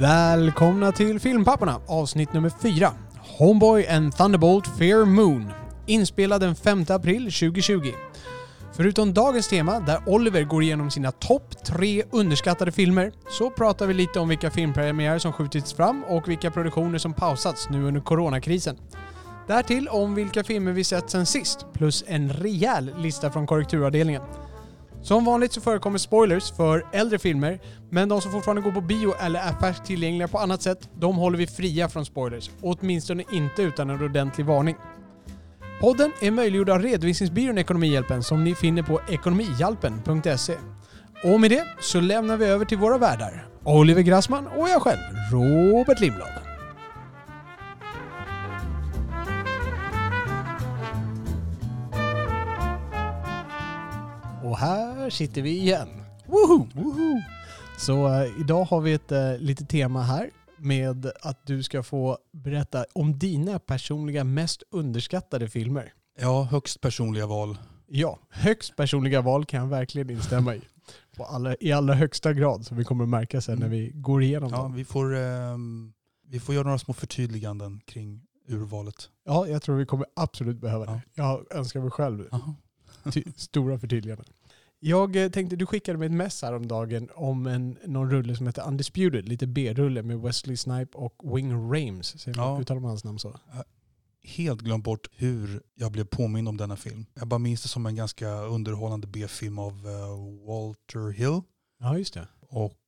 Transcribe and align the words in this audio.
Välkomna 0.00 0.92
till 0.92 1.20
Filmpapporna 1.20 1.80
avsnitt 1.86 2.32
nummer 2.32 2.50
4. 2.62 2.92
Homeboy 3.38 3.86
and 3.88 4.16
Thunderbolt 4.16 4.66
Fair 4.66 5.04
Moon. 5.04 5.52
Inspelad 5.86 6.40
den 6.40 6.54
5 6.54 6.84
april 6.88 7.22
2020. 7.22 7.92
Förutom 8.72 9.14
dagens 9.14 9.48
tema, 9.48 9.80
där 9.80 10.02
Oliver 10.06 10.44
går 10.44 10.62
igenom 10.62 10.90
sina 10.90 11.12
topp 11.12 11.64
tre 11.64 12.02
underskattade 12.10 12.72
filmer, 12.72 13.12
så 13.30 13.50
pratar 13.50 13.86
vi 13.86 13.94
lite 13.94 14.20
om 14.20 14.28
vilka 14.28 14.50
filmpremiärer 14.50 15.18
som 15.18 15.32
skjutits 15.32 15.72
fram 15.72 16.04
och 16.04 16.28
vilka 16.28 16.50
produktioner 16.50 16.98
som 16.98 17.14
pausats 17.14 17.70
nu 17.70 17.84
under 17.84 18.00
coronakrisen. 18.00 18.76
Därtill 19.46 19.88
om 19.88 20.14
vilka 20.14 20.44
filmer 20.44 20.72
vi 20.72 20.84
sett 20.84 21.10
sen 21.10 21.26
sist, 21.26 21.66
plus 21.72 22.04
en 22.06 22.32
rejäl 22.32 22.90
lista 22.98 23.30
från 23.30 23.46
korrekturavdelningen. 23.46 24.22
Som 25.02 25.24
vanligt 25.24 25.52
så 25.52 25.60
förekommer 25.60 25.98
spoilers 25.98 26.52
för 26.52 26.86
äldre 26.92 27.18
filmer, 27.18 27.60
men 27.90 28.08
de 28.08 28.20
som 28.20 28.32
fortfarande 28.32 28.62
går 28.62 28.72
på 28.72 28.80
bio 28.80 29.14
eller 29.20 29.40
är 29.40 29.52
färskt 29.52 29.84
tillgängliga 29.84 30.28
på 30.28 30.38
annat 30.38 30.62
sätt, 30.62 30.88
de 30.94 31.16
håller 31.16 31.38
vi 31.38 31.46
fria 31.46 31.88
från 31.88 32.04
spoilers. 32.06 32.50
Åtminstone 32.60 33.24
inte 33.32 33.62
utan 33.62 33.90
en 33.90 34.02
ordentlig 34.02 34.46
varning. 34.46 34.76
Podden 35.80 36.12
är 36.20 36.30
möjliggjord 36.30 36.70
av 36.70 36.82
redovisningsbyrån 36.82 37.58
Ekonomihjälpen 37.58 38.22
som 38.22 38.44
ni 38.44 38.54
finner 38.54 38.82
på 38.82 39.00
ekonomihjälpen.se. 39.08 40.56
Och 41.24 41.40
med 41.40 41.50
det 41.50 41.64
så 41.80 42.00
lämnar 42.00 42.36
vi 42.36 42.44
över 42.44 42.64
till 42.64 42.78
våra 42.78 42.98
värdar, 42.98 43.46
Oliver 43.64 44.02
Grassman 44.02 44.46
och 44.46 44.68
jag 44.68 44.82
själv, 44.82 45.00
Robert 45.32 46.00
Lindblad. 46.00 46.49
Och 54.44 54.58
här 54.58 55.10
sitter 55.10 55.42
vi 55.42 55.50
igen. 55.58 55.88
Woho! 56.26 56.66
Woho! 56.74 57.20
Så 57.78 58.08
eh, 58.08 58.40
idag 58.40 58.64
har 58.64 58.80
vi 58.80 58.92
ett 58.92 59.12
uh, 59.12 59.38
litet 59.38 59.68
tema 59.68 60.02
här 60.02 60.30
med 60.56 61.12
att 61.22 61.46
du 61.46 61.62
ska 61.62 61.82
få 61.82 62.18
berätta 62.32 62.84
om 62.92 63.18
dina 63.18 63.58
personliga 63.58 64.24
mest 64.24 64.62
underskattade 64.70 65.48
filmer. 65.48 65.92
Ja, 66.20 66.42
högst 66.42 66.80
personliga 66.80 67.26
val. 67.26 67.58
Ja, 67.86 68.18
högst 68.30 68.76
personliga 68.76 69.20
val 69.20 69.44
kan 69.44 69.60
jag 69.60 69.66
verkligen 69.66 70.10
instämma 70.10 70.54
i. 70.54 70.60
På 71.16 71.24
alla, 71.24 71.54
I 71.60 71.72
allra 71.72 71.94
högsta 71.94 72.32
grad, 72.32 72.66
som 72.66 72.76
vi 72.76 72.84
kommer 72.84 73.04
att 73.04 73.10
märka 73.10 73.40
sen 73.40 73.58
när 73.58 73.68
vi 73.68 73.90
går 73.94 74.22
igenom 74.22 74.50
Ja, 74.50 74.56
dem. 74.56 74.74
vi 74.74 74.84
får, 74.84 75.16
eh, 75.16 75.56
vi 76.28 76.40
får 76.40 76.54
göra 76.54 76.64
några 76.64 76.78
små 76.78 76.94
förtydliganden 76.94 77.80
kring 77.86 78.22
urvalet. 78.48 78.94
Ja, 79.24 79.46
jag 79.46 79.62
tror 79.62 79.76
vi 79.76 79.86
kommer 79.86 80.06
absolut 80.16 80.60
behöva 80.60 80.86
det. 80.86 81.00
Ja. 81.14 81.40
Jag 81.48 81.58
önskar 81.58 81.80
mig 81.80 81.90
själv 81.90 82.28
Aha. 82.32 82.54
stora 83.36 83.78
förtydliganden. 83.78 84.26
Jag 84.82 85.16
eh, 85.16 85.30
tänkte, 85.30 85.56
du 85.56 85.66
skickade 85.66 85.98
mig 85.98 86.06
ett 86.06 86.12
mess 86.12 86.42
häromdagen 86.42 87.08
om 87.14 87.46
en, 87.46 87.78
någon 87.86 88.10
rulle 88.10 88.36
som 88.36 88.46
heter 88.46 88.68
Undisputed, 88.68 89.28
lite 89.28 89.46
B-rulle 89.46 90.02
med 90.02 90.20
Wesley 90.20 90.56
Snipe 90.56 90.98
och 90.98 91.36
Wing 91.36 91.52
Rames. 91.52 92.20
Säger 92.20 92.36
man, 92.36 92.46
Ja. 92.46 92.60
Uttalar 92.60 92.80
man 92.80 92.88
hans 92.88 93.04
namn 93.04 93.18
så? 93.18 93.38
Helt 94.22 94.60
glömt 94.60 94.84
bort 94.84 95.08
hur 95.16 95.62
jag 95.74 95.92
blev 95.92 96.04
påmind 96.04 96.48
om 96.48 96.56
denna 96.56 96.76
film. 96.76 97.06
Jag 97.14 97.28
bara 97.28 97.38
minns 97.38 97.62
det 97.62 97.68
som 97.68 97.86
en 97.86 97.96
ganska 97.96 98.28
underhållande 98.28 99.06
B-film 99.06 99.58
av 99.58 99.72
eh, 99.72 100.46
Walter 100.46 101.10
Hill. 101.10 101.40
Ja, 101.80 101.98
just 101.98 102.14
det. 102.14 102.28
Och 102.48 102.78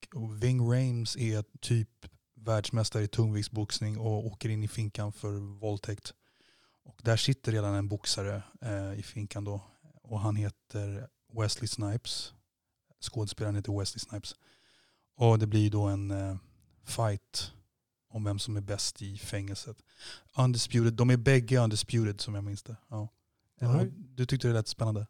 Ving 0.41 0.61
Rhames 0.61 1.17
är 1.17 1.45
typ 1.61 1.89
världsmästare 2.37 3.03
i 3.03 3.09
tungviktsboxning 3.09 3.99
och 3.99 4.27
åker 4.27 4.49
in 4.49 4.63
i 4.63 4.69
finkan 4.69 5.13
för 5.13 5.59
våldtäkt. 5.61 6.15
Och 6.85 7.01
där 7.03 7.17
sitter 7.17 7.53
redan 7.53 7.75
en 7.75 7.89
boxare 7.89 8.43
eh, 8.63 8.99
i 8.99 9.03
finkan 9.03 9.45
då. 9.45 9.61
Och 10.13 10.21
han 10.21 10.37
heter 10.37 11.09
Wesley 11.33 11.69
Snipes. 11.69 12.33
Skådespelaren 13.01 13.57
heter 13.57 13.79
Wesley 13.79 14.01
Snipes. 14.01 14.35
Och 15.17 15.39
det 15.39 15.47
blir 15.47 15.71
då 15.71 15.83
en 15.83 16.11
eh, 16.11 16.37
fight 16.85 17.53
om 18.11 18.25
vem 18.25 18.39
som 18.39 18.57
är 18.57 18.61
bäst 18.61 19.03
i 19.03 19.19
fängelset. 19.19 19.77
Undisputed, 20.37 20.93
de 20.93 21.11
är 21.11 21.17
bägge 21.17 21.59
undisputed 21.59 22.21
som 22.21 22.35
jag 22.35 22.45
minns 22.45 22.63
det. 22.63 22.77
Ja. 22.89 23.09
Ja. 23.61 23.85
Du 23.95 24.27
tyckte 24.27 24.49
det 24.49 24.55
lät 24.55 24.69
spännande? 24.69 25.07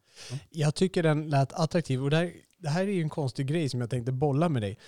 Jag 0.51 0.75
tycker 0.75 1.03
den 1.03 1.31
lät 1.31 1.53
attraktiv 1.53 2.03
och 2.03 2.11
där, 2.11 2.33
det 2.59 2.69
här 2.69 2.83
är 2.83 2.93
ju 2.93 3.03
en 3.03 3.11
konstig 3.11 3.47
grej 3.47 3.69
som 3.69 3.81
jag 3.81 3.91
tänkte 3.91 4.13
bolla 4.13 4.49
med 4.49 4.63
dig. 4.63 4.79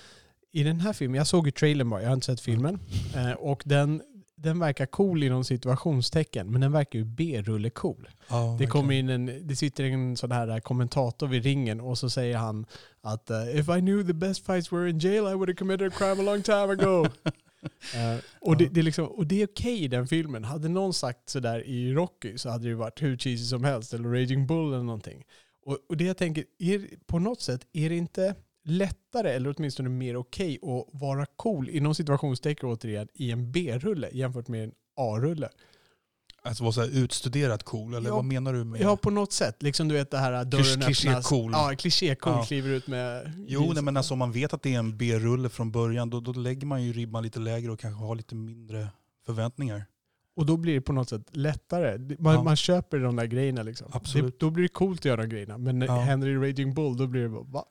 I 0.53 0.63
den 0.63 0.81
här 0.81 0.93
filmen, 0.93 1.19
jag 1.19 1.27
såg 1.27 1.47
ju 1.47 1.51
trailern 1.51 1.91
bara, 1.91 2.03
jag 2.03 2.09
har 2.09 2.15
inte 2.15 2.27
sett 2.27 2.41
filmen. 2.41 2.79
Eh, 3.15 3.33
och 3.33 3.63
den, 3.67 4.03
den 4.45 4.59
verkar 4.59 4.87
cool 4.87 5.23
inom 5.23 5.45
situationstecken, 5.45 6.53
men 6.53 6.61
den 6.61 6.73
verkar 6.73 6.99
ju 6.99 7.05
B-rulle 7.05 7.71
cool. 7.71 8.09
Ja, 8.29 8.57
Det 8.59 8.67
kommer 8.67 8.95
in 8.95 9.09
en, 9.09 9.49
det 9.49 9.57
sitter 9.57 9.85
en 9.85 10.17
sån 10.17 10.33
här 10.33 10.61
kommentator 10.61 11.27
vid 11.27 11.45
ringen 11.45 11.81
och 11.81 11.99
så 11.99 12.11
säger 12.11 12.37
han 12.37 12.67
att 13.01 13.31
uh, 13.31 13.61
if 13.61 13.69
I 13.69 13.81
knew 13.81 14.07
the 14.07 14.13
best 14.13 14.47
fights 14.47 14.73
were 14.73 14.91
in 14.91 14.99
jail 14.99 15.25
I 15.25 15.35
would 15.35 15.49
have 15.49 15.55
committed 15.55 15.93
a 15.93 15.97
crime 15.99 16.21
a 16.21 16.33
long 16.33 16.43
time 16.43 16.73
ago. 16.73 17.07
Eh, 17.95 18.19
och, 18.41 18.57
det, 18.57 18.69
det 18.69 18.81
är 18.81 18.85
liksom, 18.85 19.07
och 19.07 19.27
det 19.27 19.43
är 19.43 19.47
okej 19.47 19.85
i 19.85 19.89
den 19.89 20.07
filmen. 20.07 20.45
Hade 20.45 20.69
någon 20.69 20.95
sagt 20.95 21.29
sådär 21.29 21.67
i 21.67 21.93
Rocky 21.93 22.39
så 22.39 22.51
hade 22.51 22.69
det 22.69 22.75
varit 22.75 23.03
hur 23.03 23.17
cheesy 23.17 23.45
som 23.45 23.65
helst, 23.65 23.95
eller 23.95 24.09
Raging 24.09 24.47
Bull 24.47 24.73
eller 24.73 24.85
någonting. 24.85 25.25
Och, 25.67 25.79
och 25.89 25.97
det 25.97 26.05
jag 26.05 26.17
tänker, 26.17 26.45
är, 26.59 26.89
på 27.07 27.19
något 27.19 27.41
sätt, 27.41 27.67
är 27.73 27.89
det 27.89 27.97
inte 27.97 28.35
lättare, 28.65 29.31
eller 29.31 29.55
åtminstone 29.57 29.89
mer 29.89 30.17
okej, 30.17 30.59
att 30.63 31.01
vara 31.01 31.27
cool, 31.27 31.69
inom 31.69 31.95
situationstecken 31.95 32.69
återigen, 32.69 33.09
i 33.15 33.31
en 33.31 33.53
B-rulle 33.53 34.09
jämfört 34.13 34.49
med 34.49 34.65
en 34.65 34.73
A-rulle? 34.97 35.49
Alltså 36.47 36.63
vara 36.65 36.73
så 36.73 36.81
här 36.81 36.89
utstuderat 36.99 37.63
cool, 37.63 37.95
eller 37.95 38.09
Ja, 38.11 38.15
vad 38.17 38.25
menar 38.25 38.53
du 38.53 38.65
med? 38.65 38.81
Ja, 38.81 38.97
på 38.97 39.11
något 39.11 39.33
sätt. 39.33 39.63
Liksom 39.63 39.89
du 39.89 39.95
vet 39.95 40.11
det 40.11 40.19
här 40.19 40.45
dörren 40.45 40.81
kliché 40.81 41.09
öppnas. 41.09 41.27
cool. 41.29 41.53
Ja, 41.53 41.73
kliché 41.79 42.15
cool 42.15 42.33
Ja. 42.33 42.45
kliver 42.45 42.71
ut 42.71 42.87
med... 42.87 43.33
Jo, 43.49 43.73
nej, 43.75 43.83
men 43.83 43.97
alltså 43.97 44.15
om 44.15 44.19
man 44.19 44.33
vet 44.33 44.53
att 44.55 44.63
det 44.63 44.75
är 44.75 44.79
en 44.79 44.97
B-rulle 44.97 45.49
från 45.49 45.71
början, 45.73 46.11
då, 46.11 46.21
då 46.21 46.33
lägger 46.33 46.67
man 46.67 46.83
ju 46.83 46.93
ribban 46.93 47.23
lite 47.23 47.41
lägre 47.41 47.73
och 47.73 47.81
kanske 47.81 48.05
har 48.05 48.15
lite 48.17 48.35
mindre 48.35 48.89
förväntningar. 49.27 49.85
Och 50.37 50.47
då 50.47 50.57
blir 50.57 50.75
det 50.75 50.81
på 50.81 50.93
något 50.93 51.09
sätt 51.09 51.23
lättare. 51.37 52.17
Man, 52.19 52.35
Ja. 52.35 52.43
man 52.43 52.57
köper 52.57 52.99
de 52.99 53.17
där 53.17 53.27
grejerna 53.27 53.63
liksom. 53.63 53.89
Absolut. 53.93 54.41
Det, 54.41 54.47
då 54.47 54.51
blir 54.51 54.63
det 54.63 54.69
coolt 54.69 55.01
att 55.01 55.05
göra 55.05 55.21
de 55.23 55.29
grejerna. 55.29 55.59
Men 55.59 55.81
Ja. 55.81 55.97
händer 56.01 56.29
det 56.29 56.33
i 56.33 56.51
Raging 56.51 56.75
Bull, 56.75 56.97
då 56.97 57.07
blir 57.07 57.23
det 57.23 57.29
bara, 57.29 57.43
va? 57.43 57.65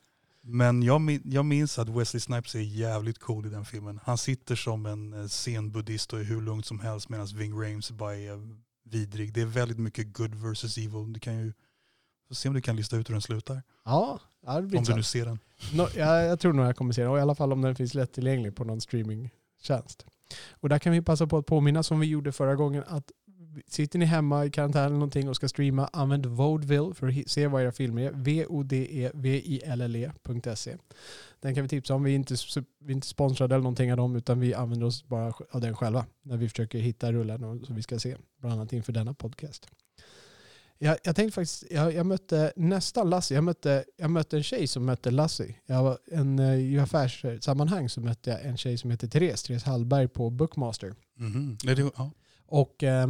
Men 0.45 0.83
jag, 0.83 1.19
jag 1.23 1.45
minns 1.45 1.79
att 1.79 1.89
Wesley 1.89 2.19
Snipes 2.19 2.55
är 2.55 2.59
jävligt 2.59 3.19
cool 3.19 3.45
i 3.45 3.49
den 3.49 3.65
filmen. 3.65 3.99
Han 4.03 4.17
sitter 4.17 4.55
som 4.55 4.85
en 4.85 5.13
eh, 5.13 5.27
zen-buddhist 5.27 6.13
och 6.13 6.19
är 6.19 6.23
hur 6.23 6.41
lugnt 6.41 6.65
som 6.65 6.79
helst 6.79 7.09
medan 7.09 7.27
Ving 7.35 7.61
Rhames 7.61 7.91
bara 7.91 8.15
är 8.15 8.39
vidrig. 8.83 9.33
Det 9.33 9.41
är 9.41 9.45
väldigt 9.45 9.79
mycket 9.79 10.13
good 10.13 10.35
versus 10.35 10.77
evil. 10.77 11.13
Du 11.13 11.19
kan 11.19 11.39
ju 11.39 11.53
få 12.27 12.35
se 12.35 12.49
om 12.49 12.55
du 12.55 12.61
kan 12.61 12.75
lista 12.75 12.97
ut 12.97 13.09
hur 13.09 13.13
den 13.13 13.21
slutar. 13.21 13.61
Ja, 13.85 14.19
det 14.45 14.61
blir 14.61 14.79
Om 14.79 14.85
du 14.85 14.95
nu 14.95 15.03
ser 15.03 15.25
den. 15.25 15.39
Nå, 15.73 15.87
jag, 15.95 16.25
jag 16.25 16.39
tror 16.39 16.53
nog 16.53 16.65
jag 16.65 16.75
kommer 16.75 16.93
se 16.93 17.01
den. 17.01 17.11
Och 17.11 17.17
I 17.17 17.21
alla 17.21 17.35
fall 17.35 17.53
om 17.53 17.61
den 17.61 17.75
finns 17.75 17.93
lättillgänglig 17.93 18.55
på 18.55 18.63
någon 18.63 18.81
streamingtjänst. 18.81 20.05
Och 20.51 20.69
där 20.69 20.79
kan 20.79 20.93
vi 20.93 21.01
passa 21.01 21.27
på 21.27 21.37
att 21.37 21.45
påminna 21.45 21.83
som 21.83 21.99
vi 21.99 22.07
gjorde 22.07 22.31
förra 22.31 22.55
gången 22.55 22.83
att 22.87 23.11
sitter 23.67 23.99
ni 23.99 24.05
hemma 24.05 24.45
i 24.45 24.49
karantän 24.51 24.85
eller 24.85 24.93
någonting 24.93 25.29
och 25.29 25.35
ska 25.35 25.47
streama, 25.47 25.89
använd 25.93 26.25
Vodeville 26.25 26.93
för 26.93 27.07
att 27.07 27.29
se 27.29 27.47
vad 27.47 27.63
era 27.63 27.71
filmer 27.71 28.01
är. 28.01 28.07
E 28.07 28.11
V-O-D-E-V-I-L-L-E.se. 28.15 29.17
Den 31.39 31.55
kan 31.55 31.63
vi 31.63 31.69
tipsa 31.69 31.95
om. 31.95 32.03
Vi 32.03 32.11
är, 32.11 32.15
inte, 32.15 32.35
vi 32.79 32.91
är 32.91 32.95
inte 32.95 33.07
sponsrade 33.07 33.55
eller 33.55 33.63
någonting 33.63 33.91
av 33.91 33.97
dem 33.97 34.15
utan 34.15 34.39
vi 34.39 34.53
använder 34.53 34.87
oss 34.87 35.07
bara 35.07 35.33
av 35.51 35.61
den 35.61 35.75
själva 35.75 36.05
när 36.21 36.37
vi 36.37 36.49
försöker 36.49 36.79
hitta 36.79 37.11
rullen 37.11 37.65
som 37.65 37.75
vi 37.75 37.81
ska 37.81 37.99
se. 37.99 38.15
Bland 38.39 38.53
annat 38.53 38.73
inför 38.73 38.93
denna 38.93 39.13
podcast. 39.13 39.67
Jag, 40.77 40.97
jag 41.03 41.15
tänkte 41.15 41.35
faktiskt, 41.35 41.63
jag, 41.71 41.93
jag 41.93 42.05
mötte 42.05 42.53
nästan 42.55 43.09
Lassie. 43.09 43.37
Jag 43.37 43.43
mötte, 43.43 43.83
jag 43.97 44.11
mötte 44.11 44.37
en 44.37 44.43
tjej 44.43 44.67
som 44.67 44.85
mötte 44.85 45.11
Lassie. 45.11 45.55
Jag 45.65 45.83
var 45.83 45.97
en, 46.11 46.39
eh, 46.39 46.55
I 46.55 46.79
affärssammanhang 46.79 47.89
så 47.89 48.01
mötte 48.01 48.29
jag 48.29 48.45
en 48.45 48.57
tjej 48.57 48.77
som 48.77 48.91
heter 48.91 49.07
Therese, 49.07 49.43
Therese 49.43 49.63
Hallberg 49.63 50.07
på 50.07 50.29
Bookmaster. 50.29 50.95
Det, 51.63 51.91
ja. 51.97 52.11
Och 52.45 52.83
eh, 52.83 53.07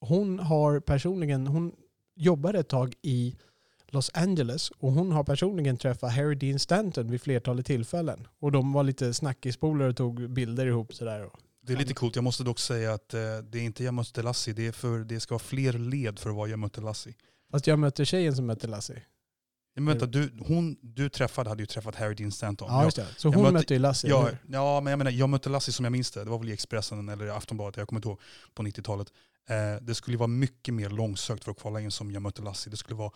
hon 0.00 0.38
har 0.38 0.80
personligen, 0.80 1.46
hon 1.46 1.72
jobbade 2.16 2.58
ett 2.58 2.68
tag 2.68 2.94
i 3.02 3.36
Los 3.88 4.10
Angeles 4.14 4.70
och 4.70 4.92
hon 4.92 5.12
har 5.12 5.24
personligen 5.24 5.76
träffat 5.76 6.12
Harry 6.12 6.34
Dean 6.34 6.58
Stanton 6.58 7.10
vid 7.10 7.22
flertalet 7.22 7.66
tillfällen. 7.66 8.26
Och 8.40 8.52
de 8.52 8.72
var 8.72 8.82
lite 8.82 9.14
snackispolare 9.14 9.88
och 9.88 9.96
tog 9.96 10.30
bilder 10.30 10.66
ihop 10.66 10.94
sådär. 10.94 11.30
Det 11.62 11.72
är 11.72 11.76
lite 11.76 11.94
coolt. 11.94 12.14
Jag 12.16 12.24
måste 12.24 12.44
dock 12.44 12.58
säga 12.58 12.92
att 12.94 13.14
eh, 13.14 13.20
det 13.50 13.58
är 13.58 13.62
inte 13.62 13.84
jag 13.84 13.94
mötte 13.94 14.22
Lassie. 14.22 14.54
Det, 14.54 14.66
är 14.66 14.72
för, 14.72 14.98
det 14.98 15.20
ska 15.20 15.34
vara 15.34 15.42
fler 15.42 15.72
led 15.72 16.18
för 16.18 16.30
att 16.30 16.36
vara 16.36 16.48
jag 16.48 16.58
mötte 16.58 16.80
Lassie. 16.80 17.14
Fast 17.50 17.66
jag 17.66 17.78
mötte 17.78 18.04
tjejen 18.04 18.36
som 18.36 18.46
mötte 18.46 18.66
Lassie. 18.66 19.02
Men 19.74 19.86
vänta, 19.86 20.06
du, 20.06 20.30
hon 20.40 20.76
du 20.80 21.08
träffade 21.08 21.48
hade 21.50 21.62
ju 21.62 21.66
träffat 21.66 21.94
Harry 21.94 22.14
Dean 22.14 22.32
Stanton. 22.32 22.68
Ja, 22.70 22.84
just 22.84 22.96
det. 22.96 23.06
Så 23.16 23.28
Jag 23.28 23.32
hon 23.32 23.42
mötte- 23.42 23.52
mötte 23.52 23.74
ju 23.74 23.80
Lassie. 23.80 24.10
Ja, 24.10 24.30
ja, 24.48 24.80
men 24.80 24.90
jag 24.90 24.98
menar, 24.98 25.10
jag 25.10 25.28
mötte 25.28 25.48
Lassie 25.48 25.72
som 25.74 25.84
jag 25.84 25.92
minns 25.92 26.10
det. 26.10 26.24
Det 26.24 26.30
var 26.30 26.38
väl 26.38 26.48
i 26.48 26.52
Expressen 26.52 27.08
eller 27.08 27.28
Aftonbladet, 27.28 27.76
jag 27.76 27.88
kommer 27.88 27.98
inte 27.98 28.08
ihåg, 28.08 28.20
på 28.54 28.62
90-talet. 28.62 29.12
Eh, 29.48 29.82
det 29.82 29.94
skulle 29.94 30.16
vara 30.16 30.26
mycket 30.28 30.74
mer 30.74 30.90
långsökt 30.90 31.44
för 31.44 31.50
att 31.50 31.58
kvala 31.60 31.80
in 31.80 31.90
som 31.90 32.10
jag 32.10 32.22
mötte 32.22 32.42
Lassie. 32.42 32.70
Det 32.70 32.76
skulle 32.76 32.96
vara, 32.96 33.12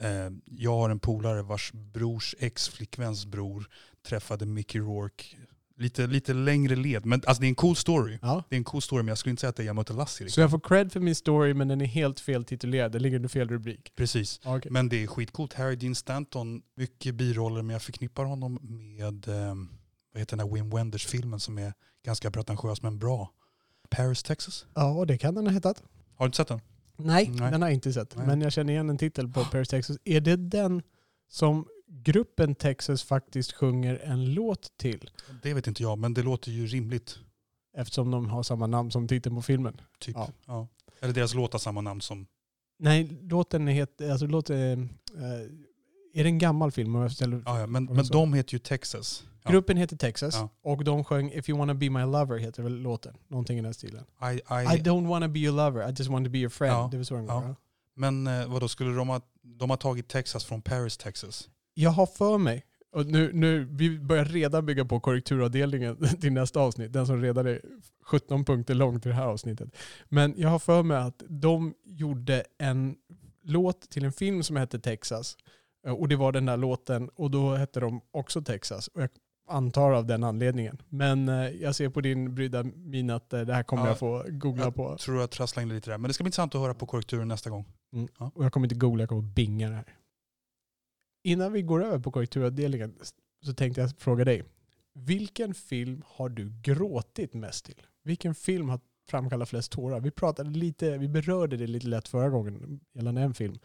eh, 0.00 0.30
jag 0.44 0.76
har 0.76 0.90
en 0.90 0.98
polare 0.98 1.42
vars 1.42 1.72
brors 1.72 2.34
ex-flickväns 2.38 3.26
bror 3.26 3.68
träffade 4.06 4.46
Mickey 4.46 4.78
Rourke. 4.78 5.24
Lite, 5.76 6.06
lite 6.06 6.34
längre 6.34 6.76
led, 6.76 7.06
men 7.06 7.22
alltså 7.26 7.40
det 7.40 7.46
är 7.46 7.48
en 7.48 7.54
cool 7.54 7.76
story. 7.76 8.18
Ja. 8.22 8.44
Det 8.48 8.54
är 8.54 8.58
en 8.58 8.64
cool 8.64 8.82
story, 8.82 9.02
men 9.02 9.08
jag 9.08 9.18
skulle 9.18 9.30
inte 9.30 9.40
säga 9.40 9.48
att 9.50 9.56
det 9.56 9.62
är 9.62 9.66
jag 9.66 9.76
mötte 9.76 9.92
Lassie. 9.92 10.16
Så 10.18 10.24
Liksom. 10.24 10.40
jag 10.40 10.50
får 10.50 10.60
cred 10.60 10.92
för 10.92 11.00
min 11.00 11.14
story 11.14 11.54
men 11.54 11.68
den 11.68 11.80
är 11.80 11.84
helt 11.86 12.20
fel 12.20 12.44
titulerad. 12.44 12.92
Den 12.92 13.02
ligger 13.02 13.16
under 13.16 13.28
fel 13.28 13.48
rubrik. 13.48 13.92
Precis. 13.96 14.40
Okej. 14.44 14.70
Men 14.72 14.88
det 14.88 15.02
är 15.02 15.06
skitcoolt. 15.06 15.52
Harry 15.52 15.76
Dean 15.76 15.94
Stanton, 15.94 16.62
mycket 16.76 17.14
biroller, 17.14 17.62
men 17.62 17.72
jag 17.72 17.82
förknippar 17.82 18.24
honom 18.24 18.58
med, 18.62 19.28
eh, 19.28 19.54
vad 20.12 20.20
heter 20.20 20.36
den 20.36 20.46
där 20.48 20.54
Wim 20.54 20.70
Wenders-filmen 20.70 21.40
som 21.40 21.58
är 21.58 21.72
ganska 22.04 22.30
pretentiös 22.30 22.82
men 22.82 22.98
bra. 22.98 23.30
Paris, 23.96 24.22
Texas. 24.22 24.66
Ja, 24.74 25.04
det 25.04 25.18
kan 25.18 25.34
den 25.34 25.46
ha 25.46 25.52
hetat. 25.52 25.82
Har 26.16 26.24
du 26.24 26.26
inte 26.26 26.36
sett 26.36 26.48
den? 26.48 26.60
Nej, 26.96 27.28
Nej. 27.28 27.50
den 27.50 27.62
har 27.62 27.68
jag 27.68 27.74
inte 27.74 27.92
sett. 27.92 28.16
Nej. 28.16 28.26
Men 28.26 28.40
jag 28.40 28.52
känner 28.52 28.72
igen 28.72 28.90
en 28.90 28.98
titel 28.98 29.28
på 29.28 29.44
Paris, 29.44 29.68
Texas. 29.68 29.98
Är 30.04 30.20
det 30.20 30.36
den 30.36 30.82
som 31.28 31.66
gruppen 31.86 32.54
Texas 32.54 33.02
faktiskt 33.02 33.52
sjunger 33.52 34.00
en 34.04 34.34
låt 34.34 34.76
till? 34.76 35.10
Det 35.42 35.54
vet 35.54 35.66
inte 35.66 35.82
jag, 35.82 35.98
men 35.98 36.14
det 36.14 36.22
låter 36.22 36.50
ju 36.50 36.66
rimligt. 36.66 37.18
Eftersom 37.76 38.10
de 38.10 38.28
har 38.28 38.42
samma 38.42 38.66
namn 38.66 38.90
som 38.90 39.08
titeln 39.08 39.36
på 39.36 39.42
filmen. 39.42 39.80
Typ. 39.98 40.16
Ja. 40.16 40.28
Ja. 40.46 40.68
Eller 41.00 41.14
deras 41.14 41.34
låt 41.34 41.52
har 41.52 41.60
samma 41.60 41.80
namn 41.80 42.00
som... 42.00 42.26
Nej, 42.78 43.18
låten 43.22 43.66
heter... 43.66 44.10
Alltså 44.10 44.26
låten... 44.26 44.82
Eh, 45.14 45.50
är 46.12 46.24
det 46.24 46.28
en 46.28 46.38
gammal 46.38 46.72
film? 46.72 46.94
Ja, 46.94 47.08
ja, 47.44 47.66
men, 47.66 47.84
men 47.84 48.04
de 48.06 48.32
heter 48.32 48.52
ju 48.52 48.58
Texas. 48.58 49.24
Gruppen 49.48 49.76
heter 49.76 49.96
Texas 49.96 50.34
Ja. 50.34 50.48
och 50.62 50.84
de 50.84 51.04
sjöng 51.04 51.32
If 51.32 51.48
you 51.48 51.58
wanna 51.58 51.74
be 51.74 51.90
my 51.90 52.00
lover 52.00 52.38
heter 52.38 52.62
väl 52.62 52.76
låten. 52.76 53.14
Någonting 53.28 53.58
i 53.58 53.62
den 53.62 53.74
stilen. 53.74 54.04
I, 54.22 54.34
I, 54.34 54.38
I, 54.76 54.82
don't 54.82 55.08
wanna 55.08 55.28
be 55.28 55.38
your 55.38 55.56
lover, 55.56 55.88
I 55.88 55.94
just 55.98 56.10
want 56.10 56.26
to 56.26 56.30
be 56.30 56.38
your 56.38 56.50
friend. 56.50 56.74
Ja. 56.74 56.88
Det 56.90 56.96
var 56.96 57.04
så 57.04 57.14
den 57.14 57.26
Ja. 57.26 57.54
men 57.96 58.26
eh, 58.26 58.46
vadå, 58.46 58.68
skulle 58.68 58.94
de 58.94 59.08
ha, 59.08 59.20
de 59.42 59.70
har 59.70 59.76
tagit 59.76 60.08
Texas 60.08 60.44
från 60.44 60.62
Paris, 60.62 60.96
Texas? 60.96 61.48
Jag 61.74 61.90
har 61.90 62.06
för 62.06 62.38
mig, 62.38 62.64
och 62.92 63.06
nu, 63.06 63.30
nu, 63.32 63.64
vi 63.64 63.98
börjar 63.98 64.24
redan 64.24 64.66
bygga 64.66 64.84
på 64.84 65.00
korrekturavdelningen 65.00 65.96
till 66.20 66.32
nästa 66.32 66.60
avsnitt, 66.60 66.92
den 66.92 67.06
som 67.06 67.22
redan 67.22 67.46
är 67.46 67.60
17 68.04 68.44
punkter 68.44 68.74
lång 68.74 69.00
till 69.00 69.08
det 69.08 69.14
här 69.14 69.26
avsnittet. 69.26 69.76
Men 70.08 70.34
jag 70.36 70.48
har 70.48 70.58
för 70.58 70.82
mig 70.82 70.96
att 70.96 71.22
de 71.28 71.74
gjorde 71.84 72.44
en 72.58 72.96
låt 73.44 73.90
till 73.90 74.04
en 74.04 74.12
film 74.12 74.42
som 74.42 74.56
hette 74.56 74.78
Texas. 74.78 75.36
Eh, 75.86 75.92
Och 75.92 76.08
det 76.08 76.16
var 76.16 76.32
den 76.32 76.46
där 76.46 76.56
låten, 76.56 77.08
och 77.08 77.30
då 77.30 77.54
hette 77.54 77.80
de 77.80 78.00
också 78.10 78.42
Texas. 78.42 78.88
Och 78.88 79.02
jag 79.02 79.10
antar 79.48 79.92
av 79.92 80.06
den 80.06 80.24
anledningen. 80.24 80.82
Men 80.88 81.28
eh, 81.28 81.34
jag 81.50 81.74
ser 81.74 81.88
på 81.88 82.00
din 82.00 82.34
brydda 82.34 82.62
min 82.62 83.10
att 83.10 83.32
eh, 83.32 83.40
det 83.40 83.54
här 83.54 83.62
kommer 83.62 83.82
Ja, 83.82 83.88
jag 83.88 83.98
få 83.98 84.24
googla 84.28 84.62
jag 84.64 84.74
på. 84.74 84.96
tror 84.96 85.20
jag 85.20 85.30
trasslar 85.30 85.62
in 85.62 85.68
lite 85.68 85.90
där. 85.90 85.98
Men 85.98 86.08
det 86.08 86.14
ska 86.14 86.24
bli 86.24 86.28
intressant 86.28 86.54
att 86.54 86.60
höra 86.60 86.74
på 86.74 86.86
korrekturen 86.86 87.28
nästa 87.28 87.50
gång. 87.50 87.64
Och 88.34 88.44
jag 88.44 88.52
kommer 88.52 88.66
inte 88.66 88.74
googla, 88.76 89.02
jag 89.02 89.08
kommer 89.08 89.22
binga 89.22 89.68
det 89.68 89.74
här. 89.74 89.96
Innan 91.24 91.52
vi 91.52 91.62
går 91.62 91.84
över 91.84 91.98
på 91.98 92.10
korrekturavdelningen 92.10 92.94
så 93.44 93.52
tänkte 93.54 93.80
jag 93.80 93.90
fråga 93.98 94.24
dig. 94.24 94.42
Vilken 94.94 95.54
film 95.54 96.02
har 96.06 96.28
du 96.28 96.52
gråtit 96.62 97.34
mest 97.34 97.64
till? 97.64 97.82
Vilken 98.04 98.34
film 98.34 98.68
har 98.68 98.80
framkallat 99.08 99.48
flest 99.48 99.72
tårar? 99.72 100.00
Vi 100.00 100.10
pratade 100.10 100.50
lite, 100.50 100.98
vi 100.98 101.08
berörde 101.08 101.56
det 101.56 101.66
lite 101.66 101.86
lätt 101.86 102.08
förra 102.08 102.28
gången 102.30 102.80
gällande 102.94 103.20
en 103.20 103.34
film. 103.34 103.58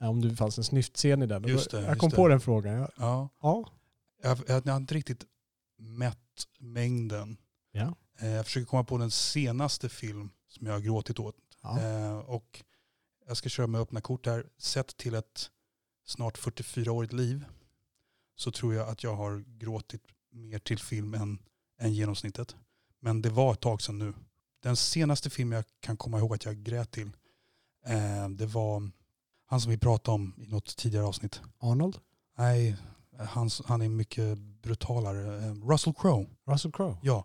Eh, 0.00 0.08
Om 0.10 0.20
det 0.20 0.36
fanns 0.36 0.58
en 0.58 0.64
snyftscen 0.64 1.22
i 1.22 1.26
den. 1.26 1.44
Just 1.48 1.70
det, 1.70 1.80
jag 1.82 1.98
kom 1.98 2.10
det. 2.10 2.16
på 2.16 2.28
den 2.28 2.40
frågan. 2.40 2.74
Jag, 2.74 2.90
Ja. 2.96 3.28
ja. 3.42 3.68
Jag, 4.22 4.38
jag 4.46 4.62
har 4.72 4.76
inte 4.76 4.94
riktigt 4.94 5.24
mätt 5.78 6.18
mängden. 6.58 7.36
Ja. 7.72 7.94
Eh, 8.20 8.28
Jag 8.30 8.44
försöker 8.46 8.66
komma 8.66 8.84
på 8.84 8.98
den 8.98 9.10
senaste 9.10 9.88
film 9.88 10.30
som 10.48 10.66
jag 10.66 10.74
har 10.74 10.80
gråtit 10.80 11.18
åt. 11.18 11.36
ja. 11.62 11.80
Eh, 11.80 12.18
och 12.18 12.64
jag 13.26 13.36
ska 13.36 13.48
köra 13.48 13.66
med 13.66 13.80
öppna 13.80 14.00
kort 14.00 14.26
här. 14.26 14.46
Sett 14.58 14.96
till 14.96 15.14
ett 15.14 15.50
snart 16.06 16.38
44-årigt 16.38 17.12
liv 17.14 17.44
så 18.36 18.50
tror 18.52 18.74
jag 18.74 18.88
att 18.88 19.02
jag 19.02 19.14
har 19.16 19.44
gråtit 19.58 20.02
mer 20.32 20.58
till 20.58 20.78
film 20.78 21.14
än, 21.14 21.38
än 21.80 21.94
genomsnittet. 21.94 22.56
Men 23.00 23.22
det 23.22 23.30
var 23.30 23.52
ett 23.52 23.60
tag 23.60 23.82
sedan 23.82 23.98
nu. 23.98 24.14
Den 24.62 24.76
senaste 24.76 25.30
film 25.30 25.52
jag 25.52 25.64
kan 25.80 25.96
komma 25.96 26.18
ihåg 26.18 26.34
att 26.34 26.44
jag 26.44 26.56
grät 26.62 26.90
till 26.90 27.10
eh, 27.86 28.28
det 28.28 28.46
var 28.46 28.90
han 29.50 29.60
som 29.60 29.70
vi 29.70 29.78
pratade 29.78 30.14
om 30.14 30.34
i 30.38 30.46
något 30.46 30.76
tidigare 30.76 31.06
avsnitt. 31.06 31.40
Arnold? 31.58 31.98
Nej, 32.38 32.76
han, 33.18 33.50
han 33.64 33.82
är 33.82 33.88
mycket 33.88 34.38
brutalare. 34.38 35.46
Eh, 35.46 35.54
Russell 35.54 35.94
Crowe. 35.94 36.26
Russell 36.46 36.72
Crowe? 36.72 36.96
Ja. 37.02 37.24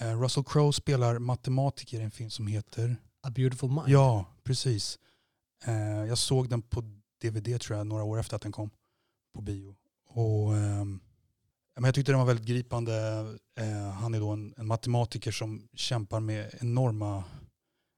Eh, 0.00 0.20
Russell 0.20 0.44
Crowe 0.44 0.72
spelar 0.72 1.18
matematiker 1.18 2.00
i 2.00 2.02
en 2.02 2.10
film 2.10 2.30
som 2.30 2.46
heter 2.46 2.96
A 3.22 3.30
beautiful 3.30 3.70
mind? 3.70 3.88
Ja, 3.88 4.24
precis. 4.42 4.98
Eh, 5.64 6.04
jag 6.08 6.18
såg 6.18 6.48
den 6.48 6.62
på 6.62 6.80
DVD 7.22 7.60
tror 7.60 7.78
jag 7.78 7.86
några 7.86 8.04
år 8.04 8.20
efter 8.20 8.36
att 8.36 8.42
den 8.42 8.52
kom 8.52 8.70
på 9.34 9.40
bio. 9.40 9.74
Och, 10.08 10.56
ehm, 10.56 11.00
men 11.74 11.84
jag 11.84 11.94
tyckte 11.94 12.12
den 12.12 12.18
var 12.18 12.26
väldigt 12.26 12.46
gripande. 12.46 12.92
Han 13.94 14.14
är 14.14 14.20
då 14.20 14.30
en, 14.30 14.54
en 14.56 14.66
matematiker 14.66 15.32
som 15.32 15.68
kämpar 15.74 16.20
med 16.20 16.54
enorma 16.60 17.24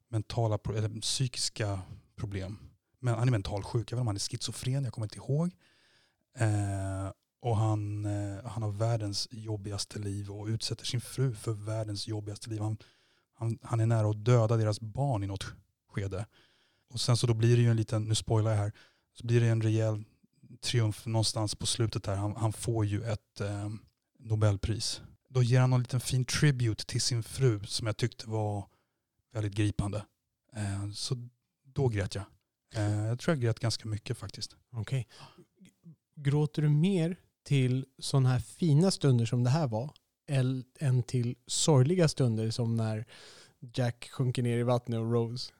mentala, 0.09 0.59
eller 0.77 1.01
psykiska 1.01 1.81
problem. 2.17 2.66
Men 3.07 3.15
han 3.15 3.29
är 3.29 3.33
mentalsjuk, 3.33 3.75
jag 3.75 3.81
vet 3.81 3.91
inte 3.91 4.01
om 4.01 4.07
han 4.07 4.17
är 4.17 4.21
schizofren, 4.21 4.85
jag 4.85 4.93
kommer 4.93 5.05
inte 5.05 5.17
ihåg. 5.17 5.55
Eh, 6.39 7.13
och 7.41 7.57
han, 7.57 8.05
eh, 8.05 8.45
han 8.45 8.63
har 8.63 8.71
världens 8.71 9.29
jobbigaste 9.31 9.99
liv 9.99 10.31
och 10.31 10.47
utsätter 10.47 10.85
sin 10.85 11.01
fru 11.01 11.35
för 11.35 11.53
världens 11.53 12.09
jobbigaste 12.09 12.51
liv. 12.51 12.61
Han, 12.61 12.77
han, 13.35 13.59
han 13.63 13.81
är 13.81 13.87
nära 13.87 14.11
att 14.11 14.25
döda 14.25 14.57
deras 14.57 14.81
barn 14.81 15.25
i 15.25 15.27
något 15.27 15.47
skede. 15.89 16.27
Och 16.93 17.01
sen 17.01 17.17
så 17.17 17.27
då 17.27 17.35
blir 17.35 17.57
det 17.57 17.63
ju 17.63 17.71
en 17.71 17.77
liten, 17.77 18.05
nu 18.05 18.15
spoilar 18.15 18.51
jag 18.51 18.59
här, 18.59 18.73
så 19.15 19.27
blir 19.27 19.41
det 19.41 19.49
en 19.49 19.63
rejäl 19.63 20.05
triumf 20.61 21.07
någonstans 21.07 21.55
på 21.55 21.67
slutet 21.67 22.05
där. 22.05 22.17
Han, 22.17 22.37
han 22.37 22.53
får 22.53 22.85
ju 22.85 23.03
ett 23.03 23.41
eh, 23.41 23.71
Nobelpris. 24.19 25.03
Då 25.29 25.43
ger 25.43 25.61
han 25.61 25.73
en 25.73 25.81
liten 25.81 26.01
fin 26.01 26.25
tribute 26.25 26.87
till 26.87 27.01
sin 27.01 27.23
fru 27.23 27.65
som 27.65 27.87
jag 27.87 27.97
tyckte 27.97 28.29
var 28.29 28.67
väldigt 29.33 29.55
gripande. 29.55 30.07
Eh, 30.53 30.91
så 30.93 31.29
då 31.65 31.89
grät 31.89 32.15
jag. 32.15 32.25
Eh, 32.75 33.07
jag 33.07 33.19
tror 33.19 33.35
jag 33.35 33.43
grät 33.43 33.61
ganska 33.61 33.89
mycket 33.89 34.19
faktiskt. 34.19 34.57
Okej. 34.73 35.09
Gråter 36.17 36.63
du 36.63 36.69
mer 36.69 37.17
till 37.45 37.87
sådana 37.99 38.29
här 38.29 38.41
fina 38.41 38.91
stunder 38.91 39.27
som 39.27 39.45
det 39.45 39.51
här 39.51 39.67
var 39.67 39.91
än 40.79 41.03
till 41.03 41.37
sorgliga 41.47 42.09
stunder 42.09 42.51
som 42.51 42.77
när 42.77 43.07
Jack 43.75 44.09
sjunker 44.11 44.43
ner 44.43 44.59
i 44.59 44.63
vattnet 44.63 44.99
och 44.99 45.13
Rose? 45.13 45.53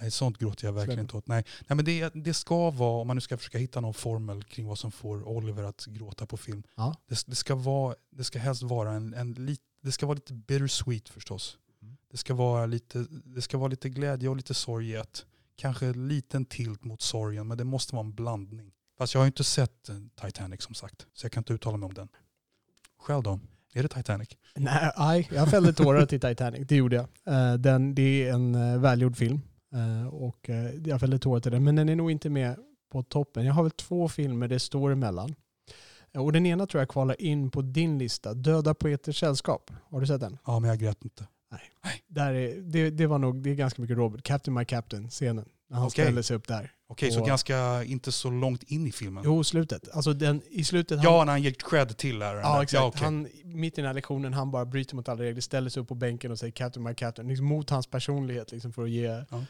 Nej, 0.00 0.10
sånt 0.10 0.38
gråter 0.38 0.66
jag 0.66 0.72
verkligen 0.72 1.00
inte 1.00 1.16
åt. 1.16 1.26
Nej, 1.26 1.44
Nej 1.68 1.76
men 1.76 1.84
det, 1.84 2.14
det 2.14 2.34
ska 2.34 2.70
vara, 2.70 3.00
om 3.00 3.06
man 3.06 3.16
nu 3.16 3.20
ska 3.20 3.38
försöka 3.38 3.58
hitta 3.58 3.80
någon 3.80 3.94
formel 3.94 4.44
kring 4.44 4.66
vad 4.66 4.78
som 4.78 4.92
får 4.92 5.28
Oliver 5.28 5.62
att 5.62 5.86
gråta 5.86 6.26
på 6.26 6.36
film. 6.36 6.62
Ja. 6.74 6.96
Det, 7.08 7.26
det, 7.26 7.34
ska, 7.34 7.54
vara, 7.54 7.94
det 8.10 8.24
ska 8.24 8.38
helst 8.38 8.62
vara 8.62 8.92
en, 8.92 9.14
en 9.14 9.32
lit, 9.32 9.60
det 9.82 9.92
ska 9.92 10.06
vara 10.06 10.14
lite 10.14 10.34
bittersweet 10.34 11.08
förstås. 11.08 11.58
Mm. 11.82 11.96
Det 12.10 12.16
ska, 12.16 12.34
vara 12.34 12.66
lite, 12.66 13.06
det 13.24 13.42
ska 13.42 13.58
vara 13.58 13.68
lite 13.68 13.88
glädje 13.88 14.28
och 14.28 14.36
lite 14.36 14.54
sorg 14.54 14.90
i 14.90 14.94
ett. 14.94 15.26
Kanske 15.62 15.86
en 15.86 16.08
liten 16.08 16.44
tilt 16.44 16.84
mot 16.84 17.02
sorgen, 17.02 17.48
men 17.48 17.58
det 17.58 17.64
måste 17.64 17.94
vara 17.94 18.06
en 18.06 18.14
blandning. 18.14 18.72
Fast 18.98 19.14
jag 19.14 19.20
har 19.20 19.24
ju 19.24 19.28
inte 19.28 19.44
sett 19.44 19.88
eh, 19.88 19.96
Titanic 20.20 20.62
som 20.62 20.74
sagt, 20.74 21.06
så 21.12 21.24
jag 21.24 21.32
kan 21.32 21.40
inte 21.40 21.52
uttala 21.52 21.76
mig 21.76 21.86
om 21.86 21.94
den. 21.94 22.08
Själv 22.98 23.22
då? 23.22 23.40
Är 23.74 23.82
det 23.82 23.88
Titanic? 23.88 24.28
Nej, 24.56 24.92
aj, 24.96 25.28
jag 25.32 25.50
fällde 25.50 25.72
tårar 25.72 26.06
till 26.06 26.20
Titanic, 26.20 26.68
det 26.68 26.76
gjorde 26.76 26.96
jag. 26.96 27.06
Eh, 27.34 27.54
Den, 27.54 27.94
det 27.94 28.02
är 28.28 28.32
en 28.32 28.54
eh, 28.54 28.78
välgjord 28.78 29.16
film 29.16 29.40
och 30.10 30.50
jag 30.84 31.00
fällde 31.00 31.18
tårar 31.18 31.40
till 31.40 31.52
den. 31.52 31.64
Men 31.64 31.76
den 31.76 31.88
är 31.88 31.96
nog 31.96 32.10
inte 32.10 32.30
med 32.30 32.56
på 32.92 33.02
toppen. 33.02 33.44
Jag 33.44 33.54
har 33.54 33.62
väl 33.62 33.70
två 33.72 34.08
filmer 34.08 34.48
det 34.48 34.60
står 34.60 34.92
emellan. 34.92 35.34
Och 36.14 36.32
den 36.32 36.46
ena 36.46 36.66
tror 36.66 36.80
jag 36.80 36.88
kvalar 36.88 37.22
in 37.22 37.50
på 37.50 37.62
din 37.62 37.98
lista, 37.98 38.34
Döda 38.34 38.74
poeters 38.74 39.20
sällskap. 39.20 39.70
Har 39.90 40.00
du 40.00 40.06
sett 40.06 40.20
den? 40.20 40.38
Ja, 40.46 40.58
men 40.58 40.70
jag 40.70 40.78
grät 40.78 41.04
inte. 41.04 41.26
Där 42.08 42.34
är, 42.34 42.60
det, 42.60 42.90
det 42.90 43.06
var 43.06 43.18
nog 43.18 43.42
det 43.42 43.50
är 43.50 43.54
ganska 43.54 43.82
mycket 43.82 43.96
Robert, 43.96 44.22
Captain 44.22 44.54
My 44.54 44.64
Captain-scenen. 44.64 45.48
När 45.72 45.78
han 45.78 45.86
Okej. 45.86 46.04
ställer 46.04 46.22
sig 46.22 46.36
upp 46.36 46.48
där. 46.48 46.72
Okej, 46.86 47.10
så 47.10 47.20
Och- 47.20 47.26
ganska 47.26 47.84
inte 47.84 48.12
så 48.12 48.30
långt 48.30 48.62
in 48.62 48.86
i 48.86 48.92
filmen. 48.92 49.22
Jo, 49.26 49.44
slutet. 49.44 49.88
Alltså 49.92 50.12
den, 50.12 50.42
i 50.50 50.64
slutet... 50.64 50.98
han- 50.98 51.04
Ja, 51.04 51.24
när 51.24 51.32
han 51.32 51.42
ger 51.42 51.50
cred 51.50 51.96
till 51.96 52.18
läraren. 52.18 52.40
Ja, 52.42 52.54
där. 52.56 52.62
exakt. 52.62 52.82
okej. 52.84 53.02
han, 53.04 53.28
mitt 53.44 53.72
i 53.78 53.80
den 53.80 53.86
här 53.86 53.94
lektionen, 53.94 54.32
han 54.34 54.50
bara 54.50 54.64
bryter 54.64 54.96
mot 54.96 55.08
alla 55.08 55.22
regler, 55.22 55.40
ställer 55.40 55.70
sig 55.70 55.82
upp 55.82 55.88
på 55.88 55.94
bänken 55.94 56.30
och 56.32 56.38
säger 56.38 56.50
Captain 56.52 56.84
My 56.84 56.94
Captain. 56.94 57.28
Liksom 57.28 57.46
mot 57.46 57.70
hans 57.70 57.86
personlighet 57.86 58.52
liksom, 58.52 58.72
för 58.72 58.82
att 58.82 58.90
ge 58.90 59.04
Ja. 59.30 59.44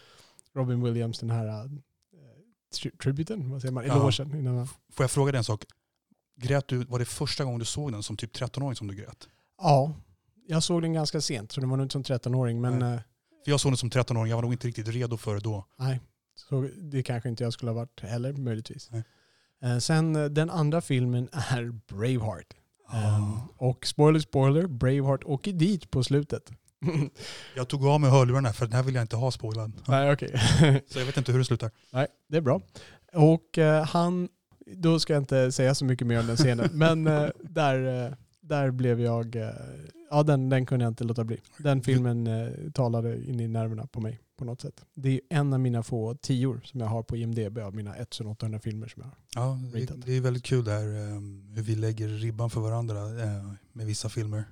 Robin 0.54 0.82
Williams 0.82 1.18
den 1.18 1.30
här 1.30 1.46
uh, 1.64 1.70
tri- 2.74 2.98
tributen, 3.02 3.50
vad 3.50 3.60
säger 3.60 3.72
man, 3.72 3.86
Ja. 3.86 3.94
elogen. 3.94 4.38
Innan 4.38 4.56
han, 4.56 4.66
Får 4.92 5.04
jag 5.04 5.10
fråga 5.10 5.32
dig 5.32 5.38
en 5.38 5.44
sak? 5.44 5.64
Grät 6.40 6.68
du, 6.68 6.84
var 6.84 6.98
det 6.98 7.04
första 7.04 7.44
gången 7.44 7.58
du 7.58 7.64
såg 7.64 7.92
den 7.92 8.02
som 8.02 8.16
typ 8.16 8.36
13-åring 8.36 8.76
som 8.76 8.86
du 8.88 8.94
grät? 8.94 9.28
ja, 9.62 9.92
jag 10.46 10.62
såg 10.62 10.82
den 10.82 10.92
ganska 10.92 11.20
sent, 11.20 11.52
så 11.52 11.60
det 11.60 11.66
var 11.66 11.76
nog 11.76 11.84
inte 11.84 11.92
som 11.92 12.02
13-åring, 12.02 12.60
men 12.60 12.80
För 12.80 13.50
jag 13.50 13.60
såg 13.60 13.72
den 13.72 13.76
som 13.76 13.90
13-åring, 13.90 14.30
jag 14.30 14.36
var 14.36 14.42
nog 14.42 14.52
inte 14.52 14.68
riktigt 14.68 14.88
redo 14.88 15.16
för 15.16 15.34
det 15.34 15.40
då. 15.40 15.66
nej. 15.78 16.00
Så 16.34 16.68
det 16.76 17.02
kanske 17.02 17.28
inte 17.28 17.44
jag 17.44 17.52
skulle 17.52 17.70
ha 17.70 17.76
varit 17.76 18.00
heller, 18.00 18.32
möjligtvis. 18.32 18.90
Eh, 19.62 19.78
sen 19.78 20.16
eh, 20.16 20.24
den 20.24 20.50
andra 20.50 20.80
filmen 20.80 21.28
är 21.32 21.72
Braveheart. 21.94 22.54
Um, 22.92 23.40
och 23.56 23.86
spoiler, 23.86 24.20
spoiler, 24.20 24.66
Braveheart 24.66 25.24
åker 25.24 25.52
dit 25.52 25.90
på 25.90 26.04
slutet. 26.04 26.50
Jag 27.56 27.68
tog 27.68 27.86
av 27.86 28.00
mig 28.00 28.10
hörlurarna 28.10 28.52
för 28.52 28.66
den 28.66 28.74
här 28.74 28.82
vill 28.82 28.94
jag 28.94 29.04
inte 29.04 29.16
ha 29.16 29.30
spoilad. 29.30 29.72
Nej, 29.88 30.12
okej. 30.12 30.40
Så 30.88 30.98
jag 30.98 31.06
vet 31.06 31.16
inte 31.16 31.32
hur 31.32 31.38
det 31.38 31.44
slutar. 31.44 31.70
Nej, 31.90 32.06
det 32.28 32.36
är 32.36 32.40
bra. 32.40 32.60
Och 33.12 33.58
eh, 33.58 33.84
han, 33.84 34.28
då 34.66 35.00
ska 35.00 35.12
jag 35.12 35.22
inte 35.22 35.52
säga 35.52 35.74
så 35.74 35.84
mycket 35.84 36.06
mer 36.06 36.20
om 36.20 36.26
den 36.26 36.36
scenen, 36.36 36.68
men 36.72 37.06
eh, 37.06 37.28
där, 37.40 38.06
eh, 38.06 38.12
där 38.40 38.70
blev 38.70 39.00
jag, 39.00 39.36
ja 40.12 40.22
den, 40.22 40.48
den 40.48 40.66
kunde 40.66 40.84
jag 40.84 40.90
inte 40.90 41.04
låta 41.04 41.24
bli. 41.24 41.40
Den 41.58 41.82
filmen 41.82 42.26
eh, 42.26 42.70
talade 42.74 43.24
in 43.24 43.40
i 43.40 43.48
nerverna 43.48 43.86
på 43.86 44.00
mig 44.00 44.20
på 44.36 44.44
något 44.44 44.60
sätt. 44.60 44.84
Det 44.94 45.10
är 45.10 45.20
en 45.28 45.52
av 45.52 45.60
mina 45.60 45.82
få 45.82 46.14
tior 46.14 46.60
som 46.64 46.80
jag 46.80 46.86
har 46.86 47.02
på 47.02 47.16
IMDB 47.16 47.58
av 47.58 47.74
mina 47.74 47.94
1800 47.94 48.58
filmer 48.58 48.88
som 48.88 49.02
jag 49.02 49.08
har. 49.08 49.16
Ja, 49.34 49.58
det, 49.72 50.06
det 50.06 50.16
är 50.16 50.20
väldigt 50.20 50.44
kul 50.44 50.64
där 50.64 51.14
um, 51.16 51.52
hur 51.54 51.62
vi 51.62 51.74
lägger 51.74 52.08
ribban 52.08 52.50
för 52.50 52.60
varandra 52.60 53.22
eh, 53.22 53.52
med 53.72 53.86
vissa 53.86 54.08
filmer. 54.08 54.44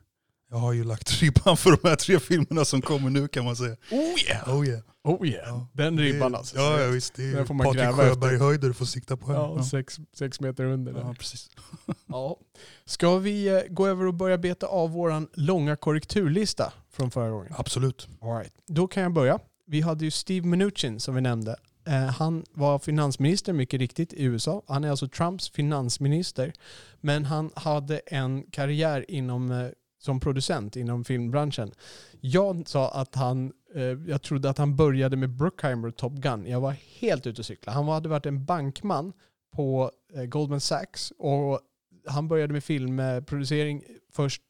Jag 0.50 0.59
har 0.59 0.73
ju 0.73 0.85
lagt 0.85 1.23
ribban 1.23 1.57
för 1.57 1.71
de 1.71 1.88
här 1.88 1.97
tre 1.97 2.21
filmerna 2.21 2.64
som 2.64 2.83
kommer 2.83 3.11
nu 3.11 3.28
kan 3.28 3.45
man 3.45 3.57
säga. 3.57 3.76
Oh 3.90 3.99
yeah! 3.99 4.57
Oh 4.57 4.66
yeah. 4.66 4.80
Oh 5.04 5.26
yeah! 5.26 5.49
Ja. 5.49 5.66
Den 5.73 5.99
ribban 5.99 6.35
alltså. 6.35 6.57
Ja, 6.57 6.80
ja 6.80 6.88
visst. 6.88 7.14
Det 7.14 7.23
är 7.23 7.45
Patrik. 7.45 7.95
Sjöberg-höjder 7.95 8.69
du 8.69 8.75
får 8.75 8.85
sikta 8.85 9.16
på. 9.16 9.26
här. 9.26 9.35
Ja, 9.35 9.64
sex, 9.64 10.00
sex 10.12 10.40
meter 10.40 10.64
under. 10.64 10.92
ja. 10.92 10.99
där. 10.99 11.04
ja, 11.07 11.14
precis. 11.14 11.50
Ja. 12.07 12.37
Ska 12.85 13.19
vi 13.19 13.49
eh, 13.49 13.61
gå 13.69 13.87
över 13.87 14.07
och 14.07 14.14
börja 14.14 14.38
beta 14.38 14.66
av 14.66 14.90
våran 14.90 15.28
långa 15.35 15.76
korrekturlista 15.76 16.73
från 16.92 17.11
förra 17.11 17.30
gången? 17.30 17.52
Absolut. 17.57 18.09
All 18.21 18.38
right. 18.38 18.52
Då 18.66 18.88
kan 18.88 19.02
jag 19.02 19.12
börja. 19.12 19.38
Vi 19.66 19.80
hade 19.80 20.04
ju 20.04 20.11
Steve 20.11 20.47
Mnuchin 20.47 21.00
som 21.00 21.14
vi 21.14 21.21
nämnde. 21.21 21.57
Eh, 21.87 21.95
han 21.95 22.45
var 22.52 22.78
finansminister 22.78 23.52
mycket 23.52 23.80
riktigt 23.80 24.12
i 24.12 24.25
USA. 24.25 24.62
Han 24.69 24.85
är 24.85 24.90
alltså 24.90 25.09
Trumps 25.09 25.50
finansminister. 25.50 26.52
Men 27.00 27.25
han 27.25 27.50
hade 27.54 27.99
en 27.99 28.42
karriär 28.42 29.04
inom, 29.09 29.50
eh, 29.50 29.69
som 30.00 30.21
producent 30.21 30.76
inom 30.76 31.04
filmbranschen. 31.04 31.73
Jag 32.21 32.69
sa 32.69 32.90
att 32.90 33.14
han, 33.14 33.52
eh, 33.75 33.83
jag 33.83 34.23
trodde 34.23 34.50
att 34.50 34.59
han 34.59 34.76
började 34.76 35.16
med 35.16 35.30
Bruckheimer 35.30 35.88
och 35.88 35.97
Top 35.97 36.12
Gun. 36.12 36.47
Jag 36.47 36.61
var 36.61 36.76
helt 37.00 37.26
ute 37.26 37.40
och 37.40 37.47
cykla. 37.47 37.73
Han 37.73 37.88
hade 37.88 38.09
varit 38.09 38.26
en 38.26 38.45
bankman 38.45 39.12
på 39.52 39.90
eh, 40.14 40.25
Goldman 40.25 40.61
Sachs 40.61 41.12
och 41.19 41.61
han 42.07 42.28
började 42.28 42.52
med 42.52 42.64
filmproducering 42.64 43.83
först 44.12 44.42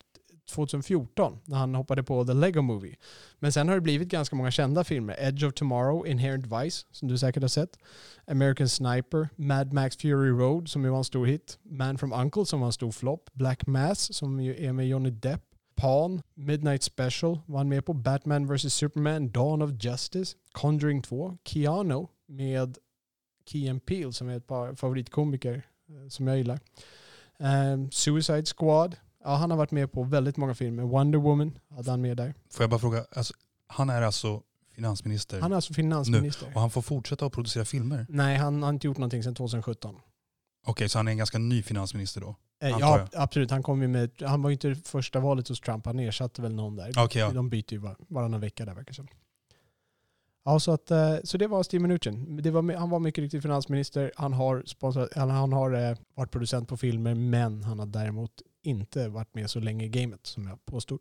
2014 0.50 1.38
när 1.45 1.57
han 1.57 1.75
hoppade 1.75 2.02
på 2.02 2.25
The 2.25 2.35
Lego 2.35 2.62
Movie. 2.62 2.97
Men 3.38 3.52
sen 3.52 3.69
har 3.69 3.75
det 3.75 3.80
blivit 3.80 4.09
ganska 4.09 4.37
många 4.37 4.50
kända 4.50 4.85
filmer. 4.85 5.16
Edge 5.19 5.45
of 5.45 5.54
Tomorrow, 5.54 6.07
Inherent 6.07 6.47
Vice, 6.47 6.87
som 6.90 7.09
du 7.09 7.19
säkert 7.19 7.42
har 7.42 7.49
sett. 7.49 7.78
American 8.26 8.69
Sniper, 8.69 9.28
Mad 9.37 9.73
Max 9.73 9.97
Fury 9.97 10.30
Road, 10.30 10.69
som 10.69 10.85
ju 10.85 10.90
var 10.90 10.99
en 10.99 11.04
stor 11.04 11.26
hit. 11.26 11.59
Man 11.62 11.99
from 11.99 12.12
Uncle, 12.12 12.47
som 12.47 12.61
var 12.61 12.66
en 12.66 12.73
stor 12.73 12.92
flopp. 12.92 13.30
Black 13.33 13.66
Mass, 13.66 14.14
som 14.14 14.40
ju 14.40 14.64
är 14.64 14.73
med 14.73 14.88
Johnny 14.88 15.11
Depp. 15.11 15.42
Pawn, 15.76 16.23
Midnight 16.35 16.83
Special 16.83 17.40
var 17.47 17.59
han 17.59 17.69
med 17.69 17.85
på. 17.85 17.92
Batman 17.92 18.47
vs. 18.47 18.75
Superman, 18.75 19.30
Dawn 19.30 19.62
of 19.62 19.71
Justice. 19.85 20.37
Conjuring 20.52 21.02
2, 21.02 21.37
Keanu 21.45 22.07
med 22.28 22.78
Key 23.47 23.64
Peel, 23.64 23.80
Peele, 23.80 24.12
som 24.12 24.28
är 24.28 24.37
ett 24.37 24.47
par 24.47 24.75
favoritkomiker 24.75 25.66
eh, 25.88 26.09
som 26.09 26.26
jag 26.26 26.38
gillar. 26.38 26.61
Um, 27.38 27.90
Suicide 27.90 28.47
Squad. 28.47 28.97
Ja, 29.24 29.34
han 29.34 29.50
har 29.50 29.58
varit 29.58 29.70
med 29.70 29.92
på 29.92 30.02
väldigt 30.02 30.36
många 30.36 30.54
filmer. 30.54 30.82
Wonder 30.82 31.18
Woman 31.18 31.58
hade 31.70 31.90
han 31.90 32.00
med 32.00 32.16
där. 32.16 32.34
Får 32.50 32.62
jag 32.62 32.70
bara 32.70 32.80
fråga, 32.80 33.04
alltså, 33.12 33.34
han 33.66 33.90
är 33.90 34.02
alltså 34.02 34.42
finansminister 34.74 35.40
Han 35.40 35.52
är 35.52 35.56
alltså 35.56 35.74
finansminister. 35.74 36.52
och 36.54 36.60
han 36.60 36.70
får 36.70 36.82
fortsätta 36.82 37.26
att 37.26 37.32
producera 37.32 37.64
filmer? 37.64 38.06
Nej, 38.08 38.36
han 38.36 38.62
har 38.62 38.70
inte 38.70 38.86
gjort 38.86 38.98
någonting 38.98 39.22
sedan 39.22 39.34
2017. 39.34 39.96
Okej, 40.66 40.88
så 40.88 40.98
han 40.98 41.08
är 41.08 41.12
en 41.12 41.18
ganska 41.18 41.38
ny 41.38 41.62
finansminister 41.62 42.20
då? 42.20 42.36
Eh, 42.62 42.68
ja, 42.68 43.08
absolut. 43.12 43.50
Han, 43.50 43.62
kom 43.62 43.82
ju 43.82 43.88
med, 43.88 44.10
han 44.20 44.42
var 44.42 44.50
ju 44.50 44.52
inte 44.54 44.74
första 44.74 45.20
valet 45.20 45.48
hos 45.48 45.60
Trump. 45.60 45.86
Han 45.86 45.98
ersatte 45.98 46.42
väl 46.42 46.54
någon 46.54 46.76
där. 46.76 46.92
Okej, 46.96 47.22
ja. 47.22 47.30
De 47.30 47.48
byter 47.48 47.72
ju 47.72 47.78
var, 47.78 47.96
varannan 48.08 48.40
vecka 48.40 48.64
där 48.64 48.74
verkar 48.74 48.90
det 48.90 48.94
som. 48.94 49.08
Ja, 50.44 50.60
så, 50.60 50.72
att, 50.72 50.90
eh, 50.90 51.16
så 51.24 51.38
det 51.38 51.46
var 51.46 51.62
Steve 51.62 51.82
Mnuchin. 51.82 52.42
Det 52.42 52.50
var, 52.50 52.74
han 52.76 52.90
var 52.90 52.98
mycket 52.98 53.22
riktigt 53.22 53.42
finansminister. 53.42 54.12
Han 54.16 54.32
har, 54.32 54.62
sponsrat, 54.66 55.08
han 55.14 55.52
har 55.52 55.72
eh, 55.72 55.96
varit 56.14 56.30
producent 56.30 56.68
på 56.68 56.76
filmer, 56.76 57.14
men 57.14 57.62
han 57.62 57.78
har 57.78 57.86
däremot 57.86 58.42
inte 58.62 59.08
varit 59.08 59.34
med 59.34 59.50
så 59.50 59.60
länge 59.60 59.84
i 59.84 59.88
gamet 59.88 60.26
som 60.26 60.46
jag 60.46 60.64
påstod. 60.64 61.00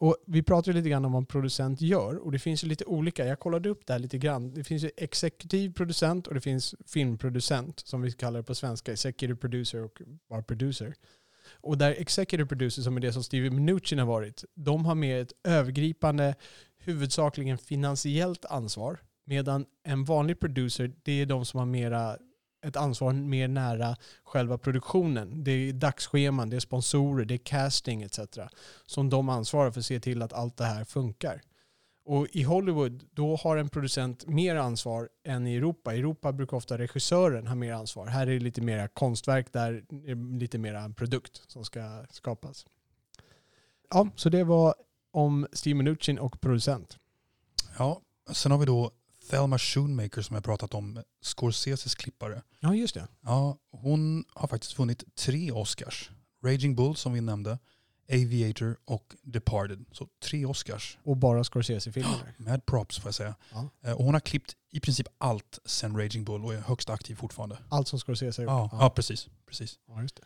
Och 0.00 0.16
vi 0.26 0.42
pratade 0.42 0.76
lite 0.76 0.88
grann 0.88 1.04
om 1.04 1.12
vad 1.12 1.22
en 1.22 1.26
producent 1.26 1.80
gör 1.80 2.16
och 2.16 2.32
det 2.32 2.38
finns 2.38 2.64
ju 2.64 2.68
lite 2.68 2.84
olika. 2.84 3.26
Jag 3.26 3.40
kollade 3.40 3.68
upp 3.68 3.86
det 3.86 3.92
här 3.92 4.00
lite 4.00 4.18
grann. 4.18 4.54
Det 4.54 4.64
finns 4.64 4.84
ju 4.84 4.90
exekutiv 4.96 5.72
producent 5.72 6.26
och 6.26 6.34
det 6.34 6.40
finns 6.40 6.74
filmproducent 6.86 7.80
som 7.80 8.02
vi 8.02 8.12
kallar 8.12 8.40
det 8.40 8.44
på 8.44 8.54
svenska. 8.54 8.92
Executive 8.92 9.36
producer 9.36 9.84
och 9.84 10.02
bara 10.28 10.42
producer. 10.42 10.94
Och 11.50 11.78
där 11.78 11.90
executive 11.90 12.48
producer 12.48 12.82
som 12.82 12.96
är 12.96 13.00
det 13.00 13.12
som 13.12 13.22
Steve 13.22 13.50
Mnuchin 13.50 13.98
har 13.98 14.06
varit, 14.06 14.44
de 14.54 14.84
har 14.84 14.94
mer 14.94 15.22
ett 15.22 15.32
övergripande, 15.44 16.34
huvudsakligen 16.78 17.58
finansiellt 17.58 18.44
ansvar. 18.44 18.98
Medan 19.24 19.66
en 19.84 20.04
vanlig 20.04 20.40
producer, 20.40 20.92
det 21.02 21.12
är 21.12 21.26
de 21.26 21.44
som 21.44 21.58
har 21.58 21.66
mera 21.66 22.16
ett 22.62 22.76
ansvar 22.76 23.12
mer 23.12 23.48
nära 23.48 23.96
själva 24.24 24.58
produktionen. 24.58 25.44
Det 25.44 25.50
är 25.50 25.72
dagsscheman, 25.72 26.50
det 26.50 26.56
är 26.56 26.60
sponsorer, 26.60 27.24
det 27.24 27.34
är 27.34 27.38
casting 27.38 28.02
etc. 28.02 28.20
Som 28.86 29.10
de 29.10 29.28
ansvarar 29.28 29.70
för 29.70 29.80
att 29.80 29.86
se 29.86 30.00
till 30.00 30.22
att 30.22 30.32
allt 30.32 30.56
det 30.56 30.64
här 30.64 30.84
funkar. 30.84 31.42
Och 32.04 32.26
i 32.32 32.42
Hollywood, 32.42 33.04
då 33.12 33.36
har 33.36 33.56
en 33.56 33.68
producent 33.68 34.26
mer 34.26 34.56
ansvar 34.56 35.08
än 35.24 35.46
i 35.46 35.56
Europa. 35.56 35.94
I 35.94 35.98
Europa 35.98 36.32
brukar 36.32 36.56
ofta 36.56 36.78
regissören 36.78 37.46
ha 37.46 37.54
mer 37.54 37.72
ansvar. 37.72 38.06
Här 38.06 38.26
är 38.26 38.32
det 38.32 38.38
lite 38.38 38.60
mer 38.60 38.88
konstverk, 38.88 39.52
där 39.52 39.72
är 40.06 40.14
det 40.14 40.38
lite 40.38 40.58
mer 40.58 40.74
en 40.74 40.94
produkt 40.94 41.42
som 41.46 41.64
ska 41.64 42.04
skapas. 42.10 42.66
Ja, 43.90 44.08
så 44.16 44.28
det 44.28 44.44
var 44.44 44.74
om 45.10 45.46
Steve 45.52 45.82
Mnuchin 45.82 46.18
och 46.18 46.40
producent. 46.40 46.98
ja. 47.78 48.00
Sen 48.30 48.52
har 48.52 48.58
vi 48.58 48.66
då 48.66 48.90
Thelma 49.30 49.58
Schoonmaker 49.58 50.22
som 50.22 50.34
jag 50.34 50.44
pratat 50.44 50.74
om, 50.74 51.02
Scorseses 51.22 51.94
klippare. 51.94 52.42
Ja, 52.60 52.74
just 52.74 52.94
det. 52.94 53.08
Ja, 53.20 53.56
hon 53.70 54.24
har 54.34 54.48
faktiskt 54.48 54.78
vunnit 54.78 55.04
tre 55.16 55.52
Oscars. 55.52 56.10
Raging 56.44 56.76
Bull 56.76 56.96
som 56.96 57.12
vi 57.12 57.20
nämnde, 57.20 57.58
Aviator 58.12 58.76
och 58.84 59.14
Departed. 59.22 59.84
Så 59.92 60.08
tre 60.24 60.46
Oscars. 60.46 60.98
Och 61.02 61.16
bara 61.16 61.44
Scorsese-filmer. 61.44 62.34
Med 62.38 62.66
props 62.66 62.98
får 62.98 63.08
jag 63.08 63.14
säga. 63.14 63.34
Ja. 63.52 63.68
Eh, 63.84 63.92
Och 63.92 64.04
hon 64.04 64.14
har 64.14 64.20
klippt 64.20 64.56
i 64.70 64.80
princip 64.80 65.06
allt 65.18 65.58
sen 65.64 65.96
Raging 65.98 66.24
Bull 66.24 66.44
och 66.44 66.54
är 66.54 66.60
högst 66.60 66.90
aktiv 66.90 67.14
fortfarande. 67.14 67.58
Allt 67.68 67.88
som 67.88 67.98
Scorsese 67.98 68.38
har 68.42 68.44
gjort. 68.44 68.72
Ja, 68.72 68.78
ja 68.80 68.90
precis, 68.90 69.28
precis. 69.46 69.78
ja, 69.88 70.02
just 70.02 70.16
det. 70.16 70.22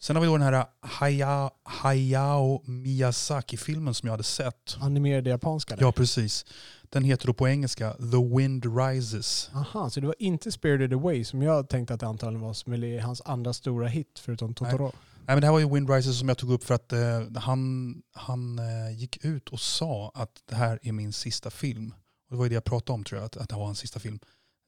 Sen 0.00 0.16
har 0.16 0.20
vi 0.20 0.26
då 0.26 0.38
den 0.38 0.54
här 0.54 0.66
Haya, 0.80 1.50
Hayao 1.62 2.62
Miyazaki-filmen 2.66 3.94
som 3.94 4.06
jag 4.06 4.12
hade 4.12 4.22
sett. 4.22 4.76
Animerade 4.80 5.30
japanska 5.30 5.76
där. 5.76 5.82
Ja, 5.82 5.92
precis. 5.92 6.44
Den 6.90 7.04
heter 7.04 7.26
då 7.26 7.34
på 7.34 7.48
engelska 7.48 7.92
The 7.92 8.36
Wind 8.36 8.76
Rises. 8.78 9.50
Aha, 9.54 9.90
så 9.90 10.00
det 10.00 10.06
var 10.06 10.14
inte 10.18 10.52
Spirited 10.52 10.92
Away 10.92 11.24
som 11.24 11.42
jag 11.42 11.68
tänkte 11.68 11.94
att 11.94 12.00
det 12.00 12.06
antagligen 12.06 12.40
var 12.40 12.52
som 12.52 12.72
är 12.72 13.00
hans 13.00 13.22
andra 13.24 13.52
stora 13.52 13.88
hit 13.88 14.18
förutom 14.24 14.54
Totoro. 14.54 14.92
Nej, 15.28 15.36
men 15.36 15.40
det 15.40 15.46
här 15.46 15.52
var 15.52 15.60
ju 15.60 15.74
Wind 15.74 15.90
Rises 15.90 16.18
som 16.18 16.28
jag 16.28 16.38
tog 16.38 16.52
upp 16.52 16.64
för 16.64 16.74
att 16.74 16.92
eh, 16.92 17.22
han, 17.36 17.94
han 18.12 18.58
eh, 18.58 18.98
gick 18.98 19.24
ut 19.24 19.48
och 19.48 19.60
sa 19.60 20.12
att 20.14 20.42
det 20.48 20.54
här 20.54 20.78
är 20.82 20.92
min 20.92 21.12
sista 21.12 21.50
film. 21.50 21.94
Och 22.28 22.30
det 22.30 22.36
var 22.36 22.44
ju 22.44 22.48
det 22.48 22.54
jag 22.54 22.64
pratade 22.64 22.94
om 22.94 23.04
tror 23.04 23.20
jag, 23.20 23.26
att, 23.26 23.36
att 23.36 23.48
det 23.48 23.56
var 23.56 23.64
hans 23.64 23.78
sista 23.78 24.00
film 24.00 24.18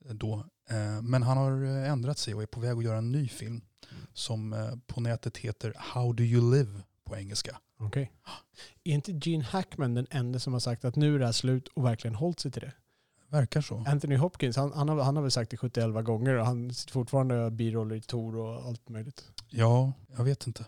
eh, 0.09 0.15
då. 0.15 0.45
Eh, 0.71 1.03
men 1.03 1.23
han 1.23 1.37
har 1.37 1.65
eh, 1.65 1.91
ändrat 1.91 2.19
sig 2.19 2.35
och 2.35 2.43
är 2.43 2.47
på 2.47 2.61
väg 2.61 2.79
att 2.79 2.85
göra 2.85 2.99
en 2.99 3.13
ny 3.13 3.29
film 3.29 3.61
som 4.13 4.53
eh, 4.53 4.71
på 4.87 5.01
nätet 5.01 5.37
heter 5.37 5.75
How 5.77 6.13
Do 6.13 6.23
You 6.23 6.51
Live 6.55 6.81
på 7.05 7.17
engelska. 7.17 7.59
Okej. 7.79 8.13
Är 8.85 8.93
inte 8.93 9.13
Gene 9.13 9.45
Hackman 9.45 9.95
den 9.95 10.07
enda 10.11 10.39
som 10.39 10.53
har 10.53 10.61
sagt 10.61 10.85
att 10.85 10.97
nu 10.97 11.15
är 11.15 11.19
det 11.19 11.25
här 11.25 11.33
slut 11.33 11.69
och 11.69 11.85
verkligen 11.85 12.15
hållit 12.15 12.41
sig 12.41 12.51
till 12.51 12.63
det? 12.63 12.73
Verkar 13.29 13.61
så. 13.61 13.85
Anthony 13.89 14.17
Hopkins, 14.17 14.57
han, 14.57 14.73
han, 14.73 14.89
har, 14.89 15.03
han 15.03 15.17
har 15.17 15.23
väl 15.23 15.31
sagt 15.31 15.51
det 15.51 15.57
71 15.57 16.05
gånger 16.05 16.35
och 16.35 16.47
han 16.47 16.75
sitter 16.75 16.93
fortfarande 16.93 17.45
och 17.45 17.53
biroller 17.53 17.97
i 17.97 18.01
Tor 18.01 18.37
och 18.37 18.67
allt 18.67 18.89
möjligt. 18.89 19.25
Ja, 19.49 19.93
jag 20.17 20.25
vet 20.25 20.47
inte. 20.47 20.65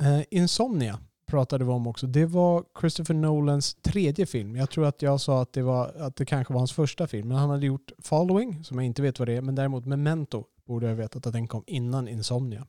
Eh, 0.00 0.22
Insomnia 0.30 0.98
pratade 1.26 1.64
vi 1.64 1.70
om 1.70 1.86
också. 1.86 2.06
Det 2.06 2.26
var 2.26 2.64
Christopher 2.80 3.14
Nolans 3.14 3.74
tredje 3.74 4.26
film. 4.26 4.56
Jag 4.56 4.70
tror 4.70 4.86
att 4.86 5.02
jag 5.02 5.20
sa 5.20 5.42
att 5.42 5.52
det, 5.52 5.62
var, 5.62 5.92
att 5.98 6.16
det 6.16 6.24
kanske 6.24 6.52
var 6.52 6.60
hans 6.60 6.72
första 6.72 7.06
film. 7.06 7.28
Men 7.28 7.36
han 7.36 7.50
hade 7.50 7.66
gjort 7.66 7.92
Following, 7.98 8.64
som 8.64 8.78
jag 8.78 8.86
inte 8.86 9.02
vet 9.02 9.18
vad 9.18 9.28
det 9.28 9.34
är. 9.36 9.40
Men 9.40 9.54
däremot 9.54 9.86
Memento 9.86 10.44
borde 10.64 10.86
jag 10.86 10.94
vetat 10.94 11.26
att 11.26 11.32
den 11.32 11.48
kom 11.48 11.64
innan 11.66 12.08
Insomnia. 12.08 12.66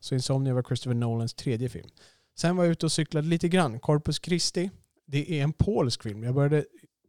Så 0.00 0.14
Insomnia 0.14 0.54
var 0.54 0.62
Christopher 0.62 0.94
Nolans 0.94 1.34
tredje 1.34 1.68
film. 1.68 1.88
Sen 2.38 2.56
var 2.56 2.64
jag 2.64 2.72
ute 2.72 2.86
och 2.86 2.92
cyklade 2.92 3.28
lite 3.28 3.48
grann. 3.48 3.80
Corpus 3.80 4.20
Christi, 4.22 4.70
det 5.06 5.40
är 5.40 5.42
en 5.42 5.52
polsk 5.52 6.02
film. 6.02 6.22
Jag 6.22 6.34
började, 6.34 6.64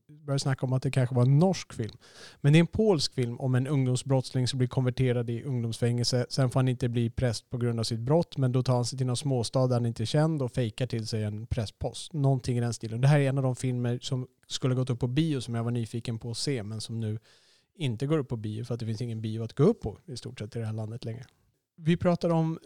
började 0.07 0.39
snacka 0.39 0.65
om 0.65 0.73
att 0.73 0.83
det 0.83 0.91
kanske 0.91 1.15
var 1.15 1.23
en 1.23 1.39
norsk 1.39 1.73
film. 1.73 1.97
Men 2.41 2.53
det 2.53 2.57
är 2.57 2.59
en 2.59 2.67
polsk 2.67 3.13
film 3.13 3.39
om 3.39 3.55
en 3.55 3.67
ungdomsbrottsling 3.67 4.47
som 4.47 4.57
blir 4.57 4.67
konverterad 4.67 5.29
i 5.29 5.43
ungdomsfängelse. 5.43 6.25
Sen 6.29 6.49
får 6.49 6.59
han 6.59 6.67
inte 6.67 6.89
bli 6.89 7.09
präst 7.09 7.49
på 7.49 7.57
grund 7.57 7.79
av 7.79 7.83
sitt 7.83 7.99
brott, 7.99 8.37
men 8.37 8.51
då 8.51 8.63
tar 8.63 8.75
han 8.75 8.85
sig 8.85 8.97
till 8.97 9.07
någon 9.07 9.17
småstad 9.17 9.67
där 9.67 9.75
han 9.75 9.85
inte 9.85 10.03
är 10.03 10.05
känd 10.05 10.41
och 10.41 10.51
fejkar 10.51 10.87
till 10.87 11.07
sig 11.07 11.23
en 11.23 11.47
prästpost. 11.47 12.13
Någonting 12.13 12.57
i 12.57 12.61
den 12.61 12.73
stilen. 12.73 13.01
Det 13.01 13.07
här 13.07 13.19
är 13.19 13.29
en 13.29 13.37
av 13.37 13.43
de 13.43 13.55
filmer 13.55 13.99
som 14.01 14.27
skulle 14.47 14.75
gått 14.75 14.89
upp 14.89 14.99
på 14.99 15.07
bio 15.07 15.41
som 15.41 15.55
jag 15.55 15.63
var 15.63 15.71
nyfiken 15.71 16.19
på 16.19 16.31
att 16.31 16.37
se, 16.37 16.63
men 16.63 16.81
som 16.81 16.99
nu 16.99 17.19
inte 17.75 18.07
går 18.07 18.17
upp 18.17 18.29
på 18.29 18.37
bio 18.37 18.63
för 18.63 18.73
att 18.73 18.79
det 18.79 18.85
finns 18.85 19.01
ingen 19.01 19.21
bio 19.21 19.43
att 19.43 19.53
gå 19.53 19.63
upp 19.63 19.81
på 19.81 19.99
i 20.05 20.17
stort 20.17 20.39
sett 20.39 20.55
i 20.55 20.59
det 20.59 20.65
här 20.65 20.73
landet 20.73 21.05
längre. 21.05 21.25
Vi 21.77 21.97
pratar 21.97 22.29
om 22.29 22.59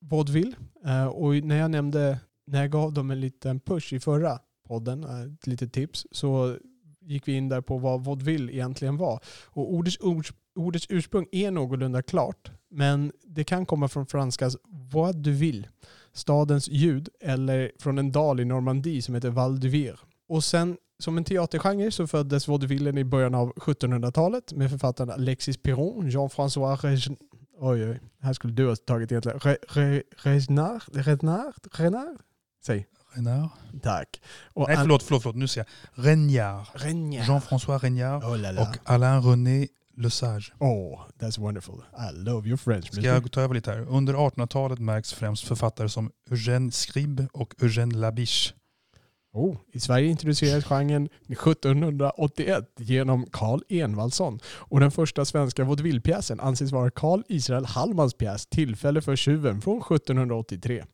vaudeville 0.00 0.56
eh, 0.84 1.06
och 1.06 1.34
när 1.34 1.56
jag 1.56 1.70
nämnde, 1.70 2.18
när 2.46 2.60
jag 2.60 2.70
gav 2.70 2.92
dem 2.92 3.10
en 3.10 3.20
liten 3.20 3.60
push 3.60 3.92
i 3.92 4.00
förra 4.00 4.38
podden, 4.68 5.04
eh, 5.04 5.20
ett 5.20 5.46
litet 5.46 5.72
tips, 5.72 6.06
så 6.10 6.56
gick 7.00 7.28
vi 7.28 7.32
in 7.32 7.48
där 7.48 7.60
på 7.60 7.78
vad 7.78 8.04
vaudeville 8.04 8.52
egentligen 8.52 8.96
var. 8.96 9.20
Och 9.46 9.74
ordets, 9.74 9.98
ords, 10.00 10.32
ordets 10.54 10.86
ursprung 10.88 11.26
är 11.32 11.50
någorlunda 11.50 12.02
klart, 12.02 12.50
men 12.70 13.12
det 13.22 13.44
kan 13.44 13.66
komma 13.66 13.88
från 13.88 14.06
franskans 14.06 14.56
voix 14.92 15.16
du 15.16 15.32
ville, 15.32 15.68
stadens 16.12 16.68
ljud, 16.68 17.08
eller 17.20 17.72
från 17.78 17.98
en 17.98 18.12
dal 18.12 18.40
i 18.40 18.44
Normandie 18.44 19.02
som 19.02 19.14
heter 19.14 19.30
Val 19.30 19.60
du 19.60 19.94
Och 20.28 20.44
sen 20.44 20.76
som 20.98 21.16
en 21.16 21.24
teatergenre 21.24 21.90
så 21.90 22.06
föddes 22.06 22.48
vaudevillen 22.48 22.98
i 22.98 23.04
början 23.04 23.34
av 23.34 23.52
1700-talet 23.54 24.52
med 24.52 24.70
författarna 24.70 25.12
Alexis 25.12 25.56
Piron, 25.56 26.10
Jean-François 26.10 26.76
Reg... 26.76 27.18
Oj, 27.62 27.90
oj, 27.90 28.00
här 28.20 28.32
skulle 28.32 28.52
du 28.52 28.68
ha 28.68 28.76
tagit 28.76 29.12
egentligen. 29.12 29.38
Re, 29.38 29.56
re, 29.68 30.02
Renard? 30.16 30.82
Renard? 30.92 31.54
Renard? 31.72 32.18
Säg. 32.64 32.86
Renard? 33.12 33.48
Tack. 33.82 34.20
Och 34.54 34.68
Nej 34.68 34.76
An- 34.76 34.82
förlåt, 34.82 35.02
förlåt, 35.02 35.22
förlåt. 35.22 35.36
nu 35.36 35.48
ser 35.48 35.60
jag. 35.60 36.04
Regnard. 36.04 36.66
Renard. 36.74 37.24
Jean-François 37.24 37.78
Regnard 37.78 38.24
Oh 38.24 38.38
la 38.38 38.50
la. 38.50 38.62
och 38.62 38.76
Alain 38.84 39.22
René 39.22 39.66
Le 39.96 40.10
Sage. 40.10 40.52
Oh, 40.58 41.00
that's 41.18 41.40
wonderful. 41.40 41.74
I 41.98 42.12
love 42.24 42.48
your 42.48 42.56
French. 42.56 42.92
Ska 42.92 43.00
jag 43.02 43.32
ta 43.32 43.40
över 43.40 43.54
lite 43.54 43.70
här? 43.70 43.80
Under 43.88 44.14
1800-talet 44.14 44.78
märks 44.78 45.12
främst 45.12 45.44
författare 45.48 45.88
som 45.88 46.10
Eugène 46.30 46.70
Scribe 46.70 47.28
och 47.32 47.54
Eugène 47.58 47.94
Labiche. 47.96 48.54
Oh, 49.32 49.56
I 49.72 49.80
Sverige 49.80 50.08
introducerades 50.08 50.64
genren 50.64 51.08
1781 51.28 52.64
genom 52.78 53.26
Carl 53.32 53.60
Envaldsson 53.68 54.38
och 54.44 54.80
den 54.80 54.90
första 54.90 55.24
svenska 55.24 55.64
vaudevillpjäsen 55.64 56.40
anses 56.40 56.72
vara 56.72 56.90
Carl 56.90 57.22
Israel 57.28 57.64
Hallmans 57.64 58.14
pjäs 58.14 58.46
Tillfälle 58.46 59.02
för 59.02 59.16
tjuven 59.16 59.60
från 59.60 59.78
1783. 59.78 60.84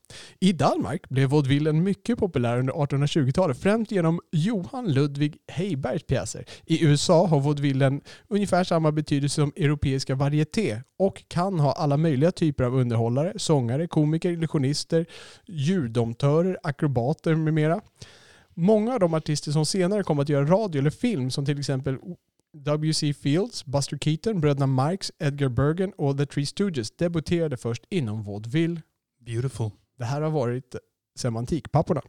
I 0.40 0.52
Danmark 0.52 1.08
blev 1.08 1.28
vaudevillen 1.28 1.82
mycket 1.82 2.18
populär 2.18 2.58
under 2.58 2.72
1820-talet 2.72 3.58
främst 3.58 3.90
genom 3.90 4.20
Johan 4.32 4.92
Ludvig 4.92 5.36
Heibergs 5.48 6.06
pjäser. 6.06 6.44
I 6.66 6.84
USA 6.84 7.26
har 7.26 7.40
vaudevillen 7.40 8.00
ungefär 8.28 8.64
samma 8.64 8.92
betydelse 8.92 9.34
som 9.34 9.52
europeiska 9.56 10.14
varieté 10.14 10.80
och 10.98 11.24
kan 11.28 11.60
ha 11.60 11.72
alla 11.72 11.96
möjliga 11.96 12.32
typer 12.32 12.64
av 12.64 12.74
underhållare, 12.74 13.32
sångare, 13.36 13.86
komiker, 13.86 14.30
illusionister, 14.30 15.06
ljuddomtörer, 15.46 16.58
akrobater 16.62 17.34
med 17.34 17.54
mera. 17.54 17.80
Många 18.58 18.94
av 18.94 19.00
de 19.00 19.14
artister 19.14 19.52
som 19.52 19.66
senare 19.66 20.02
kom 20.02 20.18
att 20.18 20.28
göra 20.28 20.46
radio 20.46 20.78
eller 20.78 20.90
film 20.90 21.30
som 21.30 21.44
till 21.44 21.58
exempel 21.58 21.98
W.C. 22.52 23.14
Fields, 23.14 23.64
Buster 23.64 23.98
Keaton, 23.98 24.40
bröderna 24.40 24.66
Marx, 24.66 25.12
Edgar 25.18 25.48
Bergen 25.48 25.92
och 25.92 26.18
The 26.18 26.26
Three 26.26 26.46
Stooges 26.46 26.90
debuterade 26.90 27.56
först 27.56 27.84
inom 27.90 28.22
vaudeville. 28.22 28.82
Beautiful. 29.20 29.70
Det 29.98 30.04
här 30.04 30.20
har 30.20 30.30
varit 30.30 30.76
semantikpapporna. 31.18 32.02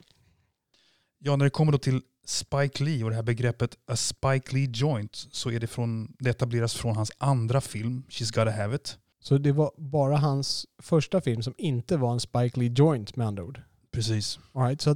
Ja, 1.19 1.35
när 1.35 1.45
det 1.45 1.49
kommer 1.49 1.71
då 1.71 1.77
till 1.77 2.01
Spike 2.25 2.83
Lee 2.83 3.03
och 3.03 3.09
det 3.09 3.15
här 3.15 3.23
begreppet 3.23 3.77
a 3.87 3.95
Spike 3.95 4.55
Lee 4.55 4.69
joint 4.73 5.15
så 5.15 5.51
är 5.51 5.59
det, 5.59 5.67
från, 5.67 6.15
det 6.19 6.29
etableras 6.29 6.73
från 6.73 6.95
hans 6.95 7.11
andra 7.17 7.61
film, 7.61 8.03
She's 8.09 8.35
Gotta 8.35 8.51
Have 8.51 8.75
It. 8.75 8.97
Så 9.19 9.37
det 9.37 9.51
var 9.51 9.71
bara 9.77 10.17
hans 10.17 10.65
första 10.81 11.21
film 11.21 11.43
som 11.43 11.53
inte 11.57 11.97
var 11.97 12.13
en 12.13 12.19
Spike 12.19 12.59
Lee 12.59 12.73
joint 12.75 13.15
med 13.15 13.27
andra 13.27 13.43
ord. 13.43 13.61
Precis. 13.91 14.39
All 14.53 14.63
right, 14.63 14.81
så 14.81 14.95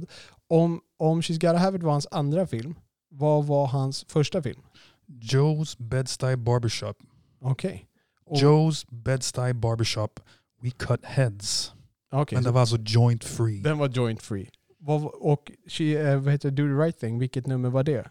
om, 0.60 0.80
om 0.98 1.20
She's 1.20 1.32
Gotta 1.40 1.58
Have 1.58 1.76
It 1.78 1.82
var 1.82 1.92
hans 1.92 2.06
andra 2.10 2.46
film, 2.46 2.74
vad 3.10 3.44
var 3.46 3.66
hans 3.66 4.04
första 4.08 4.42
film? 4.42 4.60
Joe's 5.22 5.76
Bed-Stuy 5.78 6.36
Barbershop. 6.36 6.96
Okej. 7.40 7.86
Och- 8.26 8.36
Joe's 8.36 8.86
Bed-Stuy 8.90 9.52
Barbershop. 9.52 10.20
We 10.62 10.70
cut 10.70 11.04
heads. 11.04 11.72
Okej, 12.12 12.36
Men 12.36 12.44
det 12.44 12.50
var 12.50 12.60
alltså 12.60 12.76
joint 12.86 13.24
free. 13.24 13.60
den 13.60 13.78
var 13.78 13.88
joint 13.88 14.22
free. 14.22 14.50
Och 15.20 15.50
she, 15.68 15.84
eh, 15.84 16.18
vad 16.20 16.32
heter 16.32 16.50
Do 16.50 16.62
the 16.62 16.82
Right 16.84 16.98
Thing, 17.00 17.18
vilket 17.18 17.46
nummer 17.46 17.70
var 17.70 17.82
det? 17.84 18.10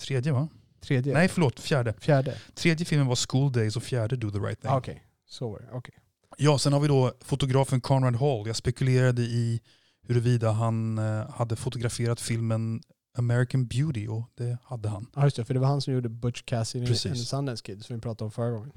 Tredje 0.00 0.32
va? 0.32 0.48
Tredje? 0.80 1.14
Nej 1.14 1.28
förlåt, 1.28 1.60
fjärde. 1.60 1.94
Fjärde? 2.00 2.38
Tredje 2.54 2.86
filmen 2.86 3.06
var 3.06 3.16
School 3.28 3.52
Days 3.52 3.76
och 3.76 3.82
fjärde 3.82 4.16
Do 4.16 4.30
the 4.30 4.38
Right 4.38 4.60
Thing. 4.62 4.70
Okej, 4.70 5.02
så 5.26 5.50
var 5.50 5.58
det. 5.60 5.68
Okej. 5.72 5.94
Ja, 6.38 6.58
sen 6.58 6.72
har 6.72 6.80
vi 6.80 6.88
då 6.88 7.12
fotografen 7.20 7.80
Conrad 7.80 8.16
Hall. 8.16 8.46
Jag 8.46 8.56
spekulerade 8.56 9.22
i 9.22 9.60
huruvida 10.08 10.50
han 10.50 10.98
eh, 10.98 11.30
hade 11.30 11.56
fotograferat 11.56 12.20
filmen 12.20 12.82
American 13.18 13.66
Beauty 13.66 14.08
och 14.08 14.30
det 14.34 14.58
hade 14.64 14.88
han. 14.88 15.06
Ja 15.14 15.24
just 15.24 15.36
det, 15.36 15.44
för 15.44 15.54
det 15.54 15.60
var 15.60 15.68
han 15.68 15.80
som 15.80 15.94
gjorde 15.94 16.08
Butch 16.08 16.42
Cassidy 16.42 16.84
and 16.84 16.88
Precis. 16.88 17.12
the 17.12 17.18
Sundance 17.18 17.62
Kid 17.64 17.84
som 17.84 17.96
vi 17.96 18.02
pratade 18.02 18.24
om 18.24 18.30
förra 18.30 18.50
gången. 18.50 18.72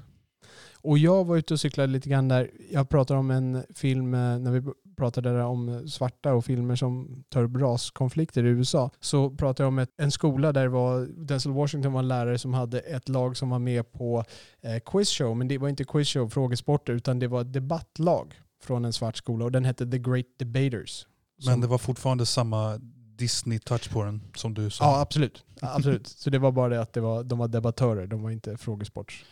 Och 0.83 0.97
jag 0.97 1.25
var 1.25 1.37
ute 1.37 1.53
och 1.53 1.59
cyklade 1.59 1.93
lite 1.93 2.09
grann 2.09 2.27
där. 2.27 2.51
Jag 2.71 2.89
pratade 2.89 3.19
om 3.19 3.31
en 3.31 3.63
film 3.75 4.13
eh, 4.13 4.39
när 4.39 4.51
vi 4.51 4.71
pratade 4.97 5.29
där 5.29 5.43
om 5.43 5.89
svarta 5.89 6.33
och 6.33 6.45
filmer 6.45 6.75
som 6.75 7.23
tar 7.29 7.43
upp 7.43 7.55
raskonflikter 7.55 8.43
i 8.43 8.47
USA. 8.47 8.91
Så 8.99 9.29
pratade 9.29 9.63
jag 9.63 9.67
om 9.67 9.79
ett, 9.79 9.89
en 9.97 10.11
skola 10.11 10.51
där 10.51 10.67
var 10.67 11.07
Denzel 11.25 11.51
Washington 11.51 11.93
var 11.93 11.99
en 11.99 12.07
lärare 12.07 12.37
som 12.37 12.53
hade 12.53 12.79
ett 12.79 13.09
lag 13.09 13.37
som 13.37 13.49
var 13.49 13.59
med 13.59 13.91
på 13.91 14.23
eh, 14.61 14.79
quizshow. 14.85 15.37
Men 15.37 15.47
det 15.47 15.57
var 15.57 15.69
inte 15.69 15.83
quizshow, 15.83 16.29
frågesporter, 16.29 16.93
utan 16.93 17.19
det 17.19 17.27
var 17.27 17.41
ett 17.41 17.53
debattlag 17.53 18.41
från 18.63 18.85
en 18.85 18.93
svart 18.93 19.17
skola 19.17 19.45
och 19.45 19.51
den 19.51 19.65
hette 19.65 19.91
The 19.91 19.99
Great 19.99 20.25
Debaters. 20.39 21.05
Men 21.45 21.61
det 21.61 21.67
var 21.67 21.77
fortfarande 21.77 22.25
samma 22.25 22.79
Disney-touch 23.17 23.91
på 23.91 24.03
den 24.03 24.21
som 24.35 24.53
du 24.53 24.69
sa. 24.69 24.85
Ja, 24.85 25.01
absolut. 25.01 25.43
Absolut. 25.61 26.07
Så 26.07 26.29
det 26.29 26.39
var 26.39 26.51
bara 26.51 26.69
det 26.69 26.81
att 26.81 26.93
det 26.93 27.01
var, 27.01 27.23
de 27.23 27.39
var 27.39 27.47
debattörer, 27.47 28.07
de 28.07 28.23
var 28.23 28.31
inte 28.31 28.57
frågesports. 28.57 29.25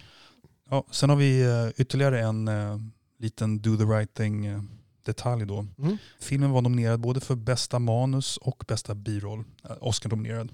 Ja, 0.69 0.83
sen 0.91 1.09
har 1.09 1.17
vi 1.17 1.41
eh, 1.41 1.81
ytterligare 1.81 2.19
en 2.19 2.47
eh, 2.47 2.77
liten 3.19 3.59
Do 3.59 3.77
the 3.77 3.83
right 3.83 4.13
thing 4.13 4.45
eh, 4.45 4.61
detalj 5.05 5.45
då. 5.45 5.65
Mm. 5.77 5.97
Filmen 6.19 6.51
var 6.51 6.61
nominerad 6.61 6.99
både 6.99 7.19
för 7.19 7.35
bästa 7.35 7.79
manus 7.79 8.37
och 8.37 8.63
bästa 8.67 8.95
biroll. 8.95 9.43
Oscar-nominerad. 9.79 10.51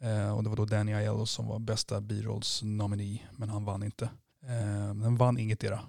Eh, 0.00 0.36
och 0.36 0.42
det 0.42 0.48
var 0.48 0.56
då 0.56 0.64
Danny 0.64 0.92
Aiello 0.92 1.26
som 1.26 1.46
var 1.46 1.58
bästa 1.58 2.00
birollsnominee, 2.00 3.22
men 3.36 3.48
han 3.48 3.64
vann 3.64 3.82
inte. 3.82 4.04
Eh, 4.42 4.94
den 4.94 5.16
vann 5.16 5.38
inget 5.38 5.64
era. 5.64 5.80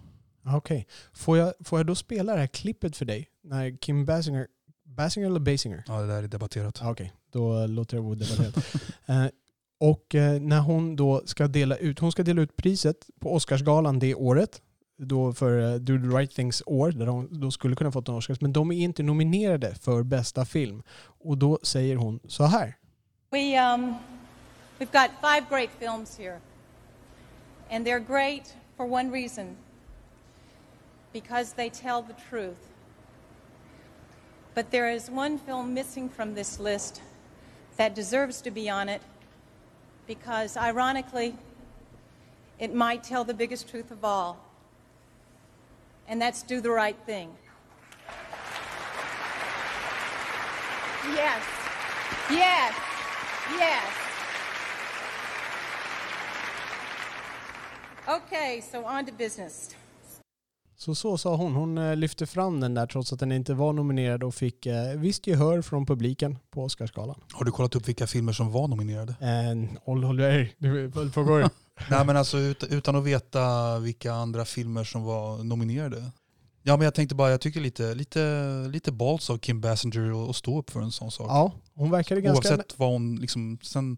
Okej. 0.45 0.87
Får, 1.13 1.37
jag, 1.37 1.53
får 1.65 1.79
jag 1.79 1.85
då 1.85 1.95
spela 1.95 2.33
det 2.33 2.39
här 2.39 2.47
klippet 2.47 2.97
för 2.97 3.05
dig? 3.05 3.27
När 3.43 3.77
Kim 3.77 4.05
Basinger, 4.05 4.47
Basinger 4.99 5.27
eller 5.27 5.39
Basinger? 5.39 5.83
Ja, 5.87 6.01
det 6.01 6.07
där 6.07 6.23
är 6.23 6.27
debatterat. 6.27 6.81
Ah, 6.81 6.91
Okej, 6.91 7.13
då 7.31 7.67
låter 7.67 7.97
det 7.97 8.03
vara 8.03 8.15
debatterat. 8.15 8.75
eh, 9.05 9.25
och 9.77 10.15
eh, 10.15 10.41
när 10.41 10.59
hon 10.59 10.95
då 10.95 11.21
ska 11.25 11.47
dela 11.47 11.75
ut, 11.75 11.99
hon 11.99 12.11
ska 12.11 12.23
dela 12.23 12.41
ut 12.41 12.55
priset 12.55 13.09
på 13.19 13.33
Oscarsgalan 13.33 13.99
det 13.99 14.15
året, 14.15 14.61
då 14.97 15.33
för 15.33 15.73
eh, 15.73 15.79
Do 15.79 15.97
the 15.97 16.17
right 16.17 16.31
things 16.31 16.63
år, 16.65 16.91
där 16.91 17.05
de 17.05 17.27
då 17.41 17.51
skulle 17.51 17.75
kunna 17.75 17.91
fått 17.91 18.07
en 18.07 18.15
Oscars, 18.15 18.41
men 18.41 18.53
de 18.53 18.71
är 18.71 18.75
inte 18.75 19.03
nominerade 19.03 19.75
för 19.75 20.03
bästa 20.03 20.45
film. 20.45 20.83
Och 21.01 21.37
då 21.37 21.59
säger 21.63 21.95
hon 21.95 22.19
så 22.27 22.43
här. 22.43 22.77
We, 23.29 23.73
um, 23.73 23.93
we've 24.79 24.91
got 24.91 25.11
five 25.21 25.45
great 25.49 25.69
films 25.79 26.17
here. 26.17 26.39
And 27.69 27.87
they're 27.87 28.07
great 28.07 28.55
for 28.77 28.91
one 28.91 29.11
reason 29.11 29.55
because 31.13 31.55
they 31.55 31.69
tell 31.69 32.03
the 32.03 32.29
truth. 32.29 32.68
But 34.59 34.71
there 34.71 34.89
is 34.89 35.09
one 35.09 35.37
film 35.37 35.73
missing 35.73 36.09
from 36.09 36.33
this 36.33 36.59
list 36.59 37.01
that 37.77 37.95
deserves 37.95 38.41
to 38.41 38.51
be 38.51 38.69
on 38.69 38.89
it 38.89 39.01
because, 40.05 40.57
ironically, 40.57 41.33
it 42.59 42.75
might 42.75 43.01
tell 43.01 43.23
the 43.23 43.33
biggest 43.33 43.69
truth 43.69 43.89
of 43.89 44.03
all. 44.03 44.45
And 46.09 46.21
that's 46.21 46.43
Do 46.43 46.59
the 46.59 46.71
Right 46.71 46.97
Thing. 47.05 47.31
Yes. 51.05 51.41
Yes. 52.29 52.75
Yes. 53.51 53.93
Okay, 58.09 58.61
so 58.69 58.83
on 58.83 59.05
to 59.05 59.13
business. 59.13 59.73
Så 60.79 60.95
så 60.95 61.17
sa 61.17 61.35
hon. 61.35 61.55
Hon 61.55 61.77
eh, 61.77 61.95
lyfte 61.95 62.25
fram 62.25 62.59
den 62.59 62.73
där 62.73 62.87
trots 62.87 63.13
att 63.13 63.19
den 63.19 63.31
inte 63.31 63.53
var 63.53 63.73
nominerad 63.73 64.23
och 64.23 64.35
fick 64.35 64.65
eh, 64.65 64.97
visst 64.97 65.27
gehör 65.27 65.61
från 65.61 65.85
publiken 65.85 66.37
på 66.51 66.63
Oscarsgalan. 66.63 67.21
Har 67.33 67.45
du 67.45 67.51
kollat 67.51 67.75
upp 67.75 67.87
vilka 67.87 68.07
filmer 68.07 68.33
som 68.33 68.51
var 68.51 68.67
nominerade? 68.67 69.15
En 69.19 69.77
Håll 69.83 70.03
håll 70.03 70.17
du 70.17 70.91
följdfrågor. 70.93 71.49
Nej 71.89 72.05
men 72.05 72.17
alltså 72.17 72.37
ut, 72.37 72.63
utan 72.63 72.95
att 72.95 73.03
veta 73.03 73.79
vilka 73.79 74.13
andra 74.13 74.45
filmer 74.45 74.83
som 74.83 75.03
var 75.03 75.43
nominerade. 75.43 76.11
Ja 76.63 76.77
men 76.77 76.85
jag 76.85 76.93
tänkte 76.93 77.15
bara, 77.15 77.31
jag 77.31 77.41
tycker 77.41 77.61
lite, 77.61 77.95
lite, 77.95 78.51
lite 78.71 78.91
balls 78.91 79.29
av 79.29 79.37
Kim 79.37 79.61
Basinger 79.61 80.29
att 80.29 80.35
stå 80.35 80.59
upp 80.59 80.69
för 80.69 80.81
en 80.81 80.91
sån 80.91 81.11
sak. 81.11 81.27
Ja, 81.29 81.51
hon 81.73 81.91
verkade 81.91 82.21
ganska... 82.21 82.49
Oavsett 82.49 82.79
vad 82.79 82.89
hon, 82.89 83.15
liksom, 83.15 83.57
sen 83.61 83.97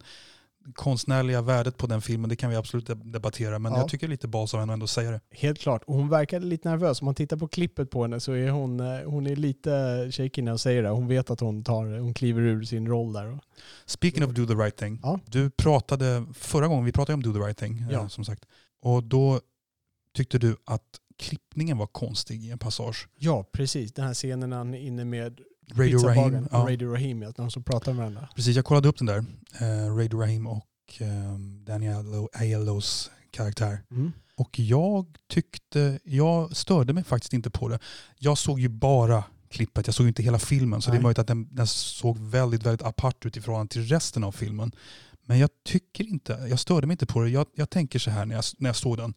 konstnärliga 0.76 1.42
värdet 1.42 1.78
på 1.78 1.88
den 1.88 2.02
filmen, 2.02 2.30
det 2.30 2.36
kan 2.36 2.50
vi 2.50 2.56
absolut 2.56 2.90
deb- 2.90 3.12
debattera. 3.12 3.60
Men 3.60 3.72
Ja. 3.74 3.80
jag 3.80 3.90
tycker 3.90 4.08
lite 4.08 4.28
balls 4.28 4.54
av 4.54 4.60
henne 4.60 4.74
att 4.74 4.76
ändå 4.76 4.88
säga 4.88 5.12
det. 5.12 5.20
Helt 5.32 5.60
klart. 5.60 5.84
Och 5.88 5.96
hon 5.96 6.10
verkade 6.10 6.46
lite 6.46 6.70
nervös. 6.70 7.02
Om 7.02 7.06
man 7.06 7.16
tittar 7.16 7.38
på 7.38 7.48
klippet 7.48 7.90
på 7.90 8.02
henne 8.02 8.20
så 8.20 8.32
är 8.34 8.50
hon, 8.50 8.80
eh, 8.80 9.02
hon 9.10 9.28
är 9.28 9.36
lite 9.36 10.08
shaky 10.12 10.42
när 10.42 10.52
hon 10.52 10.60
säger 10.60 10.84
det. 10.84 10.90
Hon 10.90 11.08
vet 11.08 11.30
att 11.30 11.40
hon, 11.40 11.64
tar, 11.64 12.00
hon 12.00 12.14
kliver 12.14 12.42
ur 12.42 12.64
sin 12.64 12.88
roll 12.88 13.14
där. 13.14 13.40
Speaking 13.86 14.26
of 14.26 14.32
do 14.32 14.46
the 14.46 14.54
right 14.54 14.78
thing. 14.78 15.00
Ja. 15.04 15.20
Du 15.26 15.50
pratade, 15.50 16.26
förra 16.34 16.68
gången 16.68 16.86
vi 16.86 16.92
pratade 16.92 17.14
om 17.14 17.24
do 17.24 17.34
the 17.34 17.40
right 17.40 17.58
thing, 17.58 17.86
Ja. 17.92 18.00
eh, 18.02 18.08
som 18.08 18.26
sagt. 18.26 18.46
Och 18.82 19.04
då 19.04 19.40
tyckte 20.16 20.38
du 20.38 20.56
att 20.66 20.84
klippningen 21.18 21.78
var 21.78 21.88
konstig 21.88 22.44
i 22.46 22.52
en 22.52 22.60
passage. 22.60 23.08
Ja, 23.18 23.44
precis. 23.52 23.94
Den 23.94 24.06
här 24.06 24.14
scenen 24.14 24.52
han 24.52 24.74
är 24.74 24.80
inne 24.80 25.06
med 25.06 25.40
Radio 25.76 26.00
Rahim. 26.00 26.48
Ja. 26.52 26.58
Radio 26.58 26.92
Rahim, 26.94 27.24
att 27.24 27.36
de 27.36 27.52
som 27.52 27.64
pratar 27.64 27.94
med 27.94 27.98
varandra. 27.98 28.30
Precis, 28.36 28.56
jag 28.56 28.66
kollade 28.66 28.90
upp 28.90 28.98
den 28.98 29.08
där. 29.08 29.26
Eh, 29.62 29.96
Radio 29.96 30.20
Rahim 30.20 30.48
och 30.48 30.66
eh, 31.00 31.40
Daniel 31.66 32.06
Aiellos 32.34 33.12
karaktär. 33.32 33.84
Mm. 33.92 34.12
Och 34.36 34.60
jag 34.60 35.06
tyckte, 35.30 36.00
jag 36.04 36.56
störde 36.58 36.94
mig 36.94 37.04
faktiskt 37.04 37.34
inte 37.34 37.50
på 37.50 37.68
det. 37.70 37.80
Jag 38.20 38.38
såg 38.38 38.60
ju 38.60 38.70
bara 38.70 39.24
klippet. 39.50 39.88
Jag 39.88 39.96
såg 39.96 40.04
ju 40.04 40.08
inte 40.08 40.24
hela 40.24 40.40
filmen 40.40 40.82
så 40.82 40.90
det 40.90 40.94
Nej. 40.94 41.00
är 41.00 41.04
möjligt 41.04 41.20
att 41.20 41.28
den, 41.28 41.56
den 41.56 41.68
såg 41.68 42.18
väldigt, 42.18 42.66
väldigt 42.66 42.88
apart 42.88 43.26
ut 43.26 43.38
i 43.38 43.42
förhållande 43.42 43.74
till 43.74 43.88
resten 43.88 44.24
av 44.24 44.32
filmen. 44.32 44.72
Men 45.26 45.40
jag 45.40 45.50
tycker 45.66 46.04
inte, 46.04 46.48
jag 46.50 46.60
störde 46.60 46.88
mig 46.88 46.94
inte 46.94 47.06
på 47.06 47.22
det. 47.22 47.30
Jag, 47.30 47.48
jag 47.56 47.70
tänker 47.70 48.00
så 48.00 48.12
här 48.12 48.26
när 48.26 48.36
jag, 48.36 48.44
när 48.58 48.70
jag 48.70 48.76
såg 48.76 48.98
den. 48.98 49.14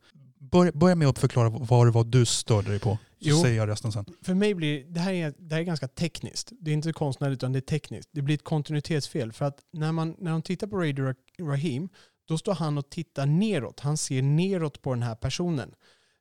Börja, 0.50 0.72
börja 0.72 0.94
med 0.94 1.08
att 1.08 1.18
förklara 1.18 1.48
vad 1.48 1.86
det 1.86 1.90
var 1.90 2.04
du 2.04 2.26
störde 2.26 2.70
dig 2.70 2.78
på. 2.80 2.90
Så 2.90 3.30
Jo. 3.30 3.42
säger 3.42 3.56
jag 3.56 3.68
resten 3.68 3.92
sen. 3.92 4.04
För 4.22 4.34
mig 4.34 4.54
blir 4.54 4.84
det 4.84 5.00
här, 5.00 5.12
är, 5.12 5.34
det 5.38 5.54
här 5.54 5.60
är 5.62 5.64
ganska 5.64 5.88
tekniskt. 5.88 6.52
Det 6.60 6.70
är 6.70 6.74
inte 6.74 6.92
konstnärligt 6.92 7.38
utan 7.38 7.52
det 7.52 7.58
är 7.58 7.60
tekniskt. 7.60 8.08
Det 8.12 8.22
blir 8.22 8.34
ett 8.34 8.44
kontinuitetsfel. 8.44 9.32
För 9.32 9.44
att 9.44 9.58
när 9.72 9.92
man, 9.92 10.16
när 10.18 10.30
de 10.30 10.42
tittar 10.42 10.66
på 10.66 10.76
Radio 10.76 11.04
Ra- 11.04 11.46
Rahim, 11.48 11.88
då 12.28 12.38
står 12.38 12.54
han 12.54 12.78
och 12.78 12.90
tittar 12.90 13.26
neråt. 13.26 13.80
Han 13.80 13.96
ser 13.96 14.22
neråt 14.22 14.82
på 14.82 14.90
den 14.94 15.02
här 15.02 15.14
personen. 15.14 15.74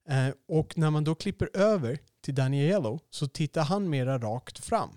Eh, 0.09 0.27
och 0.47 0.77
när 0.77 0.89
man 0.89 1.03
då 1.03 1.15
klipper 1.15 1.49
över 1.53 1.99
till 2.21 2.35
Daniello 2.35 2.99
så 3.09 3.27
tittar 3.27 3.63
han 3.63 3.89
mera 3.89 4.17
rakt 4.19 4.59
fram. 4.65 4.89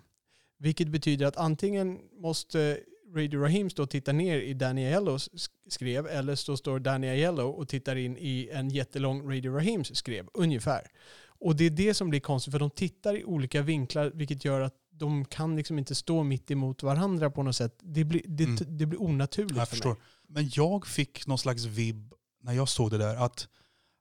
Vilket 0.58 0.88
betyder 0.88 1.26
att 1.26 1.36
antingen 1.36 1.98
måste 2.20 2.78
Radio 3.14 3.40
Rahim 3.40 3.70
stå 3.70 3.82
och 3.82 3.90
titta 3.90 4.12
ner 4.12 4.38
i 4.40 4.54
Daniellos 4.54 5.28
sk- 5.32 5.48
skrev 5.68 6.06
eller 6.06 6.34
så 6.34 6.56
står 6.56 6.78
Daniello 6.80 7.42
och 7.48 7.68
tittar 7.68 7.96
in 7.96 8.16
i 8.16 8.48
en 8.52 8.68
jättelång 8.70 9.30
Radio 9.32 9.52
Rahims 9.54 9.96
skrev, 9.96 10.28
ungefär. 10.34 10.86
Och 11.38 11.56
det 11.56 11.64
är 11.64 11.70
det 11.70 11.94
som 11.94 12.10
blir 12.10 12.20
konstigt, 12.20 12.52
för 12.52 12.58
de 12.58 12.70
tittar 12.70 13.16
i 13.16 13.24
olika 13.24 13.62
vinklar, 13.62 14.10
vilket 14.14 14.44
gör 14.44 14.60
att 14.60 14.74
de 14.90 15.24
kan 15.24 15.56
liksom 15.56 15.78
inte 15.78 15.94
stå 15.94 16.22
mitt 16.22 16.50
emot 16.50 16.82
varandra 16.82 17.30
på 17.30 17.42
något 17.42 17.56
sätt. 17.56 17.78
Det 17.82 18.04
blir, 18.04 18.22
det, 18.26 18.44
Mm. 18.44 18.56
det 18.68 18.86
blir 18.86 19.02
onaturligt 19.02 19.56
Jag 19.56 19.68
för 19.68 19.76
förstår. 19.76 19.90
mig. 19.90 19.98
Men 20.28 20.50
jag 20.54 20.86
fick 20.86 21.26
någon 21.26 21.38
slags 21.38 21.64
vibb 21.64 22.12
när 22.42 22.52
jag 22.52 22.68
såg 22.68 22.90
det 22.90 22.98
där 22.98 23.16
att, 23.16 23.48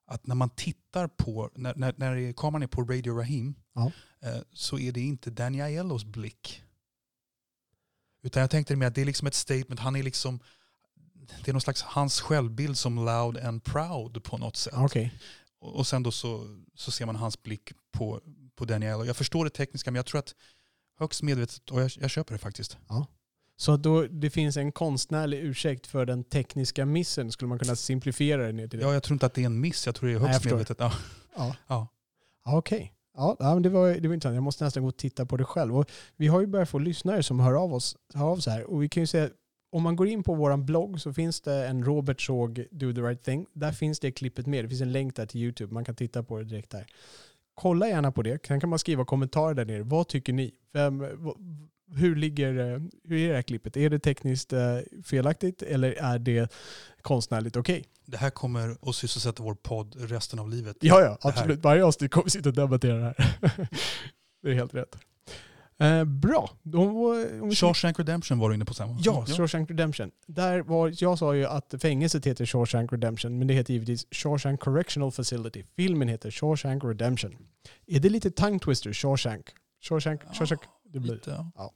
att 0.07 0.27
när 0.27 0.35
man 0.35 0.49
tittar 0.49 1.07
på, 1.07 1.51
när, 1.55 1.75
när, 1.75 1.93
när 1.97 2.33
kameran 2.33 2.63
är 2.63 2.67
på 2.67 2.81
Radio 2.81 3.17
Rahim 3.17 3.55
Ja. 3.73 3.91
eh, 4.23 4.41
så 4.53 4.79
är 4.79 4.91
det 4.91 5.01
inte 5.01 5.31
Danny 5.31 5.61
Aiellos 5.61 6.05
blick. 6.05 6.61
Utan 8.25 8.41
jag 8.41 8.49
tänkte 8.49 8.75
mer 8.75 8.87
att 8.87 8.95
det 8.95 9.01
är 9.01 9.05
liksom 9.05 9.27
ett 9.27 9.33
statement, 9.33 9.79
han 9.79 9.95
är 9.95 10.03
liksom 10.03 10.39
det 11.43 11.51
är 11.51 11.53
någon 11.53 11.61
slags 11.61 11.81
hans 11.81 12.21
självbild 12.21 12.77
som 12.77 12.95
loud 12.95 13.37
and 13.37 13.63
proud 13.63 14.23
på 14.23 14.37
något 14.37 14.55
sätt. 14.55 14.73
Ja, 14.75 14.85
Okej. 14.85 15.13
Och, 15.59 15.75
och 15.75 15.87
sen 15.87 16.03
då 16.03 16.11
så, 16.11 16.57
så 16.75 16.91
ser 16.91 17.05
man 17.05 17.15
hans 17.15 17.43
blick 17.43 17.71
på, 17.91 18.21
på 18.55 18.65
Danny 18.65 18.85
Aiello. 18.85 19.05
Jag 19.05 19.17
förstår 19.17 19.43
det 19.45 19.49
tekniska 19.49 19.91
men 19.91 19.95
jag 19.95 20.05
tror 20.05 20.19
att 20.19 20.35
högst 20.99 21.23
medvetet, 21.23 21.69
och 21.69 21.81
jag, 21.81 21.91
jag 21.99 22.09
köper 22.09 22.33
det 22.33 22.39
faktiskt. 22.39 22.77
Så 23.57 23.71
att 23.71 23.83
då 23.83 24.07
det 24.07 24.29
finns 24.29 24.57
en 24.57 24.71
konstnärlig 24.71 25.39
ursäkt 25.39 25.87
för 25.87 26.05
den 26.05 26.23
tekniska 26.23 26.85
missen, 26.85 27.31
skulle 27.31 27.49
man 27.49 27.59
kunna 27.59 27.75
simplifiera 27.75 28.45
det 28.45 28.51
ner 28.51 28.67
till 28.67 28.79
det? 28.79 28.85
Ja, 28.85 28.93
jag 28.93 29.03
tror 29.03 29.15
inte 29.15 29.25
att 29.25 29.33
det 29.33 29.41
är 29.41 29.45
en 29.45 29.59
miss, 29.59 29.85
jag 29.85 29.95
tror 29.95 30.09
det 30.09 30.15
är 30.15 30.19
Nej, 30.19 30.27
högst 30.27 30.41
förstår. 30.41 30.57
medvetet. 30.57 30.77
Ja. 30.79 30.93
Ja. 31.35 31.55
Ja. 31.67 31.87
Ja, 32.45 32.57
Okej. 32.57 32.91
Ja, 32.93 32.94
ja, 33.15 33.35
men 33.39 33.61
det 33.61 33.69
var, 33.69 33.93
det 33.93 34.07
var 34.07 34.13
intressant. 34.13 34.35
Jag 34.35 34.43
måste 34.43 34.63
nästan 34.63 34.83
gå 34.83 34.89
och 34.89 34.97
titta 34.97 35.25
på 35.25 35.37
det 35.37 35.43
själv. 35.43 35.77
Och 35.77 35.91
vi 36.15 36.27
har 36.27 36.41
ju 36.41 36.47
börjat 36.47 36.69
få 36.69 36.79
lyssnare 36.79 37.23
som 37.23 37.39
hör 37.39 37.53
av 37.53 37.73
oss 37.73 37.97
hör 38.13 38.25
av 38.25 38.37
sig 38.37 38.53
här. 38.53 38.63
Och 38.63 38.83
vi 38.83 38.89
kan 38.89 39.03
ju 39.03 39.07
säga, 39.07 39.29
om 39.71 39.83
man 39.83 39.95
går 39.95 40.07
in 40.07 40.23
på 40.23 40.35
vår 40.35 40.57
blogg 40.57 41.01
så 41.01 41.13
finns 41.13 41.41
det 41.41 41.67
en 41.67 41.85
Robert 41.85 42.21
såg 42.21 42.65
Do 42.71 42.93
the 42.93 43.01
right 43.01 43.23
thing. 43.23 43.45
Där 43.53 43.71
finns 43.71 43.99
det 43.99 44.11
klippet 44.11 44.47
med. 44.47 44.65
Det 44.65 44.69
finns 44.69 44.81
en 44.81 44.91
länk 44.91 45.15
där 45.15 45.25
till 45.25 45.41
YouTube. 45.41 45.73
Man 45.73 45.85
kan 45.85 45.95
titta 45.95 46.23
på 46.23 46.37
det 46.37 46.43
direkt 46.43 46.71
där. 46.71 46.85
Kolla 47.55 47.87
gärna 47.87 48.11
på 48.11 48.21
det. 48.21 48.45
Sen 48.47 48.59
kan 48.59 48.69
man 48.69 48.79
skriva 48.79 49.05
kommentarer 49.05 49.53
där 49.53 49.65
nere. 49.65 49.83
Vad 49.83 50.07
tycker 50.07 50.33
ni? 50.33 50.53
Vem, 50.73 50.99
hur, 51.91 52.15
ligger, 52.15 52.73
eh, 52.73 52.81
hur 53.03 53.17
är 53.17 53.29
det 53.29 53.35
här 53.35 53.41
klippet? 53.41 53.77
Är 53.77 53.89
det 53.89 53.99
tekniskt 53.99 54.53
eh, 54.53 54.77
felaktigt 55.03 55.61
eller 55.61 55.91
är 55.91 56.19
det 56.19 56.53
konstnärligt 57.01 57.55
okej? 57.55 57.85
Det 58.05 58.17
här 58.17 58.29
kommer 58.29 58.77
att 58.89 58.95
sysselsätta 58.95 59.43
vår 59.43 59.55
podd 59.55 59.95
resten 59.97 60.39
av 60.39 60.49
livet. 60.49 60.77
Ja, 60.79 61.01
ja, 61.01 61.17
absolut. 61.21 61.59
Varje 61.59 61.85
avsnitt 61.85 62.11
kommer 62.11 62.23
vi 62.23 62.29
sitta 62.29 62.49
och 62.49 62.55
debattera 62.55 62.97
det 62.97 63.03
här. 63.03 63.15
det 64.43 64.49
är 64.49 64.53
helt 64.53 64.73
rätt. 64.73 64.97
Eh, 65.77 66.03
bra. 66.03 66.49
Om 66.73 67.51
Shawshank 67.55 67.99
Redemption 67.99 68.39
var 68.39 68.49
du 68.49 68.55
inne 68.55 68.65
på 68.65 68.73
sen 68.73 68.89
va? 68.89 68.97
Ja, 68.99 69.25
Shawshank 69.25 69.69
Redemption. 69.69 70.11
Där 70.27 70.61
var, 70.61 70.93
jag 70.97 71.19
sa 71.19 71.35
ju 71.35 71.45
att 71.45 71.73
fängelset 71.81 72.25
heter 72.25 72.45
Shawshank 72.45 72.91
Redemption, 72.91 73.37
men 73.37 73.47
det 73.47 73.53
heter 73.53 73.73
givetvis 73.73 74.07
Shawshank 74.11 74.59
Correctional 74.59 75.11
Facility. 75.11 75.63
Filmen 75.75 76.07
heter 76.07 76.31
Shawshank 76.31 76.83
Redemption. 76.83 77.35
Är 77.87 77.99
det 77.99 78.09
lite 78.09 78.31
tongue 78.31 78.59
twister, 78.59 78.93
Shawshank? 78.93 79.45
Shawshank, 79.81 80.21
Shawshank. 80.33 80.61
Det 80.95 80.99
blir. 81.01 81.13
Lite, 81.13 81.45
ja. 81.55 81.71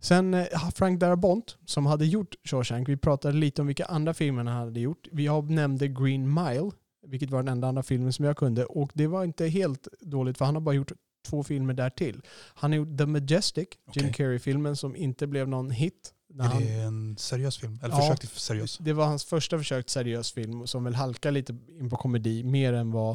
Sen 0.00 0.34
eh, 0.34 0.70
Frank 0.74 1.00
Darabont, 1.00 1.56
som 1.64 1.86
hade 1.86 2.06
gjort 2.06 2.34
Shawshank, 2.44 2.88
vi 2.88 2.96
pratade 2.96 3.34
lite 3.38 3.60
om 3.60 3.66
vilka 3.66 3.84
andra 3.84 4.14
filmer 4.14 4.44
han 4.44 4.66
hade 4.66 4.80
gjort. 4.80 5.08
Vi 5.12 5.26
har 5.26 5.42
nämnde 5.42 5.88
Green 5.88 6.34
Mile, 6.34 6.70
vilket 7.06 7.30
var 7.30 7.38
den 7.42 7.48
enda 7.48 7.68
andra 7.68 7.82
filmen 7.82 8.12
som 8.12 8.24
jag 8.24 8.36
kunde. 8.36 8.64
Och 8.64 8.90
det 8.94 9.06
var 9.06 9.24
inte 9.24 9.46
helt 9.46 9.88
dåligt, 10.00 10.38
för 10.38 10.44
han 10.44 10.54
har 10.54 10.60
bara 10.62 10.74
gjort 10.74 10.92
två 11.26 11.42
filmer 11.44 11.74
där 11.74 11.90
till. 11.90 12.20
Han 12.54 12.70
har 12.72 12.76
gjort 12.76 12.98
The 12.98 13.06
Majestic, 13.06 13.68
Jim. 13.94 14.12
Carrey-filmen 14.12 14.76
som 14.76 14.96
inte 14.96 15.26
blev 15.26 15.48
någon 15.48 15.70
hit. 15.70 16.14
när 16.30 16.44
Är 16.44 16.48
han- 16.48 16.62
det 16.62 16.68
en 16.72 17.16
seriös 17.16 17.58
film? 17.58 17.78
Eller 17.82 17.94
Ja. 17.94 18.00
försök 18.00 18.20
till 18.20 18.28
seriös? 18.28 18.78
Det 18.78 18.92
var 18.92 19.06
hans 19.06 19.24
första 19.24 19.58
försök 19.58 19.86
till 19.86 19.92
seriös 19.92 20.32
film 20.32 20.66
som 20.66 20.84
väl 20.84 20.94
halkar 20.94 21.30
lite 21.30 21.56
in 21.68 21.90
på 21.90 21.96
komedi 21.96 22.44
mer 22.44 22.72
än 22.72 22.90
vad, 22.90 23.10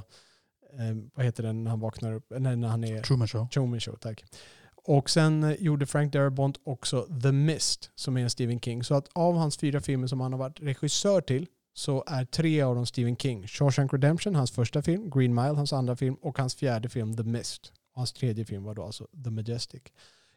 eh, 0.73 0.95
vad 1.13 1.25
heter 1.25 1.43
den 1.43 1.63
när 1.63 1.69
han 1.71 1.79
vaknar 1.79 2.13
upp, 2.13 2.25
nej, 2.39 2.55
när 2.55 2.67
han 2.67 2.83
är 2.83 3.01
Truman 3.01 3.27
Show? 3.27 3.47
Truman 3.47 3.79
Show, 3.79 3.95
tack. 3.95 4.23
Och 4.85 5.09
sen 5.09 5.43
eh, 5.43 5.53
gjorde 5.53 5.85
Frank 5.85 6.13
Darabont 6.13 6.59
också 6.63 7.07
The 7.23 7.31
Mist 7.31 7.91
som 7.95 8.17
är 8.17 8.21
en 8.21 8.29
Stephen 8.29 8.59
King. 8.59 8.83
Så 8.83 8.95
att 8.95 9.09
av 9.13 9.35
hans 9.35 9.57
fyra 9.57 9.81
filmer 9.81 10.07
som 10.07 10.21
han 10.21 10.33
har 10.33 10.39
varit 10.39 10.61
regissör 10.61 11.21
till 11.21 11.47
så 11.73 12.03
är 12.07 12.25
tre 12.25 12.61
av 12.61 12.75
dem 12.75 12.85
Stephen 12.85 13.17
King. 13.17 13.47
Shawshank 13.47 13.93
Redemption, 13.93 14.35
hans 14.35 14.51
första 14.51 14.81
film, 14.81 15.09
Green 15.09 15.35
Mile, 15.35 15.53
hans 15.53 15.73
andra 15.73 15.95
film 15.95 16.15
och 16.21 16.37
hans 16.37 16.55
fjärde 16.55 16.89
film 16.89 17.17
The 17.17 17.23
Mist. 17.23 17.71
Och 17.91 17.97
hans 17.97 18.13
tredje 18.13 18.45
film 18.45 18.63
var 18.63 18.75
då 18.75 18.83
alltså 18.83 19.07
The 19.23 19.29
Majestic. 19.29 19.81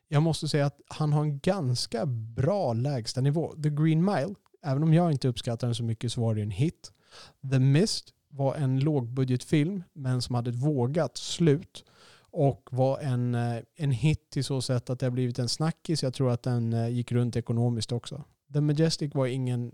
Jag 0.09 0.23
måste 0.23 0.49
säga 0.49 0.67
att 0.67 0.81
han 0.89 1.13
har 1.13 1.23
en 1.23 1.39
ganska 1.39 2.07
bra 2.07 2.73
lägstanivå. 2.73 3.55
The 3.63 3.71
Green 3.71 4.05
Mile, 4.05 4.35
även 4.63 4.83
om 4.83 4.95
jag 4.95 5.13
inte 5.13 5.29
uppskattar 5.29 5.67
den 5.67 5.75
så 5.75 5.83
mycket 5.83 6.13
så 6.13 6.21
var 6.21 6.35
det 6.35 6.43
en 6.43 6.51
hit. 6.51 6.93
The 7.51 7.59
Mist 7.59 8.15
var 8.29 8.55
en 8.55 8.81
lågbudgetfilm 8.81 9.83
men 9.93 10.23
som 10.23 10.35
hade 10.35 10.51
ett 10.51 10.57
vågat 10.57 11.17
slut 11.17 11.85
och 12.31 12.69
var 12.73 12.99
en, 12.99 13.35
eh, 13.35 13.63
en 13.75 13.91
hit 13.91 14.31
till 14.31 14.45
så 14.45 14.63
sätt 14.63 14.91
att 14.91 15.01
det 15.01 15.07
har 15.07 15.11
blivit 15.11 15.39
en 15.39 15.49
snackis. 15.49 16.03
Jag 16.03 16.15
tror 16.15 16.31
att 16.31 16.43
den 16.43 16.73
eh, 16.73 16.89
gick 16.89 17.13
runt 17.13 17.37
ekonomiskt 17.37 17.93
också. 17.93 18.25
The 18.53 18.61
Majestic 18.61 19.15
var 19.15 19.27
ingen 19.27 19.73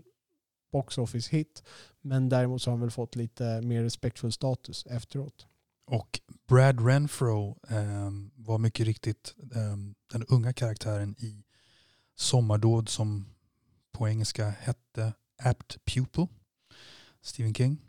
box 0.71 0.97
office 0.97 1.35
hit 1.35 1.63
men 2.01 2.29
däremot 2.29 2.61
så 2.61 2.69
har 2.69 2.73
han 2.73 2.81
väl 2.81 2.91
fått 2.91 3.15
lite 3.15 3.61
mer 3.61 3.83
respektfull 3.83 4.31
status 4.31 4.85
efteråt. 4.85 5.47
Och 5.85 6.19
Brad 6.47 6.87
Renfro 6.87 7.59
ehm, 7.69 8.31
var 8.35 8.57
mycket 8.57 8.85
riktigt 8.85 9.35
ehm, 9.55 9.95
den 10.11 10.23
unga 10.23 10.53
karaktären 10.53 11.15
i 11.19 11.43
Sommardåd 12.15 12.89
som 12.89 13.25
på 13.91 14.09
engelska 14.09 14.49
hette 14.49 15.13
Apt 15.43 15.85
Pupil, 15.85 16.27
Stephen 17.21 17.53
King. 17.53 17.81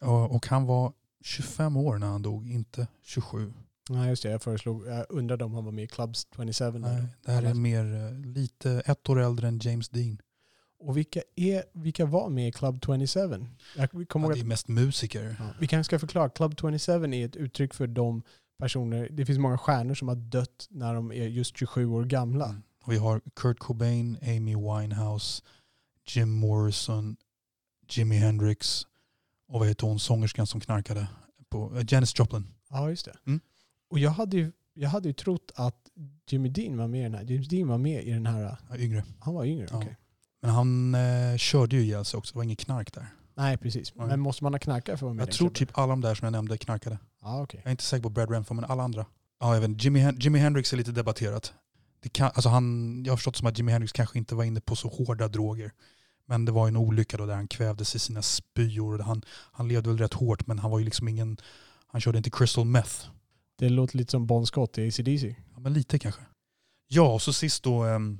Och, 0.00 0.34
och 0.34 0.46
han 0.46 0.66
var 0.66 0.92
25 1.20 1.76
år 1.76 1.98
när 1.98 2.06
han 2.06 2.22
dog, 2.22 2.50
inte 2.50 2.86
27. 3.02 3.52
Nej 3.90 4.08
just 4.08 4.22
det, 4.22 4.30
jag 4.30 4.42
föreslog, 4.42 4.86
jag 4.86 5.06
undrade 5.08 5.44
om 5.44 5.54
han 5.54 5.64
var 5.64 5.72
med 5.72 5.84
i 5.84 5.86
Clubs 5.86 6.26
27. 6.36 6.78
Nej, 6.78 7.02
det 7.24 7.32
här 7.32 7.42
är 7.42 7.54
mer 7.54 7.94
eh, 7.94 8.20
lite 8.20 8.82
ett 8.86 9.08
år 9.08 9.20
äldre 9.20 9.48
än 9.48 9.58
James 9.58 9.88
Dean. 9.88 10.18
Och 10.78 10.96
vilka, 10.96 11.22
är, 11.36 11.64
vilka 11.72 12.06
var 12.06 12.28
med 12.28 12.48
i 12.48 12.52
Club 12.52 12.84
27? 12.86 13.46
Jag 13.76 14.08
kommer 14.08 14.28
Ja, 14.28 14.34
det 14.34 14.40
är 14.40 14.44
mest 14.44 14.68
musiker. 14.68 15.36
Ja, 15.38 15.48
vi 15.60 15.66
kanske 15.66 15.88
ska 15.88 15.98
förklara. 15.98 16.28
Club 16.28 16.54
27 16.60 16.92
är 16.92 17.26
ett 17.26 17.36
uttryck 17.36 17.74
för 17.74 17.86
de 17.86 18.22
personer, 18.58 19.08
det 19.10 19.26
finns 19.26 19.38
många 19.38 19.58
stjärnor 19.58 19.94
som 19.94 20.08
har 20.08 20.14
dött 20.14 20.66
när 20.70 20.94
de 20.94 21.12
är 21.12 21.26
just 21.26 21.56
27 21.56 21.86
år 21.86 22.04
gamla. 22.04 22.48
Mm. 22.48 22.62
Vi 22.86 22.96
har 22.96 23.20
Kurt 23.36 23.58
Cobain, 23.58 24.18
Amy 24.22 24.56
Winehouse, 24.56 25.42
Jim 26.06 26.30
Morrison, 26.30 27.16
Jimi 27.88 28.16
Hendrix 28.16 28.86
och 29.48 29.58
vad 29.60 29.68
heter 29.68 29.86
hon, 29.86 29.98
sångerskan 29.98 30.46
som 30.46 30.60
knarkade? 30.60 31.08
På, 31.48 31.76
eh, 31.76 31.84
Janis 31.88 32.18
Joplin. 32.18 32.54
Ja, 32.70 32.90
just 32.90 33.04
det. 33.04 33.16
Mm. 33.26 33.40
Och 33.90 33.98
jag 33.98 34.10
hade, 34.10 34.36
ju, 34.36 34.52
jag 34.74 34.88
hade 34.90 35.08
ju 35.08 35.12
trott 35.12 35.52
att 35.54 35.76
Jimmy 36.30 36.48
Dean 36.48 36.76
var 36.76 36.88
med 36.88 37.00
i 37.00 37.02
den 37.02 37.14
här. 37.14 37.24
James 37.24 37.48
Dean 37.48 37.68
var 37.68 37.78
med 37.78 38.04
i 38.04 38.10
den 38.10 38.26
här. 38.26 38.56
Ja, 38.70 38.76
Yngre. 38.76 39.04
Han 39.20 39.34
var 39.34 39.44
yngre, 39.44 39.66
Ja. 39.70 39.76
okej. 39.78 39.96
Men 40.42 40.50
han 40.50 40.94
eh, 40.94 41.36
körde 41.36 41.76
ju 41.76 41.82
ihjäl 41.82 42.04
sig 42.04 42.18
också, 42.18 42.32
det 42.32 42.36
var 42.36 42.44
inget 42.44 42.58
knark 42.58 42.94
där. 42.94 43.06
Nej, 43.34 43.56
precis. 43.56 43.94
Men 43.94 44.20
måste 44.20 44.44
man 44.44 44.54
ha 44.54 44.58
knarkat 44.58 44.86
för 44.86 44.92
att 44.94 45.02
vara 45.02 45.12
med 45.14 45.22
Jag 45.22 45.34
tror 45.34 45.48
klubben? 45.50 45.54
typ 45.68 45.78
alla 45.78 45.86
de 45.88 46.00
där 46.00 46.14
som 46.14 46.24
jag 46.26 46.32
nämnde 46.32 46.58
knarkade. 46.58 46.98
Ja, 47.22 47.42
okej. 47.42 47.60
Jag 47.64 47.66
är 47.66 47.70
inte 47.70 47.82
säker 47.84 48.02
på 48.02 48.08
Brad 48.08 48.30
Renfro 48.30 48.54
men 48.54 48.64
alla 48.64 48.82
andra. 48.82 49.06
Ja, 49.40 49.56
även 49.56 49.74
Jimi, 49.78 50.00
Hen- 50.00 50.16
Jimi 50.20 50.38
Hendrix 50.38 50.72
är 50.72 50.76
lite 50.76 50.92
debatterat. 50.92 51.52
Det 52.00 52.08
kan, 52.08 52.26
alltså 52.34 52.48
han, 52.48 53.02
jag 53.04 53.12
har 53.12 53.16
förstått 53.16 53.36
som 53.36 53.46
att 53.46 53.58
Jimi 53.58 53.72
Hendrix 53.72 53.92
kanske 53.92 54.18
inte 54.18 54.34
var 54.34 54.44
inne 54.44 54.60
på 54.60 54.76
så 54.76 54.88
hårda 54.88 55.28
droger. 55.28 55.72
Men 56.26 56.44
det 56.44 56.52
var 56.52 56.68
en 56.68 56.76
olycka 56.76 57.16
då 57.16 57.26
där 57.26 57.34
han 57.34 57.48
kvävdes 57.48 57.94
i 57.96 57.98
sina 57.98 58.22
spyor. 58.22 58.98
Han, 58.98 59.22
han 59.52 59.68
levde 59.68 59.88
väl 59.88 59.98
rätt 59.98 60.14
hårt 60.14 60.46
men 60.46 60.58
han 60.58 60.70
var 60.70 60.78
ju 60.78 60.84
liksom 60.84 61.08
ingen, 61.08 61.36
han 61.86 62.00
körde 62.00 62.18
inte 62.18 62.30
crystal 62.30 62.64
meth. 62.64 63.06
Det 63.58 63.68
låter 63.68 63.96
lite 63.98 64.10
som 64.10 64.26
Bon 64.26 64.46
Scott 64.46 64.78
i 64.78 64.88
ACDC. 64.88 65.36
Ja, 65.54 65.60
men 65.60 65.72
lite 65.72 65.98
kanske. 65.98 66.22
Ja, 66.88 67.12
och 67.14 67.22
så 67.22 67.32
sist 67.32 67.62
då, 67.62 67.82
ehm, 67.84 68.18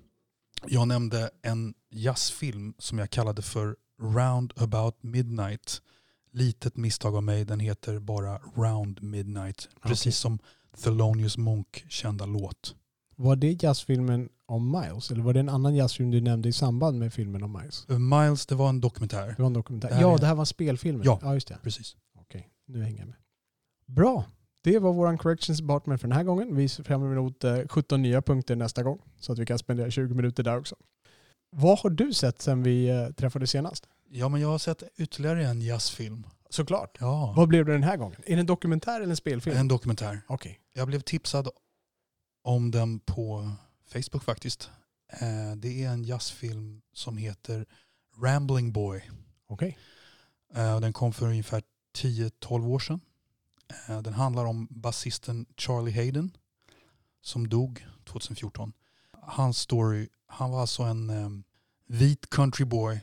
jag 0.66 0.88
nämnde 0.88 1.30
en 1.42 1.74
jazzfilm 1.90 2.74
som 2.78 2.98
jag 2.98 3.10
kallade 3.10 3.42
för 3.42 3.76
Round 4.02 4.52
About 4.56 5.02
Midnight. 5.02 5.82
litet 6.32 6.76
misstag 6.76 7.16
av 7.16 7.22
mig. 7.22 7.44
Den 7.44 7.60
heter 7.60 7.98
bara 7.98 8.38
Round 8.54 9.02
Midnight. 9.02 9.68
Precis 9.82 10.02
Okej. 10.02 10.12
som 10.12 10.38
Thelonious 10.84 11.36
Monk 11.38 11.84
kända 11.88 12.26
låt. 12.26 12.74
Var 13.16 13.36
det 13.36 13.62
jazzfilmen 13.62 14.28
om 14.46 14.70
Miles? 14.70 15.10
Eller 15.10 15.22
var 15.22 15.32
det 15.32 15.40
en 15.40 15.48
annan 15.48 15.74
jazzfilm 15.74 16.10
du 16.10 16.20
nämnde 16.20 16.48
i 16.48 16.52
samband 16.52 16.98
med 16.98 17.12
filmen 17.12 17.42
om 17.42 17.52
Miles? 17.60 17.86
Uh, 17.90 17.98
Miles, 17.98 18.46
det 18.46 18.54
var 18.54 18.68
en 18.68 18.80
dokumentär. 18.80 19.26
Det 19.26 19.38
var 19.38 19.46
en 19.46 19.52
dokumentär. 19.52 19.88
Det 19.88 20.00
ja, 20.00 20.14
är- 20.14 20.18
det 20.18 20.26
här 20.26 20.34
var 20.34 20.44
spelfilmen. 20.44 21.02
Ja. 21.06 21.18
ja 21.22 21.34
just 21.34 21.48
det. 21.48 21.58
Precis. 21.62 21.96
Okej, 22.18 22.48
nu 22.66 22.82
hänger 22.82 22.98
jag 22.98 23.06
med. 23.08 23.16
Bra. 23.86 24.24
Det 24.66 24.78
var 24.78 24.92
våran 24.92 25.18
corrections 25.18 25.58
department 25.60 26.00
för 26.00 26.08
den 26.08 26.16
här 26.16 26.24
gången. 26.24 26.56
Vi 26.56 26.68
ser 26.68 26.82
fram 26.82 27.12
emot 27.12 27.44
eh, 27.44 27.58
17 27.68 28.02
nya 28.02 28.22
punkter 28.22 28.56
nästa 28.56 28.82
gång. 28.82 28.98
Så 29.20 29.32
att 29.32 29.38
vi 29.38 29.46
kan 29.46 29.58
spendera 29.58 29.90
20 29.90 30.14
minuter 30.14 30.42
där 30.42 30.58
också. 30.58 30.76
Vad 31.50 31.78
har 31.78 31.90
du 31.90 32.12
sett 32.12 32.42
sen 32.42 32.62
vi 32.62 32.88
eh, 32.88 33.08
träffades 33.10 33.50
senast? 33.50 33.88
Ja, 34.10 34.28
men 34.28 34.40
jag 34.40 34.48
har 34.48 34.58
sett 34.58 34.82
ytterligare 34.96 35.46
en 35.46 35.60
jazzfilm. 35.62 36.26
Såklart. 36.50 36.96
Ja, 37.00 37.34
Vad 37.36 37.48
blev 37.48 37.64
det 37.64 37.72
den 37.72 37.82
här 37.82 37.96
gången? 37.96 38.20
Är 38.26 38.34
det 38.36 38.40
en 38.40 38.46
dokumentär 38.46 38.96
eller 39.00 39.10
en 39.10 39.16
spelfilm? 39.16 39.56
en 39.56 39.68
dokumentär. 39.68 40.20
Okej. 40.28 40.60
Jag 40.72 40.86
blev 40.88 41.00
tipsad 41.00 41.48
om 42.44 42.70
den 42.70 42.98
på 42.98 43.50
Facebook 43.92 44.22
faktiskt. 44.24 44.70
Eh, 45.12 45.56
Det 45.56 45.84
är 45.84 45.88
en 45.88 46.04
jazzfilm 46.04 46.80
som 46.92 47.16
heter 47.16 47.66
Rambling 48.22 48.72
Boy. 48.72 49.02
Okej. 49.48 49.78
Eh, 50.54 50.74
och 50.74 50.80
Den 50.80 50.92
kom 50.92 51.12
för 51.12 51.26
ungefär 51.26 51.62
10-12 51.98 52.68
år 52.68 52.78
sedan. 52.78 53.00
Eh, 53.68 54.02
den 54.02 54.12
handlar 54.12 54.44
om 54.44 54.68
basisten 54.70 55.46
Charlie 55.56 55.92
Hayden 55.92 56.36
som 57.22 57.48
dog 57.48 57.86
2014. 58.04 58.72
Hans 59.12 59.58
story, 59.58 60.08
han 60.26 60.50
var 60.50 60.60
alltså 60.60 60.82
en 60.82 61.10
eh, 61.10 61.30
vit 61.86 62.30
countryboy 62.30 63.00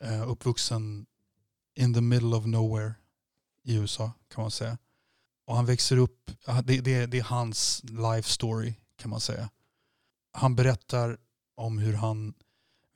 eh, 0.00 0.30
uppvuxen 0.30 1.06
in 1.74 1.94
the 1.94 2.00
middle 2.00 2.36
of 2.36 2.46
nowhere 2.46 2.94
i 3.64 3.74
USA 3.74 4.12
kan 4.34 4.42
man 4.42 4.50
säga. 4.50 4.78
Och 5.46 5.56
han 5.56 5.66
växer 5.66 5.96
upp, 5.96 6.30
ah, 6.46 6.62
det, 6.62 6.80
det, 6.80 7.06
det 7.06 7.18
är 7.18 7.22
hans 7.22 7.82
life 7.84 8.28
story 8.28 8.74
kan 8.96 9.10
man 9.10 9.20
säga. 9.20 9.50
Han 10.32 10.56
berättar 10.56 11.18
om 11.54 11.78
hur 11.78 11.94
han 11.94 12.34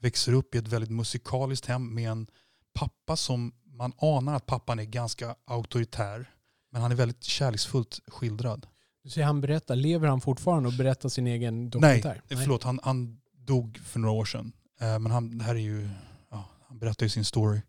växer 0.00 0.32
upp 0.32 0.54
i 0.54 0.58
ett 0.58 0.68
väldigt 0.68 0.90
musikaliskt 0.90 1.66
hem 1.66 1.94
med 1.94 2.10
en 2.10 2.26
pappa 2.74 3.16
som 3.16 3.52
man 3.64 3.92
anar 3.98 4.34
att 4.34 4.46
pappan 4.46 4.78
är 4.78 4.84
ganska 4.84 5.36
auktoritär. 5.44 6.35
Men 6.76 6.82
han 6.82 6.92
är 6.92 6.96
väldigt 6.96 7.24
kärleksfullt 7.24 8.00
skildrad. 8.06 8.66
Du 9.02 9.10
säger 9.10 9.26
han 9.26 9.40
berättar. 9.40 9.76
Lever 9.76 10.08
han 10.08 10.20
fortfarande 10.20 10.68
och 10.68 10.72
berättar 10.74 11.08
sin 11.08 11.26
egen 11.26 11.70
dokumentär? 11.70 12.22
Nej, 12.28 12.38
förlåt. 12.38 12.62
Han, 12.62 12.80
han 12.82 13.20
dog 13.32 13.78
för 13.84 13.98
några 13.98 14.12
år 14.12 14.24
sedan. 14.24 14.52
Eh, 14.80 14.98
men 14.98 15.12
han, 15.12 15.38
det 15.38 15.44
här 15.44 15.54
är 15.54 15.58
ju, 15.58 15.88
ja, 16.30 16.44
han 16.68 16.78
berättar 16.78 17.06
ju 17.06 17.10
sin 17.10 17.24
story. 17.24 17.60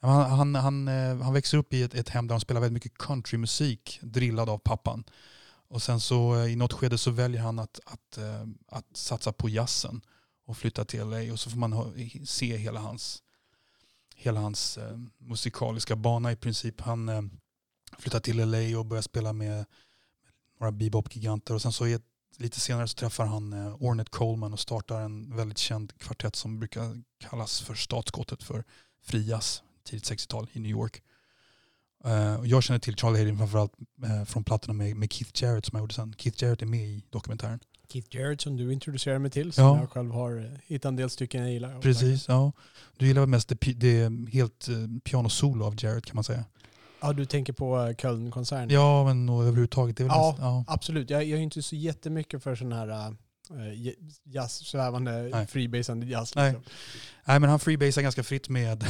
Han, 0.00 0.30
han, 0.30 0.54
han, 0.54 0.88
eh, 0.88 1.22
han 1.22 1.32
växer 1.32 1.58
upp 1.58 1.72
i 1.72 1.82
ett, 1.82 1.94
ett 1.94 2.08
hem 2.08 2.26
där 2.26 2.34
de 2.34 2.40
spelar 2.40 2.60
väldigt 2.60 2.84
mycket 2.84 2.98
countrymusik, 2.98 3.98
drillad 4.02 4.48
av 4.48 4.58
pappan. 4.58 5.04
Och 5.68 5.82
sen 5.82 6.00
så 6.00 6.36
eh, 6.36 6.52
i 6.52 6.56
något 6.56 6.72
skede 6.72 6.98
så 6.98 7.10
väljer 7.10 7.40
han 7.40 7.58
att, 7.58 7.80
att, 7.86 8.18
eh, 8.18 8.46
att 8.68 8.96
satsa 8.96 9.32
på 9.32 9.48
jazzen 9.48 10.00
och 10.46 10.56
flytta 10.56 10.84
till 10.84 11.00
LA. 11.00 11.32
Och 11.32 11.40
så 11.40 11.50
får 11.50 11.58
man 11.58 11.94
se 12.26 12.56
hela 12.56 12.80
hans, 12.80 13.22
hela 14.16 14.40
hans 14.40 14.78
eh, 14.78 14.98
musikaliska 15.18 15.96
bana 15.96 16.32
i 16.32 16.36
princip. 16.36 16.80
Han 16.80 17.08
eh, 17.08 17.22
flyttar 18.00 18.20
till 18.20 18.50
LA 18.50 18.78
och 18.78 18.86
börjar 18.86 19.02
spela 19.02 19.32
med 19.32 19.64
några 20.60 20.72
bebop-giganter. 20.72 21.54
Och 21.54 21.62
sen 21.62 21.72
så 21.72 21.84
ett, 21.84 22.02
lite 22.36 22.60
senare 22.60 22.88
så 22.88 22.94
träffar 22.94 23.26
han 23.26 23.52
eh, 23.52 23.76
Ornette 23.82 24.10
Coleman 24.10 24.52
och 24.52 24.60
startar 24.60 25.00
en 25.00 25.36
väldigt 25.36 25.58
känd 25.58 25.98
kvartett 25.98 26.36
som 26.36 26.58
brukar 26.58 27.02
kallas 27.18 27.60
för 27.60 27.74
startskottet 27.74 28.42
för 28.42 28.64
fri 29.02 29.28
jazz 29.28 29.62
tidigt 29.84 30.10
60-tal 30.10 30.46
i 30.52 30.60
New 30.60 30.70
York. 30.70 31.02
Och 32.38 32.46
jag 32.46 32.62
känner 32.62 32.78
till 32.80 32.96
Charlie 32.96 33.18
Hayden 33.18 33.38
framförallt 33.38 33.72
eh, 34.04 34.24
från 34.24 34.44
plattorna 34.44 34.74
med, 34.74 34.96
med 34.96 35.12
Keith 35.12 35.30
Jarrett 35.44 35.66
som 35.66 35.76
jag 35.76 35.82
gjorde 35.82 35.94
sen. 35.94 36.14
Keith 36.18 36.44
Jarrett 36.44 36.62
är 36.62 36.66
med 36.66 36.80
i 36.88 37.04
dokumentären. 37.10 37.60
Keith 37.88 38.16
Jarrett 38.16 38.40
som 38.40 38.56
du 38.56 38.72
introducerade 38.72 39.18
mig 39.18 39.30
till. 39.30 39.52
Som 39.52 39.64
Ja. 39.64 39.80
jag 39.80 39.90
själv 39.90 40.10
har 40.12 40.38
eh, 40.44 40.50
hittat 40.66 40.88
en 40.88 40.96
del 40.96 41.10
stycken 41.10 41.42
jag 41.42 41.52
gillar. 41.52 41.80
Precis, 41.80 42.28
ja. 42.28 42.52
Du 42.96 43.06
gillar 43.06 43.26
mest 43.26 43.48
det, 43.48 43.72
det 43.72 44.10
helt 44.32 44.68
eh, 44.68 44.74
pianosolo 45.04 45.64
av 45.64 45.74
Jarrett 45.84 46.06
kan 46.06 46.14
man 46.14 46.24
säga. 46.24 46.44
Ja, 47.00 47.12
du 47.12 47.24
tänker 47.26 47.52
på 47.52 47.78
eh, 47.78 47.94
Köln-konserten? 47.96 48.70
Ja, 48.70 49.04
men 49.04 49.28
och 49.28 49.42
överhuvudtaget. 49.42 49.96
Det 49.96 50.04
är 50.04 50.06
Ja. 50.06 50.28
mest, 50.30 50.42
ja. 50.42 50.64
Absolut. 50.66 51.10
Jag, 51.10 51.24
jag 51.24 51.38
är 51.38 51.42
inte 51.42 51.62
så 51.62 51.76
jättemycket 51.76 52.42
för 52.42 52.54
sån 52.54 52.72
här 52.72 52.88
äh, 52.88 53.14
jazz, 54.24 54.66
svävande, 54.66 55.46
freebasande 55.48 56.06
jazz. 56.06 56.34
Nej. 56.34 56.52
Liksom. 56.52 56.72
Nej, 57.24 57.40
men 57.40 57.50
han 57.50 57.60
freebasar 57.60 58.02
ganska 58.02 58.22
fritt 58.22 58.48
med, 58.48 58.84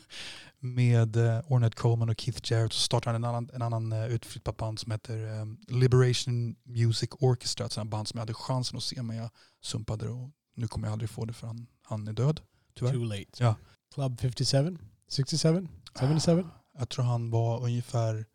med 0.58 1.16
uh, 1.16 1.40
Ornette 1.52 1.76
Coleman 1.76 2.08
och 2.10 2.20
Keith 2.20 2.52
Jarrett. 2.52 2.72
Så 2.72 2.80
startar 2.80 3.12
han 3.12 3.24
en 3.24 3.28
annan, 3.28 3.50
en 3.54 3.62
annan 3.62 3.92
uh, 3.92 4.06
utflyttat 4.06 4.56
band 4.56 4.78
som 4.78 4.92
heter 4.92 5.40
eh, 5.40 5.46
Liberation 5.68 6.56
Music 6.62 7.10
Orchestra. 7.20 7.66
Ett 7.66 7.86
band 7.86 8.08
som 8.08 8.18
jag 8.18 8.22
hade 8.22 8.34
chansen 8.34 8.76
att 8.76 8.82
se 8.82 9.02
men 9.02 9.16
jag 9.16 9.30
sumpade 9.62 10.04
det 10.04 10.10
och 10.10 10.30
nu 10.56 10.68
kommer 10.68 10.86
jag 10.86 10.92
aldrig 10.92 11.10
få 11.10 11.24
det 11.24 11.32
för 11.32 11.46
han, 11.46 11.66
han 11.82 12.08
är 12.08 12.12
död. 12.12 12.40
Tyvärr. 12.78 12.92
Too 12.92 13.04
late. 13.04 13.24
Ja. 13.38 13.54
Club 13.94 14.20
57, 14.20 14.78
67, 15.08 15.68
77. 16.00 16.44
Jag 16.78 16.88
tror 16.88 17.04
han 17.04 17.30
var 17.30 17.62
ungefär 17.64 18.26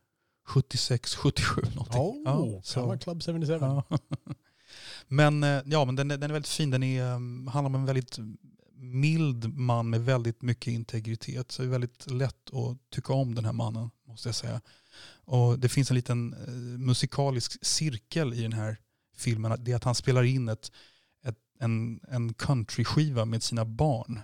76, 0.45 1.15
77 1.15 1.61
någonting. 1.75 2.01
Oh, 2.01 2.21
Ja, 2.25 2.61
så 2.63 2.97
Club 2.97 3.23
77. 3.23 3.53
Ja. 3.61 3.83
men 5.07 5.43
eh, 5.43 5.61
ja, 5.65 5.85
men 5.85 5.95
den, 5.95 6.11
är- 6.11 6.17
den 6.17 6.29
är 6.29 6.33
väldigt 6.33 6.51
fin. 6.51 6.69
Den 6.69 6.83
är, 6.83 7.13
um, 7.13 7.47
handlar 7.47 7.69
om 7.69 7.75
en 7.75 7.85
väldigt 7.85 8.17
mild 8.75 9.53
man 9.57 9.89
med 9.89 10.01
väldigt 10.05 10.41
mycket 10.41 10.73
integritet. 10.73 11.51
Så 11.51 11.61
det 11.61 11.67
är 11.67 11.71
väldigt 11.71 12.11
lätt 12.11 12.53
att 12.53 12.89
tycka 12.89 13.13
om 13.13 13.35
den 13.35 13.45
här 13.45 13.53
mannen, 13.53 13.89
måste 14.07 14.27
jag 14.29 14.35
säga. 14.35 14.61
Och 15.25 15.59
det 15.59 15.69
finns 15.69 15.89
en 15.91 15.95
liten 15.95 16.33
eh, 16.33 16.53
musikalisk 16.79 17.65
cirkel 17.65 18.33
i 18.33 18.41
den 18.41 18.53
här 18.53 18.77
filmen. 19.17 19.63
Det 19.63 19.71
är 19.71 19.75
att 19.75 19.83
han 19.83 19.95
spelar 19.95 20.23
in 20.23 20.49
ett, 20.49 20.71
ett, 21.25 21.37
en, 21.59 21.99
en 22.07 22.33
countryskiva 22.33 23.25
med 23.25 23.43
sina 23.43 23.65
barn. 23.65 24.19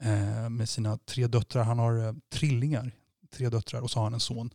Eh, 0.00 0.48
med 0.48 0.68
sina 0.68 0.98
tre 0.98 1.26
döttrar. 1.26 1.64
Han 1.64 1.78
har 1.78 2.06
eh, 2.06 2.12
trillingar, 2.32 2.92
tre 3.34 3.48
döttrar 3.48 3.80
och 3.80 3.90
så 3.90 3.98
har 3.98 4.04
han 4.04 4.14
en 4.14 4.20
son. 4.20 4.50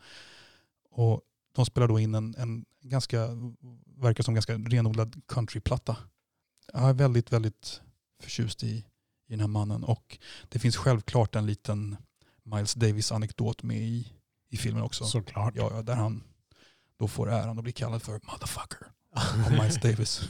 Och 0.89 1.21
de 1.55 1.65
spelar 1.65 1.87
då 1.87 1.99
in 1.99 2.15
en, 2.15 2.35
en 2.37 2.65
ganska, 2.81 3.27
verkar 3.97 4.23
som 4.23 4.33
ganska 4.33 4.53
renodlad 4.53 5.21
countryplatta. 5.27 5.97
Jag 6.73 6.89
är 6.89 6.93
väldigt, 6.93 7.33
väldigt 7.33 7.81
förtjust 8.23 8.63
i, 8.63 8.67
i 8.67 8.85
den 9.27 9.39
här 9.39 9.47
mannen. 9.47 9.83
Och 9.83 10.17
det 10.49 10.59
finns 10.59 10.77
självklart 10.77 11.35
en 11.35 11.45
liten 11.45 11.97
Miles 12.43 12.73
Davis-anekdot 12.73 13.63
med 13.63 13.77
i, 13.77 14.13
i 14.49 14.57
filmen 14.57 14.83
också. 14.83 15.05
Såklart. 15.05 15.53
Ja, 15.55 15.81
där 15.81 15.95
han 15.95 16.23
då 16.99 17.07
får 17.07 17.31
äran 17.31 17.57
att 17.57 17.63
bli 17.63 17.71
kallad 17.71 18.01
för 18.01 18.11
motherfucker 18.11 18.87
av 19.11 19.51
Miles 19.51 19.75
Davis. 19.81 20.21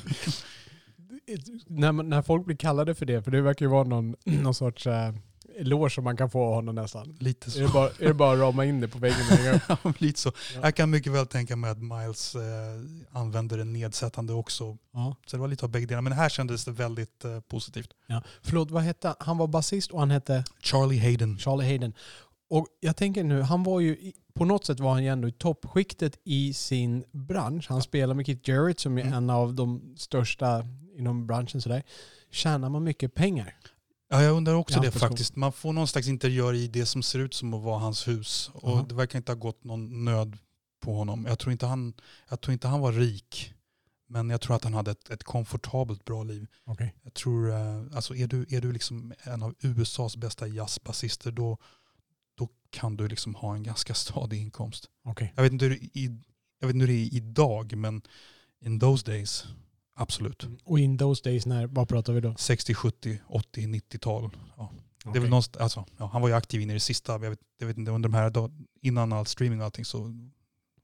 när, 1.67 1.91
när 1.91 2.21
folk 2.21 2.45
blir 2.45 2.55
kallade 2.55 2.95
för 2.95 3.05
det, 3.05 3.23
för 3.23 3.31
det 3.31 3.41
verkar 3.41 3.65
ju 3.65 3.69
vara 3.69 3.83
någon, 3.83 4.15
någon 4.25 4.53
sorts 4.53 4.87
äh, 4.87 5.13
eloge 5.59 5.89
som 5.89 6.03
man 6.03 6.17
kan 6.17 6.29
få 6.29 6.43
av 6.45 6.53
honom 6.53 6.75
nästan. 6.75 7.17
Lite 7.19 7.47
Är 7.47 7.51
så. 7.51 7.59
det 7.59 7.67
bara, 7.67 7.89
är 7.89 8.07
det 8.07 8.13
bara 8.13 8.33
att 8.33 8.39
rama 8.39 8.65
in 8.65 8.81
det 8.81 8.87
på 8.87 8.99
väggen? 8.99 9.17
Ja, 9.67 9.77
Lite 9.97 10.19
så. 10.19 10.31
Ja. 10.55 10.59
Jag 10.63 10.75
kan 10.75 10.89
mycket 10.89 11.11
väl 11.13 11.27
tänka 11.27 11.55
mig 11.55 11.71
att 11.71 11.77
Miles 11.81 12.35
eh, 12.35 12.41
använder 13.11 13.57
det 13.57 13.63
nedsättande 13.63 14.33
också. 14.33 14.77
Ja. 14.93 15.15
Så 15.25 15.35
det 15.37 15.41
var 15.41 15.47
lite 15.47 15.65
av 15.65 15.71
bägge 15.71 15.85
delar. 15.85 16.01
Men 16.01 16.13
här 16.13 16.29
kändes 16.29 16.65
det 16.65 16.71
väldigt 16.71 17.25
eh, 17.25 17.39
positivt. 17.39 17.89
Ja. 18.07 18.21
Förlåt, 18.41 18.71
vad 18.71 18.83
hette 18.83 19.07
han? 19.07 19.15
Han 19.19 19.37
var 19.37 19.47
basist 19.47 19.91
och 19.91 19.99
han 19.99 20.11
hette 20.11 20.43
Charlie 20.61 20.99
Hayden. 20.99 21.37
Charlie 21.39 21.65
Hayden. 21.67 21.93
Och 22.49 22.67
jag 22.79 22.95
tänker 22.95 23.23
nu, 23.23 23.41
han 23.41 23.63
var 23.63 23.79
ju, 23.79 24.11
på 24.33 24.45
något 24.45 24.65
sätt 24.65 24.79
var 24.79 24.91
han 24.91 25.03
ju 25.03 25.09
ändå 25.09 25.27
i 25.27 25.31
toppskiktet 25.31 26.19
i 26.23 26.53
sin 26.53 27.03
bransch. 27.11 27.65
Han 27.69 27.81
spelar 27.81 28.13
med 28.15 28.25
Keith 28.25 28.49
Jarrett 28.49 28.79
som 28.79 28.97
är 28.97 29.01
Mm. 29.01 29.13
en 29.13 29.29
av 29.29 29.53
de 29.53 29.93
största 29.97 30.65
inom 30.97 31.27
branschen 31.27 31.61
sådär. 31.61 31.83
Tjänar 32.31 32.69
man 32.69 32.83
mycket 32.83 33.13
pengar? 33.13 33.55
Ja, 34.09 34.23
jag 34.23 34.37
undrar 34.37 34.53
också 34.53 34.79
det 34.79 34.91
faktiskt. 34.91 35.35
Man 35.35 35.51
får 35.51 35.73
någon 35.73 35.87
slags 35.87 36.07
interiör 36.07 36.53
i 36.53 36.67
det 36.67 36.85
som 36.85 37.03
ser 37.03 37.19
ut 37.19 37.33
som 37.33 37.53
att 37.53 37.61
vara 37.63 37.79
hans 37.79 38.07
hus. 38.07 38.49
Och 38.53 38.71
Ja. 38.71 38.85
det 38.89 38.95
verkar 38.95 39.17
inte 39.19 39.31
ha 39.31 39.37
gått 39.37 39.63
någon 39.63 40.05
nöd 40.05 40.37
på 40.81 40.93
honom. 40.95 41.25
Jag 41.25 41.39
tror 41.39 41.51
inte 41.51 41.65
han, 41.65 41.93
jag 42.29 42.41
tror 42.41 42.53
inte 42.53 42.67
han 42.67 42.79
var 42.79 42.91
rik. 42.91 43.53
Men 44.11 44.29
jag 44.29 44.41
tror 44.41 44.55
att 44.55 44.63
han 44.63 44.73
hade 44.73 44.91
ett, 44.91 45.09
ett 45.09 45.23
komfortabelt 45.23 46.05
bra 46.05 46.23
liv. 46.23 46.47
Okej. 46.65 46.95
Jag 47.03 47.13
tror, 47.13 47.51
eh, 47.51 47.81
alltså 47.95 48.15
är 48.15 48.27
du, 48.27 48.45
är 48.49 48.61
du 48.61 48.71
liksom 48.71 49.13
en 49.23 49.43
av 49.43 49.55
USAs 49.59 50.17
bästa 50.17 50.47
jazzbasister 50.47 51.31
då, 51.31 51.57
då 52.37 52.49
kan 52.69 52.97
du 52.97 53.07
liksom 53.07 53.35
ha 53.35 53.55
en 53.55 53.63
ganska 53.63 53.93
stadig 53.93 54.41
inkomst. 54.41 54.85
Okej. 55.03 55.33
Jag 55.35 55.43
vet 55.43 55.51
inte 55.51 55.65
hur 55.65 55.75
i, 55.83 56.19
jag 56.59 56.67
vet 56.67 56.73
inte 56.75 56.85
hur 56.85 56.93
det 56.93 56.99
är 57.05 57.13
idag 57.13 57.75
men 57.77 58.01
in 58.65 58.79
those 58.79 59.05
days, 59.11 59.45
absolut. 59.99 60.47
Och 60.65 60.79
in 60.79 60.97
those 60.97 61.23
days, 61.23 61.45
när, 61.45 61.67
vad 61.67 61.87
pratar 61.89 62.13
vi 62.13 62.21
då? 62.21 62.35
60, 62.37 62.73
70, 62.73 63.19
80, 63.27 63.61
90-tal. 63.67 64.29
Ja. 64.57 64.71
Det 65.03 65.09
är 65.19 65.21
väl 65.21 65.29
någonstans, 65.29 65.61
alltså, 65.63 65.85
ja, 65.97 66.09
han 66.13 66.21
var 66.21 66.29
ju 66.29 66.35
aktiv 66.35 66.61
in 66.61 66.69
i 66.69 66.73
det 66.73 66.79
sista. 66.79 67.11
Jag 67.11 67.19
vet, 67.29 67.39
jag 67.59 67.67
vet 67.67 67.77
inte, 67.77 67.91
under 67.91 68.09
de 68.09 68.15
här 68.15 68.29
dag, 68.29 68.51
innan 68.81 69.13
all 69.13 69.25
streaming 69.25 69.59
och 69.59 69.65
allting 69.65 69.85
så 69.85 69.97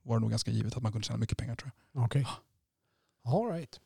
var 0.02 0.16
det 0.16 0.20
nog 0.20 0.30
ganska 0.30 0.50
givet 0.50 0.76
att 0.76 0.82
man 0.82 0.92
kunde 0.92 1.06
tjäna 1.06 1.18
mycket 1.18 1.38
pengar 1.38 1.54
tror 1.56 1.72
jag. 1.94 2.04
Okej. 2.04 2.26
All 3.24 3.52
right. 3.52 3.80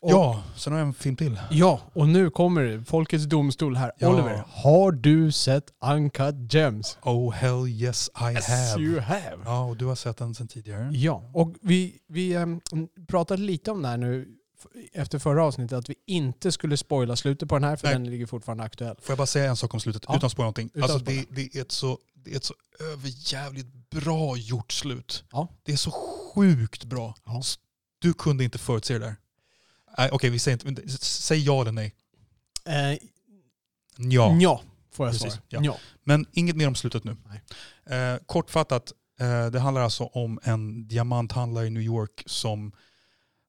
Och- 0.00 0.10
Ja, 0.10 0.42
sen 0.56 0.72
har 0.72 0.80
jag 0.80 0.86
en 0.88 0.94
film 0.94 1.16
till. 1.16 1.40
Ja, 1.50 1.80
och 1.92 2.08
nu 2.08 2.30
kommer. 2.30 2.84
Folkets 2.86 3.24
domstol 3.24 3.76
här. 3.76 3.92
Ja. 3.98 4.08
Oliver, 4.08 4.44
har 4.48 4.92
du 4.92 5.32
sett 5.32 5.64
Uncut 5.84 6.52
Gems? 6.54 6.98
Oh 7.02 7.32
hell 7.32 7.66
yes 7.68 8.10
I 8.14 8.20
have. 8.50 8.82
you 8.82 9.00
have. 9.00 9.36
Ja, 9.44 9.64
och 9.64 9.76
du 9.76 9.84
har 9.86 9.94
sett 9.94 10.16
den 10.16 10.34
sedan 10.34 10.48
tidigare. 10.48 10.90
Ja, 10.92 11.30
och 11.34 11.54
vi, 11.60 11.98
vi 12.08 12.34
ehm, 12.34 12.60
pratade 13.08 13.42
lite 13.42 13.70
om 13.70 13.82
det 13.82 13.88
här 13.88 13.96
nu 13.96 14.28
efter 14.92 15.18
förra 15.18 15.44
avsnittet, 15.44 15.78
att 15.78 15.90
vi 15.90 15.94
inte 16.06 16.52
skulle 16.52 16.76
spoila 16.76 17.16
slutet 17.16 17.48
på 17.48 17.54
den 17.54 17.64
här 17.64 17.76
för 17.76 17.86
Nej. 17.86 17.94
den 17.94 18.10
ligger 18.10 18.26
fortfarande 18.26 18.64
aktuell. 18.64 18.96
Får 19.00 19.10
jag 19.12 19.18
bara 19.18 19.26
säga 19.26 19.50
en 19.50 19.56
sak 19.56 19.74
om 19.74 19.80
slutet 19.80 20.04
Ja. 20.08 20.16
utan 20.16 20.26
att 20.26 20.32
spåra 20.32 20.44
någonting? 20.44 20.70
Utan 20.74 20.82
Alltså 20.82 20.98
spoila. 20.98 21.22
det, 21.30 21.42
det, 21.52 21.58
är 21.58 21.62
ett 21.62 21.72
så, 21.72 21.98
det 22.14 22.32
är 22.32 22.36
ett 22.36 22.44
så 22.44 22.54
överjävligt 22.92 23.90
bra 23.90 24.36
gjort 24.36 24.72
slut. 24.72 25.24
Ja. 25.32 25.48
Det 25.62 25.72
är 25.72 25.76
så 25.76 25.90
sjukt 25.90 26.84
bra. 26.84 27.14
Ja. 27.24 27.42
Du 27.98 28.12
kunde 28.14 28.44
inte 28.44 28.58
förutse 28.58 28.94
det 28.94 29.00
där. 29.06 29.16
Nej, 29.98 30.08
Okej, 30.12 30.30
vi 30.30 30.38
säger 30.38 30.54
inte, 30.54 30.82
men 30.82 30.98
säg 31.00 31.38
ja 31.44 31.60
eller 31.60 31.72
nej. 31.72 31.94
Eh, 32.66 32.98
Ja. 34.00 34.36
ja, 34.40 34.62
får 34.92 35.06
jag 35.06 35.12
Precis, 35.14 35.32
svara. 35.32 35.42
ja. 35.48 35.60
Ja. 35.64 35.76
Men 36.04 36.26
inget 36.32 36.56
mer 36.56 36.68
om 36.68 36.74
slutet 36.74 37.04
nu. 37.04 37.16
Eh, 37.90 38.16
kortfattat, 38.26 38.92
eh, 39.20 39.46
det 39.46 39.60
handlar 39.60 39.82
alltså 39.82 40.04
om 40.04 40.40
en 40.42 40.88
diamanthandlare 40.88 41.66
i 41.66 41.70
New 41.70 41.82
York 41.82 42.22
som 42.26 42.72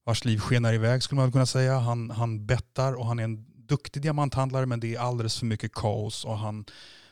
vars 0.06 0.26
liv 0.26 0.40
skenar 0.40 0.74
iväg 0.74 1.04
skulle 1.04 1.22
man 1.22 1.32
kunna 1.32 1.46
säga. 1.46 1.80
Han, 1.80 2.10
han 2.10 2.46
bettar 2.46 2.94
och 2.94 3.06
han 3.06 3.20
är 3.20 3.24
en 3.24 3.46
duktig 3.68 4.02
diamanthandlare 4.02 4.66
men 4.66 4.80
det 4.80 4.96
är 4.96 5.00
alldeles 5.00 5.40
för 5.40 5.46
mycket 5.46 5.74
kaos. 5.74 6.26
Och 6.26 6.38
han, 6.38 6.66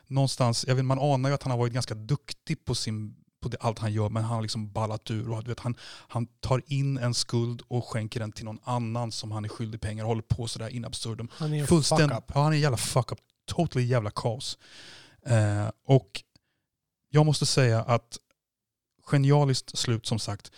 någonstans, 0.08 0.65
jag 0.67 0.76
vet, 0.76 0.86
man 0.86 1.00
anar 1.00 1.30
ju 1.30 1.36
att 1.36 1.43
han 1.43 1.52
har 1.52 1.58
varit 1.58 1.73
ganska 1.73 1.95
duktig 1.95 2.65
på, 2.65 2.76
sin, 2.76 3.15
på 3.41 3.50
det, 3.50 3.58
allt 3.60 3.80
han 3.80 3.93
gör 3.93 4.10
men 4.10 4.23
han 4.23 4.36
har 4.36 4.41
liksom 4.41 4.71
ballat 4.71 5.12
ur. 5.12 5.30
Och, 5.30 5.43
du 5.43 5.50
vet, 5.50 5.60
han, 5.60 5.76
han 6.08 6.28
tar 6.39 6.62
in 6.65 6.97
en 6.97 7.13
skuld 7.13 7.62
och 7.67 7.86
skänker 7.86 8.19
den 8.19 8.32
till 8.32 8.45
någon 8.45 8.60
annan 8.63 9.12
som 9.12 9.32
han 9.32 9.45
är 9.45 9.50
skyldig 9.50 9.82
pengar 9.82 10.04
och 10.04 10.08
håller 10.08 10.21
på 10.21 10.47
sådär 10.47 10.69
in 10.69 10.86
absurdum. 10.86 11.30
Han 11.32 11.54
är 11.54 11.65
Fullständ- 11.65 12.10
fuck 12.10 12.17
up. 12.17 12.32
Ja, 12.36 12.43
han 12.43 12.54
är 12.54 12.58
jävla 12.58 12.78
fuck 12.78 13.12
up. 13.12 13.19
Totally 13.47 13.86
jävla 13.86 14.12
kaos. 14.12 14.58
Eh, 15.26 15.69
och 15.86 16.23
jag 17.10 17.26
måste 17.26 17.45
säga 17.45 17.82
att 17.82 18.17
genialiskt 19.04 19.78
slut 19.78 20.06
som 20.06 20.19
sagt. 20.19 20.52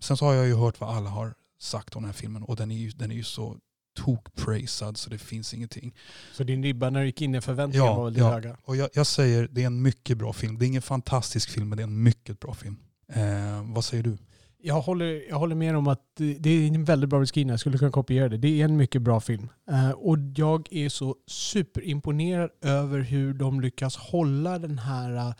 Sen 0.00 0.16
så 0.16 0.24
har 0.24 0.34
jag 0.34 0.46
ju 0.46 0.54
hört 0.54 0.80
vad 0.80 0.96
alla 0.96 1.10
har 1.10 1.34
sagt 1.58 1.96
om 1.96 2.02
den 2.02 2.08
här 2.08 2.16
filmen 2.16 2.42
och 2.42 2.56
den 2.56 2.70
är 2.70 2.76
ju, 2.76 2.90
den 2.90 3.10
är 3.10 3.14
ju 3.14 3.24
så 3.24 3.56
tokpraisad 3.96 4.96
så 4.96 5.10
det 5.10 5.18
finns 5.18 5.54
ingenting. 5.54 5.94
Så 6.32 6.44
din 6.44 6.62
ribba 6.62 6.90
när 6.90 7.00
du 7.00 7.06
gick 7.06 7.22
in 7.22 7.34
i 7.34 7.40
förväntningarna 7.40 7.90
Ja, 7.90 7.96
var 7.96 8.04
väldigt 8.04 8.22
ja. 8.22 8.32
höga? 8.32 8.56
Och 8.62 8.76
jag, 8.76 8.90
jag 8.92 9.06
säger, 9.06 9.48
det 9.52 9.62
är 9.62 9.66
en 9.66 9.82
mycket 9.82 10.18
bra 10.18 10.32
film. 10.32 10.58
Det 10.58 10.64
är 10.64 10.66
ingen 10.66 10.82
fantastisk 10.82 11.50
film 11.50 11.68
men 11.68 11.76
det 11.76 11.82
är 11.82 11.86
en 11.86 12.02
mycket 12.02 12.40
bra 12.40 12.54
film. 12.54 12.76
Eh, 13.12 13.74
vad 13.74 13.84
säger 13.84 14.02
du? 14.02 14.18
Jag 14.58 14.80
håller, 14.80 15.28
jag 15.28 15.38
håller 15.38 15.54
med 15.54 15.76
om 15.76 15.86
att 15.86 16.00
det, 16.16 16.50
är 16.50 16.66
en 16.66 16.84
väldigt 16.84 17.10
bra 17.10 17.20
beskrivning. 17.20 17.50
Jag 17.50 17.60
skulle 17.60 17.78
kunna 17.78 17.90
kopiera 17.90 18.28
det. 18.28 18.36
Det 18.36 18.60
är 18.60 18.64
en 18.64 18.76
mycket 18.76 19.02
bra 19.02 19.20
film. 19.20 19.48
Eh, 19.70 19.90
och 19.90 20.18
jag 20.36 20.68
är 20.70 20.88
så 20.88 21.16
superimponerad 21.26 22.50
över 22.62 23.00
hur 23.00 23.34
de 23.34 23.60
lyckas 23.60 23.96
hålla 23.96 24.58
den 24.58 24.78
här 24.78 25.16
eh, 25.16 25.34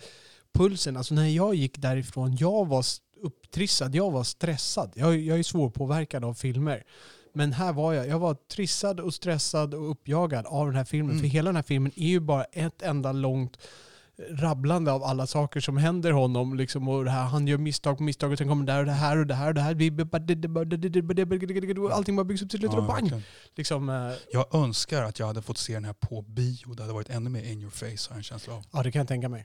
pulsen. 0.55 0.97
Alltså 0.97 1.15
när 1.15 1.27
jag 1.27 1.55
gick 1.55 1.79
därifrån, 1.79 2.37
jag 2.37 2.67
var 2.69 2.85
upptrissad, 3.23 3.95
jag 3.95 4.11
var 4.11 4.25
stressad. 4.25 4.93
Jag, 4.95 5.17
jag 5.17 5.39
är 5.39 5.43
svårpåverkad 5.43 6.25
av 6.25 6.35
filmer. 6.35 6.85
Men 7.33 7.53
här 7.53 7.73
var 7.73 7.93
jag. 7.93 8.09
Jag 8.09 8.19
var 8.19 8.35
trissad 8.35 9.01
och 9.01 9.15
stressad 9.15 9.75
och 9.75 9.91
uppjagad 9.91 10.47
av 10.47 10.67
den 10.67 10.77
här 10.77 10.85
filmen. 10.85 11.11
Mm. 11.11 11.23
För 11.23 11.29
hela 11.29 11.49
den 11.49 11.57
här 11.57 11.63
filmen 11.63 11.93
är 11.97 12.09
ju 12.09 12.21
bara 12.21 12.45
ett 12.45 12.83
enda 12.83 13.13
långt 13.13 13.59
rabblande 14.31 14.93
av 14.93 15.05
alla 15.05 15.27
saker 15.27 15.61
som 15.61 15.77
händer 15.77 16.11
honom. 16.11 16.57
Liksom, 16.57 16.89
och 16.89 17.07
här, 17.07 17.25
han 17.25 17.47
gör 17.47 17.59
misstag 17.59 17.97
på 17.97 18.03
misstag 18.03 18.33
och 18.33 18.39
sen 18.39 18.49
kommer 18.49 18.67
där 18.67 18.81
och 18.81 18.87
det 18.87 18.93
här 18.93 19.19
och 19.19 19.27
det 19.27 19.35
här 19.35 19.49
och 19.49 19.55
det 19.55 19.61
här. 19.61 19.71
Allting 21.91 22.17
bara 22.17 22.25
byggs 22.25 22.43
upp 22.43 22.51
till 22.51 22.59
slut 22.59 22.75
och 22.75 22.85
bang! 22.85 23.23
Liksom, 23.55 23.89
eh, 23.89 24.13
jag 24.33 24.55
önskar 24.55 25.03
att 25.03 25.19
jag 25.19 25.27
hade 25.27 25.43
fått 25.43 25.59
se 25.59 25.73
den 25.73 25.85
här 25.85 25.93
på 25.93 26.23
bio. 26.23 26.75
Det 26.75 26.83
hade 26.83 26.95
varit 26.95 27.11
ännu 27.11 27.31
mer 27.31 27.43
in 27.43 27.61
your 27.61 27.71
face 27.71 27.87
har 27.87 27.97
jag 28.11 28.17
en 28.17 28.23
känsla 28.23 28.55
av. 28.55 28.65
ja, 28.73 28.83
det 28.83 28.93
kan 28.93 29.01
jag 29.01 29.09
tänka 29.09 29.29
mig. 29.29 29.45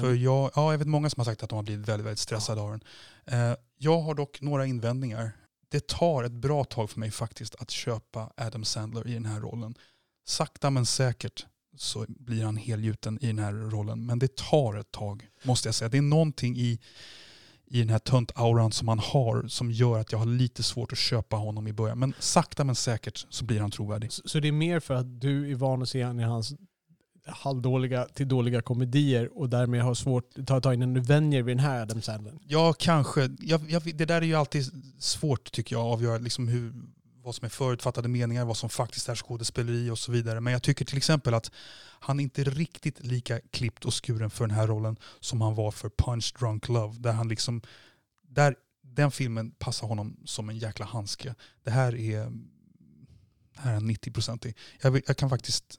För 0.00 0.14
jag, 0.14 0.50
ja, 0.54 0.72
jag 0.72 0.78
vet 0.78 0.88
många 0.88 1.10
som 1.10 1.20
har 1.20 1.24
sagt 1.24 1.42
att 1.42 1.50
de 1.50 1.56
har 1.56 1.62
blivit 1.62 1.88
väldigt, 1.88 2.06
väldigt 2.06 2.18
stressade 2.18 2.60
av 2.60 2.70
den. 2.70 2.82
Eh, 3.26 3.56
jag 3.78 4.00
har 4.00 4.14
dock 4.14 4.40
några 4.40 4.66
invändningar. 4.66 5.32
Det 5.68 5.86
tar 5.86 6.24
ett 6.24 6.32
bra 6.32 6.64
tag 6.64 6.90
för 6.90 7.00
mig 7.00 7.10
faktiskt 7.10 7.54
att 7.54 7.70
köpa 7.70 8.32
Adam 8.36 8.64
Sandler 8.64 9.08
i 9.08 9.14
den 9.14 9.26
här 9.26 9.40
rollen. 9.40 9.74
Sakta 10.26 10.70
men 10.70 10.86
säkert 10.86 11.46
så 11.76 12.06
blir 12.08 12.44
han 12.44 12.56
helgjuten 12.56 13.18
i 13.20 13.26
den 13.26 13.38
här 13.38 13.52
rollen. 13.52 14.06
Men 14.06 14.18
det 14.18 14.36
tar 14.36 14.76
ett 14.76 14.90
tag, 14.90 15.28
måste 15.42 15.68
jag 15.68 15.74
säga. 15.74 15.88
Det 15.88 15.98
är 15.98 16.02
någonting 16.02 16.56
i, 16.56 16.78
i 17.66 17.78
den 17.78 17.88
här 17.88 17.98
tönt-auran 17.98 18.70
som 18.70 18.88
han 18.88 18.98
har 18.98 19.48
som 19.48 19.70
gör 19.70 19.98
att 19.98 20.12
jag 20.12 20.18
har 20.18 20.26
lite 20.26 20.62
svårt 20.62 20.92
att 20.92 20.98
köpa 20.98 21.36
honom 21.36 21.68
i 21.68 21.72
början. 21.72 21.98
Men 21.98 22.14
sakta 22.18 22.64
men 22.64 22.74
säkert 22.74 23.26
så 23.28 23.44
blir 23.44 23.60
han 23.60 23.70
trovärdig. 23.70 24.12
Så, 24.12 24.22
så 24.24 24.40
det 24.40 24.48
är 24.48 24.52
mer 24.52 24.80
för 24.80 24.94
att 24.94 25.20
du 25.20 25.50
är 25.50 25.54
van 25.54 25.82
att 25.82 25.88
se 25.88 26.02
han 26.02 26.20
i 26.20 26.22
hans 26.22 26.54
halvdåliga 27.26 28.04
till 28.04 28.28
dåliga 28.28 28.62
komedier 28.62 29.38
och 29.38 29.48
därmed 29.48 29.82
har 29.82 29.94
svårt 29.94 30.38
att 30.38 30.46
ta, 30.46 30.60
ta 30.60 30.74
in 30.74 30.82
en 30.82 31.02
vänjer 31.02 31.42
vid 31.42 31.56
den 31.56 31.64
här 31.64 31.82
Adam 31.82 32.02
Sandler. 32.02 32.34
Ja, 32.46 32.72
kanske. 32.78 33.30
Jag, 33.40 33.70
jag, 33.70 33.96
det 33.96 34.04
där 34.04 34.22
är 34.22 34.26
ju 34.26 34.34
alltid 34.34 34.64
svårt 34.98 35.52
tycker 35.52 35.76
jag, 35.76 35.86
att 35.86 35.92
avgöra 35.92 36.18
liksom 36.18 36.48
hur, 36.48 36.72
vad 37.22 37.34
som 37.34 37.44
är 37.44 37.50
förutfattade 37.50 38.08
meningar, 38.08 38.44
vad 38.44 38.56
som 38.56 38.70
faktiskt 38.70 39.08
är 39.08 39.14
skådespeleri 39.14 39.90
och 39.90 39.98
så 39.98 40.12
vidare. 40.12 40.40
Men 40.40 40.52
jag 40.52 40.62
tycker 40.62 40.84
till 40.84 40.96
exempel 40.96 41.34
att 41.34 41.50
han 42.00 42.20
inte 42.20 42.40
är 42.40 42.44
riktigt 42.44 43.06
lika 43.06 43.40
klippt 43.40 43.84
och 43.84 44.04
skuren 44.04 44.30
för 44.30 44.46
den 44.46 44.56
här 44.56 44.66
rollen 44.66 44.96
som 45.20 45.40
han 45.40 45.54
var 45.54 45.70
för 45.70 45.90
Punch 45.98 46.34
Drunk 46.38 46.68
Love. 46.68 46.98
Där 46.98 47.12
han 47.12 47.28
liksom, 47.28 47.62
där, 48.28 48.54
den 48.82 49.10
filmen 49.10 49.50
passar 49.50 49.86
honom 49.86 50.16
som 50.24 50.48
en 50.48 50.58
jäkla 50.58 50.86
handske. 50.86 51.34
Det 51.64 51.70
här 51.70 51.94
är, 51.94 52.32
det 53.54 53.60
här 53.60 53.74
är 53.74 53.80
90-procentig. 53.80 54.54
Jag, 54.82 55.02
jag 55.06 55.16
kan 55.16 55.30
faktiskt 55.30 55.78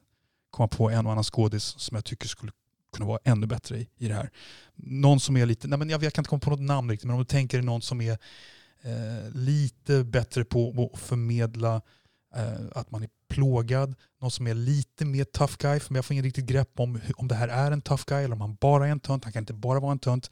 komma 0.53 0.67
på 0.67 0.89
en 0.89 1.05
och 1.05 1.11
annan 1.11 1.23
skådis 1.23 1.63
som 1.63 1.95
jag 1.95 2.05
tycker 2.05 2.27
skulle 2.27 2.51
kunna 2.95 3.05
vara 3.05 3.19
ännu 3.23 3.47
bättre 3.47 3.77
i, 3.77 3.89
i 3.97 4.07
det 4.07 4.13
här. 4.13 4.29
Någon 4.75 5.19
som 5.19 5.37
är 5.37 5.45
lite, 5.45 5.67
nej 5.67 5.79
men 5.79 5.89
jag, 5.89 6.03
jag 6.03 6.13
kan 6.13 6.21
inte 6.21 6.29
komma 6.29 6.39
på 6.39 6.49
något 6.49 6.59
namn 6.59 6.89
riktigt, 6.89 7.07
men 7.07 7.13
om 7.13 7.19
du 7.19 7.25
tänker 7.25 7.57
dig 7.57 7.65
någon 7.65 7.81
som 7.81 8.01
är 8.01 8.17
eh, 8.81 9.29
lite 9.33 10.03
bättre 10.03 10.45
på 10.45 10.89
att 10.93 10.99
förmedla 10.99 11.81
eh, 12.35 12.65
att 12.75 12.91
man 12.91 13.03
är 13.03 13.09
plågad, 13.27 13.95
någon 14.21 14.31
som 14.31 14.47
är 14.47 14.53
lite 14.53 15.05
mer 15.05 15.23
tough 15.23 15.53
guy, 15.59 15.79
för 15.79 15.95
jag 15.95 16.05
får 16.05 16.13
ingen 16.13 16.25
riktigt 16.25 16.45
grepp 16.45 16.79
om 16.79 16.99
om 17.15 17.27
det 17.27 17.35
här 17.35 17.47
är 17.47 17.71
en 17.71 17.81
tough 17.81 18.03
guy 18.07 18.23
eller 18.23 18.35
om 18.35 18.41
han 18.41 18.55
bara 18.55 18.87
är 18.87 18.91
en 18.91 18.99
tönt. 18.99 19.23
Han 19.23 19.33
kan 19.33 19.41
inte 19.41 19.53
bara 19.53 19.79
vara 19.79 19.91
en 19.91 19.99
tönt. 19.99 20.31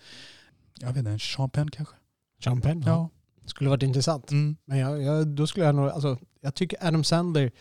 Jag 0.80 0.88
vet 0.88 0.98
inte, 0.98 1.42
en 1.42 1.50
Penn 1.50 1.72
kanske? 1.72 1.96
Sean 2.44 2.62
Penn, 2.62 2.84
ja. 2.86 3.10
Skulle 3.46 3.70
varit 3.70 3.84
intressant. 3.84 4.32
Mm. 4.32 4.56
Men 4.66 4.78
jag, 4.78 5.02
jag, 5.02 5.28
då 5.28 5.48
skulle 5.48 5.66
jag 5.66 5.76
nog, 5.76 5.90
alltså, 5.90 6.18
jag 6.42 6.56
tycker 6.56 6.88
Adam 6.88 7.04
Sandler, 7.04 7.52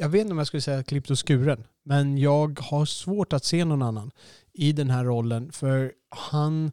jag 0.00 0.08
vet 0.08 0.20
inte 0.20 0.32
om 0.32 0.38
jag 0.38 0.46
skulle 0.46 0.60
säga 0.60 0.82
klippt 0.82 1.10
och 1.10 1.28
skuren, 1.28 1.66
men 1.84 2.18
jag 2.18 2.60
har 2.60 2.84
svårt 2.84 3.32
att 3.32 3.44
se 3.44 3.64
någon 3.64 3.82
annan 3.82 4.10
i 4.52 4.72
den 4.72 4.90
här 4.90 5.04
rollen. 5.04 5.52
För 5.52 5.92
han, 6.08 6.72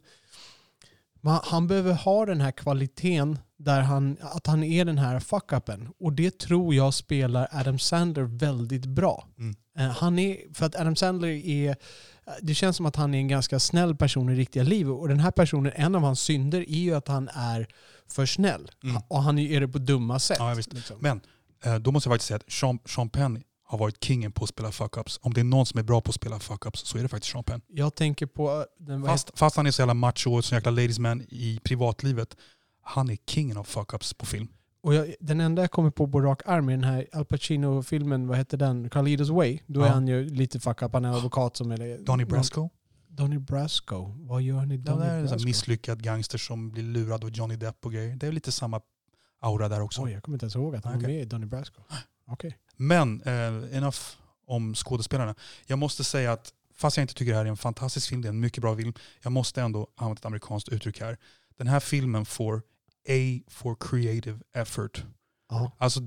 han 1.42 1.66
behöver 1.66 1.92
ha 1.92 2.26
den 2.26 2.40
här 2.40 2.50
kvaliteten 2.50 3.38
där 3.56 3.80
han, 3.80 4.16
att 4.20 4.46
han 4.46 4.64
är 4.64 4.84
den 4.84 4.98
här 4.98 5.20
fuck-upen. 5.20 5.88
Och 6.00 6.12
det 6.12 6.38
tror 6.38 6.74
jag 6.74 6.94
spelar 6.94 7.48
Adam 7.52 7.78
Sandler 7.78 8.22
väldigt 8.22 8.86
bra. 8.86 9.28
Mm. 9.38 9.56
Eh, 9.78 9.96
Han 9.96 10.18
är, 10.18 10.54
för 10.54 10.66
att 10.66 10.76
Adam 10.76 10.96
Sandler 10.96 11.28
är, 11.28 11.76
det 12.40 12.54
känns 12.54 12.76
som 12.76 12.86
att 12.86 12.96
han 12.96 13.14
är 13.14 13.18
en 13.18 13.28
ganska 13.28 13.58
snäll 13.58 13.96
person 13.96 14.28
i 14.28 14.34
riktiga 14.34 14.62
livet. 14.62 14.92
Och 14.92 15.08
den 15.08 15.20
här 15.20 15.30
personen, 15.30 15.72
en 15.76 15.94
av 15.94 16.02
hans 16.02 16.20
synder 16.20 16.60
är 16.60 16.82
ju 16.82 16.94
att 16.94 17.08
han 17.08 17.28
är 17.34 17.68
för 18.08 18.26
snäll. 18.26 18.70
Mm. 18.82 19.02
Och 19.08 19.22
han 19.22 19.38
är 19.38 19.60
det 19.60 19.68
på 19.68 19.78
dumma 19.78 20.18
sätt. 20.18 20.36
Ja, 20.40 20.54
liksom. 20.54 20.96
Men 21.00 21.20
då 21.80 21.92
måste 21.92 22.08
jag 22.08 22.14
faktiskt 22.14 22.28
säga 22.28 22.36
att 22.36 22.52
Sean, 22.52 22.78
Sean 22.86 23.08
Penn 23.10 23.42
har 23.64 23.78
varit 23.78 24.04
kingen 24.04 24.32
på 24.32 24.44
att 24.44 24.50
spela 24.50 24.70
fuck-ups. 24.70 25.18
Om 25.22 25.34
det 25.34 25.40
är 25.40 25.44
någon 25.44 25.66
som 25.66 25.78
är 25.78 25.82
bra 25.84 26.00
på 26.00 26.08
att 26.08 26.14
spela 26.14 26.38
fuck-ups 26.38 26.84
så 26.84 26.98
är 26.98 27.02
det 27.02 27.08
faktiskt 27.08 27.32
Sean 27.32 27.44
Penn. 27.44 27.60
Jag 27.68 27.94
tänker 27.94 28.26
på... 28.26 28.66
Den, 28.78 29.00
vad 29.00 29.10
Fast, 29.10 29.38
fast 29.38 29.56
han 29.56 29.66
är 29.66 29.70
så 29.70 29.82
jävla 29.82 29.94
macho 29.94 30.30
och 30.36 30.44
så 30.44 30.54
jäkla 30.54 30.70
ladies 30.70 30.98
man 30.98 31.22
i 31.28 31.60
privatlivet. 31.64 32.36
Han 32.82 33.10
är 33.10 33.16
kingen 33.26 33.56
av 33.56 33.66
fuck-ups 33.66 34.14
på 34.18 34.26
film. 34.26 34.48
Och 34.82 34.94
jag, 34.94 35.14
den 35.20 35.40
enda 35.40 35.62
jag 35.62 35.70
kommer 35.70 35.90
på 35.90 36.08
på 36.08 36.20
rak 36.20 36.42
arm 36.46 36.68
är 36.68 36.72
den 36.72 36.84
här 36.84 37.06
Al 37.12 37.24
Pacino-filmen, 37.24 38.26
vad 38.26 38.36
heter 38.38 38.56
den? 38.56 38.90
Carlitos 38.90 39.28
Way. 39.28 39.58
Då 39.66 39.80
är 39.80 39.86
Ja. 39.86 39.92
han 39.92 40.08
ju 40.08 40.24
lite 40.28 40.60
fuck 40.60 40.82
up, 40.82 40.92
han 40.92 41.04
är 41.04 41.16
advokat 41.16 41.56
som 41.56 41.70
är... 41.70 42.04
Donnie 42.04 42.26
Brasco. 42.26 42.68
Donnie 43.08 43.38
Brasco. 43.38 44.14
Vad 44.18 44.42
gör 44.42 44.56
han 44.58 44.72
i 44.72 44.76
Ja, 44.76 44.80
Donnie 44.92 45.04
det 45.06 45.10
är 45.12 45.18
en 45.20 45.26
Brasco? 45.26 45.44
misslyckad 45.46 46.02
gangster 46.02 46.38
som 46.38 46.70
blir 46.70 46.82
lurad 46.82 47.24
av 47.24 47.30
Johnny 47.30 47.56
Depp 47.56 47.86
och 47.86 47.92
grejer. 47.92 48.16
Det 48.16 48.26
är 48.26 48.32
lite 48.32 48.52
samma 48.52 48.80
aura 49.40 49.68
där 49.68 49.80
också. 49.80 50.02
Oj, 50.02 50.12
jag 50.12 50.22
kommer 50.22 50.36
inte 50.36 50.44
ens 50.44 50.56
ihåg 50.56 50.76
att 50.76 50.84
han 50.84 50.92
var 50.92 51.00
Okej. 51.00 51.14
med 51.14 51.22
i 51.22 51.24
Donnie 51.24 51.46
Brasco. 51.46 51.82
Okej. 52.26 52.58
Men 52.76 53.22
eh, 53.22 53.76
enough 53.76 53.98
om 54.46 54.74
skådespelarna. 54.74 55.34
Jag 55.66 55.78
måste 55.78 56.04
säga 56.04 56.32
att 56.32 56.52
fast 56.74 56.96
jag 56.96 57.04
inte 57.04 57.14
tycker 57.14 57.32
det 57.32 57.38
här 57.38 57.44
är 57.44 57.50
en 57.50 57.56
fantastisk 57.56 58.08
film, 58.08 58.22
det 58.22 58.28
är 58.28 58.30
en 58.30 58.40
mycket 58.40 58.62
bra 58.62 58.76
film, 58.76 58.92
jag 59.22 59.32
måste 59.32 59.62
ändå 59.62 59.86
använda 59.96 60.18
ett 60.18 60.24
amerikanskt 60.26 60.68
uttryck 60.68 61.00
här. 61.00 61.18
Den 61.56 61.66
här 61.66 61.80
filmen 61.80 62.26
får 62.26 62.62
A 63.08 63.42
for 63.48 63.76
creative 63.80 64.38
effort. 64.54 65.04
Ja. 65.50 65.72
Alltså 65.78 66.00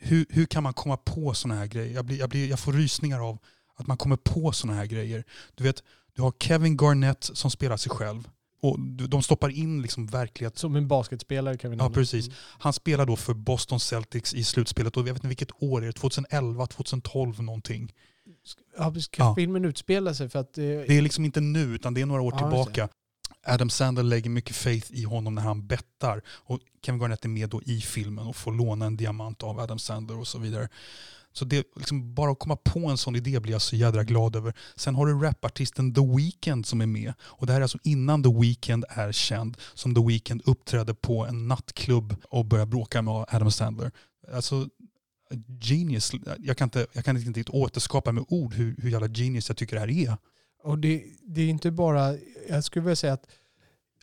hur, 0.00 0.26
hur 0.28 0.46
kan 0.46 0.62
man 0.62 0.74
komma 0.74 0.96
på 0.96 1.34
sådana 1.34 1.60
här 1.60 1.66
grejer? 1.66 1.94
Jag, 1.94 2.04
blir, 2.04 2.18
jag, 2.18 2.30
blir, 2.30 2.48
jag 2.48 2.60
får 2.60 2.72
rysningar 2.72 3.28
av 3.28 3.38
att 3.76 3.86
man 3.86 3.96
kommer 3.96 4.16
på 4.16 4.52
sådana 4.52 4.78
här 4.78 4.86
grejer. 4.86 5.24
Du 5.54 5.64
vet, 5.64 5.82
du 6.12 6.22
har 6.22 6.32
Kevin 6.38 6.76
Garnett 6.76 7.24
som 7.24 7.50
spelar 7.50 7.76
sig 7.76 7.90
själv. 7.90 8.28
Och 8.60 8.80
de 8.80 9.22
stoppar 9.22 9.48
in 9.48 9.82
liksom 9.82 10.06
verklighet. 10.06 10.58
Som 10.58 10.76
en 10.76 10.88
basketspelare 10.88 11.56
kan 11.58 11.70
vi 11.70 11.76
Ja, 11.76 11.82
nämna. 11.82 11.94
precis. 11.94 12.26
Mm. 12.26 12.36
Han 12.58 12.72
spelar 12.72 13.06
då 13.06 13.16
för 13.16 13.34
Boston 13.34 13.80
Celtics 13.80 14.34
i 14.34 14.44
slutspelet 14.44 14.96
och 14.96 15.00
jag 15.00 15.04
vet 15.04 15.16
inte 15.16 15.28
vilket 15.28 15.62
år 15.62 15.80
det 15.80 15.86
är, 15.86 15.92
2011, 15.92 16.66
2012 16.66 17.42
någonting. 17.42 17.92
Ja, 18.78 18.94
ska 19.00 19.22
Ja. 19.22 19.34
filmen 19.34 19.64
utspela 19.64 20.14
sig 20.14 20.28
för 20.28 20.38
att 20.38 20.54
det, 20.54 20.84
Det 20.86 20.98
är 20.98 21.02
liksom 21.02 21.24
inte 21.24 21.40
nu 21.40 21.60
utan 21.74 21.94
det 21.94 22.00
är 22.00 22.06
några 22.06 22.22
år 22.22 22.32
Ja, 22.32 22.38
tillbaka. 22.38 22.88
Adam 23.46 23.70
Sandler 23.70 24.02
lägger 24.02 24.30
mycket 24.30 24.56
faith 24.56 24.86
i 24.92 25.02
honom 25.02 25.34
när 25.34 25.42
han 25.42 25.66
bettar. 25.66 26.22
Och 26.28 26.60
Kevin 26.82 27.00
Garnett 27.00 27.24
är 27.24 27.28
med 27.28 27.48
då 27.48 27.62
i 27.62 27.80
filmen 27.80 28.26
och 28.26 28.36
får 28.36 28.52
låna 28.52 28.86
en 28.86 28.96
diamant 28.96 29.42
av 29.42 29.60
Adam 29.60 29.78
Sandler 29.78 30.18
och 30.18 30.28
så 30.28 30.38
vidare. 30.38 30.68
Så 31.38 31.44
det, 31.44 31.66
liksom 31.76 32.14
bara 32.14 32.30
att 32.30 32.38
komma 32.38 32.56
på 32.56 32.86
en 32.86 32.98
sån 32.98 33.16
idé 33.16 33.40
blir 33.40 33.52
jag 33.52 33.62
så 33.62 33.76
jädra 33.76 34.04
glad 34.04 34.36
över. 34.36 34.54
Sen 34.76 34.94
har 34.94 35.06
du 35.06 35.20
rapartisten 35.20 35.94
The 35.94 36.00
Weeknd 36.16 36.66
som 36.66 36.80
är 36.80 36.86
med. 36.86 37.12
Och 37.20 37.46
det 37.46 37.52
här 37.52 37.60
är 37.60 37.62
alltså 37.62 37.78
innan 37.82 38.22
The 38.22 38.32
Weeknd 38.40 38.84
är 38.88 39.12
känd. 39.12 39.56
Som 39.74 39.94
The 39.94 40.00
Weeknd 40.06 40.42
uppträdde 40.44 40.94
på 40.94 41.26
en 41.26 41.48
nattklubb 41.48 42.16
och 42.24 42.44
började 42.44 42.70
bråka 42.70 43.02
med 43.02 43.14
Adam 43.28 43.50
Sandler. 43.50 43.90
Alltså 44.32 44.68
genius. 45.60 46.12
Jag 46.38 46.56
kan 46.56 46.66
inte, 46.66 46.86
jag 46.92 47.04
kan 47.04 47.16
inte 47.16 47.28
riktigt 47.28 47.54
återskapa 47.54 48.12
med 48.12 48.24
ord 48.28 48.54
hur, 48.54 48.76
hur 48.78 48.90
jävla 48.90 49.08
genius 49.08 49.48
jag 49.48 49.56
tycker 49.56 49.76
det 49.76 49.80
här 49.80 49.90
är. 49.90 50.16
Och 50.62 50.78
det, 50.78 51.04
det 51.22 51.42
är 51.42 51.48
inte 51.48 51.70
bara, 51.70 52.14
jag 52.48 52.64
skulle 52.64 52.84
vilja 52.84 52.96
säga 52.96 53.12
att 53.12 53.26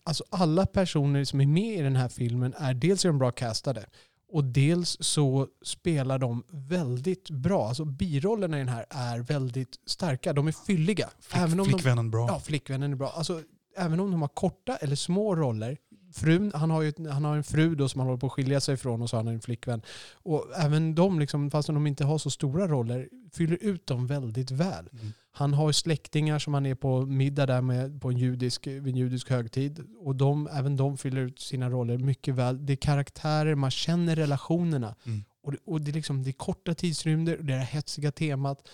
alltså 0.04 0.24
alla 0.30 0.66
personer 0.66 1.24
som 1.24 1.42
är 1.42 1.46
med 1.46 1.80
i 1.80 1.82
den 1.82 1.96
här 1.96 2.10
filmen 2.10 2.54
är 2.58 2.74
dels 2.74 3.06
är 3.06 3.10
de 3.10 3.20
bra 3.20 3.32
castade 3.32 3.86
och 4.28 4.44
dels 4.44 4.98
så 5.00 5.48
spelar 5.62 6.20
de 6.20 6.44
väldigt 6.52 7.30
bra. 7.30 7.68
Alltså 7.68 7.86
birollerna 7.86 8.58
i 8.58 8.60
den 8.60 8.70
här 8.70 8.86
är 8.90 9.20
väldigt 9.20 9.80
starka. 9.86 10.34
De 10.34 10.48
är 10.48 10.52
fylliga. 10.52 11.10
Flick, 11.20 11.42
även 11.42 11.60
om 11.60 11.68
de, 11.68 11.72
flickvännen 11.72 12.12
bra. 12.12 12.28
ja, 12.28 12.40
flickvännen 12.40 12.92
är 12.92 12.96
bra. 12.96 13.10
Alltså, 13.16 13.42
även 13.78 14.00
om 14.00 14.12
de 14.12 14.22
har 14.22 14.30
korta 14.30 14.76
eller 14.76 14.96
små 14.96 15.36
roller. 15.36 15.78
Frun, 16.14 16.52
han, 16.56 16.72
har 16.72 16.82
ju, 16.82 17.10
han 17.10 17.26
har 17.26 17.36
en 17.36 17.44
fru 17.44 17.76
då 17.76 17.90
som 17.90 18.00
han 18.00 18.08
håller 18.08 18.20
på 18.20 18.26
att 18.26 18.32
skilja 18.32 18.62
sig 18.62 18.74
ifrån 18.74 19.02
och 19.02 19.10
så 19.10 19.18
har 19.18 19.24
han 19.24 19.34
en 19.34 19.42
flickvän. 19.42 19.82
Och 20.14 20.46
även 20.58 20.96
de, 20.96 21.20
liksom, 21.20 21.52
fast 21.52 21.68
de 21.68 21.88
inte 21.88 22.06
har 22.06 22.18
så 22.18 22.30
stora 22.30 22.68
roller, 22.68 23.10
fyller 23.34 23.58
ut 23.62 23.88
dem 23.88 24.08
väldigt 24.08 24.52
väl. 24.52 24.90
Mm. 24.92 25.14
Han 25.38 25.54
har 25.54 25.72
släktingar 25.72 26.40
som 26.40 26.54
han 26.54 26.66
är 26.66 26.76
på 26.76 27.06
middag 27.06 27.46
där 27.46 27.62
med 27.62 28.02
på 28.02 28.10
en 28.10 28.18
judisk, 28.18 28.68
vid 28.68 28.88
en 28.88 28.96
judisk 28.96 29.30
högtid. 29.30 29.86
Och 30.00 30.16
de, 30.16 30.48
även 30.48 30.78
de 30.78 30.98
fyller 30.98 31.22
ut 31.22 31.40
sina 31.40 31.70
roller 31.70 31.98
mycket 31.98 32.36
väl. 32.36 32.66
Det 32.66 32.74
är 32.74 32.78
karaktärer, 32.78 33.56
man 33.56 33.72
känner 33.72 34.16
relationerna. 34.16 34.96
Mm. 35.06 35.24
Och, 35.44 35.52
det, 35.52 35.58
och 35.66 35.82
det, 35.82 35.92
är 35.92 35.94
liksom, 35.94 36.24
det 36.24 36.30
är 36.30 36.34
korta 36.34 36.74
tidsrymder 36.74 37.38
och 37.38 37.46
det 37.46 37.54
är 37.54 37.58
det 37.58 37.64
hetsiga 37.64 38.12
temat. 38.12 38.68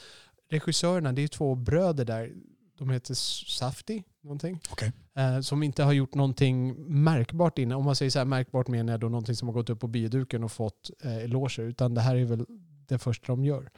Regissörerna, 0.50 1.12
det 1.12 1.22
är 1.22 1.28
två 1.28 1.56
bröder 1.56 2.06
där. 2.06 2.32
De 2.78 2.90
heter 2.90 3.14
Safti, 3.14 4.04
någonting. 4.22 4.60
Okej. 4.72 4.92
Eh, 5.16 5.40
som 5.40 5.64
inte 5.64 5.84
har 5.84 5.94
gjort 5.94 6.16
någonting 6.16 6.76
märkbart 7.04 7.58
innan. 7.58 7.78
Om 7.78 7.86
man 7.86 7.96
säger 7.96 8.10
så 8.10 8.20
här 8.20 8.26
märkbart 8.26 8.68
menar 8.68 8.94
jag 8.94 9.00
då 9.00 9.10
någonting 9.10 9.36
som 9.36 9.48
har 9.48 9.54
gått 9.54 9.70
upp 9.70 9.80
på 9.80 9.88
bioduken 9.88 10.44
och 10.44 10.52
fått 10.52 10.92
eh, 11.04 11.18
eloger. 11.18 11.64
Utan 11.64 11.94
det 11.94 12.02
här 12.02 12.16
är 12.16 12.26
väl 12.26 12.46
det 12.88 12.98
första 12.98 13.28
de 13.28 13.46
gör. 13.46 13.70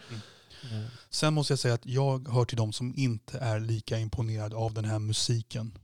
Eh, 0.72 0.86
Sen 1.10 1.34
måste 1.34 1.54
jag 1.54 1.60
säga 1.60 1.74
att 1.74 1.86
jag 1.86 2.28
hör 2.28 2.46
till 2.46 2.58
de 2.58 2.74
som 2.74 2.94
inte 2.96 3.38
är 3.38 3.60
lika 3.60 4.00
imponerad 4.00 4.54
av 4.54 4.74
den 4.74 4.86
här 4.86 5.00
musiken. 5.00 5.78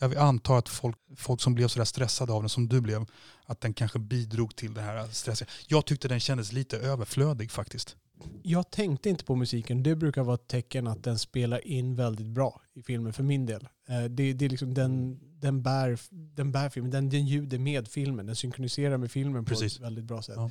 Jag 0.00 0.16
antar 0.16 0.58
att 0.58 0.68
folk, 0.68 0.96
folk 1.16 1.40
som 1.40 1.54
blev 1.54 1.68
sådär 1.68 1.84
stressade 1.84 2.32
av 2.32 2.42
den 2.42 2.48
som 2.48 2.68
du 2.68 2.80
blev, 2.80 3.06
att 3.44 3.60
den 3.60 3.74
kanske 3.74 3.98
bidrog 3.98 4.56
till 4.56 4.74
det 4.74 4.80
här 4.80 5.08
stressiga. 5.08 5.48
Jag 5.66 5.86
tyckte 5.86 6.08
den 6.08 6.20
kändes 6.20 6.52
lite 6.52 6.76
överflödig 6.78 7.50
faktiskt. 7.50 7.96
Jag 8.42 8.70
tänkte 8.70 9.08
inte 9.10 9.24
på 9.24 9.36
musiken. 9.36 9.82
Det 9.82 9.96
brukar 9.96 10.22
vara 10.22 10.34
ett 10.34 10.48
tecken 10.48 10.86
att 10.86 11.04
den 11.04 11.18
spelar 11.18 11.66
in 11.66 11.94
väldigt 11.94 12.26
bra 12.26 12.60
i 12.74 12.82
filmen 12.82 13.12
för 13.12 13.22
min 13.22 13.46
del. 13.46 13.68
Eh, 13.88 14.04
Det, 14.04 14.32
det 14.32 14.44
är 14.44 14.48
liksom 14.48 14.74
den, 14.74 15.18
den, 15.40 15.62
bär, 15.62 15.98
den 16.10 16.52
bär 16.52 16.68
filmen, 16.70 16.90
den, 16.90 17.08
den 17.08 17.26
ljuder 17.26 17.58
med 17.58 17.88
filmen, 17.88 18.26
den 18.26 18.36
synkroniserar 18.36 18.96
med 18.96 19.10
filmen 19.10 19.44
på 19.44 19.48
Precis. 19.48 19.76
ett 19.76 19.82
väldigt 19.82 20.04
bra 20.04 20.22
sätt. 20.22 20.34
Ja. 20.36 20.50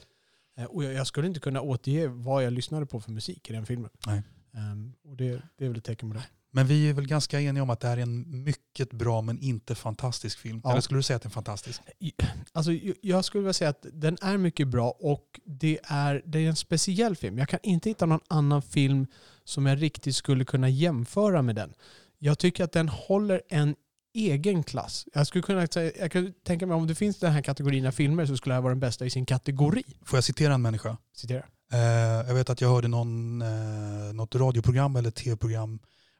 Eh, 0.57 0.65
Och 0.65 0.83
jag, 0.83 1.07
skulle 1.07 1.27
inte 1.27 1.39
kunna 1.39 1.61
återge 1.61 2.07
vad 2.07 2.43
jag 2.43 2.53
lyssnade 2.53 2.85
på 2.85 2.99
för 2.99 3.11
musik 3.11 3.49
i 3.49 3.53
den 3.53 3.65
filmen. 3.65 3.89
Nej. 4.07 4.21
Ehm, 4.53 4.93
och 5.03 5.17
det, 5.17 5.41
det 5.57 5.65
är 5.65 5.69
väl 5.69 5.77
ett 5.77 5.83
tecken 5.83 6.09
på 6.09 6.15
det. 6.15 6.23
Men 6.51 6.67
vi 6.67 6.89
är 6.89 6.93
väl 6.93 7.07
ganska 7.07 7.41
eniga 7.41 7.63
om 7.63 7.69
att 7.69 7.79
det 7.79 7.87
här 7.87 7.97
är 7.97 8.01
en 8.01 8.43
mycket 8.43 8.93
bra 8.93 9.21
men 9.21 9.39
inte 9.39 9.75
fantastisk 9.75 10.39
film. 10.39 10.61
Ja. 10.63 10.71
Eller 10.71 10.81
skulle 10.81 10.97
du 10.99 11.03
säga 11.03 11.15
att 11.15 11.21
den 11.21 11.29
är 11.29 11.33
fantastisk? 11.33 11.81
Alltså, 12.51 12.71
jag 13.01 13.25
skulle 13.25 13.41
vilja 13.41 13.53
säga 13.53 13.69
att 13.69 13.85
den 13.93 14.17
är 14.21 14.37
mycket 14.37 14.67
bra 14.67 14.89
och 14.99 15.39
det 15.45 15.79
är, 15.83 16.21
det 16.25 16.39
är 16.39 16.49
en 16.49 16.55
speciell 16.55 17.15
film. 17.15 17.37
Jag 17.37 17.49
kan 17.49 17.59
inte 17.63 17.89
hitta 17.89 18.05
någon 18.05 18.19
annan 18.27 18.61
film 18.61 19.07
som 19.43 19.65
jag 19.65 19.81
riktigt 19.81 20.15
skulle 20.15 20.45
kunna 20.45 20.69
jämföra 20.69 21.41
med 21.41 21.55
den. 21.55 21.73
Jag 22.19 22.39
tycker 22.39 22.63
att 22.63 22.71
den 22.71 22.89
håller 22.89 23.41
en 23.49 23.75
egen 24.15 24.63
klass. 24.63 25.07
Jag 25.13 25.27
skulle 25.27 25.41
kunna 25.41 25.67
säga, 25.67 25.91
jag 25.99 26.11
kan 26.11 26.33
tänka 26.43 26.65
mig 26.65 26.75
om 26.75 26.87
det 26.87 26.95
finns 26.95 27.19
den 27.19 27.31
här 27.31 27.41
kategorin 27.41 27.85
av 27.85 27.91
filmer 27.91 28.25
så 28.25 28.37
skulle 28.37 28.51
det 28.51 28.55
här 28.55 28.61
vara 28.61 28.73
den 28.73 28.79
bästa 28.79 29.05
i 29.05 29.09
sin 29.09 29.25
kategori. 29.25 29.83
Får 30.05 30.17
jag 30.17 30.23
citera 30.23 30.53
en 30.53 30.61
människa? 30.61 30.97
Citera. 31.15 31.43
Eh, 31.73 32.27
jag 32.27 32.33
vet 32.33 32.49
att 32.49 32.61
jag 32.61 32.69
hörde 32.69 32.87
någon, 32.87 33.41
eh, 33.41 34.13
något 34.13 34.35
radioprogram 34.35 34.95
eller 34.95 35.11
tv-program 35.11 35.79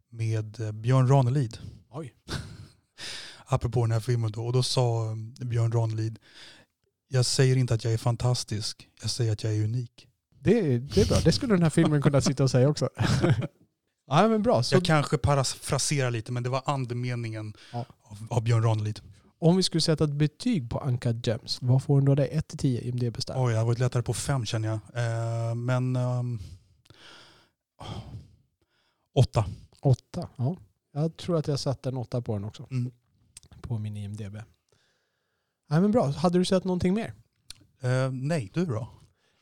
med 0.09 0.59
eh, 0.59 0.71
Björn 0.71 1.07
Ranelid. 1.07 1.57
Oj. 1.89 2.13
Apropå 3.45 3.81
den 3.81 3.91
här 3.91 3.99
filmen 3.99 4.31
då. 4.31 4.45
Och 4.45 4.53
då 4.53 4.63
sa 4.63 5.11
eh, 5.11 5.45
Björn 5.45 5.71
Ranelid, 5.71 6.19
jag 7.07 7.25
säger 7.25 7.55
inte 7.55 7.73
att 7.73 7.83
jag 7.83 7.93
är 7.93 7.97
fantastisk, 7.97 8.87
jag 9.01 9.09
säger 9.11 9.31
att 9.31 9.43
jag 9.43 9.53
är 9.53 9.63
unik. 9.63 10.07
Det, 10.39 10.77
det 10.79 11.01
är 11.01 11.05
bra. 11.05 11.19
Det 11.23 11.31
skulle 11.31 11.53
den 11.53 11.63
här 11.63 11.69
filmen 11.69 12.01
kunna 12.01 12.21
sitta 12.21 12.43
och 12.43 12.51
säga 12.51 12.69
också. 12.69 12.89
ja 14.07 14.27
men 14.27 14.43
bra. 14.43 14.63
Så 14.63 14.75
jag 14.75 14.85
kanske 14.85 15.17
parafraserar 15.17 16.11
lite 16.11 16.31
men 16.31 16.43
det 16.43 16.49
var 16.49 16.61
andemeningen 16.65 17.53
Ja. 17.73 17.85
av, 18.03 18.17
av 18.29 18.43
Björn 18.43 18.63
Ranelid. 18.63 18.99
om 19.39 19.57
vi 19.57 19.63
skulle 19.63 19.81
sätta 19.81 20.03
ett 20.03 20.13
betyg 20.13 20.69
på 20.69 20.79
Anka 20.79 21.11
Gems, 21.11 21.57
vad 21.61 21.83
får 21.83 21.97
den 21.97 22.05
då 22.05 22.15
det? 22.15 22.27
1-10 22.27 22.65
i 22.65 22.87
IMDB 22.89 23.21
stark? 23.21 23.37
Oj, 23.39 23.51
jag 23.53 23.59
har 23.59 23.65
varit 23.65 23.79
lättare 23.79 24.03
på 24.03 24.13
fem 24.13 24.45
känner 24.45 24.67
jag. 24.67 24.79
Eh, 25.49 25.55
men 25.55 25.95
ehm, 25.95 26.39
åtta. 29.15 29.45
Åtta. 29.81 30.29
Ja. 30.35 30.57
Jag 30.93 31.17
tror 31.17 31.37
att 31.37 31.47
jag 31.47 31.59
satte 31.59 31.89
en 31.89 31.97
åtta 31.97 32.21
på 32.21 32.33
den 32.33 32.43
också. 32.43 32.67
Mm. 32.71 32.91
På 33.61 33.77
min 33.79 33.97
IMDB. 33.97 34.35
Nej, 35.69 35.81
men 35.81 35.91
bra. 35.91 36.07
Hade 36.07 36.37
du 36.37 36.45
sett 36.45 36.63
någonting 36.63 36.93
mer? 36.93 37.13
Eh, 37.81 38.11
nej, 38.11 38.51
du 38.53 38.65
då? 38.65 38.87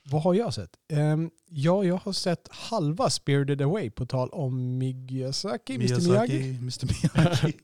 Vad 0.04 0.22
har 0.22 0.34
jag 0.34 0.54
sett? 0.54 0.70
Ehm, 0.94 1.30
ja, 1.50 1.84
jag 1.84 1.96
har 1.98 2.14
sett 2.14 2.48
halva 2.52 3.10
Spirited 3.10 3.62
Away 3.62 3.90
på 3.90 4.06
tal 4.06 4.30
om 4.30 4.78
Miyazaki. 4.78 5.76
Mr 5.76 6.08
Miyagi. 6.10 6.50
Mr 6.50 6.86
Miyagi. 6.86 7.58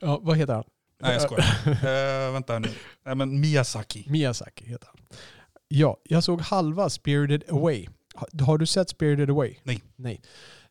Ja, 0.00 0.20
vad 0.22 0.36
heter 0.36 0.54
han? 0.54 0.64
nej, 1.02 1.12
jag 1.12 1.22
skojar. 1.22 1.46
Eh, 2.26 2.32
vänta 2.32 2.58
nu. 2.58 2.68
Nej, 3.04 3.14
men 3.14 3.40
Miyazaki. 3.40 4.04
Miyazaki 4.08 4.64
heter 4.66 4.86
han. 4.86 4.96
Ja, 5.68 5.96
jag 6.04 6.24
såg 6.24 6.40
halva 6.40 6.90
Spirited 6.90 7.44
Away. 7.50 7.86
Ha- 8.14 8.44
Har 8.46 8.58
du 8.58 8.66
sett 8.66 8.88
Spirited 8.88 9.30
Away? 9.30 9.54
Nej. 9.62 9.82
Nej. 9.96 10.20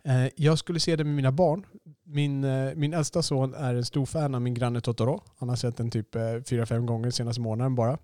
Eh, 0.03 0.27
Jag 0.35 0.59
skulle 0.59 0.79
se 0.79 0.95
det 0.95 1.03
med 1.03 1.15
mina 1.15 1.31
barn. 1.31 1.65
Min, 2.05 2.43
eh, 2.43 2.75
min 2.75 2.93
äldsta 2.93 3.21
son 3.21 3.53
är 3.53 3.75
en 3.75 3.85
stor 3.85 4.05
fan 4.05 4.35
av 4.35 4.41
min 4.41 4.53
granne 4.53 4.81
Totoro. 4.81 5.23
Han 5.39 5.49
har 5.49 5.55
sett 5.55 5.77
den 5.77 5.91
typ 5.91 6.15
fyra, 6.49 6.65
fem 6.65 6.85
gånger 6.85 7.11
senaste 7.11 7.41
månaden 7.41 7.75
bara. 7.75 7.97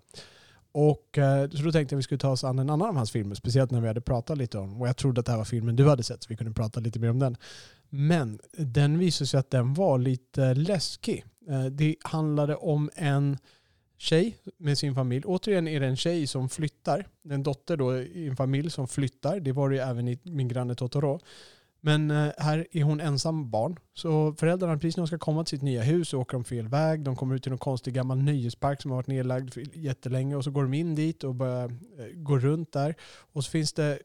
Och 0.72 1.18
eh, 1.18 1.50
så 1.50 1.62
då 1.62 1.72
tänkte 1.72 1.78
jag 1.78 1.98
att 1.98 1.98
vi 1.98 2.02
skulle 2.02 2.18
ta 2.18 2.30
oss 2.30 2.44
an 2.44 2.58
en 2.58 2.70
annan 2.70 2.88
av 2.88 2.96
hans 2.96 3.10
filmer, 3.10 3.34
speciellt 3.34 3.70
när 3.70 3.80
vi 3.80 3.86
hade 3.88 4.00
pratat 4.00 4.38
lite 4.38 4.58
om, 4.58 4.80
och 4.80 4.88
jag 4.88 4.96
trodde 4.96 5.20
att 5.20 5.26
det 5.26 5.32
här 5.32 5.38
var 5.38 5.44
filmen 5.44 5.76
du 5.76 5.88
hade 5.88 6.02
sett, 6.02 6.22
så 6.22 6.28
vi 6.28 6.36
kunde 6.36 6.52
prata 6.52 6.80
lite 6.80 6.98
mer 6.98 7.10
om 7.10 7.18
den. 7.18 7.36
Men 7.88 8.40
den 8.56 8.98
visade 8.98 9.28
sig 9.28 9.40
att 9.40 9.50
den 9.50 9.74
var 9.74 9.98
lite 9.98 10.54
läskig. 10.54 11.24
Eh, 11.48 11.64
Det 11.64 11.96
handlade 12.02 12.56
om 12.56 12.90
en 12.94 13.38
tjej 13.98 14.36
med 14.58 14.78
sin 14.78 14.94
familj. 14.94 15.24
Återigen 15.26 15.68
är 15.68 15.80
det 15.80 15.86
en 15.86 15.96
tjej 15.96 16.26
som 16.26 16.48
flyttar. 16.48 17.06
En 17.30 17.42
dotter 17.42 17.76
då 17.76 17.96
i 17.98 18.28
en 18.28 18.36
familj 18.36 18.70
som 18.70 18.88
flyttar. 18.88 19.40
Det 19.40 19.52
var 19.52 19.68
det 19.70 19.74
ju 19.76 19.82
även 19.82 20.08
i 20.08 20.18
min 20.22 20.48
granne 20.48 20.74
Totoro. 20.74 21.20
Men 21.80 22.10
eh, 22.10 22.32
här 22.38 22.66
är 22.72 22.82
hon 22.82 23.00
ensam 23.00 23.50
barn. 23.50 23.76
Så 23.94 24.34
föräldrarna, 24.38 24.78
precis 24.78 24.96
när 24.96 25.02
de 25.02 25.06
ska 25.06 25.18
komma 25.18 25.44
till 25.44 25.58
sitt 25.58 25.62
nya 25.62 25.82
hus, 25.82 26.08
så 26.08 26.20
åker 26.20 26.32
de 26.32 26.44
fel 26.44 26.68
väg. 26.68 27.04
De 27.04 27.16
kommer 27.16 27.34
ut 27.34 27.42
till 27.42 27.52
någon 27.52 27.58
konstig 27.58 27.94
gammal 27.94 28.18
nöjespark 28.18 28.82
som 28.82 28.90
har 28.90 28.98
varit 28.98 29.06
nedlagd 29.06 29.54
för 29.54 29.78
jättelänge. 29.78 30.36
Och 30.36 30.44
så 30.44 30.50
går 30.50 30.62
de 30.62 30.74
in 30.74 30.94
dit 30.94 31.24
och 31.24 31.34
börjar 31.34 31.68
eh, 31.98 32.06
gå 32.14 32.38
runt 32.38 32.72
där. 32.72 32.94
Och 33.32 33.44
så 33.44 33.50
finns 33.50 33.72
det, 33.72 33.98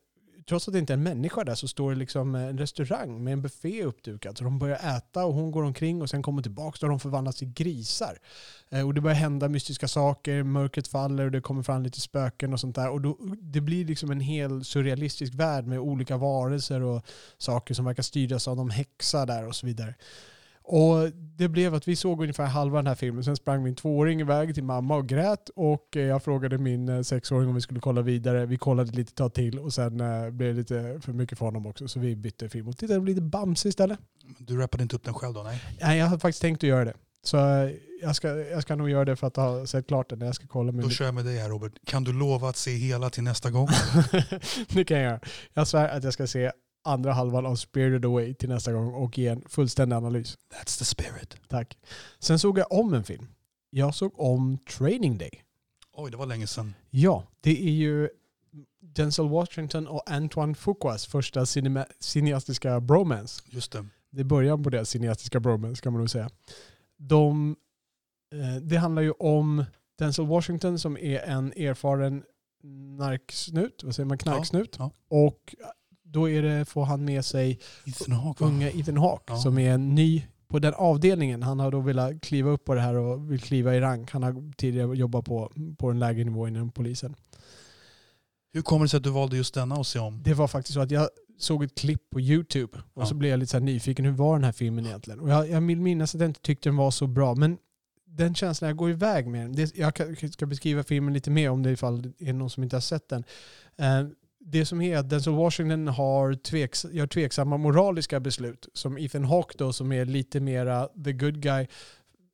trots 0.49 0.67
att 0.67 0.73
det 0.73 0.79
inte 0.79 0.93
är 0.93 0.97
en 0.97 1.03
människa 1.03 1.43
där, 1.43 1.55
så 1.55 1.67
står 1.67 1.91
det 1.91 1.97
liksom 1.97 2.35
eh, 2.35 2.41
en 2.41 2.57
restaurang 2.57 3.23
med 3.23 3.33
en 3.33 3.41
buffé 3.41 3.83
uppdukad. 3.83 4.37
Så 4.37 4.43
de 4.43 4.59
börjar 4.59 4.97
äta 4.97 5.25
och 5.25 5.33
hon 5.33 5.51
går 5.51 5.63
omkring 5.63 6.01
och 6.01 6.09
sen 6.09 6.21
kommer 6.23 6.41
tillbaka 6.41 6.85
och 6.85 6.89
de 6.89 6.99
förvandlas 6.99 7.35
till 7.35 7.53
grisar. 7.53 8.17
Eh, 8.69 8.87
Och 8.87 8.93
det 8.93 9.01
börjar 9.01 9.15
hända 9.15 9.49
mystiska 9.49 9.87
saker, 9.87 10.43
mörkret 10.43 10.87
faller 10.87 11.25
och 11.25 11.31
det 11.31 11.41
kommer 11.41 11.63
fram 11.63 11.83
lite 11.83 12.01
spöken 12.01 12.53
och 12.53 12.59
sånt 12.59 12.75
där. 12.75 12.89
Och 12.89 13.01
då, 13.01 13.17
det 13.41 13.61
blir 13.61 13.85
liksom 13.85 14.11
en 14.11 14.19
hel 14.19 14.63
surrealistisk 14.65 15.33
värld 15.33 15.65
med 15.67 15.79
olika 15.79 16.17
varelser 16.17 16.81
och 16.81 17.05
saker 17.37 17.73
som 17.73 17.85
verkar 17.85 18.03
styras 18.03 18.47
av 18.47 18.55
någon 18.57 18.69
häxa 18.69 19.25
där 19.25 19.47
och 19.47 19.55
så 19.55 19.65
vidare. 19.65 19.95
Och 20.67 21.11
det 21.37 21.47
blev 21.47 21.75
att 21.75 21.87
vi 21.87 21.95
såg 21.95 22.21
ungefär 22.21 22.45
halva 22.45 22.77
den 22.77 22.87
här 22.87 22.95
filmen. 22.95 23.23
Sen 23.23 23.35
sprang 23.35 23.63
min 23.63 23.75
tvååring 23.75 24.21
iväg 24.21 24.53
till 24.55 24.63
mamma 24.63 24.95
och 24.95 25.07
grät 25.07 25.49
och 25.55 25.97
eh, 25.97 26.01
jag 26.01 26.23
frågade 26.23 26.57
min 26.57 26.89
eh, 26.89 27.01
sexåring 27.01 27.49
om 27.49 27.55
vi 27.55 27.61
skulle 27.61 27.79
kolla 27.79 28.01
vidare. 28.01 28.45
Vi 28.45 28.57
kollade 28.57 28.91
lite 28.91 29.13
tag 29.13 29.33
till 29.33 29.59
och 29.59 29.73
sen 29.73 29.99
eh, 30.01 30.29
blev 30.29 30.55
det 30.55 30.59
lite 30.59 30.99
för 31.01 31.13
mycket 31.13 31.37
för 31.37 31.45
honom 31.45 31.65
också 31.65 31.87
så 31.87 31.99
vi 31.99 32.15
bytte 32.15 32.49
film 32.49 32.67
och 32.67 32.77
tittade 32.77 32.99
på 32.99 33.05
lite 33.05 33.21
Bamse 33.21 33.69
istället. 33.69 33.99
Du 34.39 34.57
rappade 34.57 34.83
inte 34.83 34.95
upp 34.95 35.03
den 35.03 35.13
själv 35.13 35.33
då? 35.33 35.43
Nej. 35.43 35.61
Nej, 35.81 35.99
jag 35.99 36.05
hade 36.05 36.19
faktiskt 36.19 36.41
tänkt 36.41 36.63
att 36.63 36.69
göra 36.69 36.85
det. 36.85 36.93
Så 37.23 37.37
jag 38.01 38.15
ska, 38.15 38.27
jag 38.27 38.61
ska 38.61 38.75
nog 38.75 38.89
göra 38.89 39.05
det 39.05 39.15
för 39.15 39.27
att 39.27 39.35
ha 39.35 39.65
sett 39.65 39.87
klart 39.87 40.09
den. 40.09 40.21
Jag 40.21 40.35
ska 40.35 40.47
kolla 40.47 40.71
med 40.71 40.85
Då 40.85 40.89
kör 40.89 41.05
jag 41.05 41.13
med 41.13 41.25
dig 41.25 41.37
här 41.37 41.49
Robert. 41.49 41.71
Kan 41.85 42.03
du 42.03 42.13
lova 42.13 42.49
att 42.49 42.57
se 42.57 42.71
hela 42.71 43.09
till 43.09 43.23
nästa 43.23 43.51
gång? 43.51 43.67
det 44.69 44.85
kan 44.85 44.97
jag 44.97 45.05
göra. 45.05 45.19
Jag 45.53 45.67
svär 45.67 45.89
att 45.89 46.03
jag 46.03 46.13
ska 46.13 46.27
se 46.27 46.51
andra 46.85 47.13
halvan 47.13 47.45
av 47.45 47.55
Spirited 47.55 48.05
Away 48.05 48.33
till 48.33 48.49
nästa 48.49 48.73
gång 48.73 48.93
och 48.93 49.17
ge 49.17 49.27
en 49.27 49.41
fullständig 49.49 49.95
analys. 49.95 50.37
That's 50.53 50.79
the 50.79 50.85
spirit. 50.85 51.37
Tack. 51.47 51.77
Sen 52.19 52.39
såg 52.39 52.57
jag 52.57 52.71
om 52.71 52.93
en 52.93 53.03
film. 53.03 53.27
Jag 53.69 53.95
såg 53.95 54.19
om 54.19 54.57
Training 54.57 55.17
Day. 55.17 55.43
Oj, 55.93 56.11
det 56.11 56.17
var 56.17 56.25
länge 56.25 56.47
sedan. 56.47 56.73
Ja, 56.89 57.23
det 57.41 57.67
är 57.67 57.71
ju 57.71 58.09
Denzel 58.81 59.29
Washington 59.29 59.87
och 59.87 60.11
Antoine 60.11 60.55
Fuquas 60.55 61.05
första 61.05 61.45
cineastiska 61.99 62.79
bromance. 62.79 63.43
Just 63.49 63.71
det. 63.71 63.85
Det 64.09 64.21
är 64.21 64.25
början 64.25 64.63
på 64.63 64.69
deras 64.69 64.89
cineastiska 64.89 65.39
bromance 65.39 65.81
kan 65.81 65.93
man 65.93 65.99
nog 65.99 66.09
säga. 66.09 66.29
De, 66.97 67.55
eh, 68.33 68.61
det 68.61 68.77
handlar 68.77 69.01
ju 69.01 69.11
om 69.11 69.65
Denzel 69.97 70.27
Washington 70.27 70.79
som 70.79 70.97
är 70.97 71.19
en 71.19 71.53
erfaren 71.53 72.23
narksnut, 72.97 73.83
vad 73.83 73.95
säger 73.95 74.07
man, 74.07 74.17
knarksnut. 74.17 74.75
Ja, 74.79 74.91
Och 75.07 75.55
då 76.15 76.29
är 76.29 76.41
det, 76.41 76.65
får 76.65 76.85
han 76.85 77.05
med 77.05 77.25
sig 77.25 77.59
Ethan 77.85 78.11
Hawke 78.15 78.43
va? 78.43 78.49
unga 78.49 78.69
Ethan 78.71 78.97
Hawke 78.97 79.23
Ja. 79.27 79.37
som 79.37 79.57
är 79.59 79.71
en 79.73 79.95
ny 79.95 80.23
på 80.47 80.59
den 80.59 80.73
avdelningen. 80.73 81.43
Han 81.43 81.59
har 81.59 81.71
då 81.71 81.79
velat 81.79 82.21
kliva 82.21 82.49
upp 82.51 82.65
på 82.65 82.73
det 82.75 82.81
här 82.81 82.95
och 82.95 83.31
vill 83.31 83.39
kliva 83.39 83.75
i 83.75 83.79
rank. 83.79 84.11
Han 84.11 84.23
har 84.23 84.53
tidigare 84.57 84.97
jobbat 84.97 85.25
på, 85.25 85.51
på 85.77 85.89
en 85.91 85.99
lägre 85.99 86.23
nivå 86.23 86.47
inom 86.47 86.71
polisen. 86.71 87.15
Hur 88.53 88.61
kommer 88.61 88.85
det 88.85 88.89
sig 88.89 88.97
att 88.97 89.03
du 89.03 89.09
valde 89.09 89.37
just 89.37 89.53
denna 89.53 89.75
att 89.75 89.87
se 89.87 89.99
om? 89.99 90.23
Det 90.23 90.33
var 90.33 90.47
faktiskt 90.47 90.73
så 90.73 90.79
att 90.79 90.91
jag 90.91 91.09
såg 91.39 91.63
ett 91.63 91.75
klipp 91.77 92.09
på 92.09 92.21
YouTube 92.21 92.77
och 92.93 93.01
Ja. 93.01 93.05
så 93.05 93.15
blev 93.15 93.31
jag 93.31 93.39
lite 93.39 93.51
så 93.51 93.59
nyfiken. 93.59 94.05
Hur 94.05 94.11
var 94.11 94.33
den 94.35 94.43
här 94.43 94.51
filmen 94.51 94.85
egentligen? 94.85 95.19
Och 95.19 95.29
jag, 95.29 95.49
jag 95.49 95.61
vill 95.61 95.81
minnas 95.81 96.15
att 96.15 96.21
jag 96.21 96.29
inte 96.29 96.41
tyckte 96.41 96.69
den 96.69 96.75
var 96.77 96.91
så 96.91 97.07
bra. 97.07 97.35
Men 97.35 97.57
den 98.07 98.35
känslan 98.35 98.67
jag 98.67 98.77
går 98.77 98.89
iväg 98.89 99.27
med 99.27 99.51
den. 99.51 99.69
Jag 99.75 99.93
ska 100.33 100.45
beskriva 100.45 100.83
filmen 100.83 101.13
lite 101.13 101.31
mer 101.31 101.49
om 101.49 101.63
det 101.63 101.71
ifall 101.71 102.01
det 102.01 102.13
är 102.29 102.33
någon 102.33 102.49
som 102.49 102.63
inte 102.63 102.75
har 102.75 102.81
sett 102.81 103.09
den. 103.09 103.23
Det 104.47 104.65
som 104.65 104.81
är 104.81 104.97
att 104.97 105.09
Denzel 105.09 105.33
Washington 105.33 105.87
har 105.87 106.33
tveks, 106.33 106.85
gör 106.91 107.07
tveksamma 107.07 107.57
moraliska 107.57 108.19
beslut. 108.19 108.67
Som 108.73 108.97
Ethan 108.97 109.25
Hawke 109.25 109.55
då 109.57 109.73
som 109.73 109.91
är 109.91 110.05
lite 110.05 110.39
mera 110.39 110.87
the 111.05 111.13
good 111.13 111.41
guy 111.41 111.67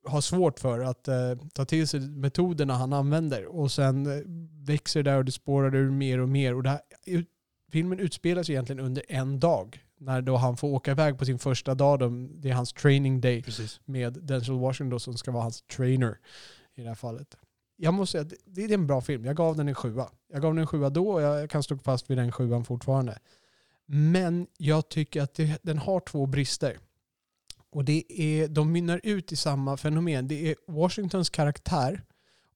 har 0.06 0.22
svårt 0.22 0.60
för 0.60 0.80
att 0.80 1.08
eh, 1.08 1.36
ta 1.54 1.66
till 1.66 1.88
sig 1.88 2.00
metoderna 2.00 2.74
han 2.74 2.94
använder. 2.94 3.46
Och 3.46 3.72
sen 3.72 4.06
eh, 4.06 4.24
växer 4.68 5.04
det 5.04 5.12
där 5.12 5.18
och 5.18 5.26
det 5.26 5.32
spårar 5.32 5.76
ur 5.76 5.92
mer 5.92 6.20
och 6.20 6.30
mer. 6.30 6.56
Och 6.56 6.64
det 6.64 6.70
här, 6.70 6.82
ut, 7.06 7.28
filmen 7.72 8.00
utspelas 8.00 8.50
egentligen 8.50 8.80
under 8.80 9.04
en 9.10 9.40
dag. 9.40 9.84
När 9.98 10.22
då 10.22 10.36
han 10.36 10.58
får 10.58 10.68
åka 10.68 10.92
iväg 10.92 11.18
på 11.18 11.26
sin 11.26 11.40
första 11.40 11.76
dag. 11.76 12.00
De, 12.00 12.42
det 12.42 12.50
är 12.50 12.54
hans 12.54 12.74
training 12.74 13.22
day 13.22 13.44
Precis. 13.44 13.82
med 13.86 14.14
Denzel 14.14 14.60
Washington 14.60 14.90
då, 14.90 15.00
som 15.00 15.18
ska 15.18 15.32
vara 15.32 15.44
hans 15.44 15.62
trainer 15.62 16.18
i 16.76 16.82
det 16.82 16.88
här 16.88 16.96
fallet. 16.96 17.38
Jag 17.84 17.94
måste 17.94 18.12
säga 18.12 18.22
att 18.22 18.30
det 18.30 18.38
det 18.46 18.64
är 18.64 18.74
en 18.74 18.88
bra 18.88 19.02
film. 19.02 19.26
Jag 19.26 19.36
gav 19.36 19.56
den 19.56 19.68
en 19.68 19.76
sjua. 19.76 20.10
Jag 20.32 20.42
gav 20.42 20.54
den 20.54 20.62
en 20.62 20.68
sjua 20.68 20.90
då 20.90 21.12
och 21.12 21.22
jag 21.22 21.50
kan 21.50 21.64
stå 21.64 21.78
fast 21.78 22.10
vid 22.10 22.18
den 22.18 22.32
sjuan 22.32 22.66
fortfarande. 22.66 23.20
Men 23.86 24.48
jag 24.58 24.90
tycker 24.90 25.22
att 25.22 25.34
det, 25.34 25.60
den 25.64 25.78
har 25.78 26.00
två 26.00 26.26
brister. 26.26 26.78
Och 27.70 27.86
det 27.86 28.04
är, 28.22 28.48
de 28.48 28.72
mynnar 28.72 29.02
ut 29.04 29.32
i 29.32 29.36
samma 29.36 29.78
fenomen. 29.78 30.28
Det 30.28 30.52
är 30.52 30.56
Washingtons 30.68 31.30
karaktär 31.30 32.04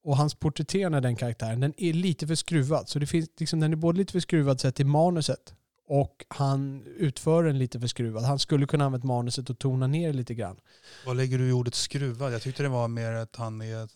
och 0.03 0.17
hans 0.17 0.35
porträtterande 0.35 0.97
av 0.97 1.01
den 1.01 1.15
karaktären, 1.15 1.59
den 1.59 1.73
är 1.77 1.93
lite 1.93 2.27
för 2.27 2.35
skruvad. 2.35 2.89
Så 2.89 2.99
det 2.99 3.05
finns, 3.05 3.29
liksom, 3.37 3.59
den 3.59 3.71
är 3.71 3.77
både 3.77 3.97
lite 3.97 4.11
för 4.11 4.19
skruvad 4.19 4.59
sett 4.59 4.75
till 4.75 4.85
manuset 4.85 5.53
och 5.87 6.25
han 6.27 6.83
utför 6.97 7.43
den 7.43 7.59
lite 7.59 7.79
för 7.79 7.87
skruvad. 7.87 8.23
Han 8.23 8.39
skulle 8.39 8.67
kunna 8.67 8.85
använt 8.85 9.03
manuset 9.03 9.49
och 9.49 9.59
tona 9.59 9.87
ner 9.87 10.13
lite 10.13 10.33
grann. 10.33 10.57
Vad 11.05 11.17
lägger 11.17 11.37
du 11.37 11.49
i 11.49 11.51
ordet 11.51 11.75
skruvad? 11.75 12.33
Jag 12.33 12.41
tyckte 12.41 12.63
det 12.63 12.69
var 12.69 12.87
mer 12.87 13.11
att 13.11 13.35
han 13.35 13.61
är, 13.61 13.89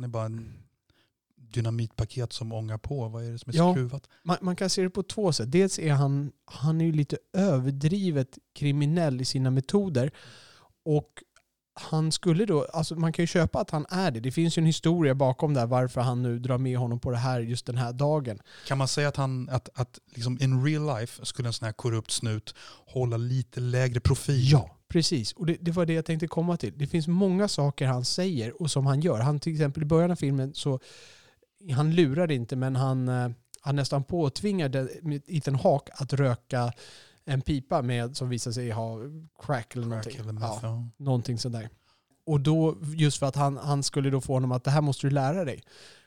han 0.00 0.04
är 0.04 0.08
bara 0.08 0.24
en 0.24 0.52
dynamitpaket 1.36 2.32
som 2.32 2.52
ångar 2.52 2.78
på. 2.78 3.08
Vad 3.08 3.24
är 3.24 3.30
det 3.32 3.38
som 3.38 3.50
är 3.52 3.56
Ja. 3.56 3.72
skruvat? 3.74 4.08
Man, 4.22 4.36
man 4.40 4.56
kan 4.56 4.70
se 4.70 4.82
det 4.82 4.90
på 4.90 5.02
två 5.02 5.32
sätt. 5.32 5.52
Dels 5.52 5.78
är 5.78 5.92
han, 5.92 6.32
han 6.44 6.80
är 6.80 6.84
ju 6.84 6.92
lite 6.92 7.18
överdrivet 7.32 8.38
kriminell 8.54 9.20
i 9.20 9.24
sina 9.24 9.50
metoder. 9.50 10.10
Och 10.84 11.22
han 11.74 12.12
skulle 12.12 12.44
då, 12.46 12.64
alltså 12.64 12.94
man 12.94 13.12
kan 13.12 13.22
ju 13.22 13.26
köpa 13.26 13.60
att 13.60 13.70
han 13.70 13.86
är 13.90 14.10
det. 14.10 14.20
Det 14.20 14.32
finns 14.32 14.58
ju 14.58 14.60
en 14.60 14.66
historia 14.66 15.14
bakom 15.14 15.54
där 15.54 15.66
varför 15.66 16.00
han 16.00 16.22
nu 16.22 16.38
drar 16.38 16.58
med 16.58 16.78
honom 16.78 17.00
på 17.00 17.10
det 17.10 17.16
här 17.16 17.40
just 17.40 17.66
den 17.66 17.76
här 17.76 17.92
dagen. 17.92 18.38
Kan 18.66 18.78
man 18.78 18.88
säga 18.88 19.08
att 19.08 19.16
han, 19.16 19.48
att, 19.48 19.68
att 19.74 19.98
liksom 20.14 20.38
in 20.40 20.64
real 20.64 20.98
life 20.98 21.24
skulle 21.26 21.48
en 21.48 21.52
sån 21.52 21.66
här 21.66 21.72
korrupt 21.72 22.10
snut 22.10 22.54
hålla 22.86 23.16
lite 23.16 23.60
lägre 23.60 24.00
profil? 24.00 24.50
Ja, 24.52 24.76
precis. 24.90 25.32
Och 25.32 25.46
det, 25.46 25.56
det 25.60 25.70
var 25.70 25.86
det 25.86 25.92
jag 25.92 26.04
tänkte 26.04 26.26
komma 26.28 26.56
till. 26.56 26.72
Det 26.76 26.86
finns 26.86 27.08
många 27.08 27.48
saker 27.48 27.86
han 27.86 28.04
säger 28.04 28.62
och 28.62 28.70
som 28.70 28.86
han 28.86 29.00
gör. 29.00 29.20
Han 29.20 29.40
till 29.40 29.52
exempel 29.52 29.82
i 29.82 29.86
början 29.86 30.10
av 30.10 30.16
filmen 30.16 30.54
så, 30.54 30.80
han 31.72 31.94
lurar 31.94 32.30
inte 32.30 32.56
men 32.56 32.76
han, 32.76 33.08
eh, 33.08 33.30
han 33.60 33.76
nästan 33.76 34.04
påtvingar 34.04 34.88
Ethan 35.26 35.54
Hawke 35.54 35.92
att 35.94 36.12
röka 36.12 36.72
en 37.24 37.40
pipa 37.40 37.82
med 37.82 38.16
som 38.16 38.28
visar 38.28 38.52
sig 38.52 38.70
ha 38.70 38.98
crack 39.46 39.76
eller 39.76 39.86
Crack 40.02 40.16
någonting. 40.16 40.38
eller 40.38 40.40
ja. 40.62 40.84
någonting 40.96 41.38
sådär. 41.38 41.68
Och 42.26 42.40
då, 42.40 42.76
just 42.96 43.18
för 43.18 43.26
att 43.26 43.36
han, 43.36 43.56
han 43.56 43.82
skulle 43.82 44.10
då 44.10 44.20
få 44.20 44.32
honom 44.32 44.52
att 44.52 44.64
det 44.64 44.70
här 44.70 44.80
måste 44.80 45.06
du 45.06 45.10
lära 45.10 45.44
dig. 45.44 45.62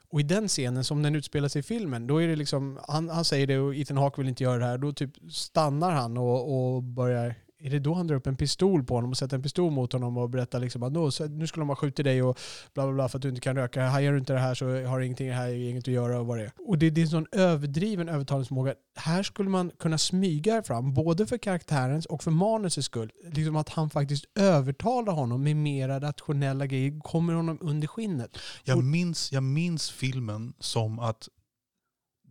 Och 0.10 0.20
i 0.20 0.24
den 0.24 0.48
scenen 0.48 0.84
som 0.84 1.04
den 1.04 1.16
utspelar 1.16 1.48
sig 1.48 1.60
i 1.60 1.64
filmen, 1.64 2.08
då 2.08 2.22
är 2.22 2.28
det 2.28 2.36
liksom, 2.36 2.80
han, 2.88 3.10
han 3.10 3.26
säger 3.26 3.48
det 3.48 3.60
och 3.60 3.76
Ethan 3.76 3.98
Hawke 3.98 4.22
vill 4.22 4.30
inte 4.30 4.44
göra 4.44 4.58
det 4.58 4.66
här. 4.66 4.78
Då 4.78 4.94
typ 4.94 5.12
stannar 5.32 5.92
han 5.92 6.18
och, 6.18 6.76
och 6.76 6.84
börjar, 6.84 7.36
är 7.66 7.70
det 7.70 7.80
då 7.80 7.94
han 7.94 8.08
drar 8.08 8.16
upp 8.16 8.28
en 8.28 8.36
pistol 8.36 8.84
på 8.84 8.96
honom 8.96 9.10
och 9.10 9.18
sätter 9.18 9.38
en 9.38 9.44
pistol 9.44 9.72
mot 9.72 9.94
honom 9.94 10.18
och 10.18 10.30
berättar 10.30 10.60
liksom 10.60 10.84
att 10.84 10.92
"Nå, 10.92 11.12
så- 11.12 11.26
nu 11.28 11.48
skulle 11.48 11.62
de 11.62 11.70
ha 11.70 11.76
skjutit 11.76 12.06
dig 12.06 12.24
och 12.24 12.40
bla 12.74 12.84
bla 12.86 12.94
bla 12.94 13.10
för 13.10 13.18
att 13.18 13.22
du 13.22 13.30
inte 13.30 13.42
kan 13.42 13.56
röka. 13.56 13.86
Hajar 13.88 14.12
du 14.12 14.18
inte 14.18 14.34
det 14.34 14.40
här 14.40 14.56
så 14.56 14.86
har 14.86 15.00
ingenting 15.02 15.32
här, 15.32 15.54
inget 15.54 15.84
att 15.88 15.94
göra 15.94 16.20
och 16.20 16.26
vad 16.26 16.38
det 16.38 16.44
är. 16.44 16.52
Och 16.68 16.78
det, 16.78 16.90
det 16.90 17.02
är 17.02 17.04
en 17.04 17.10
sån 17.10 17.28
överdriven 17.32 18.10
övertalningsförmåga. 18.10 18.74
Här 18.96 19.24
skulle 19.24 19.50
man 19.50 19.72
kunna 19.80 19.98
smyga 19.98 20.64
fram, 20.64 20.94
både 20.94 21.26
för 21.28 21.38
karaktärens 21.38 22.06
och 22.06 22.24
för 22.24 22.32
manusets 22.32 22.86
skull. 22.86 23.12
Liksom 23.32 23.56
att 23.56 23.70
han 23.70 23.90
faktiskt 23.90 24.26
övertalar 24.36 25.14
honom 25.14 25.44
med 25.44 25.56
mera 25.56 26.00
rationella 26.00 26.66
grejer, 26.68 27.00
kommer 27.00 27.34
honom 27.34 27.58
under 27.62 27.88
skinnet. 27.88 28.38
Jag, 28.64 28.78
Och- 28.78 28.84
minns, 28.84 29.32
jag 29.32 29.44
minns 29.44 29.92
filmen 29.92 30.54
som 30.60 31.00
att 31.00 31.30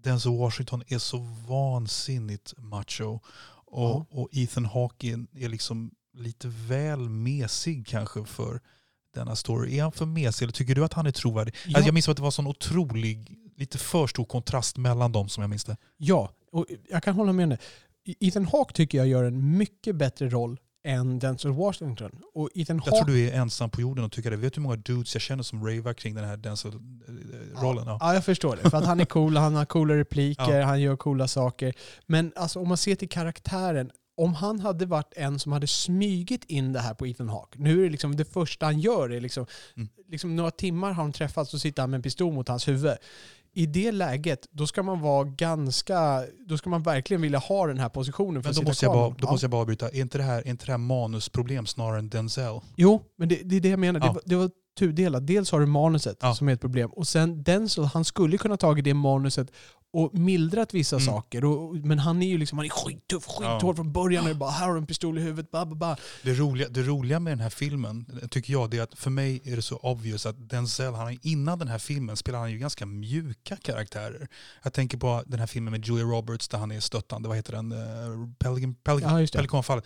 Denzel 0.05 0.39
Washington 0.39 0.83
är 0.89 0.99
så 0.99 1.18
vansinnigt 1.49 2.55
macho. 2.59 3.20
Och, 3.72 3.82
Ja. 3.90 4.06
och 4.10 4.28
Ethan 4.32 4.64
Hawke 4.64 5.06
är, 5.36 5.48
liksom 5.48 5.90
lite 6.14 6.48
väl 6.48 6.98
mesig 7.08 7.86
kanske 7.86 8.24
för 8.24 8.60
denna 9.14 9.36
story. 9.36 9.78
Är 9.78 9.82
han 9.82 9.92
för 9.92 10.06
mesig 10.06 10.44
eller 10.44 10.52
tycker 10.52 10.74
du 10.74 10.84
att 10.84 10.92
han 10.92 11.06
är 11.06 11.10
trovärdig? 11.10 11.54
Ja. 11.66 11.76
Alltså 11.76 11.88
jag 11.88 11.94
minns 11.94 12.08
att 12.08 12.16
det 12.16 12.22
var 12.22 12.30
sån 12.30 12.46
otrolig, 12.46 13.38
lite 13.56 13.78
för 13.78 14.06
stor 14.06 14.24
kontrast 14.24 14.76
mellan 14.76 15.12
dem 15.12 15.28
som 15.28 15.40
jag 15.42 15.50
minns 15.50 15.64
det. 15.64 15.76
Ja, 15.96 16.30
och 16.52 16.66
jag 16.88 17.02
kan 17.02 17.14
hålla 17.14 17.32
med 17.32 17.42
om 17.44 17.50
det. 17.50 17.58
Ethan 18.20 18.44
Hawke 18.46 18.72
tycker 18.74 18.98
jag 18.98 19.06
gör 19.06 19.24
en 19.24 19.56
mycket 19.56 19.96
bättre 19.96 20.28
roll 20.28 20.60
än 20.85 21.18
Denzel 21.18 21.53
Washington. 21.53 22.11
Och 22.35 22.49
Ethan 22.55 22.76
Jag 22.76 22.85
tror 22.85 22.99
Hawke... 22.99 23.12
du 23.12 23.28
är 23.28 23.33
ensam 23.41 23.70
på 23.70 23.80
jorden 23.80 24.05
och 24.05 24.12
tycker 24.12 24.30
det. 24.30 24.37
Vet 24.37 24.53
du 24.55 24.61
hur 24.61 24.62
många 24.62 24.76
dudes 24.76 25.14
jag 25.14 25.22
känner 25.22 25.43
som 25.43 25.66
ravar 25.66 25.95
kring 25.95 26.14
den 26.14 26.24
här 26.24 26.37
Denzel-rollen? 26.37 27.85
Ja. 27.87 27.99
Ja, 28.01 28.14
jag 28.14 28.24
förstår 28.24 28.57
det. 28.62 28.70
För 28.70 28.78
att 28.78 28.87
han 28.87 29.01
är 29.01 29.05
cool, 29.05 29.37
han 29.37 29.55
har 29.55 29.64
coola 29.64 29.95
repliker, 29.97 30.59
Ja. 30.59 30.64
han 30.66 30.80
gör 30.80 30.97
coola 30.97 31.28
saker. 31.28 31.74
Men 32.07 32.33
alltså, 32.37 32.61
om 32.61 32.68
man 32.68 32.76
ser 32.76 32.95
till 32.95 33.09
karaktären, 33.09 33.91
om 34.16 34.35
han 34.35 34.61
hade 34.61 34.87
varit 34.87 35.12
en 35.16 35.39
som 35.39 35.53
hade 35.53 35.66
smygit 35.66 36.45
in 36.45 36.72
det 36.72 36.80
här 36.80 36.95
på 36.95 37.07
Ethan 37.07 37.28
Hawke. 37.28 37.59
Nu 37.59 37.80
är 37.80 37.85
det 37.85 37.91
liksom 37.91 38.16
det 38.16 38.24
första 38.24 38.66
han 38.66 38.80
gör, 38.80 39.11
är 39.12 39.20
liksom, 39.20 39.47
Mm. 39.76 39.89
liksom 40.09 40.37
några 40.37 40.51
timmar 40.51 40.93
har 40.93 41.03
de 41.03 41.12
träffats 41.12 41.55
och 41.55 41.61
sitter 41.61 41.83
han 41.83 41.91
med 41.91 41.99
en 41.99 42.03
pistol 42.03 42.33
mot 42.35 42.49
hans 42.49 42.68
huvud. 42.68 42.97
I 43.55 43.66
det 43.66 43.92
läget, 43.92 44.46
då 44.50 44.66
ska 44.66 44.82
man 44.82 45.00
vara 45.00 45.24
ganska, 45.24 46.22
då 46.48 46.59
ska 46.59 46.70
man 46.70 46.82
verkligen 46.82 47.20
vilja 47.22 47.38
ha 47.38 47.66
den 47.66 47.78
här 47.78 47.88
positionen 47.88 48.42
för 48.42 48.48
Men 48.48 48.50
att 48.50 48.57
då 48.57 48.61
sitta 48.61 48.68
måste, 48.70 48.86
jag 48.86 48.92
bara, 48.94 49.09
då 49.09 49.16
Ja. 49.26 49.30
måste 49.30 49.44
jag 49.44 49.50
bara 49.50 49.64
bryta. 49.64 49.88
Är 49.88 50.00
inte 50.00 50.18
det 50.18 50.24
här, 50.24 50.38
är 50.42 50.48
inte 50.48 50.66
det 50.66 50.72
här 50.72 50.78
manusproblem 50.78 51.66
snarare 51.66 51.98
än 51.98 52.09
Denzel? 52.09 52.61
Jo, 52.76 53.03
men 53.18 53.28
det, 53.28 53.40
det 53.44 53.57
är 53.57 53.61
det 53.61 53.68
jag 53.68 53.78
menar. 53.78 54.00
Ja. 54.00 54.07
Det, 54.07 54.12
var, 54.12 54.22
det 54.26 54.36
var 54.36 54.50
tudelat. 54.78 55.26
Dels 55.26 55.53
har 55.53 55.61
du 55.61 55.66
manuset 55.66 56.16
Ja. 56.20 56.34
som 56.34 56.48
är 56.48 56.53
ett 56.53 56.61
problem. 56.61 56.90
Och 56.90 57.09
sen 57.09 57.42
Denzel, 57.42 57.84
han 57.84 58.05
skulle 58.05 58.38
kunna 58.38 58.57
tagit 58.57 58.84
det 58.84 58.94
manuset 58.94 59.48
och 59.93 60.14
mildrat 60.14 60.74
vissa 60.74 60.97
Mm. 60.97 61.07
saker. 61.07 61.45
Och, 61.45 61.74
men 61.76 61.99
han 61.99 62.22
är 62.22 62.26
ju 62.26 62.38
liksom, 62.38 62.59
han 62.59 62.64
är 62.64 62.70
skittuff, 62.70 63.24
skithård 63.26 63.72
Ja. 63.72 63.74
från 63.76 63.93
början. 63.93 64.30
Och 64.30 64.36
bara, 64.36 64.51
här 64.51 64.66
har 64.66 64.72
du 64.74 64.78
en 64.80 64.86
pistol 64.86 65.18
i 65.18 65.22
huvudet, 65.22 65.51
ba, 65.51 65.64
ba, 65.64 65.74
ba. 65.74 65.97
Det 66.22 66.34
roliga, 66.34 66.68
det 66.68 66.82
roliga 66.82 67.20
med 67.20 67.30
den 67.32 67.40
här 67.40 67.51
filmen 67.51 68.20
tycker 68.30 68.53
jag 68.53 68.70
det 68.70 68.78
är 68.78 68.82
att 68.82 68.99
för 68.99 69.11
mig 69.11 69.40
är 69.45 69.57
det 69.57 69.62
så 69.62 69.76
obvious 69.76 70.26
att 70.26 70.49
Denzel, 70.49 70.95
han, 70.95 71.18
innan 71.22 71.59
den 71.59 71.68
här 71.68 71.78
filmen 71.78 72.16
spelar 72.16 72.38
han 72.38 72.51
ju 72.53 72.59
ganska 72.59 72.86
mjuka 72.86 73.57
karaktärer. 73.57 74.28
Jag 74.62 74.72
tänker 74.72 74.99
på 74.99 75.22
den 75.26 75.40
här 75.40 75.47
filmen 75.47 75.70
med 75.70 75.86
Julia 75.86 76.05
Roberts 76.05 76.49
där 76.49 76.59
han 76.59 76.70
är 76.72 76.80
stöttande, 76.80 77.28
vad 77.28 77.36
heter 77.36 77.53
den? 77.53 77.72
Uh, 77.72 78.28
Pelican, 78.38 78.74
Pelican, 78.74 79.20
Ja. 79.20 79.26
Pelikanfallet. 79.32 79.84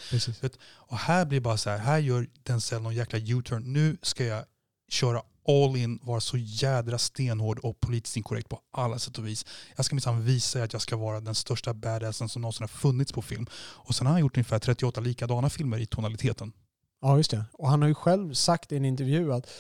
Och 0.69 0.99
här 0.99 1.25
blir 1.25 1.37
det 1.41 1.43
bara 1.45 1.57
så 1.57 1.71
här, 1.71 1.79
här 1.79 1.99
gör 1.99 2.27
Denzel 2.43 2.83
någon 2.83 2.95
jäkla 2.95 3.19
U-turn. 3.19 3.73
Nu 3.73 3.97
ska 4.03 4.25
jag 4.25 4.45
köra 4.91 5.23
all 5.49 5.77
in, 5.77 5.99
vara 6.03 6.21
så 6.21 6.37
jädra 6.37 6.99
stenhård 6.99 7.59
och 7.59 7.81
politiskt 7.81 8.17
inkorrekt 8.17 8.49
på 8.49 8.61
alla 8.73 8.99
sätt 8.99 9.19
och 9.19 9.27
vis. 9.27 9.47
Jag 9.77 9.85
ska 9.85 9.95
minsann 9.95 10.25
visa 10.25 10.63
att 10.63 10.73
jag 10.73 10.83
ska 10.83 10.97
vara 10.97 11.21
den 11.21 11.35
största 11.35 11.75
badassen 11.75 12.29
som 12.29 12.43
någonsin 12.43 12.63
har 12.63 12.69
funnits 12.69 13.13
på 13.13 13.23
film. 13.23 13.47
Och 13.55 13.95
sen 13.95 14.07
har 14.07 14.13
han 14.13 14.21
gjort 14.21 14.37
ungefär 14.37 14.59
38 14.59 15.01
likadana 15.01 15.51
filmer 15.51 15.79
i 15.79 15.87
tonaliteten. 15.87 16.53
Ja, 17.01 17.17
just 17.17 17.31
det. 17.31 17.45
Och 17.53 17.69
han 17.69 17.83
har 17.83 17.89
ju 17.89 17.95
själv 17.95 18.35
sagt 18.35 18.73
i 18.73 18.77
en 18.77 18.85
intervju 18.85 19.33
att 19.33 19.51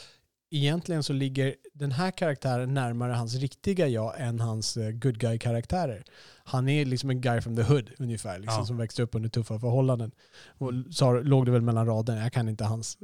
egentligen 0.51 1.03
så 1.03 1.13
ligger 1.13 1.55
den 1.73 1.93
här 1.93 2.11
karaktären 2.11 2.75
närmare 2.75 3.13
hans 3.13 3.35
riktiga 3.35 3.89
jag 3.89 4.21
än 4.21 4.41
hans 4.41 4.77
eh, 4.77 4.91
good 4.91 5.19
guy-karaktärer. 5.19 6.05
Han 6.45 6.69
är 6.69 6.85
liksom 6.85 7.11
en 7.11 7.21
guy 7.21 7.41
from 7.41 7.57
the 7.57 7.63
hood 7.63 7.91
ungefär, 7.99 8.39
liksom, 8.39 8.59
Ja. 8.61 8.67
som 8.67 8.77
växte 8.77 9.03
upp 9.03 9.15
under 9.15 9.29
tuffa 9.29 9.59
förhållanden. 9.59 10.11
Och 10.59 10.73
sa, 10.91 11.13
låg 11.13 11.47
det 11.47 11.53
väl 11.53 11.63
mellan 11.63 11.87
raderna, 11.87 12.23
jag 12.23 12.33
kan 12.33 12.49
inte 12.49 12.65
hans, 12.65 12.99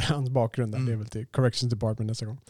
hans 0.08 0.30
bakgrund 0.30 0.72
där. 0.72 0.78
Mm. 0.78 0.86
Det 0.86 0.92
är 0.92 0.96
väl 0.96 1.06
till 1.08 1.26
Corrections 1.26 1.70
Department 1.72 2.08
nästa 2.08 2.26
gång. 2.26 2.40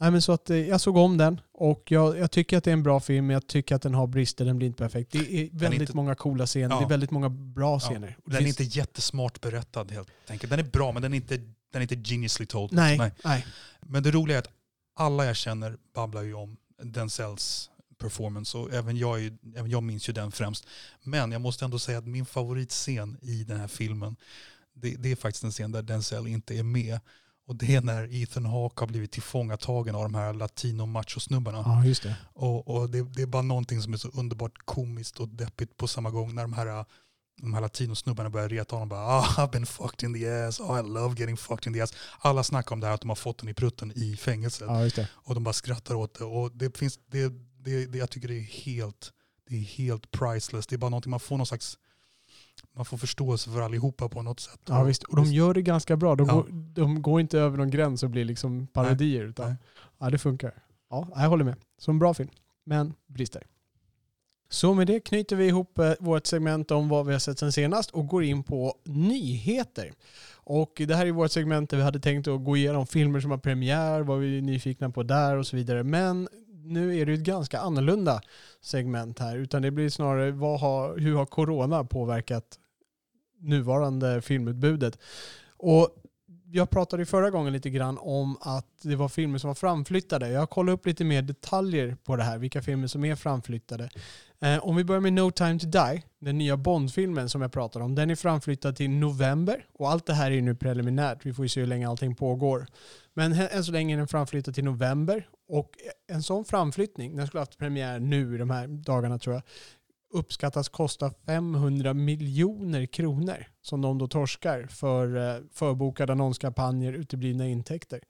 Nej, 0.00 0.10
men 0.10 0.22
så 0.22 0.32
att, 0.32 0.50
eh, 0.50 0.56
jag 0.56 0.80
såg 0.80 0.96
om 0.96 1.16
den 1.16 1.40
och 1.52 1.82
jag, 1.92 2.18
jag 2.18 2.30
tycker 2.30 2.58
att 2.58 2.64
det 2.64 2.70
är 2.70 2.72
en 2.72 2.82
bra 2.82 3.00
film, 3.00 3.26
men 3.26 3.34
jag 3.34 3.46
tycker 3.46 3.74
att 3.74 3.82
den 3.82 3.94
har 3.94 4.06
brister, 4.06 4.44
den 4.44 4.56
blir 4.58 4.66
inte 4.66 4.78
perfekt. 4.82 5.12
Det 5.12 5.18
är 5.34 5.48
väldigt 5.52 5.80
inte- 5.80 5.96
många 5.96 6.14
coola 6.14 6.46
scener, 6.46 6.74
Ja. 6.74 6.78
det 6.80 6.84
är 6.84 6.88
väldigt 6.88 7.10
många 7.10 7.28
bra 7.28 7.80
scener. 7.80 8.16
Den 8.24 8.34
är 8.36 8.38
finns- 8.44 8.60
inte 8.60 8.78
jättesmart 8.78 9.40
berättad 9.40 9.90
helt 9.90 10.08
enkelt. 10.30 10.50
Den 10.50 10.58
är 10.60 10.64
bra 10.64 10.92
men 10.92 11.02
den 11.02 11.12
är 11.12 11.16
inte, 11.16 11.36
den 11.36 11.46
är 11.72 11.80
inte 11.80 11.96
geniusly 12.10 12.46
told. 12.46 12.72
Nej, 12.72 13.12
nej. 13.24 13.46
Men 13.80 14.02
det 14.02 14.10
roliga 14.10 14.36
är 14.36 14.40
att 14.40 14.48
alla 14.96 15.24
jag 15.24 15.36
känner 15.36 15.76
babblar 15.94 16.22
ju 16.22 16.34
om 16.34 16.56
Denzels 16.82 17.70
performance 17.98 18.58
och 18.58 18.72
även 18.72 18.96
jag, 18.96 19.24
är, 19.24 19.38
även 19.56 19.70
jag 19.70 19.82
minns 19.82 20.08
ju 20.08 20.12
den 20.12 20.32
främst. 20.32 20.66
Men 21.02 21.32
jag 21.32 21.40
måste 21.40 21.64
ändå 21.64 21.78
säga 21.78 21.98
att 21.98 22.06
min 22.06 22.26
favoritscen 22.26 23.16
i 23.22 23.44
den 23.44 23.60
här 23.60 23.68
filmen 23.68 24.16
det, 24.82 24.96
det 24.96 25.12
är 25.12 25.16
faktiskt 25.16 25.44
en 25.44 25.50
scen 25.50 25.72
där 25.72 25.82
Denzel 25.82 26.26
inte 26.26 26.58
är 26.58 26.62
med. 26.62 27.00
Och 27.46 27.56
det 27.56 27.74
är 27.74 27.80
när 27.80 28.22
Ethan 28.22 28.46
Hawke 28.46 28.82
har 28.82 28.86
blivit 28.86 29.12
tillfångatagen 29.12 29.94
av 29.94 30.02
de 30.02 30.14
här 30.14 30.34
latino 30.34 30.86
machosnubbarna. 30.86 31.62
Ja, 31.66 31.84
just 31.84 32.02
det. 32.02 32.16
Och, 32.32 32.68
och 32.68 32.90
det, 32.90 33.02
det 33.02 33.22
är 33.22 33.26
bara 33.26 33.42
någonting 33.42 33.82
som 33.82 33.92
är 33.92 33.96
så 33.96 34.08
underbart 34.08 34.58
komiskt 34.64 35.20
och 35.20 35.28
deppigt 35.28 35.76
på 35.76 35.88
samma 35.88 36.10
gång 36.10 36.34
när 36.34 36.42
de 36.42 36.52
här, 36.52 36.84
de 37.40 37.54
här 37.54 37.60
latinosnubbarna 37.60 38.30
börjar 38.30 38.48
reta 38.48 38.76
honom. 38.76 38.88
Bara, 38.88 39.00
ah, 39.00 39.24
I've 39.36 39.50
been 39.50 39.66
fucked 39.66 40.08
in 40.08 40.14
the 40.14 40.28
ass, 40.28 40.60
oh, 40.60 40.80
I 40.80 40.82
love 40.82 41.14
getting 41.18 41.36
fucked 41.36 41.66
in 41.66 41.72
the 41.72 41.80
ass. 41.80 41.94
Alla 42.18 42.44
snackar 42.44 42.72
om 42.72 42.80
det 42.80 42.86
här 42.86 42.94
att 42.94 43.00
de 43.00 43.08
har 43.08 43.16
fått 43.16 43.38
den 43.38 43.48
i 43.48 43.54
prutten 43.54 43.92
i 43.96 44.16
fängelset. 44.16 44.68
Ja, 44.68 44.82
just 44.84 44.96
det. 44.96 45.08
Och 45.12 45.34
de 45.34 45.44
bara 45.44 45.52
skrattar 45.52 45.94
åt 45.94 46.18
det. 46.18 46.24
Och 46.24 46.52
det 46.52 46.78
finns, 46.78 46.98
det, 47.06 47.28
det, 47.64 47.86
det, 47.86 47.98
jag 47.98 48.10
tycker 48.10 48.28
det 48.28 48.38
är 48.38 48.64
helt, 48.64 49.12
det 49.48 49.56
är 49.56 49.62
helt 49.62 50.10
priceless. 50.10 50.66
Det 50.66 50.76
är 50.76 50.78
bara 50.78 50.90
någonting 50.90 51.10
man 51.10 51.20
får 51.20 51.36
någon 51.36 51.46
slags, 51.46 51.78
man 52.76 52.84
får 52.84 52.96
förståelse 52.96 53.50
för 53.50 53.60
allihopa 53.60 54.08
på 54.08 54.22
något 54.22 54.40
sätt. 54.40 54.60
Ja, 54.68 54.82
visst. 54.82 55.02
Och 55.02 55.16
de 55.16 55.24
gör 55.24 55.54
det 55.54 55.62
ganska 55.62 55.96
bra. 55.96 56.14
De, 56.16 56.26
Ja. 56.28 56.34
går, 56.34 56.46
de 56.74 57.02
går 57.02 57.20
inte 57.20 57.38
över 57.38 57.58
någon 57.58 57.70
gräns 57.70 58.02
och 58.02 58.10
blir 58.10 58.24
liksom 58.24 58.66
parodier. 58.66 59.24
Utan, 59.24 59.46
Nej. 59.48 59.56
Ja, 59.98 60.10
det 60.10 60.18
funkar. 60.18 60.52
Ja, 60.90 61.08
jag 61.14 61.28
håller 61.28 61.44
med. 61.44 61.54
Så 61.78 61.90
en 61.90 61.98
bra 61.98 62.14
film. 62.14 62.30
Men 62.64 62.94
brister. 63.06 63.42
Så 64.48 64.74
med 64.74 64.86
det 64.86 65.00
knyter 65.00 65.36
vi 65.36 65.46
ihop 65.46 65.78
eh, 65.78 65.92
vårt 66.00 66.26
segment 66.26 66.70
om 66.70 66.88
vad 66.88 67.06
vi 67.06 67.12
har 67.12 67.18
sett 67.18 67.38
sen 67.38 67.52
senast 67.52 67.90
och 67.90 68.06
går 68.06 68.24
in 68.24 68.42
på 68.42 68.74
nyheter. 68.84 69.92
Och 70.34 70.82
det 70.86 70.94
här 70.96 71.06
är 71.06 71.12
vårt 71.12 71.30
segment 71.30 71.70
där 71.70 71.76
vi 71.76 71.82
hade 71.82 72.00
tänkt 72.00 72.28
att 72.28 72.44
gå 72.44 72.56
igenom 72.56 72.86
filmer 72.86 73.20
som 73.20 73.30
har 73.30 73.38
premiär, 73.38 74.00
vad 74.00 74.18
vi 74.18 74.38
är 74.38 74.42
nyfikna 74.42 74.90
på 74.90 75.02
där 75.02 75.36
och 75.36 75.46
så 75.46 75.56
vidare. 75.56 75.82
Men 75.84 76.28
nu 76.70 76.98
är 76.98 77.06
det 77.06 77.12
ju 77.12 77.18
ett 77.18 77.24
ganska 77.24 77.60
annorlunda 77.60 78.20
segment 78.60 79.18
här. 79.18 79.36
Utan 79.36 79.62
det 79.62 79.70
blir 79.70 79.88
snarare 79.88 80.30
vad 80.30 80.60
har, 80.60 80.98
hur 80.98 81.16
har 81.16 81.26
corona 81.26 81.84
påverkat 81.84 82.58
nuvarande 83.38 84.22
filmutbudet? 84.22 84.98
Och 85.56 85.88
jag 86.52 86.70
pratade 86.70 87.02
ju 87.02 87.06
förra 87.06 87.30
gången 87.30 87.52
lite 87.52 87.70
grann 87.70 87.98
om 88.00 88.36
att 88.40 88.66
det 88.82 88.96
var 88.96 89.08
filmer 89.08 89.38
som 89.38 89.48
var 89.48 89.54
framflyttade. 89.54 90.28
Jag 90.28 90.40
har 90.40 90.46
kollat 90.46 90.72
upp 90.72 90.86
lite 90.86 91.04
mer 91.04 91.22
detaljer 91.22 91.96
på 92.04 92.16
det 92.16 92.22
här, 92.22 92.38
vilka 92.38 92.62
filmer 92.62 92.86
som 92.86 93.04
är 93.04 93.16
framflyttade. 93.16 93.90
Eh, 94.40 94.58
om 94.58 94.76
vi 94.76 94.84
börjar 94.84 95.00
med 95.00 95.12
No 95.12 95.30
time 95.30 95.58
to 95.58 95.66
die, 95.66 96.02
den 96.18 96.38
nya 96.38 96.56
Bond-filmen 96.56 97.28
som 97.28 97.42
jag 97.42 97.52
pratade 97.52 97.84
om. 97.84 97.94
Den 97.94 98.10
är 98.10 98.14
framflyttad 98.14 98.76
till 98.76 98.90
november 98.90 99.66
och 99.72 99.90
allt 99.90 100.06
det 100.06 100.14
här 100.14 100.30
är 100.30 100.34
ju 100.34 100.40
nu 100.40 100.54
preliminärt. 100.54 101.26
Vi 101.26 101.34
får 101.34 101.44
ju 101.44 101.48
se 101.48 101.60
hur 101.60 101.66
länge 101.66 101.88
allting 101.88 102.14
pågår. 102.14 102.66
Men 103.20 103.32
än 103.32 103.64
så 103.64 103.72
länge 103.72 103.94
är 103.94 103.98
den 103.98 104.08
framflyttad 104.08 104.54
till 104.54 104.64
november 104.64 105.28
och 105.48 105.70
en 106.08 106.22
sån 106.22 106.44
framflyttning, 106.44 107.16
den 107.16 107.26
skulle 107.26 107.40
haft 107.40 107.58
premiär 107.58 107.98
nu 107.98 108.34
i 108.34 108.38
de 108.38 108.50
här 108.50 108.66
dagarna 108.66 109.18
tror 109.18 109.34
jag, 109.34 109.42
uppskattas 110.12 110.68
kosta 110.68 111.12
500 111.26 111.94
miljoner 111.94 112.86
kronor 112.86 113.46
som 113.62 113.80
de 113.80 113.98
då 113.98 114.08
torskar 114.08 114.66
för 114.66 115.16
eh, 115.16 115.42
förbokade 115.52 116.12
annonskampanjer, 116.12 116.92
uteblivna 116.92 117.46
intäkter. 117.46 118.00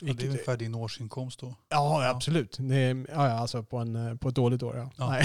Ja, 0.00 0.12
det 0.12 0.24
är 0.24 0.28
ungefär 0.28 0.56
din 0.56 0.74
årsinkomst 0.74 1.40
då. 1.40 1.54
Ja, 1.68 2.10
absolut. 2.10 2.56
Det 2.60 2.76
är, 2.76 3.06
ja, 3.08 3.30
alltså 3.30 3.62
på, 3.62 3.78
en, 3.78 3.96
eh, 3.96 4.16
på 4.16 4.28
ett 4.28 4.34
dåligt 4.34 4.62
år. 4.62 4.90
Ja. 4.96 5.18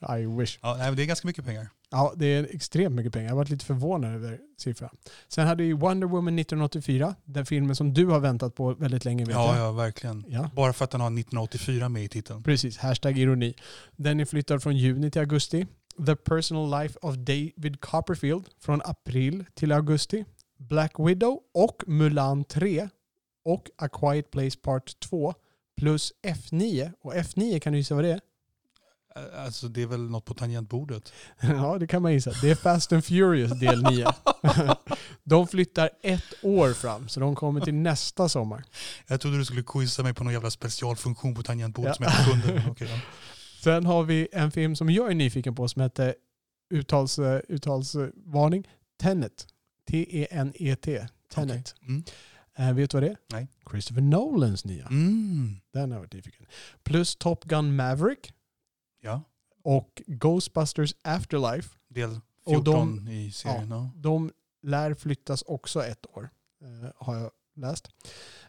Ja. 0.00 0.16
I 0.18 0.26
wish. 0.26 0.58
Ja, 0.62 0.76
nej, 0.78 0.94
det 0.94 1.02
är 1.02 1.06
ganska 1.06 1.26
mycket 1.26 1.44
pengar. 1.44 1.68
Ja, 1.96 2.12
det 2.16 2.26
är 2.26 2.48
extremt 2.54 2.94
mycket 2.94 3.12
pengar. 3.12 3.24
Jag 3.26 3.32
har 3.32 3.36
varit 3.36 3.50
lite 3.50 3.64
förvånad 3.64 4.14
över 4.14 4.38
siffran. 4.58 4.90
Sen 5.28 5.46
hade 5.46 5.62
vi 5.62 5.72
Wonder 5.72 6.06
Woman 6.06 6.38
1984, 6.38 7.14
den 7.24 7.46
filmen 7.46 7.76
som 7.76 7.94
du 7.94 8.06
har 8.06 8.20
väntat 8.20 8.54
på 8.54 8.74
väldigt 8.74 9.04
länge 9.04 9.24
vet 9.24 9.34
Ja, 9.34 9.56
jag. 9.56 9.66
ja, 9.66 9.72
verkligen. 9.72 10.24
Ja. 10.28 10.50
Bara 10.54 10.72
för 10.72 10.84
att 10.84 10.90
den 10.90 11.00
har 11.00 11.06
1984 11.08 11.88
med 11.88 12.04
i 12.04 12.08
titeln. 12.08 12.42
Precis, 12.42 12.78
hashtag 12.78 13.18
ironi. 13.18 13.54
Den 13.96 14.20
är 14.20 14.24
flyttad 14.24 14.62
från 14.62 14.76
juni 14.76 15.10
till 15.10 15.20
augusti. 15.20 15.66
The 16.06 16.16
Personal 16.16 16.82
Life 16.82 16.98
of 17.02 17.14
David 17.14 17.80
Copperfield 17.80 18.44
från 18.60 18.80
april 18.84 19.44
till 19.54 19.72
augusti. 19.72 20.24
Black 20.58 20.92
Widow 20.98 21.38
och 21.54 21.82
Mulan 21.86 22.44
3 22.44 22.88
och 23.44 23.70
A 23.78 23.88
Quiet 23.88 24.30
Place 24.30 24.58
Part 24.62 25.00
2 25.00 25.34
plus 25.76 26.12
F9. 26.26 26.92
Och 27.00 27.14
F9 27.14 27.58
kan 27.58 27.72
du 27.72 27.78
gissa 27.78 27.94
vad 27.94 28.04
det 28.04 28.10
är? 28.12 28.20
Alltså 29.36 29.68
det 29.68 29.82
är 29.82 29.86
väl 29.86 30.10
något 30.10 30.24
på 30.24 30.34
tangentbordet. 30.34 31.12
Ja, 31.40 31.78
det 31.78 31.86
kan 31.86 32.02
man 32.02 32.12
gissa. 32.12 32.32
Det 32.42 32.50
är 32.50 32.54
Fast 32.54 32.92
and 32.92 33.04
Furious 33.04 33.60
del 33.60 33.82
9. 33.82 34.06
de 35.24 35.48
flyttar 35.48 35.90
ett 36.02 36.34
år 36.42 36.72
fram, 36.72 37.08
så 37.08 37.20
de 37.20 37.34
kommer 37.34 37.60
till 37.60 37.74
nästa 37.74 38.28
sommar. 38.28 38.64
Jag 39.06 39.20
trodde 39.20 39.38
du 39.38 39.44
skulle 39.44 39.62
quizza 39.62 40.02
mig 40.02 40.14
på 40.14 40.24
någon 40.24 40.32
jävla 40.32 40.50
specialfunktion 40.50 41.34
på 41.34 41.42
tangentbordet 41.42 41.96
Ja. 42.00 42.10
som 42.10 42.22
jag 42.28 42.36
inte 42.36 42.48
kunde. 42.48 42.64
Okej, 42.70 42.88
ja. 42.90 43.00
Sen 43.62 43.86
har 43.86 44.02
vi 44.02 44.28
en 44.32 44.50
film 44.50 44.76
som 44.76 44.90
jag 44.90 45.10
är 45.10 45.14
nyfiken 45.14 45.54
på 45.54 45.68
som 45.68 45.82
heter 45.82 46.14
uttals, 46.70 47.18
uttalsvarning 47.48 48.68
Tenet. 49.00 49.46
T-E-N-E-T. 49.90 51.06
Tenet. 51.34 51.74
Okej. 51.76 51.88
Mm. 51.88 52.04
Eh, 52.58 52.72
vet 52.74 52.90
du 52.90 52.96
vad 52.96 53.02
det 53.02 53.08
är? 53.08 53.16
Nej. 53.32 53.48
Christopher 53.70 54.02
Nolans 54.02 54.64
nya. 54.64 54.86
Mm. 54.86 55.56
Den 55.72 55.90
har 55.90 55.96
jag 55.96 56.00
varit 56.02 56.12
nyfiken. 56.12 56.46
Plus 56.84 57.16
Top 57.16 57.44
Gun 57.44 57.76
Maverick 57.76 58.32
Ja, 59.04 59.22
och 59.62 60.02
Ghostbusters 60.06 60.94
Afterlife. 61.02 61.76
del 61.88 62.20
Och 62.44 62.52
14 62.52 63.04
de- 63.04 63.12
i 63.12 63.32
serien. 63.32 63.70
Ja. 63.70 63.90
De 63.96 64.30
lär 64.62 64.94
flyttas 64.94 65.42
också 65.42 65.84
ett 65.84 66.06
år, 66.16 66.30
eh, 66.62 66.90
har 66.96 67.14
jag 67.16 67.30
läst. 67.56 67.88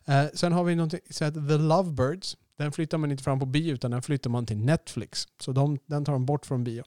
Eh, 0.06 0.26
sen 0.34 0.51
har 0.53 0.64
vi 0.64 0.76
någonting 0.76 0.99
som 1.10 1.26
heter 1.26 1.47
The 1.47 1.58
Lovebirds. 1.58 2.38
Den 2.58 2.72
flyttar 2.72 2.97
man 2.97 3.12
inte 3.12 3.24
fram 3.24 3.39
på 3.39 3.45
bio 3.45 3.74
utan 3.74 3.91
den 3.91 4.01
flyttar 4.01 4.30
man 4.30 4.45
till 4.45 4.58
Netflix. 4.58 5.28
Så 5.39 5.51
de, 5.51 5.80
den 5.86 6.06
tar 6.06 6.14
de 6.14 6.26
bort 6.26 6.45
från 6.45 6.64
bio. 6.64 6.84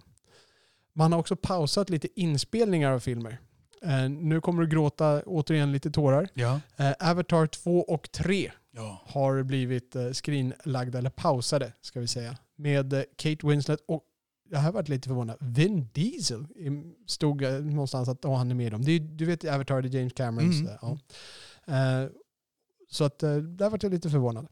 Man 0.93 1.13
har 1.13 1.19
också 1.19 1.37
pausat 1.37 1.91
lite 1.91 2.21
inspelningar 2.21 2.93
av 2.93 3.01
filmer. 3.01 3.39
Eh, 3.83 4.09
nu 4.11 4.41
kommer 4.41 4.63
du 4.63 4.69
gråta 4.69 5.23
återigen 5.27 5.73
lite 5.73 5.91
tårar. 5.91 6.29
Ja. 6.35 6.61
Eh, 6.77 6.93
Avatar 7.11 7.47
2 7.47 7.81
och 7.81 8.13
3 8.13 8.53
ja. 8.71 9.03
har 9.07 9.43
blivit 9.43 9.97
eh, 9.97 10.11
skrinlagda, 10.11 10.99
eller 10.99 11.11
pausade 11.11 11.73
ska 11.81 12.01
vi 12.01 12.07
säga. 12.09 12.37
Med 12.59 12.93
eh, 12.93 13.03
Kate 13.17 13.47
Winslet 13.47 13.81
och 13.87 14.05
jag 14.51 14.59
har 14.59 14.73
varit 14.73 14.89
lite 14.89 15.09
förvånad. 15.09 15.37
Vin 15.41 15.89
Diesel 15.93 16.47
stod 17.07 17.43
eh, 17.43 17.53
någonstans 17.53 18.09
att 18.09 18.25
oh, 18.25 18.37
han 18.37 18.51
är 18.51 18.55
med 18.55 18.67
i 18.67 18.71
dem. 18.71 18.81
Är, 18.81 18.99
du 19.01 19.25
vet 19.25 19.45
Avatar, 19.45 19.83
det 19.83 19.89
är 19.89 19.99
James 19.99 20.13
Camerons. 20.13 20.61
Mm. 20.61 20.73
eh, 20.73 20.79
Ja. 21.67 22.03
Eh, 22.03 22.09
så 22.91 23.05
att 23.05 23.19
där 23.19 23.71
vart 23.71 23.83
jag 23.83 23.93
lite 23.93 24.11
förvånad. 24.11 24.47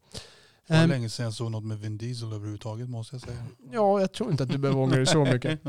Det 0.66 0.74
var 0.74 0.82
Ehm, 0.82 0.88
länge 0.90 1.08
sedan 1.08 1.24
jag 1.24 1.34
såg 1.34 1.50
något 1.50 1.64
med 1.64 1.78
Vin 1.78 1.98
Diesel 1.98 2.32
överhuvudtaget 2.32 2.88
måste 2.88 3.14
jag 3.14 3.22
säga. 3.22 3.46
ja, 3.72 4.00
jag 4.00 4.12
tror 4.12 4.30
inte 4.30 4.42
att 4.42 4.50
du 4.50 4.58
behöver 4.58 4.80
ångra 4.80 4.96
dig 4.96 5.06
så 5.06 5.24
mycket. 5.24 5.60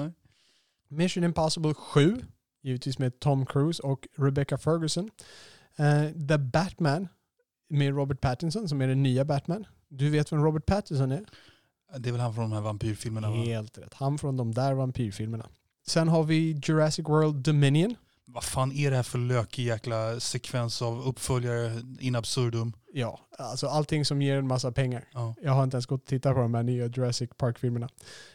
Mission 0.87 1.23
Impossible 1.23 1.73
7, 1.73 2.21
givetvis 2.61 2.99
med 2.99 3.19
Tom 3.19 3.45
Cruise 3.45 3.83
och 3.83 4.07
Rebecca 4.17 4.57
Ferguson. 4.57 5.09
The 6.29 6.37
Batman 6.37 7.07
med 7.69 7.95
Robert 7.95 8.21
Pattinson 8.21 8.69
som 8.69 8.81
är 8.81 8.87
den 8.87 9.03
nya 9.03 9.25
Batman. 9.25 9.65
Du 9.89 10.09
vet 10.09 10.31
vem 10.31 10.43
Robert 10.43 10.65
Pattinson 10.65 11.11
är? 11.11 11.25
Det 11.97 12.09
är 12.09 12.11
väl 12.11 12.21
han 12.21 12.33
från 12.33 12.49
de 12.49 12.55
här 12.55 12.61
vampyrfilmerna 12.61 13.29
va? 13.29 13.35
Helt 13.35 13.77
rätt. 13.77 13.93
Han 13.93 14.17
från 14.17 14.37
de 14.37 14.53
där 14.53 14.73
vampyrfilmerna. 14.73 15.49
Sen 15.87 16.07
har 16.07 16.23
vi 16.23 16.59
Jurassic 16.63 17.07
World 17.07 17.35
Dominion. 17.35 17.95
Vad 18.29 18.43
fan 18.43 18.71
är 18.71 18.89
det 18.89 18.95
här 18.95 19.03
för 19.03 19.17
lökig 19.17 19.65
jäkla 19.65 20.19
sekvens 20.19 20.81
av 20.81 21.07
uppföljare 21.07 21.71
in 21.99 22.15
absurdum? 22.15 22.73
Ja, 22.93 23.19
alltså 23.37 23.67
allting 23.67 24.05
som 24.05 24.21
ger 24.21 24.37
en 24.37 24.47
massa 24.47 24.71
pengar. 24.71 25.07
Ja. 25.13 25.35
Jag 25.41 25.51
har 25.51 25.63
inte 25.63 25.75
ens 25.75 25.85
gått 25.85 26.01
och 26.01 26.07
tittat 26.07 26.35
på 26.35 26.41
de 26.41 26.53
här 26.53 26.63
nya 26.63 26.85
Jurassic 26.85 27.29
Park-filmerna. 27.37 27.89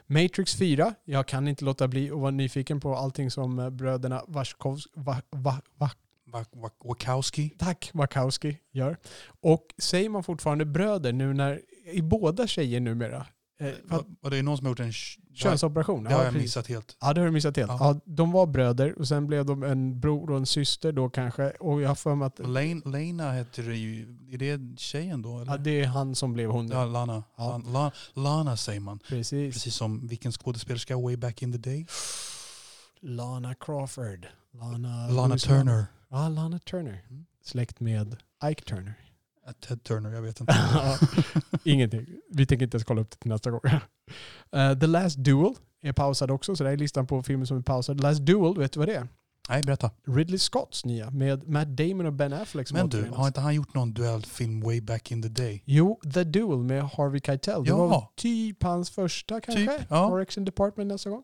Matrix 0.06 0.54
4. 0.54 0.94
Jag 1.04 1.28
kan 1.28 1.48
inte 1.48 1.64
låta 1.64 1.88
bli 1.88 2.10
att 2.10 2.18
vara 2.18 2.30
nyfiken 2.30 2.80
på 2.80 2.96
allting 2.96 3.30
som 3.30 3.58
eh, 3.58 3.70
bröderna 3.70 4.22
Wachowski, 4.28 4.90
va, 4.94 5.22
va, 5.30 5.60
va, 5.74 5.90
Wachowski? 6.84 7.50
tack, 7.58 7.90
Wachowski 7.94 8.58
gör. 8.70 8.96
Och 9.40 9.74
säger 9.78 10.08
man 10.08 10.22
fortfarande 10.22 10.64
bröder 10.64 11.12
nu 11.12 11.34
när 11.34 11.60
i 11.92 12.02
båda 12.02 12.46
tjejer 12.46 12.80
numera 12.80 13.26
att- 13.88 14.06
Och 14.20 14.30
det 14.30 14.36
är 14.38 14.42
någon 14.42 14.56
som 14.56 14.66
har 14.66 14.70
gjort 14.70 14.80
en... 14.80 14.92
Könsoperation? 15.34 16.04
Det 16.04 16.10
har 16.14 16.18
ja, 16.18 16.24
jag 16.24 16.34
missat 16.34 16.66
helt. 16.66 16.96
Ja, 17.00 17.12
det 17.12 17.20
har 17.20 17.26
du 17.26 17.32
missat 17.32 17.56
helt. 17.56 17.68
Ja. 17.70 17.78
Ja. 17.80 18.00
de 18.04 18.32
var 18.32 18.46
bröder 18.46 18.98
och 18.98 19.08
sen 19.08 19.26
blev 19.26 19.44
de 19.46 19.62
en 19.62 20.00
bror 20.00 20.30
och 20.30 20.36
en 20.36 20.46
syster 20.46 20.92
då 20.92 21.10
kanske. 21.10 21.50
Och 21.50 21.82
jag 21.82 21.88
har 21.88 21.94
för 21.94 22.14
mig 22.14 22.26
att 22.26 22.38
Lane, 22.38 22.80
Lena 22.84 23.32
heter 23.32 23.62
det 23.62 23.76
ju. 23.76 24.16
Är 24.32 24.38
det 24.38 24.78
tjejen 24.80 25.22
då? 25.22 25.38
Eller? 25.40 25.52
ja, 25.52 25.58
det 25.58 25.80
är 25.80 25.86
han 25.86 26.14
som 26.14 26.32
blev 26.32 26.50
hon. 26.50 26.68
Ja, 26.68 26.84
Lana. 26.84 27.22
Ja. 27.36 27.50
Lan- 27.64 27.72
La, 27.72 27.92
Lana 28.12 28.56
säger 28.56 28.80
man. 28.80 28.98
Precis. 28.98 29.54
Precis 29.54 29.74
som 29.74 30.06
vilken 30.06 30.32
skådespelerska 30.32 30.96
way 30.96 31.16
back 31.16 31.42
in 31.42 31.52
the 31.52 31.58
day? 31.58 31.86
Lana 33.00 33.54
Crawford. 33.54 34.26
Lana, 34.54 35.08
Lana 35.08 35.38
Turner. 35.38 35.84
Ja, 36.10 36.28
Lana 36.28 36.58
Turner. 36.58 37.04
Mm. 37.10 37.26
Släkt 37.44 37.80
med 37.80 38.16
Ike 38.44 38.62
Turner. 38.62 38.94
Ted 39.68 39.82
Turner, 39.82 40.10
jag 40.10 40.22
vet 40.22 40.40
inte. 40.40 40.54
Ingenting. 41.64 42.06
Vi 42.30 42.46
tänker 42.46 42.64
inte 42.64 42.74
ens 42.76 42.84
kolla 42.84 43.00
upp 43.00 43.10
det 43.10 43.16
till 43.16 43.30
nästa 43.30 43.50
gång. 43.50 43.60
Eh, 44.52 44.78
The 44.78 44.86
Last 44.86 45.16
Duel 45.18 45.54
är 45.82 45.92
pausad 45.92 46.30
också, 46.30 46.56
så 46.56 46.64
det 46.64 46.70
är 46.70 46.76
listan 46.76 47.06
på 47.06 47.22
filmer 47.22 47.44
som 47.44 47.56
är 47.56 47.62
pausad. 47.62 47.98
The 47.98 48.02
Last 48.02 48.20
Duel, 48.20 48.58
vet 48.58 48.72
du 48.72 48.78
vad 48.78 48.88
det 48.88 48.94
är? 48.94 49.08
Nej, 49.48 49.62
berätta. 49.62 49.90
Ridley 50.06 50.38
Scotts 50.38 50.84
nya 50.84 51.10
med 51.10 51.48
Matt 51.48 51.68
Damon 51.68 52.06
och 52.06 52.12
Ben 52.12 52.32
Affleck 52.32 52.68
som 52.68 52.78
Men 52.78 52.88
du, 52.88 53.08
har 53.12 53.26
inte 53.26 53.40
han 53.40 53.54
gjort 53.54 53.74
någon 53.74 53.92
duellfilm 53.94 54.60
way 54.60 54.80
back 54.80 55.10
in 55.12 55.22
the 55.22 55.28
day? 55.28 55.62
Jo, 55.66 56.00
The 56.14 56.24
Duel 56.24 56.58
med 56.58 56.82
Harvey 56.84 57.20
Keitel. 57.20 57.64
Det 57.64 57.70
Ja. 57.70 57.86
var 57.86 58.08
typ 58.16 58.62
hans 58.62 58.90
första 58.90 59.40
kanske? 59.40 59.78
Typ, 59.78 59.86
ja. 59.90 60.08
Correction 60.08 60.44
Department 60.44 60.88
nästa 60.88 61.10
gång. 61.10 61.22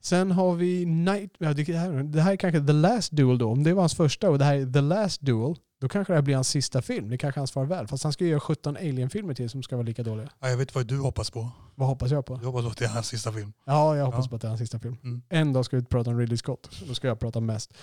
Sen 0.00 0.30
har 0.30 0.54
vi 0.54 0.84
Night... 0.86 1.32
Ja, 1.38 1.54
det, 1.54 1.72
här, 1.72 2.02
det 2.02 2.20
här 2.22 2.32
är 2.32 2.36
kanske 2.36 2.66
The 2.66 2.72
Last 2.72 3.12
Duel 3.12 3.38
då. 3.38 3.48
Om 3.50 3.62
det 3.62 3.74
var 3.74 3.82
hans 3.82 3.94
första 3.94 4.30
och 4.30 4.38
det 4.38 4.44
här 4.44 4.54
är 4.56 4.72
The 4.72 4.80
Last 4.80 5.20
Duel, 5.20 5.54
då 5.82 5.88
kanske 5.88 6.12
det 6.12 6.16
här 6.16 6.22
blir 6.22 6.34
hans 6.34 6.48
sista 6.48 6.82
film. 6.82 7.08
Det 7.08 7.14
är 7.14 7.18
kanske 7.18 7.40
hans 7.40 7.52
farväl. 7.52 7.86
Fast 7.86 8.02
han 8.04 8.12
ska 8.12 8.24
ju 8.24 8.30
göra 8.30 8.40
17 8.40 8.76
Alien-filmer 8.76 9.34
till 9.34 9.50
som 9.50 9.62
ska 9.62 9.76
vara 9.76 9.86
lika 9.86 10.02
dåliga. 10.02 10.28
Ja, 10.40 10.48
jag 10.48 10.56
vet 10.56 10.74
vad 10.74 10.86
du 10.86 10.98
hoppas 10.98 11.30
på. 11.30 11.50
Vad 11.74 11.88
hoppas 11.88 12.10
jag 12.10 12.26
på? 12.26 12.36
Du 12.36 12.46
hoppas 12.46 12.64
på 12.64 12.70
att 12.70 12.76
det 12.76 12.84
är 12.84 12.88
hans 12.88 13.06
sista 13.06 13.32
film. 13.32 13.52
Ja, 13.64 13.96
jag 13.96 14.04
hoppas 14.06 14.24
Ja. 14.24 14.28
på 14.30 14.36
att 14.36 14.42
det 14.42 14.46
är 14.46 14.48
hans 14.48 14.60
sista 14.60 14.78
film. 14.78 14.96
Mm. 15.04 15.22
En 15.28 15.52
dag 15.52 15.64
ska 15.64 15.76
vi 15.76 15.84
prata 15.84 16.10
om 16.10 16.18
Ridley 16.18 16.36
Scott. 16.38 16.70
Då 16.88 16.94
ska 16.94 17.08
jag 17.08 17.20
prata 17.20 17.40
mest. 17.40 17.74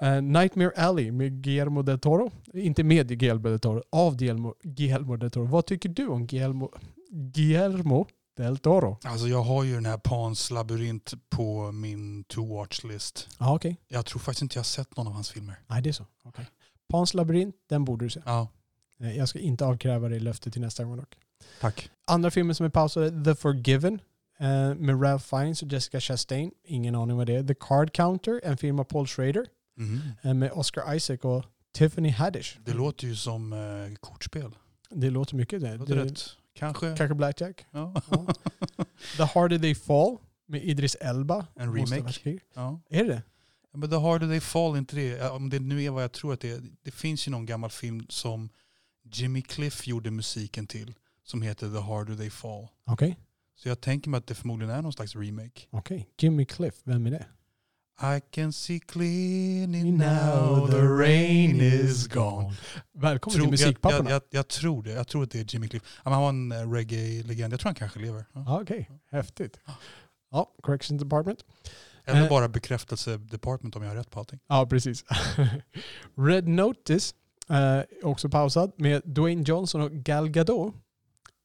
Eh, 0.00 0.22
Nightmare 0.22 0.70
Alley 0.76 1.12
med 1.12 1.42
Guillermo 1.42 1.82
del 1.82 1.98
Toro. 1.98 2.30
Inte 2.54 2.84
med 2.84 3.18
Guillermo 3.18 3.48
del 3.48 3.60
Toro, 3.60 3.82
av 3.92 4.16
Guillermo, 4.16 4.54
Guillermo 4.62 5.16
del 5.16 5.30
Toro. 5.30 5.44
Vad 5.46 5.66
tycker 5.66 5.88
du 5.88 6.06
om 6.06 6.26
Guillermo, 6.26 6.70
Guillermo 7.10 8.06
del 8.36 8.58
Toro? 8.58 8.98
Alltså 9.04 9.26
jag 9.28 9.42
har 9.42 9.64
ju 9.64 9.74
den 9.74 9.86
här 9.86 9.98
Pans 9.98 10.50
labyrint 10.50 11.12
på 11.30 11.72
min 11.72 12.24
to-watch-list. 12.24 13.28
Ja, 13.38 13.54
okej. 13.54 13.76
Jag 13.88 14.06
tror 14.06 14.18
faktiskt 14.20 14.42
inte 14.42 14.56
jag 14.56 14.60
har 14.60 14.64
sett 14.64 14.96
någon 14.96 15.06
av 15.06 15.12
hans 15.12 15.30
filmer. 15.30 15.54
Nej, 15.66 15.82
det 15.82 15.88
är 15.88 15.92
så. 15.92 16.04
Okay. 16.24 16.44
Pans 16.90 17.14
labyrint, 17.14 17.54
den 17.68 17.84
borde 17.84 18.04
du 18.04 18.10
se. 18.10 18.20
Ja, 18.26 18.48
Eh, 19.02 19.16
Jag 19.16 19.28
ska 19.28 19.38
inte 19.38 19.64
avkräva 19.64 20.08
dig 20.08 20.20
löfte 20.20 20.50
till 20.50 20.60
nästa 20.60 20.84
gång 20.84 20.96
dock. 20.96 21.16
tack. 21.60 21.90
Andra 22.06 22.30
filmer 22.30 22.54
som 22.54 22.66
är 22.66 22.70
pausade, 22.70 23.24
The 23.24 23.34
Forgiven 23.34 24.00
eh, 24.38 24.74
med 24.74 25.02
Ralph 25.02 25.24
Fiennes 25.24 25.62
och 25.62 25.72
Jessica 25.72 26.00
Chastain. 26.00 26.50
Ingen 26.64 26.94
aning 26.94 27.16
vad 27.16 27.26
det 27.26 27.34
är. 27.36 27.42
The 27.42 27.54
Card 27.54 27.92
Counter, 27.92 28.40
en 28.44 28.56
film 28.56 28.78
av 28.80 28.84
Paul 28.84 29.06
Schrader 29.06 29.46
Mhm. 29.76 30.00
eh, 30.22 30.34
med 30.34 30.52
Oscar 30.52 30.94
Isaac 30.94 31.16
och 31.22 31.44
Tiffany 31.72 32.10
Haddish. 32.10 32.58
Det 32.64 32.72
låter 32.72 33.06
ju 33.06 33.16
som 33.16 33.52
eh, 33.52 33.94
kortspel. 34.00 34.50
Det 34.90 35.10
låter 35.10 35.36
mycket. 35.36 35.60
Det, 35.60 35.74
låter 35.76 35.96
det, 35.96 36.04
rätt. 36.04 36.22
Kanske. 36.54 36.96
Kanske 36.96 37.14
Blackjack. 37.14 37.66
Ja. 37.70 37.94
Ja. 38.10 38.26
The 39.16 39.22
Harder 39.22 39.58
They 39.58 39.74
Fall 39.74 40.16
med 40.46 40.64
Idris 40.64 40.94
Elba. 40.94 41.46
En 41.54 41.74
remake. 41.76 42.38
ja. 42.54 42.80
Är 42.90 43.04
det 43.04 43.08
det? 43.10 43.22
Men 43.74 43.90
The 43.90 43.96
Harder 43.96 44.26
They 44.28 44.40
Fall, 44.40 44.76
inte 44.76 44.96
det? 44.96 45.30
Om 45.30 45.50
det 45.50 45.58
nu 45.58 45.82
är 45.84 45.90
vad 45.90 46.02
jag 46.02 46.12
tror 46.12 46.32
att 46.32 46.40
det 46.40 46.50
är. 46.50 46.62
Det 46.82 46.90
finns 46.90 47.28
ju 47.28 47.30
någon 47.30 47.46
gammal 47.46 47.70
film 47.70 48.06
som 48.08 48.48
Jimmy 49.12 49.42
Cliff 49.42 49.86
gjorde 49.86 50.10
musiken 50.10 50.66
till. 50.66 50.94
Som 51.24 51.42
heter 51.42 51.70
The 51.70 51.80
Harder 51.80 52.16
They 52.16 52.30
Fall. 52.30 52.68
Okej. 52.86 53.18
Så 53.56 53.68
jag 53.68 53.80
tänker 53.80 54.10
mig 54.10 54.18
att 54.18 54.26
det 54.26 54.34
förmodligen 54.34 54.74
är 54.74 54.82
någon 54.82 54.92
slags 54.92 55.16
remake. 55.16 55.60
Okej. 55.70 56.08
Jimmy 56.18 56.44
Cliff, 56.44 56.74
vem 56.84 57.06
är 57.06 57.10
det? 57.10 57.26
I 58.16 58.20
can 58.30 58.52
see 58.52 58.80
clearly 58.80 59.92
now 59.92 60.70
the 60.70 60.78
rain 60.78 61.60
is 61.60 62.06
gone. 62.08 62.54
Välkommen 62.92 63.34
Tror- 63.34 63.42
till 63.44 63.50
Musikpapporna. 63.50 64.10
jag, 64.10 64.22
jag, 64.30 64.38
jag 64.38 64.48
tror 64.48 64.82
det. 64.82 64.90
Jag 64.92 65.08
tror 65.08 65.22
att 65.22 65.30
det 65.30 65.40
är 65.40 65.54
Jimmy 65.54 65.68
Cliff. 65.68 65.82
Han 66.04 66.20
var 66.22 66.28
en 66.28 66.52
eh, 66.52 66.70
reggae-legend. 66.70 67.52
Jag 67.52 67.60
tror 67.60 67.68
han 67.68 67.74
kanske 67.74 67.98
lever. 68.00 68.24
Ja. 68.32 68.60
Okej, 68.62 68.90
häftigt. 69.10 69.60
Ja, 70.30 70.52
Correction 70.62 70.98
Department. 70.98 71.44
Eller 72.04 72.22
Eh. 72.22 72.28
bara 72.28 72.48
bekräftelse 72.48 73.16
department 73.16 73.76
om 73.76 73.82
jag 73.82 73.90
har 73.90 73.96
rätt 73.96 74.10
på 74.10 74.18
allting. 74.18 74.38
Ja, 74.48 74.66
precis. 74.66 75.04
Red 76.16 76.48
Notice, 76.48 77.14
eh, 77.50 77.80
också 78.08 78.28
pausad, 78.28 78.72
med 78.76 79.02
Dwayne 79.04 79.42
Johnson 79.46 79.80
och 79.80 79.90
Gal 79.92 80.28
Gadot. 80.28 80.74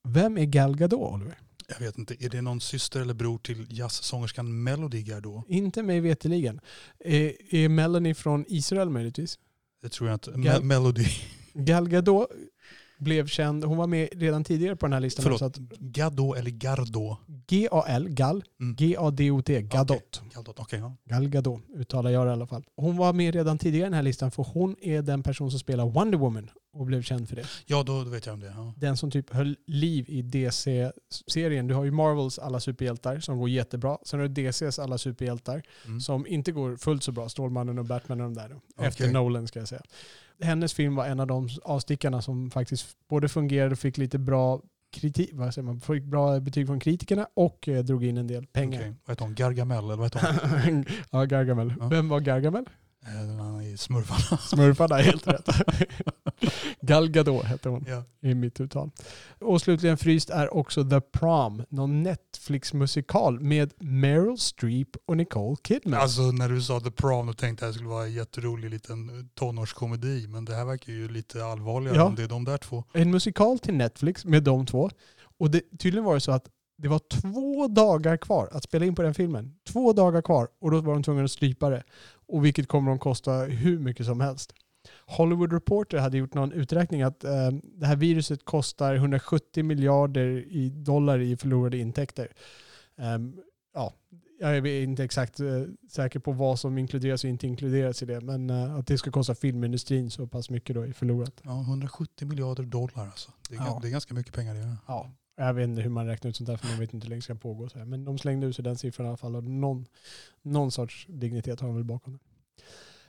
Vem 0.07 0.37
är 0.37 0.45
Gal 0.45 0.77
Gadot, 0.77 1.13
Oliver? 1.13 1.37
Jag 1.67 1.79
vet 1.79 1.97
inte, 1.97 2.25
är 2.25 2.29
det 2.29 2.41
någon 2.41 2.61
syster 2.61 3.01
eller 3.01 3.13
bror 3.13 3.37
till 3.37 3.65
jazzsångerskan 3.69 4.63
Melody 4.63 5.01
Gardot? 5.03 5.45
Inte 5.47 5.83
mig 5.83 5.99
veteligen. 5.99 6.59
Är, 6.99 7.55
är 7.55 7.69
Melanie 7.69 8.13
från 8.15 8.45
Israel 8.47 8.89
möjligtvis? 8.89 9.39
Det 9.81 9.89
tror 9.89 10.09
jag 10.09 10.15
inte. 10.15 10.31
Gal- 10.31 10.61
Me- 10.61 10.63
Melody. 10.63 11.05
Gal 11.53 11.89
Gadot 11.89 12.27
blev 12.97 13.27
känd, 13.27 13.63
hon 13.63 13.77
var 13.77 13.87
med 13.87 14.09
redan 14.11 14.43
tidigare 14.43 14.75
på 14.75 14.85
den 14.85 14.93
här 14.93 14.99
listan. 14.99 15.23
Förlåt, 15.23 15.39
Så 15.39 15.45
att 15.45 15.57
Gadot 15.79 16.37
eller 16.37 16.51
Gardo? 16.51 17.17
G-A-L, 17.47 18.07
Gal, 18.09 18.43
Mm. 18.59 18.75
G-A-D-O-T, 18.75 19.61
Gadot. 19.61 20.21
Gadot, 20.35 20.59
okej. 20.59 20.79
ja. 20.79 20.95
Gal 21.05 21.27
Gadot 21.29 21.61
uttalar 21.75 22.11
jag 22.11 22.25
det 22.27 22.29
i 22.29 22.33
alla 22.33 22.47
fall. 22.47 22.63
Hon 22.77 22.97
var 22.97 23.13
med 23.13 23.33
redan 23.35 23.57
tidigare 23.57 23.85
i 23.85 23.89
den 23.89 23.93
här 23.93 24.03
listan 24.03 24.31
för 24.31 24.43
hon 24.53 24.75
är 24.81 25.01
den 25.01 25.23
person 25.23 25.51
som 25.51 25.59
spelar 25.59 25.85
Wonder 25.89 26.17
Woman 26.17 26.49
och 26.75 26.85
blev 26.85 27.01
känd 27.01 27.29
för 27.29 27.35
det. 27.35 27.45
Ja, 27.65 27.83
då 27.83 28.03
då 28.03 28.09
vet 28.09 28.25
jag 28.25 28.33
om 28.33 28.39
det. 28.39 28.53
Ja. 28.55 28.73
Den 28.77 28.97
som 28.97 29.11
typ 29.11 29.33
höll 29.33 29.55
liv 29.67 30.05
i 30.07 30.21
DC-serien. 30.21 31.67
Du 31.67 31.73
har 31.73 31.83
ju 31.83 31.91
Marvels 31.91 32.39
alla 32.39 32.59
superhjältar 32.59 33.19
som 33.19 33.37
går 33.39 33.49
jättebra. 33.49 33.97
Sen 34.03 34.19
har 34.19 34.27
du 34.27 34.43
DCs 34.43 34.79
alla 34.79 34.97
superhjältar 34.97 35.61
Mm. 35.85 35.99
som 36.01 36.27
inte 36.27 36.51
går 36.51 36.75
fullt 36.77 37.03
så 37.03 37.11
bra. 37.11 37.29
Stålmannen 37.29 37.79
och 37.79 37.85
Batman 37.85 38.21
och 38.21 38.25
de 38.25 38.33
där. 38.33 38.49
då. 38.77 38.83
Efter. 38.83 39.11
Nolan 39.11 39.47
ska 39.47 39.59
jag 39.59 39.67
säga. 39.67 39.81
Hennes 40.41 40.73
film 40.73 40.95
var 40.95 41.05
en 41.05 41.19
av 41.19 41.27
de 41.27 41.49
avstickarna 41.63 42.21
som 42.21 42.51
faktiskt 42.51 42.87
både 43.09 43.29
fungerade 43.29 43.71
och 43.71 43.79
fick 43.79 43.97
lite 43.97 44.19
bra 44.19 44.61
kritik, 44.91 45.29
vad 45.33 45.53
säger 45.53 45.65
man, 45.65 45.81
fick 45.81 46.03
bra 46.03 46.39
betyg 46.39 46.67
från 46.67 46.79
kritikerna 46.79 47.27
och 47.33 47.67
eh, 47.67 47.83
drog 47.83 48.05
in 48.05 48.17
en 48.17 48.27
del 48.27 48.45
pengar. 48.45 48.79
Okej. 48.79 48.93
Vad 49.05 49.11
heter 49.13 49.25
hon? 49.25 49.35
Gargamel 49.35 49.83
eller 49.83 49.95
vad 49.95 50.05
heter 50.05 50.65
hon? 50.65 50.85
ja, 51.11 51.23
Gargamel. 51.25 51.73
Ja. 51.79 51.87
Vem 51.87 52.09
var 52.09 52.19
Gargamel? 52.19 52.65
Eh, 53.07 53.21
andra 53.21 53.63
är 53.63 53.77
Smurfarna. 53.77 54.41
Smurfarna, 54.41 54.95
helt 54.95 55.27
rätt. 55.27 55.49
Gal 56.81 57.09
Gadot 57.09 57.43
hette 57.43 57.69
hon 57.69 57.85
ja. 57.87 58.03
i 58.21 58.33
mitt 58.33 58.61
uttal. 58.61 58.91
Och 59.39 59.61
slutligen 59.61 59.97
fryst 59.97 60.29
är 60.29 60.53
också 60.53 60.89
The 60.89 61.01
Prom, 61.01 61.63
någon 61.69 62.03
Netflix-musikal 62.03 63.39
med 63.39 63.73
Meryl 63.79 64.37
Streep 64.37 64.89
och 65.05 65.17
Nicole 65.17 65.55
Kidman. 65.63 65.99
Alltså 65.99 66.21
när 66.21 66.49
du 66.49 66.61
sa 66.61 66.79
The 66.79 66.91
Prom 66.91 67.27
då 67.27 67.33
tänkte 67.33 67.65
jag 67.65 67.69
att 67.69 67.73
det 67.73 67.77
skulle 67.77 67.89
vara 67.89 68.05
en 68.05 68.13
jätterolig 68.13 68.69
liten 68.69 69.09
eh, 69.09 69.25
tonårskomedi. 69.33 70.27
Men 70.27 70.45
det 70.45 70.55
här 70.55 70.65
verkar 70.65 70.93
ju 70.93 71.07
lite 71.07 71.45
allvarligare 71.45 71.97
Ja. 71.97 72.03
om 72.03 72.15
det 72.15 72.23
är 72.23 72.27
de 72.27 72.45
där 72.45 72.57
två. 72.57 72.83
En 72.93 73.11
musikal 73.11 73.59
till 73.59 73.73
Netflix 73.73 74.25
med 74.25 74.43
de 74.43 74.65
två. 74.65 74.89
Och 75.39 75.51
det, 75.51 75.61
tydligen 75.79 76.05
var 76.05 76.13
det 76.13 76.19
så 76.21 76.31
att 76.31 76.49
det 76.77 76.87
var 76.87 77.01
två 77.21 77.67
dagar 77.67 78.17
kvar 78.17 78.49
att 78.51 78.63
spela 78.63 78.85
in 78.85 78.95
på 78.95 79.01
den 79.01 79.13
filmen. 79.13 79.55
Två 79.67 79.93
dagar 79.93 80.21
kvar 80.21 80.47
och 80.61 80.71
då 80.71 80.81
var 80.81 80.93
de 80.93 81.03
tvungna 81.03 81.23
att 81.23 81.31
strypa 81.31 81.69
det. 81.69 81.83
Och 82.27 82.45
vilket 82.45 82.67
kommer 82.67 82.91
att 82.93 82.99
kosta 82.99 83.31
hur 83.33 83.79
mycket 83.79 84.05
som 84.05 84.19
helst. 84.21 84.53
Hollywood 85.07 85.53
Reporter 85.53 85.97
hade 85.97 86.17
gjort 86.17 86.33
någon 86.33 86.51
uträkning 86.51 87.01
att 87.01 87.23
eh, 87.23 87.49
det 87.63 87.85
här 87.85 87.95
viruset 87.95 88.45
kostar 88.45 88.95
170 88.95 89.63
miljarder 89.63 90.45
i 90.47 90.69
dollar 90.69 91.19
i 91.19 91.37
förlorade 91.37 91.77
intäkter. 91.77 92.27
Ehm, 92.97 93.35
ja, 93.73 93.93
jag 94.39 94.57
är 94.57 94.65
inte 94.83 95.03
exakt 95.03 95.39
eh, 95.39 95.47
säker 95.89 96.19
på 96.19 96.31
vad 96.31 96.59
som 96.59 96.77
inkluderas 96.77 97.23
och 97.23 97.29
inte 97.29 97.47
inkluderas 97.47 98.03
i 98.03 98.05
det, 98.05 98.21
men 98.21 98.49
eh, 98.49 98.75
att 98.75 98.87
det 98.87 98.97
ska 98.97 99.11
kosta 99.11 99.35
filmindustrin 99.35 100.11
så 100.11 100.27
pass 100.27 100.49
mycket 100.49 100.75
då 100.75 100.85
i 100.85 100.93
förlorat. 100.93 101.41
Ja, 101.43 101.61
170 101.61 102.27
miljarder 102.27 102.63
dollar 102.63 103.05
alltså. 103.05 103.31
Det 103.49 103.55
är, 103.55 103.59
Ja. 103.59 103.79
det 103.81 103.87
är 103.87 103.91
ganska 103.91 104.13
mycket 104.13 104.33
pengar 104.33 104.53
det. 104.55 104.75
Ja, 104.87 105.11
jag 105.35 105.53
vet 105.53 105.63
inte 105.63 105.81
hur 105.81 105.89
man 105.89 106.07
räknar 106.07 106.29
ut 106.29 106.35
sånt 106.35 106.47
där 106.47 106.57
för 106.57 106.67
man 106.67 106.79
vet 106.79 106.93
inte 106.93 107.05
hur 107.05 107.09
länge 107.09 107.19
det 107.19 107.23
ska 107.23 107.35
pågå. 107.35 107.69
Så 107.69 107.77
här. 107.77 107.85
Men 107.85 108.05
de 108.05 108.17
slängde 108.17 108.47
ut 108.47 108.55
sig 108.55 108.63
den 108.63 108.77
siffran 108.77 109.05
i 109.05 109.09
alla 109.09 109.17
fall 109.17 109.35
och 109.35 109.43
någon, 109.43 109.85
någon 110.41 110.71
sorts 110.71 111.05
dignitet 111.09 111.59
har 111.59 111.67
de 111.67 111.75
väl 111.75 111.85
bakom 111.85 112.13
det. 112.13 112.19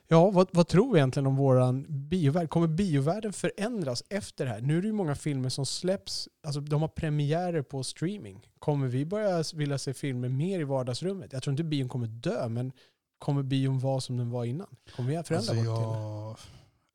Ja, 0.09 0.31
vad, 0.31 0.49
vad 0.53 0.69
tror 0.69 0.93
vi 0.93 0.99
egentligen 0.99 1.27
om 1.27 1.37
våran 1.37 1.87
biovärld? 1.89 2.51
Kommer 2.51 2.67
biovärlden 2.67 3.33
förändras 3.33 4.05
efter 4.09 4.45
det 4.45 4.51
här? 4.51 4.61
Nu 4.61 4.79
är 4.79 4.83
det 4.83 4.87
ju 4.87 4.93
många 4.93 5.15
filmer 5.15 5.49
som 5.49 5.67
släpps, 5.67 6.29
alltså 6.43 6.61
de 6.61 6.81
har 6.81 6.89
premiärer 6.89 7.63
på 7.63 7.83
streaming. 7.83 8.49
Kommer 8.59 8.89
vi 8.89 9.05
börja 9.05 9.45
vilja 9.55 9.79
se 9.79 9.95
filmer 9.95 10.29
mer 10.29 10.61
i 10.61 10.65
vardagsrummet? 10.65 11.33
Jag 11.33 11.43
tror 11.43 11.53
inte 11.53 11.65
bion 11.65 11.89
kommer 11.89 12.07
dö, 12.07 12.49
men 12.49 12.73
kommer 13.19 13.43
bion 13.43 13.79
vara 13.79 14.01
som 14.01 14.17
den 14.17 14.31
var 14.31 14.45
innan? 14.45 14.77
Kommer 14.97 15.09
vi 15.09 15.23
förändra 15.23 15.37
Alltså 15.37 15.55
vårt 15.55 15.65
jag, 15.65 16.37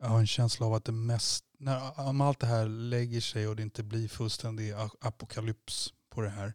jag 0.01 0.07
har 0.07 0.19
en 0.19 0.27
känsla 0.27 0.65
av 0.65 0.73
att 0.73 0.85
det 0.85 0.91
mest, 0.91 1.45
när, 1.57 1.99
om 1.99 2.21
allt 2.21 2.39
det 2.39 2.47
här 2.47 2.65
lägger 2.65 3.21
sig 3.21 3.47
och 3.47 3.55
det 3.55 3.63
inte 3.63 3.83
blir 3.83 4.07
fullständig 4.07 4.73
apokalyps 4.99 5.93
på 6.09 6.21
det 6.21 6.29
här, 6.29 6.53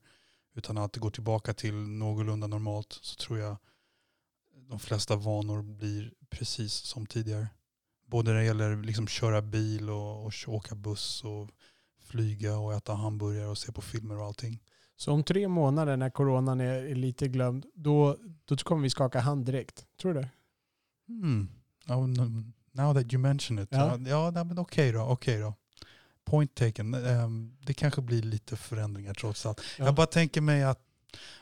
utan 0.54 0.78
att 0.78 0.92
det 0.92 1.00
går 1.00 1.10
tillbaka 1.10 1.54
till 1.54 1.74
någorlunda 1.74 2.46
normalt, 2.46 2.98
så 3.02 3.16
tror 3.16 3.38
jag 3.38 3.56
de 4.68 4.78
flesta 4.78 5.16
vanor 5.16 5.62
blir 5.62 6.12
precis 6.30 6.72
som 6.72 7.06
tidigare. 7.06 7.48
Både 8.06 8.30
när 8.30 8.38
det 8.38 8.44
gäller 8.44 8.82
liksom 8.82 9.06
köra 9.06 9.42
bil 9.42 9.90
och, 9.90 10.26
och 10.26 10.32
åka 10.46 10.74
buss 10.74 11.24
och 11.24 11.50
flyga 12.00 12.58
och 12.58 12.74
äta 12.74 12.94
hamburgare 12.94 13.48
och 13.48 13.58
se 13.58 13.72
på 13.72 13.82
filmer 13.82 14.18
och 14.18 14.24
allting. 14.24 14.62
Så 14.96 15.12
om 15.12 15.24
tre 15.24 15.48
månader 15.48 15.96
när 15.96 16.10
coronan 16.10 16.60
är, 16.60 16.94
lite 16.94 17.28
glömd, 17.28 17.66
då, 17.74 18.16
då 18.44 18.56
kommer 18.56 18.82
vi 18.82 18.90
skaka 18.90 19.20
hand 19.20 19.44
direkt. 19.44 19.86
Tror 20.00 20.14
du 20.14 20.20
det? 20.20 20.30
Oh, 21.88 22.06
no, 22.06 22.52
now 22.76 22.94
that 22.94 23.12
you 23.12 23.18
mention 23.22 23.58
it. 23.58 23.68
Ja. 23.70 23.98
Ja, 24.06 24.32
ja 24.34 24.44
men 24.44 24.58
okej 24.58 24.92
då. 24.92 25.00
okej 25.00 25.40
då. 25.40 25.54
Point 26.24 26.54
taken. 26.54 26.94
Ehm, 26.94 27.56
det 27.60 27.74
kanske 27.74 28.02
blir 28.02 28.22
lite 28.22 28.56
förändringar 28.56 29.14
trots 29.14 29.46
allt. 29.46 29.60
Ja. 29.78 29.84
Jag 29.84 29.94
bara 29.94 30.06
tänker 30.06 30.40
mig 30.40 30.62
att 30.62 30.80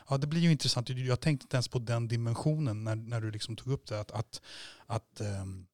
ja, 0.09 0.17
det 0.17 0.27
blir 0.27 0.41
ju 0.41 0.51
intressant. 0.51 0.89
Jag 0.89 1.19
tänkte 1.19 1.43
inte 1.45 1.57
ens 1.57 1.67
på 1.67 1.79
den 1.79 2.07
dimensionen 2.07 2.83
när, 2.83 2.95
när 2.95 3.21
du 3.21 3.31
liksom 3.31 3.55
tog 3.55 3.73
upp 3.73 3.87
det. 3.87 3.99
Att, 3.99 4.11
att, 4.11 4.41
att 4.85 5.21
um, 5.41 5.67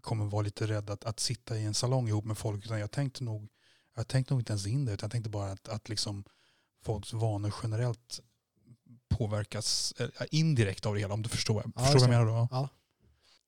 kommer 0.00 0.24
vara 0.24 0.42
lite 0.42 0.66
rädd 0.66 0.90
att, 0.90 1.04
att 1.04 1.20
sitta 1.20 1.58
i 1.58 1.64
en 1.64 1.74
salong 1.74 2.08
ihop 2.08 2.24
med 2.24 2.38
folk. 2.38 2.64
Utan 2.64 2.80
jag 2.80 2.90
tänkte 2.90 3.24
nog, 3.24 3.48
jag 3.96 4.08
tänkte 4.08 4.34
nog 4.34 4.40
inte 4.40 4.52
ens 4.52 4.66
in 4.66 4.84
det. 4.84 4.92
Utan 4.92 5.06
jag 5.06 5.12
tänkte 5.12 5.30
bara 5.30 5.52
att, 5.52 5.68
att 5.68 5.88
liksom 5.88 6.24
folks 6.84 7.12
vanor 7.12 7.54
generellt 7.62 8.20
påverkas 9.08 9.94
eh, 9.98 10.08
indirekt 10.30 10.86
av 10.86 10.94
det 10.94 11.00
hela. 11.00 11.14
Om 11.14 11.22
du 11.22 11.28
förstår, 11.28 11.62
Ja, 11.76 11.82
förstår 11.82 12.00
vad 12.00 12.14
jag 12.14 12.26
menar 12.26 12.48
då? 12.50 12.68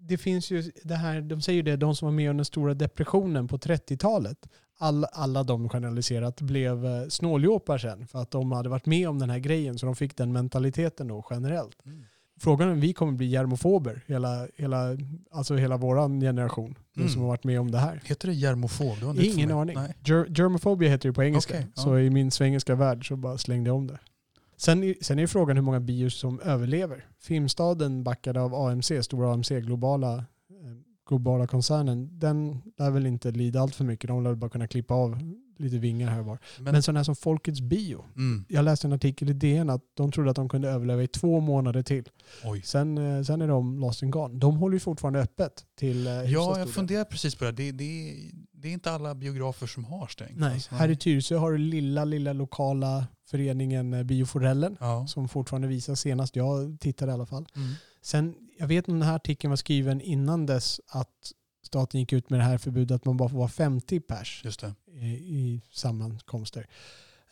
Det 0.06 0.18
finns 0.18 0.50
ju 0.50 0.72
det 0.84 0.94
här, 0.94 1.20
de 1.20 1.40
säger 1.40 1.56
ju 1.56 1.62
det, 1.62 1.76
de 1.76 1.94
som 1.96 2.06
var 2.06 2.12
med 2.12 2.30
under 2.30 2.38
den 2.38 2.44
stora 2.44 2.74
depressionen 2.74 3.48
på 3.48 3.56
30-talet, 3.58 4.38
all, 4.78 5.04
alla 5.12 5.42
de 5.42 5.68
generaliserat 5.68 6.40
blev 6.40 6.86
eh, 6.86 7.08
snåljåpar 7.08 7.78
sen 7.78 8.06
för 8.06 8.18
att 8.22 8.30
de 8.30 8.52
hade 8.52 8.68
varit 8.68 8.86
med 8.86 9.08
om 9.08 9.18
den 9.18 9.30
här 9.30 9.38
grejen 9.38 9.78
så 9.78 9.86
de 9.86 9.96
fick 9.96 10.16
den 10.16 10.32
mentaliteten 10.32 11.08
då 11.08 11.26
generellt. 11.30 11.86
Mm. 11.86 12.04
Frågan 12.40 12.68
är 12.68 12.72
om 12.72 12.80
vi 12.80 12.92
kommer 12.92 13.12
bli 13.12 13.26
germofober, 13.26 14.04
hela, 14.06 14.48
hela, 14.56 14.96
alltså 15.30 15.56
hela 15.56 15.76
våran 15.76 16.20
generation, 16.20 16.74
Mm. 16.96 17.08
som 17.08 17.20
har 17.20 17.28
varit 17.28 17.44
med 17.44 17.60
om 17.60 17.70
det 17.70 17.78
här. 17.78 18.02
Heter 18.04 18.28
det 18.28 18.34
germofob? 18.34 19.18
Ingen 19.20 19.50
aning. 19.50 19.76
Ger, 20.04 20.26
germophobia 20.28 20.90
heter 20.90 21.08
det 21.08 21.12
på 21.12 21.22
engelska. 21.22 21.56
Ja. 21.60 21.82
Så 21.82 21.98
i 21.98 22.10
min 22.10 22.30
svengelska 22.30 22.74
värld 22.74 23.08
så 23.08 23.16
bara 23.16 23.38
slängde 23.38 23.70
jag 23.70 23.76
om 23.76 23.86
det. 23.86 23.98
Sen, 24.56 24.82
är- 24.84 24.94
sen 25.00 25.18
är 25.18 25.26
frågan 25.26 25.56
hur 25.56 25.62
många 25.64 25.80
bios 25.80 26.14
som 26.14 26.40
överlever. 26.40 27.06
Filmstaden 27.20 28.04
backade 28.04 28.40
av 28.40 28.54
AMC, 28.54 29.02
stora 29.02 29.32
AMC, 29.32 29.60
globala, 29.60 30.14
eh, 30.16 30.24
globala 31.08 31.46
koncernen. 31.46 32.18
Den 32.18 32.60
lär 32.78 32.90
väl 32.90 33.06
inte 33.06 33.30
lida 33.30 33.60
allt 33.60 33.74
för 33.74 33.84
mycket. 33.84 34.08
De 34.08 34.24
lär 34.24 34.34
bara 34.34 34.50
kunna 34.50 34.66
klippa 34.66 34.94
av 34.94 35.18
lite 35.58 35.78
vingar 35.78 36.08
här 36.10 36.18
och 36.20 36.26
var. 36.26 36.38
Men, 36.58 36.72
Men 36.72 36.82
sådana 36.82 36.98
här 36.98 37.04
som 37.04 37.16
Folkets 37.16 37.60
Bio. 37.60 38.04
mm, 38.16 38.44
Jag 38.48 38.64
läste 38.64 38.86
en 38.86 38.92
artikel 38.92 39.30
i 39.30 39.32
DN 39.32 39.70
att 39.70 39.80
de 39.94 40.12
trodde 40.12 40.30
att 40.30 40.36
de 40.36 40.48
kunde 40.48 40.68
överleva 40.68 41.02
i 41.02 41.06
två 41.06 41.40
månader 41.40 41.82
till. 41.82 42.08
oj. 42.44 42.62
Sen, 42.62 42.98
eh, 42.98 43.22
sen 43.22 43.42
är 43.42 43.48
de 43.48 43.78
lost 43.80 44.02
and 44.02 44.12
gone. 44.12 44.38
De 44.38 44.56
håller 44.56 44.74
ju 44.74 44.80
fortfarande 44.80 45.20
öppet 45.20 45.64
till 45.78 46.06
eh, 46.06 46.12
Ja, 46.12 46.26
jag 46.28 46.56
del. 46.58 46.68
funderar 46.68 47.04
precis 47.04 47.34
på 47.34 47.44
det. 47.44 47.52
Det, 47.52 47.72
det, 47.72 48.14
det 48.52 48.68
är 48.68 48.72
inte 48.72 48.90
alla 48.90 49.14
biografer 49.14 49.66
som 49.66 49.84
har 49.84 50.06
stängt. 50.06 50.38
Nej, 50.38 50.52
Alltså, 50.54 50.74
här 50.74 50.88
i 50.90 50.96
Tyresö 50.96 51.36
har 51.36 51.52
du 51.52 51.58
lilla, 51.58 52.04
lilla 52.04 52.32
lokala 52.32 53.06
föreningen 53.26 53.94
eh, 53.94 54.02
Bioforellen 54.02 54.76
Ja. 54.80 55.06
som 55.06 55.28
fortfarande 55.28 55.68
visas 55.68 56.00
senast. 56.00 56.36
Jag 56.36 56.76
tittade 56.80 57.10
i 57.10 57.14
alla 57.14 57.26
fall. 57.26 57.46
Mm. 57.56 57.72
Sen, 58.02 58.34
jag 58.58 58.66
vet 58.66 58.88
om 58.88 58.94
den 58.98 59.08
här 59.08 59.16
artikeln 59.16 59.50
var 59.50 59.56
skriven 59.56 60.00
innan 60.00 60.46
dess 60.46 60.80
att 60.88 61.32
staten 61.62 62.00
gick 62.00 62.12
ut 62.12 62.30
med 62.30 62.40
det 62.40 62.44
här 62.44 62.58
förbudet 62.58 62.94
att 62.94 63.04
man 63.04 63.16
bara 63.16 63.28
får 63.28 63.38
vara 63.38 63.48
50 63.48 64.00
pers 64.00 64.44
i, 64.86 65.06
i 65.06 65.62
sammankomster. 65.72 66.66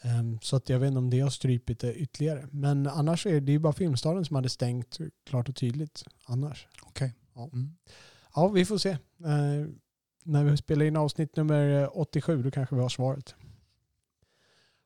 Ehm, 0.03 0.38
så 0.43 0.57
att 0.57 0.68
jag 0.68 0.78
vet 0.78 0.88
inte 0.88 0.99
om 0.99 1.11
det 1.11 1.20
har 1.20 1.30
strypit 1.30 1.78
det 1.80 1.95
ytterligare. 1.95 2.49
Men 2.51 2.86
annars 2.86 3.26
är 3.26 3.40
det 3.40 3.53
ju 3.53 3.59
bara 3.59 3.72
Filmstaden 3.72 4.24
som 4.24 4.36
hade 4.36 4.49
stängt 4.49 4.99
klart 5.26 5.49
och 5.49 5.57
tydligt 5.57 6.05
annars. 6.24 6.66
Okej. 6.82 7.14
Ja. 7.34 7.51
Mm. 7.53 7.70
Ja, 8.34 8.49
vi 8.49 8.64
får 8.64 8.78
se. 8.78 8.90
Eh, 8.90 9.66
när 10.24 10.45
vi 10.45 10.57
spelar 10.57 10.84
in 10.84 10.97
avsnitt 10.97 11.36
nummer 11.36 11.90
87 11.99 12.43
då 12.43 12.51
kanske 12.51 12.74
vi 12.74 12.82
har 12.82 12.88
svaret. 12.88 13.34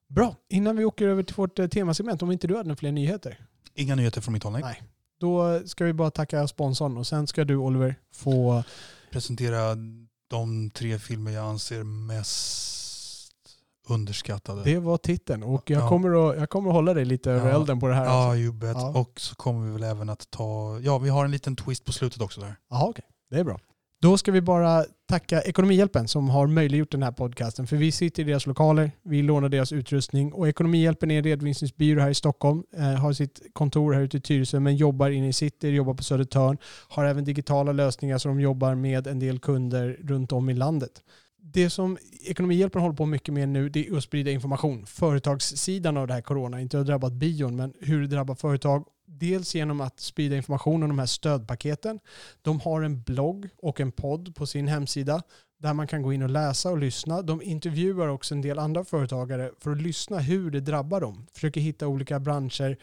Bra, 0.09 0.37
innan 0.49 0.77
vi 0.77 0.85
åker 0.85 1.09
över 1.09 1.23
till 1.23 1.35
vårt 1.37 1.59
eh, 1.59 1.67
temasegment, 1.67 2.23
om 2.23 2.33
inte 2.33 2.47
du 2.47 2.57
hade 2.57 2.69
några 2.69 2.77
fler 2.77 2.93
nyheter. 2.93 3.41
Inga 3.75 3.95
nyheter 3.95 4.21
från 4.21 4.33
mitt 4.33 4.43
håll. 4.43 4.53
Nej. 4.53 4.63
Nej. 4.65 4.83
Då 5.21 5.61
ska 5.67 5.85
vi 5.85 5.93
bara 5.93 6.11
tacka 6.11 6.49
sponsorn 6.49 6.97
och 6.97 7.07
sen 7.07 7.27
ska 7.27 7.45
du 7.45 7.57
Oliver 7.57 7.95
få 8.15 8.65
Presentera 9.11 9.75
de 10.31 10.71
tre 10.71 10.99
filmer 10.99 11.31
jag 11.31 11.45
anser 11.47 11.83
mest 11.85 12.73
underskattade. 13.89 14.63
Det 14.65 14.79
var 14.79 14.97
titeln 14.99 15.43
och 15.43 15.71
jag, 15.71 15.83
Ja. 15.83 15.89
kommer, 15.89 16.31
att, 16.31 16.39
jag 16.39 16.51
kommer 16.51 16.71
att 16.71 16.75
hålla 16.75 16.95
dig 16.95 17.05
lite 17.05 17.31
över 17.31 17.51
Ja. 17.51 17.57
elden 17.57 17.81
på 17.81 17.89
det 17.89 17.95
här. 17.95 18.05
Ja, 18.05 18.29
också. 18.29 18.39
you 18.39 18.53
bet. 18.53 18.77
Ja. 18.77 18.89
Och 18.99 19.21
så 19.21 19.35
kommer 19.35 19.67
vi 19.67 19.73
väl 19.73 19.83
även 19.83 20.09
att 20.11 20.31
ta... 20.31 20.79
Ja, 20.83 20.99
vi 20.99 21.09
har 21.09 21.25
en 21.25 21.31
liten 21.31 21.57
twist 21.57 21.85
på 21.85 21.93
slutet 21.93 22.21
också 22.21 22.41
där. 22.41 22.57
Jaha, 22.71 22.85
okej. 22.89 23.05
Det 23.31 23.37
är 23.39 23.45
bra. 23.45 23.61
Då 24.03 24.19
ska 24.19 24.33
vi 24.33 24.41
bara 24.41 24.85
tacka 25.09 25.43
Ekonomihjälpen 25.43 26.09
som 26.09 26.29
har 26.29 26.47
möjliggjort 26.47 26.91
den 26.91 27.03
här 27.03 27.13
podcasten. 27.13 27.67
För 27.67 27.77
vi 27.77 27.93
sitter 27.93 28.23
i 28.23 28.27
deras 28.27 28.47
lokaler, 28.47 28.91
vi 29.03 29.23
lånar 29.23 29.49
deras 29.49 29.73
utrustning 29.73 30.33
och 30.33 30.49
Ekonomihjälpen 30.49 31.11
är 31.11 31.19
en 31.19 31.25
redovisningsbyrå 31.25 32.01
här 32.01 32.11
i 32.11 32.15
Stockholm. 32.15 32.63
Eh, 32.77 32.83
har 32.83 33.13
sitt 33.13 33.41
kontor 33.53 33.93
här 33.93 34.01
ute 34.01 34.17
i 34.17 34.21
Tyresö 34.21 34.61
men 34.61 34.77
jobbar 34.77 35.11
inne 35.11 35.29
i 35.29 35.33
city, 35.33 35.69
jobbar 35.69 35.95
på 35.95 36.03
Södertörn. 36.03 36.59
Har 36.89 37.05
även 37.05 37.25
digitala 37.25 37.73
lösningar 37.73 38.19
så 38.19 38.29
de 38.29 38.41
jobbar 38.41 38.75
med 38.75 39.07
en 39.07 39.19
del 39.19 39.39
kunder 39.39 39.99
runt 40.05 40.33
om 40.33 40.51
i 40.51 40.55
landet. 40.55 41.03
Det 41.43 41.71
som 41.71 41.99
Ekonomihjälpen 42.27 42.83
håller 42.83 42.97
på 42.97 43.07
mycket 43.07 43.35
med 43.35 43.49
nu 43.49 43.69
det 43.69 43.89
är 43.89 43.97
att 43.97 44.05
sprida 44.05 44.31
information. 44.31 44.87
Företagssidan 44.87 45.97
av 45.97 46.07
det 46.07 46.15
här 46.15 46.21
corona, 46.21 46.61
inte 46.61 46.77
har 46.77 46.85
drabbat 46.85 47.13
bion 47.13 47.57
men 47.57 47.73
hur 47.81 48.01
det 48.01 48.07
drabbar 48.07 48.35
företag. 48.35 48.85
Dels 49.07 49.55
genom 49.55 49.81
att 49.81 50.01
sprida 50.01 50.37
information 50.37 50.83
om 50.83 50.89
de 50.89 50.99
här 50.99 51.07
stödpaketen. 51.07 52.01
De 52.43 52.61
har 52.61 52.83
en 52.83 53.03
blogg 53.03 53.49
och 53.57 53.81
en 53.81 53.93
podd 53.93 54.35
på 54.35 54.47
sin 54.47 54.69
hemsida 54.69 55.23
där 55.59 55.75
man 55.75 55.87
kan 55.87 56.03
gå 56.03 56.13
in 56.13 56.23
och 56.23 56.31
läsa 56.31 56.71
och 56.71 56.79
lyssna. 56.79 57.23
De 57.23 57.43
intervjuar 57.43 58.09
också 58.09 58.35
en 58.35 58.43
del 58.43 58.59
andra 58.59 58.85
företagare 58.85 59.51
för 59.61 59.71
att 59.71 59.83
lyssna 59.83 60.19
hur 60.19 60.51
det 60.51 60.61
drabbar 60.61 61.01
dem. 61.01 61.27
Försöker 61.35 61.61
hitta 61.61 61.87
olika 61.87 62.21
branscher 62.21 62.77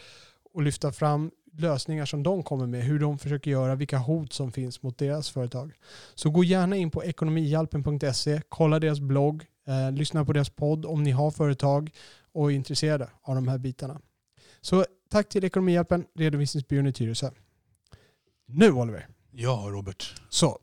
och 0.53 0.61
lyfta 0.61 0.91
fram 0.91 1.31
lösningar 1.57 2.05
som 2.05 2.23
de 2.23 2.43
kommer 2.43 2.67
med, 2.67 2.83
hur 2.83 2.99
de 2.99 3.19
försöker 3.19 3.51
göra, 3.51 3.75
vilka 3.75 3.97
hot 3.97 4.33
som 4.33 4.51
finns 4.51 4.81
mot 4.83 4.97
deras 4.97 5.29
företag. 5.29 5.73
Så 6.15 6.29
gå 6.29 6.43
gärna 6.43 6.75
in 6.75 6.91
på 6.91 7.03
ekonomihjälpen.se, 7.03 8.41
kolla 8.49 8.79
deras 8.79 8.99
blogg, 8.99 9.45
eh, 9.67 9.91
lyssna 9.91 10.25
på 10.25 10.33
deras 10.33 10.49
podd 10.49 10.85
om 10.85 11.03
ni 11.03 11.11
har 11.11 11.31
företag 11.31 11.91
och 12.33 12.51
är 12.51 12.55
intresserade 12.55 13.09
av 13.21 13.35
de 13.35 13.47
här 13.47 13.57
bitarna. 13.57 13.99
Så 14.63 14.85
tack 15.09 15.29
till 15.29 15.43
Ekonomihjälpen, 15.43 16.05
redovisningsbyrån 16.15 16.87
i 16.87 16.93
Tyresö. 16.93 17.31
Nu 18.47 18.71
Oliver, 18.71 19.07
Ja, 19.31 19.65
Robert. 19.69 20.15
så. 20.29 20.59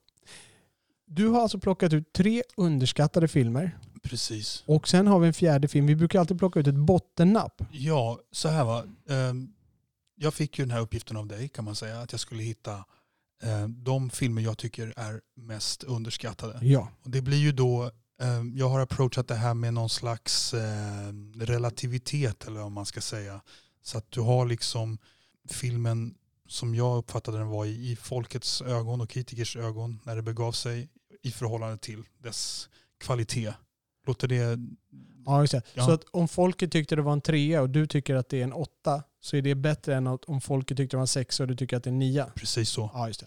Du 1.06 1.28
har 1.28 1.40
alltså 1.42 1.58
plockat 1.58 1.92
ut 1.92 2.12
tre 2.12 2.42
underskattade 2.56 3.28
filmer 3.28 3.78
Precis. 4.02 4.62
och 4.66 4.88
sen 4.88 5.06
har 5.06 5.18
vi 5.18 5.26
en 5.26 5.34
fjärde 5.34 5.68
film. 5.68 5.86
Vi 5.86 5.96
brukar 5.96 6.20
alltid 6.20 6.38
plocka 6.38 6.60
ut 6.60 6.66
ett 6.66 6.74
bottennapp. 6.74 7.62
Ja, 7.70 8.18
så 8.32 8.48
här 8.48 8.64
va. 8.64 8.84
Ehm, 9.08 9.52
Jag 10.16 10.34
fick 10.34 10.58
ju 10.58 10.64
den 10.64 10.70
här 10.70 10.80
uppgiften 10.80 11.16
av 11.16 11.26
dig 11.26 11.48
kan 11.48 11.64
man 11.64 11.74
säga. 11.74 12.00
Att 12.00 12.12
jag 12.12 12.20
skulle 12.20 12.42
hitta 12.42 12.72
eh, 13.42 13.68
de 13.68 14.10
filmer 14.10 14.42
jag 14.42 14.58
tycker 14.58 14.94
är 14.96 15.20
mest 15.36 15.82
underskattade. 15.84 16.58
Ja. 16.66 16.88
Och 17.02 17.10
det 17.10 17.20
blir 17.22 17.38
ju 17.38 17.52
då, 17.52 17.84
eh, 18.20 18.42
jag 18.54 18.68
har 18.68 18.80
approachat 18.80 19.28
det 19.28 19.34
här 19.34 19.54
med 19.54 19.74
någon 19.74 19.90
slags 19.90 20.54
relativitet 21.36 22.46
eller 22.46 22.60
vad 22.60 22.72
man 22.72 22.86
ska 22.86 23.00
säga. 23.00 23.40
Så 23.82 23.98
att 23.98 24.10
du 24.10 24.20
har 24.20 24.46
liksom 24.46 24.98
filmen 25.48 26.14
som 26.48 26.74
jag 26.74 26.98
uppfattade 26.98 27.38
den 27.38 27.48
var 27.48 27.64
i, 27.64 27.90
i 27.90 27.96
folkets 27.96 28.62
ögon 28.62 29.00
och 29.00 29.10
kritikers 29.10 29.56
ögon 29.56 30.00
när 30.04 30.16
det 30.16 30.22
begav 30.22 30.52
sig 30.52 30.88
i 31.22 31.30
förhållande 31.30 31.78
till 31.78 32.02
dess 32.18 32.68
kvalitet. 32.98 33.52
Låter 34.06 34.28
det... 34.28 34.58
Ja, 35.26 35.40
just 35.40 35.52
det. 35.52 35.62
Ja. 35.74 35.86
Så 35.86 35.92
att 35.92 36.04
om 36.10 36.28
folket 36.28 36.72
tyckte 36.72 36.96
det 36.96 37.02
var 37.02 37.12
en 37.12 37.20
trea 37.20 37.62
och 37.62 37.70
du 37.70 37.86
tycker 37.86 38.14
att 38.14 38.28
det 38.28 38.40
är 38.40 38.44
en 38.44 38.52
åtta 38.52 39.02
så 39.20 39.36
är 39.36 39.42
det 39.42 39.54
bättre 39.54 39.96
än 39.96 40.06
att 40.06 40.24
om 40.24 40.40
folket 40.40 40.76
tyckte 40.76 40.96
det 40.96 40.98
var 40.98 41.02
en 41.02 41.06
sexa 41.06 41.42
och 41.42 41.48
du 41.48 41.56
tycker 41.56 41.76
att 41.76 41.84
det 41.84 41.90
är 41.90 41.92
en 41.92 41.98
nia. 41.98 42.32
Precis 42.34 42.68
så. 42.68 42.90
Ja, 42.94 43.06
just 43.06 43.20
det. 43.20 43.26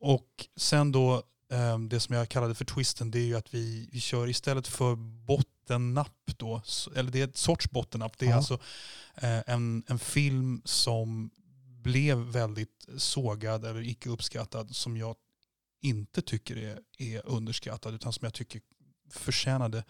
Och 0.00 0.48
sen 0.56 0.92
då, 0.92 1.22
eh, 1.52 1.78
det 1.78 2.00
som 2.00 2.16
jag 2.16 2.28
kallade 2.28 2.54
för 2.54 2.64
twisten, 2.64 3.10
det 3.10 3.18
är 3.18 3.24
ju 3.24 3.36
att 3.36 3.54
vi, 3.54 3.88
vi 3.92 4.00
kör 4.00 4.28
istället 4.28 4.66
för 4.66 4.96
bottennapp 5.68 6.30
då, 6.36 6.62
eller 6.96 7.10
det 7.10 7.20
är 7.20 7.24
ett 7.24 7.36
sorts 7.36 7.70
bottennapp, 7.70 8.18
det 8.18 8.26
är 8.26 8.30
Ja. 8.30 8.36
alltså 8.36 8.54
eh, 9.14 9.40
en, 9.46 9.82
en 9.86 9.98
film 9.98 10.62
som 10.64 11.30
blev 11.82 12.18
väldigt 12.18 12.88
sågad 12.96 13.64
eller 13.64 13.80
icke 13.80 14.08
uppskattad 14.10 14.76
som 14.76 14.96
jag 14.96 15.16
inte 15.82 16.22
tycker 16.22 16.56
är, 16.56 16.78
är 16.98 17.26
underskattad 17.26 17.94
utan 17.94 18.12
som 18.12 18.24
jag 18.24 18.34
tycker 18.34 18.60
förtjänade 19.10 19.84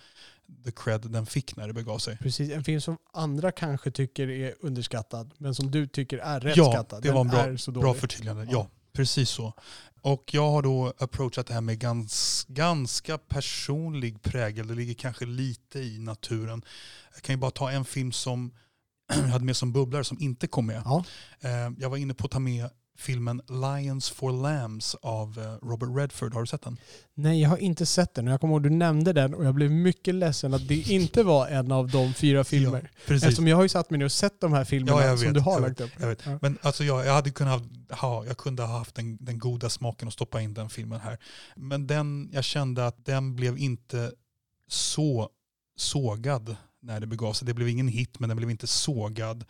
the 0.64 0.72
cred 0.72 1.00
den 1.10 1.26
fick 1.26 1.56
när 1.56 1.66
det 1.66 1.72
begav 1.74 1.98
sig. 1.98 2.16
Precis, 2.18 2.50
en 2.52 2.64
film 2.64 2.80
som 2.80 2.98
andra 3.12 3.52
kanske 3.52 3.90
tycker 3.90 4.28
är 4.30 4.54
underskattad 4.60 5.34
men 5.38 5.54
som 5.54 5.70
du 5.70 5.86
tycker 5.86 6.18
är 6.18 6.40
rätt 6.40 6.56
Ja, 6.56 6.72
skattad. 6.72 7.02
det 7.02 7.08
Den 7.08 7.14
var 7.14 7.20
en 7.44 7.56
bra- 7.56 7.80
Bra 7.80 7.94
förtydligande. 7.94 8.44
Ja. 8.44 8.50
Ja. 8.52 8.68
Precis 8.94 9.30
så. 9.30 9.52
Och 10.02 10.30
jag 10.34 10.50
har 10.50 10.62
då 10.62 10.92
approachat 10.98 11.46
det 11.46 11.54
här 11.54 11.60
med 11.60 11.78
gans, 11.78 12.46
ganska 12.48 13.18
personlig 13.18 14.22
prägel. 14.22 14.66
Det 14.66 14.74
ligger 14.74 14.94
kanske 14.94 15.26
lite 15.26 15.78
i 15.78 15.98
naturen. 15.98 16.64
Jag 17.14 17.22
kan 17.22 17.34
ju 17.34 17.40
bara 17.40 17.50
ta 17.50 17.70
en 17.70 17.84
film 17.84 18.12
som 18.12 18.50
jag 19.08 19.22
hade 19.22 19.44
med 19.44 19.56
som 19.56 19.72
bubblare 19.72 20.04
som 20.04 20.18
inte 20.20 20.46
kom 20.46 20.66
med. 20.66 20.82
Ja. 20.84 21.04
Eh, 21.40 21.72
Jag 21.78 21.90
var 21.90 21.96
inne 21.96 22.14
på 22.14 22.24
att 22.24 22.30
ta 22.30 22.38
med 22.38 22.70
filmen 22.98 23.42
Lions 23.48 24.10
for 24.10 24.32
Lambs 24.32 24.94
av 25.02 25.38
eh, 25.38 25.66
Robert 25.68 25.88
Redford. 25.96 26.34
Har 26.34 26.40
du 26.40 26.46
sett 26.46 26.62
den? 26.62 26.76
Nej, 27.14 27.40
jag 27.42 27.48
har 27.48 27.56
inte 27.56 27.86
sett 27.86 28.14
den. 28.14 28.26
Jag 28.26 28.40
kommer 28.40 28.54
ihåg 28.54 28.60
att 28.66 28.70
du 28.72 28.76
nämnde 28.76 29.12
den 29.12 29.34
och 29.34 29.44
jag 29.44 29.54
blev 29.54 29.70
mycket 29.70 30.14
ledsen 30.14 30.54
att 30.54 30.68
det 30.68 30.74
inte 30.90 31.22
var 31.22 31.48
en 31.48 31.72
av 31.72 31.88
de 31.90 32.14
fyra 32.14 32.44
filmer. 32.44 32.90
precis. 33.06 33.22
Eftersom 33.24 33.48
jag 33.48 33.56
har 33.56 33.62
ju 33.62 33.68
satt 33.68 33.90
mig 33.90 33.98
ner 33.98 34.04
och 34.04 34.12
sett 34.12 34.40
de 34.40 34.52
här 34.52 34.64
filmerna 34.64 35.02
Ja, 35.04 35.16
som 35.16 35.26
vet, 35.26 35.34
du 35.34 35.40
har 35.40 35.60
lagt 35.60 35.80
upp. 35.80 35.90
jag 36.00 36.08
vet. 36.08 36.26
Ja. 36.26 36.38
Men 36.42 36.58
alltså 36.62 36.84
jag, 36.84 37.06
jag 37.06 37.12
hade 37.14 37.30
kunnat 37.30 37.62
ha, 37.90 38.26
jag 38.26 38.36
kunde 38.36 38.62
ha 38.62 38.78
haft 38.78 38.94
den, 38.94 39.16
den 39.20 39.38
goda 39.38 39.70
smaken 39.70 40.08
att 40.08 40.14
stoppa 40.14 40.40
in 40.40 40.54
den 40.54 40.68
filmen 40.70 41.00
här. 41.00 41.18
Men 41.56 41.86
den, 41.86 42.28
jag 42.32 42.44
kände 42.44 42.86
att 42.86 43.04
den 43.04 43.36
blev 43.36 43.58
inte 43.58 44.12
så 44.68 45.28
sågad 45.76 46.56
när 46.82 47.00
det 47.00 47.06
begav 47.06 47.32
sig. 47.32 47.46
Det 47.46 47.54
blev 47.54 47.68
ingen 47.68 47.88
hit 47.88 48.18
men 48.20 48.28
den 48.28 48.36
blev 48.36 48.50
inte 48.50 48.66
sågad. 48.66 49.44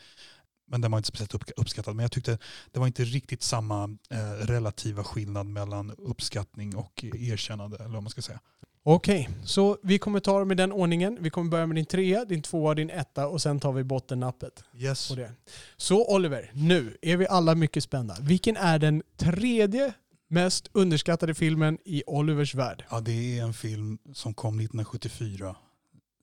Men 0.66 0.80
den 0.80 0.90
var 0.90 0.98
inte 0.98 1.06
speciellt 1.08 1.34
upp, 1.34 1.44
uppskattad. 1.56 1.96
Men 1.96 2.02
jag 2.02 2.12
tyckte 2.12 2.38
det 2.72 2.78
var 2.78 2.86
inte 2.86 3.04
riktigt 3.04 3.42
samma 3.42 3.84
eh, 4.10 4.46
relativa 4.46 5.04
skillnad 5.04 5.46
mellan 5.46 5.90
uppskattning 5.90 6.76
och 6.76 7.04
erkännande. 7.04 7.76
Eller 7.76 7.88
vad 7.94 8.02
man 8.02 8.10
ska 8.10 8.22
säga. 8.22 8.40
Okej, 8.86 9.28
så 9.44 9.78
vi 9.82 9.98
kommer 9.98 10.20
ta 10.20 10.38
dem 10.38 10.52
i 10.52 10.54
den 10.54 10.72
ordningen. 10.72 11.18
Vi 11.20 11.30
kommer 11.30 11.50
börja 11.50 11.66
med 11.66 11.76
din 11.76 11.86
trea, 11.86 12.24
din 12.24 12.42
tvåa, 12.42 12.74
din 12.74 12.90
etta 12.90 13.26
och 13.26 13.42
sen 13.42 13.60
tar 13.60 13.72
vi 13.72 13.84
bottennappet 13.84 14.64
Yes. 14.74 15.08
på 15.08 15.14
det. 15.14 15.32
Så 15.76 16.14
Oliver, 16.14 16.50
nu 16.54 16.96
är 17.02 17.16
vi 17.16 17.26
alla 17.26 17.54
mycket 17.54 17.84
spända. 17.84 18.16
Vilken 18.20 18.56
är 18.56 18.78
den 18.78 19.02
tredje 19.16 19.92
mest 20.28 20.68
underskattade 20.72 21.34
filmen 21.34 21.78
i 21.84 22.02
Olivers 22.06 22.54
värld? 22.54 22.84
Ja, 22.90 23.00
det 23.00 23.38
är 23.38 23.42
en 23.42 23.54
film 23.54 23.98
som 24.12 24.34
kom 24.34 24.54
1974 24.60 25.56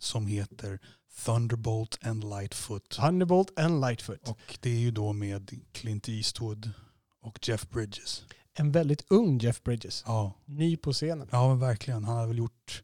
som 0.03 0.27
heter 0.27 0.79
Thunderbolt 1.25 1.97
and 2.01 2.23
Lightfoot. 2.23 2.89
Thunderbolt 2.89 3.59
and 3.59 3.81
Lightfoot. 3.81 4.29
Och 4.29 4.57
det 4.59 4.69
är 4.69 4.79
ju 4.79 4.91
då 4.91 5.13
med 5.13 5.59
Clint 5.71 6.09
Eastwood 6.09 6.71
och 7.21 7.47
Jeff 7.47 7.69
Bridges. 7.69 8.23
En 8.53 8.71
väldigt 8.71 9.05
ung 9.11 9.37
Jeff 9.39 9.63
Bridges. 9.63 10.03
Ja, 10.07 10.33
Ny 10.45 10.77
på 10.77 10.93
scenen. 10.93 11.27
ja 11.31 11.53
verkligen. 11.55 12.03
Han 12.03 12.17
har 12.17 12.27
väl 12.27 12.37
gjort 12.37 12.83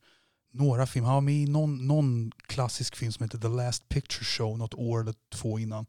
några 0.53 0.87
filmer. 0.87 1.07
Han 1.07 1.15
var 1.15 1.21
med 1.21 1.35
i 1.35 1.45
någon, 1.47 1.87
någon 1.87 2.31
klassisk 2.31 2.95
film 2.95 3.11
som 3.11 3.23
heter 3.23 3.37
The 3.37 3.47
Last 3.47 3.89
Picture 3.89 4.25
Show 4.25 4.57
något 4.57 4.73
år 4.73 5.01
eller 5.01 5.15
två 5.33 5.59
innan. 5.59 5.85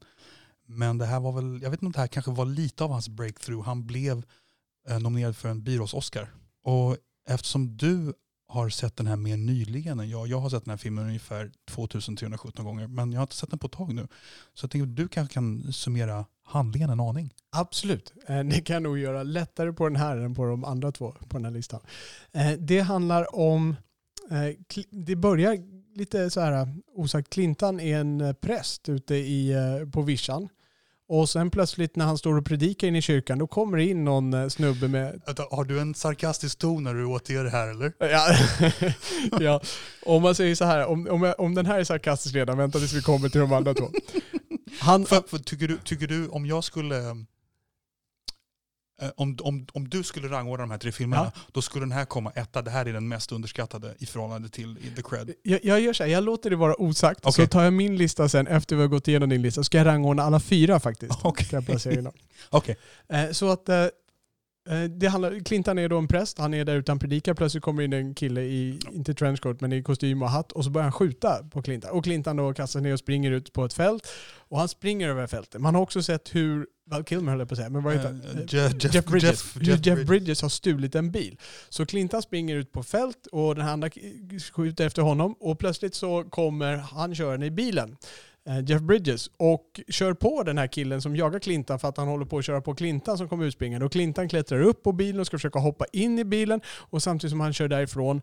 Men 0.67 0.97
det 0.97 1.05
här 1.05 1.19
var 1.19 1.31
väl, 1.31 1.61
jag 1.61 1.69
vet 1.69 1.77
inte 1.77 1.85
om 1.85 1.91
det 1.91 1.99
här 1.99 2.07
kanske 2.07 2.31
var 2.31 2.45
lite 2.45 2.83
av 2.83 2.91
hans 2.91 3.09
breakthrough. 3.09 3.65
Han 3.65 3.85
blev 3.85 4.25
eh, 4.89 4.99
nominerad 4.99 5.37
för 5.37 5.49
en 5.49 5.63
byrås-Oscar. 5.63 6.27
Och 6.63 6.97
eftersom 7.29 7.77
du 7.77 8.13
har 8.49 8.69
sett 8.69 8.95
den 8.95 9.07
här 9.07 9.15
mer 9.15 9.37
nyligen 9.37 9.99
än 9.99 10.09
jag. 10.09 10.27
Jag 10.27 10.39
har 10.39 10.49
sett 10.49 10.65
den 10.65 10.69
här 10.69 10.77
filmen 10.77 11.05
ungefär 11.05 11.51
2317 11.65 12.65
gånger 12.65 12.87
men 12.87 13.11
jag 13.11 13.19
har 13.19 13.23
inte 13.23 13.35
sett 13.35 13.49
den 13.49 13.59
på 13.59 13.67
ett 13.67 13.73
tag 13.73 13.93
nu. 13.93 14.07
Så 14.53 14.63
jag 14.63 14.71
tänker 14.71 14.87
att 14.87 14.95
du 14.95 15.07
kanske 15.07 15.33
kan 15.33 15.73
summera 15.73 16.25
handlingen 16.43 16.89
en 16.89 16.99
aning. 16.99 17.33
Absolut. 17.49 18.13
Eh, 18.27 18.43
Det 18.43 18.61
kan 18.61 18.83
nog 18.83 18.99
göra 18.99 19.23
lättare 19.23 19.73
på 19.73 19.83
den 19.89 19.95
här 19.95 20.17
än 20.17 20.35
på 20.35 20.45
de 20.45 20.63
andra 20.65 20.91
två 20.91 21.11
på 21.11 21.37
den 21.37 21.45
här 21.45 21.51
listan. 21.51 21.79
Eh, 22.31 22.51
Det 22.51 22.79
handlar 22.79 23.35
om, 23.35 23.75
eh, 24.31 24.55
det 24.91 25.15
börjar 25.15 25.57
lite 25.97 26.29
så 26.29 26.41
här 26.41 26.51
eh, 26.61 26.67
osagt, 26.95 27.29
Clintan 27.29 27.79
är 27.79 27.97
en 27.99 28.21
eh, 28.21 28.33
präst 28.33 28.89
ute 28.89 29.15
i, 29.15 29.51
eh, 29.51 29.89
på 29.89 30.01
vischan. 30.01 30.49
Och 31.09 31.29
sen 31.29 31.49
plötsligt 31.49 31.95
när 31.95 32.05
han 32.05 32.17
står 32.17 32.37
och 32.37 32.45
predikar 32.45 32.87
in 32.87 32.95
i 32.95 33.01
kyrkan, 33.01 33.37
då 33.37 33.47
kommer 33.47 33.77
det 33.77 33.85
in 33.85 34.03
någon 34.03 34.33
eh, 34.33 34.47
snubbe 34.47 34.87
med 34.87 35.21
Har 35.51 35.63
du 35.63 35.79
en 35.79 35.95
sarkastisk 35.95 36.59
ton 36.59 36.83
när 36.83 36.93
du 36.93 37.05
återger 37.05 37.43
det 37.43 37.49
här 37.49 37.67
eller? 37.67 37.93
Ja, 37.99 38.35
ja. 39.39 39.61
om 40.05 40.21
man 40.21 40.35
säger 40.35 40.55
så 40.55 40.65
här, 40.65 40.85
om, 40.85 41.07
om, 41.07 41.33
om 41.37 41.55
den 41.55 41.65
här 41.65 41.79
är 41.79 41.83
sarkastisk 41.83 42.35
redan, 42.35 42.57
vänta 42.57 42.79
tills 42.79 42.93
vi 42.93 43.01
kommer 43.01 43.29
till 43.29 43.41
de 43.41 43.53
andra 43.53 43.73
två. 43.73 43.89
Han, 44.79 45.05
För, 45.05 45.23
för, 45.27 45.37
tycker, 45.37 45.67
du, 45.67 45.77
tycker 45.77 46.07
du 46.07 46.27
om 46.27 46.45
jag 46.45 46.63
skulle... 46.63 46.95
eh, 49.01 49.09
Om, 49.15 49.37
om, 49.41 49.67
om 49.73 49.89
du 49.89 50.03
skulle 50.03 50.27
rangordna 50.27 50.63
de 50.63 50.71
här 50.71 50.77
tre 50.77 50.91
filmerna, 50.91 51.31
då 51.51 51.61
skulle 51.61 51.81
den 51.85 51.91
här 51.91 52.05
komma 52.05 52.31
etta. 52.35 52.61
Det 52.61 52.71
här 52.71 52.85
är 52.85 52.93
den 52.93 53.07
mest 53.07 53.31
underskattade 53.31 53.95
i 53.99 54.05
förhållande 54.05 54.49
till 54.49 54.75
The 54.95 55.01
Cred. 55.01 55.33
jag, 55.43 55.59
jag 55.65 55.81
gör 55.81 55.93
så 55.93 56.03
här, 56.03 56.09
jag 56.11 56.23
låter 56.23 56.49
det 56.49 56.55
vara 56.55 56.81
osagt, 56.81 57.23
så 57.23 57.29
Okej. 57.29 57.47
tar 57.47 57.63
jag 57.63 57.73
min 57.73 57.97
lista 57.97 58.29
sen 58.29 58.47
efter 58.47 58.75
vi 58.75 58.81
har 58.81 58.87
gått 58.89 59.07
igenom 59.07 59.29
din 59.29 59.41
lista, 59.41 59.63
ska 59.63 59.77
jag 59.77 59.87
rangordna 59.87 60.23
alla 60.23 60.39
fyra 60.39 60.79
faktiskt. 60.79 61.19
Okej. 61.21 61.47
Dem. 62.01 62.11
Okej. 62.49 62.77
Eh, 63.09 63.31
Så 63.31 63.51
att 63.51 63.69
eh, 63.69 63.85
det 64.89 65.07
handlar, 65.07 65.39
Clintan 65.43 65.77
är 65.79 65.89
då 65.89 65.97
en 65.97 66.07
präst, 66.07 66.37
han 66.39 66.53
är 66.53 66.65
där 66.65 66.75
utan 66.75 66.99
predikar, 66.99 67.33
plötsligt 67.33 67.63
kommer 67.63 67.83
in 67.83 67.93
en 67.93 68.15
kille 68.15 68.41
i, 68.41 68.79
inte 68.91 69.13
trenchcoat, 69.13 69.61
men 69.61 69.73
i 69.73 69.83
kostym 69.83 70.21
och 70.21 70.29
hatt 70.29 70.51
och 70.51 70.63
så 70.63 70.69
börjar 70.69 70.83
han 70.83 70.91
skjuta 70.91 71.43
på 71.51 71.61
Clintan. 71.61 71.91
Och 71.91 72.03
Clintan 72.03 72.35
då 72.35 72.53
kastar 72.53 72.81
ner 72.81 72.93
och 72.93 72.99
springer 72.99 73.31
ut 73.31 73.53
på 73.53 73.65
ett 73.65 73.73
fält 73.73 74.07
och 74.37 74.59
han 74.59 74.69
springer 74.69 75.09
över 75.09 75.27
fältet. 75.27 75.61
Man 75.61 75.75
har 75.75 75.81
också 75.81 76.01
sett 76.03 76.35
hur, 76.35 76.67
Val 76.91 77.03
Kilmer 77.03 77.31
höll 77.31 77.39
jag 77.39 77.47
på 77.49 77.53
att 77.53 77.57
säga, 77.57 77.69
men 77.69 77.83
vad 77.83 77.93
heter? 77.93 78.09
Eh, 78.09 78.41
Je- 78.45 78.83
Jeff, 78.83 78.93
Jeff, 78.95 79.05
Bridges. 79.05 79.29
Jeff, 79.31 79.55
hur 79.55 79.61
Jeff 79.61 79.85
Jeff, 79.85 80.07
Bridges 80.07 80.41
har 80.41 80.49
stulit 80.49 80.95
en 80.95 81.11
bil. 81.11 81.37
Så 81.69 81.85
Clintan 81.85 82.21
springer 82.21 82.55
ut 82.55 82.71
på 82.71 82.83
fält 82.83 83.27
och 83.31 83.55
den 83.55 83.67
andra 83.67 83.89
skjuter 84.53 84.85
efter 84.85 85.01
honom 85.01 85.35
och 85.39 85.59
plötsligt 85.59 85.95
så 85.95 86.23
kommer 86.23 86.75
han 86.77 87.15
körande 87.15 87.45
i 87.45 87.51
bilen. 87.51 87.97
Eh, 88.47 88.59
Jeff 88.65 88.81
Bridges 88.81 89.29
och 89.37 89.81
kör 89.87 90.13
på 90.13 90.43
den 90.43 90.57
här 90.57 90.67
killen 90.67 91.01
som 91.01 91.15
jagar 91.15 91.39
Clintan 91.39 91.79
för 91.79 91.87
att 91.87 91.97
han 91.97 92.07
håller 92.07 92.25
på 92.25 92.37
att 92.37 92.45
köra 92.45 92.61
på 92.61 92.75
Clintan 92.75 93.17
som 93.17 93.29
kommer 93.29 93.45
utspringande. 93.45 93.85
Och 93.85 93.91
Clintan 93.91 94.29
klättrar 94.29 94.61
upp 94.61 94.83
på 94.83 94.91
bilen 94.91 95.19
och 95.19 95.27
ska 95.27 95.37
försöka 95.37 95.59
hoppa 95.59 95.85
in 95.91 96.19
i 96.19 96.23
bilen 96.23 96.61
och 96.67 97.03
samtidigt 97.03 97.31
som 97.31 97.39
han 97.39 97.53
kör 97.53 97.67
därifrån. 97.67 98.21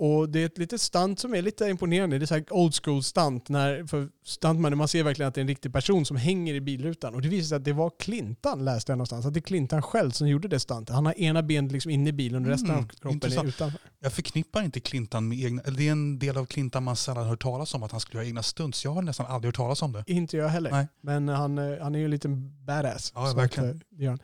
Och 0.00 0.28
det 0.28 0.40
är 0.42 0.46
ett 0.46 0.58
litet 0.58 0.80
stunt 0.80 1.20
som 1.20 1.34
är 1.34 1.42
lite 1.42 1.64
imponerande. 1.64 2.18
Det 2.18 2.24
är 2.24 2.26
så 2.26 2.34
här 2.34 2.44
old 2.50 2.74
school 2.84 3.02
stunt. 3.02 3.48
När, 3.48 3.84
för 3.86 4.08
stuntmannen, 4.24 4.78
man 4.78 4.88
ser 4.88 5.02
verkligen 5.02 5.28
att 5.28 5.34
det 5.34 5.38
är 5.38 5.42
en 5.42 5.48
riktig 5.48 5.72
person 5.72 6.04
som 6.04 6.16
hänger 6.16 6.54
i 6.54 6.60
bilrutan. 6.60 7.14
Och 7.14 7.22
det 7.22 7.28
visar 7.28 7.48
sig 7.48 7.56
att 7.56 7.64
det 7.64 7.72
var 7.72 7.90
Clintan, 7.98 8.64
läste 8.64 8.92
jag 8.92 8.96
någonstans. 8.96 9.26
Att 9.26 9.34
det 9.34 9.38
är 9.38 9.42
Clintan 9.42 9.82
själv 9.82 10.10
som 10.10 10.28
gjorde 10.28 10.48
det 10.48 10.60
stuntet. 10.60 10.94
Han 10.94 11.06
har 11.06 11.20
ena 11.20 11.42
benet 11.42 11.72
liksom 11.72 11.90
inne 11.90 12.10
i 12.10 12.12
bilen 12.12 12.44
och 12.44 12.50
resten 12.50 12.70
Mm, 12.70 12.84
av 12.84 12.88
kroppen 12.88 13.08
är 13.08 13.12
intressant. 13.14 13.48
utanför. 13.48 13.80
Jag 14.00 14.12
förknippar 14.12 14.62
inte 14.62 14.80
Clintan 14.80 15.28
med 15.28 15.38
egna... 15.38 15.62
Eller 15.62 15.76
det 15.78 15.88
är 15.88 15.92
en 15.92 16.18
del 16.18 16.36
av 16.36 16.46
Clintan 16.46 16.82
man 16.82 16.96
sällan 16.96 17.26
hört 17.26 17.42
talas 17.42 17.74
om, 17.74 17.82
att 17.82 17.90
han 17.90 18.00
skulle 18.00 18.20
göra 18.20 18.28
egna 18.28 18.42
stunts. 18.42 18.84
Jag 18.84 18.90
har 18.90 19.02
nästan 19.02 19.26
aldrig 19.26 19.48
hört 19.48 19.56
talas 19.56 19.82
om 19.82 19.92
det. 19.92 20.04
Inte 20.06 20.36
jag 20.36 20.48
heller. 20.48 20.70
Nej. 20.70 20.88
Men 21.00 21.28
han, 21.28 21.58
eh, 21.58 21.78
han 21.82 21.94
är 21.94 21.98
ju 21.98 22.04
en 22.04 22.10
liten 22.10 22.64
badass. 22.66 23.12
Ja, 23.14 23.32
verkligen. 23.36 23.70
Att, 24.14 24.20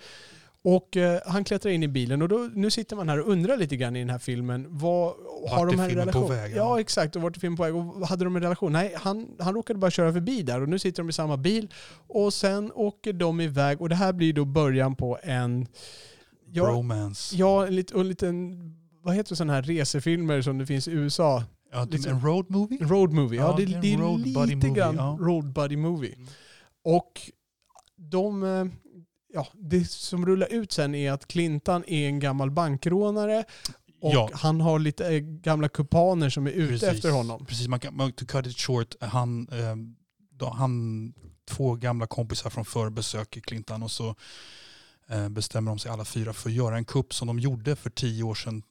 Och 0.67 0.97
eh, 0.97 1.21
han 1.27 1.45
klättrar 1.45 1.73
in 1.73 1.83
i 1.83 1.89
bilen 1.89 2.23
och 2.23 2.29
då, 2.29 2.49
nu 2.55 2.71
sitter 2.71 2.97
man 2.97 3.09
här 3.09 3.21
och 3.21 3.29
undrar 3.29 3.57
lite 3.57 3.77
grann 3.77 3.97
i 3.97 3.99
den 3.99 4.11
här 4.11 4.19
filmen. 4.19 4.67
Vad 4.69 5.15
har 5.51 5.67
är 5.67 5.71
de 5.71 5.79
här 5.79 5.85
en 5.85 5.91
filmen 5.91 6.07
på 6.09 6.19
relation? 6.19 6.37
väg, 6.37 6.53
ja. 6.57 6.81
Exakt. 6.81 7.17
Och 7.17 7.23
vart 7.23 7.37
är 7.37 7.41
filmen 7.41 7.57
på 7.57 7.63
väg? 7.63 7.77
Och 7.77 8.07
hade 8.09 8.25
de 8.25 8.37
en 8.37 8.43
relation? 8.43 8.73
Nej, 8.73 8.95
han, 8.97 9.29
han 9.39 9.55
råkade 9.55 9.79
bara 9.79 9.91
köra 9.91 10.13
förbi 10.13 10.43
där 10.43 10.63
och 10.63 10.69
nu 10.69 10.79
sitter 10.79 11.03
de 11.03 11.09
i 11.09 11.13
samma 11.13 11.37
bil. 11.37 11.69
Och 12.07 12.35
sen 12.35 12.73
åker 12.75 13.13
de 13.13 13.41
iväg 13.41 13.81
och 13.81 13.89
det 13.89 13.95
här 13.95 14.13
blir 14.13 14.33
då 14.33 14.45
början 14.45 14.97
på 14.97 15.19
en... 15.23 15.67
Ja, 16.53 16.65
Bromance. 16.65 17.37
ja 17.37 17.67
en, 17.67 17.77
lit, 17.77 17.91
en 17.91 18.09
liten... 18.09 18.59
Vad 19.03 19.15
heter 19.15 19.35
sådana 19.35 19.53
här 19.53 19.63
resefilmer 19.63 20.43
som 20.43 20.59
det 20.59 20.67
finns 20.67 20.89
i 20.89 20.93
USA? 20.93 21.43
Ja, 21.73 21.87
liksom- 21.91 22.13
en 22.13 22.21
road 22.21 22.51
movie? 22.51 22.79
En 22.81 22.89
road 22.89 23.13
movie. 23.13 23.41
Ja, 23.41 23.51
Ja, 23.51 23.57
det, 23.57 23.81
det 23.81 23.95
är 23.95 23.99
är 23.99 24.47
lite 24.47 24.67
movie, 24.67 24.71
grann 24.71 24.97
ja. 24.97 25.19
road 25.21 25.53
buddy 25.53 25.77
movie. 25.77 26.15
Mm. 26.15 26.27
Och 26.85 27.21
de, 27.97 28.43
eh, 28.43 28.65
ja, 29.35 29.47
det 29.55 29.91
som 29.91 30.27
rullar 30.27 30.53
ut 30.53 30.73
sen 30.73 30.95
är 30.95 31.13
att 31.13 31.27
Clintan 31.29 31.85
är 31.87 32.09
en 32.09 32.21
gammal 32.21 32.51
bankrånare 32.51 33.45
och 34.01 34.15
Ja. 34.15 34.31
han 34.33 34.61
har 34.61 34.79
lite 34.79 35.07
eh, 35.15 35.19
gamla 35.21 35.69
kupaner 35.69 36.31
som 36.31 36.47
är 36.47 36.51
ute 36.51 36.69
Precis. 36.73 36.89
efter 36.89 37.11
honom. 37.11 37.47
Precis, 37.47 37.69
man 37.69 37.81
kan, 37.81 37.97
man, 37.97 38.13
to 38.13 38.25
cut 38.27 38.47
it 38.47 38.59
short, 38.59 38.95
han, 39.01 39.49
eh, 39.53 39.77
då, 40.31 40.49
han, 40.49 41.13
två 41.49 41.75
gamla 41.75 42.07
kompisar 42.07 42.51
från 42.51 42.65
förr 42.65 42.91
besöker 42.91 43.41
Clintan 43.41 43.83
och 43.83 43.91
så 43.91 44.15
eh, 45.09 45.29
bestämmer 45.29 45.71
de 45.71 45.79
sig 45.79 45.91
alla 45.91 46.05
fyra 46.05 46.33
för 46.33 46.49
att 46.51 46.55
göra 46.55 46.77
en 46.77 46.85
kupp 46.85 47.15
som 47.15 47.27
de 47.27 47.39
gjorde 47.39 47.77
för 47.77 47.91
tio 47.91 48.23
år 48.23 48.35
sedan 48.35 48.63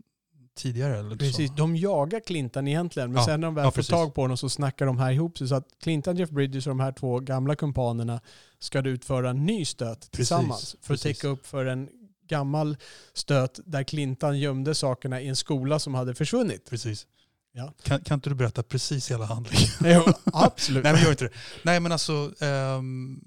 tidigare. 0.55 0.99
Eller 0.99 1.15
Precis, 1.15 1.49
Så. 1.49 1.55
de 1.55 1.75
jagar 1.75 2.19
Clintan 2.19 2.67
egentligen 2.67 3.11
men 3.11 3.19
Ja, 3.21 3.25
sen 3.25 3.39
när 3.41 3.47
de 3.47 3.55
väl 3.55 3.63
ja, 3.63 3.71
får 3.71 3.75
precis. 3.75 3.89
tag 3.89 4.13
på 4.13 4.21
honom 4.21 4.37
så 4.37 4.49
snackar 4.49 4.85
de 4.85 4.97
här 4.97 5.11
ihop 5.11 5.37
sig 5.37 5.47
så 5.47 5.55
att 5.55 5.67
Clintan, 5.83 6.17
Jeff 6.17 6.29
Bridges 6.29 6.67
och 6.67 6.71
de 6.71 6.79
här 6.79 6.91
två 6.91 7.19
gamla 7.19 7.55
kumpanerna 7.55 8.21
ska 8.63 8.79
utföra 8.79 9.29
en 9.29 9.45
ny 9.45 9.65
stöt 9.65 10.11
tillsammans 10.11 10.71
för 10.81 10.93
att 10.93 11.01
precis. 11.01 11.17
täcka 11.17 11.27
upp 11.27 11.47
för 11.47 11.65
en 11.65 11.89
gammal 12.27 12.77
stöt 13.13 13.59
där 13.65 13.83
Clintan 13.83 14.39
gömde 14.39 14.75
sakerna 14.75 15.21
i 15.21 15.27
en 15.27 15.35
skola 15.35 15.79
som 15.79 15.93
hade 15.93 16.15
försvunnit. 16.15 16.69
Precis. 16.69 17.07
Ja. 17.51 17.73
Kan, 17.83 18.01
kan 18.01 18.15
inte 18.15 18.29
du 18.29 18.35
berätta 18.35 18.63
precis 18.63 19.11
hela 19.11 19.25
handlingen? 19.25 19.69
Jo, 19.83 20.13
absolut. 20.25 20.83
Nej 20.83 20.93
men 20.93 21.01
gör 21.03 21.11
inte 21.11 21.23
det. 21.25 21.31
Nej 21.63 21.79
men 21.79 21.91
alltså, 21.91 22.33
ehm, 22.39 23.21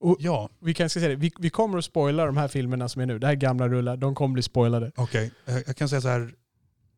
Och- 0.00 0.16
ja 0.20 0.48
Vi 0.60 0.74
kanske 0.74 1.00
säga 1.00 1.08
det, 1.08 1.16
vi, 1.16 1.32
vi 1.38 1.50
kommer 1.50 1.78
att 1.78 1.84
spoila 1.84 2.26
de 2.26 2.36
här 2.36 2.48
filmerna 2.48 2.88
som 2.88 3.02
är 3.02 3.06
nu. 3.06 3.18
Det 3.18 3.26
här 3.26 3.34
är 3.34 3.36
gamla 3.36 3.68
rullar, 3.68 3.96
de 3.96 4.14
kommer 4.14 4.32
bli 4.32 4.42
spoilade. 4.42 4.92
okej. 4.96 5.30
Eh, 5.46 5.54
Jag 5.66 5.76
kan 5.76 5.88
säga 5.88 6.00
så 6.00 6.08
här, 6.08 6.34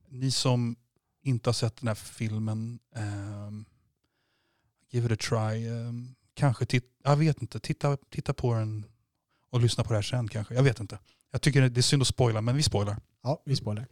ni 0.08 0.30
som 0.30 0.76
inte 1.22 1.48
har 1.48 1.54
sett 1.54 1.76
den 1.76 1.88
här 1.88 1.94
filmen, 1.94 2.78
ehm, 2.96 3.64
give 4.90 5.06
it 5.06 5.12
a 5.12 5.16
try. 5.28 5.66
ehm, 5.68 6.14
kanske 6.34 6.66
titta, 6.66 6.86
jag 7.04 7.16
vet 7.16 7.42
inte, 7.42 7.60
titta, 7.60 7.96
titta 8.10 8.34
på 8.34 8.54
den 8.54 8.84
och 9.50 9.60
lyssna 9.60 9.84
på 9.84 9.90
det 9.90 9.96
här 9.96 10.02
sen 10.02 10.28
kanske. 10.28 10.54
Jag 10.54 10.62
vet 10.62 10.80
inte. 10.80 10.98
Jag 11.32 11.42
tycker 11.42 11.68
det 11.68 11.80
är 11.80 11.82
synd 11.82 12.02
att 12.02 12.08
spoila, 12.08 12.40
men 12.40 12.56
vi 12.56 12.62
spoilar. 12.62 12.96
Ja, 13.22 13.42
vi 13.44 13.56
spoilar. 13.56 13.86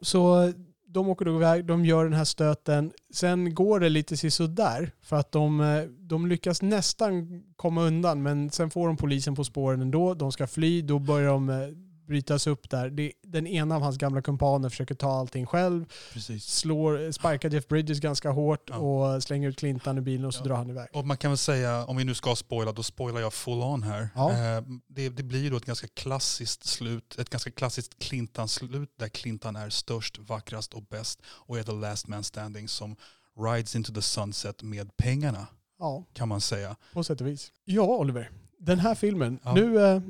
Så 0.00 0.52
de 0.86 1.08
åker 1.08 1.24
då 1.24 1.36
iväg, 1.36 1.64
de 1.64 1.84
gör 1.84 2.04
den 2.04 2.12
här 2.12 2.24
stöten. 2.24 2.92
Sen 3.14 3.54
går 3.54 3.80
det 3.80 3.88
lite 3.88 4.30
sådär 4.30 4.90
för 5.02 5.16
att 5.16 5.32
de, 5.32 5.60
eh, 5.60 5.82
de 5.82 6.26
lyckas 6.26 6.62
nästan 6.62 7.42
komma 7.56 7.82
undan 7.82 8.22
men 8.22 8.50
sen 8.50 8.70
får 8.70 8.86
de 8.86 8.96
polisen 8.96 9.34
på 9.34 9.44
spåren 9.44 9.80
ändå. 9.80 10.14
De 10.14 10.32
ska 10.32 10.46
fly, 10.46 10.82
då 10.82 10.98
börjar 10.98 11.28
de 11.28 11.50
eh, 11.50 11.68
brytas 12.12 12.46
upp 12.46 12.70
där. 12.70 12.90
Det, 12.90 13.12
den 13.22 13.46
ena 13.46 13.76
av 13.76 13.82
hans 13.82 13.96
gamla 13.98 14.22
kumpaner 14.22 14.68
försöker 14.68 14.94
ta 14.94 15.12
allting 15.12 15.46
själv, 15.46 15.84
Precis. 16.12 16.44
slår, 16.44 17.12
sparkar 17.12 17.50
Jeff 17.50 17.68
Bridges 17.68 18.00
ganska 18.00 18.30
hårt 18.30 18.70
Ja. 18.70 18.76
och 18.76 19.22
slänger 19.22 19.48
ut 19.48 19.58
Clintan 19.58 19.98
ur 19.98 20.02
bilen 20.02 20.24
och 20.26 20.34
så 20.34 20.40
Ja. 20.40 20.44
drar 20.48 20.56
han 20.56 20.70
iväg. 20.70 20.88
Och 20.92 21.06
man 21.06 21.16
kan 21.16 21.30
väl 21.30 21.38
säga, 21.38 21.84
om 21.84 21.96
vi 21.96 22.04
nu 22.04 22.14
ska 22.14 22.36
spoila, 22.36 22.72
då 22.72 22.82
spoilar 22.82 23.20
jag 23.20 23.32
full 23.34 23.62
on 23.62 23.82
här. 23.82 24.08
Ja. 24.14 24.30
Eh, 24.32 24.62
det, 24.88 25.08
det 25.08 25.22
blir 25.22 25.42
ju 25.42 25.50
då 25.50 25.56
ett 25.56 25.64
ganska 25.64 25.88
klassiskt 25.88 26.64
slut, 26.66 27.18
ett 27.18 27.30
ganska 27.30 27.50
klassiskt 27.50 27.98
Clintan-slut 27.98 28.90
där 28.98 29.08
Clintan 29.08 29.56
är 29.56 29.70
störst, 29.70 30.18
vackrast 30.18 30.74
och 30.74 30.82
bäst 30.82 31.20
och 31.26 31.58
är 31.58 31.62
the 31.62 31.72
last 31.72 32.08
man 32.08 32.24
standing 32.24 32.68
som 32.68 32.96
rides 33.38 33.76
into 33.76 33.92
the 33.94 34.02
sunset 34.02 34.62
med 34.62 34.96
pengarna 34.96 35.46
Ja, 35.78 36.04
kan 36.12 36.28
man 36.28 36.40
säga. 36.40 36.76
på 36.92 37.04
sätt 37.04 37.20
och 37.20 37.26
vis. 37.26 37.52
Ja, 37.64 37.82
Oliver. 37.82 38.30
Den 38.58 38.78
här 38.78 38.94
filmen. 38.94 39.38
Nu, 39.54 39.84
eh, 39.86 40.00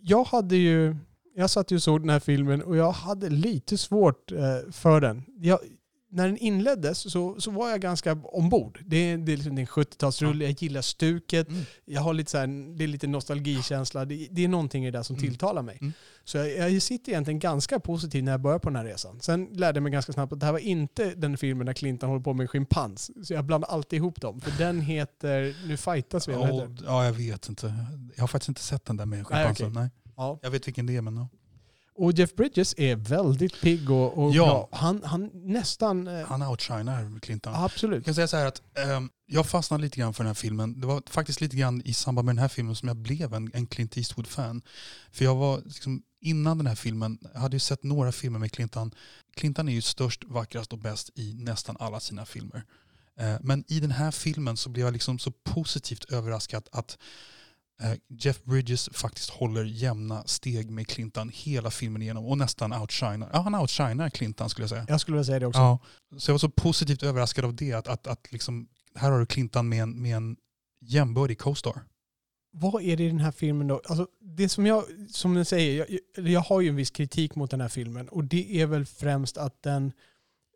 jag 0.00 0.24
hade 0.24 0.56
ju, 0.56 0.96
jag 1.36 1.50
satt 1.50 1.70
ju 1.70 1.76
och 1.76 1.82
såg 1.82 2.00
den 2.00 2.10
här 2.10 2.20
filmen 2.20 2.62
och 2.62 2.76
jag 2.76 2.92
hade 2.92 3.28
lite 3.28 3.78
svårt 3.78 4.32
eh, 4.32 4.38
för 4.72 5.00
den. 5.00 5.22
Jag, 5.40 5.58
när 6.10 6.26
den 6.26 6.36
inleddes 6.36 7.12
så, 7.12 7.40
så 7.40 7.50
var 7.50 7.70
jag 7.70 7.80
ganska 7.80 8.12
ombord. 8.12 8.80
Det, 8.86 8.96
är- 8.96 9.18
det 9.18 9.32
är 9.32 9.36
liksom 9.36 9.58
en 9.58 9.66
70-talsrulle, 9.66 10.42
jag 10.44 10.62
gillar 10.62 10.82
stuket, 10.82 11.48
Mm. 11.48 11.62
jag 11.84 12.00
har 12.00 12.14
lite 12.14 12.30
så 12.30 12.38
här, 12.38 12.76
det 12.78 12.84
är 12.84 12.88
lite 12.88 13.06
nostalgikänsla. 13.06 14.04
Det, 14.04 14.28
det 14.30 14.44
är 14.44 14.48
någonting 14.48 14.84
i 14.86 14.90
det 14.90 14.98
där 14.98 15.02
som 15.02 15.16
Mm. 15.16 15.28
tilltalar 15.28 15.62
mig. 15.62 15.78
Mm. 15.80 15.92
Så 16.24 16.38
jag, 16.38 16.70
jag 16.70 16.82
sitter 16.82 17.12
egentligen 17.12 17.38
ganska 17.38 17.80
positiv 17.80 18.24
när 18.24 18.32
jag 18.32 18.40
börjar 18.40 18.58
på 18.58 18.68
den 18.68 18.76
här 18.76 18.84
resan. 18.84 19.20
Sen 19.20 19.44
lärde 19.52 19.76
jag 19.76 19.82
mig 19.82 19.92
ganska 19.92 20.12
snabbt 20.12 20.32
att 20.32 20.40
det 20.40 20.46
här 20.46 20.52
var 20.52 20.58
inte 20.58 21.14
den 21.14 21.36
filmen 21.38 21.66
där 21.66 21.72
Clinton 21.72 22.08
håller 22.08 22.22
på 22.22 22.32
med 22.34 22.44
en 22.44 22.48
schimpans. 22.48 23.10
Så 23.26 23.34
jag 23.34 23.44
blandar 23.44 23.68
alltid 23.68 23.96
ihop 23.96 24.20
dem. 24.20 24.40
För 24.40 24.58
den 24.58 24.80
heter, 24.80 25.54
nu 25.68 25.76
fightas 25.76 26.28
vi, 26.28 26.32
eller 26.32 26.46
den? 26.60 26.78
ja, 26.86 27.04
jag 27.04 27.12
vet 27.12 27.48
inte. 27.48 27.74
Jag 28.16 28.22
har 28.22 28.28
faktiskt 28.28 28.48
inte 28.48 28.62
sett 28.62 28.84
den 28.84 28.96
där 28.96 29.06
med 29.06 29.26
schimpansen. 29.26 29.66
okej. 29.66 29.80
Nej, 29.82 29.90
Ja. 30.16 30.38
Jag 30.42 30.50
vet 30.50 30.66
vilken 30.66 30.86
det 30.86 30.96
är 30.96 31.02
men 31.02 31.16
ja. 31.16 31.28
Och 31.98 32.12
Jeff 32.12 32.34
Bridges 32.34 32.74
är 32.78 32.96
väldigt 32.96 33.60
pigg 33.60 33.90
och, 33.90 34.18
och 34.18 34.34
Ja. 34.34 34.44
bra. 34.44 34.68
Han, 34.72 35.02
han 35.04 35.30
nästan... 35.34 36.08
Eh, 36.08 36.26
Han 36.26 36.42
outshinar 36.42 37.20
Clinton. 37.20 37.52
Jag 37.52 37.64
absolut. 37.64 38.04
kan 38.04 38.14
säga 38.14 38.28
så 38.28 38.36
här 38.36 38.46
att 38.46 38.62
ehm, 38.78 39.10
jag 39.26 39.46
fastnade 39.46 39.82
lite 39.82 40.00
grann 40.00 40.14
för 40.14 40.24
den 40.24 40.28
här 40.28 40.34
filmen. 40.34 40.80
Det 40.80 40.86
var 40.86 41.02
faktiskt 41.06 41.40
lite 41.40 41.56
grann 41.56 41.82
i 41.84 41.92
samband 41.94 42.26
med 42.26 42.34
den 42.34 42.40
här 42.40 42.48
filmen 42.48 42.76
som 42.76 42.88
jag 42.88 42.96
blev 42.96 43.34
en, 43.34 43.50
en 43.54 43.66
Clint 43.66 43.96
Eastwood-fan. 43.96 44.62
För 45.12 45.24
jag 45.24 45.34
var 45.34 45.60
liksom, 45.64 46.02
innan 46.20 46.58
den 46.58 46.66
här 46.66 46.74
filmen, 46.74 47.18
jag 47.34 47.40
hade 47.40 47.56
ju 47.56 47.60
sett 47.60 47.82
några 47.82 48.12
filmer 48.12 48.38
med 48.38 48.52
Clinton. 48.52 48.94
Clinton 49.34 49.68
är 49.68 49.72
ju 49.72 49.82
störst, 49.82 50.24
vackrast 50.24 50.72
och 50.72 50.78
bäst 50.78 51.10
i 51.14 51.34
nästan 51.34 51.76
alla 51.80 52.00
sina 52.00 52.26
filmer. 52.26 52.64
Eh, 53.20 53.36
men 53.40 53.64
i 53.68 53.80
den 53.80 53.90
här 53.90 54.10
filmen 54.10 54.56
så 54.56 54.68
blev 54.70 54.86
jag 54.86 54.92
liksom 54.92 55.18
så 55.18 55.30
positivt 55.30 56.04
överraskad 56.04 56.68
att 56.72 56.90
eh, 56.90 56.96
Jeff 58.08 58.42
Bridges 58.44 58.88
faktiskt 58.92 59.30
håller 59.30 59.64
jämna 59.64 60.22
steg 60.26 60.70
med 60.70 60.88
Clinton 60.88 61.30
hela 61.34 61.70
filmen 61.70 62.02
igenom 62.02 62.26
och 62.26 62.38
nästan 62.38 62.72
outshinar. 62.72 63.30
Ja, 63.32 63.40
han 63.40 63.54
outshinar 63.54 64.10
Clinton 64.10 64.50
skulle 64.50 64.62
jag 64.62 64.70
säga. 64.70 64.86
Jag 64.88 65.00
skulle 65.00 65.14
vilja 65.14 65.24
säga 65.24 65.38
det 65.38 65.46
också. 65.46 65.60
Ja, 65.60 65.78
så 66.18 66.30
jag 66.30 66.34
var 66.34 66.38
så 66.38 66.48
positivt 66.50 67.02
överraskad 67.02 67.44
av 67.44 67.54
det. 67.54 67.72
Att, 67.72 67.88
att, 67.88 68.06
att 68.06 68.32
liksom, 68.32 68.68
här 68.94 69.10
har 69.10 69.20
du 69.20 69.26
Clinton 69.26 69.68
med 69.68 69.82
en, 69.82 70.02
med 70.02 70.16
en 70.16 70.36
jämbördig 70.80 71.38
co-star. 71.38 71.80
Vad 72.52 72.82
är 72.82 72.96
det 72.96 73.04
i 73.04 73.08
den 73.08 73.18
här 73.20 73.32
filmen 73.32 73.66
då? 73.66 73.80
Alltså, 73.84 74.06
det 74.20 74.48
som 74.48 74.66
jag, 74.66 74.84
som 75.10 75.36
jag 75.36 75.46
säger, 75.46 75.86
jag- 76.16 76.28
jag 76.28 76.40
har 76.40 76.60
ju 76.60 76.68
en 76.68 76.76
viss 76.76 76.90
kritik 76.90 77.34
mot 77.34 77.50
den 77.50 77.60
här 77.60 77.68
filmen 77.68 78.08
och 78.08 78.24
det 78.24 78.60
är 78.60 78.66
väl 78.66 78.86
främst 78.86 79.38
att 79.38 79.62
den, 79.62 79.92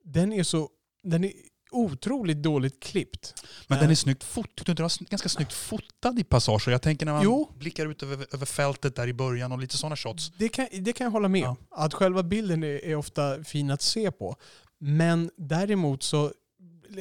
den 0.05 0.33
är 0.33 0.43
så, 0.43 0.68
den 1.03 1.25
är 1.25 1.33
otroligt 1.73 2.43
dåligt 2.43 2.83
klippt. 2.83 3.35
Men 3.66 3.79
Eh. 3.79 3.83
den 3.83 3.91
är 3.91 3.95
snyggt 3.95 4.25
fot, 4.25 4.47
tyckte 4.47 4.64
du 4.64 4.73
inte 4.73 4.83
den 4.83 4.91
var 5.01 5.11
ganska 5.11 5.29
snyggt 5.29 5.53
fotad 5.53 6.18
i 6.18 6.25
passager. 6.25 6.73
Jag 6.73 6.83
tänker 6.83 7.07
när 7.07 7.12
man 7.12 7.23
Jo. 7.25 7.49
blickar 7.59 7.87
ut 7.91 8.03
över, 8.03 8.27
över 8.33 8.47
fältet 8.47 8.97
där 8.97 9.09
i 9.09 9.12
början 9.14 9.53
och 9.53 9.59
lite 9.59 9.77
sådana 9.79 9.97
shots. 9.97 10.33
Det 10.39 10.49
kan, 10.49 10.66
det 10.73 10.93
kan 10.93 11.05
jag 11.05 11.11
hålla 11.12 11.29
med 11.29 11.41
Ja. 11.43 11.57
Att 11.71 11.95
själva 11.95 12.23
bilden 12.23 12.62
är, 12.64 12.85
är 12.85 12.95
ofta 12.97 13.45
fin 13.45 13.71
att 13.71 13.83
se 13.83 14.11
på. 14.11 14.37
Men 14.79 15.31
däremot 15.37 16.03
så, 16.03 16.33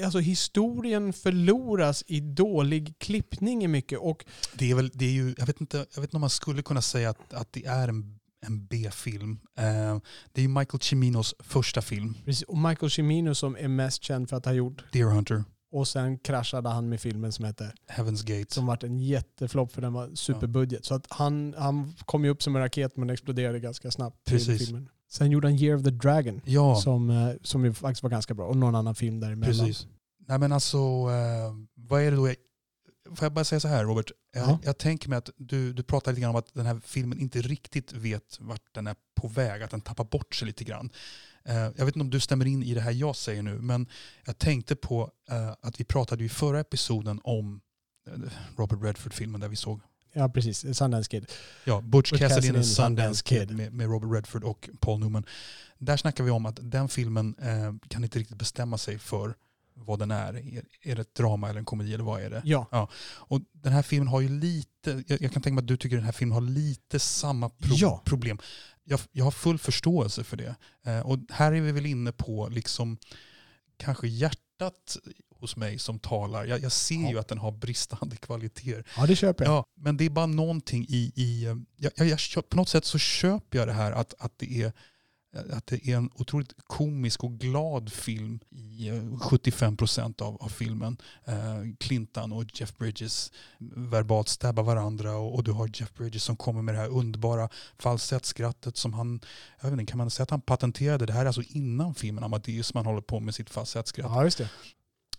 alltså 0.03 0.19
historien 0.19 1.13
förloras 1.13 2.03
i 2.07 2.19
dålig 2.19 2.93
klippning 2.99 3.63
i 3.63 3.67
mycket. 3.67 3.99
Och 3.99 4.25
Det 4.53 4.71
är 4.71 4.75
väl, 4.75 4.91
det 4.93 5.05
är 5.05 5.11
ju, 5.11 5.35
jag 5.37 5.45
vet 5.45 5.61
inte, 5.61 5.77
jag 5.77 6.01
vet 6.01 6.07
inte 6.09 6.17
om 6.17 6.21
man 6.21 6.29
skulle 6.29 6.61
kunna 6.61 6.81
säga 6.81 7.09
att, 7.09 7.33
att 7.33 7.53
det 7.53 7.65
är 7.65 7.87
en, 7.87 8.18
en 8.47 8.65
B-film. 8.65 9.39
Eh, 9.57 9.97
det 10.31 10.43
är 10.43 10.47
Michael 10.47 10.81
Ciminos 10.81 11.35
första 11.39 11.81
film, 11.81 12.15
Precis, 12.25 12.43
Och 12.43 12.57
Michael 12.57 12.91
Cimino 12.91 13.35
som 13.35 13.57
är 13.59 13.67
mest 13.67 14.03
känd 14.03 14.29
för 14.29 14.37
att 14.37 14.45
ha 14.45 14.53
gjort 14.53 14.83
Deer 14.91 15.05
Hunter, 15.09 15.43
och 15.71 15.87
sen 15.87 16.17
kraschade 16.19 16.69
han 16.69 16.89
med 16.89 17.01
filmen 17.01 17.31
som 17.31 17.45
hette 17.45 17.73
Heaven's 17.97 18.25
Gate. 18.39 18.53
som 18.53 18.65
vart 18.65 18.83
en 18.83 18.99
jätteflopp 18.99 19.71
för 19.71 19.81
den 19.81 19.93
var 19.93 20.09
superbudget. 20.15 20.85
Så 20.85 20.93
att 20.95 21.05
han, 21.09 21.55
han 21.57 21.93
kom 22.05 22.23
ju 22.25 22.29
upp 22.29 22.43
som 22.43 22.55
en 22.55 22.61
raket 22.61 22.97
men 22.97 23.09
exploderade 23.09 23.59
ganska 23.59 23.91
snabbt. 23.91 24.23
Precis. 24.25 24.65
Filmen. 24.65 24.89
Sen 25.11 25.31
gjorde 25.31 25.47
han 25.47 25.55
Year 25.57 25.77
of 25.77 25.83
the 25.83 25.89
Dragon 25.89 26.41
Ja, 26.45 26.75
som, 26.75 27.09
eh, 27.09 27.33
som 27.43 27.73
faktiskt 27.73 28.03
var 28.03 28.09
ganska 28.09 28.33
bra 28.33 28.45
och 28.47 28.57
någon 28.57 28.75
annan 28.75 28.95
film 28.95 29.19
däremellan. 29.19 29.65
Precis. 29.65 29.87
Nej 30.27 30.39
men 30.39 30.51
alltså, 30.51 30.77
eh, 30.77 31.53
vad 31.75 32.01
är 32.01 32.11
det 32.11 32.17
då 32.17 32.27
jag... 32.27 32.35
Får 33.15 33.25
jag 33.25 33.33
bara 33.33 33.45
säga 33.45 33.59
så 33.59 33.67
här 33.67 33.83
Robert? 33.83 34.11
Jag, 34.33 34.49
Ja. 34.49 34.59
jag 34.63 34.77
tänker 34.77 35.09
mig 35.09 35.17
att 35.17 35.29
du, 35.37 35.73
du 35.73 35.83
pratar 35.83 36.11
lite 36.11 36.21
grann 36.21 36.29
om 36.29 36.35
att 36.35 36.53
den 36.53 36.65
här 36.65 36.81
filmen 36.85 37.19
inte 37.19 37.41
riktigt 37.41 37.93
vet 37.93 38.37
vart 38.39 38.61
den 38.73 38.87
är 38.87 38.95
på 39.15 39.27
väg, 39.27 39.63
att 39.63 39.71
den 39.71 39.81
tappar 39.81 40.03
bort 40.03 40.35
sig 40.35 40.45
lite 40.47 40.63
grann. 40.63 40.89
Eh, 41.45 41.55
jag 41.55 41.85
vet 41.85 41.95
inte 41.95 41.99
om 41.99 42.09
du 42.09 42.19
stämmer 42.19 42.45
in 42.45 42.63
i 42.63 42.73
det 42.73 42.81
här 42.81 42.91
jag 42.91 43.15
säger 43.15 43.41
nu, 43.43 43.53
men 43.61 43.87
jag 44.25 44.37
tänkte 44.37 44.75
på 44.75 45.11
eh, 45.29 45.53
att 45.61 45.79
vi 45.79 45.83
pratade 45.83 46.23
i 46.23 46.29
förra 46.29 46.59
episoden 46.59 47.21
om 47.23 47.61
eh, 48.07 48.13
Robert 48.57 48.79
Redford-filmen 48.83 49.41
där 49.41 49.47
vi 49.47 49.55
såg 49.55 49.81
Ja, 50.13 50.29
precis. 50.29 50.77
Sundance 50.77 51.09
Kid. 51.09 51.31
Ja, 51.65 51.81
Butch, 51.81 52.11
Butch 52.11 52.19
Cassidy 52.21 52.47
and 52.49 52.65
Sundance 52.65 52.75
Sundance 52.75 53.23
Kid 53.23 53.47
Kid. 53.47 53.57
med, 53.57 53.73
med 53.73 53.87
Robert 53.89 54.11
Redford 54.15 54.43
och 54.43 54.69
Paul 54.79 54.99
Newman. 54.99 55.25
Där 55.77 55.97
snackar 55.97 56.23
vi 56.23 56.31
om 56.31 56.45
att 56.45 56.59
den 56.61 56.89
filmen 56.89 57.35
eh, 57.39 57.73
kan 57.87 58.03
inte 58.03 58.19
riktigt 58.19 58.37
bestämma 58.37 58.77
sig 58.77 58.99
för 58.99 59.35
vad 59.85 59.99
den 59.99 60.11
är. 60.11 60.33
Är, 60.57 60.63
är 60.83 60.95
det 60.95 61.01
ett 61.01 61.15
drama 61.15 61.49
eller 61.49 61.59
en 61.59 61.65
komedi 61.65 61.93
eller 61.93 62.03
vad 62.03 62.21
är 62.21 62.29
det? 62.29 62.41
Ja. 62.45 62.89
Och 63.03 63.41
den 63.51 63.73
här 63.73 63.81
filmen 63.81 64.07
har 64.07 64.21
ju 64.21 64.29
lite, 64.39 65.03
jag, 65.07 65.21
jag 65.21 65.31
kan 65.33 65.41
tänka 65.41 65.53
mig 65.53 65.61
att 65.61 65.67
du 65.67 65.77
tycker 65.77 65.95
den 65.95 66.05
här 66.05 66.11
filmen 66.11 66.33
har 66.33 66.41
lite 66.41 66.99
samma 66.99 67.49
pro- 67.49 67.75
Ja. 67.75 68.01
problem. 68.05 68.39
Jag, 68.83 68.99
jag 69.11 69.23
har 69.23 69.31
full 69.31 69.57
förståelse 69.59 70.23
för 70.23 70.37
det. 70.37 70.55
Eh, 70.85 70.99
och 70.99 71.17
här 71.29 71.51
är 71.51 71.61
vi 71.61 71.71
väl 71.71 71.85
inne 71.85 72.11
på 72.11 72.47
liksom 72.51 72.97
kanske 73.77 74.07
hjärtat 74.07 74.97
hos 75.35 75.55
mig 75.55 75.79
som 75.79 75.99
talar. 75.99 76.45
Jag, 76.45 76.59
jag 76.61 76.71
ser 76.71 77.03
Ja. 77.03 77.09
ju 77.09 77.19
att 77.19 77.27
den 77.27 77.37
har 77.37 77.51
bristande 77.51 78.15
kvaliteter. 78.21 78.83
ja, 78.97 79.05
det 79.05 79.15
köper 79.15 79.45
jag. 79.45 79.53
Ja, 79.53 79.65
men 79.77 79.97
det 79.97 80.05
är 80.05 80.09
bara 80.09 80.25
någonting 80.25 80.85
i... 80.89 81.11
i 81.15 81.45
eh, 81.45 81.55
jag, 81.77 82.07
jag, 82.07 82.49
på 82.49 82.55
något 82.57 82.69
sätt 82.69 82.85
så 82.85 82.97
köper 82.97 83.57
jag 83.57 83.67
det 83.67 83.73
här 83.73 83.91
att, 83.91 84.13
att, 84.19 84.33
det 84.37 84.61
är, 84.61 84.73
att 85.33 85.67
det 85.67 85.87
är 85.87 85.97
en 85.97 86.09
otroligt 86.15 86.53
komisk 86.67 87.23
och 87.23 87.39
glad 87.39 87.91
film 87.91 88.39
i 88.49 88.87
eh, 88.87 88.93
75% 88.93 90.21
av, 90.21 90.37
av 90.41 90.49
filmen. 90.49 90.97
Eh, 91.25 91.35
Clinton 91.79 92.31
och 92.31 92.45
Jeff 92.53 92.77
Bridges 92.77 93.31
verbalt 93.75 94.29
stabbar 94.29 94.63
varandra 94.63 95.15
och, 95.15 95.35
och 95.35 95.43
du 95.43 95.51
har 95.51 95.69
Jeff 95.73 95.93
Bridges 95.93 96.23
som 96.23 96.37
kommer 96.37 96.61
med 96.61 96.73
det 96.75 96.79
här 96.79 96.89
underbara 96.89 97.49
falsettskrattet 97.77 98.77
som 98.77 98.93
han, 98.93 99.19
jag 99.61 99.69
vet 99.69 99.79
inte, 99.79 99.91
kan 99.91 99.97
man 99.97 100.09
säga 100.09 100.23
att 100.23 100.29
han 100.29 100.41
patenterade? 100.41 101.05
Det 101.05 101.13
här 101.13 101.21
är 101.21 101.25
alltså 101.25 101.43
innan 101.47 101.95
filmen 101.95 102.23
Amadeus 102.23 102.67
som 102.67 102.77
han 102.77 102.85
håller 102.85 103.01
på 103.01 103.19
med 103.19 103.35
sitt 103.35 103.49
falsettskratt. 103.49 104.11
Ja, 104.11 104.23
just 104.23 104.37
det. 104.37 104.49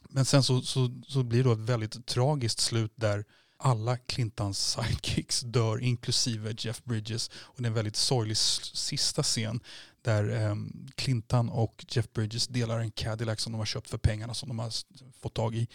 Men 0.08 0.24
sen 0.24 0.42
så, 0.42 0.62
så, 0.62 0.90
så 1.06 1.22
blir 1.22 1.44
det 1.44 1.52
ett 1.52 1.58
väldigt 1.58 2.06
tragiskt 2.06 2.61
slut 2.61 2.92
där 2.96 3.24
alla 3.61 3.96
Clintons 3.96 4.70
sidekicks 4.70 5.40
dör, 5.40 5.80
inklusive 5.80 6.54
Jeff 6.58 6.84
Bridges. 6.84 7.30
Och 7.34 7.62
det 7.62 7.64
är 7.64 7.66
en 7.66 7.74
väldigt 7.74 7.96
sorglig 7.96 8.36
sista 8.36 9.22
scen 9.22 9.61
där 10.03 10.51
um, 10.51 10.88
Clinton 10.94 11.48
och 11.48 11.84
Jeff 11.88 12.12
Bridges 12.12 12.48
delar 12.48 12.78
en 12.78 12.90
Cadillac 12.90 13.40
som 13.40 13.53
de 13.53 13.59
har 13.59 13.66
köpt 13.66 13.90
för 13.90 13.98
pengarna 13.98 14.34
som 14.34 14.48
de 14.48 14.59
har 14.59 14.72
fått 15.20 15.34
tag 15.34 15.55
i. 15.55 15.68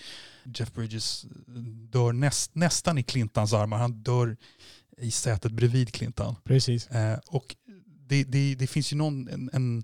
Jeff 0.44 0.74
Bridges 0.74 1.26
eh, 1.26 1.54
dör 1.90 2.14
näst, 2.14 2.56
nästan 2.56 2.98
i 2.98 3.04
Clintons 3.04 3.54
armar. 3.54 3.78
Han 3.78 4.04
dör 4.04 4.38
i 4.98 5.12
sätet 5.12 5.52
bredvid 5.52 5.94
Clinton. 5.94 6.36
Precis. 6.44 6.88
Eh, 6.88 7.20
och 7.28 7.56
det, 8.08 8.24
det, 8.24 8.56
det 8.56 8.68
finns 8.68 8.94
ju 8.94 8.98
någon, 8.98 9.28
en, 9.28 9.50
en, 9.54 9.84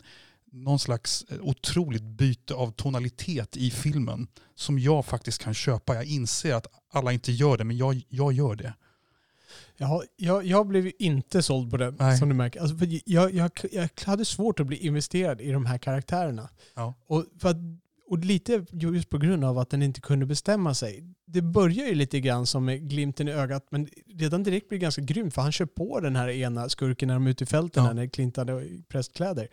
någon 0.52 0.80
slags 0.80 1.26
eh, 1.30 1.42
otroligt 1.42 2.04
byte 2.04 2.54
av 2.54 2.72
tonalitet 2.72 3.58
i 3.58 3.72
filmen 3.72 4.28
som 4.56 4.80
jag 4.80 5.06
faktiskt 5.06 5.42
kan 5.42 5.54
köpa. 5.54 5.96
Jag 5.96 6.06
inser 6.06 6.54
att 6.54 6.68
alla 6.92 7.12
inte 7.12 7.32
gör 7.32 7.58
det, 7.58 7.64
men 7.64 7.78
jag, 7.78 8.02
jag 8.10 8.34
gör 8.34 8.56
det. 8.56 8.74
Jag, 9.82 10.04
jag, 10.16 10.46
jag 10.46 10.68
blev 10.68 10.86
ju 10.86 10.92
inte 11.00 11.42
såld 11.42 11.72
på 11.72 11.78
den, 11.78 11.96
Nej. 12.00 12.18
som 12.18 12.30
du 12.30 12.36
märker. 12.36 12.60
Alltså, 12.62 12.86
jag, 13.06 13.34
jag, 13.34 13.52
jag 13.72 13.90
hade 14.06 14.26
svårt 14.26 14.60
att 14.60 14.68
bli 14.68 14.78
investerad 14.78 15.42
i 15.42 15.52
de 15.52 15.66
här 15.66 15.78
karaktärerna. 15.78 16.50
Ja. 16.76 16.94
Och, 17.08 17.26
för 17.40 17.56
Och 18.10 18.18
lite 18.20 18.66
just 18.72 19.10
på 19.10 19.18
grund 19.18 19.44
av 19.46 19.58
att 19.58 19.70
den 19.70 19.84
inte 19.84 20.02
kunde 20.02 20.26
bestämma 20.26 20.74
sig. 20.74 21.04
Det 21.26 21.42
börjar 21.42 21.88
ju 21.88 21.96
lite 21.96 22.20
grann 22.20 22.46
som 22.46 22.66
med 22.66 22.90
glimten 22.90 23.28
i 23.28 23.32
ögat, 23.32 23.66
men 23.72 23.88
redan 24.16 24.44
direkt 24.44 24.70
blir 24.70 24.80
det 24.80 24.84
ganska 24.84 25.02
grymt 25.02 25.34
för 25.34 25.42
han 25.42 25.52
kör 25.52 25.66
på 25.66 26.00
den 26.00 26.16
här 26.16 26.30
ena 26.30 26.70
skurken 26.70 27.08
när 27.08 27.14
de 27.16 27.26
är 27.28 27.32
ute 27.32 27.44
i 27.44 27.48
fälten, 27.48 27.86
Ja. 27.86 27.94
när 27.94 28.08
Clint 28.08 28.38
hade 28.38 28.66
prästkläder. 28.90 29.48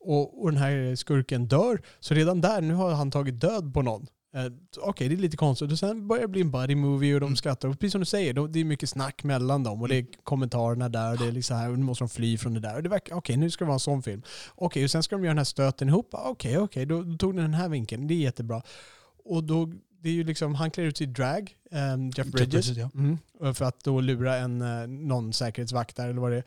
Och, 0.00 0.42
och 0.42 0.50
den 0.52 0.60
här 0.60 0.96
skurken 0.96 1.48
dör, 1.48 1.80
så 2.00 2.14
redan 2.14 2.40
där, 2.40 2.60
nu 2.60 2.74
har 2.74 2.90
han 2.94 3.10
tagit 3.10 3.40
död 3.40 3.74
på 3.74 3.82
någon. 3.82 4.06
Eh, 4.34 4.52
Okej, 4.80 5.08
det 5.08 5.14
är 5.14 5.16
lite 5.16 5.36
konstigt. 5.36 5.72
Och 5.72 5.78
sen 5.78 6.08
börjar 6.08 6.22
det 6.22 6.28
bli 6.28 6.40
en 6.40 6.50
buddy 6.50 6.74
movie 6.74 7.14
och 7.14 7.20
de 7.20 7.26
Mm. 7.26 7.36
skrattar. 7.36 7.68
Och 7.68 7.78
precis 7.80 7.92
som 7.92 8.00
du 8.00 8.04
säger, 8.04 8.32
de, 8.32 8.52
det 8.52 8.60
är 8.60 8.64
mycket 8.64 8.88
snack 8.88 9.24
mellan 9.24 9.62
dem 9.62 9.82
och 9.82 9.88
det 9.88 9.96
är 9.96 10.06
kommentarerna 10.24 10.88
där 10.88 11.12
och 11.12 11.18
det 11.18 11.26
är 11.26 11.32
liksom 11.32 11.56
här, 11.56 11.70
och 11.70 11.78
nu 11.78 11.84
måste 11.84 12.04
de 12.04 12.08
fly 12.08 12.38
från 12.38 12.54
det 12.54 12.60
där. 12.60 12.76
Och 12.76 12.82
det 12.82 12.88
verkar, 12.88 13.14
okej, 13.16 13.36
nu 13.36 13.50
ska 13.50 13.64
det 13.64 13.66
vara 13.68 13.74
en 13.74 13.80
sån 13.80 14.02
film. 14.02 14.22
Okej, 14.54 14.84
och 14.84 14.90
sen 14.90 15.02
ska 15.02 15.16
de 15.16 15.24
göra 15.24 15.30
den 15.30 15.38
här 15.38 15.44
stöten 15.44 15.88
ihop. 15.88 16.14
Ah, 16.14 16.28
Okej, 16.28 16.58
okej, 16.58 16.86
då, 16.86 17.02
då 17.02 17.16
tog 17.16 17.34
den 17.34 17.44
den 17.44 17.54
här 17.54 17.68
vinkeln. 17.68 18.06
Det 18.06 18.14
är 18.14 18.18
jättebra. 18.18 18.62
Och 19.24 19.44
då, 19.44 19.72
det 20.02 20.08
är 20.08 20.12
ju 20.12 20.24
liksom, 20.24 20.54
han 20.54 20.70
klär 20.70 20.84
ut 20.84 20.96
sig 20.96 21.06
i 21.06 21.10
drag, 21.10 21.56
ehm, 21.70 22.10
Jeff 22.10 22.26
Bridges. 22.26 22.66
Bridges, 22.66 22.76
ja. 22.76 22.90
Mm, 23.40 23.54
för 23.54 23.64
att 23.64 23.84
då 23.84 24.00
lura 24.00 24.36
en, 24.36 24.62
eh, 24.62 24.86
någon 24.86 25.32
säkerhetsvakt 25.32 25.96
där 25.96 26.08
eller 26.08 26.20
vad 26.20 26.30
det 26.30 26.36
är. 26.36 26.44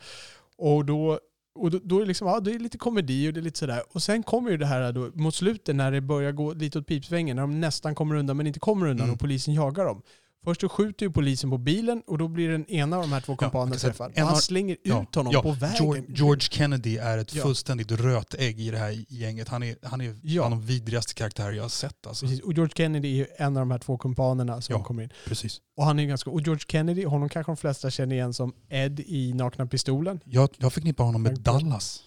Och 0.56 0.84
då, 0.84 1.20
och 1.62 1.70
då, 1.70 1.78
då 1.84 1.96
är 1.96 2.00
det 2.00 2.06
liksom, 2.06 2.28
ja, 2.28 2.40
det 2.40 2.50
är 2.52 2.58
lite 2.58 2.78
komedi 2.78 3.28
och 3.28 3.32
det 3.32 3.40
är 3.40 3.42
lite 3.42 3.58
sådär. 3.58 3.82
Och 3.92 4.02
sen 4.02 4.22
kommer 4.22 4.50
ju 4.50 4.56
det 4.56 4.66
här 4.66 4.92
då, 4.92 5.10
mot 5.14 5.34
slutet 5.34 5.76
när 5.76 5.92
det 5.92 6.00
börjar 6.00 6.32
gå 6.32 6.52
lite 6.52 6.78
åt 6.78 6.86
pipsvängen, 6.86 7.36
när 7.36 7.42
de 7.42 7.60
nästan 7.60 7.94
kommer 7.94 8.14
undan 8.14 8.36
men 8.36 8.46
inte 8.46 8.60
kommer 8.60 8.86
undan 8.86 9.04
Mm. 9.04 9.14
och 9.14 9.20
polisen 9.20 9.54
jagar 9.54 9.84
dem. 9.84 10.02
Först 10.44 10.60
så 10.60 10.68
skjuter 10.68 11.06
ju 11.06 11.12
polisen 11.12 11.50
på 11.50 11.58
bilen 11.58 12.02
och 12.06 12.18
då 12.18 12.28
blir 12.28 12.48
den 12.48 12.66
ena 12.66 12.96
av 12.96 13.02
de 13.02 13.12
här 13.12 13.20
två 13.20 13.36
kompanerna 13.36 13.78
säga 13.78 13.92
träffad. 13.92 14.12
en 14.14 14.22
han 14.24 14.34
har- 14.34 14.40
slänger 14.40 14.76
Ja, 14.82 15.02
ut 15.02 15.14
honom 15.14 15.32
ja, 15.32 15.42
på 15.42 15.52
vägen. 15.52 15.76
George, 15.76 16.04
George 16.08 16.40
Kennedy 16.50 16.96
är 16.96 17.18
ett 17.18 17.34
Ja. 17.34 17.42
fullständigt 17.42 17.90
rötägg 17.90 18.60
i 18.60 18.70
det 18.70 18.78
här 18.78 19.04
gänget. 19.08 19.48
Han 19.48 19.62
är, 19.62 19.76
han 19.82 20.00
är 20.00 20.16
Ja. 20.22 20.42
bland 20.48 20.62
de 20.62 20.66
vidrigaste 20.66 21.14
karaktärer 21.14 21.52
jag 21.52 21.62
har 21.64 21.68
sett. 21.68 22.06
Alltså. 22.06 22.26
Precis. 22.26 22.40
Och 22.44 22.52
George 22.52 22.72
Kennedy 22.76 23.08
är 23.08 23.14
ju 23.16 23.26
en 23.36 23.56
av 23.56 23.60
de 23.60 23.70
här 23.70 23.78
två 23.78 23.98
kompanerna 23.98 24.60
som 24.60 24.72
Ja. 24.74 24.84
kommer 24.84 25.02
in. 25.02 25.10
Precis. 25.26 25.60
Och 25.76 25.84
han 25.84 25.98
är 25.98 26.04
ganska, 26.06 26.30
och 26.30 26.40
George 26.40 26.64
Kennedy, 26.68 27.04
honom 27.04 27.28
kanske 27.28 27.52
de 27.52 27.56
flesta 27.56 27.90
känner 27.90 28.14
igen 28.16 28.34
som 28.34 28.52
Ed 28.68 29.00
i 29.00 29.32
Nakna 29.32 29.66
Pistolen. 29.66 30.20
Jag, 30.24 30.48
jag 30.58 30.72
förknippar 30.72 31.04
honom 31.04 31.22
med. 31.22 31.40
Dallas. 31.40 32.02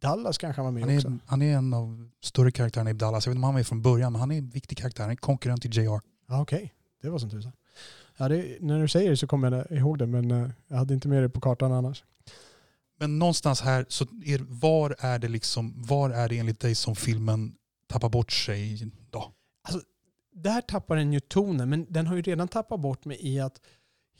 Dallas 0.00 0.38
kanske 0.38 0.62
han 0.62 0.64
var 0.64 0.72
med 0.80 0.82
Han 0.88 0.96
också. 0.96 1.08
är, 1.08 1.18
han 1.26 1.42
är 1.42 1.56
en 1.56 1.74
av 1.74 2.08
större 2.24 2.50
karaktärerna 2.52 2.90
i 2.90 2.94
Dallas. 2.94 3.26
Jag 3.26 3.30
vet 3.30 3.36
inte 3.36 3.38
om 3.38 3.44
han 3.44 3.54
var 3.54 3.58
med 3.58 3.66
från 3.66 3.82
början, 3.82 4.12
men 4.12 4.20
han 4.20 4.30
är 4.30 4.38
en 4.38 4.50
viktig 4.50 4.78
karaktär. 4.78 5.02
Han 5.02 5.10
är 5.12 5.16
konkurrent 5.16 5.62
till 5.62 5.76
JR. 5.76 6.00
Ja, 6.28 6.40
Okej, 6.42 6.72
det 7.02 7.10
var 7.10 7.18
som 7.18 7.30
tusan. 7.30 7.52
Ja, 8.16 8.28
det, 8.28 8.56
när 8.60 8.80
du 8.80 8.88
säger 8.88 9.10
det 9.10 9.16
så 9.16 9.26
kommer 9.26 9.50
jag 9.50 9.78
ihåg 9.78 9.98
det, 9.98 10.06
men 10.06 10.30
eh, 10.30 10.50
jag 10.68 10.76
hade 10.76 10.94
inte 10.94 11.08
med 11.08 11.22
det 11.22 11.28
på 11.28 11.40
kartan 11.40 11.72
annars. 11.72 12.04
Men 12.98 13.18
någonstans 13.18 13.60
här, 13.60 13.86
så 13.88 14.04
är, 14.24 14.38
var, 14.48 14.96
är 14.98 15.18
det 15.18 15.28
liksom, 15.28 15.82
var 15.82 16.10
är 16.10 16.28
det 16.28 16.38
enligt 16.38 16.60
dig 16.60 16.74
som 16.74 16.96
filmen 16.96 17.54
tappar 17.86 18.08
bort 18.08 18.32
sig? 18.32 18.90
Då? 19.10 19.32
Där 20.32 20.60
tappar 20.60 20.96
den 20.96 21.12
ju 21.12 21.20
tonen, 21.20 21.70
men 21.70 21.86
den 21.88 22.06
har 22.06 22.16
ju 22.16 22.22
redan 22.22 22.48
tappat 22.48 22.80
bort 22.80 23.04
mig 23.04 23.18
i 23.20 23.40
att 23.40 23.60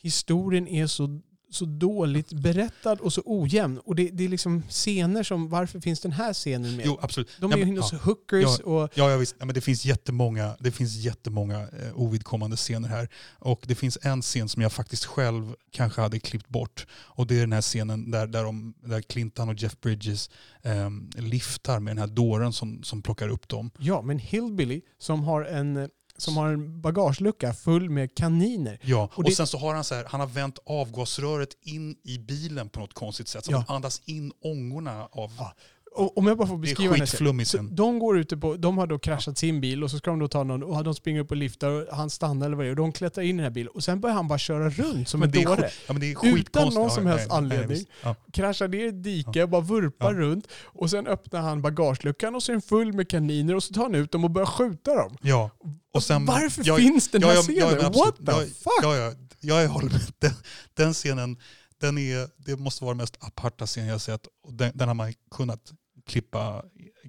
historien 0.00 0.68
är 0.68 0.86
så, 0.86 1.20
så 1.54 1.64
dåligt 1.64 2.32
berättad 2.32 2.92
och 3.00 3.12
så 3.12 3.22
ojämn. 3.24 3.78
Och 3.78 3.94
det, 3.94 4.08
det 4.12 4.24
är 4.24 4.28
liksom 4.28 4.62
scener 4.68 5.22
som, 5.22 5.48
varför 5.48 5.80
finns 5.80 6.00
den 6.00 6.12
här 6.12 6.32
scenen 6.32 6.76
med? 6.76 6.86
Jo, 6.86 6.98
absolut. 7.02 7.28
De 7.40 7.50
Ja, 7.50 7.58
är 7.58 7.64
ju 7.64 7.76
hos 7.76 7.92
ja. 7.92 7.98
hookers 8.02 8.60
och... 8.60 8.90
Ja, 8.94 9.10
ja 9.10 9.16
visst. 9.16 9.36
Ja, 9.38 9.44
men 9.44 9.54
det 9.54 9.60
finns 9.60 9.84
jättemånga, 9.84 10.56
det 10.60 10.70
finns 10.70 10.96
jättemånga 10.96 11.60
eh, 11.60 11.94
ovidkommande 11.94 12.56
scener 12.56 12.88
här. 12.88 13.08
Och 13.38 13.64
det 13.66 13.74
finns 13.74 13.98
en 14.02 14.22
scen 14.22 14.48
som 14.48 14.62
jag 14.62 14.72
faktiskt 14.72 15.04
själv 15.04 15.54
kanske 15.70 16.00
hade 16.00 16.20
klippt 16.20 16.48
bort. 16.48 16.86
Och 16.92 17.26
det 17.26 17.36
är 17.36 17.40
den 17.40 17.52
här 17.52 17.62
scenen 17.62 18.10
där, 18.10 18.26
där, 18.26 18.44
de, 18.44 18.74
där 18.80 19.00
Clinton 19.00 19.48
och 19.48 19.54
Jeff 19.54 19.80
Bridges 19.80 20.30
eh, 20.62 20.90
liftar 21.16 21.80
med 21.80 21.90
den 21.90 21.98
här 21.98 22.14
dåren 22.14 22.52
som, 22.52 22.82
som 22.82 23.02
plockar 23.02 23.28
upp 23.28 23.48
dem. 23.48 23.70
Ja, 23.78 24.02
men 24.02 24.18
Hillbilly 24.18 24.80
som 24.98 25.24
har 25.24 25.44
en, 25.44 25.88
som 26.18 26.36
har 26.36 26.48
en 26.48 26.80
bagagelucka 26.80 27.54
full 27.54 27.90
med 27.90 28.14
kaniner. 28.14 28.78
Ja, 28.82 29.02
Och 29.12 29.18
och, 29.18 29.24
det- 29.24 29.32
sen 29.32 29.46
så 29.46 29.58
har 29.58 29.74
han 29.74 29.84
så 29.84 29.94
här, 29.94 30.04
han 30.08 30.20
har 30.20 30.26
vänt 30.26 30.58
avgasröret 30.66 31.56
in 31.62 31.96
i 32.04 32.18
bilen 32.18 32.68
på 32.68 32.80
något 32.80 32.94
konstigt 32.94 33.28
sätt. 33.28 33.44
Så 33.44 33.52
Ja. 33.52 33.64
han 33.68 33.76
andas 33.76 34.02
in 34.04 34.32
ångorna 34.44 35.08
av... 35.12 35.32
Ja, 35.38 35.54
Och 35.54 35.56
om 35.94 36.26
jag 36.26 36.38
bara 36.38 36.48
får 36.48 36.54
det 36.58 36.60
är 36.60 36.62
beskriva 36.62 36.92
scenen. 36.92 37.06
skitflummigt 37.06 37.50
Så 37.50 37.58
de 37.62 37.98
går 37.98 38.18
ute 38.18 38.36
på, 38.36 38.56
de 38.56 38.78
har 38.78 38.86
då 38.86 38.98
kraschat 38.98 39.38
sin 39.38 39.60
bil 39.60 39.84
och 39.84 39.90
så 39.90 39.98
ska 39.98 40.10
de 40.10 40.18
då 40.18 40.28
ta 40.28 40.44
någon 40.44 40.62
och 40.62 40.84
de 40.84 40.94
springer 40.94 41.20
upp 41.20 41.30
och 41.30 41.36
liftar 41.36 41.68
och 41.70 41.96
han 41.96 42.10
stannar 42.10 42.46
eller 42.46 42.56
vad 42.56 42.64
det 42.66 42.68
är 42.68 42.70
och 42.70 42.76
de 42.76 42.92
klättrar 42.92 43.24
in 43.24 43.30
i 43.30 43.32
den 43.32 43.42
här 43.44 43.50
bilen 43.50 43.72
och 43.74 43.84
sen 43.84 44.00
börjar 44.00 44.14
han 44.16 44.28
bara 44.28 44.38
köra 44.38 44.70
runt 44.70 45.08
som 45.08 45.22
en 45.22 45.30
det 45.30 45.40
är, 45.42 45.44
dåre. 45.46 45.70
ja, 45.88 45.94
det 45.94 46.12
är 46.12 46.26
Utan 46.36 46.74
någon 46.74 46.90
som 46.90 47.06
helst 47.06 47.30
anledning. 47.30 47.84
Ja. 48.02 48.16
Kraschar 48.32 48.68
ner 48.68 48.78
i 48.84 48.88
ett 48.88 49.02
dike 49.04 49.42
och 49.42 49.48
bara 49.48 49.60
vurpar 49.60 50.12
Ja. 50.14 50.18
runt 50.20 50.48
och 50.64 50.90
sen 50.90 51.06
öppnar 51.06 51.40
han 51.40 51.62
bagageluckan 51.62 52.34
och 52.34 52.42
så 52.42 52.52
är 52.52 52.54
den 52.54 52.62
full 52.62 52.92
med 52.92 53.08
kaniner 53.08 53.54
och 53.54 53.62
så 53.62 53.74
tar 53.74 53.82
han 53.82 53.94
ut 53.94 54.12
dem 54.12 54.24
och 54.24 54.30
börjar 54.30 54.46
skjuta 54.46 54.94
dem. 54.94 55.16
ja. 55.22 55.50
Och 55.94 56.02
sen, 56.02 56.26
Varför 56.26 56.62
jag- 56.66 56.78
finns 56.78 57.08
den 57.08 57.22
här 57.22 57.36
scenen? 57.36 57.92
What 57.92 58.16
the 58.16 58.32
fuck? 58.32 58.72
Ja, 58.82 58.96
ja, 58.96 59.12
ja, 59.40 59.62
jag 59.62 59.68
håller 59.68 59.90
med. 59.90 60.00
Den, 60.18 60.32
den 60.74 60.94
scenen, 60.94 61.36
den 61.80 61.98
är, 61.98 62.28
det 62.36 62.56
måste 62.56 62.84
vara 62.84 62.92
den 62.94 62.98
mest 62.98 63.16
aparta 63.20 63.66
scen 63.66 63.86
jag 63.86 64.00
sett. 64.00 64.20
Den, 64.48 64.72
den 64.74 64.88
har 64.88 64.94
man 64.94 65.12
kunnat 65.30 65.60
klippa, 66.06 66.64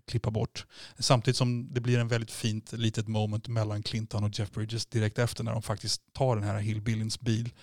klippa 0.08 0.32
bort. 0.32 0.66
Samtidigt 1.00 1.38
som 1.38 1.74
det 1.74 1.82
blir 1.82 2.00
en 2.00 2.08
väldigt 2.08 2.32
fint 2.32 2.72
litet 2.74 3.08
moment 3.08 3.48
mellan 3.48 3.84
Clinton 3.84 4.24
och 4.24 4.40
Jeff 4.40 4.52
Bridges 4.52 4.86
direkt 4.86 5.20
efter 5.20 5.44
när 5.44 5.52
de 5.52 5.62
faktiskt 5.62 6.02
tar 6.14 6.36
den 6.36 6.46
här 6.46 6.60
hillbillyns 6.60 7.20
bil. 7.20 7.54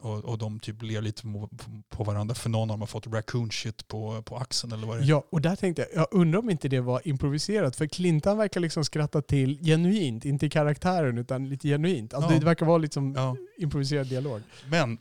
Och, 0.00 0.24
och 0.24 0.38
de 0.38 0.60
typ 0.60 0.82
ler 0.82 1.00
lite 1.02 1.22
på, 1.22 1.50
på 1.88 2.04
varandra 2.04 2.34
för 2.34 2.50
någon 2.50 2.62
av 2.70 2.74
dem 2.74 2.80
har 2.80 2.86
fått 2.86 3.06
raccoon 3.06 3.50
shit 3.50 3.88
på, 3.88 4.22
på 4.22 4.36
axeln 4.36 4.72
eller 4.72 4.86
vad 4.86 4.98
det 4.98 5.02
är. 5.04 5.08
Ja, 5.08 5.24
och 5.30 5.40
där 5.40 5.56
tänkte 5.56 5.82
jag, 5.92 6.00
jag 6.00 6.20
undrar 6.20 6.38
om 6.38 6.50
inte 6.50 6.68
det 6.68 6.80
var 6.80 7.08
improviserat. 7.08 7.76
För 7.76 7.86
Clintan 7.86 8.38
verkar 8.38 8.60
liksom 8.60 8.84
skratta 8.84 9.22
till 9.22 9.58
genuint, 9.64 10.24
inte 10.24 10.46
i 10.46 10.50
karaktären 10.50 11.18
utan 11.18 11.48
lite 11.48 11.68
genuint. 11.68 12.14
Alltså 12.14 12.32
Ja. 12.32 12.38
det 12.38 12.44
verkar 12.44 12.66
vara 12.66 12.78
liksom 12.78 13.14
Ja. 13.16 13.36
improviserad 13.58 14.06
dialog. 14.06 14.42
Men 14.68 14.92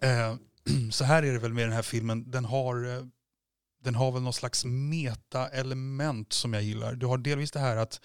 eh, 0.00 0.34
så 0.90 1.04
här 1.04 1.22
är 1.22 1.32
det 1.32 1.38
väl 1.38 1.52
med 1.52 1.64
den 1.64 1.72
här 1.72 1.82
filmen. 1.82 2.30
Den 2.30 2.44
har, 2.44 2.96
eh, 2.96 3.04
den 3.82 3.94
har 3.94 4.12
väl 4.12 4.22
någon 4.22 4.32
slags 4.32 4.64
meta-element 4.64 6.32
som 6.32 6.54
jag 6.54 6.62
gillar. 6.62 6.94
Du 6.94 7.06
har 7.06 7.18
delvis 7.18 7.50
det 7.50 7.60
här 7.60 7.76
att 7.76 8.00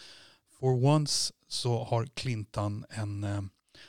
for 0.59 0.85
once 0.85 1.33
så 1.47 1.83
har 1.83 2.05
Clintan 2.05 2.85
en, 2.89 3.23
eh, 3.23 3.41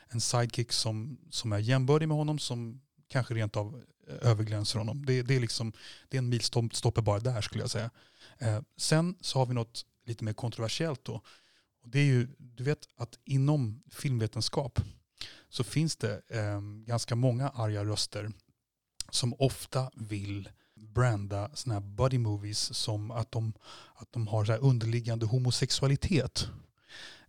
en 0.08 0.20
sidekick 0.20 0.72
som, 0.72 1.18
som 1.30 1.52
är 1.52 1.58
jämbördig 1.58 2.08
med 2.08 2.16
honom 2.16 2.38
som 2.38 2.80
kanske 3.08 3.34
rent 3.34 3.56
av 3.56 3.84
eh, 4.08 4.30
överglänser 4.30 4.78
honom. 4.78 5.06
Det, 5.06 5.22
det, 5.22 5.36
är, 5.36 5.40
liksom, 5.40 5.72
det 6.08 6.16
är 6.16 6.18
en 6.18 6.28
milstolpe 6.28 7.02
bara 7.02 7.20
där 7.20 7.40
skulle 7.40 7.62
jag 7.62 7.70
säga. 7.70 7.90
Eh, 8.38 8.60
sen 8.76 9.16
så 9.20 9.38
har 9.38 9.46
vi 9.46 9.54
något 9.54 9.86
lite 10.04 10.24
mer 10.24 10.32
kontroversiellt 10.32 11.04
då. 11.04 11.22
Och 11.82 11.88
det 11.88 11.98
är 11.98 12.04
ju, 12.04 12.28
du 12.38 12.64
vet 12.64 12.88
att 12.96 13.18
inom 13.24 13.82
filmvetenskap 13.90 14.80
så 15.48 15.64
finns 15.64 15.96
det 15.96 16.22
eh, 16.28 16.60
ganska 16.86 17.14
många 17.14 17.48
arga 17.48 17.84
röster 17.84 18.30
som 19.10 19.34
ofta 19.38 19.90
vill 19.94 20.48
branda 20.76 21.50
såna 21.54 21.74
här 21.74 21.80
buddy 21.80 22.18
movies 22.18 22.74
som 22.74 23.10
att 23.10 23.32
de, 23.32 23.52
att 23.94 24.12
de 24.12 24.26
har 24.26 24.44
så 24.44 24.52
här 24.52 24.64
underliggande 24.64 25.26
homosexualitet. 25.26 26.48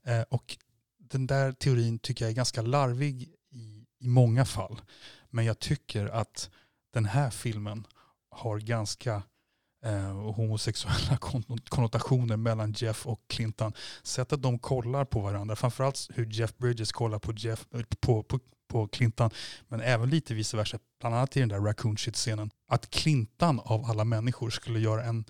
Eh, 0.03 0.22
och 0.22 0.57
den 0.98 1.28
där 1.28 1.52
teorin 1.52 1.99
tycker 1.99 2.26
jag 2.26 2.32
är 2.32 2.36
ganska 2.36 2.61
larvig 2.61 3.30
i, 3.52 3.86
i 3.99 4.07
många 4.07 4.45
fall. 4.45 4.82
Men 5.30 5.45
jag 5.45 5.60
tycker 5.60 6.06
att 6.06 6.49
den 6.94 7.06
här 7.06 7.30
filmen 7.30 7.88
har 8.30 8.60
ganska 8.60 9.24
eh, 9.84 10.32
homosexuella 10.32 11.18
konnotationer 11.69 12.38
mellan 12.38 12.72
Jeff 12.72 13.07
och 13.07 13.22
Clinton. 13.28 13.74
Sättet 14.03 14.41
de 14.41 14.60
kollar 14.60 15.06
på 15.06 15.19
varandra, 15.19 15.56
framförallt 15.56 16.10
hur 16.14 16.26
Jeff 16.26 16.57
Bridges 16.57 16.91
kollar 16.91 17.19
på, 17.19 17.34
Jeff, 17.34 17.65
eh, 17.74 17.82
på, 17.99 18.24
på, 18.24 18.40
på 18.68 18.88
Clinton, 18.88 19.30
men 19.68 19.81
även 19.81 20.10
lite 20.10 20.34
vice 20.34 20.57
versa, 20.57 20.80
bland 20.99 21.15
annat 21.15 21.38
i 21.38 21.39
den 21.39 21.49
där 21.49 21.60
raccoon 21.60 21.98
shit-scenen. 21.98 22.52
Att 22.68 22.89
Clinton 22.89 23.60
av 23.60 23.85
alla 23.85 24.03
människor 24.03 24.49
skulle 24.49 24.80
göra 24.80 25.03
en, 25.03 25.26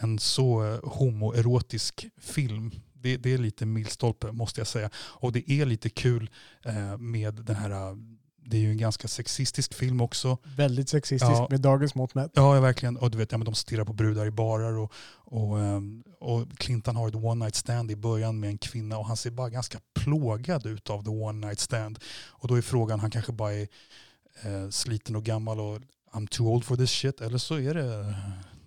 en 0.00 0.18
så 0.18 0.64
eh, 0.64 0.80
homoerotisk 0.82 2.06
film, 2.20 2.70
det, 2.92 3.16
det 3.16 3.34
är 3.34 3.38
lite 3.38 3.66
milstolpe 3.66 4.32
måste 4.32 4.60
jag 4.60 4.66
säga. 4.66 4.90
Och 4.96 5.32
det 5.32 5.50
är 5.50 5.66
lite 5.66 5.88
kul 5.90 6.30
eh, 6.64 6.98
med 6.98 7.34
den 7.34 7.56
här, 7.56 7.70
eh, 7.70 7.96
det 8.46 8.56
är 8.56 8.60
ju 8.60 8.70
en 8.70 8.78
ganska 8.78 9.08
sexistisk 9.08 9.74
film 9.74 10.00
också. 10.00 10.38
Väldigt 10.56 10.88
sexistiskt 10.88 11.34
Ja. 11.38 11.46
med 11.50 11.60
dagens 11.60 11.94
mått 11.94 12.14
mätt. 12.14 12.30
Ja, 12.34 12.60
verkligen. 12.60 12.96
Och 12.96 13.10
du 13.10 13.18
vet, 13.18 13.32
ja, 13.32 13.38
men 13.38 13.44
de 13.44 13.54
stirrar 13.54 13.84
på 13.84 13.92
brudar 13.92 14.26
i 14.26 14.30
barar 14.30 14.72
och, 14.72 14.92
och, 15.14 15.60
ehm, 15.60 16.04
och 16.20 16.58
Clinton 16.58 16.96
har 16.96 17.08
ett 17.08 17.14
one 17.14 17.44
night 17.44 17.54
stand 17.54 17.90
i 17.90 17.96
början 17.96 18.40
med 18.40 18.50
en 18.50 18.58
kvinna 18.58 18.98
och 18.98 19.06
han 19.06 19.16
ser 19.16 19.30
bara 19.30 19.50
ganska 19.50 19.78
plågad 20.08 20.66
utav 20.66 21.04
the 21.04 21.10
one 21.10 21.46
night 21.46 21.58
stand. 21.58 21.98
Och 22.28 22.48
då 22.48 22.54
är 22.54 22.62
frågan, 22.62 23.00
han 23.00 23.10
kanske 23.10 23.32
bara 23.32 23.52
är 23.52 23.68
eh, 24.42 24.68
sliten 24.70 25.16
och 25.16 25.24
gammal 25.24 25.60
och 25.60 25.80
I'm 26.12 26.26
too 26.26 26.46
old 26.46 26.64
for 26.64 26.76
this 26.76 26.90
shit 26.90 27.20
eller 27.20 27.38
så 27.38 27.54
är 27.58 27.74
det 27.74 28.14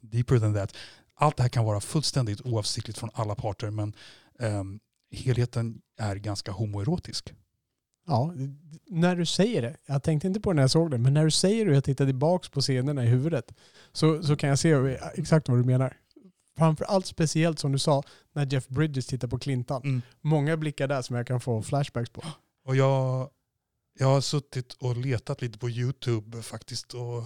deeper 0.02 0.40
than 0.40 0.54
that. 0.54 0.76
Allt 1.16 1.38
det 1.38 1.44
här 1.44 1.50
kan 1.50 1.66
vara 1.66 1.82
fullständigt 1.82 2.42
oavsiktligt 2.42 3.00
från 3.00 3.10
alla 3.14 3.36
parter 3.36 3.70
men 3.70 3.94
eh, 4.40 4.64
helheten 5.12 5.82
är 5.98 6.16
ganska 6.16 6.52
homoerotisk. 6.52 7.34
Ja, 8.08 8.34
när 8.88 9.16
du 9.16 9.26
säger 9.26 9.62
det, 9.62 9.78
jag 9.86 10.04
tänkte 10.04 10.28
inte 10.28 10.40
på 10.40 10.52
det 10.52 10.56
när 10.56 10.64
jag 10.64 10.72
såg 10.72 10.92
det, 10.92 10.98
men 10.98 11.14
när 11.14 11.26
du 11.26 11.32
säger 11.32 11.66
det 11.66 11.72
och 11.72 11.78
jag 11.78 11.84
tittar 11.84 12.06
tillbaka 12.06 12.50
på 12.52 12.62
scenerna 12.62 13.06
i 13.06 13.08
huvudet 13.08 13.54
så, 13.92 14.24
så 14.24 14.36
kan 14.36 14.50
jag 14.50 14.60
se 14.60 14.98
exakt 15.16 15.50
vad 15.50 15.58
du 15.58 15.64
menar 15.64 15.98
framförallt 16.58 17.06
speciellt 17.06 17.60
som 17.60 17.72
du 17.72 17.80
sa, 17.80 18.04
när 18.34 18.54
Jeff 18.54 18.68
Bridges 18.68 19.08
tittar 19.08 19.28
på 19.28 19.40
Clintan. 19.40 19.82
Mm. 19.84 20.02
Många 20.22 20.58
blickar 20.58 20.88
där 20.88 21.02
som 21.02 21.16
jag 21.16 21.28
kan 21.28 21.42
få 21.42 21.62
flashbacks 21.62 22.10
på. 22.10 22.24
Och 22.66 22.76
jag, 22.76 23.30
jag 24.00 24.08
har 24.08 24.22
suttit 24.22 24.74
och 24.74 24.98
letat 24.98 25.42
lite 25.42 25.60
på 25.60 25.70
YouTube 25.70 26.42
faktiskt 26.42 26.94
och 26.94 27.24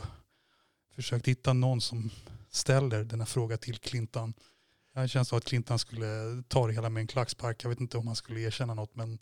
försökt 0.95 1.27
hitta 1.27 1.53
någon 1.53 1.81
som 1.81 2.10
ställer 2.49 3.03
denna 3.03 3.26
fråga 3.26 3.57
till 3.57 3.77
Clintan. 3.77 4.34
Det 4.95 5.07
känns 5.07 5.30
som 5.30 5.38
att 5.38 5.45
Clintan 5.45 5.80
skulle 5.80 6.43
ta 6.47 6.68
det 6.68 6.73
hela 6.73 6.89
med 6.89 7.02
en 7.02 7.07
klackspark. 7.07 7.64
Jag 7.64 7.69
vet 7.69 7.81
inte 7.81 7.97
om 7.97 8.07
han 8.07 8.15
skulle 8.15 8.39
erkänna 8.39 8.73
något 8.73 8.95
men 8.95 9.19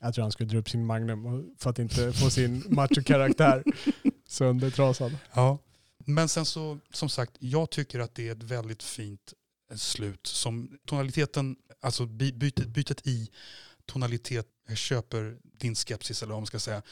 Jag 0.00 0.14
tror 0.14 0.22
han 0.22 0.32
skulle 0.32 0.48
dra 0.48 0.58
upp 0.58 0.70
sin 0.70 0.86
Magnum 0.86 1.50
för 1.58 1.70
att 1.70 1.78
inte 1.78 2.12
få 2.12 2.30
sin 2.30 2.64
macho-karaktär 2.68 3.64
söndertrasad. 4.28 5.16
Ja. 5.34 5.58
Men 6.06 6.28
sen 6.28 6.46
så, 6.46 6.78
som 6.90 7.08
sagt, 7.08 7.32
jag 7.38 7.70
tycker 7.70 8.00
att 8.00 8.14
det 8.14 8.28
är 8.28 8.32
ett 8.32 8.42
väldigt 8.42 8.82
fint 8.82 9.32
eh, 9.70 9.76
slut. 9.76 10.26
Som 10.26 10.78
tonaliteten, 10.86 11.56
alltså 11.80 12.06
bytet, 12.06 12.68
bytet 12.68 13.06
i 13.06 13.30
tonalitet, 13.86 14.46
jag 14.68 14.76
köper 14.76 15.38
din 15.42 15.74
skepsis 15.74 16.22
eller 16.22 16.32
vad 16.32 16.40
man 16.40 16.46
ska 16.46 16.58
säga. 16.58 16.82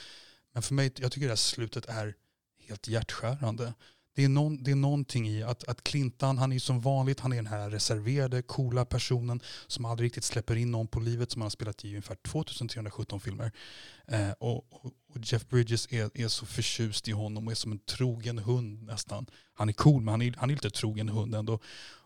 Men 0.53 0.63
för 0.63 0.75
mig, 0.75 0.93
jag 0.97 1.13
tycker 1.13 1.27
det 1.27 1.31
här 1.31 1.37
slutet 1.37 1.87
är 1.87 2.15
helt 2.59 2.89
hjärtskärande. 2.89 3.75
Det 4.15 4.25
är, 4.25 4.29
någon, 4.29 4.63
det 4.63 4.71
är 4.71 4.75
någonting 4.75 5.29
i 5.29 5.43
att, 5.43 5.69
att 5.69 5.85
Clintan, 5.85 6.39
han 6.39 6.53
är 6.53 6.57
ju 6.57 6.61
som 6.61 6.81
vanligt, 6.81 7.21
han 7.21 7.33
är 7.33 7.37
den 7.37 7.47
här 7.47 7.71
reserverade, 7.71 8.43
coola 8.43 8.85
personen 8.85 9.41
som 9.67 9.85
aldrig 9.85 10.07
riktigt 10.07 10.25
släpper 10.25 10.57
in 10.57 10.71
någon 10.71 10.89
på 10.89 11.01
livet 11.01 11.31
som 11.31 11.41
han 11.41 11.45
har 11.45 11.51
spelat 11.51 11.85
i 11.85 11.89
ungefär 11.89 12.15
2317 12.15 13.21
filmer. 13.21 13.53
Eh, 14.07 14.31
och, 14.31 14.57
och, 14.71 14.93
och 15.13 15.19
Jeff 15.23 15.49
Bridges 15.49 15.93
är, 15.93 16.11
är 16.15 16.29
så 16.29 16.47
förtjust 16.47 17.09
i 17.09 17.13
honom 17.13 17.47
och 17.47 17.51
är 17.51 17.57
som 17.57 17.73
en 17.73 17.79
trogen 17.79 18.39
hund 18.39 18.83
nästan. 18.83 19.27
Han 19.55 19.69
är 19.69 19.73
cool 19.73 20.03
men 20.03 20.13
han 20.13 20.23
är, 20.23 20.35
han 20.37 20.51
är 20.51 20.55
lite 20.55 20.71
trogen 20.71 21.09
hund 21.09 21.35
ändå. 21.35 21.59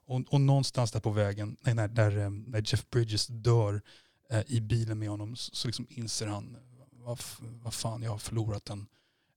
Och, 0.06 0.20
och 0.28 0.40
någonstans 0.40 0.92
där 0.92 1.00
på 1.00 1.10
vägen, 1.10 1.56
nej, 1.60 1.74
när, 1.74 1.88
där, 1.88 2.18
eh, 2.18 2.30
när 2.30 2.62
Jeff 2.66 2.90
Bridges 2.90 3.26
dör 3.26 3.82
eh, 4.30 4.42
i 4.46 4.60
bilen 4.60 4.98
med 4.98 5.08
honom 5.08 5.36
så, 5.36 5.54
så 5.54 5.68
liksom 5.68 5.86
inser 5.90 6.26
han 6.26 6.56
vad, 6.90 7.20
vad 7.40 7.74
fan 7.74 8.02
jag 8.02 8.10
har 8.10 8.18
förlorat 8.18 8.70
en, 8.70 8.86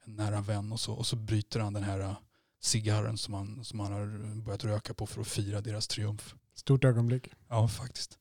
en 0.06 0.15
nära 0.15 0.41
vän 0.41 0.72
och 0.72 0.80
så, 0.80 0.94
och 0.94 1.07
så 1.07 1.15
bryter 1.15 1.60
han 1.60 1.73
den 1.73 1.84
här 1.84 1.99
eh, 1.99 2.18
cigarren 2.61 3.18
som 3.18 3.34
han, 3.34 3.64
som 3.64 3.80
han 3.80 3.91
har 3.91 4.35
börjat 4.41 4.64
röka 4.64 4.94
på 4.94 5.07
för 5.07 5.22
att 5.22 5.27
fira 5.27 5.61
deras 5.61 5.88
triumf. 5.88 6.35
Stort 6.56 6.84
ögonblick. 6.84 7.27
Ja 7.48 7.68
faktiskt. 7.68 8.19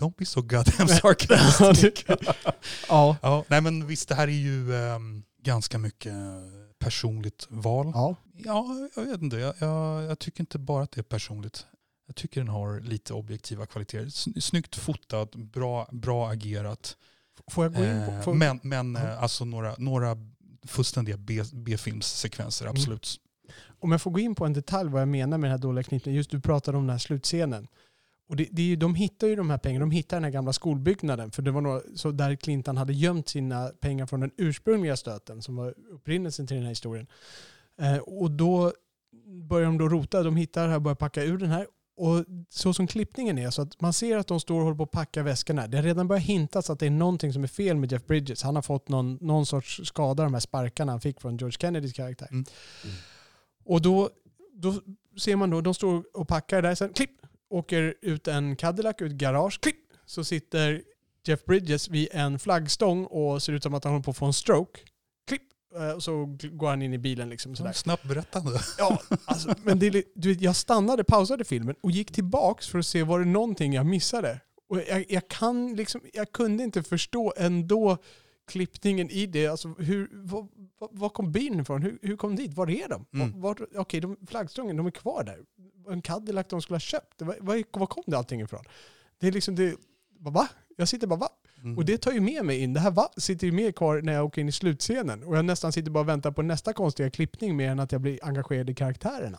Don't 0.00 0.14
be 0.18 0.24
so 0.26 0.42
goddamn 0.42 0.88
sarcastic. 1.02 2.04
Ja. 2.88 3.16
Ja, 3.22 3.44
nej 3.48 3.60
men 3.60 3.86
visst 3.86 4.08
det 4.08 4.14
här 4.14 4.28
är 4.28 4.32
ju 4.32 4.74
ehm, 4.76 5.22
ganska 5.42 5.78
mycket 5.78 6.12
personligt 6.78 7.46
val. 7.50 7.90
ja. 7.94 8.16
Ja, 8.44 8.88
jag 8.96 9.04
vet 9.04 9.22
inte. 9.22 9.36
Jag, 9.36 9.54
jag, 9.58 10.02
jag 10.02 10.18
tycker 10.18 10.40
inte 10.40 10.58
bara 10.58 10.82
att 10.82 10.92
det 10.92 11.00
är 11.00 11.02
personligt. 11.02 11.66
Jag 12.06 12.16
tycker 12.16 12.40
den 12.40 12.48
har 12.48 12.80
lite 12.80 13.12
objektiva 13.14 13.66
kvaliteter. 13.66 14.06
Sn- 14.06 14.40
Snyggt 14.40 14.76
fotat, 14.76 15.34
bra, 15.34 15.88
bra 15.92 16.28
agerat. 16.30 16.96
Får 17.50 17.64
jag 17.64 17.74
gå 17.74 17.84
in 17.84 18.02
på... 18.06 18.12
Eh, 18.12 18.20
Får, 18.22 18.34
men 18.34 18.60
men 18.62 18.94
Ja. 18.94 19.00
eh, 19.08 19.22
alltså 19.22 19.44
några, 19.44 19.74
några 19.78 20.16
fullständiga 20.66 21.16
B-filmssekvenser, 21.52 22.64
Mm. 22.66 22.76
absolut. 22.76 23.16
Om 23.80 23.92
jag 23.92 24.02
får 24.02 24.10
gå 24.10 24.18
in 24.20 24.34
på 24.34 24.46
en 24.46 24.52
detalj 24.52 24.90
vad 24.90 25.00
jag 25.00 25.08
menar 25.08 25.38
med 25.38 25.50
den 25.50 25.58
här 25.58 25.62
dåliga 25.62 25.82
knytningen. 25.82 26.16
Just 26.16 26.30
du 26.30 26.40
pratade 26.40 26.76
om 26.78 26.82
den 26.86 26.90
här 26.90 26.98
slutscenen. 26.98 27.68
Och 28.28 28.36
det, 28.36 28.48
det 28.50 28.62
är 28.62 28.66
ju, 28.66 28.76
de 28.76 28.94
hittar 28.94 29.26
ju 29.26 29.36
de 29.36 29.50
här 29.50 29.58
pengarna. 29.58 29.82
De 29.82 29.90
hittar 29.90 30.16
den 30.16 30.24
här 30.24 30.30
gamla 30.30 30.52
skolbyggnaden. 30.52 31.30
För 31.30 31.42
det 31.42 31.50
var 31.50 31.60
några, 31.60 31.80
så 31.94 32.10
där 32.10 32.36
Clintan 32.36 32.76
hade 32.76 32.92
gömt 32.92 33.28
sina 33.28 33.68
pengar 33.68 34.06
från 34.06 34.20
den 34.20 34.30
ursprungliga 34.36 34.96
stöten 34.96 35.42
som 35.42 35.56
var 35.56 35.74
upprinnelsen 35.90 36.46
till 36.46 36.56
den 36.56 36.64
här 36.64 36.70
historien. 36.70 37.06
Eh, 37.80 37.96
och 37.96 38.30
då 38.30 38.72
börjar 39.48 39.66
de 39.66 39.78
då 39.78 39.88
rota. 39.88 40.22
De 40.22 40.36
hittar 40.36 40.62
det 40.62 40.68
här 40.68 40.76
och 40.76 40.82
börjar 40.82 40.96
packa 40.96 41.22
ur 41.22 41.38
den 41.38 41.50
här. 41.50 41.66
Och 41.96 42.24
så 42.48 42.74
som 42.74 42.86
klippningen 42.86 43.38
är, 43.38 43.50
så 43.50 43.62
att 43.62 43.80
man 43.80 43.92
ser 43.92 44.16
att 44.16 44.26
de 44.26 44.40
står 44.40 44.58
och 44.58 44.64
håller 44.64 44.76
på 44.76 44.82
att 44.82 44.90
packa 44.90 45.22
väskorna. 45.22 45.66
Det 45.66 45.76
har 45.76 45.84
redan 45.84 46.08
börjat 46.08 46.24
hintas 46.24 46.70
att 46.70 46.78
det 46.78 46.86
är 46.86 46.90
någonting 46.90 47.32
som 47.32 47.44
är 47.44 47.48
fel 47.48 47.76
med 47.76 47.92
Jeff 47.92 48.06
Bridges. 48.06 48.42
Han 48.42 48.54
har 48.54 48.62
fått 48.62 48.88
någon, 48.88 49.18
någon 49.20 49.46
sorts 49.46 49.80
skada, 49.84 50.22
de 50.22 50.34
här 50.34 50.40
sparkarna 50.40 50.92
han 50.92 51.00
fick 51.00 51.20
från 51.20 51.36
George 51.36 51.58
Kennedys 51.60 51.92
karaktär. 51.92 52.28
Mm. 52.30 52.44
Och 53.64 53.82
då, 53.82 54.10
då 54.52 54.74
ser 55.18 55.36
man 55.36 55.50
då, 55.50 55.60
de 55.60 55.74
står 55.74 56.04
och 56.14 56.28
packar 56.28 56.62
där, 56.62 56.74
sen 56.74 56.92
klipp, 56.92 57.10
åker 57.50 57.94
ut 58.02 58.28
en 58.28 58.56
Cadillac 58.56 58.96
ut 58.98 59.12
garage, 59.12 59.60
klipp, 59.60 59.92
så 60.06 60.24
sitter 60.24 60.82
Jeff 61.26 61.44
Bridges 61.44 61.88
vid 61.88 62.08
en 62.12 62.38
flaggstång 62.38 63.04
och 63.04 63.42
ser 63.42 63.52
ut 63.52 63.62
som 63.62 63.74
att 63.74 63.84
han 63.84 63.92
håller 63.92 64.04
på 64.04 64.10
att 64.10 64.16
få 64.16 64.26
en 64.26 64.32
stroke. 64.32 64.80
Klipp, 65.26 65.42
eh, 65.76 65.90
och 65.90 66.02
så 66.02 66.36
går 66.52 66.68
han 66.68 66.82
in 66.82 66.92
i 66.92 66.98
bilen 66.98 67.28
liksom 67.28 67.56
sådär. 67.56 67.72
Snabbt 67.72 68.04
berättande. 68.04 68.60
Ja, 68.78 69.00
alltså, 69.24 69.54
men 69.62 69.78
det, 69.78 70.04
du 70.14 70.28
vet, 70.28 70.40
jag 70.40 70.56
stannade, 70.56 71.04
pausade 71.04 71.44
filmen 71.44 71.74
och 71.80 71.90
gick 71.90 72.12
tillbaks 72.12 72.68
för 72.68 72.78
att 72.78 72.86
se 72.86 73.02
var 73.02 73.18
det 73.18 73.24
någonting 73.24 73.72
jag 73.72 73.86
missade. 73.86 74.40
Och 74.68 74.78
jag, 74.88 75.04
jag, 75.08 75.28
kan 75.28 75.76
liksom, 75.76 76.00
jag 76.12 76.32
kunde 76.32 76.64
inte 76.64 76.82
förstå 76.82 77.34
ändå 77.36 77.98
klippningen 78.48 79.10
i 79.10 79.26
det. 79.26 79.46
Alltså, 79.46 79.68
hur, 79.68 80.08
var, 80.12 80.48
var, 80.90 81.08
kom 81.08 81.32
bilen 81.32 81.60
ifrån? 81.60 81.82
Hur, 81.82 81.98
hur 82.02 82.16
kom 82.16 82.36
de 82.36 82.42
dit? 82.42 82.54
Var 82.54 82.70
är 82.70 82.88
de? 82.88 83.06
Mm. 83.14 83.44
Okej, 83.76 84.00
de, 84.00 84.16
flaggstången, 84.26 84.76
de 84.76 84.86
är 84.86 84.90
kvar 84.90 85.24
där. 85.24 85.38
En 85.92 86.02
Cadillac 86.02 86.46
de 86.48 86.62
skulle 86.62 86.74
ha 86.74 86.80
köpt. 86.80 87.22
Var, 87.22 87.36
var, 87.40 87.64
var 87.78 87.86
kom 87.86 88.02
det 88.06 88.18
allting 88.18 88.40
ifrån? 88.40 88.64
Det 89.18 89.26
är 89.28 89.32
liksom 89.32 89.54
det... 89.54 89.76
Va? 90.20 90.48
Jag 90.76 90.88
sitter 90.88 91.06
bara 91.06 91.18
va? 91.18 91.28
Mm. 91.62 91.78
Och 91.78 91.84
det 91.84 91.98
tar 91.98 92.12
ju 92.12 92.20
med 92.20 92.44
mig 92.44 92.58
in. 92.58 92.74
Det 92.74 92.80
här 92.80 92.90
va 92.90 93.08
sitter 93.16 93.46
ju 93.46 93.52
med 93.52 93.76
kvar 93.76 94.02
när 94.02 94.12
jag 94.12 94.24
åker 94.24 94.40
in 94.40 94.48
i 94.48 94.52
slutscenen. 94.52 95.22
Och 95.24 95.36
jag 95.36 95.44
nästan 95.44 95.72
sitter 95.72 95.90
bara 95.90 96.00
och 96.00 96.08
väntar 96.08 96.30
på 96.30 96.42
nästa 96.42 96.72
konstiga 96.72 97.10
klippning 97.10 97.56
mer 97.56 97.70
än 97.70 97.80
att 97.80 97.92
jag 97.92 98.00
blir 98.00 98.18
engagerad 98.22 98.70
i 98.70 98.74
karaktärerna. 98.74 99.38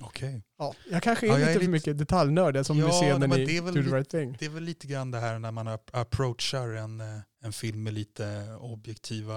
Okej. 0.00 0.42
Ja, 0.58 0.74
jag 0.90 1.02
kanske 1.02 1.26
är 1.26 1.28
Ja, 1.28 1.32
jag 1.32 1.40
lite 1.40 1.50
är 1.50 1.54
för 1.54 1.60
lite- 1.60 1.70
mycket 1.70 1.98
detaljnörd 1.98 2.66
som 2.66 2.78
Ja, 2.78 2.88
scenen 2.90 3.30
men 3.30 3.40
i 3.40 3.44
det 3.44 3.56
är 3.56 3.62
väl 3.62 3.74
Do 3.74 3.82
the 3.82 3.88
right 3.96 4.10
thing. 4.10 4.36
Det 4.38 4.46
är 4.46 4.50
väl 4.50 4.62
lite 4.62 4.86
grann 4.86 5.10
det 5.10 5.18
här 5.20 5.38
när 5.38 5.52
man 5.52 5.68
ap- 5.68 5.90
approachar 5.92 6.68
en, 6.68 7.00
eh, 7.00 7.06
en 7.42 7.52
film 7.52 7.82
med 7.82 7.94
lite 7.94 8.56
objektiva 8.60 9.34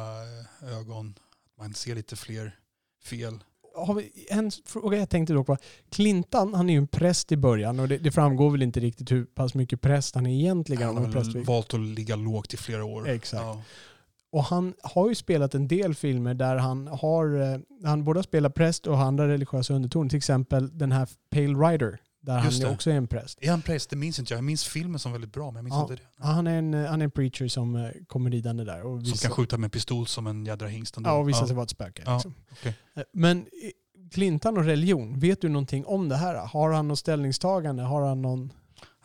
eh, 0.61 0.77
ögon. 0.79 1.15
Man 1.57 1.73
ser 1.73 1.95
lite 1.95 2.15
fler 2.15 2.55
fel. 3.03 3.39
Har 3.85 3.93
vi, 3.93 4.11
en 4.29 4.51
fråga 4.65 4.97
jag 4.97 5.09
tänkte 5.09 5.33
dock 5.33 5.47
var, 5.47 5.57
Clintan 5.89 6.53
han 6.53 6.69
är 6.69 6.73
ju 6.73 6.77
en 6.77 6.87
präst 6.87 7.31
i 7.31 7.37
början 7.37 7.79
och 7.79 7.87
det, 7.87 7.97
det 7.97 8.11
framgår 8.11 8.49
väl 8.49 8.61
inte 8.61 8.79
riktigt 8.79 9.11
hur 9.11 9.25
pass 9.25 9.53
mycket 9.53 9.81
präst 9.81 10.15
han 10.15 10.25
är 10.25 10.33
egentligen. 10.33 10.83
Han 10.83 10.97
har 10.97 11.45
valt 11.45 11.73
att 11.73 11.79
ligga 11.79 12.15
lågt 12.15 12.53
i 12.53 12.57
flera 12.57 12.85
år. 12.85 13.09
Exakt. 13.09 13.43
Ja. 13.43 13.61
Och 14.31 14.43
han 14.43 14.73
har 14.83 15.09
ju 15.09 15.15
spelat 15.15 15.55
en 15.55 15.67
del 15.67 15.95
filmer 15.95 16.33
där 16.33 16.55
han 16.55 16.87
har, 16.87 17.41
eh, 17.41 17.59
han 17.83 18.03
både 18.03 18.17
har 18.17 18.23
spelat 18.23 18.53
präst 18.53 18.87
och 18.87 18.99
andra 18.99 19.27
religiösa 19.27 19.73
undertoner. 19.73 20.09
Till 20.09 20.17
exempel 20.17 20.77
den 20.77 20.91
här 20.91 21.09
Pale 21.29 21.53
Rider, 21.53 21.99
där 22.21 22.43
Just 22.43 22.61
han 22.61 22.69
det. 22.69 22.75
också 22.75 22.91
är 22.91 22.95
en 22.95 23.07
präst. 23.07 23.37
Är 23.41 23.51
han 23.51 23.61
präst? 23.61 23.89
Det 23.89 23.95
minns 23.95 24.19
inte 24.19 24.33
jag. 24.33 24.37
Jag 24.37 24.43
minns 24.43 24.65
filmen 24.65 24.99
som 24.99 25.11
väldigt 25.11 25.33
bra 25.33 25.45
men 25.51 25.55
jag 25.55 25.63
minns 25.63 25.73
Ja. 25.75 25.81
inte 25.81 25.95
det. 25.95 26.01
Ja, 26.19 26.25
han, 26.25 26.47
är 26.47 26.57
en, 26.57 26.73
han 26.73 27.01
är 27.01 27.05
en 27.05 27.11
preacher 27.11 27.47
som 27.47 27.75
eh, 27.75 27.89
kommer 28.07 28.29
ridande 28.31 28.63
där. 28.63 28.81
Och 28.85 29.07
Som 29.07 29.17
kan 29.17 29.31
skjuta 29.31 29.57
med 29.57 29.71
pistol 29.71 30.07
som 30.07 30.27
en 30.27 30.45
jädra 30.45 30.67
hingst 30.67 30.97
ändå. 30.97 31.09
ja, 31.09 31.13
och 31.13 31.29
visar 31.29 31.41
Ja. 31.41 31.47
sig 31.47 31.55
vara 31.55 31.63
ett 31.63 31.69
spöke. 31.69 32.03
Liksom. 32.13 32.33
okej. 32.51 32.75
Eh, 32.95 33.03
Men 33.13 33.37
eh, 33.39 33.45
Clintan 34.11 34.57
och 34.57 34.63
religion, 34.63 35.19
vet 35.19 35.41
du 35.41 35.49
någonting 35.49 35.85
om 35.85 36.09
det 36.09 36.15
här? 36.15 36.35
Har 36.47 36.71
han 36.71 36.87
något 36.87 36.99
ställningstagande? 36.99 37.83
Har 37.83 38.07
han 38.07 38.21
någon... 38.21 38.53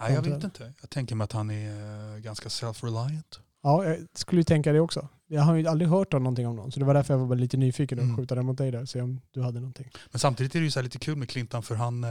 Nej, 0.01 0.13
jag 0.15 0.23
vet 0.23 0.45
inte. 0.45 0.73
Jag 0.81 0.91
tänker 0.91 1.15
mig 1.15 1.25
att 1.25 1.33
han 1.33 1.51
är 1.51 2.19
ganska 2.19 2.49
self-reliant. 2.49 3.41
Ja, 3.63 3.85
jag 3.85 3.99
skulle 4.15 4.45
tänka 4.45 4.73
det 4.73 4.81
också. 4.81 5.09
Jag 5.27 5.43
har 5.43 5.55
ju 5.55 5.67
aldrig 5.67 5.91
hört 5.91 6.15
om 6.15 6.23
någonting 6.23 6.47
om 6.47 6.57
någon, 6.57 6.73
så 6.73 6.81
det 6.81 6.87
var 6.87 6.95
därför 6.95 7.15
jag 7.15 7.27
var 7.27 7.37
lite 7.37 7.57
nyfiken 7.57 7.99
och 7.99 8.05
Mm. 8.05 8.17
skjuta 8.17 8.35
den 8.35 8.47
mot 8.47 8.59
dig 8.59 8.71
där, 8.71 8.85
se 8.85 9.01
om 9.01 9.21
du 9.31 9.43
hade 9.43 9.61
någonting. 9.61 9.91
Men 10.11 10.19
samtidigt 10.21 10.55
är 10.55 10.59
det 10.59 10.65
ju 10.65 10.71
så 10.71 10.83
lite 10.83 10.99
kul 10.99 11.17
med 11.17 11.29
Clinton 11.29 11.63
för 11.63 11.75
han, 11.75 12.05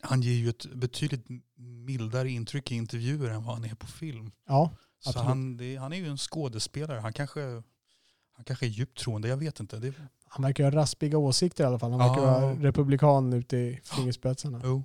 han 0.00 0.20
ger 0.22 0.32
ju 0.34 0.48
ett 0.48 0.66
betydligt 0.74 1.26
mildare 1.56 2.30
intryck 2.30 2.72
i 2.72 2.74
intervjuer 2.74 3.30
än 3.30 3.44
vad 3.44 3.54
han 3.54 3.64
är 3.64 3.74
på 3.74 3.86
film. 3.86 4.30
Ja, 4.46 4.70
Så 5.00 5.08
Absolut. 5.10 5.26
han, 5.28 5.56
det, 5.56 5.76
han 5.76 5.92
är 5.92 5.96
ju 5.96 6.06
en 6.06 6.16
skådespelare. 6.16 7.00
Han 7.00 7.12
kanske, 7.12 7.40
han 8.32 8.44
kanske 8.44 8.66
är 8.66 8.70
djupt 8.70 8.98
troende, 8.98 9.28
jag 9.28 9.36
vet 9.36 9.60
inte. 9.60 9.76
Det, 9.78 9.92
han 10.24 10.42
verkar 10.42 10.64
ha 10.64 10.70
raspiga 10.70 11.18
åsikter 11.18 11.64
i 11.64 11.66
alla 11.66 11.78
fall. 11.78 11.90
Han 11.90 11.98
verkar 12.10 12.22
Ja. 12.22 12.40
vara 12.40 12.54
republikan 12.54 13.32
ute 13.32 13.56
i 13.56 13.80
fingerspetsarna. 13.84 14.58
oh, 14.58 14.82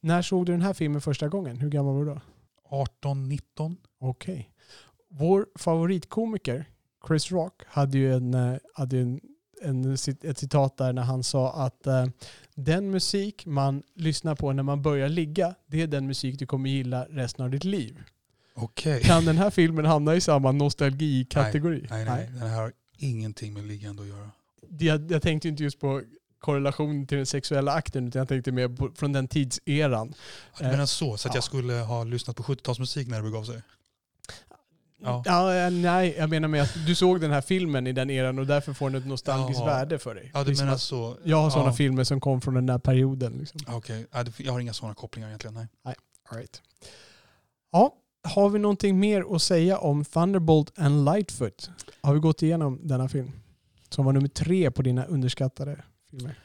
När 0.00 0.22
såg 0.22 0.46
du 0.46 0.52
den 0.52 0.62
här 0.62 0.74
filmen 0.74 1.00
första 1.00 1.28
gången? 1.28 1.60
Hur 1.60 1.70
gammal 1.70 1.94
var 1.94 2.04
du 2.04 2.10
då? 2.10 2.20
18, 2.64 3.28
19. 3.28 3.76
Okej. 4.00 4.50
Vår 5.08 5.46
favoritkomiker, 5.58 6.64
Chris 7.08 7.30
Rock, 7.32 7.62
hade 7.66 7.98
ju 7.98 8.14
en, 8.14 8.34
eh, 8.34 8.56
hade 8.74 8.98
en, 8.98 9.20
en, 9.62 9.92
ett 10.22 10.38
citat 10.38 10.76
där 10.76 10.92
när 10.92 11.02
han 11.02 11.22
sa 11.22 11.52
att 11.52 11.86
eh, 11.86 12.06
den 12.64 12.90
musik 12.90 13.46
man 13.46 13.82
lyssnar 13.94 14.34
på 14.34 14.52
när 14.52 14.62
man 14.62 14.82
börjar 14.82 15.08
ligga, 15.08 15.54
det 15.66 15.82
är 15.82 15.86
den 15.86 16.06
musik 16.06 16.38
du 16.38 16.46
kommer 16.46 16.70
gilla 16.70 17.04
resten 17.10 17.44
av 17.44 17.50
ditt 17.50 17.64
liv. 17.64 18.02
Okej. 18.54 19.02
Kan 19.02 19.24
den 19.24 19.38
här 19.38 19.50
filmen 19.50 19.84
hamna 19.84 20.14
i 20.14 20.20
samma 20.20 20.52
nostalgikategori? 20.52 21.86
Nej, 21.90 22.04
nej, 22.04 22.30
den 22.32 22.48
här 22.48 22.56
har 22.56 22.72
ingenting 22.98 23.52
med 23.52 23.64
liggande 23.64 24.02
att 24.02 24.08
göra. 24.08 24.30
Jag, 24.78 25.12
jag 25.12 25.22
tänkte 25.22 25.48
inte 25.48 25.62
just 25.62 25.80
på 25.80 26.02
korrelation 26.40 27.06
till 27.06 27.16
den 27.16 27.26
sexuella 27.26 27.72
akten, 27.72 28.08
utan 28.08 28.18
jag 28.18 28.28
tänkte 28.28 28.52
mer 28.52 28.68
på, 28.68 28.90
från 28.94 29.12
den 29.12 29.28
tidseran. 29.28 30.14
Du 30.58 30.64
menar 30.64 30.86
så, 30.86 31.16
så 31.16 31.28
att 31.28 31.34
ja. 31.34 31.36
jag 31.36 31.44
skulle 31.44 31.72
ha 31.72 32.04
lyssnat 32.04 32.36
på 32.36 32.42
70-talsmusik 32.42 33.08
när 33.08 33.16
det 33.16 33.22
begav 33.22 33.44
sig? 33.44 33.62
Ja. 35.02 35.22
Ja, 35.26 35.54
eh, 35.54 35.70
nej, 35.70 36.14
jag 36.18 36.30
menar 36.30 36.48
med 36.48 36.62
att 36.62 36.74
du 36.86 36.94
såg 36.94 37.20
den 37.20 37.30
här 37.30 37.40
filmen 37.40 37.86
i 37.86 37.92
den 37.92 38.10
eran 38.10 38.38
och 38.38 38.46
därför 38.46 38.72
får 38.72 38.90
den 38.90 39.00
ett 39.00 39.06
nostalgiskt 39.08 39.60
Jaha. 39.60 39.66
värde 39.78 39.98
för 39.98 40.14
dig. 40.14 40.30
Ja, 40.34 40.42
du 40.44 40.48
Liksom 40.50 40.66
menar 40.66 40.78
så. 40.78 41.16
jag 41.24 41.36
har 41.36 41.50
sådana 41.50 41.70
ja. 41.70 41.74
filmer 41.74 42.04
som 42.04 42.20
kom 42.20 42.40
från 42.40 42.54
den 42.54 42.66
där 42.66 42.78
perioden. 42.78 43.32
Liksom. 43.32 43.60
Ja, 43.66 43.74
Okej, 43.76 44.06
Ja, 44.12 44.22
det- 44.22 44.40
jag 44.40 44.52
har 44.52 44.60
inga 44.60 44.72
sådana 44.72 44.94
kopplingar 44.94 45.28
egentligen. 45.28 45.54
Nej. 45.54 45.94
All 46.28 46.38
right. 46.38 46.62
Ja, 47.72 47.94
har 48.28 48.48
vi 48.50 48.58
någonting 48.58 48.98
mer 49.00 49.34
att 49.34 49.42
säga 49.42 49.78
om 49.78 50.04
Thunderbolt 50.04 50.78
and 50.78 51.04
Lightfoot? 51.04 51.70
Har 52.02 52.14
vi 52.14 52.20
gått 52.20 52.42
igenom 52.42 52.80
denna 52.82 53.08
film? 53.08 53.32
Som 53.88 54.04
var 54.04 54.12
nummer 54.12 54.28
tre 54.28 54.70
på 54.70 54.82
dina 54.82 55.04
underskattade 55.04 55.82
filmer. 56.10 56.38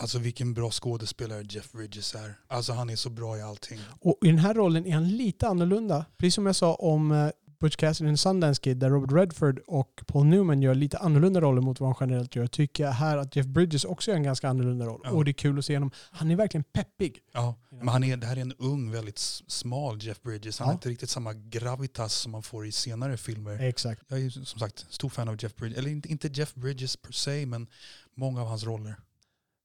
Alltså 0.00 0.18
vilken 0.18 0.54
bra 0.54 0.70
skådespelare 0.70 1.42
Jeff 1.48 1.72
Bridges 1.72 2.14
är. 2.14 2.34
Alltså 2.48 2.72
han 2.72 2.90
är 2.90 2.96
så 2.96 3.10
bra 3.10 3.38
i 3.38 3.42
allting. 3.42 3.78
Och 4.00 4.18
i 4.22 4.26
den 4.28 4.38
här 4.38 4.54
rollen 4.54 4.86
är 4.86 4.92
han 4.94 5.08
lite 5.08 5.48
annorlunda. 5.48 6.04
Precis 6.16 6.34
som 6.34 6.46
jag 6.46 6.56
sa 6.56 6.74
om 6.74 7.12
eh, 7.12 7.28
Butch 7.60 7.76
Cassidy 7.76 8.08
and 8.08 8.20
Sundance 8.20 8.60
Kid 8.62 8.76
där 8.76 8.90
Robert 8.90 9.12
Redford 9.12 9.58
och 9.66 10.02
Paul 10.06 10.26
Newman 10.26 10.62
gör 10.62 10.74
lite 10.74 10.98
annorlunda 10.98 11.40
roller 11.40 11.62
mot 11.62 11.80
vad 11.80 11.88
han 11.88 11.96
generellt 12.08 12.36
gör. 12.36 12.46
Tycker 12.46 12.84
jag 12.84 12.90
här 12.92 13.16
att 13.16 13.36
Jeff 13.36 13.46
Bridges 13.46 13.84
också 13.84 14.10
gör 14.10 14.16
en 14.16 14.22
ganska 14.22 14.48
annorlunda 14.48 14.86
roll. 14.86 15.00
Ja. 15.04 15.10
Och 15.10 15.24
det 15.24 15.30
är 15.30 15.32
kul 15.32 15.58
att 15.58 15.64
se 15.64 15.74
honom. 15.76 15.90
Han 16.10 16.30
är 16.30 16.36
verkligen 16.36 16.64
peppig. 16.64 17.18
Ja, 17.32 17.54
men 17.70 17.88
han 17.88 18.04
är, 18.04 18.16
det 18.16 18.26
här 18.26 18.36
är 18.36 18.40
en 18.40 18.52
ung, 18.58 18.90
väldigt 18.90 19.18
smal 19.46 20.02
Jeff 20.02 20.22
Bridges. 20.22 20.58
Han 20.58 20.66
Ja. 20.66 20.68
har 20.68 20.74
inte 20.74 20.88
riktigt 20.88 21.10
samma 21.10 21.32
gravitas 21.32 22.14
som 22.14 22.32
man 22.32 22.42
får 22.42 22.66
i 22.66 22.72
senare 22.72 23.16
filmer. 23.16 23.58
Exakt. 23.62 24.02
Jag 24.08 24.20
är 24.20 24.30
som 24.30 24.44
sagt 24.60 24.86
stor 24.90 25.08
fan 25.08 25.28
av 25.28 25.36
Jeff 25.42 25.54
Bridges. 25.56 25.78
Eller 25.78 25.90
inte 25.90 26.28
Jeff 26.28 26.54
Bridges 26.54 26.96
per 26.96 27.12
se, 27.12 27.46
men 27.46 27.66
många 28.14 28.40
av 28.42 28.46
hans 28.48 28.64
roller. 28.64 28.96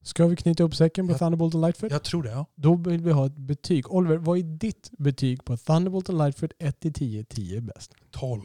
Ska 0.04 0.26
vi 0.26 0.36
knyta 0.36 0.62
upp 0.62 0.74
säcken 0.76 1.06
på 1.06 1.12
Ja. 1.12 1.18
Thunderbolt 1.18 1.54
and 1.54 1.64
Lightfoot? 1.64 1.92
Jag 1.92 2.02
tror 2.02 2.22
det, 2.22 2.30
ja. 2.30 2.46
Då 2.54 2.74
vill 2.74 3.00
vi 3.00 3.12
ha 3.12 3.26
ett 3.26 3.36
betyg. 3.36 3.90
Oliver, 3.92 4.16
vad 4.16 4.38
är 4.38 4.42
ditt 4.42 4.90
betyg 4.98 5.44
på 5.44 5.56
Thunderbolt 5.56 6.08
and 6.08 6.18
Lightfoot 6.18 6.50
1 6.58 6.80
till 6.80 6.92
10? 6.92 7.24
10 7.24 7.56
är 7.56 7.60
bäst. 7.60 7.94
12. 8.10 8.40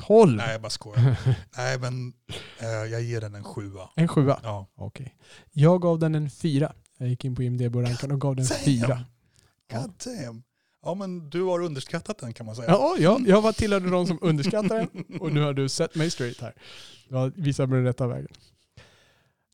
12! 0.00 0.36
Nej, 0.36 0.52
jag 0.52 0.62
bara 0.62 0.70
skojar. 0.70 1.18
Nej, 1.56 1.78
men 1.78 2.12
eh, 2.58 2.66
jag 2.68 3.02
ger 3.02 3.20
den 3.20 3.34
en 3.34 3.44
sjua. 3.44 3.90
En 3.96 4.08
sjua? 4.08 4.40
Ja. 4.42 4.66
Okej. 4.74 5.16
Jag 5.50 5.82
gav 5.82 5.98
den 5.98 6.14
en 6.14 6.30
fyra. 6.30 6.72
Jag 6.98 7.08
gick 7.08 7.24
in 7.24 7.36
på 7.36 7.42
IMDB 7.42 7.76
och 7.76 7.82
rankade 7.82 8.14
och 8.14 8.20
gav 8.20 8.36
den 8.36 8.46
fyra. 8.46 9.04
God 9.72 9.92
damn. 10.04 10.42
Ja, 10.84 10.94
men 10.94 11.30
du 11.30 11.42
har 11.42 11.60
underskattat 11.60 12.18
den 12.18 12.32
kan 12.32 12.46
man 12.46 12.56
säga. 12.56 12.70
Ja, 12.70 12.96
ja, 12.98 13.18
jag 13.26 13.42
var 13.42 13.52
tillhörde 13.52 13.90
de 13.90 14.06
som 14.06 14.18
underskattade 14.22 14.86
den 14.92 15.20
och 15.20 15.32
nu 15.32 15.40
har 15.40 15.52
du 15.52 15.68
sett 15.68 15.94
mig 15.94 16.10
straight 16.10 16.40
här. 16.40 16.54
Du 17.08 17.14
har 17.14 17.32
visat 17.36 17.68
mig 17.68 17.76
den 17.76 17.86
rätta 17.86 18.06
vägen. 18.06 18.28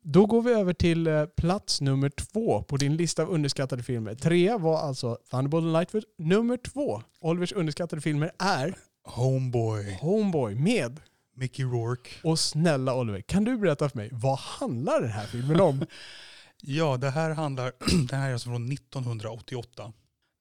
Då 0.02 0.26
går 0.26 0.42
vi 0.42 0.52
över 0.52 0.72
till 0.72 1.06
eh, 1.06 1.24
plats 1.24 1.80
nummer 1.80 2.08
två 2.08 2.62
på 2.62 2.76
din 2.76 2.96
lista 2.96 3.22
av 3.22 3.30
underskattade 3.30 3.82
filmer. 3.82 4.14
Trea 4.14 4.58
var 4.58 4.78
alltså 4.78 5.18
Thunderbolt 5.30 5.64
and 5.64 5.72
Lightfoot. 5.72 6.04
Nummer 6.18 6.56
två, 6.56 7.02
Olivers 7.20 7.52
underskattade 7.52 8.02
filmer, 8.02 8.32
är 8.38 8.78
Homeboy, 9.04 9.98
Homeboy 10.00 10.54
med 10.54 11.00
Mickey 11.36 11.64
Rourke. 11.64 12.10
Och 12.24 12.38
snälla 12.38 12.94
Oliver, 12.94 13.20
kan 13.20 13.44
du 13.44 13.58
berätta 13.58 13.88
för 13.88 13.98
mig, 13.98 14.08
vad 14.12 14.38
handlar 14.38 15.00
den 15.00 15.10
här 15.10 15.26
filmen 15.26 15.60
om? 15.60 15.86
Ja, 16.60 16.96
det 16.96 17.10
här 17.10 17.30
handlar, 17.30 17.72
det 18.08 18.16
här 18.16 18.28
är 18.28 18.32
alltså 18.32 18.48
från 18.48 18.72
1988. 18.72 19.92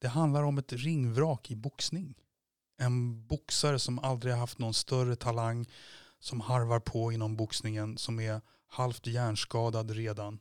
Det 0.01 0.07
handlar 0.07 0.43
om 0.43 0.57
ett 0.57 0.73
ringvrak 0.73 1.51
i 1.51 1.55
boxning. 1.55 2.15
En 2.81 3.27
boxare 3.27 3.79
som 3.79 3.99
aldrig 3.99 4.33
har 4.33 4.39
haft 4.39 4.59
någon 4.59 4.73
större 4.73 5.15
talang, 5.15 5.65
som 6.19 6.41
harvar 6.41 6.79
på 6.79 7.11
inom 7.11 7.35
boxningen, 7.35 7.97
som 7.97 8.19
är 8.19 8.41
halvt 8.67 9.07
hjärnskadad 9.07 9.91
redan, 9.91 10.39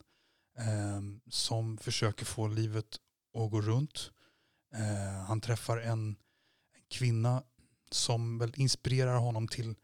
ehm, 0.58 1.20
som 1.30 1.78
försöker 1.78 2.24
få 2.24 2.48
livet 2.48 2.96
att 3.34 3.50
gå 3.50 3.60
runt. 3.60 4.10
Eh, 4.74 5.24
han 5.26 5.40
träffar 5.40 5.78
en, 5.78 6.08
en 6.08 6.16
kvinna 6.90 7.42
som 7.90 8.38
väl 8.38 8.52
inspirerar 8.56 9.16
honom 9.16 9.48
till, 9.48 9.74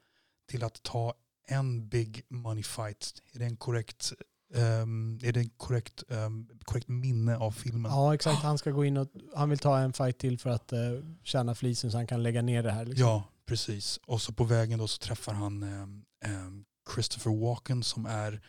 till 0.48 0.64
att 0.64 0.82
ta 0.82 1.14
en 1.48 1.88
big 1.88 2.26
money 2.28 2.62
fight. 2.62 3.22
Är 3.32 3.38
det 3.38 3.44
en 3.44 3.56
korrekt 3.56 4.12
Ehm, 4.54 5.18
är 5.22 5.32
det 5.32 5.40
en 5.40 5.50
korrekt, 5.50 6.02
ehm, 6.08 6.48
korrekt 6.64 6.88
minne 6.88 7.36
av 7.36 7.50
filmen? 7.50 7.92
Ja 7.92 8.14
exakt, 8.14 8.42
han 8.42 8.58
ska 8.58 8.70
gå 8.70 8.84
in 8.84 8.96
och 8.96 9.08
han 9.34 9.50
vill 9.50 9.58
ta 9.58 9.78
en 9.78 9.92
fight 9.92 10.18
till 10.18 10.38
för 10.38 10.50
att 10.50 10.72
uh, 10.72 10.78
tjäna 11.22 11.54
flisen 11.54 11.90
så 11.90 11.96
han 11.96 12.06
kan 12.06 12.22
lägga 12.22 12.42
ner 12.42 12.62
det 12.62 12.70
här. 12.70 12.84
Liksom. 12.84 13.06
Ja, 13.06 13.24
precis. 13.46 14.00
Och 14.06 14.22
så 14.22 14.32
på 14.32 14.44
vägen 14.44 14.78
då 14.78 14.88
så 14.88 14.98
träffar 14.98 15.32
han 15.32 15.62
ehm, 15.62 16.64
Christopher 16.94 17.30
Walken 17.46 17.82
som 17.82 18.06
är, 18.06 18.40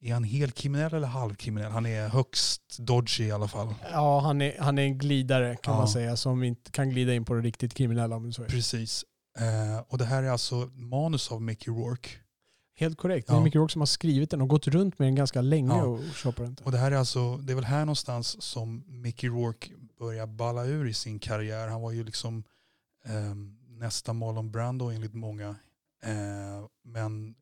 är 0.00 0.12
han 0.14 0.24
helkriminell 0.24 0.94
eller 0.94 1.06
halvkriminell? 1.08 1.72
Han 1.72 1.86
är 1.86 2.08
högst 2.08 2.78
dodgy 2.78 3.24
i 3.24 3.32
alla 3.32 3.48
fall. 3.48 3.74
Ja, 3.92 4.20
han 4.20 4.40
är, 4.42 4.58
han 4.58 4.78
är 4.78 4.82
en 4.82 4.98
glidare 4.98 5.56
kan 5.56 5.74
Ja. 5.74 5.78
man 5.78 5.88
säga 5.88 6.16
som 6.16 6.42
inte 6.42 6.70
kan 6.70 6.90
glida 6.90 7.14
in 7.14 7.24
på 7.24 7.34
det 7.34 7.40
riktigt 7.40 7.74
kriminella 7.74 8.16
om 8.16 8.32
så 8.32 8.42
är. 8.42 8.48
Precis. 8.48 9.04
Eh, 9.38 9.78
och 9.88 9.98
det 9.98 10.04
här 10.04 10.22
är 10.22 10.30
alltså 10.30 10.54
manus 10.74 11.32
av 11.32 11.42
Mickey 11.42 11.70
Rourke. 11.70 12.08
Helt 12.76 12.98
korrekt. 12.98 13.28
Det 13.28 13.34
är. 13.34 13.40
Mickey 13.40 13.58
Rourke 13.58 13.72
som 13.72 13.80
har 13.80 13.86
skrivit 13.86 14.30
den 14.30 14.40
och 14.40 14.48
gått 14.48 14.66
runt 14.66 14.98
med 14.98 15.08
den 15.08 15.14
ganska 15.14 15.40
länge 15.40 15.68
Ja. 15.76 15.84
och 15.84 16.00
shoppat 16.14 16.36
den. 16.46 16.56
Och 16.64 16.72
det 16.72 16.78
här 16.78 16.92
är 16.92 16.96
alltså, 16.96 17.36
det 17.36 17.52
är 17.52 17.54
väl 17.54 17.64
här 17.64 17.80
någonstans 17.80 18.42
som 18.42 18.84
Mickey 18.86 19.28
Rourke 19.28 19.70
börjar 19.98 20.26
balla 20.26 20.64
ur 20.64 20.88
i 20.88 20.94
sin 20.94 21.18
karriär. 21.18 21.68
Han 21.68 21.80
var 21.82 21.92
ju 21.92 22.04
liksom 22.04 22.44
ehm, 23.04 23.56
nästa 23.68 24.12
Marlon 24.12 24.50
Brando 24.50 24.84
enligt 24.90 25.14
många. 25.14 25.48
Eh, 26.04 26.66
men 26.84 27.34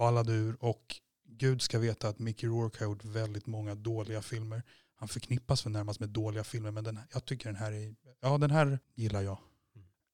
ballade 0.00 0.32
ur 0.32 0.56
och 0.60 0.96
Gud 1.24 1.62
ska 1.62 1.78
veta 1.78 2.08
att 2.08 2.18
Mickey 2.18 2.46
Rourke 2.46 2.84
har 2.84 2.90
gjort 2.90 3.04
väldigt 3.04 3.46
många 3.46 3.74
dåliga 3.74 4.22
filmer. 4.22 4.62
Han 4.94 5.08
förknippas 5.08 5.66
väl 5.66 5.72
närmast 5.72 6.00
med 6.00 6.08
dåliga 6.08 6.44
filmer 6.44 6.70
men 6.70 6.84
den, 6.84 6.98
jag 7.12 7.24
tycker 7.24 7.46
den 7.46 7.56
här 7.56 7.72
är, 7.72 7.94
ja 8.20 8.38
den 8.38 8.50
här 8.50 8.78
gillar 8.94 9.22
jag. 9.22 9.38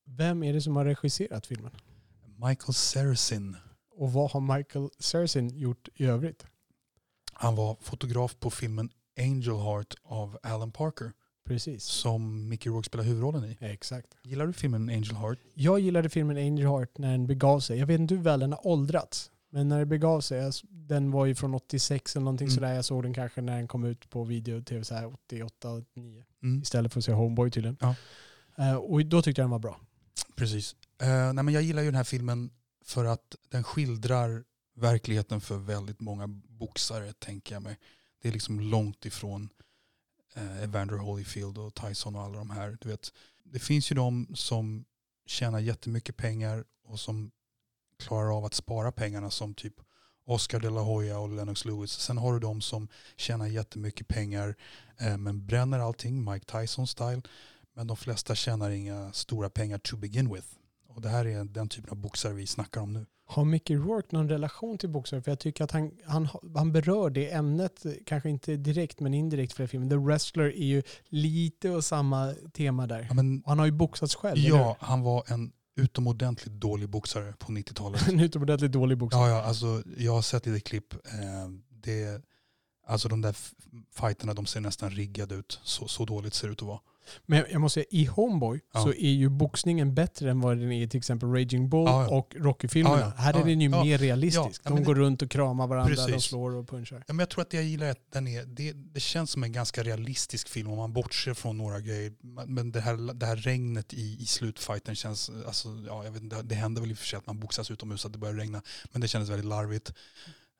Vem 0.04 0.42
är 0.42 0.52
det 0.52 0.60
som 0.60 0.76
har 0.76 0.84
regisserat 0.84 1.46
filmen? 1.46 1.70
Michael 2.36 2.74
Saracen. 2.74 3.56
Och 3.90 4.12
vad 4.12 4.30
har 4.30 4.56
Michael 4.56 4.88
Saracen 4.98 5.58
gjort 5.58 5.88
i 5.94 6.06
övrigt? 6.06 6.46
Han 7.32 7.56
var 7.56 7.76
fotograf 7.80 8.36
på 8.40 8.50
filmen 8.50 8.90
Angel 9.18 9.56
Heart 9.56 9.94
av 10.02 10.38
Alan 10.42 10.72
Parker 10.72 11.12
Precis. 11.44 11.84
som 11.84 12.48
Mickey 12.48 12.70
Rourke 12.70 12.86
spelar 12.86 13.04
huvudrollen 13.04 13.44
i. 13.44 13.56
Exakt. 13.60 14.16
Gillar 14.22 14.46
du 14.46 14.52
filmen 14.52 14.88
Angel 14.88 15.16
Heart? 15.16 15.38
Jag 15.54 15.80
gillade 15.80 16.08
filmen 16.08 16.36
Angel 16.36 16.66
Heart 16.66 16.98
när 16.98 17.12
den 17.12 17.26
begav 17.26 17.60
sig. 17.60 17.78
Jag 17.78 17.86
vet 17.86 18.00
inte 18.00 18.14
hur 18.14 18.22
väl 18.22 18.40
den 18.40 18.52
har 18.52 18.66
åldrats. 18.66 19.30
Men 19.50 19.68
när 19.68 19.78
det 19.78 19.86
begav 19.86 20.20
sig, 20.20 20.38
jag 20.38 20.48
s- 20.48 20.62
den 20.70 21.10
var 21.10 21.26
ju 21.26 21.34
från 21.34 21.54
86 21.54 22.16
eller 22.16 22.24
någonting 22.24 22.46
Mm. 22.46 22.54
sådär. 22.54 22.74
Jag 22.74 22.84
såg 22.84 23.02
den 23.02 23.14
kanske 23.14 23.40
när 23.40 23.56
den 23.56 23.68
kom 23.68 23.84
ut 23.84 24.10
på 24.10 24.24
video 24.24 24.62
tv 24.62 24.84
så 24.84 24.94
här 24.94 25.06
88, 25.06 25.72
89. 25.72 26.24
Mm. 26.42 26.62
Istället 26.62 26.92
för 26.92 27.00
att 27.00 27.04
se 27.04 27.12
Homeboy 27.12 27.50
tydligen. 27.50 27.76
Ja. 27.80 27.94
Eh, 28.58 28.74
och 28.76 29.06
då 29.06 29.22
tyckte 29.22 29.40
jag 29.40 29.44
den 29.44 29.50
var 29.50 29.58
bra. 29.58 29.80
Precis. 30.36 30.76
Eh, 31.02 31.32
nej, 31.32 31.44
men 31.44 31.54
jag 31.54 31.62
gillar 31.62 31.82
ju 31.82 31.88
den 31.88 31.94
här 31.94 32.04
filmen 32.04 32.50
för 32.84 33.04
att 33.04 33.36
den 33.48 33.64
skildrar 33.64 34.44
verkligheten 34.74 35.40
för 35.40 35.56
väldigt 35.56 36.00
många 36.00 36.26
boxare, 36.48 37.12
tänker 37.12 37.54
jag 37.54 37.62
mig. 37.62 37.78
Det 38.22 38.28
är 38.28 38.32
liksom 38.32 38.60
långt 38.60 39.04
ifrån 39.06 39.48
eh, 40.34 40.62
Evander 40.62 40.96
Holyfield 40.96 41.58
och 41.58 41.74
Tyson 41.74 42.16
och 42.16 42.22
alla 42.22 42.38
de 42.38 42.50
här. 42.50 42.78
Du 42.80 42.88
vet, 42.88 43.12
det 43.44 43.58
finns 43.58 43.90
ju 43.90 43.94
de 43.96 44.26
som 44.34 44.84
tjänar 45.26 45.58
jättemycket 45.58 46.16
pengar 46.16 46.64
och 46.84 47.00
som 47.00 47.30
klarar 47.98 48.36
av 48.36 48.44
att 48.44 48.54
spara 48.54 48.92
pengarna 48.92 49.30
som 49.30 49.54
typ 49.54 49.74
Oscar 50.26 50.60
de 50.60 50.68
la 50.68 50.80
Hoya 50.80 51.18
och 51.18 51.28
Lennox 51.28 51.64
Lewis. 51.64 51.90
Sen 51.90 52.18
har 52.18 52.32
du 52.32 52.40
de 52.40 52.60
som 52.60 52.88
tjänar 53.16 53.46
jättemycket 53.46 54.08
pengar 54.08 54.54
eh, 55.00 55.16
men 55.16 55.46
bränner 55.46 55.78
allting, 55.78 56.24
Mike 56.32 56.60
Tyson 56.60 56.86
style. 56.86 57.22
Men 57.74 57.86
de 57.86 57.96
flesta 57.96 58.34
tjänar 58.34 58.70
inga 58.70 59.12
stora 59.12 59.50
pengar 59.50 59.78
to 59.78 59.96
begin 59.96 60.34
with. 60.34 60.46
Och 60.88 61.02
det 61.02 61.08
här 61.08 61.26
är 61.26 61.44
den 61.44 61.68
typen 61.68 61.90
av 61.90 61.96
boxare 61.96 62.32
vi 62.32 62.46
snackar 62.46 62.80
om 62.80 62.92
nu. 62.92 63.06
Har 63.28 63.44
Mickey 63.44 63.76
Rourke 63.76 64.08
någon 64.10 64.28
relation 64.28 64.78
till 64.78 64.88
boxare? 64.88 65.22
För 65.22 65.30
jag 65.30 65.38
tycker 65.38 65.64
att 65.64 65.70
han, 65.70 65.90
han, 66.04 66.28
han 66.54 66.72
berör 66.72 67.10
det 67.10 67.32
ämnet, 67.32 67.86
kanske 68.06 68.30
inte 68.30 68.56
direkt 68.56 69.00
men 69.00 69.14
indirekt 69.14 69.52
för 69.52 69.66
filmen. 69.66 69.90
The 69.90 69.96
Wrestler 69.96 70.44
är 70.44 70.64
ju 70.64 70.82
lite 71.08 71.70
och 71.70 71.84
samma 71.84 72.34
tema 72.52 72.86
där. 72.86 73.06
Ja, 73.08 73.14
men, 73.14 73.42
han 73.46 73.58
har 73.58 73.66
ju 73.66 73.72
boxats 73.72 74.14
själv, 74.14 74.38
ja, 74.38 74.76
han 74.80 75.02
var 75.02 75.24
en 75.26 75.52
utomordentligt 75.76 76.54
dålig 76.54 76.88
boxare 76.88 77.34
på 77.38 77.52
90-talet. 77.52 78.06
hur? 78.06 78.12
En 78.12 78.20
utomordentligt 78.20 78.72
dålig 78.72 78.98
boxare. 78.98 79.28
Ja, 79.30 79.36
ja, 79.36 79.42
alltså, 79.42 79.82
jag 79.96 80.12
har 80.12 80.22
sett 80.22 80.46
lite 80.46 80.60
klipp. 80.60 80.94
Eh, 80.94 81.48
det, 81.68 82.22
alltså 82.86 83.08
de 83.08 83.20
där 83.20 83.36
fighterna 83.94 84.34
de 84.34 84.46
ser 84.46 84.60
nästan 84.60 84.90
riggade 84.90 85.34
ut. 85.34 85.60
Så, 85.62 85.88
så 85.88 86.04
dåligt 86.04 86.34
ser 86.34 86.48
det 86.48 86.52
ut 86.52 86.62
att 86.62 86.68
vara. 86.68 86.80
Men 87.26 87.44
jag 87.52 87.60
måste 87.60 87.74
säga, 87.80 87.86
i 87.90 88.04
Homeboy 88.04 88.60
Ja. 88.74 88.82
så 88.82 88.88
är 88.88 89.10
ju 89.10 89.28
boxningen 89.28 89.94
bättre 89.94 90.30
än 90.30 90.40
vad 90.40 90.58
den 90.58 90.72
är 90.72 90.82
i 90.82 90.88
till 90.88 90.98
exempel 90.98 91.28
Raging 91.32 91.68
Bull 91.68 91.84
Ja, 91.86 92.02
ja. 92.02 92.16
och 92.16 92.36
Rocky-filmerna. 92.38 93.12
Här 93.16 93.34
är 93.40 93.44
den 93.44 93.60
ju 93.60 93.68
mer 93.68 93.98
realistisk. 93.98 94.64
De 94.64 94.84
går 94.84 94.94
det- 94.94 95.00
runt 95.00 95.22
och 95.22 95.30
kramar 95.30 95.66
varandra, 95.66 95.94
de 95.94 96.06
Precis. 96.06 96.24
slår 96.24 96.54
och 96.54 96.68
punchar. 96.68 96.96
Ja, 97.06 97.14
men 97.14 97.18
jag 97.18 97.28
tror 97.30 97.42
att 97.42 97.50
det 97.50 97.56
jag 97.56 97.64
gillar 97.66 97.86
att 97.90 98.12
den 98.12 98.28
är, 98.28 98.44
det, 98.44 98.72
det 98.72 99.00
känns 99.00 99.30
som 99.30 99.42
en 99.44 99.52
ganska 99.52 99.82
realistisk 99.82 100.48
film 100.48 100.70
om 100.70 100.76
man 100.78 100.92
bortser 100.92 101.34
från 101.34 101.58
några 101.58 101.80
grejer. 101.80 102.12
Men 102.46 102.72
det 102.72 102.80
här, 102.80 103.14
det 103.14 103.26
här 103.26 103.36
regnet 103.36 103.94
i, 103.94 104.16
i 104.20 104.26
slutfighten 104.26 104.94
känns, 104.94 105.30
alltså, 105.46 105.68
ja, 105.86 106.04
jag 106.04 106.10
vet 106.12 106.22
inte, 106.22 106.42
det 106.42 106.54
händer 106.54 106.80
väl 106.82 106.90
i 106.90 106.94
och 106.94 106.98
för 106.98 107.06
sig 107.06 107.16
att 107.16 107.26
man 107.26 107.40
boxas 107.40 107.70
utomhus 107.70 108.06
att 108.06 108.12
det 108.12 108.18
börjar 108.18 108.34
regna. 108.34 108.62
Men 108.92 109.00
det 109.00 109.08
kändes 109.08 109.30
väldigt 109.30 109.46
larvigt. 109.46 109.92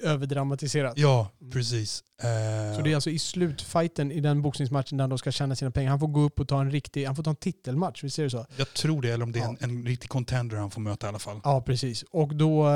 Överdramatiserat. 0.03 0.93
Ja, 0.99 1.31
Mm. 1.41 1.51
precis. 1.53 2.05
Eh, 2.23 2.77
Så 2.77 2.83
det 2.83 2.91
är 2.91 2.95
alltså 2.95 3.11
i 3.11 3.19
slutfighten 3.19 4.13
i 4.13 4.21
den 4.21 4.43
boxningsmatchen 4.43 4.99
där 4.99 5.09
de 5.09 5.19
ska 5.19 5.33
tjäna 5.33 5.57
sina 5.57 5.71
pengar. 5.71 5.91
Han 5.91 6.01
får 6.01 6.09
gå 6.09 6.21
upp 6.21 6.41
och 6.41 6.49
ta 6.49 6.61
en 6.61 6.71
riktig, 6.71 7.05
han 7.05 7.17
får 7.17 7.23
ta 7.23 7.31
en 7.31 7.37
titelmatch, 7.37 8.05
visst 8.05 8.19
är 8.19 8.23
det 8.25 8.31
så? 8.31 8.47
Jag 8.57 8.73
tror 8.75 9.03
det, 9.03 9.11
eller 9.11 9.25
om 9.25 9.33
det 9.33 9.39
är 9.39 9.43
Ja. 9.43 9.57
en, 9.61 9.71
en 9.71 9.87
riktig 9.87 10.11
contender 10.11 10.57
han 10.57 10.71
får 10.71 10.81
möta 10.81 11.07
i 11.07 11.09
alla 11.09 11.19
fall. 11.19 11.41
Ja, 11.45 11.61
precis. 11.67 12.03
Och 12.11 12.35
då, 12.37 12.67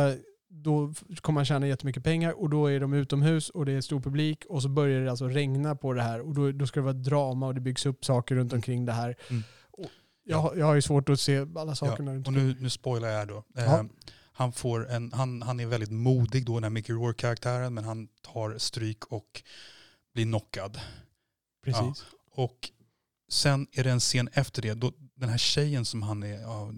då 0.48 0.94
kommer 1.20 1.40
han 1.40 1.44
tjäna 1.46 1.66
jättemycket 1.66 2.04
pengar 2.04 2.40
och 2.42 2.50
då 2.50 2.66
är 2.66 2.80
de 2.80 2.92
utomhus 2.92 3.50
och 3.50 3.66
det 3.66 3.72
är 3.72 3.80
stor 3.80 4.00
publik 4.00 4.44
och 4.48 4.62
så 4.62 4.68
börjar 4.68 5.00
det 5.00 5.10
alltså 5.10 5.28
regna 5.28 5.76
på 5.76 5.92
det 5.92 6.02
här 6.02 6.20
och 6.20 6.34
då, 6.34 6.52
då 6.52 6.66
ska 6.66 6.80
det 6.80 6.84
vara 6.84 6.92
drama 6.94 7.46
och 7.46 7.54
det 7.54 7.60
byggs 7.60 7.86
upp 7.86 8.04
saker 8.04 8.34
runt 8.34 8.52
omkring 8.52 8.84
det 8.86 8.92
här. 8.92 9.16
Mm. 9.30 9.42
Jag, 10.24 10.58
jag 10.58 10.66
har 10.66 10.74
ju 10.74 10.82
svårt 10.82 11.08
att 11.08 11.20
se 11.20 11.46
alla 11.56 11.74
sakerna 11.74 12.14
runt 12.14 12.26
Och 12.26 12.32
nu, 12.32 12.56
nu 12.60 12.70
spoilar 12.70 13.08
jag 13.08 13.28
då. 13.28 13.44
Eh, 13.58 13.64
Ja. 13.64 13.84
Han, 14.40 14.52
får 14.52 14.90
en, 14.90 15.12
han, 15.12 15.42
han 15.42 15.60
är 15.60 15.66
väldigt 15.66 15.90
modig 15.90 16.46
då, 16.46 16.54
den 16.54 16.62
här 16.62 16.70
Mickey 16.70 16.92
Rourke-karaktären, 16.92 17.74
men 17.74 17.84
han 17.84 18.08
tar 18.22 18.58
stryk 18.58 19.04
och 19.04 19.42
blir 20.14 20.24
knockad. 20.24 20.80
Precis. 21.64 22.04
Och 22.30 22.70
sen 23.30 23.66
är 23.72 23.84
det 23.84 23.90
en 23.90 24.00
scen 24.00 24.28
efter 24.32 24.62
det, 24.62 24.74
då 24.74 24.92
den 25.14 25.28
här 25.28 25.38
tjejen 25.38 25.84
som 25.84 26.02
han 26.02 26.22
är, 26.22 26.40
ja, 26.40 26.72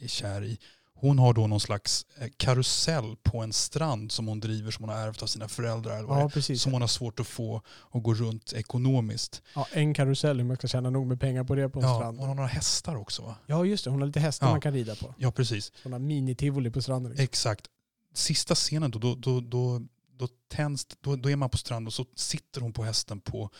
är 0.00 0.08
kär 0.08 0.44
i, 0.44 0.58
hon 0.96 1.18
har 1.18 1.34
då 1.34 1.46
någon 1.46 1.60
slags 1.60 2.06
eh, 2.18 2.28
karusell 2.36 3.16
på 3.22 3.38
en 3.42 3.52
strand 3.52 4.12
som 4.12 4.28
hon 4.28 4.40
driver 4.40 4.70
som 4.70 4.84
hon 4.84 4.94
har 4.96 5.02
ärvt 5.06 5.22
av 5.22 5.26
sina 5.26 5.48
föräldrar. 5.48 5.98
Ja, 6.02 6.28
precis. 6.34 6.62
som 6.62 6.72
hon 6.72 6.80
har 6.80 6.88
svårt 6.88 7.20
att 7.20 7.26
få 7.26 7.62
att 7.90 8.02
gå 8.02 8.14
runt 8.14 8.52
ekonomiskt. 8.52 9.42
Ja, 9.54 9.66
en 9.72 9.94
karusell, 9.94 10.36
hur 10.38 10.44
man 10.44 10.56
ska 10.56 10.66
tjäna 10.68 10.90
nog 10.90 11.06
med 11.06 11.20
pengar 11.20 11.44
på 11.44 11.54
det 11.54 11.68
på 11.68 11.78
en 11.80 11.84
Ja, 11.88 11.94
strand. 11.98 12.18
hon 12.18 12.28
har 12.28 12.34
några 12.34 12.48
hästar 12.48 12.96
också 12.96 13.22
va? 13.22 13.36
Ja, 13.46 13.64
just 13.64 13.84
det. 13.84 13.90
Hon 13.90 14.00
har 14.00 14.06
lite 14.06 14.20
hästar 14.20 14.46
Ja. 14.46 14.50
man 14.50 14.60
kan 14.60 14.72
rida 14.72 14.94
på. 14.94 15.14
Ja, 15.18 15.30
precis. 15.32 15.72
Sådana 15.82 15.98
mini-tivoli 15.98 16.70
på 16.70 16.82
stranden. 16.82 17.12
liksom. 17.12 17.24
Exakt. 17.24 17.66
Sista 18.14 18.54
scenen 18.54 18.90
då, 18.90 18.98
då, 18.98 19.14
då, 19.14 19.40
då, 19.40 19.80
då, 20.16 20.28
tänds, 20.52 20.86
då, 21.00 21.16
då 21.16 21.30
är 21.30 21.36
man 21.36 21.50
på 21.50 21.58
stranden 21.58 21.86
och 21.86 21.92
så 21.94 22.06
sitter 22.16 22.60
hon 22.60 22.72
på 22.72 22.84
hästen 22.84 23.20
på, 23.20 23.50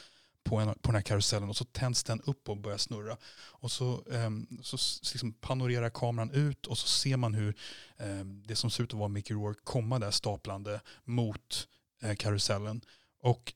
på, 0.44 0.56
en, 0.56 0.66
på 0.66 0.78
den 0.82 0.94
här 0.94 1.02
karusellen 1.02 1.48
och 1.48 1.56
så 1.56 1.64
tänds 1.64 2.04
den 2.04 2.20
upp 2.20 2.48
och 2.48 2.56
börjar 2.56 2.78
snurra. 2.78 3.16
Och 3.36 3.70
så, 3.70 4.02
ehm, 4.12 4.46
så 4.62 4.76
liksom 5.12 5.32
panorerar 5.32 5.90
kameran 5.90 6.30
ut 6.30 6.66
och 6.66 6.78
så 6.78 6.88
ser 6.88 7.16
man 7.16 7.34
hur 7.34 7.54
ehm, 7.98 8.42
det 8.46 8.56
som 8.56 8.70
ser 8.70 8.84
ut 8.84 8.92
att 8.92 8.98
vara 8.98 9.08
Mickey 9.08 9.34
Rourke 9.34 9.60
komma 9.64 9.98
där 9.98 10.10
staplande 10.10 10.80
mot 11.04 11.68
eh, 12.02 12.14
karusellen. 12.14 12.80
Och 13.22 13.52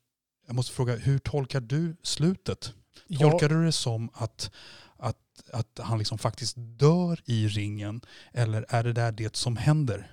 jag 0.46 0.54
måste 0.54 0.72
fråga, 0.72 0.96
hur 0.96 1.18
tolkar 1.18 1.60
du 1.60 1.96
slutet? 2.02 2.72
Ja, 3.06 3.30
Tolkar 3.30 3.48
du 3.48 3.64
det 3.64 3.72
som 3.72 4.10
att, 4.14 4.50
att, 4.96 5.16
att 5.52 5.78
han 5.82 5.98
liksom 5.98 6.18
faktiskt 6.18 6.54
dör 6.56 7.20
i 7.24 7.48
ringen 7.48 8.00
eller 8.32 8.66
är 8.68 8.84
det 8.84 8.92
där 8.92 9.12
det 9.12 9.36
som 9.36 9.56
händer? 9.56 10.12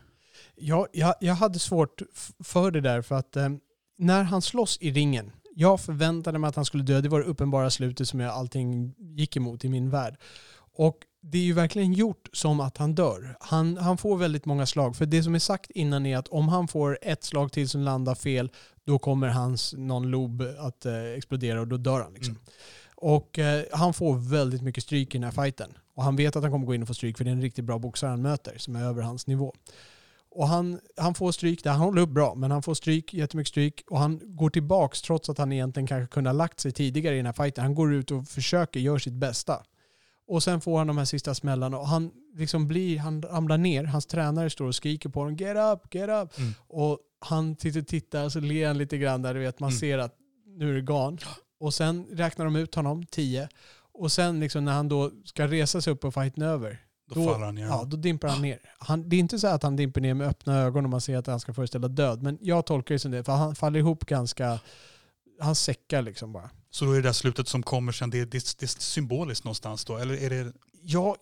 Ja, 0.55 0.87
jag, 0.91 1.15
jag 1.19 1.33
hade 1.33 1.59
svårt 1.59 2.01
för 2.43 2.71
det 2.71 2.81
där 2.81 3.01
för 3.01 3.15
att 3.15 3.35
eh, 3.35 3.49
när 3.97 4.23
han 4.23 4.41
slåss 4.41 4.77
i 4.81 4.91
ringen, 4.91 5.31
jag 5.57 5.81
förväntade 5.81 6.39
mig 6.39 6.47
att 6.47 6.55
han 6.55 6.65
skulle 6.65 6.83
dö. 6.83 7.01
Det 7.01 7.09
var 7.09 7.19
det 7.19 7.25
uppenbara 7.25 7.69
slutet 7.69 8.07
som 8.07 8.19
jag 8.19 8.31
allting 8.31 8.93
gick 8.97 9.37
emot 9.37 9.65
i 9.65 9.69
min 9.69 9.89
värld. 9.89 10.17
Och 10.77 10.97
det 11.21 11.37
är 11.37 11.41
ju 11.41 11.53
verkligen 11.53 11.93
gjort 11.93 12.29
som 12.33 12.59
att 12.59 12.77
han 12.77 12.95
dör. 12.95 13.37
Han, 13.39 13.77
han 13.77 13.97
får 13.97 14.17
väldigt 14.17 14.45
många 14.45 14.65
slag. 14.65 14.95
För 14.95 15.05
det 15.05 15.23
som 15.23 15.35
är 15.35 15.39
sagt 15.39 15.71
innan 15.71 16.05
är 16.05 16.17
att 16.17 16.27
om 16.27 16.47
han 16.47 16.67
får 16.67 16.99
ett 17.01 17.23
slag 17.23 17.51
till 17.51 17.69
som 17.69 17.81
landar 17.81 18.15
fel, 18.15 18.51
då 18.85 18.99
kommer 18.99 19.27
hans 19.27 19.73
någon 19.77 20.11
lob 20.11 20.43
att 20.59 20.85
eh, 20.85 21.03
explodera 21.03 21.61
och 21.61 21.67
då 21.67 21.77
dör 21.77 22.01
han. 22.01 22.13
Liksom. 22.13 22.33
Mm. 22.33 22.45
Och 22.95 23.39
eh, 23.39 23.65
han 23.71 23.93
får 23.93 24.29
väldigt 24.29 24.61
mycket 24.61 24.83
stryk 24.83 25.15
i 25.15 25.17
den 25.17 25.23
här 25.23 25.43
fighten. 25.43 25.77
Och 25.95 26.03
han 26.03 26.15
vet 26.15 26.35
att 26.35 26.43
han 26.43 26.51
kommer 26.51 26.65
gå 26.65 26.75
in 26.75 26.81
och 26.81 26.87
få 26.87 26.93
stryk 26.93 27.17
för 27.17 27.23
det 27.23 27.29
är 27.29 27.35
en 27.35 27.41
riktigt 27.41 27.65
bra 27.65 27.79
boxare 27.79 28.09
han 28.09 28.21
möter 28.21 28.57
som 28.57 28.75
är 28.75 28.83
över 28.83 29.01
hans 29.01 29.27
nivå. 29.27 29.53
Och 30.35 30.47
han, 30.47 30.79
han 30.97 31.13
får 31.13 31.31
stryk 31.31 31.63
där, 31.63 31.71
han 31.71 31.79
håller 31.79 32.01
upp 32.01 32.09
bra, 32.09 32.35
men 32.35 32.51
han 32.51 32.63
får 32.63 32.73
stryk, 32.73 33.13
jättemycket 33.13 33.49
stryk 33.49 33.83
och 33.89 33.99
han 33.99 34.19
går 34.23 34.49
tillbaks 34.49 35.01
trots 35.01 35.29
att 35.29 35.37
han 35.37 35.51
egentligen 35.51 35.87
kanske 35.87 36.13
kunde 36.13 36.29
ha 36.29 36.35
lagt 36.35 36.59
sig 36.59 36.71
tidigare 36.71 37.15
i 37.15 37.17
den 37.17 37.25
här 37.25 37.33
fighten. 37.33 37.63
Han 37.63 37.75
går 37.75 37.93
ut 37.93 38.11
och 38.11 38.27
försöker, 38.27 38.79
gör 38.79 38.97
sitt 38.97 39.13
bästa. 39.13 39.63
Och 40.27 40.43
sen 40.43 40.61
får 40.61 40.77
han 40.77 40.87
de 40.87 40.97
här 40.97 41.05
sista 41.05 41.35
smällarna 41.35 41.77
och 41.77 41.87
han 41.87 42.11
liksom 42.35 42.67
blir, 42.67 42.99
han 42.99 43.21
ramlar 43.21 43.57
ner, 43.57 43.83
hans 43.83 44.05
tränare 44.05 44.49
står 44.49 44.65
och 44.65 44.75
skriker 44.75 45.09
på 45.09 45.19
honom 45.19 45.35
get 45.35 45.57
up, 45.57 45.93
get 45.93 46.09
up. 46.09 46.37
Mm. 46.37 46.53
Och 46.67 46.99
han 47.19 47.55
tittar 47.55 47.81
tittar 47.81 48.29
så 48.29 48.39
ler 48.39 48.67
han 48.67 48.77
lite 48.77 48.97
grann 48.97 49.21
där, 49.21 49.33
du 49.33 49.39
vet 49.39 49.59
man 49.59 49.69
Mm. 49.69 49.79
ser 49.79 49.97
att 49.97 50.15
nu 50.57 50.69
är 50.69 50.73
det 50.73 50.81
gone. 50.81 51.17
Och 51.59 51.73
sen 51.73 52.05
räknar 52.11 52.45
de 52.45 52.55
ut 52.55 52.75
honom, 52.75 53.05
10. 53.05 53.49
Och 53.93 54.11
sen 54.11 54.39
liksom 54.39 54.65
när 54.65 54.73
han 54.73 54.87
då 54.89 55.11
ska 55.25 55.47
resa 55.47 55.81
sig 55.81 55.93
upp 55.93 56.05
och 56.05 56.13
fighten 56.13 56.43
över, 56.43 56.79
Då, 57.07 57.15
Då- 57.15 57.25
faller 57.33 57.45
han 57.45 57.55
ner. 57.55 57.65
Ja, 57.65 57.83
då 57.87 57.97
dimper 57.97 58.27
han 58.27 58.41
ner. 58.41 58.59
Han, 58.77 59.09
det 59.09 59.15
är 59.15 59.19
inte 59.19 59.39
så 59.39 59.47
att 59.47 59.63
han 59.63 59.75
dimper 59.75 60.01
ner 60.01 60.13
med 60.13 60.27
öppna 60.27 60.59
ögon 60.59 60.85
och 60.85 60.89
man 60.89 61.01
ser 61.01 61.17
att 61.17 61.27
han 61.27 61.39
ska 61.39 61.53
föreställa 61.53 61.87
död. 61.87 62.23
Men 62.23 62.37
jag 62.41 62.65
tolkar 62.65 62.95
det 62.95 62.99
som 62.99 63.11
det, 63.11 63.23
för 63.23 63.31
han 63.31 63.55
faller 63.55 63.79
ihop 63.79 64.05
ganska... 64.05 64.59
Han 65.39 65.55
säckar 65.55 66.01
liksom 66.01 66.31
bara. 66.31 66.49
Så 66.69 66.85
då 66.85 66.91
är 66.91 66.95
det 66.95 67.01
där 67.01 67.13
slutet 67.13 67.47
som 67.47 67.63
kommer 67.63 67.91
sen, 67.91 68.09
det, 68.09 68.25
det, 68.25 68.57
det 68.59 68.65
är 68.65 68.67
symboliskt 68.67 69.43
någonstans 69.43 69.85
då? 69.85 69.97
Eller 69.97 70.23
är 70.23 70.29
det... 70.29 70.53
Jag, 70.81 71.15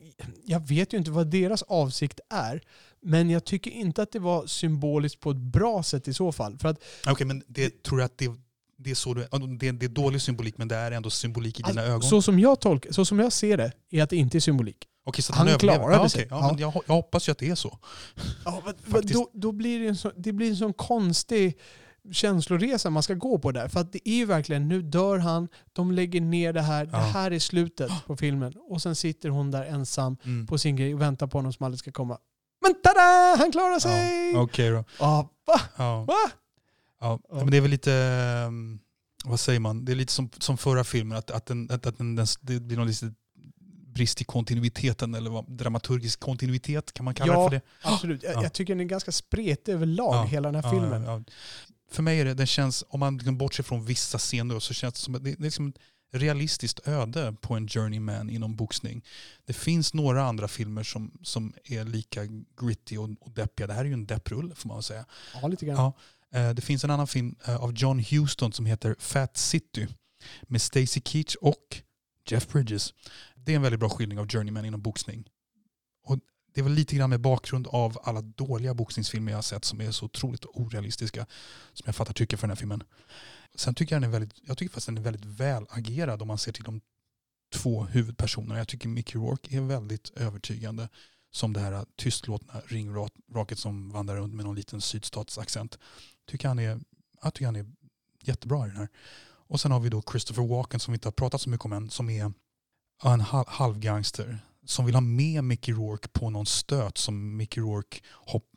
jag 0.45 0.67
vet 0.67 0.93
ju 0.93 0.97
inte 0.97 1.11
vad 1.11 1.27
deras 1.27 1.61
avsikt 1.61 2.19
är, 2.29 2.61
men 3.01 3.29
jag 3.29 3.45
tycker 3.45 3.71
inte 3.71 4.03
att 4.03 4.11
det 4.11 4.19
var 4.19 4.45
symboliskt 4.45 5.19
på 5.19 5.31
ett 5.31 5.37
bra 5.37 5.83
sätt 5.83 6.07
i 6.07 6.13
så 6.13 6.31
fall. 6.31 6.57
För 6.57 6.69
att 6.69 6.83
Okej, 7.07 7.27
men 7.27 7.43
det, 7.47 7.83
tror 7.83 7.99
jag 7.99 8.05
att 8.05 8.17
det, 8.17 8.31
det 8.77 8.91
är 8.91 8.95
så 8.95 9.13
du, 9.13 9.27
ja, 9.31 9.37
det, 9.37 9.71
det 9.71 9.85
är 9.85 9.89
dålig 9.89 10.21
symbolik 10.21 10.57
men 10.57 10.67
det 10.67 10.75
är 10.75 10.91
ändå 10.91 11.09
symbolik 11.09 11.59
i 11.59 11.63
dina 11.63 11.83
ögon? 11.83 12.01
så, 12.01 12.21
som 12.21 12.39
jag 12.39 12.59
tolkar, 12.59 12.91
så 12.91 13.05
som 13.05 13.19
jag 13.19 13.33
ser 13.33 13.57
det 13.57 13.71
är 13.89 14.03
att 14.03 14.09
det 14.09 14.15
inte 14.15 14.37
är 14.37 14.39
symbolik. 14.39 14.87
Okej, 15.05 15.23
så 15.23 15.33
han 15.33 15.47
överlever. 15.47 15.77
klarade 15.79 16.03
ja, 16.03 16.09
sig. 16.09 16.21
okej. 16.25 16.27
Ja, 16.31 16.37
Ja. 16.41 16.51
Men 16.51 16.59
jag, 16.61 16.73
jag 16.87 16.93
hoppas 16.95 17.27
ju 17.27 17.31
att 17.31 17.37
det 17.37 17.49
är 17.49 17.55
så. 17.55 17.79
Ja, 18.45 18.63
men, 18.85 19.01
då, 19.07 19.29
då 19.33 19.51
blir 19.51 19.79
det, 19.79 19.87
en 19.87 19.95
så, 19.95 20.11
det 20.17 20.33
blir 20.33 20.49
en 20.49 20.57
sån 20.57 20.73
konstig 20.73 21.57
känsloresa 22.11 22.89
man 22.89 23.03
ska 23.03 23.13
gå 23.13 23.39
på 23.39 23.51
där. 23.51 23.67
För 23.67 23.79
att 23.79 23.91
det 23.93 24.09
är 24.09 24.15
ju 24.15 24.25
verkligen, 24.25 24.67
nu 24.67 24.81
dör 24.81 25.17
han, 25.17 25.47
de 25.73 25.91
lägger 25.91 26.21
ner 26.21 26.53
det 26.53 26.61
här, 26.61 26.85
det 26.85 26.91
Ja. 26.91 26.97
här 26.97 27.31
är 27.31 27.39
slutet 27.39 27.91
på 28.07 28.15
filmen. 28.17 28.53
Och 28.69 28.81
sen 28.81 28.95
sitter 28.95 29.29
hon 29.29 29.51
där 29.51 29.65
ensam 29.65 30.17
Mm. 30.25 30.47
på 30.47 30.57
sin 30.57 30.75
grej 30.75 30.93
och 30.93 31.01
väntar 31.01 31.27
på 31.27 31.37
honom 31.37 31.53
som 31.53 31.65
aldrig 31.65 31.79
ska 31.79 31.91
komma. 31.91 32.17
Men 32.61 32.73
tada! 32.83 33.35
Han 33.37 33.51
klarar 33.51 33.79
sig! 33.79 34.31
Ja, 34.33 34.41
Okej 34.41 34.69
då. 34.71 34.83
Ja, 34.99 35.29
va? 35.47 35.61
Ja. 35.77 36.03
Va? 36.07 36.31
Ja. 37.01 37.19
Men 37.31 37.51
det 37.51 37.57
är 37.57 37.61
väl 37.61 37.71
lite, 37.71 37.93
ehm, 37.93 38.79
vad 39.25 39.39
säger 39.39 39.59
man, 39.59 39.85
det 39.85 39.91
är 39.91 39.95
lite 39.95 40.13
som, 40.13 40.29
som 40.39 40.57
förra 40.57 40.83
filmen, 40.83 41.17
att, 41.17 41.31
att, 41.31 41.45
den, 41.45 41.67
att, 41.71 41.85
att 41.85 41.97
den, 41.97 42.15
den, 42.15 42.25
det 42.41 42.59
blir 42.59 42.77
någon 42.77 42.87
lite 42.87 43.13
brist 43.93 44.21
i 44.21 44.23
kontinuiteten, 44.23 45.15
eller 45.15 45.29
vad, 45.29 45.51
dramaturgisk 45.51 46.19
kontinuitet, 46.19 46.93
kan 46.93 47.05
man 47.05 47.13
kalla 47.13 47.33
Ja, 47.33 47.39
det 47.43 47.49
för 47.49 47.55
det? 47.55 47.61
Absolut. 47.93 48.23
Jag, 48.23 48.35
Ja. 48.35 48.43
jag 48.43 48.53
tycker 48.53 48.75
den 48.75 48.81
är 48.81 48.89
ganska 48.89 49.11
spretig 49.11 49.71
överlag, 49.73 50.15
Ja, 50.15 50.23
hela 50.23 50.51
den 50.51 50.63
här 50.63 50.71
filmen. 50.71 51.25
För 51.91 52.03
mig 52.03 52.19
är 52.19 52.25
det, 52.25 52.33
den 52.33 52.47
känns, 52.47 52.83
om 52.89 52.99
man 52.99 53.17
liksom 53.17 53.37
bortser 53.37 53.63
från 53.63 53.85
vissa 53.85 54.17
scener, 54.17 54.59
så 54.59 54.73
känns 54.73 54.93
det 54.93 54.99
som 54.99 55.13
det, 55.13 55.19
det 55.19 55.31
är 55.31 55.37
liksom 55.43 55.67
ett 55.67 55.75
realistiskt 56.21 56.87
öde 56.87 57.35
på 57.41 57.53
en 57.55 57.67
journeyman 57.67 58.29
inom 58.29 58.55
boxning. 58.55 59.03
Det 59.45 59.53
finns 59.53 59.93
några 59.93 60.23
andra 60.23 60.47
filmer 60.47 60.83
som, 60.83 61.11
som 61.23 61.53
är 61.63 61.83
lika 61.85 62.21
gritty 62.61 62.97
och, 62.97 63.09
och 63.19 63.31
deppiga. 63.31 63.67
Det 63.67 63.73
här 63.73 63.81
är 63.81 63.85
ju 63.85 63.93
en 63.93 64.05
depprulle 64.05 64.55
får 64.55 64.67
man 64.67 64.77
väl 64.77 64.83
säga. 64.83 65.05
Ja, 65.41 65.47
lite 65.47 65.65
grann. 65.65 65.93
Eh, 66.33 66.49
Det 66.53 66.61
finns 66.61 66.83
en 66.83 66.91
annan 66.91 67.07
film 67.07 67.35
eh, 67.47 67.55
av 67.63 67.73
John 67.73 67.99
Huston 67.99 68.53
som 68.53 68.65
heter 68.65 68.95
Fat 68.99 69.37
City 69.37 69.87
med 70.43 70.61
Stacy 70.61 71.01
Keach 71.05 71.35
och 71.35 71.81
Jeff 72.29 72.47
Bridges. 72.47 72.93
Det 73.45 73.51
är 73.51 73.55
en 73.55 73.61
väldigt 73.61 73.79
bra 73.79 73.89
skildring 73.89 74.19
av 74.19 74.27
journeyman 74.27 74.65
inom 74.65 74.81
boxning. 74.81 75.29
Och 76.03 76.19
det 76.53 76.61
är 76.61 76.63
väl 76.63 76.73
lite 76.73 76.95
grann 76.95 77.09
med 77.09 77.21
bakgrund 77.21 77.67
av 77.67 77.97
alla 78.03 78.21
dåliga 78.21 78.73
boxningsfilmer 78.73 79.31
jag 79.31 79.37
har 79.37 79.41
sett 79.43 79.65
som 79.65 79.81
är 79.81 79.91
så 79.91 80.05
otroligt 80.05 80.45
orealistiska 80.45 81.25
som 81.73 81.83
jag 81.85 81.95
fattar 81.95 82.13
tycker 82.13 82.37
för 82.37 82.47
den 82.47 82.51
här 82.51 82.55
filmen. 82.55 82.83
Sen 83.55 83.75
tycker 83.75 83.95
jag 83.95 84.01
den 84.01 84.09
är 84.09 84.11
väldigt, 84.11 84.39
jag 84.41 84.57
tycker 84.57 84.69
faktiskt 84.69 84.85
den 84.85 84.97
är 84.97 85.01
väldigt 85.01 85.25
väl 85.25 85.65
agerad 85.69 86.21
om 86.21 86.27
man 86.27 86.37
ser 86.37 86.51
till 86.51 86.63
de 86.63 86.81
två 87.53 87.83
huvudpersonerna. 87.83 88.57
Jag 88.57 88.67
tycker 88.67 88.87
Mickey 88.87 89.17
Rourke 89.17 89.57
är 89.57 89.61
väldigt 89.61 90.09
övertygande 90.09 90.89
som 91.31 91.53
det 91.53 91.59
här 91.59 91.85
tystlåtna 91.95 92.61
ringraket 92.65 93.59
som 93.59 93.91
vandrar 93.91 94.15
runt 94.15 94.33
med 94.33 94.45
någon 94.45 94.55
liten 94.55 94.81
sydstatsaccent. 94.81 95.79
Tycker 96.27 96.47
han 96.47 96.59
är, 96.59 96.81
jag 97.23 97.33
tycker 97.33 97.45
han 97.45 97.55
är 97.55 97.65
jättebra 98.21 98.65
i 98.65 98.69
den 98.69 98.77
här. 98.77 98.89
Och 99.47 99.59
sen 99.59 99.71
har 99.71 99.79
vi 99.79 99.89
då 99.89 100.03
Christopher 100.11 100.47
Walken 100.47 100.79
som 100.79 100.91
vi 100.91 100.95
inte 100.95 101.07
har 101.07 101.11
pratat 101.11 101.41
så 101.41 101.49
mycket 101.49 101.65
om 101.65 101.73
än, 101.73 101.89
som 101.89 102.09
är 102.09 102.33
en 103.11 103.21
hal- 103.21 103.45
halvgangster 103.47 104.39
som 104.65 104.85
vill 104.85 104.95
ha 104.95 105.01
med 105.01 105.43
Mickey 105.43 105.71
Rourke 105.73 106.07
på 106.07 106.29
någon 106.29 106.45
stöt 106.45 106.97
som 106.97 107.37
Mickey 107.37 107.61
Rourke 107.61 107.99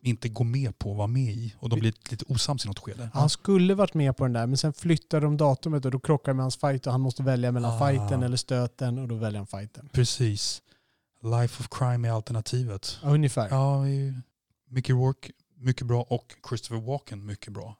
inte 0.02 0.28
går 0.28 0.44
med 0.44 0.78
på 0.78 0.90
att 0.90 0.96
vara 0.96 1.06
med 1.06 1.32
i. 1.34 1.54
Och 1.58 1.68
de 1.68 1.80
blir 1.80 1.92
lite 2.10 2.24
osams 2.28 2.64
i 2.64 2.68
något 2.68 2.78
skede. 2.78 3.10
Han 3.14 3.30
skulle 3.30 3.74
varit 3.74 3.94
med 3.94 4.16
på 4.16 4.24
den 4.24 4.32
där, 4.32 4.46
men 4.46 4.56
sen 4.56 4.72
flyttade 4.72 5.26
de 5.26 5.36
datumet 5.36 5.84
och 5.84 5.90
då 5.90 6.00
krockar 6.00 6.32
med 6.32 6.44
hans 6.44 6.56
fight 6.56 6.86
och 6.86 6.92
han 6.92 7.00
måste 7.00 7.22
välja 7.22 7.52
mellan 7.52 7.82
Ah. 7.82 7.88
fighten 7.88 8.22
eller 8.22 8.36
stöten 8.36 8.98
och 8.98 9.08
då 9.08 9.14
väljer 9.14 9.38
han 9.38 9.46
fighten. 9.46 9.88
Precis. 9.92 10.62
Life 11.22 11.62
of 11.62 11.68
Crime 11.70 12.08
är 12.08 12.12
alternativet. 12.12 12.98
Ja, 13.02 13.08
ungefär. 13.08 13.48
Ja, 13.50 13.82
Mickey 14.70 14.92
Rourke, 14.92 15.32
mycket 15.56 15.86
bra 15.86 16.02
och 16.02 16.34
Christopher 16.48 16.80
Walken, 16.80 17.26
mycket 17.26 17.52
bra. 17.52 17.76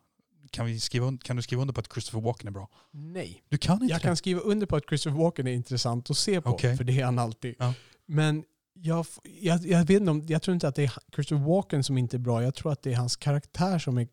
Kan, 0.56 0.66
vi 0.66 0.80
skriva, 0.80 1.18
kan 1.22 1.36
du 1.36 1.42
skriva 1.42 1.62
under 1.62 1.74
på 1.74 1.80
att 1.80 1.92
Christopher 1.92 2.20
Walken 2.20 2.48
är 2.48 2.52
bra? 2.52 2.68
Nej. 2.90 3.42
Du 3.48 3.58
kan 3.58 3.74
inte 3.82 3.86
Jag 3.92 4.00
det? 4.00 4.02
kan 4.02 4.16
skriva 4.16 4.40
under 4.40 4.66
på 4.66 4.76
att 4.76 4.84
Christopher 4.88 5.18
Walken 5.18 5.46
är 5.46 5.52
intressant 5.52 6.10
att 6.10 6.16
se 6.16 6.40
på, 6.40 6.50
Okej. 6.50 6.76
för 6.76 6.84
det 6.84 7.00
är 7.00 7.04
han 7.04 7.18
alltid. 7.18 7.54
Ja. 7.58 7.74
Men 8.06 8.44
jag, 8.72 9.06
jag, 9.40 9.66
jag 9.66 9.78
vet 9.78 9.90
inte 9.90 10.10
om, 10.10 10.24
jag 10.26 10.42
tror 10.42 10.54
inte 10.54 10.68
att 10.68 10.74
det 10.74 10.84
är 10.84 10.92
Christopher 11.14 11.44
Walken 11.44 11.84
som 11.84 11.98
inte 11.98 12.16
är 12.16 12.18
bra, 12.18 12.42
jag 12.42 12.54
tror 12.54 12.72
att 12.72 12.82
det 12.82 12.92
är 12.92 12.96
hans 12.96 13.16
karaktär 13.16 13.78
som 13.78 13.98
är 13.98 14.08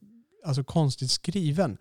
alltså 0.46 0.64
konstigt 0.64 1.12
skriven. 1.12 1.78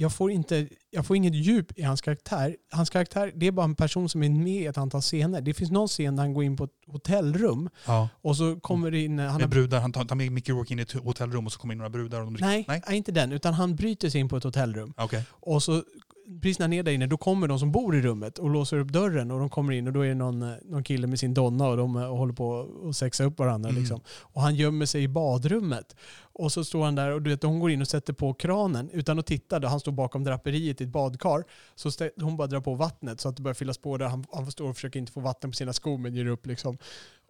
Jag 0.00 0.12
får, 0.12 0.30
inte, 0.30 0.68
jag 0.90 1.06
får 1.06 1.16
inget 1.16 1.34
djup 1.34 1.78
i 1.78 1.82
hans 1.82 2.00
karaktär. 2.00 2.56
Hans 2.72 2.90
karaktär 2.90 3.32
det 3.34 3.46
är 3.46 3.52
bara 3.52 3.64
en 3.64 3.74
person 3.74 4.08
som 4.08 4.22
är 4.22 4.28
med 4.30 4.62
i 4.62 4.66
ett 4.66 4.78
antal 4.78 5.00
scener. 5.00 5.40
Det 5.40 5.54
finns 5.54 5.70
någon 5.70 5.88
scen 5.88 6.16
där 6.16 6.22
han 6.22 6.34
går 6.34 6.44
in 6.44 6.56
på 6.56 6.64
ett 6.64 6.70
hotellrum 6.86 7.70
Ja. 7.86 8.08
och 8.22 8.36
så 8.36 8.60
kommer 8.60 8.90
det 8.90 8.98
in... 9.04 9.18
Han 9.18 9.32
Med 9.32 9.42
har, 9.42 9.48
brudar, 9.48 9.80
han 9.80 9.92
tar, 9.92 10.14
med 10.14 10.32
Mickey 10.32 10.52
Rourke 10.52 10.72
in 10.72 10.78
i 10.78 10.82
ett 10.82 10.92
hotellrum 10.92 11.46
och 11.46 11.52
så 11.52 11.58
kommer 11.58 11.74
in 11.74 11.78
några 11.78 11.90
brudar 11.90 12.18
och 12.18 12.24
de 12.24 12.34
dricker. 12.34 12.46
nej, 12.46 12.64
Nej? 12.68 12.96
inte 12.96 13.12
den. 13.12 13.32
Utan 13.32 13.54
han 13.54 13.76
bryter 13.76 14.10
sig 14.10 14.20
in 14.20 14.28
på 14.28 14.36
ett 14.36 14.44
hotellrum. 14.44 14.94
Okej. 14.96 15.24
Och 15.30 15.62
så 15.62 15.82
precis 16.42 16.58
när 16.58 16.64
han 16.64 16.72
är 16.72 16.82
där 16.82 16.92
inne, 16.92 17.06
då 17.06 17.16
kommer 17.16 17.48
de 17.48 17.58
som 17.58 17.72
bor 17.72 17.96
i 17.96 18.00
rummet 18.02 18.38
och 18.38 18.50
låser 18.50 18.78
upp 18.78 18.88
dörren 18.88 19.30
och 19.30 19.38
de 19.40 19.50
kommer 19.50 19.72
in 19.72 19.86
och 19.86 19.92
då 19.92 20.00
är 20.00 20.08
det 20.08 20.14
någon, 20.14 20.54
någon 20.64 20.84
kille 20.84 21.06
med 21.06 21.18
sin 21.18 21.34
donna 21.34 21.68
och 21.68 21.76
de 21.76 21.94
håller 21.94 22.32
på 22.32 22.68
att 22.88 22.96
sexa 22.96 23.24
upp 23.24 23.38
varandra. 23.38 23.70
Mm. 23.70 23.80
Liksom. 23.80 24.00
Och 24.20 24.42
han 24.42 24.54
gömmer 24.54 24.86
sig 24.86 25.02
i 25.02 25.08
badrummet. 25.08 25.96
Och 26.32 26.52
så 26.52 26.64
står 26.64 26.84
han 26.84 26.94
där 26.94 27.10
och 27.10 27.22
du 27.22 27.30
vet, 27.30 27.42
hon 27.42 27.60
går 27.60 27.70
in 27.70 27.80
och 27.80 27.88
sätter 27.88 28.12
på 28.12 28.34
kranen 28.34 28.90
utan 28.90 29.18
att 29.18 29.26
titta. 29.26 29.58
Då 29.58 29.68
han 29.68 29.80
står 29.80 29.92
bakom 29.92 30.24
draperiet 30.24 30.80
i 30.80 30.84
ett 30.84 30.90
badkar. 30.90 31.44
Så 31.74 31.90
hon 32.20 32.36
bara 32.36 32.46
drar 32.46 32.60
på 32.60 32.74
vattnet 32.74 33.20
så 33.20 33.28
att 33.28 33.36
det 33.36 33.42
börjar 33.42 33.54
fyllas 33.54 33.78
på 33.78 33.96
där. 33.96 34.06
Han, 34.06 34.24
han 34.32 34.50
står 34.50 34.68
och 34.68 34.74
försöker 34.74 35.00
inte 35.00 35.12
få 35.12 35.20
vatten 35.20 35.50
på 35.50 35.54
sina 35.54 35.72
skor 35.72 35.98
men 35.98 36.14
ger 36.14 36.26
upp 36.26 36.46
liksom. 36.46 36.78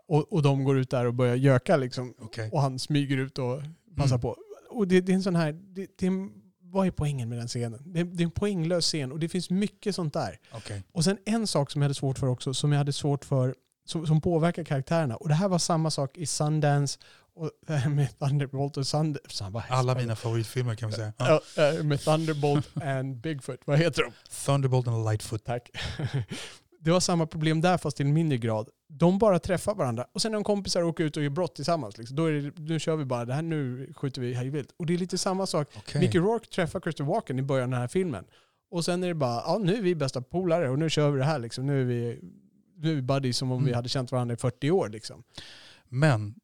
Och, 0.09 0.33
och 0.33 0.43
de 0.43 0.65
går 0.65 0.79
ut 0.79 0.91
där 0.91 1.07
och 1.07 1.15
börjar 1.15 1.37
göka 1.37 1.77
liksom. 1.77 2.15
Okej. 2.21 2.51
Och 2.53 2.61
han 2.61 2.79
smyger 2.79 3.17
ut 3.17 3.39
och 3.39 3.63
passar 3.97 4.15
Mm. 4.17 4.21
på. 4.21 4.37
Och 4.71 4.89
det, 4.89 5.01
det 5.01 5.13
är 5.13 5.17
en 5.17 5.23
sån 5.23 5.37
här... 5.37 5.53
Det, 5.53 5.87
det 5.99 6.07
är, 6.07 6.11
en- 6.11 6.31
vad 6.73 6.87
är 6.87 6.91
poängen 6.91 7.29
med 7.29 7.39
den 7.39 7.49
scenen? 7.49 7.83
Det, 7.85 8.03
det 8.03 8.23
är 8.23 8.25
en 8.25 8.31
poänglös 8.31 8.85
scen 8.85 9.13
och 9.13 9.19
det 9.19 9.29
finns 9.29 9.51
mycket 9.51 9.95
sånt 9.95 10.15
där. 10.15 10.39
Okej. 10.53 10.83
Och 10.93 11.05
sen 11.05 11.19
en 11.25 11.47
sak 11.47 11.71
som 11.71 11.83
jag 11.83 11.85
hade 11.85 11.95
svårt 11.95 12.19
för 12.19 12.27
också, 12.27 12.55
som 12.55 12.73
jag 12.73 12.79
hade 12.79 12.93
svårt 12.93 13.25
för, 13.25 13.55
som, 13.87 14.07
som 14.07 14.21
påverkar 14.21 14.65
karaktärerna. 14.65 15.17
Och 15.17 15.29
det 15.29 15.35
här 15.35 15.49
var 15.49 15.59
samma 15.59 15.91
sak 15.91 16.19
i 16.19 16.27
Sundance 16.27 16.99
och 17.35 17.51
med 17.91 18.19
Thunderbolt 18.19 18.77
och 18.77 18.87
Sundance. 18.87 19.45
Alla 19.69 19.95
mina 19.95 20.17
favoritfilmer 20.17 20.75
kan 20.75 20.89
vi 20.89 20.95
säga. 20.95 21.13
Ja. 21.17 21.41
Ja, 21.57 21.63
eh, 21.63 21.83
med 21.85 22.01
Thunderbolt 22.01 22.69
and 22.83 23.17
Bigfoot. 23.17 23.61
Vad 23.65 23.79
heter 23.79 24.03
de? 24.03 24.13
Thunderbolt 24.47 24.89
and 24.89 25.05
Lightfoot. 25.05 25.45
Tack. 25.45 25.71
Det 26.83 26.91
var 26.91 27.01
samma 27.01 27.27
problem 27.27 27.61
där 27.61 27.79
fast 27.79 28.01
i 28.01 28.03
en 28.03 28.13
mindre 28.13 28.39
grad. 28.39 28.69
De 28.93 29.19
bara 29.19 29.39
träffar 29.39 29.75
varandra 29.75 30.07
och 30.13 30.23
sen 30.23 30.33
när 30.33 30.37
de 30.39 30.45
kompisar 30.45 30.83
åker 30.83 31.05
ut 31.05 31.17
och 31.17 31.23
gör 31.23 31.31
brott 31.31 31.55
tillsammans. 31.55 31.99
Liksom, 31.99 32.17
då 32.17 32.25
är 32.27 32.33
det, 32.33 32.59
nu 32.59 32.79
kör 32.81 32.97
vi 32.97 33.05
bara, 33.05 33.25
det 33.25 33.35
här 33.35 33.43
nu 33.43 33.93
skjuter 33.97 34.21
vi 34.21 34.35
hej 34.35 34.51
vilt. 34.51 34.75
Och 34.77 34.87
det 34.87 34.95
är 34.95 34.99
lite 34.99 35.19
samma 35.19 35.47
sak. 35.47 35.69
Okej. 35.77 36.01
Mickey 36.01 36.19
Rourke 36.19 36.47
träffar 36.47 36.81
Christopher 36.81 37.13
Walken 37.13 37.39
i 37.39 37.43
början 37.43 37.65
av 37.65 37.71
den 37.71 37.81
här 37.81 37.89
filmen. 37.89 38.25
Och 38.71 38.85
sen 38.85 39.03
är 39.05 39.09
det 39.09 39.15
bara, 39.15 39.43
ja 39.47 39.59
nu 39.59 39.75
är 39.77 39.83
vi 39.83 39.95
bästa 39.95 40.23
polare 40.23 40.69
och 40.71 40.79
nu 40.79 40.91
kör 40.91 41.11
vi 41.11 41.19
det 41.19 41.25
här 41.25 41.39
liksom. 41.39 41.67
Nu 41.67 41.81
är 41.81 41.85
vi, 41.85 42.21
nu 42.77 42.91
är 42.91 42.95
vi 42.95 43.03
buddies 43.03 43.37
som 43.37 43.53
om 43.53 43.59
vi 43.65 43.71
Mm. 43.71 43.77
hade 43.77 43.89
känt 43.89 44.13
varandra 44.13 44.35
i 44.35 44.37
40 44.37 44.71
år 44.71 44.89
liksom. 44.89 45.23
Men 45.89 46.35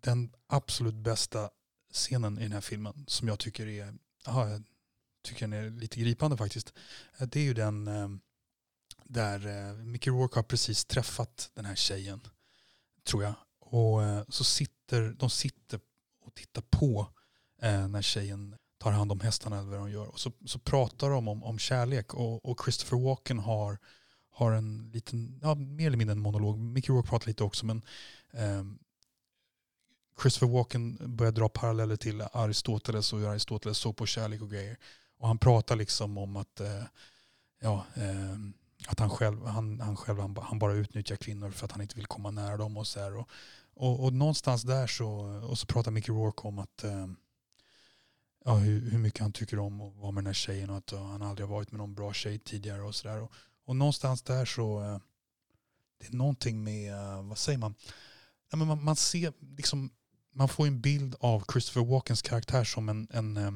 den 0.00 0.30
absolut 0.46 0.94
bästa 0.94 1.48
scenen 1.92 2.38
i 2.38 2.42
den 2.42 2.52
här 2.52 2.60
filmen 2.60 3.04
som 3.06 3.28
jag 3.28 3.38
tycker 3.38 3.66
är, 3.66 3.94
aha, 4.26 4.48
jag 4.48 4.62
tycker 5.24 5.40
den 5.48 5.52
är 5.52 5.70
lite 5.70 6.00
gripande 6.00 6.36
faktiskt. 6.36 6.72
eh, 7.18 7.26
Det 7.28 7.40
är 7.40 7.44
ju 7.44 7.54
den 7.54 7.88
eh, 7.88 8.08
där 9.12 9.46
eh, 9.46 9.74
Mickey 9.74 10.10
Rourke 10.10 10.38
har 10.38 10.42
precis 10.42 10.84
träffat 10.84 11.50
den 11.54 11.64
här 11.64 11.74
tjejen, 11.74 12.20
tror 13.04 13.22
jag. 13.22 13.34
Och 13.60 14.02
eh, 14.02 14.22
så 14.28 14.44
sitter, 14.44 15.16
de 15.18 15.30
sitter 15.30 15.80
och 16.24 16.34
tittar 16.34 16.62
på 16.62 17.08
eh, 17.62 17.88
när 17.88 18.02
tjejen 18.02 18.56
tar 18.78 18.90
hand 18.90 19.12
om 19.12 19.20
hästarna 19.20 19.58
eller 19.58 19.70
vad 19.70 19.78
de 19.78 19.90
gör. 19.90 20.06
Och 20.06 20.20
så, 20.20 20.32
så 20.44 20.58
pratar 20.58 21.10
de 21.10 21.28
om, 21.28 21.44
om 21.44 21.58
kärlek 21.58 22.14
och, 22.14 22.44
och 22.44 22.60
Christopher 22.64 23.04
Walken 23.04 23.38
har, 23.38 23.78
har 24.30 24.52
en 24.52 24.90
liten, 24.94 25.38
ja, 25.42 25.54
mer 25.54 25.86
eller 25.86 25.96
mindre 25.96 26.12
en 26.12 26.20
monolog. 26.20 26.58
Mickey 26.58 26.92
Rourke 26.92 27.08
pratar 27.08 27.26
lite 27.26 27.44
också 27.44 27.66
men 27.66 27.82
eh, 28.32 28.64
Christopher 30.22 30.52
Walken 30.52 31.16
börjar 31.16 31.32
dra 31.32 31.48
paralleller 31.48 31.96
till 31.96 32.22
Aristoteles 32.32 33.12
och 33.12 33.18
hur 33.18 33.28
Aristoteles 33.28 33.78
såg 33.78 33.96
på 33.96 34.06
kärlek 34.06 34.42
och 34.42 34.50
grejer. 34.50 34.78
Och 35.18 35.28
han 35.28 35.38
pratar 35.38 35.76
liksom 35.76 36.18
om 36.18 36.36
att, 36.36 36.60
eh, 36.60 36.84
ja, 37.60 37.86
eh, 37.94 38.36
att 38.86 39.00
han 39.00 39.10
själv, 39.10 39.46
han, 39.46 39.80
han, 39.80 39.96
själv 39.96 40.20
han, 40.20 40.36
han 40.42 40.58
bara 40.58 40.72
utnyttjar 40.72 41.16
kvinnor 41.16 41.50
för 41.50 41.64
att 41.64 41.72
han 41.72 41.82
inte 41.82 41.96
vill 41.96 42.06
komma 42.06 42.30
nära 42.30 42.56
dem 42.56 42.76
och 42.76 42.86
så 42.86 43.00
här. 43.00 43.16
Och, 43.16 43.28
och, 43.74 44.04
och 44.04 44.12
någonstans 44.12 44.62
där 44.62 44.86
så, 44.86 45.08
och 45.50 45.58
så 45.58 45.66
pratar 45.66 45.90
Mickey 45.90 46.12
Rourke 46.12 46.40
om 46.42 46.58
att 46.58 46.84
eh, 46.84 47.06
ja, 48.44 48.54
hur, 48.54 48.90
hur 48.90 48.98
mycket 48.98 49.20
han 49.20 49.32
tycker 49.32 49.58
om 49.58 49.80
att 49.80 49.96
vara 49.96 50.10
med 50.10 50.24
den 50.24 50.26
här 50.26 50.34
tjejen 50.34 50.70
och 50.70 50.76
att 50.76 50.92
eh, 50.92 51.06
han 51.06 51.22
aldrig 51.22 51.48
har 51.48 51.54
varit 51.54 51.72
med 51.72 51.78
någon 51.78 51.94
bra 51.94 52.12
tjej 52.12 52.38
tidigare 52.38 52.82
och 52.82 52.94
sådär. 52.94 53.22
Och, 53.22 53.32
och 53.64 53.76
någonstans 53.76 54.22
där 54.22 54.44
så, 54.44 54.82
eh, 54.82 54.98
det 55.98 56.06
är 56.06 56.16
någonting 56.16 56.64
med, 56.64 56.92
eh, 56.92 57.22
vad 57.22 57.38
säger 57.38 57.58
man, 57.58 57.74
ja, 58.50 58.56
men 58.56 58.66
man, 58.66 58.84
man 58.84 58.96
ser 58.96 59.32
liksom 59.56 59.90
man 60.32 60.48
får 60.48 60.66
en 60.66 60.80
bild 60.80 61.14
av 61.20 61.44
Christopher 61.52 61.86
Walkens 61.86 62.22
karaktär 62.22 62.64
som 62.64 62.88
en, 62.88 63.08
en, 63.10 63.36
eh, 63.36 63.50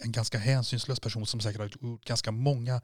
en 0.00 0.12
ganska 0.12 0.38
hänsynslös 0.38 1.00
person 1.00 1.26
som 1.26 1.40
säkert 1.40 1.60
har 1.60 1.88
gjort 1.88 2.04
ganska 2.04 2.30
många 2.30 2.80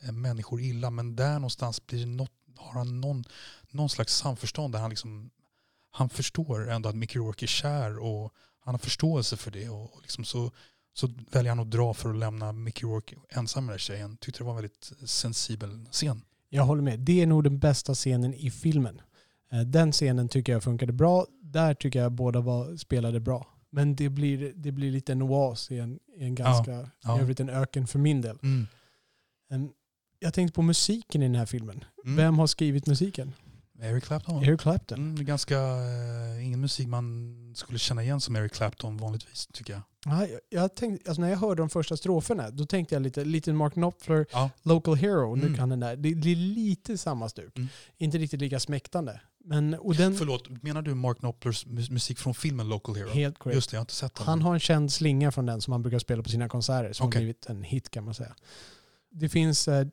eh, 0.00 0.12
människor 0.12 0.60
illa. 0.60 0.90
Men 0.90 1.16
där 1.16 1.34
någonstans 1.34 1.86
blir 1.86 2.06
något, 2.06 2.32
har 2.56 2.72
han 2.72 3.00
någon, 3.00 3.24
någon 3.70 3.88
slags 3.88 4.16
samförstånd 4.16 4.74
där 4.74 4.80
han, 4.80 4.90
liksom, 4.90 5.30
han 5.90 6.08
förstår 6.08 6.70
ändå 6.70 6.88
att 6.88 6.96
Mickey 6.96 7.18
Rourke 7.18 7.44
är 7.44 7.46
kär 7.46 7.98
och 7.98 8.32
han 8.60 8.74
har 8.74 8.78
förståelse 8.78 9.36
för 9.36 9.50
det. 9.50 9.68
Och, 9.68 9.94
och 9.94 10.02
liksom 10.02 10.24
så, 10.24 10.50
så 10.94 11.10
väljer 11.30 11.50
han 11.50 11.60
att 11.60 11.70
dra 11.70 11.94
för 11.94 12.10
att 12.10 12.16
lämna 12.16 12.52
Mickey 12.52 12.86
Rourke 12.86 13.16
ensam 13.28 13.64
med 13.64 13.72
den 13.72 13.74
här 13.74 13.78
tjejen. 13.78 14.16
Tyckte 14.16 14.40
det 14.40 14.44
var 14.44 14.52
en 14.52 14.56
väldigt 14.56 14.92
sensibel 15.04 15.86
scen. 15.90 16.22
Jag 16.48 16.64
håller 16.64 16.82
med. 16.82 17.00
Det 17.00 17.22
är 17.22 17.26
nog 17.26 17.44
den 17.44 17.58
bästa 17.58 17.94
scenen 17.94 18.34
i 18.34 18.50
filmen. 18.50 19.00
Eh, 19.52 19.60
den 19.60 19.92
scenen 19.92 20.28
tycker 20.28 20.52
jag 20.52 20.62
funkade 20.62 20.92
bra. 20.92 21.26
Där 21.40 21.74
tycker 21.74 21.98
jag 21.98 22.12
båda 22.12 22.40
var, 22.40 22.76
spelade 22.76 23.20
bra. 23.20 23.55
Men 23.76 23.96
det 23.96 24.08
blir, 24.08 24.52
det 24.56 24.72
blir 24.72 24.90
lite 24.92 25.12
en 25.12 25.22
oas 25.22 25.70
i 25.70 25.78
en, 25.78 25.98
i 26.16 26.24
en 26.24 26.34
ganska, 26.34 26.90
ja. 27.02 27.18
i 27.18 27.20
övrigt 27.22 27.40
en 27.40 27.48
öken 27.48 27.86
för 27.86 27.98
min 27.98 28.20
del. 28.20 28.38
Mm. 28.42 28.66
Jag 30.18 30.34
tänkte 30.34 30.54
på 30.54 30.62
musiken 30.62 31.22
i 31.22 31.26
den 31.26 31.34
här 31.34 31.46
filmen. 31.46 31.84
Mm. 32.04 32.16
Vem 32.16 32.38
har 32.38 32.46
skrivit 32.46 32.86
musiken? 32.86 33.32
Eric 33.82 34.04
Clapton. 34.04 34.44
Eric 34.44 34.60
Clapton. 34.60 34.98
Mm, 34.98 35.16
det 35.16 35.22
är 35.22 35.24
ganska, 35.24 35.56
eh, 35.58 36.46
ingen 36.46 36.60
musik 36.60 36.88
man 36.88 37.34
skulle 37.56 37.78
känna 37.78 38.02
igen 38.02 38.20
som 38.20 38.36
Eric 38.36 38.52
Clapton 38.52 38.96
vanligtvis 38.96 39.46
tycker 39.52 39.72
jag. 39.72 39.82
Ja, 40.04 40.26
jag, 40.26 40.40
jag 40.50 40.74
tänkte, 40.74 41.10
alltså 41.10 41.20
när 41.22 41.28
jag 41.28 41.36
hörde 41.36 41.62
de 41.62 41.68
första 41.70 41.96
stroferna, 41.96 42.50
då 42.50 42.66
tänkte 42.66 42.94
jag 42.94 43.02
lite, 43.02 43.24
lite 43.24 43.52
Mark 43.52 43.72
Knopfler, 43.72 44.26
Ja. 44.32 44.50
Local 44.62 44.94
Hero, 44.96 45.34
nu 45.34 45.46
Mm. 45.46 45.56
kan 45.56 45.68
den 45.68 45.80
där. 45.80 45.96
Det 45.96 46.14
blir 46.14 46.36
lite 46.36 46.98
samma 46.98 47.28
stuk. 47.28 47.56
Mm. 47.56 47.68
Inte 47.96 48.18
riktigt 48.18 48.40
lika 48.40 48.60
smäktande. 48.60 49.20
Men, 49.48 49.74
och 49.74 49.94
den, 49.94 50.14
Förlåt, 50.14 50.62
menar 50.62 50.82
du 50.82 50.94
Mark 50.94 51.18
Knopplers 51.18 51.66
mus- 51.66 51.90
musik 51.90 52.18
från 52.18 52.34
filmen 52.34 52.68
Local 52.68 52.96
Hero? 52.96 53.08
helt 53.08 53.38
korrekt. 53.38 53.54
Just 53.54 53.70
det, 53.70 53.74
jag 53.74 53.78
har 53.80 53.82
inte 53.82 53.94
sett 53.94 54.14
den. 54.14 54.26
Han 54.26 54.42
har 54.42 54.54
en 54.54 54.60
känd 54.60 54.92
slinga 54.92 55.32
från 55.32 55.46
den 55.46 55.60
som 55.60 55.72
han 55.72 55.82
brukar 55.82 55.98
spela 55.98 56.22
på 56.22 56.28
sina 56.28 56.48
konserter 56.48 56.92
som 56.92 57.06
Okej. 57.06 57.18
har 57.18 57.20
blivit 57.22 57.46
en 57.46 57.62
hit 57.62 57.90
kan 57.90 58.04
man 58.04 58.14
säga. 58.14 58.34
Det 59.10 59.28
finns 59.28 59.68
eh, 59.68 59.86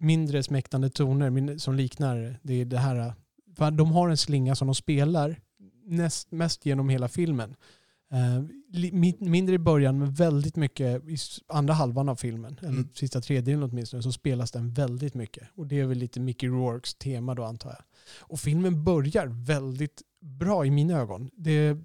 mindre 0.00 0.42
smäktande 0.42 0.90
toner 0.90 1.58
som 1.58 1.74
liknar 1.74 2.38
det, 2.42 2.64
det 2.64 2.78
här. 2.78 3.14
eh, 3.60 3.70
de 3.70 3.92
har 3.92 4.08
en 4.08 4.16
slinga 4.16 4.54
som 4.54 4.66
de 4.68 4.74
spelar 4.74 5.40
näst, 5.84 6.30
mest 6.32 6.66
genom 6.66 6.88
hela 6.88 7.08
filmen. 7.08 7.54
Eh, 8.12 8.42
mindre 9.18 9.54
i 9.54 9.58
början 9.58 9.98
men 9.98 10.12
väldigt 10.12 10.56
mycket 10.56 11.04
i 11.08 11.16
andra 11.48 11.74
halvan 11.74 12.08
av 12.08 12.16
filmen, 12.16 12.56
eller 12.60 12.68
Mm. 12.70 12.88
sista 12.94 13.20
tredjedelen 13.20 13.62
åtminstone, 13.62 14.02
så 14.02 14.12
spelas 14.12 14.50
den 14.50 14.72
väldigt 14.72 15.14
mycket. 15.14 15.48
Och 15.54 15.66
det 15.66 15.80
är 15.80 15.86
väl 15.86 15.98
lite 15.98 16.20
Mickey 16.20 16.48
Rourkes 16.48 16.94
tema 16.94 17.34
då 17.34 17.44
antar 17.44 17.70
jag. 17.70 17.78
Och 18.20 18.40
filmen 18.40 18.84
börjar 18.84 19.26
väldigt 19.26 20.02
bra 20.20 20.66
i 20.66 20.70
mina 20.70 20.98
ögon. 20.98 21.30
Det 21.36 21.76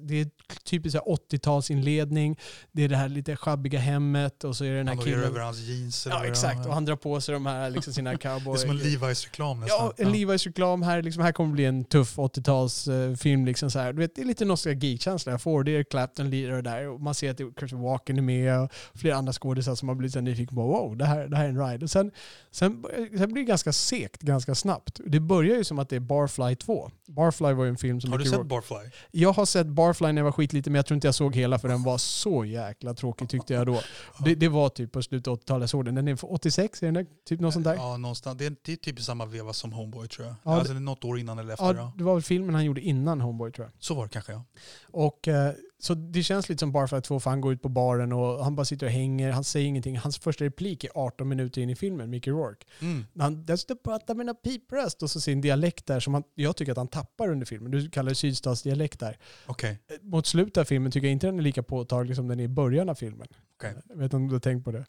det 0.00 0.20
är 0.20 0.30
typiskt 0.64 0.98
så 0.98 1.04
här 1.06 1.16
80-talsinledning, 1.16 2.38
det 2.72 2.84
är 2.84 2.88
det 2.88 2.96
här 2.96 3.08
lite 3.08 3.36
schabbiga 3.36 3.78
hemmet 3.78 4.44
och 4.44 4.56
så 4.56 4.64
är 4.64 4.70
det 4.70 4.76
den 4.76 4.88
här 4.88 4.94
han 4.94 5.04
har 5.04 5.12
över 5.12 5.28
killen. 5.28 5.44
hans 5.44 5.58
jeans. 5.58 6.06
Ja 6.10 6.20
det 6.20 6.28
exakt, 6.28 6.66
och 6.66 6.74
han 6.74 6.84
drar 6.84 6.96
på 6.96 7.20
sig 7.20 7.32
de 7.32 7.46
här 7.46 7.70
liksom 7.70 7.92
sina 7.92 8.10
Det 8.12 8.18
cowboy... 8.18 8.54
är 8.54 8.58
som 8.58 8.70
en 8.70 8.78
Levi's-reklam 8.78 9.60
nästan. 9.60 9.92
Ja, 9.96 10.04
en 10.04 10.14
Levi's-reklam 10.14 10.82
här. 10.82 11.02
Liksom, 11.02 11.22
här 11.22 11.32
kommer 11.32 11.52
bli 11.52 11.64
en 11.64 11.84
tuff 11.84 12.18
80-talsfilm. 12.18 13.46
Liksom 13.46 13.70
så 13.70 13.78
här. 13.78 13.92
Du 13.92 13.98
vet, 13.98 14.14
det 14.14 14.20
är 14.20 14.26
lite 14.26 14.44
nostalgikänsla 14.44 15.32
jag 15.32 15.42
får. 15.42 15.64
Det 15.64 15.76
är 15.76 15.84
Clapton 15.84 16.30
lirar 16.30 16.56
och 16.56 16.62
där. 16.62 16.88
Och 16.88 17.00
man 17.00 17.14
ser 17.14 17.30
att 17.30 17.38
det 17.38 17.72
Walken 17.72 18.18
är 18.18 18.22
med 18.22 18.60
och 18.60 18.70
flera 18.94 19.16
andra 19.16 19.32
skådisar 19.32 19.74
som 19.74 19.88
har 19.88 19.94
blivit 19.94 20.12
så 20.12 20.20
nyfikna 20.20 20.54
på 20.54 20.62
wow, 20.62 20.96
det 20.96 21.04
här, 21.04 21.28
det 21.28 21.36
här 21.36 21.44
är 21.44 21.48
en 21.48 21.68
ride. 21.68 21.84
Och 21.84 21.90
sen, 21.90 22.10
sen, 22.50 22.84
sen 23.18 23.32
blir 23.32 23.42
det 23.42 23.48
ganska 23.48 23.72
segt 23.72 24.22
ganska 24.22 24.54
snabbt. 24.54 25.00
Det 25.06 25.20
börjar 25.20 25.56
ju 25.56 25.64
som 25.64 25.78
att 25.78 25.88
det 25.88 25.96
är 25.96 26.00
Barfly 26.00 26.56
2. 26.56 26.90
Barfly 27.08 27.52
var 27.52 27.64
ju 27.64 27.70
en 27.70 27.76
film 27.76 28.00
som 28.00 28.12
Har 28.12 28.18
du 28.18 28.24
sett 28.24 28.46
Barfly? 28.46 28.90
Jag 29.10 29.32
har 29.40 29.46
sett 29.46 29.66
Barfly 29.66 30.06
när 30.12 30.16
jag 30.20 30.24
var 30.24 30.32
skitliten 30.32 30.72
men 30.72 30.78
jag 30.78 30.86
tror 30.86 30.94
inte 30.94 31.06
jag 31.06 31.14
såg 31.14 31.34
hela 31.36 31.58
för 31.58 31.68
den 31.68 31.82
var 31.82 31.98
så 31.98 32.44
jäkla 32.44 32.94
tråkig 32.94 33.28
tyckte 33.28 33.54
jag 33.54 33.66
då. 33.66 33.80
Det, 34.24 34.34
det 34.34 34.48
var 34.48 34.68
typ 34.68 34.92
på 34.92 35.02
slutet 35.02 35.28
av 35.28 35.38
80-talet 35.38 35.62
jag 35.62 35.70
såg 35.70 35.84
den. 35.84 35.94
Den 35.94 36.08
är 36.08 36.16
från 36.16 36.30
86, 36.30 36.82
är 36.82 36.86
den 36.86 36.94
där? 36.94 37.06
Typ 37.28 37.40
något 37.40 37.52
sånt 37.54 37.64
där? 37.64 37.74
Ja, 37.74 37.96
någonstans. 37.96 38.38
Det 38.38 38.46
är, 38.46 38.76
typ 38.76 38.98
i 38.98 39.02
samma 39.02 39.26
veva 39.26 39.52
som 39.52 39.72
Homeboy 39.72 40.08
tror 40.08 40.26
jag. 40.26 40.36
Ja, 40.42 40.54
alltså, 40.58 40.72
det 40.72 40.78
är 40.78 40.80
något 40.80 41.04
år 41.04 41.18
innan 41.18 41.38
eller 41.38 41.52
efter. 41.52 41.64
Ja, 41.66 41.74
Ja. 41.74 41.92
det 41.96 42.04
var 42.04 42.14
väl 42.14 42.22
filmen 42.22 42.54
han 42.54 42.64
gjorde 42.64 42.80
innan 42.80 43.20
Homeboy 43.20 43.52
tror 43.52 43.66
jag. 43.66 43.72
Så 43.78 43.94
var 43.94 44.02
det 44.04 44.10
kanske 44.10 44.32
ja. 44.32 44.44
Och 44.90 45.28
eh, 45.28 45.52
så 45.80 45.94
det 45.94 46.22
känns 46.22 46.48
lite 46.48 46.58
som 46.58 46.72
bara 46.72 46.88
för 46.88 46.96
att 46.96 47.04
två, 47.04 47.20
för 47.20 47.30
han 47.30 47.40
går 47.40 47.52
ut 47.52 47.62
på 47.62 47.68
baren 47.68 48.12
och 48.12 48.44
han 48.44 48.56
bara 48.56 48.64
sitter 48.64 48.86
och 48.86 48.92
hänger, 48.92 49.30
han 49.30 49.44
säger 49.44 49.66
ingenting. 49.66 49.98
Hans 49.98 50.18
första 50.18 50.44
replik 50.44 50.84
är 50.84 50.90
18 50.94 51.28
minuter 51.28 51.60
in 51.60 51.70
i 51.70 51.76
filmen, 51.76 52.10
Mickey 52.10 52.30
Rourke. 52.30 52.66
Mm. 52.80 53.06
Han 53.18 53.44
dessutom 53.44 53.78
pratar 53.84 54.14
med 54.14 54.28
en 54.28 54.34
pipröst 54.34 55.02
och 55.02 55.10
så 55.10 55.20
sin 55.20 55.40
dialekt 55.40 55.86
där 55.86 56.00
som 56.00 56.14
han, 56.14 56.22
jag 56.34 56.56
tycker 56.56 56.72
att 56.72 56.78
han 56.78 56.88
tappar 56.88 57.28
under 57.28 57.46
filmen. 57.46 57.70
Du 57.70 57.90
kallar 57.90 58.08
det 58.08 58.14
sydstatsdialekt 58.14 59.00
där. 59.00 59.18
Okej. 59.46 59.78
Eh, 59.90 59.96
Mot 60.02 60.26
slutet 60.26 60.56
av 60.56 60.64
filmen 60.64 60.92
tycker 60.92 61.06
jag 61.06 61.12
inte 61.12 61.26
den 61.26 61.38
är 61.38 61.42
lika 61.42 61.62
påtaglig 61.62 62.16
som 62.16 62.28
den 62.28 62.40
är 62.40 62.44
i 62.44 62.48
början 62.48 62.88
av 62.88 62.94
filmen. 62.94 63.28
Okej. 63.54 63.74
Jag 63.88 63.96
vet 63.96 64.04
inte 64.04 64.16
om 64.16 64.28
du 64.28 64.34
har 64.34 64.40
tänkt 64.40 64.64
på 64.64 64.72
det. 64.72 64.86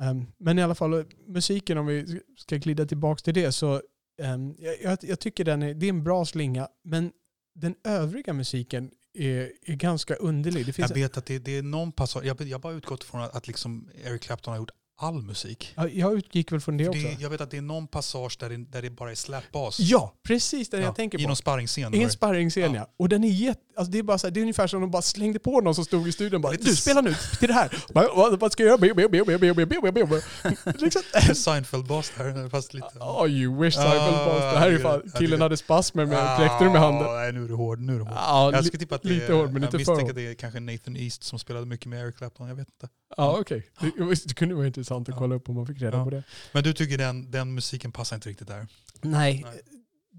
Ehm, 0.00 0.26
men 0.38 0.58
i 0.58 0.62
alla 0.62 0.74
fall, 0.74 0.92
eh, 0.92 1.04
musiken 1.26 1.78
om 1.78 1.86
vi 1.86 2.20
ska 2.36 2.56
glida 2.56 2.86
tillbaka 2.86 3.20
till 3.22 3.34
det 3.34 3.52
så 3.52 3.82
ehm, 4.22 4.54
jag, 4.58 4.82
jag, 4.82 4.98
jag 5.02 5.20
tycker 5.20 5.44
den 5.44 5.62
är, 5.62 5.74
det 5.74 5.86
är 5.86 5.90
en 5.90 6.04
bra 6.04 6.24
slinga 6.24 6.68
men 6.84 7.12
den 7.54 7.74
övriga 7.84 8.32
musiken 8.32 8.90
är, 9.14 9.52
är 9.62 9.74
ganska 9.74 10.14
underlig. 10.14 10.66
Det 10.66 10.78
Jag 10.78 10.94
vet 10.94 11.16
att 11.16 11.26
det, 11.26 11.38
det 11.38 11.58
är 11.58 11.62
någon 11.62 11.92
passage, 11.92 12.24
jag, 12.24 12.40
jag 12.40 12.60
bara 12.60 12.72
utgått 12.72 13.04
från 13.04 13.20
att, 13.20 13.36
att 13.36 13.46
liksom 13.46 13.88
Eric 14.04 14.22
Clapton 14.22 14.52
har 14.52 14.58
gjort 14.58 14.70
all 15.00 15.22
musik. 15.22 15.72
Ja, 15.76 15.88
jag 15.88 16.14
utgick 16.18 16.52
väl 16.52 16.60
från 16.60 16.76
det 16.76 16.84
För 16.84 16.90
också. 16.90 17.02
Det, 17.02 17.16
jag 17.20 17.30
vet 17.30 17.40
att 17.40 17.50
det 17.50 17.56
är 17.56 17.62
någon 17.62 17.86
passage 17.86 18.36
där 18.40 18.48
det, 18.50 18.56
där 18.56 18.82
det 18.82 18.90
bara 18.90 19.10
är 19.10 19.14
slapbas. 19.14 19.80
Ja, 19.80 20.14
precis 20.22 20.68
den 20.70 20.80
Ja, 20.80 20.86
jag 20.86 20.96
tänker 20.96 21.18
I 21.18 21.22
på. 21.22 21.28
någon 21.28 21.36
sparringsscen. 21.36 21.94
I 21.94 21.96
en 21.96 22.02
var 22.02 22.06
det. 22.06 22.12
sparringsscen 22.12 22.74
ja. 22.74 22.90
Och 22.96 23.08
den 23.08 23.24
är 23.24 23.28
jätte, 23.28 23.60
alltså 23.80 23.92
det 23.92 23.98
är 23.98 24.02
bara 24.02 24.18
så 24.18 24.26
här, 24.26 24.32
det 24.34 24.40
är 24.40 24.42
ungefär 24.42 24.66
som 24.66 24.80
de 24.80 24.90
bara 24.90 25.02
slängde 25.02 25.38
på 25.38 25.60
någon 25.60 25.74
som 25.74 25.84
stod 25.84 26.08
i 26.08 26.12
studion 26.12 26.34
och 26.34 26.40
bara 26.40 26.52
du 26.52 26.70
s- 26.70 26.80
spela 26.82 27.00
nu 27.00 27.14
till 27.38 27.48
det 27.48 27.54
här. 27.54 27.84
Vad, 27.92 28.40
vad 28.40 28.52
ska 28.52 28.62
jag 28.62 28.84
göra? 28.84 28.94
Seinfeld-bas 31.34 32.12
där, 32.18 32.48
fast 32.54 32.74
lite... 32.74 32.86
Oh 33.00 33.28
you 33.30 33.60
wish 33.64 33.76
Ah, 33.78 33.82
Seinfeld 33.82 34.24
boss. 34.24 34.40
Det 34.52 34.58
här 34.58 34.68
är 34.68 34.72
det- 34.72 34.78
fan, 34.78 35.02
ja, 35.12 35.18
killen 35.18 35.40
hade 35.40 35.56
spasmer 35.56 36.06
med 36.06 36.36
fläkter 36.38 36.64
med 36.64 36.80
handen. 36.80 37.06
Ah, 37.08 37.12
Nej, 37.14 37.32
nu 37.32 37.44
är 37.44 37.48
du 37.48 37.54
hård. 37.54 37.80
Nu 37.80 37.94
är 37.94 37.98
du 37.98 38.04
hård. 38.04 38.12
Ja, 38.16 38.52
jag 38.52 38.64
skulle 38.64 38.78
tippa 38.78 38.94
att 38.94 39.02
det 39.02 39.08
lite 39.08 39.26
är, 39.26 39.32
hård, 39.36 39.52
men 39.52 39.62
jag 39.62 39.74
misstänker 39.74 40.08
att 40.08 40.14
det 40.14 40.26
är 40.30 40.34
kanske 40.34 40.60
Nathan 40.60 40.96
East 40.96 41.22
som 41.24 41.38
spelade 41.38 41.66
mycket 41.66 41.86
med 41.86 42.04
Eric 42.04 42.16
Clapton. 42.16 42.48
Jag 42.48 42.54
vet 42.54 42.68
inte. 42.68 42.88
Ja, 43.16 43.36
okej. 43.40 43.66
Det, 44.26 44.34
kunde 44.34 44.54
vara 44.54 44.66
intressant 44.66 45.08
att 45.08 45.14
Ja. 45.14 45.18
kolla 45.18 45.34
upp 45.34 45.48
om 45.48 45.54
man 45.54 45.66
fick 45.66 45.80
reda 45.82 45.98
Ja. 45.98 46.04
på 46.04 46.10
det. 46.10 46.22
Men 46.52 46.62
du 46.62 46.72
tycker 46.72 46.98
den, 46.98 47.30
den 47.30 47.54
musiken 47.54 47.92
passar 47.92 48.16
inte 48.16 48.28
riktigt 48.28 48.48
där? 48.48 48.66
Nej. 49.02 49.44
Nej. 49.46 49.60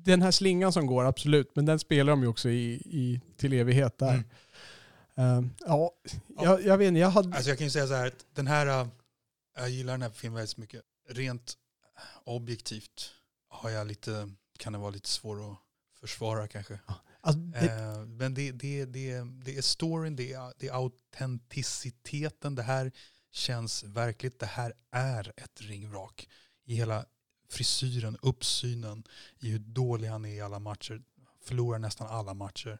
Den 0.03 0.21
här 0.21 0.31
slingan 0.31 0.73
som 0.73 0.85
går, 0.87 1.05
absolut. 1.05 1.55
Men 1.55 1.65
den 1.65 1.79
spelar 1.79 2.11
de 2.11 2.21
ju 2.21 2.27
också 2.27 2.49
i, 2.49 2.73
i, 2.73 3.21
till 3.37 3.53
evighet 3.53 3.97
där. 3.97 4.13
Mm. 4.13 4.25
Ehm, 5.15 5.49
ja, 5.59 5.91
jag, 6.27 6.65
jag 6.65 6.77
vet 6.77 6.87
inte. 6.87 6.99
Jag 6.99 7.09
hade... 7.09 7.35
Alltså 7.35 7.49
jag 7.49 7.57
kan 7.57 7.67
ju 7.67 7.71
säga 7.71 7.87
så 7.87 7.93
här 7.93 8.07
att 8.07 8.25
den 8.33 8.47
här, 8.47 8.67
äh, 8.67 8.87
jag 9.57 9.69
gillar 9.69 9.93
den 9.93 10.01
här 10.01 10.09
filmen 10.09 10.35
väldigt 10.35 10.57
mycket. 10.57 10.81
Rent 11.09 11.53
objektivt 12.23 13.11
har 13.49 13.69
jag 13.69 13.87
lite, 13.87 14.29
kan 14.59 14.73
det 14.73 14.79
vara 14.79 14.91
lite 14.91 15.09
svår 15.09 15.51
att 15.51 15.57
försvara 15.99 16.47
kanske. 16.47 16.79
alltså, 17.21 17.39
det, 17.39 17.71
Eh, 17.71 18.05
men 18.05 18.33
det, 18.33 18.51
det, 18.51 18.85
det, 18.85 19.21
det 19.43 19.57
är 19.57 19.61
storyn, 19.61 20.15
det 20.15 20.33
är, 20.33 20.53
det 20.57 20.67
är 20.67 20.73
autenticiteten. 20.73 22.55
Det 22.55 22.63
här 22.63 22.91
känns 23.31 23.83
verkligt. 23.83 24.39
Det 24.39 24.45
här 24.45 24.73
är 24.91 25.33
ett 25.37 25.61
ringvrak. 25.61 26.29
I 26.65 26.75
hela 26.75 27.05
frisyren, 27.51 28.17
uppsynen, 28.21 29.03
i 29.39 29.49
hur 29.49 29.59
dålig 29.59 30.07
han 30.07 30.25
är 30.25 30.33
i 30.33 30.41
alla 30.41 30.59
matcher. 30.59 31.01
Förlorar 31.43 31.79
nästan 31.79 32.07
alla 32.07 32.33
matcher. 32.33 32.79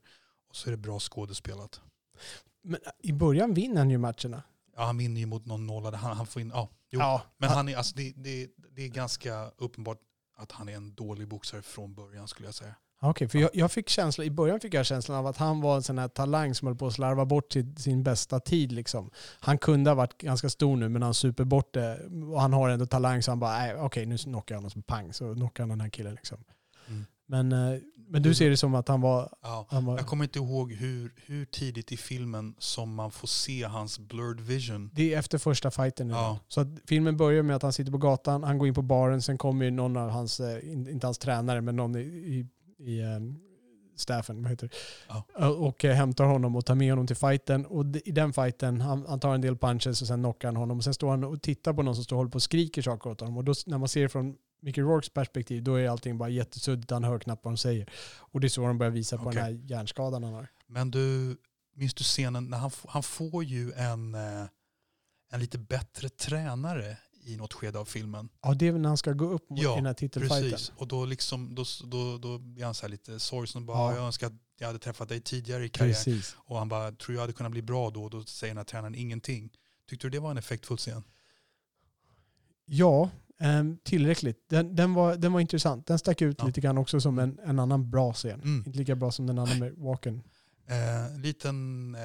Och 0.49 0.55
så 0.55 0.69
är 0.69 0.71
det 0.71 0.77
bra 0.77 0.99
skådespelat. 0.99 1.81
men 2.61 2.79
I 2.99 3.13
början 3.13 3.53
vinner 3.53 3.77
han 3.77 3.89
ju 3.89 3.97
matcherna. 3.97 4.43
Ja, 4.75 4.83
han 4.85 4.97
vinner 4.97 5.19
ju 5.21 5.25
mot 5.25 5.45
någon 5.45 5.67
nollade. 5.67 5.97
Han, 5.97 6.17
han 6.17 6.27
får 6.27 6.41
in, 6.41 6.51
ja, 6.53 6.69
jo. 6.89 6.99
Ja, 6.99 7.21
Men 7.37 7.49
han, 7.49 7.57
han 7.57 7.69
är, 7.69 7.75
alltså 7.75 7.95
det, 7.95 8.13
det, 8.15 8.49
det 8.75 8.81
är 8.81 8.87
ganska 8.87 9.51
uppenbart 9.57 9.99
att 10.35 10.51
han 10.51 10.69
är 10.69 10.75
en 10.75 10.95
dålig 10.95 11.27
boxare 11.27 11.61
från 11.61 11.93
början 11.93 12.27
skulle 12.27 12.47
jag 12.47 12.55
säga. 12.55 12.75
Okej, 13.03 13.27
för 13.27 13.39
jag, 13.39 13.49
jag 13.53 13.71
fick 13.71 13.89
känsla, 13.89 14.23
i 14.23 14.29
början 14.29 14.59
fick 14.59 14.73
jag 14.73 14.85
känslan 14.85 15.17
av 15.17 15.27
att 15.27 15.37
han 15.37 15.61
var 15.61 15.75
en 15.75 15.83
sån 15.83 15.97
här 15.97 16.07
talang 16.07 16.55
som 16.55 16.67
höll 16.67 16.75
på 16.77 16.87
att 16.87 16.93
slarva 16.93 17.25
bort 17.25 17.51
sin, 17.53 17.75
sin 17.75 18.03
bästa 18.03 18.39
tid. 18.39 18.71
Liksom. 18.71 19.09
Han 19.39 19.57
kunde 19.57 19.89
ha 19.89 19.95
varit 19.95 20.17
ganska 20.17 20.49
stor 20.49 20.77
nu, 20.77 20.89
men 20.89 21.01
han 21.01 21.13
super 21.13 21.43
bort 21.43 21.73
det. 21.73 21.99
Och 22.33 22.41
han 22.41 22.53
har 22.53 22.69
ändå 22.69 22.85
talang, 22.85 23.23
så 23.23 23.31
han 23.31 23.39
bara, 23.39 23.83
okej, 23.85 24.05
nu 24.05 24.17
knockar 24.17 24.55
jag 24.55 24.57
honom 24.59 24.71
som 24.71 24.83
pang. 24.83 25.13
Så 25.13 25.35
knockar 25.35 25.63
han 25.63 25.69
den 25.69 25.81
här 25.81 25.89
killen. 25.89 26.15
Liksom. 26.15 26.37
Mm. 26.87 27.05
Men, 27.25 27.51
eh, 27.51 27.79
men 28.07 28.21
du 28.21 28.33
ser 28.35 28.49
det 28.49 28.57
som 28.57 28.75
att 28.75 28.87
han 28.87 29.01
var... 29.01 29.29
Ja. 29.41 29.65
Han 29.69 29.85
var 29.85 29.97
Jag 29.97 30.07
kommer 30.07 30.23
inte 30.23 30.39
ihåg 30.39 30.71
hur, 30.73 31.13
hur 31.25 31.45
tidigt 31.45 31.91
i 31.91 31.97
filmen 31.97 32.55
som 32.59 32.95
man 32.95 33.11
får 33.11 33.27
se 33.27 33.63
hans 33.63 33.99
blurred 33.99 34.39
vision. 34.41 34.89
det 34.93 35.13
är 35.13 35.19
efter 35.19 35.37
första 35.37 35.71
fighten 35.71 36.07
nu. 36.07 36.13
Ja. 36.13 36.39
Så 36.47 36.77
filmen 36.87 37.17
börjar 37.17 37.43
med 37.43 37.55
att 37.55 37.61
han 37.61 37.73
sitter 37.73 37.91
på 37.91 37.97
gatan, 37.97 38.43
han 38.43 38.57
går 38.57 38.67
in 38.67 38.73
på 38.73 38.81
baren, 38.81 39.21
sen 39.21 39.37
kommer 39.37 39.71
någon 39.71 39.97
av 39.97 40.09
hans, 40.09 40.39
eh, 40.39 40.71
in- 40.71 40.87
inte 40.89 41.07
hans 41.07 41.17
tränare, 41.17 41.61
men 41.61 41.75
någon 41.75 41.95
i, 41.95 41.99
i, 42.01 42.47
i 42.81 43.01
ehm, 43.01 43.39
staffen, 43.95 44.41
vad 44.41 44.51
heter. 44.51 44.69
Eh, 45.39 45.47
Och 45.47 45.85
eh, 45.85 45.95
hämtar 45.95 46.25
honom 46.25 46.55
och 46.55 46.65
tar 46.65 46.75
med 46.75 46.91
honom 46.91 47.07
till 47.07 47.15
fighten. 47.15 47.65
Och 47.65 47.85
i 48.05 48.11
den 48.11 48.33
fighten, 48.33 48.81
han, 48.81 49.05
han 49.07 49.19
tar 49.19 49.35
en 49.35 49.41
del 49.41 49.57
punches 49.57 50.01
och 50.01 50.07
sen 50.07 50.19
knockar 50.19 50.47
han 50.47 50.55
honom. 50.55 50.77
Och 50.77 50.83
sen 50.83 50.93
står 50.93 51.09
han 51.09 51.23
och 51.23 51.41
tittar 51.41 51.73
på 51.73 51.81
någon 51.83 51.95
som 51.95 52.03
står 52.03 52.15
och 52.15 52.17
håller 52.19 52.31
på 52.31 52.35
och 52.35 52.43
skriker 52.43 52.81
saker 52.81 53.09
åt 53.09 53.19
honom. 53.19 53.37
Och 53.37 53.43
då, 53.43 53.53
när 53.65 53.77
man 53.77 53.87
ser 53.89 54.07
från 54.07 54.35
Mickey 54.61 54.81
Rourkes 54.81 55.09
perspektiv, 55.09 55.63
då 55.63 55.75
är 55.75 55.89
allting 55.89 56.17
bara 56.17 56.29
jättesuddigt, 56.29 56.91
han 56.91 57.03
hör 57.03 57.19
knappt 57.19 57.45
vad 57.45 57.53
de 57.53 57.57
säger. 57.57 57.89
Och 58.19 58.39
det 58.39 58.47
är 58.47 58.49
så 58.49 58.67
de 58.67 58.77
börjar 58.77 58.91
visa 58.91 59.17
på 59.17 59.23
Okej. 59.23 59.35
den 59.35 59.43
här 59.43 59.51
hjärnskadan 59.65 60.23
han 60.23 60.33
har. 60.33 60.47
Men 60.67 60.91
du, 60.91 61.37
minns 61.75 61.93
du 61.93 62.03
scenen 62.03 62.49
när 62.49 62.57
han, 62.57 62.71
han 62.87 63.03
får 63.03 63.43
ju 63.43 63.71
en, 63.71 64.15
eh, 64.15 64.45
en 65.31 65.39
lite 65.39 65.57
bättre 65.57 66.09
tränare 66.09 66.97
i 67.23 67.37
något 67.37 67.53
skede 67.53 67.79
av 67.79 67.85
filmen. 67.85 68.29
Ja, 68.41 68.53
det 68.53 68.67
är 68.67 68.71
när 68.71 68.89
han 68.89 68.97
ska 68.97 69.11
gå 69.13 69.25
upp 69.31 69.49
mot 69.49 69.59
Ja, 69.61 69.75
den 69.75 69.85
här 69.85 69.93
titelfighten. 69.93 70.51
Precis, 70.51 70.71
och 70.75 70.87
då, 70.87 71.05
liksom, 71.05 71.55
då, 71.55 71.63
då, 71.85 72.17
då 72.17 72.37
blir 72.37 72.65
han 72.65 72.73
så 72.73 72.81
här 72.81 72.89
lite 72.89 73.19
sorgsen 73.19 73.61
och 73.61 73.65
bara 73.67 73.77
Ja. 73.91 73.95
jag 73.97 74.05
önskar 74.05 74.27
att 74.27 74.33
jag 74.59 74.67
hade 74.67 74.79
träffat 74.79 75.09
dig 75.09 75.21
tidigare 75.21 75.65
i 75.65 75.69
karriären. 75.69 76.21
Och 76.35 76.57
han 76.57 76.69
bara, 76.69 76.91
tror 76.91 77.13
jag 77.15 77.21
hade 77.21 77.33
kunnat 77.33 77.51
bli 77.51 77.61
bra 77.61 77.89
då? 77.89 78.03
Och 78.03 78.09
då 78.09 78.23
säger 78.23 78.51
den 78.53 78.57
här 78.57 78.65
tränaren 78.65 78.95
ingenting. 78.95 79.49
Tyckte 79.89 80.07
du 80.07 80.11
det 80.11 80.19
var 80.19 80.31
en 80.31 80.37
effektfull 80.37 80.77
scen? 80.77 81.03
Ja, 82.65 83.09
ehm, 83.39 83.77
tillräckligt. 83.83 84.49
Den, 84.49 84.75
den, 84.75 84.93
var, 84.93 85.15
den 85.15 85.33
var 85.33 85.39
intressant. 85.39 85.87
Den 85.87 85.99
stack 85.99 86.21
ut 86.21 86.35
Ja. 86.39 86.45
lite 86.45 86.61
grann 86.61 86.77
också 86.77 87.01
som 87.01 87.19
en, 87.19 87.39
en 87.45 87.59
annan 87.59 87.89
bra 87.91 88.13
scen. 88.13 88.41
Mm. 88.41 88.63
Inte 88.67 88.79
lika 88.79 88.95
bra 88.95 89.11
som 89.11 89.27
den 89.27 89.39
andra 89.39 89.55
med 89.55 89.73
Walken. 89.77 90.23
Eh, 90.67 91.19
liten 91.19 91.95
eh, 91.95 92.01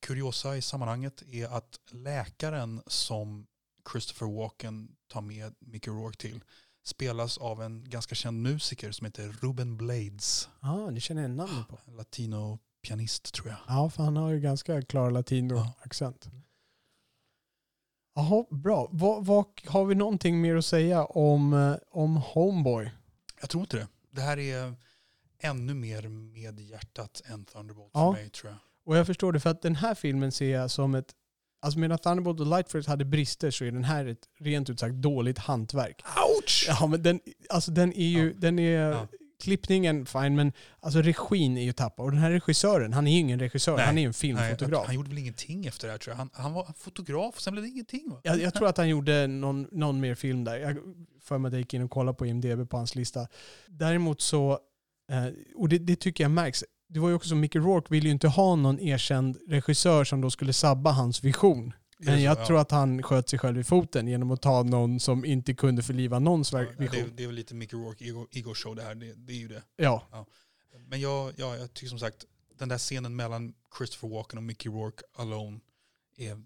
kuriosa 0.00 0.56
i 0.56 0.62
sammanhanget 0.62 1.22
är 1.30 1.46
att 1.46 1.78
läkaren 1.90 2.82
som 2.86 3.46
Christopher 3.90 4.26
Walken 4.26 4.96
tar 5.08 5.20
med 5.20 5.54
Mickey 5.60 5.90
Rourke 5.90 6.16
till 6.18 6.44
spelas 6.84 7.38
av 7.38 7.62
en 7.62 7.90
ganska 7.90 8.14
känd 8.14 8.42
musiker 8.42 8.92
som 8.92 9.04
heter 9.04 9.36
Ruben 9.40 9.76
Blades. 9.76 10.48
Ja, 10.60 10.72
ah, 10.72 10.90
det 10.90 11.00
känner 11.00 11.22
jag 11.22 11.30
namnet 11.30 11.68
på. 11.68 11.78
En 11.86 11.96
latino-pianist 11.96 13.32
tror 13.32 13.48
jag. 13.48 13.58
Ja, 13.68 13.90
för 13.90 14.02
han 14.02 14.16
har 14.16 14.30
ju 14.30 14.40
ganska 14.40 14.82
klar 14.82 15.10
latino-accent. 15.10 16.30
Jaha, 18.14 18.44
bra. 18.50 18.88
Vad, 18.92 19.26
vad, 19.26 19.46
har 19.66 19.84
vi 19.84 19.94
någonting 19.94 20.40
mer 20.40 20.56
att 20.56 20.64
säga 20.64 21.04
om, 21.04 21.52
eh, 21.52 21.76
om 21.90 22.16
Homeboy? 22.16 22.90
Jag 23.40 23.50
tror 23.50 23.60
inte 23.60 23.76
det. 23.76 23.88
Det 24.10 24.20
här 24.20 24.38
är 24.38 24.74
ännu 25.38 25.74
mer 25.74 26.08
med 26.08 26.60
hjärtat 26.60 27.22
än 27.24 27.44
Thunderbolt 27.44 27.90
Ja. 27.94 28.14
för 28.14 28.22
mig 28.22 28.30
tror 28.30 28.50
jag. 28.50 28.58
Och 28.84 28.96
jag 28.96 29.06
förstår 29.06 29.32
det, 29.32 29.40
för 29.40 29.50
att 29.50 29.62
den 29.62 29.76
här 29.76 29.94
filmen 29.94 30.32
ser 30.32 30.50
jag 30.50 30.70
som 30.70 30.94
ett... 30.94 31.14
Alltså 31.62 31.78
medan 31.78 31.98
Thunderbolt 31.98 32.40
och 32.40 32.46
Lightfoot 32.46 32.86
hade 32.86 33.04
brister 33.04 33.50
så 33.50 33.64
är 33.64 33.70
den 33.72 33.84
här 33.84 34.06
ett 34.06 34.28
rent 34.40 34.70
ut 34.70 34.80
sagt 34.80 34.94
dåligt 34.94 35.38
hantverk. 35.38 36.02
Ouch! 36.38 36.64
Ja, 36.68 36.86
men 36.86 37.02
den, 37.02 37.20
alltså 37.48 37.70
den 37.70 37.92
är 37.92 38.06
ju... 38.08 38.26
Ja. 38.28 38.32
Den 38.36 38.58
är, 38.58 38.90
Ja. 38.90 39.06
Klippningen, 39.42 40.06
fine, 40.06 40.34
men 40.36 40.52
alltså 40.80 41.02
regin 41.02 41.56
är 41.56 41.62
ju 41.62 41.72
tappad. 41.72 42.04
Och 42.04 42.10
den 42.12 42.20
här 42.20 42.30
regissören, 42.30 42.92
han 42.92 43.06
är 43.06 43.12
ju 43.12 43.18
ingen 43.18 43.38
regissör, 43.38 43.76
Nej. 43.76 43.86
han 43.86 43.98
är 43.98 44.02
ju 44.02 44.06
en 44.06 44.08
Nej, 44.08 44.14
filmfotograf. 44.14 44.86
han 44.86 44.94
gjorde 44.94 45.08
väl 45.08 45.18
ingenting 45.18 45.66
efter 45.66 45.86
det 45.86 45.92
här 45.92 45.98
tror 45.98 46.12
jag. 46.12 46.18
Han, 46.18 46.30
han 46.32 46.52
var 46.52 46.72
fotograf 46.78 47.34
och 47.36 47.42
sen 47.42 47.52
blev 47.52 47.64
det 47.64 47.70
ingenting 47.70 48.10
va? 48.10 48.20
Jag, 48.22 48.40
jag 48.40 48.54
tror 48.54 48.68
att 48.68 48.76
han 48.76 48.88
gjorde 48.88 49.26
någon, 49.26 49.68
någon 49.72 50.00
mer 50.00 50.14
film 50.14 50.44
där. 50.44 50.56
Jag 50.58 50.76
för 51.22 51.38
mig 51.38 51.48
att 51.48 51.52
jag 51.52 51.60
gick 51.60 51.74
in 51.74 51.82
och 51.82 51.90
kollade 51.90 52.18
på 52.18 52.26
IMDB 52.26 52.70
på 52.70 52.76
hans 52.76 52.94
lista. 52.94 53.26
Däremot 53.66 54.20
så, 54.20 54.50
eh, 55.12 55.26
och 55.56 55.68
det, 55.68 55.78
det 55.78 55.96
tycker 55.96 56.24
jag 56.24 56.30
märks, 56.30 56.64
det 56.92 57.00
var 57.00 57.08
ju 57.08 57.14
också 57.14 57.28
som 57.28 57.40
Mickey 57.40 57.58
Rourke 57.58 57.86
ville 57.90 58.06
ju 58.08 58.12
inte 58.12 58.28
ha 58.28 58.56
någon 58.56 58.80
erkänd 58.80 59.38
regissör 59.48 60.04
som 60.04 60.20
då 60.20 60.30
skulle 60.30 60.52
sabba 60.52 60.90
hans 60.90 61.24
vision. 61.24 61.72
Men 61.98 62.18
så? 62.18 62.24
jag 62.24 62.38
Ja. 62.38 62.46
tror 62.46 62.58
att 62.60 62.70
han 62.70 63.02
sköt 63.02 63.28
sig 63.28 63.38
själv 63.38 63.58
i 63.60 63.64
foten 63.64 64.08
genom 64.08 64.30
att 64.30 64.42
ta 64.42 64.62
någon 64.62 65.00
som 65.00 65.24
inte 65.24 65.54
kunde 65.54 65.82
förliva 65.82 66.18
någons 66.18 66.52
Ja, 66.52 66.58
ver- 66.58 66.74
det, 66.78 66.84
är, 66.84 66.88
vision. 66.90 67.12
det 67.16 67.22
är 67.22 67.26
väl 67.26 67.36
lite 67.36 67.54
Mickey 67.54 67.76
Rourke 67.76 68.04
ego, 68.04 68.26
ego 68.30 68.54
show 68.54 68.76
det 68.76 68.82
här. 68.82 68.94
Det, 68.94 69.14
det 69.14 69.32
är 69.32 69.36
ju 69.36 69.48
det. 69.48 69.62
Ja, 69.76 70.26
Men 70.86 71.00
jag, 71.00 71.32
ja, 71.36 71.56
jag 71.56 71.74
tycker 71.74 71.88
som 71.88 71.98
sagt, 71.98 72.24
den 72.58 72.68
där 72.68 72.78
scenen 72.78 73.16
mellan 73.16 73.54
Christopher 73.78 74.08
Walken 74.14 74.36
och 74.38 74.42
Mickey 74.44 74.68
Rourke 74.68 75.02
alone 75.18 75.60
är 76.16 76.42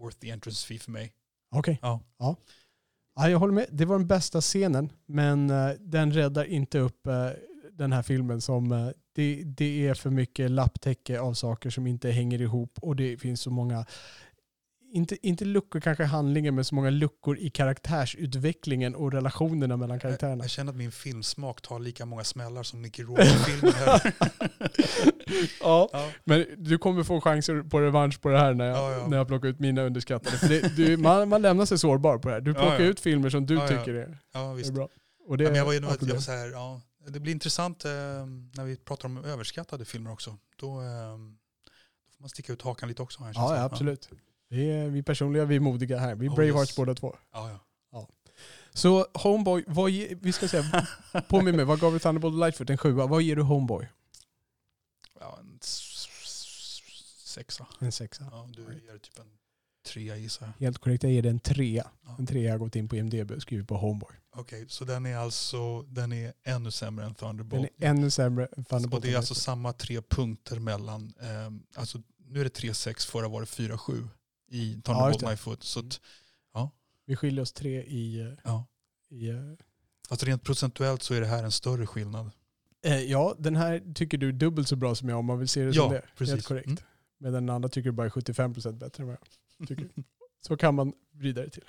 worth 0.00 0.18
the 0.18 0.30
entrance 0.30 0.66
fee 0.66 0.78
för 0.78 0.90
mig. 0.90 1.12
okej. 1.50 1.78
Ja. 1.82 2.00
Ja, 3.16 3.28
jag 3.30 3.38
håller 3.38 3.54
med. 3.54 3.66
Det 3.70 3.84
var 3.84 3.98
den 3.98 4.06
bästa 4.06 4.40
scenen, 4.40 4.92
men 5.06 5.50
eh, 5.50 5.70
den 5.80 6.12
räddar 6.12 6.44
inte 6.44 6.78
upp 6.78 7.06
eh, 7.06 7.30
den 7.78 7.92
här 7.92 8.02
filmen 8.02 8.40
som 8.40 8.72
eh, 8.72 8.88
det, 9.14 9.42
det 9.44 9.86
är 9.88 9.94
för 9.94 10.10
mycket 10.10 10.50
lapptäcke 10.50 11.20
av 11.20 11.34
saker 11.34 11.70
som 11.70 11.86
inte 11.86 12.10
hänger 12.10 12.40
ihop 12.40 12.78
och 12.82 12.96
det 12.96 13.16
finns 13.16 13.40
så 13.40 13.50
många 13.50 13.86
inte, 14.92 15.26
inte 15.26 15.44
luckor 15.44 15.80
kanske 15.80 16.02
i 16.02 16.06
handlingen, 16.06 16.54
men 16.54 16.64
så 16.64 16.74
många 16.74 16.90
luckor 16.90 17.38
i 17.38 17.50
karaktärsutvecklingen 17.50 18.94
och 18.94 19.12
relationerna 19.12 19.76
mellan 19.76 19.94
Jag, 19.94 20.02
karaktärerna. 20.02 20.44
jag 20.44 20.50
känner 20.50 20.72
att 20.72 20.76
min 20.78 20.92
filmsmak 20.92 21.62
tar 21.62 21.78
lika 21.78 22.06
många 22.06 22.24
smällar 22.24 22.62
som 22.62 22.82
Nicky 22.82 23.02
Rourke-filmer. 23.02 24.14
Ja, 25.60 25.88
ja. 25.92 26.10
men 26.24 26.46
du 26.56 26.78
kommer 26.78 27.02
få 27.02 27.20
chanser 27.20 27.62
på 27.62 27.80
revansch 27.80 28.20
på 28.20 28.28
det 28.28 28.38
här 28.38 28.54
när 28.54 28.64
jag, 28.66 28.76
Ja, 28.76 28.92
ja. 28.92 29.08
När 29.08 29.16
jag 29.16 29.28
plockar 29.28 29.48
ut 29.48 29.58
mina 29.60 29.82
underskattade. 29.82 30.48
Det, 30.48 30.76
du, 30.76 30.96
man, 30.96 31.28
man 31.28 31.42
lämnar 31.42 31.64
sig 31.66 31.78
sårbar 31.78 32.18
på 32.18 32.28
det 32.28 32.34
här. 32.34 32.40
Du 32.40 32.54
plockar 32.54 32.80
ut 32.80 33.00
filmer 33.00 33.30
som 33.30 33.46
du 33.46 33.56
tycker 33.68 33.94
är, 33.94 34.18
ja, 34.34 34.50
är 34.50 34.54
visst. 34.54 34.72
bra. 34.72 34.88
Och 35.28 35.38
det, 35.38 35.44
men 35.44 35.54
jag 35.54 35.64
var 35.64 35.72
ju 35.72 35.80
jag 35.80 36.14
var 36.14 36.20
så 36.20 36.32
här, 36.32 36.50
ja, 36.50 36.80
det 37.06 37.20
blir 37.20 37.32
intressant 37.32 37.84
eh, 37.84 37.90
när 38.54 38.64
vi 38.64 38.76
pratar 38.76 39.08
om 39.08 39.24
överskattade 39.24 39.84
filmer 39.84 40.12
också. 40.12 40.36
Då, 40.56 40.80
eh, 40.80 41.18
då 42.04 42.10
får 42.16 42.20
man 42.22 42.28
sticka 42.28 42.52
ut 42.52 42.62
hakan 42.62 42.88
lite 42.88 43.02
också. 43.02 43.22
Här, 43.22 43.32
ja, 43.34 43.50
det. 43.50 43.56
ja, 43.56 43.64
absolut. 43.64 44.10
Vi 44.48 44.70
är, 44.70 44.88
vi 44.88 45.02
personliga, 45.02 45.44
vi 45.44 45.56
är 45.56 45.60
modiga 45.60 45.98
här. 45.98 46.14
Vi 46.14 46.26
är 46.26 46.30
Oh, 46.30 46.34
Bravehearts 46.34 46.70
yes. 46.70 46.76
båda 46.76 46.94
två. 46.94 47.16
Ja, 47.32 47.50
ja. 47.50 47.58
Så 48.72 49.06
Homeboy, 49.14 49.64
vad 49.66 49.90
ge, 49.90 50.14
vi 50.20 50.32
ska 50.32 50.48
säga, 50.48 50.86
påminn 51.28 51.56
mig, 51.56 51.64
vad 51.64 51.80
gav 51.80 51.92
du 51.92 51.98
Thunderbolt 51.98 52.34
och 52.34 52.40
Lightfoot? 52.40 52.70
En 52.70 52.78
sjua. 52.78 53.06
Vad 53.06 53.22
ger 53.22 53.36
du 53.36 53.42
Homeboy? 53.42 53.88
ja 55.20 55.38
en 55.40 55.58
sexa. 57.24 57.66
En 57.78 57.92
sexa. 57.92 58.28
Ja, 58.30 58.48
du 58.56 58.62
ger 58.62 58.98
typ 58.98 59.18
en 59.18 59.37
trea 59.88 60.16
gissar 60.16 60.46
jag. 60.46 60.66
Helt 60.66 60.78
korrekt, 60.78 61.02
jag 61.02 61.12
ger 61.12 61.22
det 61.22 61.28
en 61.30 61.38
trea. 61.40 61.86
Ja. 62.04 62.16
En 62.18 62.26
trea 62.26 62.50
har 62.52 62.58
gått 62.58 62.76
in 62.76 62.88
på 62.88 62.96
IMDB 62.96 63.30
och 63.30 63.42
skrivit 63.42 63.68
på 63.68 63.76
Homeboy. 63.76 64.10
Okej, 64.36 64.64
så 64.68 64.84
den 64.84 65.06
är 65.06 65.16
alltså 65.16 65.82
den 65.82 66.12
är 66.12 66.32
ännu 66.44 66.70
sämre 66.70 67.04
än 67.04 67.08
Den 67.10 67.14
Thunderbolt. 67.14 67.68
är 67.78 67.86
ännu 67.88 68.10
sämre 68.10 68.44
än 68.46 68.62
och 68.62 68.68
Thunderbolt 68.68 69.02
det 69.02 69.08
och 69.08 69.12
är 69.12 69.16
alltså 69.16 69.34
samma 69.34 69.72
tre 69.72 70.00
punkter 70.02 70.58
mellan, 70.58 71.12
eh, 71.20 71.80
alltså 71.80 71.98
nu 72.28 72.40
är 72.40 72.44
det 72.44 72.50
3-6, 72.60 73.06
förra 73.06 73.28
var 73.28 73.40
det 73.40 73.46
4-7 73.46 74.08
i 74.50 74.72
Ja, 74.74 74.80
Thunderbolt 74.82 75.08
just 75.08 75.20
det. 75.20 75.26
Lightfoot. 75.26 75.62
Så 75.64 75.80
att, 75.80 76.00
Vi 77.06 77.16
skiljer 77.16 77.42
oss 77.42 77.52
tre 77.52 77.82
i... 77.82 78.20
eh, 78.20 78.26
ja. 78.44 78.64
i 79.10 79.28
eh, 79.28 79.36
Fast 80.08 80.22
rent 80.22 80.42
procentuellt 80.44 81.02
så 81.02 81.14
är 81.14 81.20
det 81.20 81.26
här 81.26 81.44
en 81.44 81.52
större 81.52 81.86
skillnad. 81.86 82.30
eh, 82.84 82.98
ja, 83.02 83.34
den 83.38 83.56
här 83.56 83.92
tycker 83.94 84.18
du 84.18 84.28
är 84.28 84.32
dubbelt 84.32 84.68
så 84.68 84.76
bra 84.76 84.94
som 84.94 85.08
jag 85.08 85.18
om 85.18 85.26
man 85.26 85.38
vill 85.38 85.48
se 85.48 85.64
det 85.64 85.70
Ja, 85.76 85.82
som 85.82 85.92
det. 85.92 86.02
precis. 86.16 86.34
Helt 86.34 86.46
korrekt. 86.46 86.66
Mm. 86.66 86.78
Men 87.20 87.32
den 87.32 87.50
andra 87.50 87.68
tycker 87.68 87.90
du 87.90 87.92
bara 87.96 88.06
är 88.06 88.10
75% 88.10 88.72
bättre 88.72 89.02
än 89.02 89.06
vad 89.06 89.12
jag 89.20 89.20
tycker. 89.66 89.88
Så 90.46 90.56
kan 90.56 90.74
man 90.74 90.92
vrida 91.14 91.42
det 91.42 91.50
till. 91.50 91.64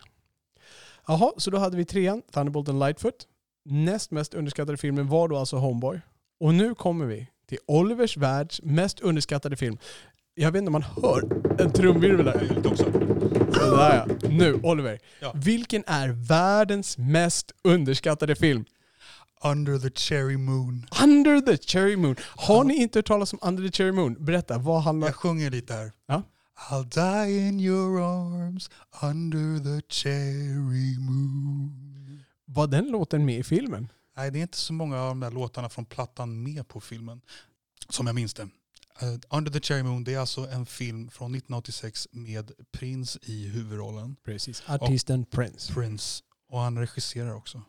Jaha, 1.07 1.31
så 1.37 1.51
då 1.51 1.57
hade 1.57 1.77
vi 1.77 1.85
trean, 1.85 2.21
Thunderbolt 2.33 2.69
and 2.69 2.79
Lightfoot. 2.79 3.27
Näst 3.65 4.11
mest 4.11 4.33
underskattade 4.33 4.77
filmen 4.77 5.07
var 5.07 5.27
då 5.27 5.37
alltså 5.37 5.57
Homeboy. 5.57 5.99
Och 6.39 6.53
nu 6.53 6.75
kommer 6.75 7.05
vi 7.05 7.27
till 7.47 7.57
Olivers 7.67 8.17
världs 8.17 8.61
mest 8.63 8.99
underskattade 8.99 9.55
film. 9.55 9.77
Jag 10.33 10.51
vet 10.51 10.59
inte 10.59 10.67
om 10.67 10.71
man 10.71 10.83
hör 10.83 11.23
en 11.61 11.71
trumvirvel 11.73 12.25
där. 12.25 12.67
också. 12.67 12.83
Sådär 13.53 14.05
ja. 14.21 14.27
Nu, 14.29 14.53
Oliver. 14.63 14.99
Ja. 15.21 15.31
Vilken 15.35 15.83
är 15.87 16.09
världens 16.09 16.97
mest 16.97 17.51
underskattade 17.63 18.35
film? 18.35 18.65
Under 19.43 19.79
the 19.79 19.89
cherry 19.89 20.37
moon. 20.37 20.85
Under 21.03 21.41
the 21.41 21.57
Cherry 21.57 21.95
Moon. 21.95 22.15
Har 22.21 22.55
Ja. 22.55 22.63
ni 22.63 22.75
inte 22.75 22.99
hört 22.99 23.05
talas 23.07 23.33
om 23.33 23.39
Under 23.41 23.63
the 23.63 23.71
Cherry 23.71 23.91
Moon? 23.91 24.25
Berätta, 24.25 24.57
vad 24.57 24.81
handlar... 24.81 25.07
Jag 25.07 25.15
sjunger 25.15 25.51
lite 25.51 25.73
här. 25.73 25.91
Ja. 26.07 26.23
I'll 26.67 26.83
die 26.83 27.47
in 27.47 27.59
your 27.59 28.01
arms 28.01 28.69
under 29.01 29.59
the 29.59 29.81
cherry 29.87 30.97
moon. 30.99 32.25
Var 32.45 32.67
den 32.67 32.87
låten 32.87 33.25
med 33.25 33.39
i 33.39 33.43
filmen? 33.43 33.91
Nej, 34.17 34.31
det 34.31 34.39
är 34.39 34.41
inte 34.41 34.57
så 34.57 34.73
många 34.73 35.01
av 35.01 35.07
de 35.07 35.19
där 35.19 35.31
låtarna 35.31 35.69
från 35.69 35.85
plattan 35.85 36.43
med 36.43 36.67
på 36.67 36.81
filmen. 36.81 37.21
Som 37.89 38.07
jag 38.07 38.15
minns 38.15 38.33
det. 38.33 38.49
Eh, 39.01 39.15
under 39.29 39.51
the 39.51 39.59
cherry 39.59 39.83
moon, 39.83 40.03
det 40.03 40.13
är 40.13 40.19
alltså 40.19 40.47
en 40.49 40.65
film 40.65 41.09
från 41.09 41.31
1986 41.35 42.07
med 42.11 42.51
Prince 42.71 43.19
i 43.21 43.47
huvudrollen. 43.47 44.15
Precis. 44.25 44.63
Artisten 44.67 45.25
Prince. 45.25 45.73
Prince. 45.73 46.23
Och 46.49 46.59
han 46.59 46.77
regisserar 46.77 47.33
också. 47.33 47.61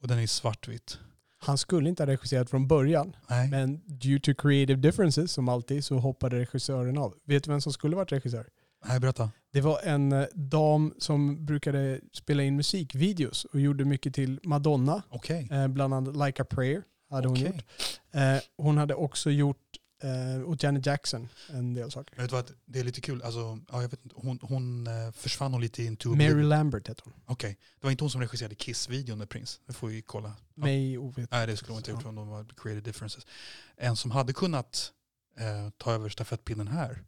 Och 0.00 0.08
den 0.08 0.18
är 0.18 0.22
i 0.22 0.26
svartvitt. 0.28 0.98
Han 1.42 1.58
skulle 1.58 1.88
inte 1.88 2.02
ha 2.02 2.06
regisserat 2.10 2.50
från 2.50 2.66
början, 2.68 3.16
Nej. 3.30 3.48
men 3.50 3.80
due 3.86 4.20
to 4.20 4.34
creative 4.34 4.80
differences, 4.80 5.32
som 5.32 5.48
alltid, 5.48 5.84
så 5.84 5.98
hoppade 5.98 6.38
regissören 6.38 6.98
av. 6.98 7.14
Vet 7.24 7.44
du 7.44 7.50
vem 7.50 7.60
som 7.60 7.72
skulle 7.72 7.96
varit 7.96 8.12
regissör? 8.12 8.46
Nej, 8.86 9.00
berätta. 9.00 9.30
Det 9.52 9.60
var 9.60 9.80
en 9.84 10.12
eh, 10.12 10.24
dam 10.34 10.94
som 10.98 11.46
brukade 11.46 12.00
spela 12.12 12.42
in 12.42 12.56
musikvideos 12.56 13.44
och 13.44 13.60
gjorde 13.60 13.84
mycket 13.84 14.14
till 14.14 14.40
Madonna, 14.42 15.02
Okej. 15.10 15.48
eh, 15.52 15.68
bland 15.68 15.94
annat 15.94 16.16
Like 16.26 16.42
a 16.42 16.46
prayer 16.50 16.82
hade 17.10 17.28
hon 17.28 17.36
Okej. 17.36 17.46
gjort. 17.46 17.64
Eh, 18.14 18.36
hon 18.56 18.78
hade 18.78 18.94
också 18.94 19.30
gjort 19.30 19.56
eh, 20.00 20.48
åt 20.48 20.62
Janet 20.62 20.86
Jackson 20.86 21.28
en 21.48 21.74
del 21.74 21.90
saker. 21.90 22.14
Men 22.16 22.24
vet 22.24 22.32
vad, 22.32 22.52
det 22.64 22.80
är 22.80 22.84
lite 22.84 23.00
kul. 23.00 23.22
Alltså, 23.22 23.58
ja, 23.68 23.82
jag 23.82 23.88
vet 23.88 24.04
inte, 24.04 24.16
hon, 24.18 24.38
hon 24.42 24.86
eh, 24.86 25.12
försvann 25.12 25.52
hon 25.52 25.60
lite 25.60 25.82
i 25.82 25.86
Into 25.86 26.08
Mary 26.08 26.30
Oblivion. 26.30 26.48
Lambert 26.48 26.88
hette 26.88 27.02
hon. 27.04 27.12
Okej, 27.26 27.58
det 27.80 27.86
var 27.86 27.90
inte 27.90 28.04
hon 28.04 28.10
som 28.10 28.20
regisserade 28.20 28.54
Kiss-videon 28.54 29.18
med 29.18 29.28
Prince. 29.28 29.60
Det 29.66 29.72
får 29.72 29.88
vi 29.88 30.02
kolla. 30.02 30.36
Ja. 30.54 30.62
Mig 30.64 30.98
ovet. 30.98 31.30
Nej, 31.30 31.46
det 31.46 31.56
skulle 31.56 31.72
hon 31.72 31.78
inte 31.78 31.92
ha 31.92 31.98
gjort 31.98 32.08
om 32.08 32.14
de 32.14 32.28
var 32.28 32.46
creative 32.56 32.80
differences. 32.80 33.26
En 33.76 33.96
som 33.96 34.10
hade 34.10 34.32
kunnat 34.32 34.92
eh, 35.36 35.70
ta 35.76 35.92
över 35.92 36.08
stafettpinnen 36.08 36.68
här, 36.68 37.04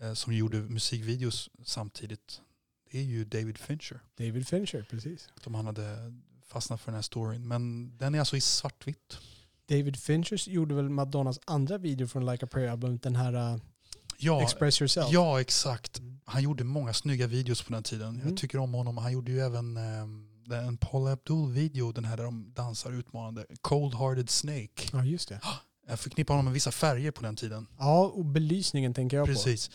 eh, 0.00 0.14
som 0.14 0.32
gjorde 0.32 0.56
musikvideos 0.56 1.50
samtidigt, 1.64 2.40
det 2.90 2.98
är 2.98 3.02
ju 3.02 3.24
David 3.24 3.58
Fincher. 3.58 4.00
David 4.16 4.48
Fincher, 4.48 4.86
precis. 4.90 5.28
Om 5.44 5.54
han 5.54 5.66
hade 5.66 6.14
fastnat 6.46 6.80
för 6.80 6.86
den 6.86 6.94
här 6.94 7.02
storyn. 7.02 7.48
Men 7.48 7.92
den 7.98 8.14
är 8.14 8.18
alltså 8.18 8.36
i 8.36 8.40
svartvitt. 8.40 9.18
David 9.72 9.96
Fincher 9.96 10.50
gjorde 10.50 10.74
väl 10.74 10.88
Madonnas 10.88 11.40
andra 11.44 11.78
video 11.78 12.06
från 12.06 12.26
Like 12.26 12.44
a 12.44 12.48
prayer-albumet, 12.52 13.02
den 13.02 13.16
här 13.16 13.52
uh, 13.54 13.60
Ja, 14.18 14.42
Express 14.42 14.80
Yourself. 14.80 15.08
ja, 15.10 15.40
exakt. 15.40 16.00
Han 16.24 16.42
gjorde 16.42 16.64
många 16.64 16.92
snygga 16.92 17.26
videos 17.26 17.62
på 17.62 17.72
den 17.72 17.82
tiden. 17.82 18.08
Mm. 18.08 18.28
Jag 18.28 18.36
tycker 18.36 18.58
om 18.58 18.74
honom. 18.74 18.98
Han 18.98 19.12
gjorde 19.12 19.32
ju 19.32 19.40
även 19.40 19.76
eh, 19.76 20.66
en 20.66 20.76
Paul 20.76 21.08
Abdul-video, 21.08 21.92
den 21.92 22.04
här 22.04 22.16
där 22.16 22.24
de 22.24 22.52
dansar 22.54 22.92
utmanande. 22.92 23.46
Cold 23.60 23.94
Hearted 23.94 24.30
Snake. 24.30 24.88
Ja, 24.92 25.04
just 25.04 25.28
det. 25.28 25.40
Jag 25.88 26.00
förknippar 26.00 26.34
honom 26.34 26.44
med 26.44 26.54
vissa 26.54 26.72
färger 26.72 27.10
på 27.10 27.22
den 27.22 27.36
tiden. 27.36 27.66
Ja, 27.78 28.06
och 28.06 28.24
belysningen 28.24 28.94
tänker 28.94 29.16
jag 29.16 29.26
Precis. 29.26 29.70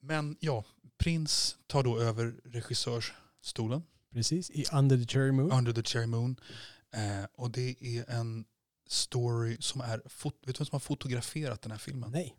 Men 0.00 0.36
ja, 0.40 0.64
Prince 0.98 1.56
tar 1.66 1.82
då 1.82 1.98
över 1.98 2.34
regissörsstolen, 2.44 3.82
på. 3.82 3.86
Precis, 4.12 4.50
i 4.50 4.64
Under 4.72 4.98
the 4.98 5.06
Cherry 5.06 5.32
Moon. 5.32 5.52
Under 5.52 5.72
the 5.72 5.82
Cherry 5.82 6.06
Moon. 6.06 6.36
Eh, 6.94 7.26
och 7.36 7.50
det 7.50 7.76
är 7.80 8.10
en 8.10 8.44
story 8.86 9.56
som 9.60 9.80
är, 9.80 9.96
vet 9.98 10.42
du 10.42 10.52
vem 10.52 10.66
som 10.66 10.68
har 10.72 10.80
fotograferat 10.80 11.62
den 11.62 11.70
här 11.72 11.78
filmen? 11.78 12.10
Nej. 12.10 12.36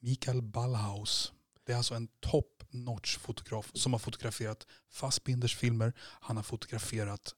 Mikael 0.00 0.42
Ballhaus. 0.42 1.32
Det 1.64 1.72
är 1.72 1.76
alltså 1.76 1.94
en 1.94 2.08
top 2.20 2.62
notch 2.70 3.18
fotograf 3.18 3.70
som 3.74 3.92
har 3.92 3.98
fotograferat 3.98 4.66
Fassbinders 4.90 5.56
filmer. 5.56 5.92
Han 5.98 6.36
har 6.36 6.44
fotograferat 6.44 7.34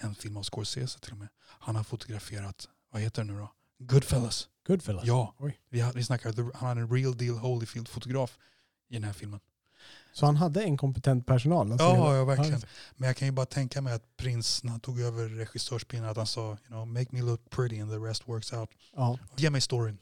en 0.00 0.14
film 0.14 0.36
av 0.36 0.42
Scorsese 0.42 0.98
till 1.00 1.12
och 1.12 1.18
med. 1.18 1.28
Han 1.40 1.76
har 1.76 1.84
fotograferat, 1.84 2.68
vad 2.90 3.02
heter 3.02 3.24
det 3.24 3.32
nu 3.32 3.38
då? 3.38 3.52
Goodfellas. 3.78 4.48
Goodfellas. 4.66 5.04
Ja, 5.04 5.34
Oj. 5.38 5.60
vi, 5.68 5.80
har- 5.80 5.92
vi 5.92 6.04
snackar, 6.04 6.52
han 6.54 6.68
hade 6.68 6.80
en 6.80 6.90
real 6.94 7.16
deal 7.16 7.38
Holyfield-fotograf 7.38 8.38
i 8.88 8.94
den 8.94 9.04
här 9.04 9.12
filmen. 9.12 9.40
Så 10.12 10.26
han 10.26 10.36
hade 10.36 10.62
en 10.62 10.76
kompetent 10.76 11.26
personal? 11.26 11.72
Alltså 11.72 11.86
Ja, 11.86 12.16
ja, 12.16 12.24
verkligen. 12.24 12.60
Men 12.96 13.06
jag 13.06 13.16
kan 13.16 13.28
ju 13.28 13.32
bara 13.32 13.46
tänka 13.46 13.80
mig 13.80 13.92
att 13.92 14.16
Prince, 14.16 14.60
när 14.66 14.70
han 14.70 14.80
tog 14.80 15.00
över 15.00 15.28
regissörspinnen, 15.28 16.10
att 16.10 16.16
han 16.16 16.26
sa, 16.26 16.48
you 16.48 16.56
know, 16.66 16.86
make 16.86 17.06
me 17.10 17.22
look 17.22 17.50
pretty 17.50 17.80
and 17.80 17.90
the 17.90 17.96
rest 17.96 18.28
works 18.28 18.52
out. 18.52 18.70
Ja. 18.96 19.18
Ge 19.36 19.50
mig 19.50 19.60
storyn. 19.60 19.98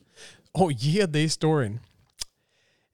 Och 0.52 0.72
ge 0.72 1.06
dig 1.06 1.28
storyn. 1.28 1.80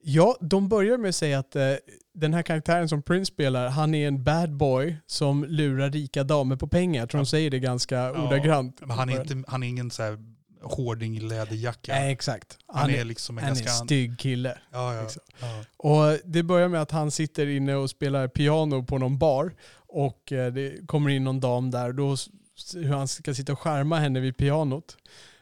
Ja, 0.04 0.36
de 0.40 0.68
börjar 0.68 0.98
med 0.98 1.08
att 1.08 1.14
säga 1.14 1.38
att 1.38 1.56
eh, 1.56 1.74
den 2.14 2.34
här 2.34 2.42
karaktären 2.42 2.88
som 2.88 3.02
Prince 3.02 3.32
spelar, 3.32 3.68
han 3.68 3.94
är 3.94 4.08
en 4.08 4.24
bad 4.24 4.56
boy 4.56 4.96
som 5.06 5.44
lurar 5.44 5.90
rika 5.90 6.24
damer 6.24 6.56
på 6.56 6.68
pengar. 6.68 7.02
Jag 7.02 7.10
tror 7.10 7.18
de 7.18 7.26
säger 7.26 7.50
det 7.50 7.58
ganska 7.58 8.12
ordagrant. 8.12 8.80
Men 8.80 8.90
han 8.90 9.08
är, 9.08 9.20
inte, 9.20 9.50
han 9.50 9.62
är 9.62 9.68
ingen 9.68 9.90
så 9.90 10.02
här 10.02 10.18
hårding 10.62 11.20
läderjacka. 11.20 11.92
Nej, 11.92 12.12
exakt. 12.12 12.58
han, 12.66 12.90
är 12.90 13.04
liksom 13.04 13.38
en 13.38 13.44
han 13.44 13.52
är 13.52 13.56
ganska... 13.56 13.72
en 13.72 13.86
stygg 13.86 14.18
kille. 14.18 14.58
ja, 14.72 14.94
ja, 14.94 15.02
liksom. 15.02 15.22
ja. 15.40 15.64
Och 15.76 16.18
det 16.24 16.42
börjar 16.42 16.68
med 16.68 16.82
att 16.82 16.90
han 16.90 17.10
sitter 17.10 17.46
inne 17.46 17.74
och 17.74 17.90
spelar 17.90 18.28
piano 18.28 18.84
på 18.84 18.98
någon 18.98 19.18
bar. 19.18 19.54
Och 19.86 20.32
eh, 20.32 20.52
det 20.52 20.86
kommer 20.86 21.10
in 21.10 21.24
någon 21.24 21.40
dam 21.40 21.70
där. 21.70 21.88
Och 21.88 21.94
då 21.94 22.16
hur 22.74 22.92
han 22.92 23.08
ska 23.08 23.34
sitta 23.34 23.52
och 23.52 23.58
skärma 23.58 23.98
henne 23.98 24.20
vid 24.20 24.36
pianot. 24.36 24.96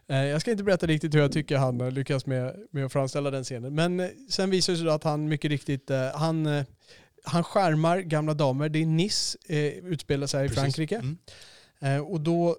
Eh, 0.09 0.25
Jag 0.25 0.41
ska 0.41 0.51
inte 0.51 0.65
berätta 0.65 0.87
riktigt 0.87 1.15
hur 1.15 1.21
jag 1.21 1.33
tycker 1.33 1.57
han 1.57 1.81
har 1.81 1.91
lyckats 1.91 2.27
med, 2.27 2.57
med 2.71 2.85
att 2.85 2.93
framställa 2.93 3.31
den 3.31 3.45
scenen. 3.45 3.75
Men 3.75 4.01
eh, 4.01 4.09
sen 4.31 4.51
visar 4.51 4.73
det 4.73 4.79
sig 4.79 4.89
att 4.89 5.05
han 5.05 5.29
mycket 5.29 5.51
riktigt, 5.51 5.91
eh, 5.91 6.09
han, 6.15 6.47
eh, 6.47 6.65
han 7.25 7.45
skärmar 7.45 7.99
gamla 7.99 8.35
damer. 8.35 8.69
Det 8.69 8.79
är 8.83 8.87
Nice, 8.87 9.39
eh, 9.49 9.59
utspelar 9.67 10.27
sig 10.27 10.47
i. 10.47 10.49
Frankrike. 10.49 10.97
Mm. 10.97 11.19
Eh, 11.81 11.99
och 11.99 12.21
då 12.21 12.57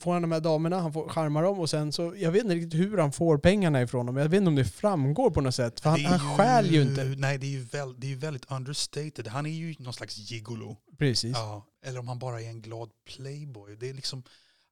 får 0.00 0.12
han 0.12 0.22
de 0.22 0.32
här 0.32 0.40
damerna, 0.40 0.80
han 0.80 0.92
får 0.92 1.08
skärma 1.08 1.42
dem 1.42 1.58
och 1.60 1.70
sen 1.70 1.92
så, 1.92 2.14
jag 2.16 2.32
vet 2.32 2.42
inte 2.42 2.54
riktigt 2.54 2.80
hur 2.80 2.98
han 2.98 3.12
får 3.12 3.38
pengarna 3.38 3.82
ifrån 3.82 4.06
dem. 4.06 4.16
Jag 4.16 4.28
vet 4.28 4.38
inte 4.38 4.48
om 4.48 4.54
det 4.54 4.64
framgår 4.64 5.30
på 5.30 5.40
något 5.40 5.54
sätt. 5.54 5.80
För 5.80 5.90
han, 5.90 6.04
han 6.04 6.36
stjäl 6.36 6.66
ju 6.66 6.82
inte. 6.82 7.04
Nej, 7.04 7.38
det 7.38 7.46
är 7.46 7.50
ju, 7.50 7.64
väl, 7.64 8.00
det 8.00 8.06
är 8.06 8.08
ju 8.08 8.16
väldigt 8.16 8.50
understated. 8.50 9.26
Han 9.26 9.46
är 9.46 9.50
ju 9.50 9.74
någon 9.78 9.92
slags 9.92 10.18
gigolo. 10.18 10.76
Precis. 10.98 11.36
Ja, 11.36 11.66
eller 11.84 12.00
om 12.00 12.08
han 12.08 12.18
bara 12.18 12.40
är 12.40 12.48
en 12.48 12.62
glad 12.62 12.90
playboy. 13.16 13.76
Det 13.76 13.88
är 13.88 13.94
liksom, 13.94 14.22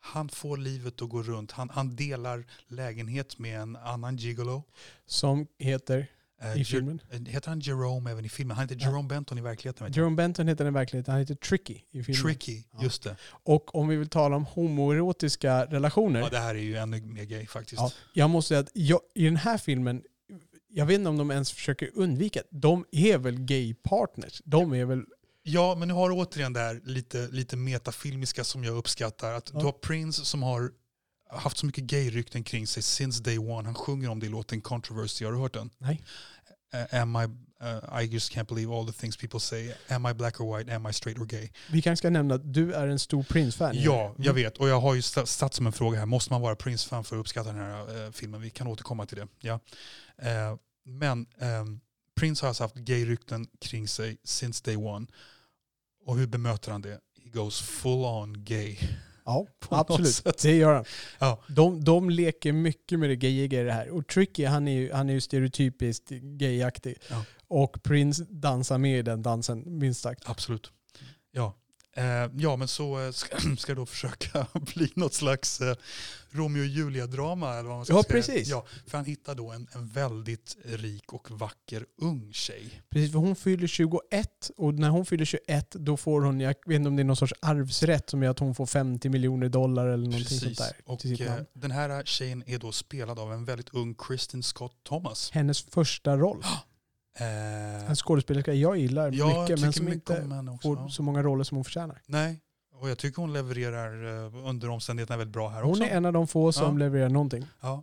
han 0.00 0.28
får 0.28 0.56
livet 0.56 1.02
att 1.02 1.08
gå 1.08 1.22
runt. 1.22 1.52
Han, 1.52 1.70
han 1.70 1.96
delar 1.96 2.46
lägenhet 2.68 3.38
med 3.38 3.60
en 3.60 3.76
annan 3.76 4.16
gigolo. 4.16 4.62
Som 5.06 5.46
heter 5.58 6.06
i 6.42 6.58
Jer- 6.58 6.64
filmen. 6.64 7.00
eh, 7.10 7.20
heter 7.20 7.48
han 7.48 7.60
Jerome 7.60 8.10
även 8.10 8.24
i 8.24 8.28
filmen? 8.28 8.56
Han 8.56 8.68
heter 8.68 8.80
Ja. 8.84 8.90
Jerome 8.90 9.08
Benton 9.08 9.38
i 9.38 9.40
verkligheten. 9.40 9.92
Jerome 9.92 10.16
Benton 10.16 10.48
heter 10.48 10.64
den 10.64 10.74
i 10.74 10.78
verkligheten, 10.78 11.12
han 11.12 11.20
heter 11.20 11.34
Tricky 11.34 11.78
i 11.92 12.02
filmen. 12.02 12.22
Tricky, 12.22 12.62
Ja. 12.72 12.82
just 12.82 13.02
det. 13.02 13.16
Och 13.44 13.74
om 13.74 13.88
vi 13.88 13.96
vill 13.96 14.08
tala 14.08 14.36
om 14.36 14.44
homoerotiska 14.44 15.64
relationer. 15.66 16.20
Ja, 16.20 16.28
det 16.28 16.38
här 16.38 16.54
är 16.54 16.58
ju 16.58 16.76
ännu 16.76 17.00
mer 17.02 17.24
gay 17.24 17.46
faktiskt. 17.46 17.80
Ja, 17.82 17.92
jag 18.12 18.30
måste 18.30 18.48
säga 18.48 18.60
att 18.60 18.70
jag, 18.74 19.00
i 19.14 19.24
den 19.24 19.36
här 19.36 19.58
filmen, 19.58 20.02
jag 20.68 20.86
vet 20.86 20.94
inte 20.94 21.08
om 21.08 21.16
de 21.18 21.30
ens 21.30 21.52
försöker 21.52 21.90
undvika 21.94 22.40
det. 22.50 22.58
De 22.58 22.84
är 22.92 23.18
väl 23.18 23.38
gay 23.38 23.74
partners? 23.74 24.42
De 24.44 24.72
är 24.74 24.84
väl... 24.84 25.02
Ja, 25.42 25.74
men 25.78 25.88
nu 25.88 25.94
har 25.94 26.08
du 26.10 26.14
återigen 26.14 26.52
det 26.52 26.60
här 26.60 26.80
lite, 26.84 27.28
lite 27.28 27.56
metafilmiska 27.56 28.44
som 28.44 28.64
jag 28.64 28.76
uppskattar. 28.76 29.32
Att 29.32 29.50
Ja. 29.52 29.58
Du 29.58 29.64
har 29.64 29.72
Prince 29.72 30.24
som 30.24 30.42
har 30.42 30.70
haft 31.30 31.58
så 31.58 31.66
mycket 31.66 31.84
gay-rykten 31.84 32.44
kring 32.44 32.66
sig 32.66 32.82
since 32.82 33.22
day 33.22 33.38
one. 33.38 33.64
Han 33.68 33.74
sjunger 33.74 34.08
om 34.08 34.20
det 34.20 34.26
i 34.26 34.28
låten 34.28 34.60
Controversy, 34.60 35.24
har 35.24 35.32
du 35.32 35.38
hört 35.38 35.54
den? 35.54 35.70
Nej. 35.78 36.02
Uh, 36.74 37.00
am 37.00 37.16
I, 37.16 37.24
uh, 37.64 38.02
I 38.02 38.04
just 38.06 38.32
can't 38.32 38.44
believe 38.48 38.72
all 38.74 38.86
the 38.86 38.92
things 38.92 39.16
people 39.16 39.40
say. 39.40 39.72
Am 39.88 40.06
I 40.06 40.14
black 40.14 40.40
or 40.40 40.58
white? 40.58 40.74
Am 40.74 40.86
I 40.86 40.92
straight 40.92 41.18
or 41.18 41.24
gay? 41.26 41.48
Vi 41.70 41.82
kanske 41.82 42.00
ska 42.00 42.10
nämna 42.10 42.34
att 42.34 42.52
du 42.54 42.72
är 42.72 42.86
en 42.88 42.98
stor 42.98 43.22
Prince-fan. 43.22 43.74
Ja, 43.74 44.14
jag 44.18 44.26
Mm. 44.26 44.34
vet. 44.34 44.58
Och 44.58 44.68
jag 44.68 44.80
har 44.80 44.94
ju 44.94 45.02
satt 45.02 45.54
som 45.54 45.66
en 45.66 45.72
fråga 45.72 45.98
här. 45.98 46.06
Måste 46.06 46.32
man 46.32 46.40
vara 46.42 46.56
Prince-fan 46.56 47.04
för 47.04 47.16
att 47.16 47.20
uppskatta 47.20 47.52
den 47.52 47.60
här 47.60 48.04
eh, 48.06 48.10
filmen? 48.12 48.40
Vi 48.40 48.50
kan 48.50 48.66
återkomma 48.66 49.06
till 49.06 49.16
det. 49.16 49.28
Ja. 49.40 49.60
Men 50.84 51.26
ehm, 51.38 51.80
Prince 52.20 52.44
har 52.44 52.48
alltså 52.48 52.64
haft 52.64 52.74
gay-rykten 52.74 53.46
kring 53.60 53.88
sig 53.88 54.16
since 54.24 54.62
day 54.64 54.76
one. 54.76 55.06
Och 56.06 56.16
hur 56.18 56.26
bemöter 56.26 56.72
han 56.72 56.82
det? 56.82 57.00
He 57.24 57.30
goes 57.30 57.60
full 57.60 58.04
on 58.04 58.44
gay. 58.44 58.76
Ja, 59.26 59.46
absolut. 59.68 60.42
Det 60.42 60.56
gör 60.56 60.74
han. 60.74 60.84
Ja. 61.18 61.42
De, 61.48 61.84
de 61.84 62.10
leker 62.10 62.52
mycket 62.52 62.98
med 62.98 63.10
det 63.10 63.16
gayiga 63.16 63.60
i 63.60 63.64
det 63.64 63.72
här. 63.72 63.90
Och 63.90 64.06
Tricky, 64.06 64.44
han 64.44 64.68
är 64.68 64.72
ju, 64.72 64.92
han 64.92 65.08
är 65.08 65.12
ju 65.12 65.20
stereotypiskt 65.20 66.08
gayaktig. 66.10 66.96
Ja. 67.10 67.24
Och 67.48 67.82
Prince 67.82 68.24
dansar 68.28 68.78
med 68.78 68.98
i 68.98 69.02
den 69.02 69.22
dansen, 69.22 69.78
minst 69.78 70.00
sagt. 70.00 70.22
Absolut. 70.26 70.70
Ja. 71.32 71.54
Eh, 71.96 72.30
ja, 72.36 72.56
men 72.56 72.68
så 72.68 73.00
eh, 73.06 73.10
ska, 73.10 73.36
jag 73.68 73.76
då 73.76 73.86
försöka 73.86 74.46
bli 74.74 74.92
något 74.94 75.14
slags 75.14 75.60
eh, 75.60 75.76
Romeo 76.30 76.60
och 76.60 76.66
Julia-drama. 76.66 77.52
Eller 77.54 77.68
vad 77.68 77.76
man 77.76 77.84
ska 77.84 77.94
Ja, 77.94 78.02
säga. 78.02 78.12
precis. 78.12 78.48
Ja, 78.48 78.66
för 78.86 78.98
han 78.98 79.04
hittar 79.04 79.34
då 79.34 79.50
en, 79.50 79.68
en 79.72 79.88
väldigt 79.88 80.56
rik 80.64 81.12
och 81.12 81.30
vacker 81.30 81.84
ung 82.00 82.32
tjej. 82.32 82.82
Precis, 82.90 83.12
för 83.12 83.18
hon 83.18 83.36
fyller 83.36 83.66
21 83.66 84.50
och 84.56 84.74
när 84.74 84.88
hon 84.88 85.06
fyller 85.06 85.24
21 85.24 85.70
då 85.70 85.96
får 85.96 86.20
hon, 86.20 86.40
jag 86.40 86.54
vet 86.66 86.76
inte 86.76 86.88
om 86.88 86.96
det 86.96 87.02
är 87.02 87.04
någon 87.04 87.16
sorts 87.16 87.34
arvsrätt 87.40 88.10
som 88.10 88.22
gör 88.22 88.30
att 88.30 88.38
hon 88.38 88.54
får 88.54 88.66
50 88.66 89.08
miljoner 89.08 89.48
dollar 89.48 89.86
eller 89.86 90.04
någonting 90.04 90.38
sånt 90.38 90.58
där. 90.58 90.76
Och 90.84 91.06
eh, 91.06 91.42
den 91.52 91.70
här 91.70 92.04
tjejen 92.04 92.42
är 92.46 92.58
då 92.58 92.72
spelad 92.72 93.18
av 93.18 93.32
en 93.32 93.44
väldigt 93.44 93.68
ung 93.74 93.94
Kristen 93.94 94.42
Scott 94.42 94.84
Thomas. 94.84 95.30
Hennes 95.30 95.62
första 95.62 96.16
roll. 96.16 96.42
Eh, 97.18 97.90
En 97.90 97.96
skådespelerska 97.96 98.52
jag 98.54 98.76
gillar 98.78 99.12
jag 99.12 99.40
mycket 99.40 99.60
men 99.60 99.72
som 99.72 99.84
mycket 99.84 100.10
inte 100.10 100.58
får 100.62 100.76
ja. 100.78 100.88
så 100.88 101.02
många 101.02 101.22
roller 101.22 101.44
som 101.44 101.56
hon 101.56 101.64
förtjänar. 101.64 102.02
Nej, 102.06 102.40
och 102.74 102.90
jag 102.90 102.98
tycker 102.98 103.22
hon 103.22 103.32
levererar 103.32 104.24
eh, 104.26 104.46
under 104.48 104.68
omständigheterna 104.70 105.16
väldigt 105.16 105.32
bra 105.32 105.48
här 105.48 105.62
Hon 105.62 105.70
också. 105.70 105.82
är 105.84 105.88
en 105.88 106.06
av 106.06 106.12
de 106.12 106.28
få 106.28 106.52
som 106.52 106.72
Ja. 106.72 106.84
levererar 106.84 107.08
någonting. 107.08 107.46
Ja. 107.60 107.82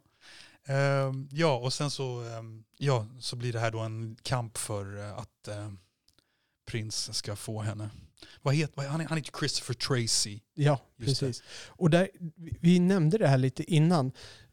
Ehm, 0.65 1.27
ja, 1.31 1.55
och 1.55 1.73
sen 1.73 1.91
så, 1.91 2.21
ehm, 2.21 2.63
ja, 2.77 3.05
så 3.19 3.35
blir 3.35 3.53
det 3.53 3.59
här 3.59 3.71
då 3.71 3.79
en 3.79 4.17
kamp 4.23 4.57
för 4.57 4.97
eh, 4.99 5.17
att 5.17 5.47
ehm, 5.47 5.77
Prins 6.71 7.15
ska 7.17 7.35
få 7.35 7.61
henne. 7.61 7.89
Vad 8.41 8.55
heter, 8.55 8.73
vad, 8.77 8.85
han, 8.85 9.01
är- 9.01 9.05
han 9.05 9.17
heter 9.17 9.31
Christopher 9.39 9.73
Tracy. 9.73 10.39
Ja, 10.53 10.79
Just 10.97 11.19
det. 11.19 11.25
precis. 11.25 11.43
Och 11.67 11.89
där, 11.89 12.09
vi- 12.35 12.57
vi 12.61 12.79
nämnde 12.79 13.17
det 13.17 13.27
här 13.27 13.37
lite 13.37 13.63
innan. 13.73 14.11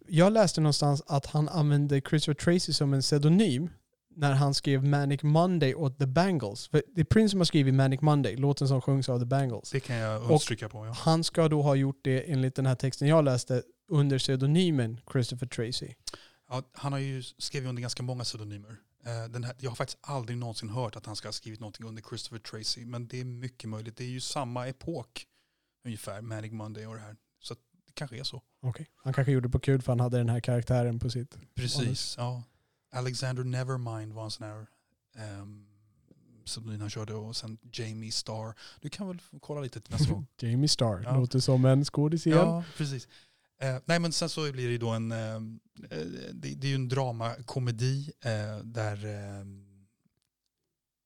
Jag 0.09 0.33
läste 0.33 0.61
någonstans 0.61 1.03
att 1.07 1.27
han 1.27 1.49
använde 1.49 2.01
Christopher 2.01 2.35
Tracy 2.35 2.73
som 2.73 2.95
en 2.95 3.01
pseudonym 3.01 3.71
när 4.15 4.33
han 4.33 4.55
skrev 4.55 4.85
Manic 4.85 5.23
Monday 5.23 5.75
åt 5.75 5.99
The 5.99 6.07
Bangles. 6.07 6.69
För 6.69 6.83
det 6.95 7.01
är 7.01 7.05
Prince 7.05 7.31
som 7.31 7.41
har 7.41 7.45
skrivit 7.45 7.75
Manic 7.75 8.01
Monday, 8.01 8.37
låten 8.37 8.69
som 8.69 8.81
sjungs 8.81 9.09
av 9.09 9.19
The 9.19 9.25
Bangles. 9.25 9.71
Det 9.71 9.81
kan 9.81 9.97
jag 9.97 10.23
understryka 10.23 10.69
på. 10.69 10.87
Ja. 10.87 10.93
Han 10.93 11.25
ska 11.25 11.49
då 11.49 11.63
ha 11.63 11.75
gjort 11.75 12.01
det 12.03 12.31
enligt 12.33 12.55
den 12.55 12.67
här 12.67 12.75
texten 12.75 13.09
jag 13.09 13.25
läste 13.25 13.63
under 13.89 14.19
pseudonymen 14.19 15.01
Christopher 15.13 15.47
Tracy. 15.47 15.95
Ja, 16.49 16.63
han 16.73 16.93
har 16.93 16.99
ju 16.99 17.23
skrivit 17.23 17.69
under 17.69 17.81
ganska 17.83 18.03
många 18.03 18.25
pseudonymer. 18.25 18.77
Eh, 19.07 19.31
Den 19.31 19.45
här, 19.45 19.55
jag 19.59 19.71
har 19.71 19.77
faktiskt 19.77 19.99
aldrig 20.01 20.39
någonsin 20.39 20.69
hört 20.69 20.97
att 20.97 21.07
han 21.07 21.17
ska 21.17 21.29
ha 21.29 21.33
skrivit 21.33 21.61
någonting 21.61 21.87
under 21.87 22.03
Christopher 22.03 22.39
Tracy. 22.39 22.87
Men 22.87 23.09
det 23.09 23.21
är 23.21 23.25
mycket 23.25 23.71
möjligt. 23.71 23.97
Det 23.97 24.05
är 24.05 24.09
ju 24.09 24.21
samma 24.21 24.69
epok 24.69 25.27
ungefär, 25.85 26.21
Manic 26.21 26.53
Monday 26.53 26.87
och 26.87 26.95
det 26.95 27.01
här. 27.01 27.17
Så 27.43 27.55
det 27.55 27.93
kanske 27.95 28.19
är 28.19 28.25
så. 28.25 28.43
Okej. 28.63 28.87
Han 28.97 29.13
kanske 29.13 29.33
gjorde 29.33 29.49
det 29.49 29.53
på 29.53 29.59
kul 29.59 29.83
för 29.83 29.93
han 29.93 30.01
hade 30.01 30.19
den 30.19 30.29
här 30.29 30.41
karaktären 30.41 30.99
på 30.99 31.11
sitt... 31.11 31.39
Precis, 31.55 32.15
ja. 32.19 32.43
Alexander 32.91 33.45
Nevermind 33.45 34.13
var 34.13 34.25
en 34.25 34.31
sån 34.31 34.47
här 34.47 34.67
um, 35.41 35.67
pseudonym 36.45 36.81
han 36.81 36.91
körde 36.91 37.15
och 37.15 37.37
sen 37.37 37.59
Jamie 37.73 38.13
Starr. 38.13 38.55
Du 38.81 38.91
kan 38.91 39.09
väl 39.09 39.19
kolla 39.41 39.61
lite 39.61 39.81
till 39.81 39.93
nästa 39.93 40.13
gång. 40.13 40.27
Jamie 40.41 40.69
Starr. 40.69 41.03
Ja. 41.05 41.17
Låter 41.17 41.41
som 41.41 41.65
en 41.65 41.85
skådis 41.85 42.27
igen. 42.27 42.39
Ja, 42.39 42.65
precis. 42.77 43.09
Eh, 43.61 43.77
nej 43.85 43.99
men 43.99 44.13
sen 44.13 44.29
så 44.29 44.53
blir 44.53 44.67
det 44.67 44.73
ju 44.73 44.79
då 44.79 44.89
en, 44.89 45.13
eh, 45.13 45.35
eh, 45.35 45.41
det, 46.33 46.55
det 46.55 46.67
är 46.67 46.69
ju 46.69 46.75
en 46.75 46.89
dramakomedi 46.89 48.13
eh, 48.21 48.59
där 48.65 49.07
eh, 49.07 49.45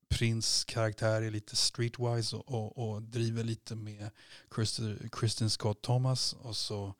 Prins 0.09 0.65
karaktär 0.65 1.23
är 1.23 1.31
lite 1.31 1.57
streetwise 1.57 2.37
och, 2.37 2.49
och, 2.49 2.89
och 2.89 3.03
driver 3.03 3.45
lite 3.45 3.75
med 3.75 4.11
Kristen, 4.51 5.09
Kristen 5.13 5.51
Scott 5.51 5.83
Thomas 5.83 6.33
och 6.33 6.57
så 6.57 6.95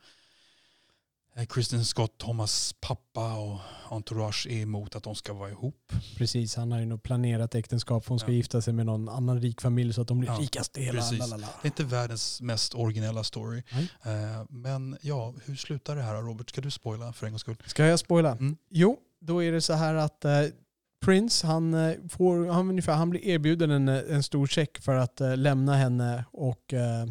Kristen 1.49 1.85
Scott 1.85 2.19
Thomas 2.19 2.75
pappa 2.81 3.35
och 3.35 3.59
entourage 3.91 4.47
är 4.51 4.57
emot 4.63 4.97
att 4.97 5.03
de 5.03 5.15
ska 5.15 5.33
vara 5.33 5.51
ihop. 5.51 5.93
Precis, 6.17 6.57
han 6.57 6.73
har 6.73 6.81
ju 6.81 6.87
nog 6.87 7.03
planerat 7.03 7.55
äktenskap 7.55 8.05
för 8.05 8.09
hon 8.09 8.19
ska 8.19 8.31
Ja. 8.31 8.35
gifta 8.35 8.63
sig 8.63 8.73
med 8.75 8.87
någon 8.87 9.09
annan 9.09 9.41
rik 9.41 9.61
familj 9.61 9.93
så 9.93 10.03
att 10.03 10.09
de 10.09 10.19
blir 10.21 10.31
Ja, 10.31 10.37
rikast 10.41 10.79
i 10.79 10.83
hela 10.83 11.01
precis. 11.01 11.19
lalala. 11.19 11.47
Det 11.63 11.67
är 11.67 11.71
inte 11.71 11.85
världens 11.85 12.41
mest 12.41 12.75
originella 12.75 13.25
story. 13.25 13.63
Eh, 14.03 14.45
men 14.49 14.97
ja, 15.01 15.35
hur 15.45 15.57
slutar 15.57 15.97
det 15.97 16.03
här 16.03 16.23
Robert? 16.23 16.49
Ska 16.51 16.61
du 16.61 16.71
spoila 16.71 17.13
för 17.13 17.27
en 17.27 17.33
gångs 17.33 17.41
skull? 17.43 17.57
Ska 17.67 17.85
jag 17.85 17.99
spoila? 17.99 18.33
Mm. 18.33 18.57
Jo, 18.71 18.99
då 19.21 19.43
är 19.43 19.53
det 19.53 19.61
så 19.61 19.73
här 19.73 19.95
att 19.95 20.25
eh, 20.25 20.41
Prince, 21.05 21.47
han, 21.47 21.75
eh, 21.75 21.95
får, 22.09 22.47
han, 22.47 22.69
ungefär, 22.71 22.95
han 22.95 23.11
blir 23.11 23.25
erbjuden 23.27 23.71
en, 23.71 23.89
eh, 23.89 24.03
en 24.09 24.23
stor 24.23 24.47
check 24.47 24.79
för 24.79 24.95
att 24.97 25.21
eh, 25.21 25.37
lämna 25.37 25.77
henne 25.77 26.25
och... 26.33 26.73
Eh, 26.75 27.07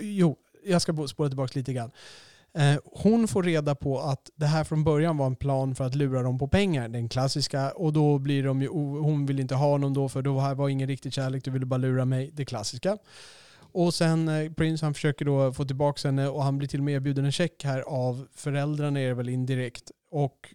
jo, 0.00 0.36
jag 0.64 0.82
ska 0.82 1.06
spåra 1.08 1.28
tillbaka 1.28 1.58
lite 1.58 1.72
grann. 1.72 1.90
Eh, 2.54 2.76
hon 2.84 3.28
får 3.28 3.42
reda 3.42 3.74
på 3.74 4.00
att 4.00 4.30
det 4.34 4.46
här 4.46 4.64
från 4.64 4.84
början 4.84 5.16
var 5.16 5.26
en 5.26 5.36
plan 5.36 5.74
för 5.74 5.84
att 5.84 5.94
lura 5.94 6.22
dem 6.22 6.38
på 6.38 6.48
pengar, 6.48 6.88
den 6.88 7.08
klassiska. 7.08 7.70
Och 7.70 7.92
då 7.92 8.18
blir 8.18 8.44
de 8.44 8.62
ju, 8.62 8.68
hon 8.68 9.26
vill 9.26 9.40
inte 9.40 9.54
ha 9.54 9.66
honom 9.66 9.94
då 9.94 10.08
för 10.08 10.22
då 10.22 10.40
här 10.40 10.54
var 10.54 10.68
ingen 10.68 10.88
riktig 10.88 11.12
kärlek, 11.12 11.44
du 11.44 11.50
ville 11.50 11.66
bara 11.66 11.76
lura 11.76 12.04
mig, 12.04 12.30
det 12.32 12.44
klassiska. 12.44 12.98
Och 13.72 13.94
sen 13.94 14.28
eh, 14.28 14.52
Prince 14.52 14.86
han 14.86 14.94
försöker 14.94 15.24
då 15.24 15.52
få 15.52 15.64
tillbaka 15.64 16.08
henne 16.08 16.28
och 16.28 16.42
han 16.42 16.58
blir 16.58 16.68
till 16.68 16.80
och 16.80 16.84
med 16.84 16.94
erbjuden 16.94 17.24
en 17.24 17.32
check 17.32 17.64
här 17.64 17.80
av 17.80 18.26
föräldrarna 18.34 19.00
är 19.00 19.08
det 19.08 19.14
väl 19.14 19.28
indirekt. 19.28 19.90
Och 20.10 20.54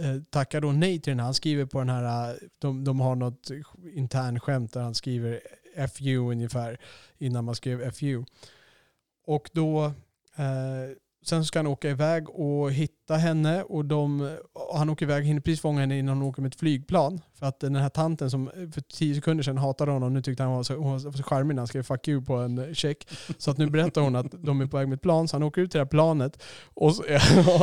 eh, 0.00 0.22
tackar 0.30 0.60
då 0.60 0.72
nej 0.72 1.00
till 1.00 1.10
den 1.10 1.18
här. 1.18 1.24
Han 1.24 1.34
skriver 1.34 1.64
på 1.66 1.78
den 1.78 1.88
här, 1.88 2.30
eh, 2.30 2.36
de, 2.58 2.84
de 2.84 3.00
har 3.00 3.14
något 3.14 3.50
intern 3.94 4.40
skämt 4.40 4.72
där 4.72 4.80
han 4.80 4.94
skriver 4.94 5.40
FU 5.88 6.18
ungefär 6.18 6.80
innan 7.18 7.44
man 7.44 7.54
skrev 7.54 7.90
FU. 7.90 8.24
Och 9.26 9.50
då, 9.52 9.84
eh, 10.36 10.96
sen 11.24 11.44
ska 11.44 11.58
han 11.58 11.66
åka 11.66 11.90
iväg 11.90 12.30
och 12.30 12.72
hitta 12.72 13.14
henne 13.16 13.62
och 13.62 13.84
de, 13.84 14.36
och 14.52 14.78
han 14.78 14.90
åker 14.90 15.06
iväg, 15.06 15.24
hinner 15.24 15.40
precis 15.40 15.60
fånga 15.60 15.80
henne 15.80 15.98
innan 15.98 16.16
hon 16.18 16.28
åker 16.28 16.42
med 16.42 16.52
ett 16.52 16.58
flygplan. 16.58 17.20
För 17.38 17.46
att 17.46 17.60
den 17.60 17.76
här 17.76 17.88
tanten 17.88 18.30
som 18.30 18.50
för 18.74 18.80
tio 18.80 19.14
sekunder 19.14 19.44
sedan 19.44 19.58
hatade 19.58 19.90
honom, 19.92 20.14
nu 20.14 20.22
tyckte 20.22 20.42
han 20.42 20.52
var 20.52 20.62
så, 20.62 20.74
hon 20.74 20.92
var 20.92 20.98
så 21.12 21.22
charmig 21.22 21.54
när 21.54 21.60
han 21.60 21.66
skrev 21.68 21.82
fuck 21.82 22.08
you 22.08 22.24
på 22.24 22.34
en 22.34 22.74
check. 22.74 23.08
Så 23.38 23.50
att 23.50 23.58
nu 23.58 23.70
berättar 23.70 24.00
hon 24.00 24.16
att 24.16 24.26
de 24.44 24.60
är 24.60 24.66
på 24.66 24.76
väg 24.76 24.88
med 24.88 24.96
ett 24.96 25.02
plan, 25.02 25.28
så 25.28 25.36
han 25.36 25.42
åker 25.42 25.62
ut 25.62 25.70
till 25.70 25.78
det 25.78 25.84
här 25.84 25.88
planet. 25.90 26.42
Och 26.74 26.94
så, 26.96 27.04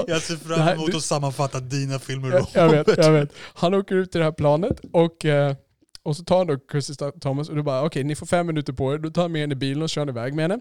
Jag 0.08 0.22
ser 0.22 0.36
fram 0.36 0.60
här- 0.60 0.74
emot 0.74 0.96
att 0.96 1.02
sammanfatta 1.04 1.60
dina 1.60 2.00
filmer 2.00 2.28
jag, 2.30 2.36
Robert. 2.40 2.56
jag 2.56 2.70
vet, 2.70 2.98
jag 2.98 3.12
vet. 3.12 3.34
Han 3.54 3.74
åker 3.74 3.96
ut 3.96 4.12
till 4.12 4.20
det 4.20 4.26
här 4.26 4.32
planet 4.32 4.80
och, 4.94 5.26
eh, 5.26 5.56
och 6.04 6.18
så 6.18 6.24
tar 6.24 6.38
han 6.38 6.48
då 6.48 6.58
Christy 6.72 6.94
Thomas 7.22 7.50
och 7.50 7.56
då 7.56 7.64
bara 7.64 7.86
okej 7.86 8.04
ni 8.04 8.16
får 8.16 8.26
fem 8.26 8.48
minuter 8.48 8.74
på 8.74 8.94
er. 8.94 8.98
Då 8.98 9.10
tar 9.10 9.22
han 9.22 9.32
med 9.32 9.42
henne 9.42 9.54
i 9.54 9.56
bilen 9.56 9.84
och 9.84 9.90
kör 9.90 10.10
iväg 10.10 10.34
med 10.34 10.44
henne. 10.52 10.60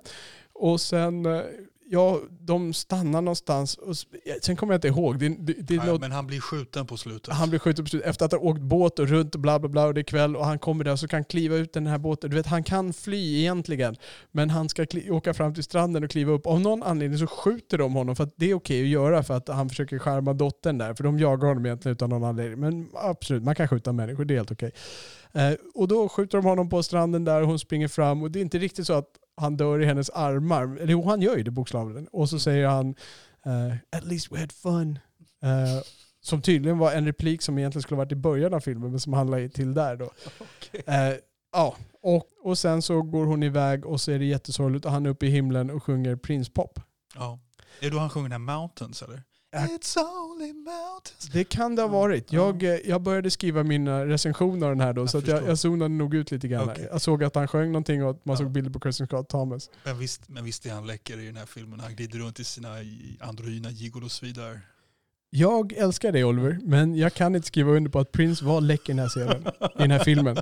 Och 0.52 0.80
sen, 0.80 1.26
eh, 1.26 1.40
ja 1.88 2.20
de 2.40 2.72
stannar 2.72 3.20
någonstans 3.20 3.74
och 3.74 3.96
sen 4.42 4.56
kommer 4.56 4.72
jag 4.72 4.78
inte 4.78 4.88
ihåg. 4.88 5.18
Det, 5.18 5.28
det, 5.28 5.52
det 5.52 5.76
Nej, 5.76 5.86
något, 5.86 6.00
men 6.00 6.12
han 6.12 6.26
blir 6.26 6.40
skjuten 6.40 6.86
på 6.86 6.96
slutet. 6.96 7.34
han 7.34 7.50
blir 7.50 7.58
skjuten 7.58 7.84
på 7.84 7.88
slutet 7.88 8.08
efter 8.08 8.24
att 8.24 8.32
ha 8.32 8.38
åkt 8.38 8.60
båt 8.60 8.98
och 8.98 9.08
runt 9.08 9.34
och 9.34 9.40
bla 9.40 9.58
bla 9.58 9.68
bla 9.68 9.86
och 9.86 9.94
det 9.94 10.00
är 10.00 10.02
kväll 10.02 10.36
och 10.36 10.46
han 10.46 10.58
kommer 10.58 10.84
där 10.84 10.96
så 10.96 11.08
kan 11.08 11.24
kliva 11.24 11.56
ut 11.56 11.72
den 11.72 11.86
här 11.86 11.98
båten. 11.98 12.30
Du 12.30 12.36
vet 12.36 12.46
han 12.46 12.64
kan 12.64 12.92
fly 12.92 13.40
egentligen 13.40 13.96
men 14.30 14.50
han 14.50 14.68
ska 14.68 14.86
åka 15.10 15.34
fram 15.34 15.54
till 15.54 15.64
stranden 15.64 16.04
och 16.04 16.10
kliva 16.10 16.32
upp. 16.32 16.46
Av 16.46 16.60
någon 16.60 16.82
anledning 16.82 17.18
så 17.18 17.26
skjuter 17.26 17.78
de 17.78 17.94
honom 17.94 18.16
för 18.16 18.24
att 18.24 18.34
det 18.36 18.50
är 18.50 18.54
okej 18.54 18.82
att 18.82 18.88
göra 18.88 19.22
för 19.22 19.34
att 19.34 19.48
han 19.48 19.68
försöker 19.68 19.98
skärma 19.98 20.32
dottern 20.32 20.78
där 20.78 20.94
för 20.94 21.04
de 21.04 21.18
jagar 21.18 21.48
honom 21.48 21.66
egentligen 21.66 21.92
utan 21.92 22.10
någon 22.10 22.24
anledning. 22.24 22.60
Men 22.60 22.88
absolut, 22.94 23.42
man 23.42 23.54
kan 23.54 23.68
skjuta 23.68 23.92
människor, 23.92 24.24
det 24.24 24.34
är 24.34 24.36
helt 24.36 24.52
okej. 24.52 24.72
Eh, 25.32 25.52
och 25.74 25.88
då 25.88 26.08
skjuter 26.08 26.38
de 26.38 26.44
honom 26.44 26.68
på 26.68 26.82
stranden 26.82 27.24
där 27.24 27.42
och 27.42 27.48
hon 27.48 27.58
springer 27.58 27.88
fram 27.88 28.22
och 28.22 28.30
det 28.30 28.38
är 28.38 28.40
inte 28.40 28.58
riktigt 28.58 28.86
så 28.86 28.92
att 28.92 29.08
han 29.36 29.56
dör 29.56 29.82
i 29.82 29.86
hennes 29.86 30.10
armar. 30.10 30.62
Eller 30.76 30.92
jo, 30.92 31.08
han 31.08 31.22
gör 31.22 31.36
ju 31.36 31.42
det 31.42 31.50
bokstavligen. 31.50 32.08
Och 32.12 32.28
så 32.28 32.38
säger 32.38 32.68
han 32.68 32.94
eh, 33.46 33.98
“At 33.98 34.04
least 34.04 34.32
we 34.32 34.40
had 34.40 34.52
fun”. 34.52 34.98
Eh, 35.42 35.82
Som 36.20 36.42
tydligen 36.42 36.78
var 36.78 36.92
en 36.92 37.06
replik 37.06 37.42
som 37.42 37.58
egentligen 37.58 37.82
skulle 37.82 37.98
varit 37.98 38.12
i 38.12 38.16
början 38.16 38.54
av 38.54 38.60
filmen 38.60 38.90
men 38.90 39.00
som 39.00 39.12
handlar 39.12 39.48
till 39.48 39.74
där 39.74 39.96
då. 39.96 40.10
Eh, 40.86 41.14
ja, 41.52 41.76
och, 42.02 42.24
och 42.42 42.58
sen 42.58 42.82
så 42.82 43.02
går 43.02 43.26
hon 43.26 43.42
iväg 43.42 43.86
och 43.86 44.00
så 44.00 44.12
är 44.12 44.18
det 44.18 44.24
jättesorgligt 44.24 44.84
och 44.84 44.90
han 44.92 45.06
är 45.06 45.10
uppe 45.10 45.26
i 45.26 45.30
himlen 45.30 45.70
och 45.70 45.82
sjunger 45.82 46.16
Prince 46.16 46.50
Pop. 46.52 46.80
Ja. 47.14 47.38
Är 47.80 47.84
det 47.84 47.90
då 47.90 47.98
han 47.98 48.10
sjunger 48.10 48.28
den 48.28 48.48
här 48.48 48.58
Mountains 48.58 49.02
eller? 49.02 49.22
It's 49.64 49.96
only 49.98 50.52
mountains. 50.52 51.28
Det 51.32 51.44
kan 51.44 51.76
det 51.76 51.82
ha 51.82 51.88
varit. 51.88 52.32
Jag, 52.32 52.62
eh, 52.62 52.70
jag 52.84 53.02
började 53.02 53.30
skriva 53.30 53.62
mina 53.62 54.06
recensioner 54.06 54.66
av 54.66 54.72
den 54.72 54.80
här 54.80 54.92
då 54.92 55.02
Jag 55.02 55.10
så 55.10 55.22
jag, 55.26 55.48
jag 55.48 55.58
zonade 55.58 55.88
nog 55.94 56.14
ut 56.14 56.30
lite 56.30 56.48
grann. 56.48 56.70
Okej. 56.70 56.88
Jag 56.92 57.00
såg 57.00 57.24
att 57.24 57.34
han 57.34 57.48
sjöng 57.48 57.72
någonting 57.72 58.04
och 58.04 58.10
att 58.10 58.24
man 58.24 58.32
Ja. 58.34 58.38
såg 58.38 58.50
bilder 58.50 58.70
på 58.70 58.80
Kristen 58.80 59.06
Scott 59.06 59.28
Thomas. 59.28 59.70
Men 59.84 59.98
visst, 59.98 60.28
men 60.28 60.44
visst 60.44 60.66
är 60.66 60.70
han 60.72 60.86
läcker 60.86 61.18
i 61.20 61.26
den 61.26 61.36
här 61.36 61.46
filmen. 61.46 61.80
Han 61.80 61.94
glider 61.96 62.18
runt 62.18 62.40
i 62.40 62.44
sina 62.44 62.68
androgyna 63.20 63.70
gigolos 63.70 64.22
vidare. 64.22 64.60
Jag 65.30 65.72
älskar 65.72 66.12
dig 66.12 66.24
Oliver, 66.24 66.58
men 66.62 66.96
jag 66.96 67.14
kan 67.14 67.34
inte 67.36 67.46
skriva 67.48 67.70
under 67.72 67.90
på 67.90 67.98
att 67.98 68.12
Prince 68.12 68.44
var 68.44 68.60
läcker 68.60 68.92
i 68.92 68.96
den 68.96 68.98
här 68.98 69.08
scenen, 69.08 69.46
i 69.60 69.78
den 69.78 69.90
här 69.90 69.98
filmen. 70.04 70.36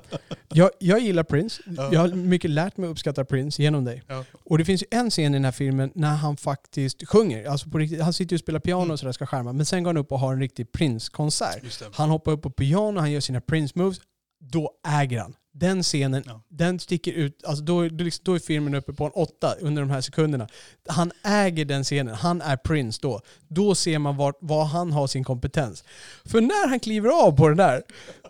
Jag, 0.48 0.70
jag 0.78 1.01
gillar 1.01 1.23
Prince. 1.23 1.62
Ja. 1.77 1.93
Jag 1.93 2.01
har 2.01 2.09
mycket 2.09 2.51
lärt 2.51 2.77
mig 2.77 2.86
att 2.86 2.90
uppskatta 2.93 3.24
Prince 3.24 3.62
genom 3.62 3.85
dig. 3.85 4.02
Ja. 4.06 4.24
Och 4.44 4.59
det 4.59 4.65
finns 4.65 4.82
ju 4.82 4.86
en 4.90 5.11
scen 5.11 5.35
i 5.35 5.36
den 5.36 5.44
här 5.44 5.52
filmen 5.52 5.90
när 5.94 6.15
han 6.15 6.36
faktiskt 6.36 7.09
sjunger. 7.09 7.48
Alltså 7.48 7.69
på 7.70 7.78
riktigt, 7.78 8.02
han 8.02 8.12
sitter 8.12 8.32
ju 8.32 8.36
och 8.36 8.40
spelar 8.40 8.61
piano 8.61 8.82
Mm. 8.82 8.90
och 8.93 8.98
sådär 8.98 9.12
ska 9.12 9.27
skärma. 9.27 9.52
Men 9.52 9.66
sen 9.66 9.82
går 9.82 9.89
han 9.89 9.97
upp 9.97 10.12
och 10.12 10.19
har 10.20 10.32
en 10.32 10.40
riktig 10.40 10.73
Prince-konsert. 10.73 11.82
Han 11.94 12.11
hoppar 12.11 12.32
upp 12.32 12.43
på 12.43 12.51
piano, 12.51 13.01
han 13.01 13.12
gör 13.12 13.20
sina 13.20 13.40
Prince-moves. 13.40 14.01
Då 14.40 14.70
äger 14.89 15.20
han. 15.20 15.35
Den 15.57 15.83
scenen, 15.83 16.23
Ja. 16.27 16.43
den 16.49 16.81
sticker 16.81 17.13
ut. 17.13 17.45
Alltså 17.45 17.65
då, 17.65 17.89
då, 17.89 18.05
liksom, 18.05 18.23
då 18.25 18.35
är 18.35 18.39
filmen 18.39 18.75
uppe 18.75 18.93
på 18.93 19.05
en 19.05 19.11
åtta 19.15 19.55
under 19.61 19.83
de 19.83 19.91
här 19.91 20.01
sekunderna. 20.01 20.49
Han 20.89 21.13
äger 21.25 21.65
den 21.65 21.85
scenen. 21.85 22.15
Han 22.15 22.43
är 22.43 22.57
Prince 22.57 22.99
då. 23.03 23.21
Då 23.49 23.75
ser 23.75 23.99
man 23.99 24.17
var, 24.17 24.35
var 24.41 24.65
han 24.65 24.93
har 24.93 25.07
sin 25.07 25.25
kompetens. 25.25 25.85
För 26.25 26.41
när 26.41 26.69
han 26.69 26.81
kliver 26.81 27.09
av 27.27 27.37
på 27.37 27.49
den 27.49 27.57
där, 27.57 27.83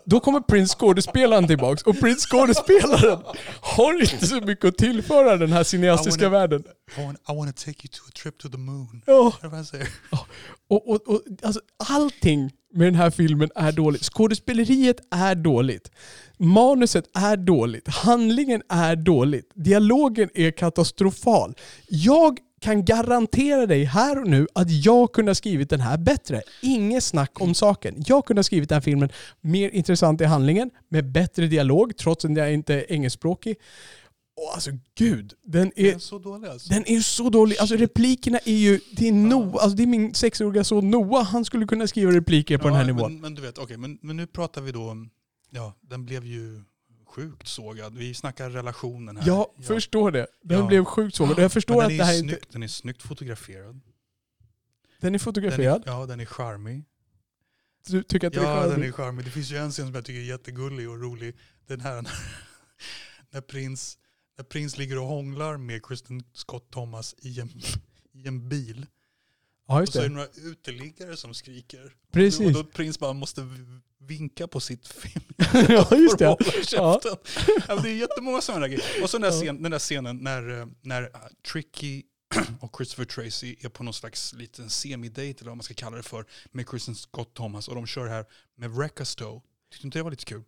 då 0.05 0.19
kommer 0.19 0.39
Prince 0.39 0.75
skådespelaren 0.75 1.47
tillbaks. 1.47 1.81
Och 1.83 1.99
Prince 1.99 2.27
skådespelaren 2.29 3.19
har 3.61 4.01
inte 4.01 4.27
så 4.27 4.41
mycket 4.41 4.65
att 4.65 4.77
tillföra 4.77 5.37
den 5.37 5.51
här 5.51 5.63
cineastiska 5.63 6.25
wanna- 6.25 6.31
världen. 6.31 6.63
I 6.97 7.35
want, 7.35 7.57
to 7.57 7.65
take 7.65 7.87
you 7.87 7.91
to 7.91 8.01
a 8.07 8.11
trip 8.23 8.37
to 8.37 8.49
the 8.49 8.57
moon. 8.57 9.01
Ja. 9.05 9.33
Och, 10.67 10.89
och, 10.89 11.07
och, 11.07 11.21
alltså, 11.43 11.61
allting 11.89 12.51
med 12.73 12.87
den 12.87 12.95
här 12.95 13.09
filmen 13.09 13.49
är 13.55 13.71
dåligt. 13.71 14.03
Skådespeleriet 14.03 14.97
är 15.11 15.35
dåligt. 15.35 15.91
Manuset 16.37 17.05
är 17.13 17.37
dåligt. 17.37 17.87
Handlingen 17.87 18.61
är 18.69 18.95
dåligt. 18.95 19.51
Dialogen 19.55 20.29
är 20.33 20.51
katastrofal. 20.51 21.53
Jag 21.87 22.39
kan 22.61 22.85
garantera 22.85 23.65
dig 23.65 23.83
här 23.83 24.21
och 24.21 24.27
nu 24.27 24.47
att 24.55 24.71
jag 24.85 25.11
kunde 25.13 25.29
ha 25.29 25.35
skrivit 25.35 25.69
den 25.69 25.79
här 25.81 25.97
bättre. 25.97 26.41
Inget 26.61 27.03
snack 27.03 27.41
om 27.41 27.53
saken. 27.53 28.03
Jag 28.07 28.25
kunde 28.25 28.39
ha 28.39 28.43
skrivit 28.43 28.69
den 28.69 28.75
här 28.75 28.81
filmen 28.81 29.09
mer 29.41 29.69
intressant 29.69 30.21
i 30.21 30.23
handlingen, 30.23 30.69
med 30.89 31.11
bättre 31.11 31.47
dialog, 31.47 31.97
trots 31.97 32.25
att 32.25 32.37
jag 32.37 32.53
inte 32.53 32.73
är 32.73 32.91
engelskspråkig. 32.91 33.55
Och 34.37 34.53
alltså 34.53 34.71
gud, 34.97 35.33
den 35.43 35.71
Den 35.75 35.85
är 35.85 35.95
är 35.95 35.99
så 35.99 36.19
dålig 36.19 36.47
alltså. 36.47 36.73
den 36.73 36.83
är 36.87 36.99
så 36.99 37.29
dålig. 37.29 37.57
Alltså 37.57 37.75
replikerna 37.75 38.39
är 38.45 38.53
ju... 38.55 38.79
Det 38.91 39.07
är, 39.07 39.11
Noah, 39.11 39.53
alltså 39.63 39.77
det 39.77 39.83
är 39.83 39.87
min 39.87 40.13
sexåriga 40.13 40.63
son 40.63 40.91
Noah. 40.91 41.23
Han 41.25 41.45
skulle 41.45 41.65
kunna 41.67 41.87
skriva 41.87 42.11
repliker 42.11 42.57
på 42.57 42.67
den 42.67 42.73
här 42.73 42.83
Ja, 42.83 42.87
nivån. 42.87 43.11
Men, 43.13 43.21
men 43.21 43.35
du 43.35 43.41
vet, 43.41 43.57
okej, 43.57 43.77
men, 43.77 43.97
men 44.01 44.17
nu 44.17 44.27
pratar 44.27 44.61
vi 44.61 44.71
då 44.71 44.89
om, 44.89 45.09
ja, 45.55 45.73
den 45.81 46.05
blev 46.05 46.25
ju 46.25 46.63
sjukt 47.05 47.47
sågad. 47.47 47.95
Vi 47.97 48.13
snackar 48.13 48.49
relationen 48.49 49.17
här. 49.17 49.27
Jag 49.27 49.47
förstår 49.63 50.11
det. 50.11 50.27
Den 50.41 50.59
Ja. 50.59 50.67
blev 50.67 50.85
sjukt 50.85 51.15
sågad. 51.15 51.39
Jag 51.39 51.51
förstår 51.51 51.83
att 51.83 51.89
den 51.89 51.97
det 51.97 52.03
är 52.03 52.05
här 52.07 52.19
snyggt, 52.19 52.33
inte... 52.33 52.47
Den 52.51 52.63
är 52.63 52.67
snyggt 52.67 53.01
fotograferad. 53.03 53.81
Den 54.99 55.07
är 55.07 55.11
Den 55.11 55.19
fotograferad. 55.19 55.81
är, 55.87 55.91
ja, 55.91 56.05
den 56.05 56.19
är 56.19 56.25
charmig. 56.25 56.83
Du 57.87 58.03
tycker 58.03 58.27
att 58.27 58.33
det 58.33 58.39
är 58.39 58.43
Ja, 58.43 58.61
den 58.61 58.71
charmig? 58.71 58.87
är 58.87 58.91
charmig. 58.91 59.25
Det 59.25 59.31
finns 59.31 59.51
ju 59.51 59.57
en 59.57 59.71
scen 59.71 59.85
som 59.85 59.95
jag 59.95 60.05
tycker 60.05 60.19
är 60.19 60.23
jättegullig 60.25 60.89
och 60.89 61.01
rolig. 61.01 61.35
Den 61.67 61.81
här 61.81 62.01
när, 62.01 62.11
när, 63.31 63.41
prins, 63.41 63.97
när 64.37 64.43
prins 64.45 64.77
ligger 64.77 64.97
och 64.99 65.07
hånglar 65.07 65.57
med 65.57 65.85
Kristen 65.85 66.23
Scott 66.33 66.71
Thomas 66.71 67.15
i 67.17 67.39
en, 67.39 67.49
i 68.13 68.27
en 68.27 68.49
bil. 68.49 68.85
Ja, 69.67 69.81
Och 69.81 69.89
så 69.89 69.99
är 69.99 70.03
det 70.03 70.09
några 70.09 70.27
uteliggare 70.35 71.17
som 71.17 71.33
skriker. 71.33 71.93
Precis. 72.11 72.39
Och 72.47 72.53
då, 72.53 72.59
och 72.59 72.65
då 72.65 72.71
prins 72.71 72.99
bara 72.99 73.13
måste 73.13 73.41
vinka 74.07 74.47
på 74.47 74.59
sitt 74.59 74.87
film. 74.87 75.25
ja, 75.69 75.97
just 75.97 76.17
det. 76.17 76.37
Ja. 76.71 77.01
men 77.67 77.81
det 77.81 77.89
är 77.89 77.95
jättemånga 77.95 78.41
sådana 78.41 78.67
grejer. 78.67 79.03
Och 79.03 79.09
så 79.09 79.17
den 79.17 79.31
där, 79.31 79.39
scen, 79.39 79.61
den 79.61 79.71
där 79.71 79.79
scenen 79.79 80.17
när, 80.17 80.59
eh, 80.59 80.67
när 80.81 81.01
uh, 81.01 81.09
Tricky 81.51 82.03
och 82.61 82.75
Christopher 82.77 83.05
Tracy 83.05 83.55
är 83.59 83.69
på 83.69 83.83
någon 83.83 83.93
slags 83.93 84.33
liten 84.33 84.69
semidate 84.69 85.35
eller 85.39 85.49
vad 85.49 85.57
man 85.57 85.63
ska 85.63 85.73
kalla 85.73 85.97
det 85.97 86.03
för 86.03 86.25
med 86.51 86.69
Kristen 86.69 86.95
Scott 86.95 87.33
Thomas 87.33 87.67
och 87.67 87.75
de 87.75 87.87
kör 87.87 88.07
här 88.07 88.25
med 88.55 88.71
Wreckastow. 88.71 89.41
Tyckte 89.75 89.83
du 89.85 89.87
inte 89.87 89.99
det 89.99 90.03
var 90.03 90.11
lite 90.11 90.25
kul? 90.25 90.41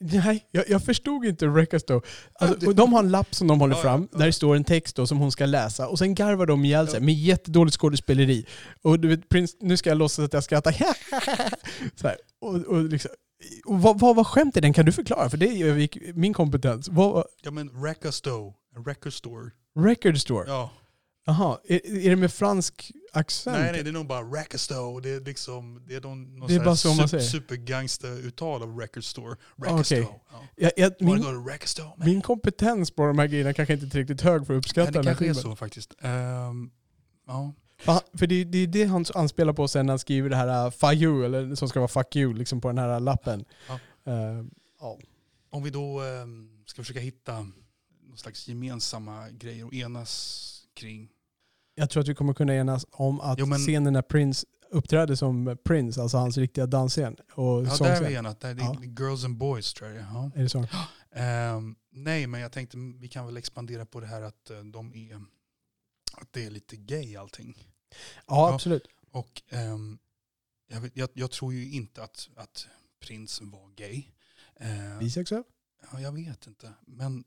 Nej, 0.00 0.48
jag, 0.50 0.64
jag 0.68 0.84
förstod 0.84 1.24
inte 1.24 1.46
Rekas 1.46 1.84
då. 1.84 1.94
Ja, 1.94 2.00
Alltså, 2.46 2.66
och 2.68 2.74
de 2.74 2.92
har 2.92 3.00
en 3.02 3.10
lapp 3.10 3.34
som 3.34 3.46
de 3.48 3.60
håller 3.60 3.74
Ja, 3.74 3.78
ja, 3.78 3.82
fram, 3.82 4.08
ja. 4.12 4.18
där 4.18 4.26
det 4.26 4.32
står 4.32 4.56
en 4.56 4.64
text 4.64 4.96
då 4.96 5.06
som 5.06 5.18
hon 5.18 5.32
ska 5.32 5.46
läsa. 5.46 5.88
Och 5.88 5.98
sen 5.98 6.14
garvar 6.14 6.46
de 6.46 6.64
ihjäl 6.64 6.88
sig 6.88 7.00
Ja. 7.00 7.04
med 7.04 7.14
jättedåligt 7.14 7.76
skådespeleri. 7.76 8.46
Och 8.82 9.00
du 9.00 9.08
vet, 9.08 9.28
Prince, 9.28 9.56
nu 9.60 9.76
ska 9.76 9.90
jag 9.90 9.98
låtsas 9.98 10.24
att 10.24 10.32
jag 10.32 10.44
skrattar. 10.44 10.72
Så 12.00 12.08
här. 12.08 12.16
Och, 12.40 12.54
och 12.54 12.84
liksom, 12.84 13.10
och 13.64 13.82
vad, 13.82 14.00
vad 14.00 14.16
var 14.16 14.24
skämt 14.24 14.56
i 14.56 14.60
den? 14.60 14.72
Kan 14.72 14.84
du 14.86 14.92
förklara? 14.92 15.30
För 15.30 15.36
det 15.36 15.62
övergick 15.62 15.98
min 16.14 16.34
kompetens. 16.34 16.88
Vad, 16.88 17.24
Ja 17.42 17.50
men 17.50 17.82
Wreckastow, 17.82 18.54
en 18.76 18.84
record 18.84 19.12
store. 19.12 19.50
record 19.78 20.18
store? 20.18 20.44
Ja. 20.48 20.70
Jaha, 21.26 21.58
är, 21.64 21.96
är 22.06 22.10
det 22.10 22.16
med 22.16 22.32
fransk 22.32 22.92
accent? 23.12 23.58
Nej, 23.58 23.72
nej, 23.72 23.82
det 23.82 23.90
är 23.90 23.92
nog 23.92 24.06
bara 24.06 24.22
Wreckastow. 24.22 25.02
Det 25.02 25.10
är 25.10 25.20
liksom, 25.20 25.82
det 25.86 25.94
är 25.94 26.00
någon, 26.00 26.38
någon 26.38 26.48
Det 26.48 26.54
är 26.54 26.64
bara 26.64 26.76
så 26.76 26.88
man 26.88 27.08
super, 27.08 27.08
säger. 27.08 27.30
supergangsta-uttal 27.30 28.62
av 28.62 28.78
record 28.78 29.04
store. 29.04 29.36
Wreckastow. 29.56 29.98
Okej. 29.98 30.20
Ja. 30.30 30.46
Jag, 30.56 30.72
jag, 30.76 30.92
min, 31.00 31.44
Wreckastow, 31.44 31.92
man? 31.98 32.08
min 32.08 32.22
kompetens 32.22 32.90
på 32.90 33.06
de 33.06 33.18
här 33.18 33.26
grejerna 33.26 33.54
kanske 33.54 33.74
inte 33.74 33.86
är 33.86 33.90
tillräckligt 33.90 34.20
hög 34.20 34.46
för 34.46 34.54
att 34.54 34.58
uppskatta 34.58 34.84
Nej, 34.84 34.92
det 34.92 34.98
den 34.98 35.06
här 35.06 35.14
kanske 35.14 35.40
är 35.40 35.42
så 35.42 35.56
faktiskt. 35.56 35.94
Ehm, 36.00 36.70
ja. 37.26 37.52
För, 38.18 38.26
det, 38.26 38.44
det 38.44 38.58
är 38.58 38.66
det 38.66 38.84
han 38.84 39.04
anspelar 39.14 39.52
på 39.52 39.68
sen 39.68 39.86
när 39.86 39.92
han 39.92 39.98
skriver 39.98 40.30
det 40.30 40.36
här 40.36 40.66
uh, 40.66 40.70
fuck 40.70 40.94
you, 40.94 41.24
eller 41.24 41.54
som 41.54 41.68
ska 41.68 41.80
vara 41.80 41.88
fuck 41.88 42.16
you, 42.16 42.34
liksom 42.34 42.60
på 42.60 42.68
den 42.68 42.78
här 42.78 43.00
lappen. 43.00 43.44
Ja. 43.68 43.78
Eh, 44.12 44.44
ja. 44.80 44.98
Om 45.50 45.62
vi 45.62 45.70
då 45.70 46.00
ehm, 46.00 46.48
ska 46.66 46.82
försöka 46.82 47.00
hitta 47.00 47.46
någon 48.08 48.18
slags 48.18 48.48
gemensamma 48.48 49.30
grejer 49.30 49.66
att 49.66 49.72
enas 49.72 50.64
kring. 50.74 51.08
Jag 51.74 51.90
tror 51.90 52.00
att 52.02 52.08
vi 52.08 52.14
kommer 52.14 52.34
kunna 52.34 52.54
enas 52.54 52.86
om 52.90 53.20
att 53.20 53.38
Jo, 53.38 53.46
men- 53.46 53.58
scenen 53.58 53.92
när 53.92 54.02
Prince 54.02 54.46
uppträdde 54.70 55.16
som 55.16 55.56
Prince, 55.64 56.02
alltså 56.02 56.16
hans 56.16 56.36
riktiga 56.38 56.66
dansscen 56.66 57.16
och 57.34 57.44
Ja, 57.44 57.56
där 57.60 57.62
är 57.72 57.76
sångscen. 57.76 58.04
vi 58.08 58.14
enat. 58.14 58.40
Där, 58.40 58.54
Ja. 58.58 58.76
Girls 58.82 59.24
and 59.24 59.36
Boys 59.36 59.74
tror 59.74 59.90
jag. 59.90 59.98
Ja. 60.02 60.30
Är 60.34 60.42
det 60.42 60.48
så? 60.48 60.66
Ehm, 61.14 61.76
nej, 61.90 62.26
men 62.26 62.40
jag 62.40 62.52
tänkte 62.52 62.76
vi 63.00 63.08
kan 63.08 63.26
väl 63.26 63.36
expandera 63.36 63.86
på 63.86 64.00
det 64.00 64.06
här 64.06 64.22
att 64.22 64.50
eh, 64.50 64.60
de 64.60 64.94
är 64.94 65.14
att 66.20 66.32
det 66.32 66.44
är 66.46 66.50
lite 66.50 66.76
gay 66.76 67.16
allting. 67.16 67.56
Ja, 67.90 67.96
Ja. 68.26 68.54
absolut. 68.54 68.86
Och 69.10 69.42
ehm, 69.48 69.98
jag, 70.68 70.80
vet, 70.80 70.96
jag, 70.96 71.08
jag 71.14 71.30
tror 71.30 71.52
ju 71.54 71.70
inte 71.72 72.02
att, 72.02 72.28
att 72.36 72.66
prins 73.06 73.40
var 73.42 73.68
gay. 73.76 74.04
Eh, 74.56 74.98
Bisexuell? 74.98 75.42
ja, 75.92 76.00
jag 76.00 76.12
vet 76.12 76.46
inte. 76.46 76.72
Men 76.86 77.24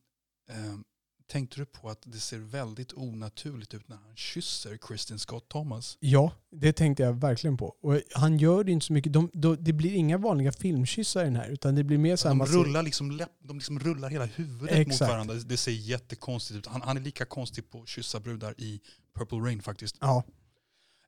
ehm, 0.50 0.84
tänkte 1.28 1.60
du 1.60 1.66
på 1.66 1.90
att 1.90 2.02
det 2.06 2.20
ser 2.20 2.38
väldigt 2.38 2.94
onaturligt 2.94 3.74
ut 3.74 3.88
när 3.88 3.96
han 3.96 4.16
kysser 4.16 4.78
Kristin 4.78 5.20
Scott 5.20 5.50
Thomas? 5.50 5.98
Ja, 6.00 6.32
det 6.52 6.74
tänkte 6.74 7.04
jag 7.04 7.14
verkligen 7.14 7.58
på. 7.58 7.76
Och 7.82 8.02
han 8.14 8.38
gör 8.38 8.64
det 8.64 8.72
inte 8.72 8.86
så 8.86 8.94
mycket. 8.94 9.14
De, 9.14 9.30
de, 9.34 9.56
det 9.64 9.74
blir 9.74 9.94
inga 9.94 10.18
vanliga 10.18 10.52
filmkyssar 10.52 11.22
i 11.22 11.24
den 11.24 11.36
här, 11.36 11.50
utan 11.50 11.76
det 11.76 11.84
blir 11.84 11.98
mer 11.98 12.16
så 12.16 12.28
här... 12.28 12.36
De 12.36 12.46
rullar, 12.46 12.84
liksom 12.84 13.12
läpp, 13.12 13.32
de 13.40 13.58
liksom 13.58 13.80
rullar 13.80 14.10
hela 14.10 14.26
huvudet 14.26 14.78
mot 14.78 14.88
Exakt. 14.88 15.12
varandra. 15.12 15.34
Det 15.36 15.58
ser 15.58 15.72
jättekonstigt 15.72 16.58
ut. 16.58 16.66
Han, 16.68 16.82
han 16.82 16.98
är 16.98 17.02
lika 17.02 17.26
konstig 17.26 17.70
på 17.70 17.82
att 17.82 17.88
kyssa 17.88 18.20
brudar 18.20 18.56
i 18.58 18.82
Purple 19.16 19.38
Rain 19.38 19.62
faktiskt. 19.62 19.98
Ja, 20.02 20.24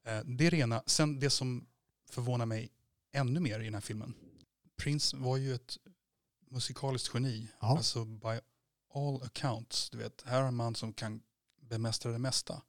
Eh, 0.07 0.22
Det 0.26 0.48
är 0.48 0.52
det 0.52 0.57
ena. 0.57 0.84
Sen 0.85 1.19
det 1.19 1.30
som 1.30 1.65
förvånar 2.10 2.45
mig 2.45 2.69
ännu 3.14 3.39
mer 3.39 3.60
i 3.60 3.64
den 3.64 3.73
här 3.73 3.81
filmen. 3.81 4.14
Prince 4.81 5.18
var 5.18 5.38
ju 5.38 5.56
ett 5.56 5.77
musikaliskt 6.52 7.14
geni. 7.14 7.48
Ja. 7.61 7.77
Alltså 7.77 8.06
by 8.06 8.39
all 8.98 9.24
accounts. 9.24 9.90
Du 9.90 9.98
vet, 9.98 10.24
här 10.26 10.41
har 10.41 10.48
en 10.48 10.56
man 10.56 10.76
som 10.76 10.94
kan 10.94 11.19
bemästra 11.69 12.11
det 12.11 12.19
mesta. 12.19 12.61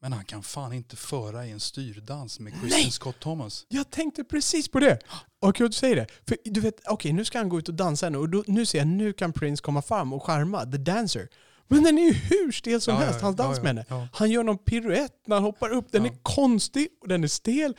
Men 0.00 0.12
han 0.12 0.24
kan 0.24 0.42
fan 0.42 0.72
inte 0.72 0.96
föra 0.96 1.46
i 1.46 1.50
en 1.50 1.60
styrdans 1.60 2.40
med 2.40 2.52
Kristen 2.52 2.70
Nej! 2.70 2.90
Scott 2.90 3.20
Thomas. 3.20 3.66
Jag 3.68 3.90
tänkte 3.90 4.24
precis 4.24 4.68
på 4.68 4.80
det. 4.80 4.98
Och 5.40 5.56
kul 5.56 5.66
att 5.66 5.72
du 5.72 5.78
säger 5.78 5.96
det. 5.96 6.06
För 6.28 6.36
du 6.44 6.60
vet, 6.60 6.74
okej 6.88 7.12
nu 7.12 7.24
ska 7.24 7.38
han 7.38 7.48
gå 7.48 7.58
ut 7.58 7.68
och 7.68 7.74
dansa 7.74 8.08
nu 8.10 8.18
och 8.18 8.28
då, 8.28 8.44
nu 8.46 8.66
ser 8.66 8.78
jag 8.78 8.86
nu 8.88 9.12
kan 9.12 9.32
Prince 9.32 9.62
komma 9.62 9.82
fram 9.82 10.12
och 10.12 10.22
charma 10.24 10.64
The 10.64 10.78
Dancer. 10.78 11.28
Men 11.68 11.82
den 11.82 11.98
är 11.98 12.02
ju 12.02 12.12
hur 12.12 12.52
stel 12.52 12.80
som 12.80 12.94
Ja, 12.94 13.00
helst, 13.00 13.18
ja, 13.20 13.26
hans 13.26 13.38
ja, 13.38 13.44
dans 13.44 13.56
ja, 13.56 13.62
med 13.62 13.68
henne. 13.68 13.84
ja. 13.88 14.08
Han 14.12 14.30
gör 14.30 14.42
någon 14.44 14.58
piruett 14.58 15.22
när 15.26 15.36
han 15.36 15.42
hoppar 15.44 15.70
upp. 15.70 15.92
Den 15.92 16.04
Ja. 16.04 16.10
är 16.12 16.16
konstig 16.22 16.88
och 17.00 17.08
den 17.08 17.24
är 17.24 17.28
stel. 17.28 17.76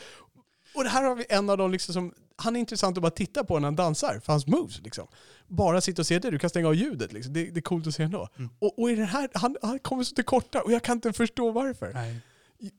Och 0.76 0.84
här 0.84 1.03
har 1.03 1.15
vi 1.15 1.26
en 1.30 1.49
av 1.49 1.57
de 1.57 1.72
liksom 1.72 1.93
som, 1.93 2.14
han 2.40 2.56
är 2.56 2.60
intressant 2.60 2.98
att 2.98 3.02
bara 3.02 3.11
titta 3.11 3.44
på 3.44 3.60
när 3.60 3.68
han 3.68 3.76
dansar, 3.76 4.20
för 4.24 4.34
hans 4.34 4.48
moves 4.48 4.82
liksom. 4.82 5.07
Bara 5.48 5.82
sitta 5.82 6.02
och 6.02 6.07
se 6.07 6.20
det, 6.20 6.32
du 6.32 6.40
kan 6.40 6.49
stänga 6.49 6.68
av 6.68 6.76
ljudet 6.76 7.14
liksom. 7.14 7.34
Det, 7.34 7.44
det 7.44 7.60
är 7.60 7.61
coolt 7.61 7.88
att 7.88 7.95
se 7.95 8.03
ändå. 8.03 8.30
Mm. 8.38 8.49
Och, 8.60 8.80
och 8.80 8.91
i 8.91 8.95
den 8.95 9.06
här, 9.06 9.30
han, 9.34 9.56
han 9.61 9.80
kommer 9.80 10.03
så 10.03 10.16
till 10.16 10.24
korta 10.24 10.61
och 10.61 10.72
jag 10.72 10.84
kan 10.84 10.98
inte 10.98 11.14
förstå 11.14 11.52
varför. 11.52 11.94
Nej. 11.94 12.20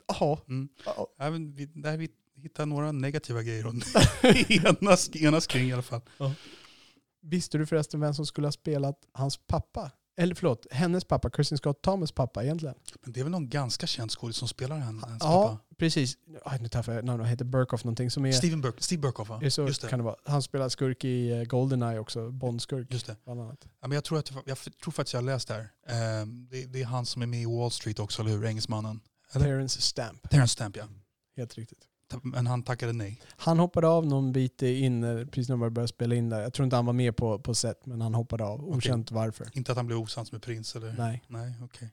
Jaha. 0.07 0.39
Mm. 0.49 0.69
Ja. 0.85 1.07
Ja, 1.19 1.31
men 1.31 1.55
vi, 1.55 1.67
där 1.67 1.93
är 1.93 1.97
vi 1.97 2.09
hitta 2.43 2.65
några 2.65 2.93
negativa 2.93 3.43
grejer 3.43 3.65
att 3.69 4.25
enas, 4.81 5.17
enas 5.17 5.47
kring 5.47 5.69
i 5.69 5.73
alla 5.73 5.83
fall. 5.83 6.01
Visste 7.23 7.59
du 7.59 7.67
förresten 7.67 8.01
vem 8.01 8.15
som 8.15 8.27
skulle 8.27 8.47
ha 8.47 8.53
spelat 8.53 8.99
hans 9.13 9.37
pappa? 9.37 9.91
Eller 10.17 10.35
förlåt, 10.35 10.67
hennes 10.71 11.05
pappa, 11.05 11.31
Kirsten 11.31 11.59
Scott 11.59 11.83
Thomas 11.83 12.13
pappa 12.13 12.45
egentligen. 12.45 12.75
Men 13.03 13.13
det 13.13 13.21
är 13.21 13.25
väl 13.25 13.31
någon 13.31 13.49
ganska 13.49 13.87
känd 13.87 14.11
skådis 14.11 14.37
som 14.37 14.49
spelar 14.49 14.79
hennes 14.79 15.05
Ja, 15.21 15.49
pappa? 15.49 15.75
precis. 15.79 16.15
Aj, 16.45 16.59
nu 16.61 16.69
tappade 16.69 16.97
jag 16.97 17.05
namnet. 17.05 17.25
Han 17.27 17.31
heter 17.31 17.45
Burkoff 17.45 17.85
någonting 17.85 18.11
som 18.11 18.27
är... 18.27 18.33
Steven 18.33 18.61
Burk, 18.61 18.75
Steve 18.79 19.01
Burkoff 19.03 19.29
va? 19.29 19.41
är 19.43 19.51
så 19.51 19.67
Just 19.67 19.83
det. 19.83 19.89
kan 19.89 19.99
det 19.99 20.05
vara. 20.05 20.17
Han 20.25 20.43
spelar 20.43 20.69
skurk 20.69 21.05
i 21.05 21.31
eh, 21.31 21.45
Goldeneye 21.45 21.99
också, 21.99 22.31
Bond-skurk 22.31 22.87
Just 22.93 23.07
det. 23.07 23.17
bland 23.25 23.41
annat. 23.41 23.67
Ja, 23.81 23.89
men 23.89 23.95
jag, 23.95 24.05
tror 24.05 24.19
att, 24.19 24.31
jag, 24.47 24.59
tror 24.83 24.93
faktiskt 24.93 25.13
jag 25.15 25.21
har 25.21 25.27
läst 25.27 25.49
det 25.49 25.55
här. 25.55 25.71
Ehm, 26.23 26.47
det, 26.51 26.65
det 26.67 26.81
är 26.83 26.87
han 26.87 27.07
som 27.07 27.23
är 27.23 27.27
med 27.27 27.41
i 27.43 27.45
Wall 27.47 27.71
Street 27.71 27.99
också, 27.99 28.23
eller 28.23 28.31
hur? 28.33 28.45
Engelsmannen. 28.45 29.01
Eller? 29.33 29.45
Terrence 29.47 29.81
Stamp, 29.81 30.31
Terrence 30.31 30.53
Stamp 30.53 30.77
ja. 30.77 30.85
helt 31.37 31.55
riktigt. 31.55 31.87
Men 32.23 32.47
han 32.47 32.63
tackade 32.63 32.93
nej. 32.93 33.21
Han 33.37 33.59
hoppade 33.59 33.89
av 33.89 34.07
någon 34.07 34.33
bit 34.33 34.63
in 34.63 35.03
precis 35.31 35.49
när 35.49 35.57
man 35.57 35.75
började 35.75 35.89
spela 35.89 36.15
in 36.15 36.29
där. 36.29 36.41
Jag 36.41 36.53
tror 36.53 36.65
inte 36.65 36.77
han 36.77 36.87
var 36.87 36.93
med 36.93 37.17
på, 37.17 37.39
på 37.39 37.55
set, 37.55 37.87
men 37.87 38.01
han 38.01 38.15
hoppade 38.15 38.45
av. 38.45 38.69
Okänt 38.69 39.11
varför. 39.11 39.49
Inte 39.53 39.73
att 39.73 39.77
han 39.77 39.87
blev 39.87 39.99
osams 39.99 40.33
med 40.33 40.43
prins 40.43 40.77
eller? 40.77 40.95
Nej. 40.99 41.23
Nej, 41.29 41.55
okej. 41.63 41.91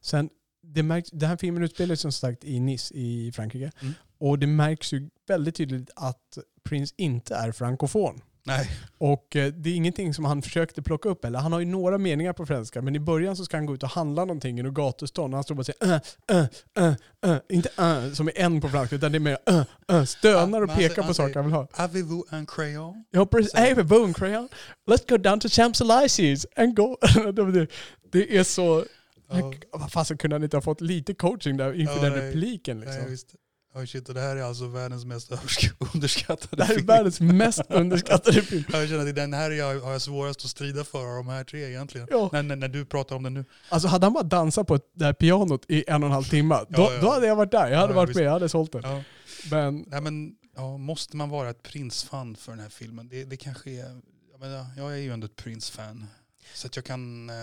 Sen, 0.00 0.30
det 0.62 0.82
märks, 0.82 1.10
den 1.10 1.28
här 1.28 1.36
filmen 1.36 1.62
utspelar 1.62 1.94
sig 1.94 2.02
som 2.02 2.12
sagt 2.12 2.44
i 2.44 2.60
Nice 2.60 2.94
i 2.94 3.32
Frankrike. 3.32 3.72
Mm. 3.80 3.94
Och 4.18 4.38
det 4.38 4.46
märks 4.46 4.92
ju 4.92 5.10
väldigt 5.26 5.54
tydligt 5.54 5.90
att 5.96 6.38
Prince 6.62 6.94
inte 6.98 7.34
är 7.34 7.52
frankofon. 7.52 8.20
Nej, 8.46 8.70
Och 8.98 9.36
eh, 9.36 9.52
det 9.52 9.70
är 9.70 9.74
ingenting 9.74 10.14
som 10.14 10.24
han 10.24 10.42
försökte 10.42 10.82
plocka 10.82 11.08
upp 11.08 11.24
eller. 11.24 11.38
Han 11.38 11.52
har 11.52 11.60
ju 11.60 11.66
några 11.66 11.98
meningar 11.98 12.32
på 12.32 12.46
franska, 12.46 12.82
men 12.82 12.96
i 12.96 13.00
början 13.00 13.36
så 13.36 13.44
ska 13.44 13.56
han 13.56 13.66
gå 13.66 13.74
ut 13.74 13.82
och 13.82 13.88
handla 13.88 14.24
någonting 14.24 14.58
i 14.58 14.62
något 14.62 14.74
gatuston. 14.74 15.32
Och 15.32 15.36
han 15.36 15.44
står 15.44 15.54
bara 15.54 15.60
och 15.60 15.66
säger 15.66 15.94
äh, 15.94 16.36
äh, 16.36 16.46
äh, 16.78 17.32
äh. 17.32 17.38
Inte 17.48 17.70
äh, 17.78 18.12
som 18.12 18.28
är 18.28 18.38
en 18.40 18.60
på 18.60 18.68
franska, 18.68 18.96
utan 18.96 19.12
det 19.12 19.18
är 19.18 19.20
mer 19.20 19.38
äh, 19.46 19.62
äh, 19.88 20.04
stönar 20.04 20.42
och 20.42 20.50
men 20.50 20.68
han 20.68 20.78
pekar 20.78 20.94
på 20.94 21.02
han 21.02 21.14
saker 21.14 21.34
han 21.34 21.44
vill 21.44 21.54
ha. 21.54 21.68
avez-vous 21.72 22.24
un 22.32 22.46
crayon? 22.46 23.04
Ja, 23.10 23.26
precis. 23.26 23.54
Hey, 23.54 23.74
boom, 23.74 24.14
crayon. 24.14 24.48
Let's 24.90 25.08
go 25.08 25.16
down 25.16 25.40
to 25.40 25.48
Champs-Élysées 25.48 26.46
and 26.56 26.76
go. 26.76 26.96
det, 28.12 28.36
är 28.36 28.44
så... 28.44 28.84
Ja. 29.28 29.52
Vad 29.72 29.92
fasen 29.92 30.18
kunde 30.18 30.36
han 30.36 30.42
inte 30.44 30.56
ha 30.56 30.62
fått 30.62 30.80
lite 30.80 31.14
coaching 31.14 31.56
där 31.56 31.72
inför 31.80 31.94
Ja, 31.96 32.02
den 32.02 32.12
nej. 32.12 32.28
repliken 32.28 32.80
Nej, 32.80 32.88
liksom? 32.88 33.10
visst. 33.10 33.34
Oh 33.76 33.84
shit, 33.84 34.08
och 34.08 34.14
det 34.14 34.20
här 34.20 34.36
är 34.36 34.42
alltså 34.42 34.66
världens 34.66 35.04
mest 35.04 35.30
underskattade 35.94 36.56
Det 36.56 36.64
här 36.64 36.72
är 36.72 36.76
film. 36.76 36.86
världens 36.86 37.20
mest 37.20 37.60
underskattade 37.68 38.42
film. 38.42 38.64
Jag 38.72 38.88
känner 38.88 39.08
att 39.08 39.14
den 39.14 39.32
här 39.34 39.50
är 39.50 39.54
jag, 39.54 39.80
har 39.80 39.92
jag 39.92 40.02
svårast 40.02 40.44
att 40.44 40.50
strida 40.50 40.84
för 40.84 40.98
av 41.10 41.16
de 41.16 41.28
här 41.28 41.44
tre 41.44 41.68
egentligen. 41.68 42.08
Ja. 42.10 42.30
När, 42.32 42.42
när, 42.42 42.56
när 42.56 42.68
du 42.68 42.84
pratar 42.84 43.16
om 43.16 43.22
den 43.22 43.34
nu. 43.34 43.44
Alltså 43.68 43.88
hade 43.88 44.06
han 44.06 44.12
bara 44.12 44.24
dansat 44.24 44.66
på 44.66 44.74
ett- 44.74 44.90
det 44.94 45.04
här 45.04 45.12
pianot 45.12 45.64
i 45.68 45.84
en 45.88 46.02
och 46.02 46.06
en 46.06 46.12
halv 46.12 46.24
timme, 46.24 46.54
då, 46.68 46.82
Ja, 46.82 47.00
då 47.00 47.10
hade 47.10 47.26
jag 47.26 47.36
varit 47.36 47.50
där. 47.50 47.68
Jag 47.70 47.78
hade 47.78 47.94
varit 47.94 48.08
visst. 48.08 48.16
med, 48.18 48.26
jag 48.26 48.32
hade 48.32 48.48
sålt 48.48 48.72
den. 48.72 49.02
Men 49.50 49.84
Nej, 49.88 50.00
men, 50.00 50.34
ja, 50.56 50.76
måste 50.76 51.16
man 51.16 51.28
vara 51.30 51.50
ett 51.50 51.62
Prince-fan 51.62 52.36
för 52.36 52.52
den 52.52 52.60
här 52.60 52.68
filmen? 52.68 53.08
Det, 53.08 53.24
det 53.24 53.36
kanske 53.36 53.70
är... 53.70 54.00
Jag, 54.32 54.40
menar, 54.40 54.66
jag 54.76 54.92
är 54.92 54.96
ju 54.96 55.12
ändå 55.12 55.24
ett 55.24 55.36
Prince-fan. 55.36 56.06
Så 56.54 56.66
att 56.66 56.76
jag 56.76 56.84
kan 56.84 57.30
eh, 57.30 57.34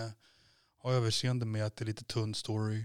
ha 0.82 0.92
överseende 0.92 1.46
med 1.46 1.66
att 1.66 1.76
det 1.76 1.84
är 1.84 1.86
lite 1.86 2.04
tunn 2.04 2.34
story. 2.34 2.84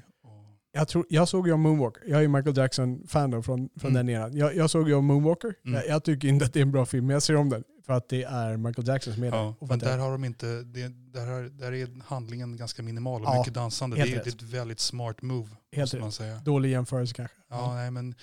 Jag, 0.80 0.88
tror, 0.88 1.06
jag 1.10 1.27
såg 1.27 1.47
ju 1.47 1.53
om 1.53 1.61
Moonwalker. 1.61 2.03
Jag 2.07 2.23
är 2.23 2.27
Michael 2.27 2.57
Jackson-fan 2.57 3.43
från, 3.43 3.69
från 3.80 3.91
Mm. 3.91 3.93
den 3.93 4.10
eran. 4.15 4.38
Jag, 4.38 4.56
jag 4.56 4.69
såg 4.69 4.88
ju 4.88 4.93
om 4.93 5.06
Moonwalker. 5.06 5.53
Mm. 5.65 5.76
Jag, 5.76 5.88
jag 5.88 6.03
tycker 6.03 6.27
inte 6.27 6.45
att 6.45 6.53
det 6.53 6.60
är 6.60 6.61
en 6.61 6.72
bra 6.72 6.85
film, 6.85 7.06
men 7.07 7.14
jag 7.14 7.23
ser 7.23 7.35
om 7.35 7.49
den. 7.49 7.64
För 7.85 7.93
att 7.93 8.10
det 8.10 8.23
är 8.23 8.57
Michael 8.57 8.88
Jackson 8.88 9.14
som 9.14 9.23
är 9.23 9.27
ja, 9.27 9.56
för 9.60 9.65
men 9.65 9.80
där 9.80 9.97
har 9.97 10.11
de 10.11 10.23
inte... 10.26 10.45
Det, 10.45 10.88
där, 10.88 11.27
har, 11.27 11.41
där 11.41 11.72
är 11.73 12.03
handlingen 12.03 12.57
ganska 12.57 12.84
minimal 12.84 13.22
och 13.22 13.27
Ja, 13.27 13.38
mycket 13.39 13.53
dansande. 13.53 13.95
Det 13.95 14.01
är, 14.01 14.06
det 14.06 14.14
är 14.15 14.27
ett 14.27 14.41
väldigt 14.41 14.80
smart 14.80 15.22
move, 15.22 15.49
Helt 15.72 15.99
man 15.99 16.11
säga. 16.11 16.41
Dålig 16.45 16.69
jämförelse 16.72 17.14
kanske. 17.14 17.35
Ja, 17.49 17.73
nej 17.73 17.91
men... 17.91 18.15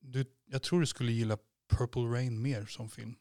Du, 0.00 0.24
jag 0.50 0.62
tror 0.62 0.80
du 0.80 0.86
skulle 0.86 1.12
gilla 1.12 1.38
Purple 1.70 2.02
Rain 2.02 2.42
mer 2.42 2.66
som 2.66 2.88
film. 2.88 3.14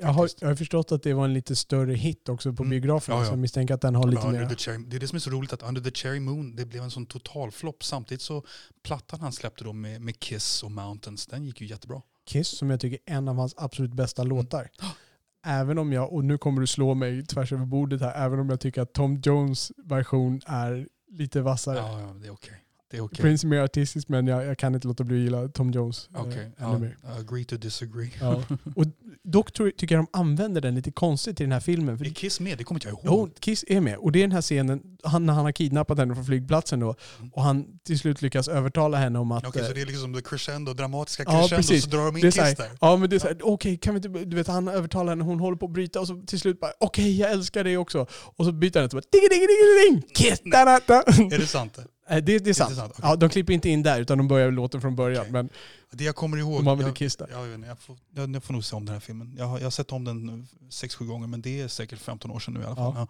Jag 0.00 0.08
har, 0.08 0.28
jag 0.40 0.48
har 0.48 0.54
förstått 0.54 0.92
att 0.92 1.02
det 1.02 1.14
var 1.14 1.24
en 1.24 1.34
lite 1.34 1.56
större 1.56 1.94
hit 1.94 2.28
också 2.28 2.52
på 2.52 2.62
Mm. 2.62 2.70
biograferna, 2.70 3.16
Ja, 3.16 3.20
ja. 3.22 3.26
så 3.26 3.32
jag 3.32 3.38
misstänker 3.38 3.74
att 3.74 3.80
den 3.80 3.94
har 3.94 4.06
lite 4.08 4.28
mer... 4.28 4.54
Cherry, 4.56 4.84
det 4.86 4.96
är 4.96 5.00
det 5.00 5.08
som 5.08 5.16
är 5.16 5.20
så 5.20 5.30
roligt 5.30 5.52
att 5.52 5.62
Under 5.62 5.80
the 5.80 5.90
Cherry 5.90 6.20
Moon 6.20 6.56
det 6.56 6.64
blev 6.66 6.82
en 6.82 6.90
sån 6.90 7.06
totalflopp. 7.06 7.84
Samtidigt 7.84 8.22
så 8.22 8.44
plattan 8.82 9.20
han 9.20 9.32
släppte 9.32 9.64
då 9.64 9.72
med, 9.72 10.00
med 10.00 10.20
Kiss 10.20 10.62
och 10.62 10.70
Mountains, 10.70 11.26
den 11.26 11.44
gick 11.44 11.60
ju 11.60 11.66
jättebra. 11.66 12.02
Kiss, 12.26 12.48
som 12.48 12.70
jag 12.70 12.80
tycker 12.80 12.98
är 13.12 13.16
en 13.16 13.28
av 13.28 13.36
hans 13.36 13.54
absolut 13.56 13.92
bästa 13.94 14.22
låtar. 14.22 14.70
Även 15.46 15.78
om 15.78 15.92
jag, 15.92 16.12
och 16.12 16.24
nu 16.24 16.38
kommer 16.38 16.60
du 16.60 16.66
slå 16.66 16.94
mig 16.94 17.26
tvärs 17.26 17.52
över 17.52 17.66
bordet 17.66 18.00
här, 18.00 18.26
även 18.26 18.38
om 18.40 18.50
jag 18.50 18.60
tycker 18.60 18.82
att 18.82 18.92
Tom 18.92 19.20
Jones 19.24 19.72
version 19.84 20.40
är 20.46 20.88
lite 21.10 21.40
vassare. 21.40 21.76
Ja, 21.76 22.00
ja 22.00 22.06
det 22.20 22.26
är 22.26 22.32
okej. 22.32 22.56
Det 22.90 22.96
är 22.96 23.00
okej. 23.00 23.22
Prince 23.22 23.46
är 23.46 23.48
mer 23.48 23.58
artistisk 23.60 24.08
men 24.08 24.26
jag, 24.26 24.44
jag 24.44 24.58
kan 24.58 24.74
inte 24.74 24.88
låta 24.88 25.04
bli 25.04 25.16
att 25.16 25.22
gilla 25.22 25.48
Tom 25.48 25.70
Jones 25.70 26.08
eh, 26.14 26.20
Okej, 26.20 26.38
ännu 26.38 26.52
ja, 26.58 26.78
mer. 26.78 26.96
agree 27.20 27.44
to 27.44 27.56
disagree. 27.56 28.10
Ja. 28.20 28.42
Och 28.76 28.84
dock 29.24 29.52
tror, 29.52 29.70
tycker 29.70 29.94
jag 29.94 30.04
de 30.04 30.18
använder 30.18 30.60
den 30.60 30.74
lite 30.74 30.90
konstigt 30.90 31.40
i 31.40 31.44
den 31.44 31.52
här 31.52 31.60
filmen. 31.60 31.98
För 31.98 32.04
Är 32.04 32.10
Kiss 32.10 32.40
med? 32.40 32.58
Det 32.58 32.64
kommer 32.64 32.76
inte 32.76 32.88
jag 32.88 32.94
ihåg. 32.94 33.28
Jo, 33.28 33.34
Kiss 33.40 33.64
är 33.68 33.80
med. 33.80 33.96
Och 33.96 34.12
det 34.12 34.18
är 34.18 34.20
den 34.20 34.32
här 34.32 34.42
scenen 34.42 34.82
han, 35.04 35.26
när 35.26 35.32
han 35.32 35.44
har 35.44 35.52
kidnappat 35.52 35.98
henne 35.98 36.14
från 36.14 36.24
flygplatsen 36.24 36.80
då. 36.80 36.94
Mm. 37.18 37.30
Och 37.32 37.42
han 37.42 37.66
till 37.84 37.98
slut 37.98 38.22
lyckas 38.22 38.48
övertala 38.48 38.98
henne 38.98 39.18
om 39.18 39.32
att... 39.32 39.46
Okej, 39.46 39.62
eh, 39.62 39.68
så 39.68 39.74
det 39.74 39.80
är 39.82 39.86
liksom 39.86 40.12
det 40.12 40.22
crescendo, 40.22 40.74
dramatiska 40.74 41.22
Ja, 41.26 41.30
crescendo, 41.40 41.56
precis. 41.56 41.84
så 41.84 41.90
drar 41.90 42.04
de 42.06 42.16
in 42.16 42.22
Kiss 42.22 42.36
här, 42.36 42.54
där. 42.56 42.70
ja 42.80 42.96
men 42.96 43.10
det 43.10 43.16
är 43.16 43.20
såhär, 43.20 43.38
okej 43.42 43.76
kan 43.76 43.94
vi 43.94 43.98
inte, 44.08 44.24
du 44.24 44.36
vet 44.36 44.46
han 44.46 44.68
övertalar 44.68 45.12
henne, 45.12 45.24
hon 45.24 45.40
håller 45.40 45.56
på 45.56 45.66
att 45.66 45.72
bryta 45.72 46.00
och 46.00 46.06
så 46.06 46.22
till 46.26 46.40
slut 46.40 46.60
bara, 46.60 46.72
okej 46.80 47.18
jag 47.20 47.30
älskar 47.30 47.64
dig 47.64 47.78
också. 47.78 48.06
Och 48.36 48.44
så 48.44 48.52
byter 48.52 48.78
han 48.80 48.88
det 48.88 48.96
och 48.96 49.02
bara, 49.02 49.08
ding 49.12 49.28
ding 49.30 49.40
ding 49.40 50.02
ding 50.02 50.14
Kiss! 50.14 50.40
Da, 50.44 50.64
da, 50.64 50.80
da. 50.86 50.94
Är 51.34 51.38
det 51.38 51.46
sant? 51.46 51.78
Eh, 52.10 52.16
Det, 52.24 52.38
det 52.38 52.50
är 52.50 52.54
sant. 52.54 52.76
sant? 52.76 52.92
Okej. 52.92 53.10
Ja, 53.10 53.16
de 53.16 53.28
klipper 53.28 53.52
inte 53.52 53.68
in 53.68 53.82
där 53.82 54.00
utan 54.00 54.18
de 54.18 54.28
börjar 54.28 54.50
låten 54.50 54.80
från 54.80 54.96
början. 54.96 55.20
Okej. 55.20 55.32
Men 55.32 55.48
Det 55.90 56.04
jag 56.04 56.16
kommer 56.16 56.36
ihåg... 56.36 56.62
använder 56.68 56.84
jag, 56.84 56.96
där. 57.18 57.28
jag, 57.30 57.54
inte, 57.54 57.68
jag, 57.68 57.78
får, 57.78 57.98
jag, 58.14 58.34
jag 58.34 58.44
får 58.44 58.52
nog 58.54 58.64
se 58.64 58.76
om 58.76 58.84
den 58.86 58.92
här 58.92 59.00
filmen. 59.00 59.34
Jag 59.38 59.44
har, 59.46 59.58
jag 59.58 59.66
har 59.66 59.70
sett 59.70 59.92
om 59.92 60.04
den 60.04 60.46
sex 60.70 60.94
sju 60.94 61.04
gånger 61.04 61.26
men 61.26 61.42
det 61.42 61.60
är 61.60 61.68
säkert 61.68 61.98
15 61.98 62.30
år 62.30 62.38
sedan 62.40 62.54
nu 62.54 62.60
i 62.60 62.64
alla 62.64 62.76
fall. 62.76 62.92
Ja. 62.96 63.06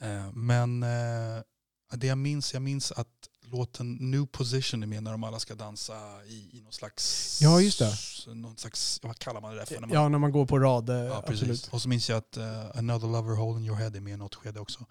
Ja. 0.00 0.06
Eh, 0.06 0.32
Men 0.32 0.82
eh, 0.82 1.42
det 1.92 2.06
jag 2.06 2.18
minns, 2.18 2.52
jag 2.52 2.62
minns 2.62 2.92
att 2.92 3.08
låten 3.50 3.94
New 3.94 4.26
Position 4.26 4.82
är 4.82 4.86
med 4.86 5.02
när 5.02 5.12
de 5.12 5.24
alla 5.24 5.38
ska 5.38 5.54
dansa 5.54 5.94
i, 6.26 6.58
i 6.58 6.60
någon 6.62 6.72
slags... 6.72 7.38
Ja, 7.42 7.60
just 7.60 7.78
det. 7.78 7.94
Någon 8.34 8.56
slags, 8.56 9.00
vad 9.02 9.18
kallar 9.18 9.40
man 9.40 9.52
det 9.52 9.58
där 9.58 9.66
för? 9.66 9.74
När 9.74 9.80
man, 9.80 9.90
Ja, 9.90 10.08
när 10.08 10.18
man 10.18 10.32
går 10.32 10.46
på 10.46 10.58
rad, 10.58 10.88
Ja, 10.88 11.22
precis. 11.26 11.42
absolut. 11.42 11.68
Och 11.72 11.82
så 11.82 11.88
minns 11.88 12.08
jag 12.08 12.18
att 12.18 12.36
uh, 12.36 12.78
Another 12.78 13.08
Lover 13.08 13.36
Hole 13.36 13.58
in 13.58 13.64
Your 13.64 13.76
Head 13.76 13.96
är 13.96 14.00
med 14.00 14.12
i 14.12 14.16
något 14.16 14.34
skede 14.34 14.60
också. 14.60 14.86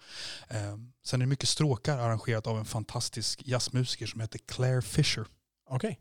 Eh, 0.48 0.76
sen 1.04 1.20
är 1.20 1.26
det 1.26 1.28
mycket 1.28 1.48
stråkar 1.48 1.98
arrangerat 1.98 2.46
av 2.46 2.58
en 2.58 2.64
fantastisk 2.64 3.42
jazzmusiker 3.44 4.06
som 4.06 4.20
heter 4.20 4.38
Claire 4.38 4.82
Fisher. 4.82 5.26
Okej. 5.68 6.00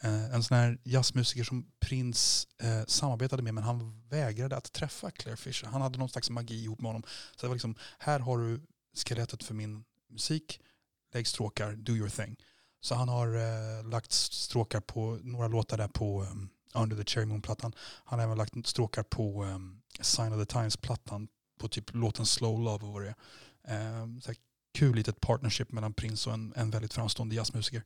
Eh, 0.00 0.34
en 0.34 0.42
sån 0.42 0.56
här 0.56 0.78
jazzmusiker 0.84 1.44
som 1.44 1.66
Prince 1.80 2.46
eh, 2.62 2.84
samarbetade 2.86 3.42
med 3.42 3.54
men 3.54 3.64
han 3.64 4.02
vägrade 4.08 4.56
att 4.56 4.72
träffa 4.72 5.10
Claire 5.10 5.36
Fisher. 5.36 5.66
Han 5.66 5.82
hade 5.82 5.98
någon 5.98 6.08
slags 6.08 6.30
magi 6.30 6.62
ihop 6.64 6.80
med 6.80 6.88
honom. 6.88 7.02
Så 7.36 7.40
det 7.40 7.46
var 7.46 7.54
liksom, 7.54 7.74
här 7.98 8.18
har 8.20 8.38
du 8.38 8.60
skelettet 8.96 9.44
för 9.44 9.54
min 9.54 9.84
musik, 10.10 10.60
lägg 11.14 11.26
stråkar, 11.26 11.72
do 11.72 11.92
your 11.92 12.08
thing. 12.08 12.36
Så 12.80 12.94
han 12.94 13.08
har 13.08 13.36
eh, 13.36 13.88
lagt 13.90 14.12
stråkar 14.12 14.80
på 14.80 15.18
några 15.22 15.48
låtar 15.48 15.78
där 15.78 15.88
på 15.88 16.22
um, 16.22 16.48
Under 16.74 16.96
the 16.96 17.04
Cherry 17.04 17.26
Moon-plattan. 17.26 17.72
Han 18.04 18.18
har 18.18 18.26
även 18.26 18.38
lagt 18.38 18.66
stråkar 18.66 19.02
på 19.02 19.44
um, 19.44 19.80
Sign 20.00 20.32
of 20.32 20.46
the 20.48 20.52
Times-plattan 20.52 21.28
på 21.60 21.68
typ 21.68 21.94
låten 21.94 22.26
Slow 22.26 22.60
Love 22.60 22.86
och 22.86 22.92
vad 22.92 23.02
det 23.02 23.14
är. 23.64 24.02
Um, 24.02 24.20
så 24.20 24.28
här, 24.28 24.36
kul 24.78 24.96
litet 24.96 25.20
partnership 25.20 25.72
mellan 25.72 25.92
Prince 25.92 26.30
och 26.30 26.34
en, 26.34 26.52
en 26.56 26.70
väldigt 26.70 26.94
framstående 26.94 27.34
jazzmusiker. 27.34 27.82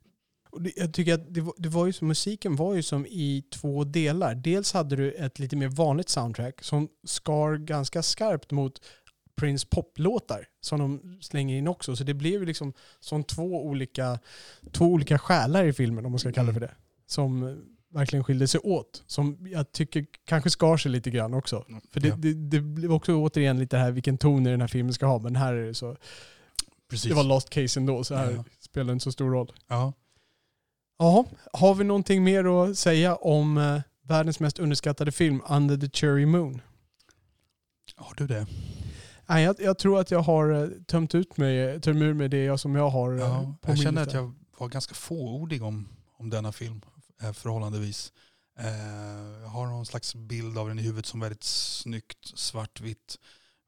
Och 0.50 0.62
det- 0.62 0.72
Jag 0.76 0.94
tycker 0.94 1.14
att 1.14 1.34
det 1.34 1.40
var, 1.40 1.54
det 1.58 1.68
var 1.68 1.86
ju 1.86 1.92
som, 1.92 2.08
musiken 2.08 2.56
var 2.56 2.74
ju 2.74 2.82
som 2.82 3.06
i 3.06 3.44
två 3.52 3.84
delar. 3.84 4.34
Dels 4.34 4.72
hade 4.72 4.96
du 4.96 5.12
ett 5.12 5.38
lite 5.38 5.56
mer 5.56 5.68
vanligt 5.68 6.08
soundtrack 6.08 6.62
som 6.64 6.88
skar 7.06 7.56
ganska 7.56 8.02
skarpt 8.02 8.50
mot 8.50 8.80
Prince 9.38 9.66
poplåtar 9.70 10.46
som 10.60 10.78
de 10.80 11.18
slänger 11.20 11.56
in 11.58 11.68
också. 11.68 11.96
Så 11.96 12.04
det 12.04 12.14
blev 12.14 12.40
ju 12.40 12.46
liksom 12.46 12.72
som 13.00 13.24
två 13.24 13.66
olika, 13.66 14.18
två 14.72 14.84
olika 14.84 15.18
själar 15.18 15.64
i 15.64 15.72
filmen 15.72 16.06
om 16.06 16.12
man 16.12 16.18
ska 16.18 16.32
kalla 16.32 16.46
det 16.46 16.52
för 16.54 16.60
det. 16.60 16.74
Som 17.06 17.42
eh, 17.48 17.54
verkligen 17.90 18.24
skilde 18.24 18.48
sig 18.48 18.60
åt. 18.64 19.02
Som 19.06 19.46
jag 19.50 19.72
tycker 19.72 20.06
kanske 20.24 20.50
skar 20.50 20.76
sig 20.76 20.90
lite 20.90 21.10
grann 21.10 21.34
också. 21.34 21.64
För 21.90 22.00
det, 22.00 22.08
Ja, 22.08 22.16
det, 22.16 22.34
det 22.34 22.60
blev 22.60 22.92
också 22.92 23.14
återigen 23.14 23.58
lite 23.58 23.76
här 23.78 23.90
vilken 23.90 24.18
ton 24.18 24.46
i 24.46 24.50
den 24.50 24.60
här 24.60 24.68
filmen 24.68 24.92
ska 24.94 25.06
ha. 25.06 25.18
Men 25.18 25.36
här 25.36 25.54
är 25.54 25.66
det 25.66 25.74
så. 25.74 25.96
precis. 26.90 27.08
Det 27.08 27.14
var 27.14 27.24
lost 27.24 27.50
case 27.50 27.80
ändå 27.80 28.04
så 28.04 28.14
här 28.14 28.30
Ja. 28.30 28.44
spelar 28.60 28.92
inte 28.92 29.02
så 29.04 29.12
stor 29.12 29.30
roll. 29.30 29.52
ja. 29.68 29.92
Jaha, 31.00 31.24
har 31.52 31.74
vi 31.74 31.84
någonting 31.84 32.24
mer 32.24 32.44
att 32.70 32.78
säga 32.78 33.16
om 33.16 33.58
eh, 33.58 33.80
världens 34.02 34.40
mest 34.40 34.58
underskattade 34.58 35.12
film, 35.12 35.42
Under 35.48 35.76
the 35.76 35.88
Cherry 35.90 36.26
Moon? 36.26 36.60
Har 37.96 38.14
du 38.16 38.26
det? 38.26 38.46
Nej, 39.28 39.44
jag, 39.44 39.56
jag 39.60 39.78
tror 39.78 40.00
att 40.00 40.10
jag 40.10 40.20
har 40.20 40.50
eh, 40.50 40.68
tömt 40.86 41.14
ut 41.14 41.36
mig, 41.36 41.80
tömt 41.80 42.02
ur 42.02 42.14
mig 42.14 42.28
det 42.28 42.44
jag, 42.44 42.60
som 42.60 42.74
jag 42.74 42.90
har 42.90 43.12
eh, 43.12 43.20
Ja, 43.20 43.54
på 43.60 43.70
jag 43.70 43.78
känner 43.78 44.02
att 44.02 44.12
jag 44.12 44.34
var 44.58 44.68
ganska 44.68 44.94
fåordig 44.94 45.62
om, 45.62 45.88
om 46.16 46.30
denna 46.30 46.52
film 46.52 46.80
eh, 47.22 47.32
förhållandevis. 47.32 48.12
Jag 49.42 49.48
har 49.48 49.66
någon 49.66 49.86
slags 49.86 50.14
bild 50.14 50.58
av 50.58 50.68
den 50.68 50.78
i 50.78 50.82
huvudet 50.82 51.06
som 51.06 51.20
väldigt 51.20 51.44
snyggt 51.44 52.38
svartvitt 52.38 53.18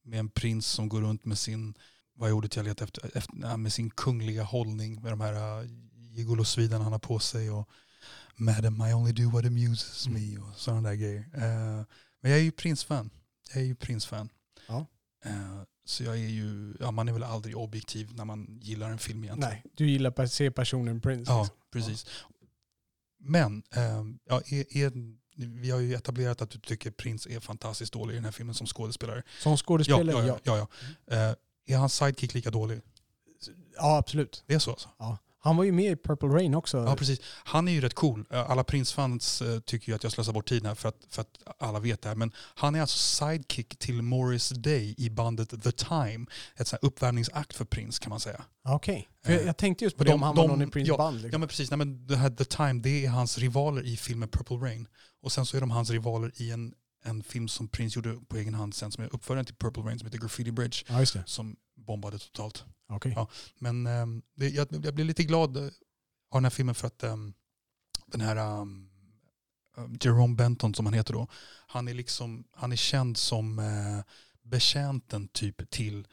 med 0.04 0.18
en 0.18 0.28
prins 0.28 0.66
som 0.66 0.88
går 0.88 1.00
runt 1.00 1.24
med 1.24 1.38
sin, 1.38 1.74
vad 2.14 2.28
är 2.28 2.32
ordet 2.32 2.56
jag 2.56 2.64
letar 2.64 2.84
efter, 2.84 3.16
efter 3.16 3.56
med 3.56 3.72
sin 3.72 3.90
kungliga 3.90 4.42
hållning 4.42 5.02
med 5.02 5.12
de 5.12 5.20
här 5.20 5.64
gigolosvidarna 5.94 6.84
han 6.84 6.92
har 6.92 6.98
på 6.98 7.18
sig 7.18 7.50
och 7.50 7.68
Madam 8.36 8.82
I 8.86 8.94
only 8.94 9.12
do 9.12 9.30
what 9.30 9.44
amuses 9.44 10.08
me 10.08 10.38
och 10.38 10.56
sådana 10.56 10.88
där 10.88 10.96
grejer. 10.96 11.24
Men 12.20 12.30
jag 12.30 12.40
är 12.40 12.44
ju 12.44 12.52
Prince-fan. 12.52 13.10
Jag 13.52 13.62
är 13.62 13.66
ju 13.66 13.74
Prince-fan. 13.74 14.28
Ja. 14.68 14.86
Eh, 15.24 15.62
så 15.84 16.04
jag 16.04 16.14
är 16.14 16.28
ju, 16.28 16.74
ja 16.80 16.90
man 16.90 17.08
är 17.08 17.12
väl 17.12 17.22
aldrig 17.22 17.56
objektiv 17.56 18.14
när 18.14 18.24
man 18.24 18.58
gillar 18.62 18.90
en 18.90 18.98
film 18.98 19.24
egentligen. 19.24 19.50
Nej, 19.50 19.64
du 19.76 19.90
gillar 19.90 20.20
att 20.20 20.32
se 20.32 20.50
personen 20.50 21.00
Prince. 21.00 21.32
Ja, 21.32 21.42
liksom. 21.42 21.56
precis. 21.72 22.06
Men 23.18 23.62
eh, 23.74 24.04
ja, 24.24 24.42
är, 24.46 24.76
är, 24.76 24.92
vi 25.36 25.70
har 25.70 25.80
ju 25.80 25.94
etablerat 25.94 26.42
att 26.42 26.50
du 26.50 26.58
tycker 26.58 26.90
Prince 26.90 27.30
är 27.30 27.40
fantastiskt 27.40 27.92
dålig 27.92 28.12
i 28.12 28.16
den 28.16 28.24
här 28.24 28.32
filmen 28.32 28.54
som 28.54 28.66
skådespelare. 28.66 29.22
Som 29.38 29.56
skådespelare, 29.56 30.26
ja, 30.26 30.38
ja. 30.44 30.56
ja. 30.56 30.68
ja, 31.06 31.16
Eh, 31.16 31.34
är 31.66 31.76
hans 31.76 31.94
sidekick 31.94 32.34
lika 32.34 32.50
dålig? 32.50 32.80
Ja, 33.76 33.98
absolut. 33.98 34.44
Det 34.46 34.54
är 34.54 34.58
så 34.58 34.70
alltså? 34.70 34.88
Ja. 34.98 35.18
Han 35.42 35.56
var 35.56 35.64
ju 35.64 35.72
med 35.72 35.92
i 35.92 35.96
Purple 35.96 36.28
Rain 36.28 36.54
också. 36.54 36.78
Ja, 36.78 36.96
precis. 36.96 37.20
Han 37.44 37.68
är 37.68 37.72
ju 37.72 37.80
rätt 37.80 37.94
cool. 37.94 38.24
Eh, 38.30 38.50
Alla 38.50 38.64
Prince-fans 38.64 39.42
eh, 39.42 39.60
tycker 39.60 39.88
ju 39.88 39.96
att 39.96 40.02
jag 40.02 40.12
slösar 40.12 40.32
bort 40.32 40.48
tiden 40.48 40.66
här 40.66 40.74
för 40.74 40.88
att, 40.88 40.96
för 41.10 41.20
att 41.22 41.38
alla 41.58 41.78
vet 41.80 42.02
det 42.02 42.08
här. 42.08 42.16
Men 42.16 42.32
han 42.36 42.74
är 42.74 42.80
alltså 42.80 42.98
sidekick 42.98 43.78
till 43.78 44.02
Morris 44.02 44.48
Day 44.48 44.94
i 44.98 45.10
bandet 45.10 45.62
The 45.62 45.72
Time. 45.72 46.26
Ett 46.56 46.68
sånt 46.68 46.82
här 46.82 46.88
uppvärmningsakt 46.88 47.56
för 47.56 47.64
Prince 47.64 48.02
kan 48.02 48.10
man 48.10 48.20
säga. 48.20 48.44
Ja, 48.64 48.74
Okej. 48.74 49.08
För 49.24 49.32
jag, 49.32 49.44
jag 49.46 49.56
tänkte 49.56 49.84
just 49.84 49.96
på 49.96 50.04
det, 50.04 50.10
de- 50.10 50.14
om 50.14 50.22
han 50.22 50.34
var 50.36 50.42
de- 50.42 50.48
någon 50.50 50.68
i 50.68 50.70
Prince 50.70 50.90
ja, 50.92 50.96
band. 50.96 51.16
Ja 51.18 51.22
Liksom. 51.22 51.40
men 51.40 51.48
precis, 51.48 51.70
Nej, 51.70 51.78
men 51.78 52.06
det 52.06 52.16
här 52.16 52.30
The 52.30 52.44
Time 52.44 52.80
det 52.82 53.04
är 53.06 53.08
hans 53.10 53.38
rivaler 53.38 53.82
i 53.86 53.96
filmen 53.96 54.28
Purple 54.28 54.56
Rain. 54.56 54.86
Och 55.22 55.32
sen 55.32 55.46
så 55.46 55.56
är 55.56 55.60
de 55.60 55.70
hans 55.70 55.90
rivaler 55.90 56.32
i 56.36 56.50
en, 56.50 56.74
en 57.04 57.22
film 57.22 57.48
som 57.48 57.68
Prince 57.68 57.98
gjorde 57.98 58.18
på 58.28 58.36
egen 58.36 58.54
hand 58.54 58.74
sen 58.74 58.92
som 58.92 59.04
är 59.04 59.14
uppföljaren 59.14 59.46
till 59.46 59.54
Purple 59.54 59.82
Rain 59.82 59.98
som 59.98 60.06
heter 60.06 60.18
Graffiti 60.18 60.52
Bridge. 60.52 60.76
Ja. 60.88 61.22
Som 61.26 61.56
bombade 61.86 62.18
totalt. 62.18 62.64
Okej. 62.90 63.12
Ja. 63.16 63.28
Men 63.58 63.86
ehm, 63.86 64.22
det, 64.34 64.48
jag, 64.48 64.68
jag 64.84 64.94
blev 64.94 65.06
lite 65.06 65.24
glad 65.24 65.56
eh, 65.56 65.64
av 66.30 66.40
den 66.40 66.44
här 66.44 66.50
filmen 66.50 66.74
för 66.74 66.86
att 66.86 67.02
ehm, 67.02 67.34
den 68.06 68.20
här 68.20 68.60
um, 68.60 68.90
Jerome 70.00 70.34
Benton 70.34 70.74
som 70.74 70.86
han 70.86 70.94
heter 70.94 71.12
då, 71.12 71.26
han 71.66 71.88
är 71.88 71.94
liksom, 71.94 72.44
han 72.52 72.72
är 72.72 72.76
känd 72.76 73.16
som 73.16 73.58
uh, 73.58 74.02
betjänten 74.42 75.28
typ 75.28 75.70
till, 75.70 76.06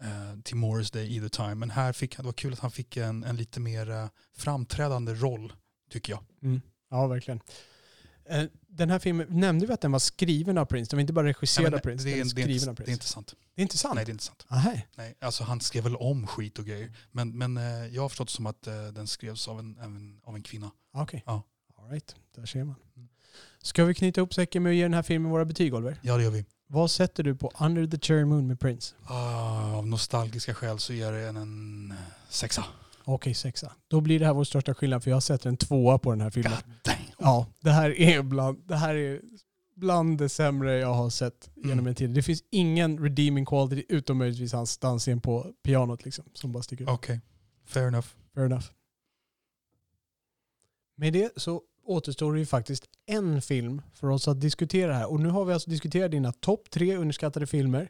eh, 0.00 0.40
till 0.44 0.56
Morris 0.56 0.90
Day 0.90 1.16
i 1.16 1.20
The 1.20 1.28
Time. 1.28 1.54
Men 1.54 1.70
här 1.70 1.92
fick 1.92 2.16
han, 2.16 2.24
det 2.24 2.26
var 2.26 2.32
kul 2.32 2.52
att 2.52 2.58
han 2.58 2.70
fick 2.70 2.96
en, 2.96 3.24
en 3.24 3.36
lite 3.36 3.60
mer 3.60 4.08
framträdande 4.36 5.14
roll 5.14 5.52
tycker 5.90 6.12
jag. 6.12 6.24
Mm. 6.42 6.60
Ja, 6.90 7.06
verkligen. 7.06 7.40
Eh, 8.28 8.44
Den 8.66 8.90
här 8.90 8.98
filmen, 8.98 9.26
nämnde 9.30 9.66
vi 9.66 9.72
att 9.72 9.80
den 9.80 9.92
var 9.92 9.98
skriven 9.98 10.58
av 10.58 10.64
Prince? 10.64 10.90
Den 10.90 10.96
var 10.96 11.00
inte 11.00 11.12
bara 11.12 11.26
regisserad 11.26 11.74
av 11.74 11.78
Prince, 11.78 12.04
det, 12.04 12.10
är, 12.12 12.16
den 12.16 12.26
är 12.26 12.30
skriven 12.30 12.50
inte, 12.50 12.70
av 12.70 12.74
det 12.74 12.82
är 12.82 12.84
Prince. 12.84 12.92
inte 12.92 13.06
sant. 13.08 13.34
Det 13.54 13.60
är 13.60 13.62
inte 13.62 13.78
sant? 13.78 13.94
Nej 13.94 14.04
det 14.04 14.10
är 14.10 14.12
inte 14.12 14.24
sant. 14.24 14.46
Aha. 14.50 14.72
Nej, 14.96 15.14
alltså 15.20 15.44
han 15.44 15.60
skrev 15.60 15.84
väl 15.84 15.96
om 15.96 16.26
skit 16.26 16.58
och 16.58 16.64
grejer. 16.64 16.92
Men, 17.12 17.38
men 17.38 17.56
eh, 17.56 17.64
jag 17.86 18.02
har 18.02 18.08
förstått 18.08 18.30
som 18.30 18.46
att 18.46 18.66
eh, 18.66 18.86
den 18.86 19.06
skrevs 19.06 19.48
av 19.48 19.58
en, 19.58 19.78
av 19.78 19.84
en, 19.84 20.20
av 20.24 20.34
en 20.36 20.42
kvinna. 20.42 20.70
Okej. 20.94 21.22
Ja. 21.26 21.42
All 21.78 21.90
right. 21.90 22.14
där 22.36 22.46
ser 22.46 22.64
man. 22.64 22.74
Mm. 22.96 23.08
Ska 23.62 23.84
vi 23.84 23.94
knyta 23.94 24.20
upp 24.20 24.34
säcken 24.34 24.62
med 24.62 24.70
att 24.70 24.76
ge 24.76 24.82
den 24.82 24.94
här 24.94 25.02
filmen 25.02 25.30
våra 25.30 25.44
betyg, 25.44 25.74
Oliver? 25.74 25.98
Ja 26.02 26.16
det 26.16 26.22
gör 26.22 26.30
vi. 26.30 26.44
Vad 26.66 26.90
sätter 26.90 27.22
du 27.22 27.34
på 27.36 27.52
Under 27.60 27.86
the 27.86 27.98
Cherry 27.98 28.24
Moon 28.24 28.46
med 28.46 28.60
Prince? 28.60 28.94
Ah, 29.04 29.72
av 29.76 29.86
nostalgiska 29.86 30.54
skäl 30.54 30.78
så 30.78 30.92
är 30.92 31.12
det 31.12 31.28
en, 31.28 31.36
en 31.36 31.94
sexa. 32.28 32.64
Okej, 33.04 33.34
sexa. 33.34 33.72
Då 33.88 34.00
blir 34.00 34.18
det 34.18 34.26
här 34.26 34.32
vår 34.34 34.44
största 34.44 34.74
skillnad 34.74 35.04
för 35.04 35.10
jag 35.10 35.22
sätter 35.22 35.48
en 35.48 35.56
tvåa 35.56 35.98
på 35.98 36.10
den 36.10 36.20
här 36.20 36.30
filmen. 36.30 36.52
God. 36.84 36.94
Ja, 37.18 37.46
det 37.60 37.70
här 37.70 38.00
är 38.00 38.22
bland 38.22 38.58
det, 38.68 38.76
här 38.76 38.94
är 38.94 39.20
bland 39.74 40.18
det 40.18 40.28
sämre 40.28 40.78
jag 40.78 40.94
har 40.94 41.10
sett 41.10 41.50
genom 41.56 41.72
Mm. 41.72 41.86
en 41.86 41.94
tid. 41.94 42.10
Det 42.10 42.22
finns 42.22 42.42
ingen 42.50 42.98
redeeming 42.98 43.46
quality 43.46 43.84
utom 43.88 44.18
möjligtvis 44.18 44.52
hans 44.52 44.78
dansscen 44.78 45.20
på 45.20 45.52
pianot 45.62 46.04
liksom, 46.04 46.24
som 46.34 46.52
bara 46.52 46.62
sticker 46.62 46.84
ut. 46.84 46.90
Okej, 46.90 47.20
fair 47.66 47.88
enough. 47.88 48.06
Fair 48.34 48.46
enough. 48.46 48.66
Med 50.96 51.12
det 51.12 51.32
så 51.36 51.62
återstår 51.84 52.32
det 52.32 52.38
ju 52.38 52.46
faktiskt 52.46 52.84
en 53.06 53.42
film 53.42 53.82
för 53.94 54.06
oss 54.06 54.28
att 54.28 54.40
diskutera 54.40 54.94
här. 54.94 55.10
Och 55.10 55.20
nu 55.20 55.28
har 55.28 55.44
vi 55.44 55.52
alltså 55.52 55.70
diskuterat 55.70 56.10
dina 56.10 56.32
topp 56.32 56.70
tre 56.70 56.96
underskattade 56.96 57.46
filmer. 57.46 57.88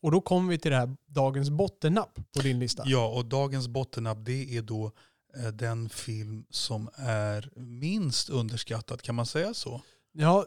Och 0.00 0.10
då 0.10 0.20
kommer 0.20 0.50
vi 0.50 0.58
till 0.58 0.70
det 0.70 0.76
här 0.76 0.96
dagens 1.06 1.50
bottennapp 1.50 2.14
på 2.36 2.40
din 2.42 2.58
lista. 2.58 2.82
Ja, 2.86 3.06
och 3.08 3.24
dagens 3.24 3.68
bottennapp 3.68 4.18
det 4.20 4.56
är 4.56 4.62
då 4.62 4.92
den 5.52 5.88
film 5.88 6.44
som 6.50 6.88
är 6.94 7.50
minst 7.56 8.28
underskattad, 8.30 9.02
kan 9.02 9.14
man 9.14 9.26
säga 9.26 9.54
så? 9.54 9.82
Ja, 10.12 10.46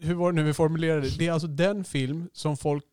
hur 0.00 0.14
var 0.14 0.32
det 0.32 0.36
nu 0.36 0.42
vi 0.42 0.54
formulerade 0.54 1.00
det? 1.08 1.18
Det 1.18 1.26
är 1.28 1.32
alltså 1.32 1.48
den 1.48 1.84
film 1.84 2.28
som 2.32 2.56
folk, 2.56 2.84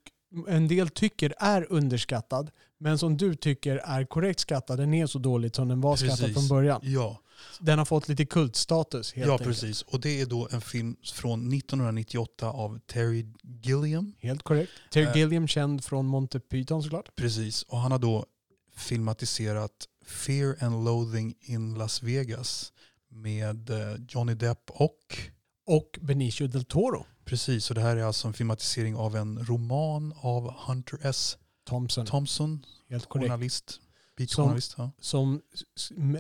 en 0.48 0.68
del 0.68 0.90
tycker 0.90 1.34
är 1.38 1.68
underskattad, 1.70 2.52
men 2.78 2.98
som 2.98 3.18
du 3.18 3.36
tycker 3.36 3.76
är 3.78 4.06
korrekt 4.06 4.40
skattad. 4.40 4.78
Den 4.80 4.94
är 4.94 5.08
så 5.08 5.20
dåligt 5.20 5.56
som 5.56 5.68
den 5.68 5.82
var 5.82 5.96
skattad 5.96 6.18
Precis. 6.20 6.34
från 6.34 6.48
början. 6.48 6.82
Ja, 6.84 7.20
Den 7.60 7.78
har 7.78 7.86
fått 7.86 8.08
lite 8.08 8.26
kultstatus 8.26 9.14
helt 9.14 9.28
ja 9.28 9.34
enkelt. 9.34 9.48
precis. 9.50 9.82
Och 9.82 10.00
det 10.02 10.22
är 10.22 10.26
då 10.26 10.48
en 10.52 10.62
film 10.62 10.96
från 11.14 11.40
1998 11.54 12.48
av 12.50 12.80
Terry 12.88 13.26
Gilliam. 13.64 14.14
Helt 14.20 14.44
korrekt. 14.44 14.72
Terry 14.92 15.06
Eh. 15.06 15.18
Gilliam 15.18 15.48
känd 15.48 15.84
från 15.84 16.06
Monty 16.06 16.40
Python 16.40 16.84
såklart. 16.84 17.16
Precis, 17.16 17.64
och 17.64 17.78
han 17.78 17.92
har 17.92 18.00
då 18.00 18.26
filmatiserat 18.76 19.72
Fear 20.10 20.56
and 20.60 20.86
Loathing 20.86 21.36
in 21.42 21.74
Las 21.74 22.04
Vegas 22.04 22.74
med 23.10 23.70
eh, 23.70 23.96
Johnny 24.08 24.34
Depp 24.34 24.72
och 24.72 25.18
Och 25.66 26.00
Benicio 26.02 26.48
del 26.48 26.66
Toro. 26.66 27.06
Precis, 27.26 27.70
och 27.70 27.76
det 27.76 27.82
här 27.82 27.98
är 27.98 28.04
alltså 28.04 28.28
en 28.28 28.34
filmatisering 28.34 28.96
av 28.96 29.16
en 29.16 29.46
roman 29.46 30.14
av 30.22 30.54
Hunter 30.68 31.00
S. 31.02 31.38
Thompson. 31.70 32.06
Thompson, 32.06 32.66
helt 32.90 33.10
korrekt. 33.10 33.28
journalist. 33.28 33.80
Beatjournalist. 34.18 34.76
Ja. 34.78 34.92
Som, 35.00 35.42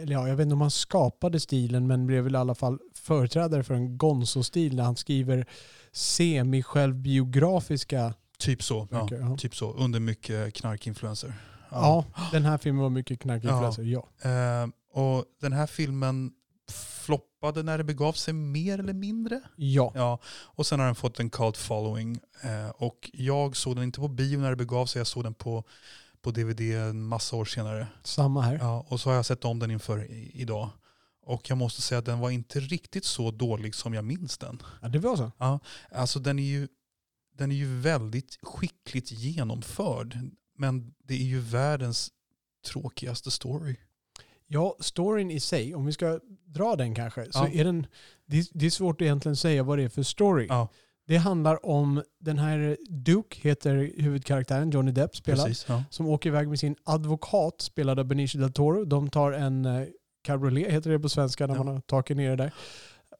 ja, 0.07 0.27
jag 0.27 0.35
vet 0.35 0.43
inte 0.43 0.53
om 0.53 0.61
han 0.61 0.71
skapade 0.71 1.39
stilen 1.39 1.87
men 1.87 2.07
blev 2.07 2.23
väl 2.23 2.35
i 2.35 2.37
alla 2.37 2.55
fall 2.55 2.79
företrädare 2.93 3.63
för 3.63 3.73
en 3.73 3.97
gonzo-stil 3.97 4.75
när 4.75 4.83
han 4.83 4.95
skriver 4.95 5.47
semi-självbiografiska 5.91 8.13
Typ 8.37 8.63
så. 8.63 8.87
Ja, 8.91 9.37
typ 9.37 9.55
så. 9.55 9.73
Under 9.73 9.99
mycket 9.99 10.53
knarkinfluencer. 10.53 11.33
Ja, 11.71 12.05
den 12.31 12.45
här 12.45 12.57
filmen 12.57 12.81
var 12.81 12.89
mycket 12.89 13.19
knarkinfluencer, 13.19 13.83
ja. 13.83 14.07
Eh, 14.29 14.67
och 14.93 15.25
den 15.41 15.53
här 15.53 15.67
filmen 15.67 16.31
floppade 16.71 17.63
när 17.63 17.77
det 17.77 17.83
begav 17.83 18.13
sig 18.13 18.33
mer 18.33 18.79
eller 18.79 18.93
mindre. 18.93 19.41
Ja. 19.55 19.91
Ja, 19.95 20.19
och 20.27 20.65
sen 20.65 20.79
har 20.79 20.85
den 20.85 20.95
fått 20.95 21.19
en 21.19 21.29
cult 21.29 21.57
following. 21.57 22.19
Eh, 22.43 22.69
och 22.69 23.09
jag 23.13 23.55
såg 23.55 23.75
den 23.75 23.83
inte 23.83 23.99
på 23.99 24.07
bio 24.07 24.39
när 24.39 24.49
det 24.49 24.55
begav 24.55 24.85
sig, 24.85 24.99
jag 24.99 25.07
såg 25.07 25.23
den 25.23 25.33
på, 25.33 25.63
på 26.21 26.31
DVD 26.31 26.61
en 26.61 27.03
massa 27.03 27.35
år 27.35 27.45
senare. 27.45 27.87
Samma 28.03 28.41
här. 28.41 28.57
Ja, 28.61 28.85
och 28.89 28.99
så 28.99 29.09
har 29.09 29.15
jag 29.15 29.25
sett 29.25 29.45
om 29.45 29.59
den 29.59 29.71
inför 29.71 30.11
i, 30.11 30.31
idag. 30.33 30.69
Och 31.21 31.49
jag 31.49 31.57
måste 31.57 31.81
säga 31.81 31.99
att 31.99 32.05
den 32.05 32.19
var 32.19 32.29
inte 32.29 32.59
riktigt 32.59 33.05
så 33.05 33.31
dålig 33.31 33.75
som 33.75 33.93
jag 33.93 34.05
minns 34.05 34.37
den. 34.37 34.61
Ja, 34.81 34.87
det 34.87 34.99
var 34.99 35.15
så. 35.15 35.31
Ja, 35.37 35.59
alltså 35.91 36.19
den 36.19 36.39
är 36.39 36.43
ju, 36.43 36.67
den 37.37 37.51
är 37.51 37.55
ju 37.55 37.79
väldigt 37.79 38.39
skickligt 38.41 39.11
genomförd. 39.11 40.19
Men 40.59 40.93
det 41.03 41.13
är 41.13 41.25
ju 41.25 41.39
världens 41.39 42.09
tråkigaste 42.67 43.31
story. 43.31 43.75
Ja, 44.47 44.75
storyn 44.79 45.31
i 45.31 45.39
sig, 45.39 45.75
om 45.75 45.85
vi 45.85 45.91
ska 45.93 46.19
dra 46.45 46.75
den 46.75 46.95
kanske, 46.95 47.25
så 47.31 47.39
Ja. 47.39 47.47
är 47.47 47.63
den... 47.63 47.87
Det 48.25 48.65
är, 48.65 48.69
svårt 48.69 48.95
att 48.95 49.05
egentligen 49.05 49.35
säga 49.35 49.63
vad 49.63 49.77
det 49.77 49.83
är 49.83 49.89
för 49.89 50.03
story. 50.03 50.45
Ja, 50.49 50.67
Det 51.07 51.17
handlar 51.17 51.65
om 51.65 52.03
den 52.19 52.37
här 52.37 52.77
Duke, 52.89 53.37
heter 53.41 53.91
huvudkaraktären, 53.97 54.69
Johnny 54.71 54.91
Depp 54.91 55.15
spelar, 55.15 55.45
precis. 55.45 55.65
Ja. 55.69 55.83
som 55.89 56.07
åker 56.07 56.29
iväg 56.29 56.47
med 56.47 56.59
sin 56.59 56.75
advokat, 56.83 57.61
spelad 57.61 57.99
av 57.99 58.05
Benicio 58.05 58.39
del 58.41 58.53
Toro. 58.53 58.85
De 58.85 59.09
tar 59.09 59.31
en 59.31 59.65
eh, 59.65 59.87
cabriolet, 60.23 60.73
heter 60.73 60.89
det 60.89 60.99
på 60.99 61.09
svenska, 61.09 61.47
när 61.47 61.55
man 61.55 61.67
har 61.67 61.79
taket 61.81 62.17
nere 62.17 62.35
där. 62.35 62.53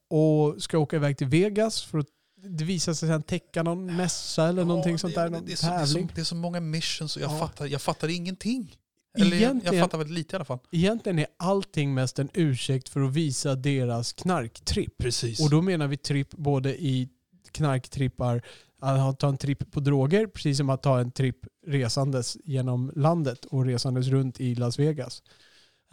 Och 0.10 0.62
ska 0.64 0.78
åka 0.78 0.96
iväg 0.96 1.18
till 1.18 1.28
Vegas 1.28 1.82
för 1.84 1.98
att 2.00 2.08
det 2.44 2.64
visar 2.64 2.94
sig 2.94 3.10
sen 3.10 3.24
täcka 3.24 3.64
någon 3.64 3.96
mässa 3.96 4.48
eller 4.50 4.66
någonting 4.66 4.92
Ja, 4.92 4.98
sånt 4.98 5.16
det- 5.16 5.22
där, 5.22 5.30
det, 5.30 5.36
någon 5.38 5.46
det, 5.46 5.52
är 5.52 5.56
så, 5.56 5.66
det, 5.68 5.74
är 5.74 5.86
så, 5.86 5.94
tävling. 5.94 6.12
det 6.16 6.22
är 6.22 6.26
så 6.26 6.36
många 6.36 6.60
missions 6.60 7.16
och 7.16 7.22
jag, 7.22 7.32
Ja. 7.32 7.38
fattar, 7.40 7.66
jag 7.66 7.82
fattar 7.82 8.08
ingenting. 8.08 8.76
Eller 9.18 9.26
jag, 9.32 9.36
jag 9.36 9.42
Egentligen- 9.52 9.84
fattar 9.84 9.98
väldigt 9.98 10.16
lite 10.18 10.34
i 10.34 10.36
alla 10.36 10.46
fall. 10.46 10.60
Egentligen 10.72 11.20
är 11.20 11.28
allting 11.38 11.94
mest 11.94 12.20
en 12.20 12.30
ursäkt 12.34 12.90
för 12.90 13.02
att 13.02 13.14
visa 13.14 13.56
deras 13.56 14.14
knarktripp. 14.14 14.98
Precis. 14.98 15.40
Och 15.40 15.50
då 15.50 15.62
menar 15.62 15.88
vi 15.88 15.98
tripp 15.98 16.32
både 16.32 16.82
i 16.84 17.10
knarktrippar, 17.52 18.42
att 18.82 19.20
ta 19.20 19.30
en 19.30 19.38
tripp 19.38 19.72
på 19.72 19.80
droger, 19.80 20.28
precis 20.28 20.58
som 20.58 20.70
att 20.70 20.84
ta 20.84 21.00
en 21.00 21.12
tripp 21.12 21.38
resandes 21.68 22.38
genom 22.46 22.92
landet 22.96 23.46
och 23.46 23.66
resandes 23.66 24.08
runt 24.08 24.40
i 24.40 24.56
Las 24.56 24.80
Vegas. 24.80 25.24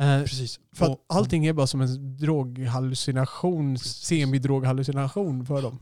Eh, 0.01 0.23
Precis. 0.23 0.61
för 0.75 0.87
att 0.93 1.01
allting 1.07 1.47
är 1.47 1.53
bara 1.53 1.67
som 1.67 1.81
en 1.81 2.17
droghallucination, 2.17 3.79
semidroghallucination 3.79 5.47
för 5.47 5.63
dem. 5.63 5.79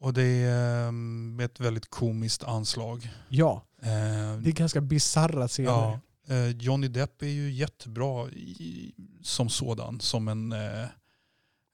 Och 0.00 0.12
det 0.12 0.22
är 0.22 0.88
ehm, 0.88 1.40
ett 1.40 1.60
väldigt 1.60 1.90
komiskt 1.90 2.44
anslag. 2.44 3.10
Ja, 3.28 3.66
Eh, 3.82 4.38
det 4.38 4.50
är 4.50 4.52
ganska 4.52 4.80
bisarra 4.80 5.48
scener. 5.48 5.68
ja, 5.68 6.00
eh, 6.28 6.48
Johnny 6.48 6.88
Depp 6.88 7.22
är 7.22 7.26
ju 7.26 7.52
jättebra 7.52 8.30
i, 8.30 8.92
som 9.22 9.48
sådan. 9.48 10.00
Som 10.00 10.28
en, 10.28 10.52
eh, 10.52 10.86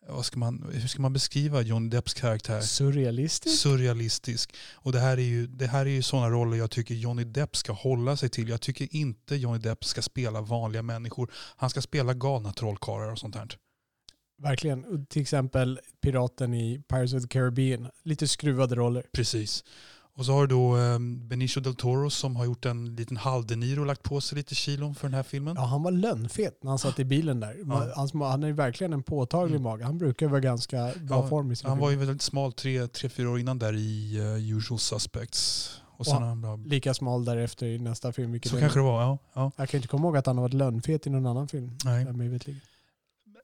vad 0.09 0.25
ska 0.25 0.39
man, 0.39 0.67
hur 0.73 0.89
ska 0.89 1.03
man 1.03 1.13
beskriva 1.13 1.61
Johnny 1.61 1.89
Depps 1.89 2.15
karaktär? 2.15 2.61
Surrealistiskt. 2.61 3.61
Surrealistisk. 3.61 4.55
Och 4.75 4.93
det 4.93 5.01
här 5.01 5.17
är 5.17 5.23
ju, 5.23 5.47
det 5.47 5.67
här 5.67 5.87
är 5.87 5.91
ju 5.91 6.03
sådana 6.03 6.31
roller 6.31 6.57
jag 6.57 6.71
tycker 6.71 6.95
Johnny 6.95 7.25
Depp 7.25 7.57
ska 7.57 7.73
hålla 7.73 8.17
sig 8.17 8.29
till. 8.29 8.49
Jag 8.49 8.61
tycker 8.61 8.97
inte 8.97 9.37
Johnny 9.37 9.59
Depp 9.59 9.85
ska 9.85 10.03
spela 10.03 10.41
vanliga 10.41 10.83
människor. 10.83 11.33
Han 11.57 11.71
ska 11.71 11.83
spela 11.83 12.15
galna 12.15 12.53
trollkarlar 12.53 13.13
och 13.13 13.19
sånt 13.19 13.35
här. 13.35 13.49
Verkligen. 14.43 15.07
Till 15.07 15.23
exempel 15.23 15.81
piraten 16.01 16.55
i 16.55 16.83
Pirates 16.89 17.15
of 17.15 17.23
the 17.23 17.29
Caribbean. 17.29 17.89
Lite 18.03 18.29
skruvade 18.29 18.75
roller. 18.75 19.05
Precis. 19.13 19.65
Och 20.19 20.27
så 20.27 20.33
har 20.33 20.41
du 20.41 20.47
då 20.55 20.77
eh, 20.77 20.99
Benicio 21.29 21.61
del 21.61 21.75
Toro 21.75 22.11
som 22.11 22.37
har 22.37 22.45
gjort 22.45 22.65
en 22.67 22.97
liten 22.97 23.17
halvdeniro 23.17 23.81
och 23.81 23.87
lagt 23.87 24.03
på 24.03 24.21
sig 24.21 24.37
lite 24.39 24.55
kilon 24.55 24.95
för 24.95 25.09
den 25.09 25.15
här 25.15 25.23
filmen. 25.23 25.55
Ja, 25.59 25.65
han 25.65 25.83
var 25.83 25.91
lönnfet 25.91 26.63
när 26.63 26.71
han 26.71 26.79
satt 26.79 26.99
i 26.99 27.05
bilen 27.05 27.41
där. 27.41 27.57
Ja. 27.67 27.93
Han, 27.97 28.21
han 28.23 28.43
är 28.43 28.53
verkligen 28.53 28.93
en 28.93 29.03
påtaglig 29.03 29.55
Mm. 29.57 29.63
mage. 29.63 29.85
Han 29.85 29.99
brukar 29.99 30.27
vara 30.29 30.41
ganska 30.41 30.77
bra 30.77 31.17
Ja, 31.23 31.29
form 31.29 31.53
i 31.53 31.57
sina 31.57 31.71
Han 31.71 31.79
var 31.79 31.89
filmer. 31.89 32.03
ju 32.03 32.07
väldigt 32.07 32.23
smal 32.23 32.53
tre, 32.53 32.87
tre 32.87 33.09
fyra 33.09 33.31
år 33.31 33.39
innan 33.41 33.59
där 33.59 33.77
i 33.77 34.19
uh, 34.21 34.57
Usual 34.59 34.79
Suspects. 34.81 35.71
Och 35.99 36.07
sen 36.07 36.23
Och- 36.23 36.37
bra... 36.37 36.57
Lika 36.57 36.95
smal 36.95 37.25
därefter 37.25 37.67
i 37.67 37.79
nästa 37.79 38.13
film. 38.13 38.41
Så 38.45 38.59
kanske 38.59 38.79
det 38.79 38.83
var, 38.83 39.03
ja. 39.03 39.19
ja. 39.35 39.51
Jag 39.57 39.69
kan 39.69 39.79
inte 39.79 39.89
komma 39.89 40.07
ihåg 40.07 40.17
att 40.17 40.27
han 40.27 40.37
har 40.37 40.43
varit 40.43 40.55
lönnfet 40.55 41.07
i 41.07 41.11
någon 41.11 41.27
annan 41.27 41.49
film. 41.49 41.79
Nej. 41.85 42.05
där. 42.05 42.55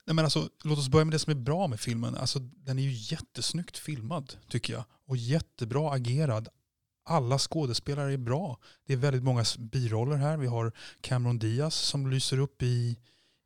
Nej, 0.07 0.15
men 0.15 0.25
alltså, 0.25 0.49
låt 0.65 0.79
oss 0.79 0.89
börja 0.89 1.05
med 1.05 1.15
det 1.15 1.19
som 1.19 1.31
är 1.31 1.35
bra 1.35 1.67
med 1.67 1.81
filmen. 1.81 2.15
Alltså, 2.15 2.39
den 2.39 2.79
är 2.79 2.83
ju 2.83 2.93
jättesnyggt 3.15 3.79
filmad 3.79 4.33
tycker 4.49 4.73
jag. 4.73 4.85
Och 5.07 5.17
jättebra 5.17 5.93
agerad. 5.93 6.49
Alla 7.05 7.39
skådespelare 7.39 8.13
är 8.13 8.17
bra. 8.17 8.59
Det 8.87 8.93
är 8.93 8.97
väldigt 8.97 9.23
många 9.23 9.45
biroller 9.59 10.17
här. 10.17 10.37
Vi 10.37 10.47
har 10.47 10.73
Cameron 11.01 11.39
Diaz 11.39 11.75
som 11.75 12.11
lyser 12.11 12.39
upp 12.39 12.63
i, 12.63 12.99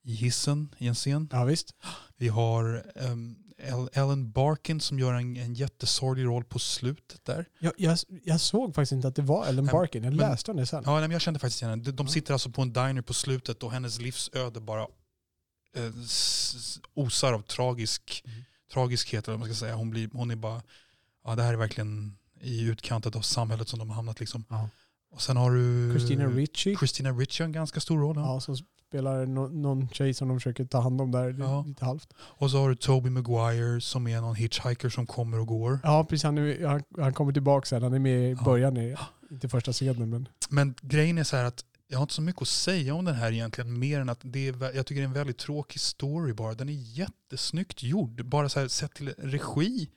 i 0.04 0.14
hissen 0.14 0.74
i 0.78 0.86
en 0.86 0.94
scen. 0.94 1.28
Ja 1.32 1.44
visst. 1.44 1.74
Vi 2.16 2.28
har 2.28 2.92
ehm, 2.96 3.36
El- 3.58 3.88
Ellen 3.92 4.30
Barkin 4.32 4.80
som 4.80 4.98
gör 4.98 5.14
en, 5.14 5.36
en 5.36 5.54
jättesorglig 5.54 6.24
roll 6.24 6.44
på 6.44 6.58
slutet 6.58 7.24
där. 7.24 7.46
Jag, 7.58 7.72
jag, 7.76 7.98
jag 8.24 8.40
såg 8.40 8.74
faktiskt 8.74 8.92
inte 8.92 9.08
att 9.08 9.16
det 9.16 9.22
var 9.22 9.46
Ellen 9.46 9.66
Barkin. 9.66 10.04
Jag 10.04 10.14
men- 10.14 10.30
läste 10.30 10.50
om 10.50 10.56
det 10.56 10.66
sen. 10.66 10.82
Ja, 10.86 10.92
nej, 10.92 11.00
men 11.00 11.10
jag 11.10 11.20
kände 11.20 11.40
faktiskt 11.40 11.62
igen 11.62 11.70
henne. 11.70 11.82
De, 11.82 11.90
de 11.92 12.08
sitter 12.08 12.32
alltså 12.32 12.50
på 12.50 12.62
en 12.62 12.72
diner 12.72 13.02
på 13.02 13.14
slutet 13.14 13.62
och 13.62 13.72
hennes 13.72 14.00
livsöde 14.00 14.60
bara 14.60 14.86
eh, 15.76 15.90
osar 16.94 17.32
av 17.32 17.40
tragisk, 17.42 18.22
Mm. 18.26 18.38
tragiskhet. 18.72 19.28
Eller 19.28 19.38
man 19.38 19.48
ska 19.48 19.54
säga. 19.54 19.74
Hon, 19.74 19.90
blir, 19.90 20.10
hon 20.12 20.30
är 20.30 20.36
bara, 20.36 20.62
ja 21.24 21.34
det 21.34 21.42
här 21.42 21.52
är 21.52 21.56
verkligen 21.56 22.18
i 22.40 22.62
utkantet 22.62 23.16
av 23.16 23.20
samhället 23.20 23.68
som 23.68 23.78
de 23.78 23.88
har 23.88 23.96
hamnat. 23.96 24.20
Liksom. 24.20 24.44
Ja. 24.48 24.68
Och 25.10 25.22
sen 25.22 25.36
har 25.36 25.50
du 25.50 25.94
Christina 25.98 26.26
Ricci. 26.26 26.76
Christina 26.76 27.10
Ricci 27.12 27.42
har 27.42 27.46
en 27.46 27.52
ganska 27.52 27.80
stor 27.80 27.98
roll. 28.00 28.16
Ja. 28.16 28.22
Ja, 28.34 28.40
som 28.40 28.56
spelar 28.88 29.26
no, 29.26 29.48
någon 29.48 29.88
tjej 29.88 30.14
som 30.14 30.28
de 30.28 30.36
försöker 30.40 30.64
ta 30.64 30.80
hand 30.80 31.00
om 31.00 31.10
där. 31.12 31.36
Ja. 31.38 31.64
Lite 31.66 31.84
halvt. 31.84 32.08
Och 32.18 32.50
så 32.50 32.58
har 32.60 32.68
du 32.68 32.74
Toby 32.76 33.10
Maguire 33.10 33.80
som 33.80 34.06
är 34.06 34.20
någon 34.20 34.34
hitchhiker 34.34 34.88
som 34.88 35.06
kommer 35.06 35.40
och 35.40 35.46
går. 35.46 35.78
Ja, 35.82 36.04
precis. 36.04 36.24
Han, 36.24 36.38
är, 36.38 36.66
han, 36.66 36.82
han 36.98 37.14
kommer 37.14 37.32
tillbaka 37.32 37.66
sen. 37.66 37.82
Han 37.82 37.94
är 37.94 37.98
med 37.98 38.30
i 38.30 38.32
Ja. 38.38 38.44
början, 38.44 38.76
i, 38.76 38.96
inte 39.30 39.48
första 39.48 39.72
scenen. 39.72 40.10
Men 40.10 40.28
Men 40.50 40.74
grejen 40.82 41.18
är 41.18 41.24
så 41.24 41.36
här 41.36 41.44
att 41.44 41.64
jag 41.88 41.98
har 41.98 42.02
inte 42.02 42.14
så 42.14 42.22
mycket 42.22 42.42
att 42.42 42.48
säga 42.48 42.94
om 42.94 43.04
den 43.04 43.14
här 43.14 43.32
egentligen 43.32 43.78
mer 43.78 44.00
än 44.00 44.08
att 44.08 44.20
det 44.22 44.48
är, 44.48 44.76
jag 44.76 44.86
tycker 44.86 45.00
det 45.00 45.04
är 45.04 45.08
en 45.08 45.12
väldigt 45.12 45.38
tråkig 45.38 45.80
story 45.80 46.32
bara. 46.32 46.54
Den 46.54 46.68
är 46.68 46.72
jättesnyggt 46.72 47.82
gjord. 47.82 48.24
Bara 48.24 48.48
så 48.48 48.60
här 48.60 48.68
sett 48.68 48.94
till 48.94 49.14
regi, 49.18 49.88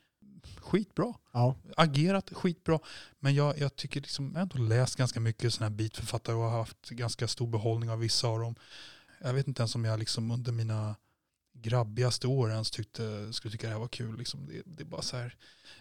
skitbra. 0.57 1.13
ja, 1.33 1.55
Agerat, 1.77 2.29
skitbra. 2.33 2.79
Men 3.19 3.35
jag, 3.35 3.57
jag 3.57 3.75
tycker 3.75 4.01
liksom, 4.01 4.25
jag 4.25 4.33
har 4.35 4.41
ändå 4.41 4.57
läst 4.57 4.95
ganska 4.95 5.19
mycket 5.19 5.53
sådana 5.53 5.69
här 5.69 5.77
bitförfattare 5.77 6.35
och 6.35 6.41
har 6.43 6.57
haft 6.57 6.89
ganska 6.89 7.27
stor 7.27 7.47
behållning 7.47 7.89
av 7.89 7.99
vissa 7.99 8.27
av 8.27 8.39
dem. 8.39 8.55
Jag 9.21 9.33
vet 9.33 9.47
inte 9.47 9.61
ens 9.61 9.75
om 9.75 9.85
jag 9.85 9.99
liksom 9.99 10.31
under 10.31 10.51
mina 10.51 10.95
grabbigaste 11.61 12.27
år 12.27 12.51
ens 12.51 12.71
tyckte, 12.71 13.33
skulle 13.33 13.51
tycka 13.51 13.67
det 13.67 13.73
här 13.73 13.79
var 13.79 13.87
kul. 13.87 14.17
Liksom 14.17 14.45
det, 14.45 14.61
det 14.65 14.83
är 14.83 14.85
bara 14.85 15.01
så 15.01 15.17
här, 15.17 15.35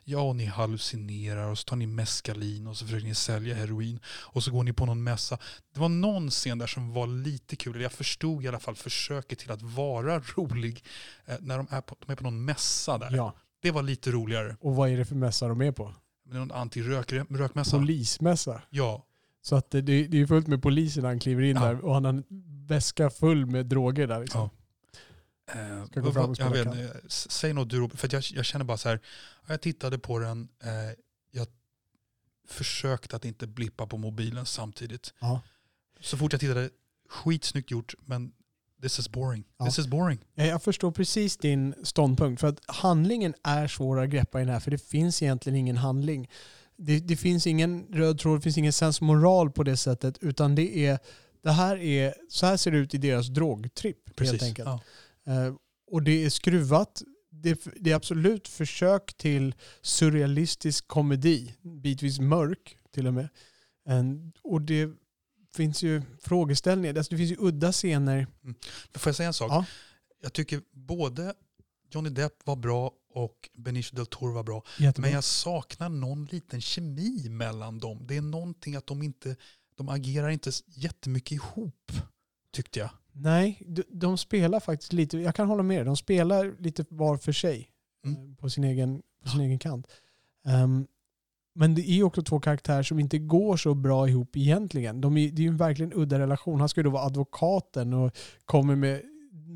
ja 0.05 0.21
och 0.21 0.37
ni 0.37 0.45
hallucinerar 0.45 1.49
och 1.51 1.59
så 1.59 1.65
tar 1.65 1.77
ni 1.77 1.87
meskalin 1.87 2.67
och 2.67 2.77
så 2.77 2.85
försöker 2.85 3.07
ni 3.07 3.15
sälja 3.15 3.55
heroin 3.55 4.01
och 4.07 4.43
så 4.43 4.51
går 4.51 4.65
ni 4.65 4.73
på 4.73 4.87
någon 4.87 5.03
mässa. 5.03 5.39
Det 5.75 5.81
var 5.81 5.89
någon 5.89 6.31
scen 6.31 6.59
där 6.59 6.67
som 6.67 6.93
var 6.93 7.07
lite 7.07 7.57
kul, 7.57 7.73
eller 7.75 7.83
jag 7.83 7.93
förstod 7.93 8.45
i 8.45 8.49
alla 8.49 8.59
fall 8.61 8.75
försöket 8.77 9.39
till 9.39 9.51
att 9.51 9.63
vara 9.63 10.19
rolig 10.37 10.85
eh, 11.27 11.35
när 11.41 11.57
de 11.57 11.67
är, 11.71 11.81
på, 11.81 11.97
de 12.07 12.13
är 12.13 12.17
på 12.17 12.25
någon 12.25 12.45
mässa 12.45 12.99
där. 12.99 13.11
ja. 13.17 13.35
Det 13.63 13.71
var 13.71 13.83
lite 13.83 14.11
roligare. 14.11 14.57
Och 14.61 14.77
vad 14.77 14.91
är 14.91 14.97
det 14.97 15.05
för 15.05 15.15
mässa 15.15 15.49
de 15.49 15.61
är 15.61 15.73
på? 15.73 15.95
Det 16.25 16.37
är 16.37 16.39
någon 16.39 16.53
anti-rökmässa. 16.53 17.71
Polismässa. 17.79 18.63
Ja, 18.71 19.07
Så 19.43 19.57
att 19.57 19.71
det, 19.71 19.81
det 19.83 20.21
är 20.21 20.27
fullt 20.27 20.47
med 20.47 20.63
poliser 20.63 21.03
när 21.03 21.09
han 21.09 21.19
kliver 21.21 21.43
in 21.43 21.57
Ja. 21.57 21.65
där 21.65 21.85
och 21.85 21.95
han 21.95 22.05
har 22.05 22.13
en 22.13 22.25
väska 22.67 23.11
full 23.11 23.47
med 23.47 23.67
droger 23.67 24.07
där. 24.07 24.21
Liksom. 24.21 24.41
Ja. 24.41 24.51
Eh, 25.55 25.87
Ska 25.87 26.01
gå 26.01 26.12
fram 26.12 26.31
och 26.31 26.39
jag 26.39 26.51
vet, 26.51 26.87
säg 27.09 27.53
något 27.53 27.70
du 27.70 27.89
för 27.89 28.07
att 28.07 28.12
jag, 28.12 28.23
jag 28.35 28.45
känner 28.45 28.65
bara 28.65 28.79
så 28.79 28.89
här, 28.89 29.01
jag 29.47 29.61
tittade 29.61 29.99
på 29.99 30.19
den, 30.19 30.49
eh, 30.62 30.70
jag 31.31 31.47
försökte 32.49 33.16
att 33.16 33.25
inte 33.25 33.47
blippa 33.47 33.87
på 33.87 33.97
mobilen 33.97 34.47
samtidigt. 34.47 35.15
Ja. 35.20 35.41
Så 36.01 36.16
fort 36.16 36.33
jag 36.33 36.41
tittade, 36.41 36.70
skitsnyggt 37.09 37.70
gjort, 37.70 37.95
men 38.07 38.33
this 38.83 38.99
is 38.99 39.09
boring. 39.09 39.45
Ja. 39.59 39.66
This 39.66 39.79
is 39.79 39.87
boring. 39.87 40.19
Ja, 40.35 40.45
Jag 40.45 40.62
förstår 40.62 40.91
precis 40.93 41.37
din 41.37 41.75
ståndpunkt. 41.83 42.41
För 42.41 42.49
att 42.49 42.61
handlingen 42.66 43.35
är 43.43 43.69
svår 43.69 44.01
att 44.01 44.11
greppa 44.11 44.41
i 44.41 44.45
den 44.45 44.53
här, 44.53 44.61
för 44.61 44.70
det 44.70 44.79
finns 44.79 45.23
egentligen 45.23 45.57
ingen 45.59 45.77
handling. 45.77 46.31
Det, 46.77 46.99
det 46.99 47.16
finns 47.16 47.47
ingen 47.47 47.87
röd 47.91 48.19
tråd, 48.19 48.39
det 48.39 48.43
finns 48.43 48.59
ingen 48.59 48.73
sensmoral 48.73 49.51
på 49.51 49.62
det 49.62 49.77
sättet, 49.77 50.19
utan 50.20 50.55
det 50.55 50.87
är, 50.87 50.99
det 51.43 51.51
här 51.51 51.77
är, 51.77 52.15
så 52.29 52.47
här 52.47 52.57
ser 52.57 52.70
det 52.70 52.79
ut 52.79 52.95
i 52.95 52.99
deras 52.99 53.27
drogtripp 53.29 54.20
helt 54.20 54.43
enkelt. 54.43 54.69
Ja. 54.69 54.81
Eh, 55.29 55.55
och 55.91 56.03
det 56.03 56.25
är 56.25 56.31
skruvat. 56.31 57.03
Det, 57.31 57.67
är 57.87 57.95
absolut 57.95 58.49
försök 58.49 59.15
till 59.15 59.55
surrealistisk 59.83 60.89
komedi, 60.89 61.55
bitvis 61.63 62.21
mörk 62.21 62.77
till 62.91 63.07
och 63.07 63.15
med. 63.15 63.29
Och 64.43 64.63
det 64.63 64.91
finns 65.57 65.83
ju 65.83 66.03
frågeställningar, 66.23 66.97
alltså 66.97 67.11
det 67.11 67.17
finns 67.17 67.31
ju 67.31 67.37
udda 67.39 67.73
scener. 67.73 68.27
Men 68.41 68.55
Får 68.95 69.11
jag 69.11 69.17
säga 69.17 69.27
en 69.27 69.35
sak? 69.35 69.53
Ja. 69.53 69.65
Jag 70.23 70.33
tycker 70.33 70.63
både 70.73 71.35
Johnny 71.91 72.11
Depp 72.11 72.33
var 72.45 72.57
bra 72.57 72.93
och 73.11 73.51
Benicio 73.55 73.97
del 73.97 74.07
Toro 74.07 74.33
var 74.33 74.43
bra. 74.43 74.63
Jättebra. 74.79 75.07
Men 75.07 75.15
jag 75.15 75.25
saknar 75.25 75.89
någon 75.89 76.25
liten 76.25 76.61
kemi 76.61 77.29
mellan 77.29 77.79
dem. 77.79 78.07
Det 78.07 78.17
är 78.17 78.23
någonting 78.23 78.77
att 78.77 78.87
de 78.87 79.03
inte, 79.03 79.37
de 79.77 79.89
agerar 79.89 80.29
inte 80.29 80.51
jättemycket 80.67 81.33
ihop, 81.33 81.93
tyckte 82.53 82.79
jag. 82.79 82.91
Nej, 83.20 83.62
de, 83.66 83.82
de 83.89 84.19
spelar 84.19 84.61
faktiskt 84.61 84.93
lite, 84.93 85.19
jag 85.19 85.35
kan 85.35 85.49
hålla 85.49 85.62
med 85.62 85.78
dig, 85.78 85.85
de 85.85 85.97
spelar 85.97 86.55
lite 86.59 86.85
var 86.89 87.16
för 87.16 87.32
sig 87.32 87.69
Mm. 88.07 88.31
eh, 88.31 88.36
på 88.36 88.51
sin 88.51 88.65
egen, 88.65 89.03
på 89.23 89.28
sin 89.28 89.40
egen 89.40 89.59
kant. 89.59 89.86
Ehm, 90.47 90.86
men 91.55 91.74
det 91.74 91.90
är 91.90 92.03
också 92.03 92.23
två 92.23 92.40
karaktärer 92.40 92.82
som 92.82 92.99
inte 92.99 93.19
går 93.19 93.57
så 93.57 93.74
bra 93.74 94.09
ihop 94.09 94.36
egentligen. 94.36 95.01
De 95.01 95.16
är, 95.16 95.31
det 95.31 95.43
är 95.43 95.45
ju 95.45 95.49
en 95.49 95.57
verkligen 95.57 95.93
udda 95.95 96.19
relation. 96.19 96.61
Han 96.61 96.69
ska 96.69 96.81
ju 96.81 96.85
då 96.85 96.90
vara 96.90 97.03
advokaten 97.03 97.95
och 97.95 98.16
kommer 98.45 98.77
med 98.77 99.03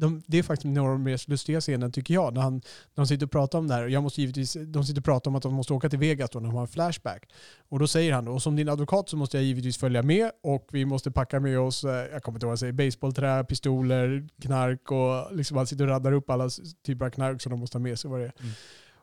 de, 0.03 0.23
det 0.27 0.39
är 0.39 0.43
faktiskt 0.43 0.75
några 0.75 0.93
av 0.93 0.99
de 0.99 1.03
mest 1.03 1.29
lustiga 1.29 1.61
scenerna 1.61 1.93
tycker 1.93 2.15
jag. 2.15 2.35
När, 2.35 2.41
han, 2.41 2.55
när 2.55 2.63
de 2.95 3.07
sitter 3.07 3.27
och 3.27 3.33
pratar 3.33 3.59
om 3.59 3.69
det 3.69 3.75
här. 3.75 3.83
Och 3.83 3.91
Jag 3.91 4.03
måste 4.03 4.21
givetvis, 4.21 4.57
de 4.67 4.85
sitter 4.85 5.01
och 5.01 5.05
pratar 5.05 5.31
om 5.31 5.35
att 5.35 5.43
de 5.43 5.55
måste 5.55 5.73
åka 5.73 5.89
till 5.89 5.99
Vegas 5.99 6.31
då 6.31 6.41
när 6.41 6.47
de 6.47 6.55
har 6.55 6.63
en 6.63 6.69
flashback. 6.69 7.31
Och 7.69 7.79
då 7.79 7.87
säger 7.87 8.13
han 8.13 8.25
då, 8.25 8.33
och 8.33 8.43
som 8.43 8.57
din 8.57 8.69
advokat 8.69 9.09
så 9.09 9.17
måste 9.17 9.37
jag 9.37 9.45
givetvis 9.45 9.79
följa 9.79 10.03
med 10.03 10.31
och 10.43 10.69
vi 10.73 10.85
måste 10.85 11.11
packa 11.11 11.41
med 11.41 11.59
oss, 11.59 11.85
eh, 11.85 11.91
jag 11.91 12.23
kommer 12.23 12.37
inte 12.37 12.45
ihåg 12.45 12.49
vad 12.49 12.51
han 12.51 12.59
säger, 12.59 12.73
baseballträ, 12.73 13.45
pistoler, 13.45 14.29
knark 14.41 14.91
och 14.91 15.37
liksom 15.37 15.57
han 15.57 15.67
sitter 15.67 15.85
och 15.85 15.91
raddar 15.91 16.13
upp 16.13 16.31
alla 16.31 16.51
typer 16.87 17.07
av 17.07 17.11
knark 17.11 17.43
som 17.43 17.51
de 17.51 17.61
måste 17.61 17.79
ha 17.79 17.83
med 17.83 17.99
sig. 17.99 18.11
Vad 18.11 18.21
det, 18.21 18.27
är. 18.27 18.33
Mm. 18.41 18.53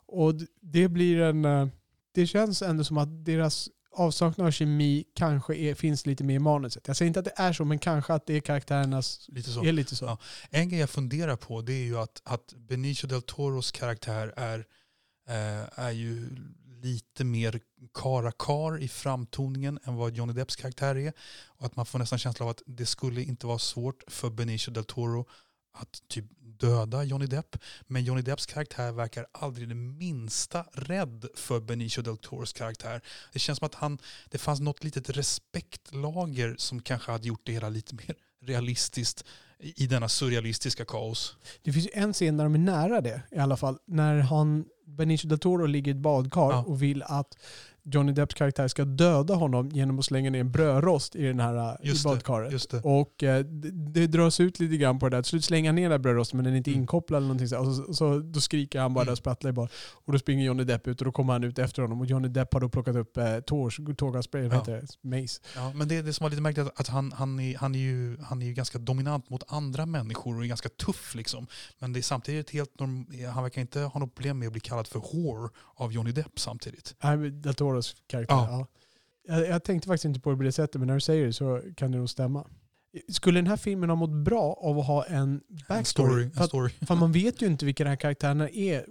Och 0.06 0.34
det 0.62 0.88
blir 0.88 1.20
en, 1.20 1.46
eh, 1.46 1.68
det 2.12 2.28
känns 2.28 2.62
ändå 2.62 2.84
som 2.84 2.98
att 2.98 3.26
deras 3.26 3.70
avsaknad 3.91 4.48
av 4.48 4.52
kemi 4.52 5.06
kanske 5.16 5.56
är, 5.56 5.76
finns 5.76 6.06
lite 6.06 6.24
mer 6.24 6.36
i 6.36 6.40
manuset. 6.40 6.88
Jag 6.88 6.98
säger 6.98 7.07
inte 7.07 7.20
att 7.20 7.26
det 7.26 7.34
är 7.36 7.53
så, 7.53 7.66
men 7.66 7.80
kanske 7.80 8.14
att 8.14 8.26
det 8.26 8.34
är 8.34 8.40
karaktärernas, 8.40 9.26
Lite 9.30 9.49
så. 9.49 9.64
är 9.64 9.72
lite 9.72 9.95
så. 9.95 10.06
Ja. 10.06 10.18
En 10.49 10.70
grej 10.70 10.80
jag 10.80 10.90
funderar 10.90 11.36
på 11.36 11.61
det 11.61 11.74
är 11.74 11.86
ju 11.86 11.98
att, 11.98 12.22
att 12.24 12.53
Benicio 12.57 13.07
del 13.07 13.22
Toros 13.22 13.72
karaktär 13.72 14.34
är, 14.38 14.60
eh, 15.30 15.80
är 15.80 15.91
ju 15.91 16.30
lite 16.82 17.24
mer 17.24 17.60
karakar 17.94 18.82
i 18.82 18.88
framtoningen 18.88 19.80
än 19.84 19.95
vad 19.95 20.16
Johnny 20.16 20.34
Depps 20.34 20.56
karaktär 20.56 20.95
är. 20.95 21.14
Och 21.48 21.66
att 21.66 21.76
man 21.76 21.86
får 21.86 21.99
nästan 21.99 22.20
känsla 22.20 22.45
av 22.45 22.49
att 22.49 22.61
det 22.66 22.86
skulle 22.86 23.24
inte 23.24 23.48
vara 23.48 23.60
svårt 23.60 24.03
för 24.07 24.30
Benicio 24.30 24.72
del 24.72 24.86
Toro 24.86 25.28
att 25.74 26.07
typ 26.07 26.26
döda 26.60 27.03
Johnny 27.03 27.26
Depp. 27.26 27.56
Men 27.88 28.03
Johnny 28.03 28.22
Depps 28.22 28.45
karaktär 28.45 28.91
verkar 28.91 29.26
aldrig 29.31 29.69
det 29.69 29.76
minsta 29.76 30.65
rädd 30.73 31.26
för 31.36 31.60
Benicio 31.60 32.02
del 32.03 32.18
Toros 32.18 32.53
karaktär. 32.53 33.02
Det 33.34 33.40
känns 33.40 33.60
som 33.60 33.65
att 33.65 33.76
han, 33.76 33.98
det 34.30 34.38
fanns 34.38 34.60
något 34.60 34.84
litet 34.84 35.10
respektlager 35.10 36.56
som 36.57 36.81
kanske 36.81 37.11
hade 37.11 37.27
gjort 37.27 37.41
det 37.44 37.52
hela 37.52 37.69
lite 37.69 37.95
mer 37.95 38.15
realistiskt 38.41 39.26
i 39.60 39.88
denna 39.88 40.10
surrealistiska 40.10 40.86
kaos. 40.86 41.36
Det 41.61 41.73
finns 41.73 41.86
ju 41.86 41.90
en 41.94 42.14
scen 42.14 42.38
där 42.38 42.44
de 42.44 42.56
är 42.56 42.60
nära 42.60 43.02
det 43.02 43.22
i 43.31 43.38
alla 43.38 43.57
fall. 43.57 43.77
När 43.86 44.19
han, 44.19 44.65
Benicio 44.86 45.27
del 45.27 45.40
Toro 45.40 45.65
ligger 45.65 45.91
i 45.91 45.95
ett 45.95 46.02
badkar 46.02 46.41
Ja. 46.52 46.64
och 46.64 46.84
vill 46.84 47.03
att 47.03 47.38
Johnny 47.84 48.11
Depps 48.11 48.34
karaktär 48.35 48.68
ska 48.68 48.85
döda 48.85 49.34
honom 49.34 49.69
genom 49.69 49.99
att 49.99 50.06
slänga 50.06 50.30
ner 50.30 50.39
en 50.39 50.51
brödrost 50.51 51.15
i 51.15 51.23
den 51.23 51.39
här 51.39 51.56
eh, 51.56 51.76
i 51.85 51.89
Just 51.89 52.03
det, 52.03 52.10
badkaret. 52.10 52.51
Just 52.51 52.69
det. 52.72 52.81
Och 52.84 53.23
eh, 53.23 53.45
det, 53.45 53.72
det 53.72 54.07
dras 54.07 54.39
ut 54.39 54.60
lite 54.60 54.77
grann 54.77 54.99
på 54.99 55.10
det 55.10 55.18
där. 55.18 55.22
Till 55.23 55.30
slut 55.30 55.43
slänger 55.45 55.69
han 55.69 55.76
ner 55.76 55.81
den 55.81 55.91
där 55.91 55.97
brödrosten 55.97 56.38
men 56.38 56.43
den 56.45 56.53
är 56.53 56.57
inte 56.57 56.69
Mm. 56.72 56.81
inkopplad 56.81 57.18
eller 57.18 57.27
någonting. 57.27 57.47
Så, 57.47 57.57
och 57.60 57.73
så, 57.76 57.93
så, 57.93 58.19
då 58.19 58.41
skriker 58.41 58.80
han 58.80 58.93
bara 58.93 59.01
Mm. 59.01 59.11
där 59.11 59.15
sprattlar 59.15 59.49
i 59.49 59.53
bara. 59.53 59.68
Och 59.91 60.14
då 60.14 60.19
springer 60.19 60.45
Johnny 60.45 60.64
Depp 60.64 60.88
ut 60.88 61.01
och 61.01 61.06
då 61.06 61.11
kommer 61.11 61.34
han 61.34 61.43
ut 61.43 61.60
efter 61.60 61.81
honom. 61.81 61.99
Och 62.01 62.06
Johnny 62.06 62.27
Depp 62.27 62.53
har 62.53 62.61
då 62.61 62.69
plockat 62.69 62.95
upp 62.95 63.18
eh, 63.18 63.39
tårgasspray, 63.97 64.43
Ja. 64.43 64.53
heter 64.56 64.72
det? 65.01 65.10
Mace. 65.22 65.41
Ja, 65.56 65.72
men 65.76 65.88
det, 65.88 66.01
det 66.01 66.14
som 66.14 66.23
var 66.23 66.30
lite 66.30 66.41
märkligt 66.41 66.65
är 66.68 66.72
att 66.76 66.88
han, 66.88 67.11
han, 67.11 67.39
är, 67.39 67.57
han, 67.57 67.76
är 67.76 67.80
ju, 67.80 68.18
han 68.22 68.41
är 68.41 68.45
ju 68.45 68.53
ganska 68.53 68.77
dominant 68.80 69.30
mot 69.30 69.43
andra 69.47 69.85
människor 69.85 70.38
och 70.38 70.43
är 70.43 70.47
ganska 70.47 70.69
tuff. 70.69 71.15
Liksom. 71.15 71.47
Men 71.80 71.93
det 71.93 71.99
är 71.99 72.01
samtidigt 72.01 72.49
helt 72.49 72.80
norm, 72.80 73.06
han 73.34 73.43
verkar 73.43 73.61
inte 73.61 73.80
ha 73.80 73.99
något 73.99 74.15
problem 74.15 74.39
med 74.39 74.45
att 74.45 74.51
bli 74.51 74.61
kallad 74.61 74.88
för 74.88 74.99
whore 74.99 75.49
av 75.76 75.93
Johnny 75.93 76.11
Depp 76.11 76.39
samtidigt. 76.39 76.95
Nej, 77.03 77.18
men 77.18 77.41
Toros 77.88 77.95
karaktär. 78.07 78.35
Ja. 78.35 78.68
Ja. 79.27 79.35
Jag, 79.35 79.47
jag 79.47 79.64
tänkte 79.64 79.88
faktiskt 79.88 80.06
inte 80.06 80.19
på 80.19 80.31
det 80.31 80.38
på 80.38 80.43
det 80.43 80.51
sättet, 80.51 80.80
men 80.81 80.88
när 80.88 80.93
du 80.93 80.99
säger 81.01 81.26
det 81.26 81.34
så 81.34 81.61
kan 81.76 81.91
det 81.91 81.97
nog 81.97 82.10
stämma. 82.10 82.47
Skulle 83.11 83.38
den 83.39 83.47
här 83.47 83.57
filmen 83.57 83.89
ha 83.89 83.95
mått 83.95 84.10
bra 84.14 84.53
av 84.61 84.80
att 84.80 84.88
ha 84.88 85.06
en 85.06 85.14
En 85.23 85.41
backstory? 85.68 85.84
story. 85.84 86.30
För, 86.30 86.38
En 86.38 86.43
att, 86.43 86.49
story. 86.49 86.69
för 86.88 86.95
man 86.95 87.11
vet 87.11 87.41
ju 87.41 87.45
inte 87.47 87.65
vilka 87.65 87.84
de 87.84 87.89
här 87.89 87.97
karaktärerna 87.97 88.49
är. 88.49 88.85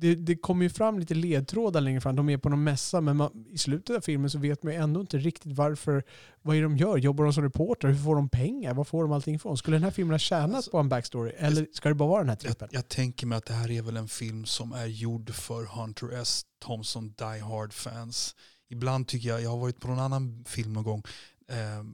Det, 0.00 0.14
det 0.14 0.36
kommer 0.36 0.62
ju 0.62 0.70
fram 0.70 0.98
lite 0.98 1.14
ledtrådar 1.14 1.80
längre 1.80 2.00
fram. 2.00 2.16
De 2.16 2.28
är 2.28 2.38
på 2.38 2.48
någon 2.48 2.64
mässa, 2.64 3.00
men 3.00 3.16
man, 3.16 3.46
i 3.50 3.58
slutet 3.58 3.96
av 3.96 4.00
filmen 4.00 4.30
så 4.30 4.38
vet 4.38 4.62
man 4.62 4.72
ju 4.72 4.78
ändå 4.78 5.00
inte 5.00 5.18
riktigt 5.18 5.52
varför. 5.52 6.02
Vad 6.42 6.56
är 6.56 6.60
det 6.60 6.66
de 6.66 6.76
gör? 6.76 6.96
Jobbar 6.96 7.24
de 7.24 7.32
som 7.32 7.42
reporter? 7.42 7.88
Hur 7.88 8.04
får 8.04 8.16
de 8.16 8.28
pengar? 8.28 8.74
Var 8.74 8.84
får 8.84 9.02
de 9.02 9.12
allting 9.12 9.34
ifrån? 9.34 9.58
Skulle 9.58 9.74
den 9.76 9.84
här 9.84 9.90
filmen 9.90 10.14
ha 10.14 10.18
tjänat 10.18 10.56
Alltså, 10.56 10.70
på 10.70 10.78
en 10.78 10.88
backstory? 10.88 11.32
Eller 11.36 11.66
ska 11.72 11.88
det 11.88 11.94
bara 11.94 12.08
vara 12.08 12.20
den 12.20 12.28
här 12.28 12.36
trippen? 12.36 12.68
Jag, 12.70 12.78
jag 12.78 12.88
tänker 12.88 13.26
mig 13.26 13.38
att 13.38 13.46
det 13.46 13.54
här 13.54 13.70
är 13.70 13.82
väl 13.82 13.96
en 13.96 14.08
film 14.08 14.44
som 14.44 14.72
är 14.72 14.86
gjord 14.86 15.30
för 15.30 15.64
Hunter 15.64 16.20
S. 16.22 16.42
Thompson 16.64 17.08
Die 17.08 17.40
Hard-fans. 17.40 18.34
Ibland 18.68 19.08
tycker 19.08 19.28
jag, 19.28 19.42
jag 19.42 19.50
har 19.50 19.58
varit 19.58 19.80
på 19.80 19.88
någon 19.88 19.98
annan 19.98 20.44
film 20.46 20.72
någon 20.72 20.84
gång, 20.84 21.02
eh, 21.48 21.84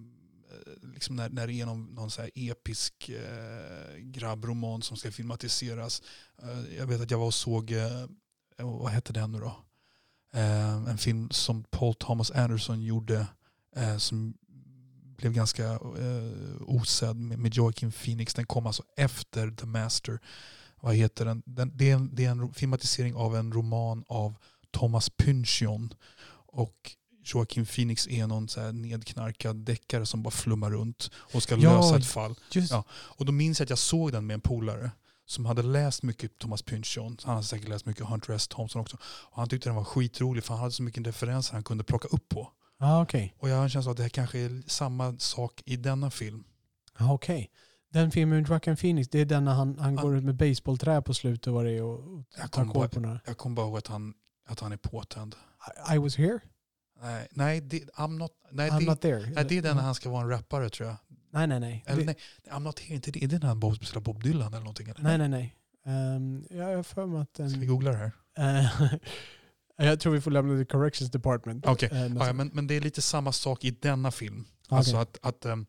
Eh, 0.52 0.88
liksom 0.94 1.16
när, 1.16 1.28
när 1.28 1.46
det 1.46 1.60
är 1.60 1.66
någon, 1.66 1.94
någon 1.94 2.10
så 2.10 2.22
här 2.22 2.30
episk 2.34 3.08
eh, 3.08 3.96
grabbroman 3.98 4.82
som 4.82 4.96
ska 4.96 5.10
filmatiseras. 5.10 6.02
Eh, 6.42 6.76
jag 6.76 6.86
vet 6.86 7.00
att 7.00 7.10
jag 7.10 7.18
var 7.18 7.26
och 7.26 7.34
såg, 7.34 7.72
eh, 7.72 8.06
vad 8.56 8.90
hette 8.90 9.12
den 9.12 9.32
nu 9.32 9.38
då? 9.38 9.56
Eh, 10.32 10.74
en 10.74 10.98
film 10.98 11.30
som 11.30 11.64
Paul 11.64 11.94
Thomas 11.94 12.30
Anderson 12.30 12.82
gjorde 12.82 13.26
eh, 13.76 13.96
som 13.96 14.34
blev 15.16 15.32
ganska 15.32 15.64
eh, 15.72 16.62
osedd 16.66 17.16
med, 17.16 17.38
med 17.38 17.54
Joaquin 17.54 17.92
Phoenix. 17.92 18.34
Den 18.34 18.46
kom 18.46 18.66
alltså 18.66 18.82
efter 18.96 19.50
The 19.50 19.66
Master. 19.66 20.20
Vad 20.80 20.94
heter 20.94 21.24
den? 21.24 21.42
den 21.46 21.72
det, 21.74 21.90
är 21.90 21.94
en, 21.94 22.14
det 22.14 22.24
är 22.24 22.30
en 22.30 22.54
filmatisering 22.54 23.14
av 23.14 23.36
en 23.36 23.52
roman 23.52 24.04
av 24.08 24.34
Thomas 24.70 25.10
Pynchon. 25.10 25.94
Och 26.46 26.96
Joaquin 27.24 27.66
Phoenix 27.66 28.08
är 28.08 28.26
någon 28.26 28.48
så 28.48 28.72
nedknarkad 28.72 29.56
deckare 29.56 30.06
som 30.06 30.22
bara 30.22 30.30
flummar 30.30 30.70
runt 30.70 31.10
och 31.34 31.42
ska 31.42 31.56
Ja, 31.56 31.76
lösa 31.80 31.96
ett 31.96 32.06
fall. 32.06 32.34
Just, 32.52 32.70
Ja. 32.72 32.84
Och 32.90 33.24
då 33.26 33.32
minns 33.32 33.58
jag 33.60 33.66
att 33.66 33.70
jag 33.70 33.78
såg 33.78 34.12
den 34.12 34.26
med 34.26 34.34
en 34.34 34.40
polare 34.40 34.90
som 35.26 35.46
hade 35.46 35.62
läst 35.62 36.02
mycket 36.02 36.38
Thomas 36.38 36.62
Pynchon. 36.62 37.16
Han 37.22 37.34
hade 37.34 37.46
säkert 37.46 37.68
läst 37.68 37.86
mycket 37.86 38.06
Hunter 38.06 38.32
S. 38.32 38.48
Thompson 38.48 38.82
också. 38.82 38.96
Och 39.04 39.36
han 39.36 39.48
tyckte 39.48 39.68
den 39.68 39.76
var 39.76 39.84
skitrolig 39.84 40.44
för 40.44 40.54
han 40.54 40.60
hade 40.60 40.72
så 40.72 40.82
mycket 40.82 41.06
referenser 41.06 41.52
han 41.54 41.62
kunde 41.64 41.84
plocka 41.84 42.08
upp 42.08 42.28
på. 42.28 42.48
ah, 42.78 43.02
okej. 43.02 43.34
Och 43.38 43.48
jag 43.48 43.56
har 43.56 43.62
en 43.62 43.70
känsla 43.70 43.90
att 43.90 43.96
det 43.96 44.02
här 44.02 44.10
kanske 44.10 44.38
är 44.38 44.62
samma 44.66 45.18
sak 45.18 45.62
i 45.66 45.76
denna 45.76 46.10
film. 46.10 46.44
Ah, 46.94 47.12
okej. 47.12 47.50
Den 47.92 48.10
filmen 48.10 48.38
med 48.42 48.48
Joaquin 48.50 48.76
Phoenix, 48.76 49.08
det 49.08 49.18
är 49.20 49.24
den 49.24 49.44
när 49.44 49.54
han, 49.54 49.78
han 49.78 49.94
Ja. 49.94 50.02
går 50.02 50.16
ut 50.16 50.24
med 50.24 50.34
baseballträ 50.36 51.02
på 51.02 51.14
slutet 51.14 51.46
och 51.46 51.54
vad 51.54 51.64
det 51.64 51.70
är 51.72 51.82
och, 51.82 51.98
och 52.18 52.24
Jag 52.38 52.52
tar 52.52 52.64
koll 52.64 52.88
på 52.88 53.00
den. 53.00 53.18
Jag 53.26 53.36
kommer 53.38 53.56
bara 53.56 53.66
ihåg 53.66 53.78
att 53.78 53.86
han, 53.86 54.14
att 54.48 54.60
han 54.60 54.72
är 54.72 54.76
påtänd. 54.76 55.34
I, 55.90 55.94
I 55.94 55.98
was 55.98 56.16
here, 56.16 56.40
Nej, 57.02 57.28
nej, 57.30 57.60
det, 57.60 57.84
I'm 57.84 58.18
not, 58.18 58.30
nej, 58.50 58.70
I'm 58.70 58.78
det, 58.80 58.86
not 58.86 59.00
there. 59.00 59.30
nej, 59.30 59.44
det 59.44 59.58
är 59.58 59.62
den 59.62 59.76
när 59.76 59.82
han 59.82 59.94
ska 59.94 60.10
vara 60.10 60.22
en 60.22 60.28
rappare 60.30 60.68
tror 60.70 60.88
jag. 60.88 60.96
Nej, 61.30 61.46
nej, 61.46 61.60
nej. 61.60 61.84
Eller 61.86 62.04
nej, 62.04 62.16
I'm 62.50 62.60
not 62.60 62.78
here, 62.80 62.94
inte 62.94 63.10
det. 63.10 63.24
Är 63.24 63.28
det 63.28 63.38
när 63.38 63.46
han 63.48 63.74
spelar 63.76 64.00
Bob 64.00 64.22
Dylan 64.22 64.48
eller 64.48 64.58
någonting? 64.58 64.88
Eller? 64.88 65.02
nej, 65.02 65.18
nej, 65.18 65.28
nej. 65.28 65.56
Um, 66.16 66.44
jag 66.50 66.76
har 66.76 66.82
för 66.82 67.06
mig 67.06 67.20
att 67.20 67.34
Ska 67.34 67.42
vi 67.44 67.50
den... 67.56 67.66
googla 67.68 67.90
det 67.90 67.96
här? 67.96 68.12
Eh, 68.38 68.94
jag 69.86 70.00
tror 70.00 70.12
vi 70.12 70.20
får 70.20 70.30
lämna 70.30 70.54
det 70.54 70.64
corrections 70.64 71.10
department. 71.10 71.66
Okej. 71.66 71.88
Eh, 71.92 71.98
nästa- 71.98 72.18
Ja, 72.18 72.26
ja, 72.26 72.32
men, 72.32 72.50
men 72.54 72.66
det 72.66 72.74
är 72.74 72.80
lite 72.80 73.02
samma 73.02 73.32
sak 73.32 73.64
i 73.64 73.70
denna 73.70 74.10
film. 74.10 74.44
Okej. 74.66 74.78
Alltså 74.78 74.96
att, 74.96 75.18
att, 75.22 75.44
ehm, 75.44 75.66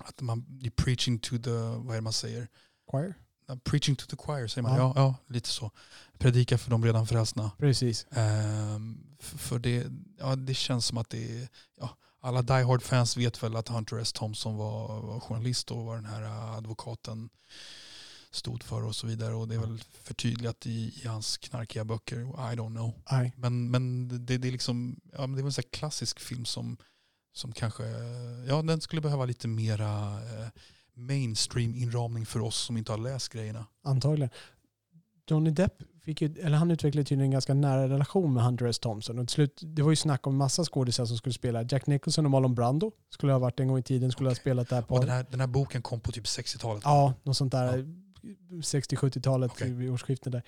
att 0.00 0.20
man 0.20 0.44
you're 0.60 0.70
preaching 0.84 1.18
to 1.18 1.38
the, 1.38 1.50
vad 1.50 1.90
är 1.90 1.94
det 1.94 2.00
man 2.00 2.12
säger? 2.12 2.48
Choir? 2.90 3.14
Preaching 3.64 3.96
to 3.96 4.06
the 4.06 4.16
choir 4.16 4.46
säger 4.46 4.62
man. 4.62 4.76
Ja. 4.76 4.92
Ja, 4.96 5.02
ja 5.02 5.34
lite 5.34 5.48
så. 5.48 5.70
Predika 6.18 6.58
för 6.58 6.70
de 6.70 6.84
redan 6.84 7.06
frälsna. 7.06 7.50
Precis. 7.58 8.06
F- 9.20 9.34
för 9.36 9.58
det, 9.58 9.86
ja, 10.18 10.36
det 10.36 10.54
känns 10.54 10.86
som 10.86 10.98
att 10.98 11.10
det 11.10 11.38
är, 11.38 11.48
ja, 11.80 11.96
alla 12.20 12.42
Die 12.42 12.62
Hard-fans 12.62 13.16
vet 13.16 13.42
väl 13.42 13.56
att 13.56 13.68
Hunter 13.68 13.98
S. 13.98 14.12
Thompson 14.12 14.56
var, 14.56 15.00
var 15.00 15.20
journalist 15.20 15.70
och 15.70 15.84
var 15.84 15.96
den 15.96 16.04
här 16.04 16.22
äh, 16.22 16.50
advokaten 16.56 17.28
stod 18.30 18.62
för 18.62 18.84
och 18.84 18.96
så 18.96 19.06
vidare. 19.06 19.34
Och 19.34 19.48
det 19.48 19.54
är 19.54 19.58
väl 19.58 19.82
förtydligat 20.02 20.66
i, 20.66 21.00
i 21.02 21.06
hans 21.08 21.36
knarkiga 21.36 21.84
böcker. 21.84 22.20
I 22.20 22.56
don't 22.56 22.74
know. 22.74 22.92
Nej. 23.12 23.32
Men, 23.36 23.70
men 23.70 24.08
det, 24.26 24.38
det 24.38 24.48
är 24.48 24.52
liksom, 24.52 25.00
ja, 25.12 25.26
det 25.26 25.42
var 25.42 25.48
en 25.48 25.52
sån 25.52 25.64
klassisk 25.70 26.20
film 26.20 26.44
som, 26.44 26.76
som 27.32 27.52
kanske, 27.52 27.84
ja 28.48 28.62
den 28.62 28.80
skulle 28.80 29.00
behöva 29.02 29.24
lite 29.24 29.48
mera 29.48 30.22
eh, 30.22 30.48
mainstream-inramning 30.94 32.26
för 32.26 32.40
oss 32.40 32.56
som 32.56 32.76
inte 32.76 32.92
har 32.92 32.98
läst 32.98 33.28
grejerna. 33.28 33.66
Antagligen. 33.82 34.30
Johnny 35.26 35.50
Depp 35.50 35.82
fick 36.02 36.22
ju, 36.22 36.34
eller 36.40 36.56
han 36.56 36.70
utvecklade 36.70 37.04
tydligen 37.04 37.24
en 37.24 37.30
ganska 37.30 37.54
nära 37.54 37.88
relation 37.88 38.34
med 38.34 38.44
Hunter 38.44 38.66
S. 38.66 38.78
Thompson. 38.78 39.18
Och 39.18 39.28
till 39.28 39.34
slut, 39.34 39.60
det 39.62 39.82
var 39.82 39.90
ju 39.90 39.96
snack 39.96 40.26
om 40.26 40.36
massa 40.36 40.64
skådisar 40.64 41.04
som 41.04 41.16
skulle 41.16 41.32
spela. 41.32 41.62
Jack 41.62 41.86
Nicholson 41.86 42.24
och 42.24 42.30
Marlon 42.30 42.54
Brando 42.54 42.92
skulle 43.10 43.32
ha 43.32 43.38
varit 43.38 43.60
en 43.60 43.68
gång 43.68 43.78
i 43.78 43.82
tiden, 43.82 44.12
skulle 44.12 44.30
ha 44.30 44.34
spelat 44.34 44.68
där 44.68 44.82
på... 44.82 44.94
Och 44.94 45.00
den, 45.00 45.10
här, 45.10 45.26
den 45.30 45.40
här 45.40 45.46
boken 45.46 45.82
kom 45.82 46.00
på 46.00 46.12
typ 46.12 46.24
60-talet. 46.24 46.82
Ja, 46.84 47.14
något 47.22 47.36
sånt 47.36 47.52
där 47.52 47.86
60-70-talet 48.50 49.50
Okej. 49.50 49.72
vid 49.72 49.90
årsskiftet 49.90 50.32
där. 50.32 50.42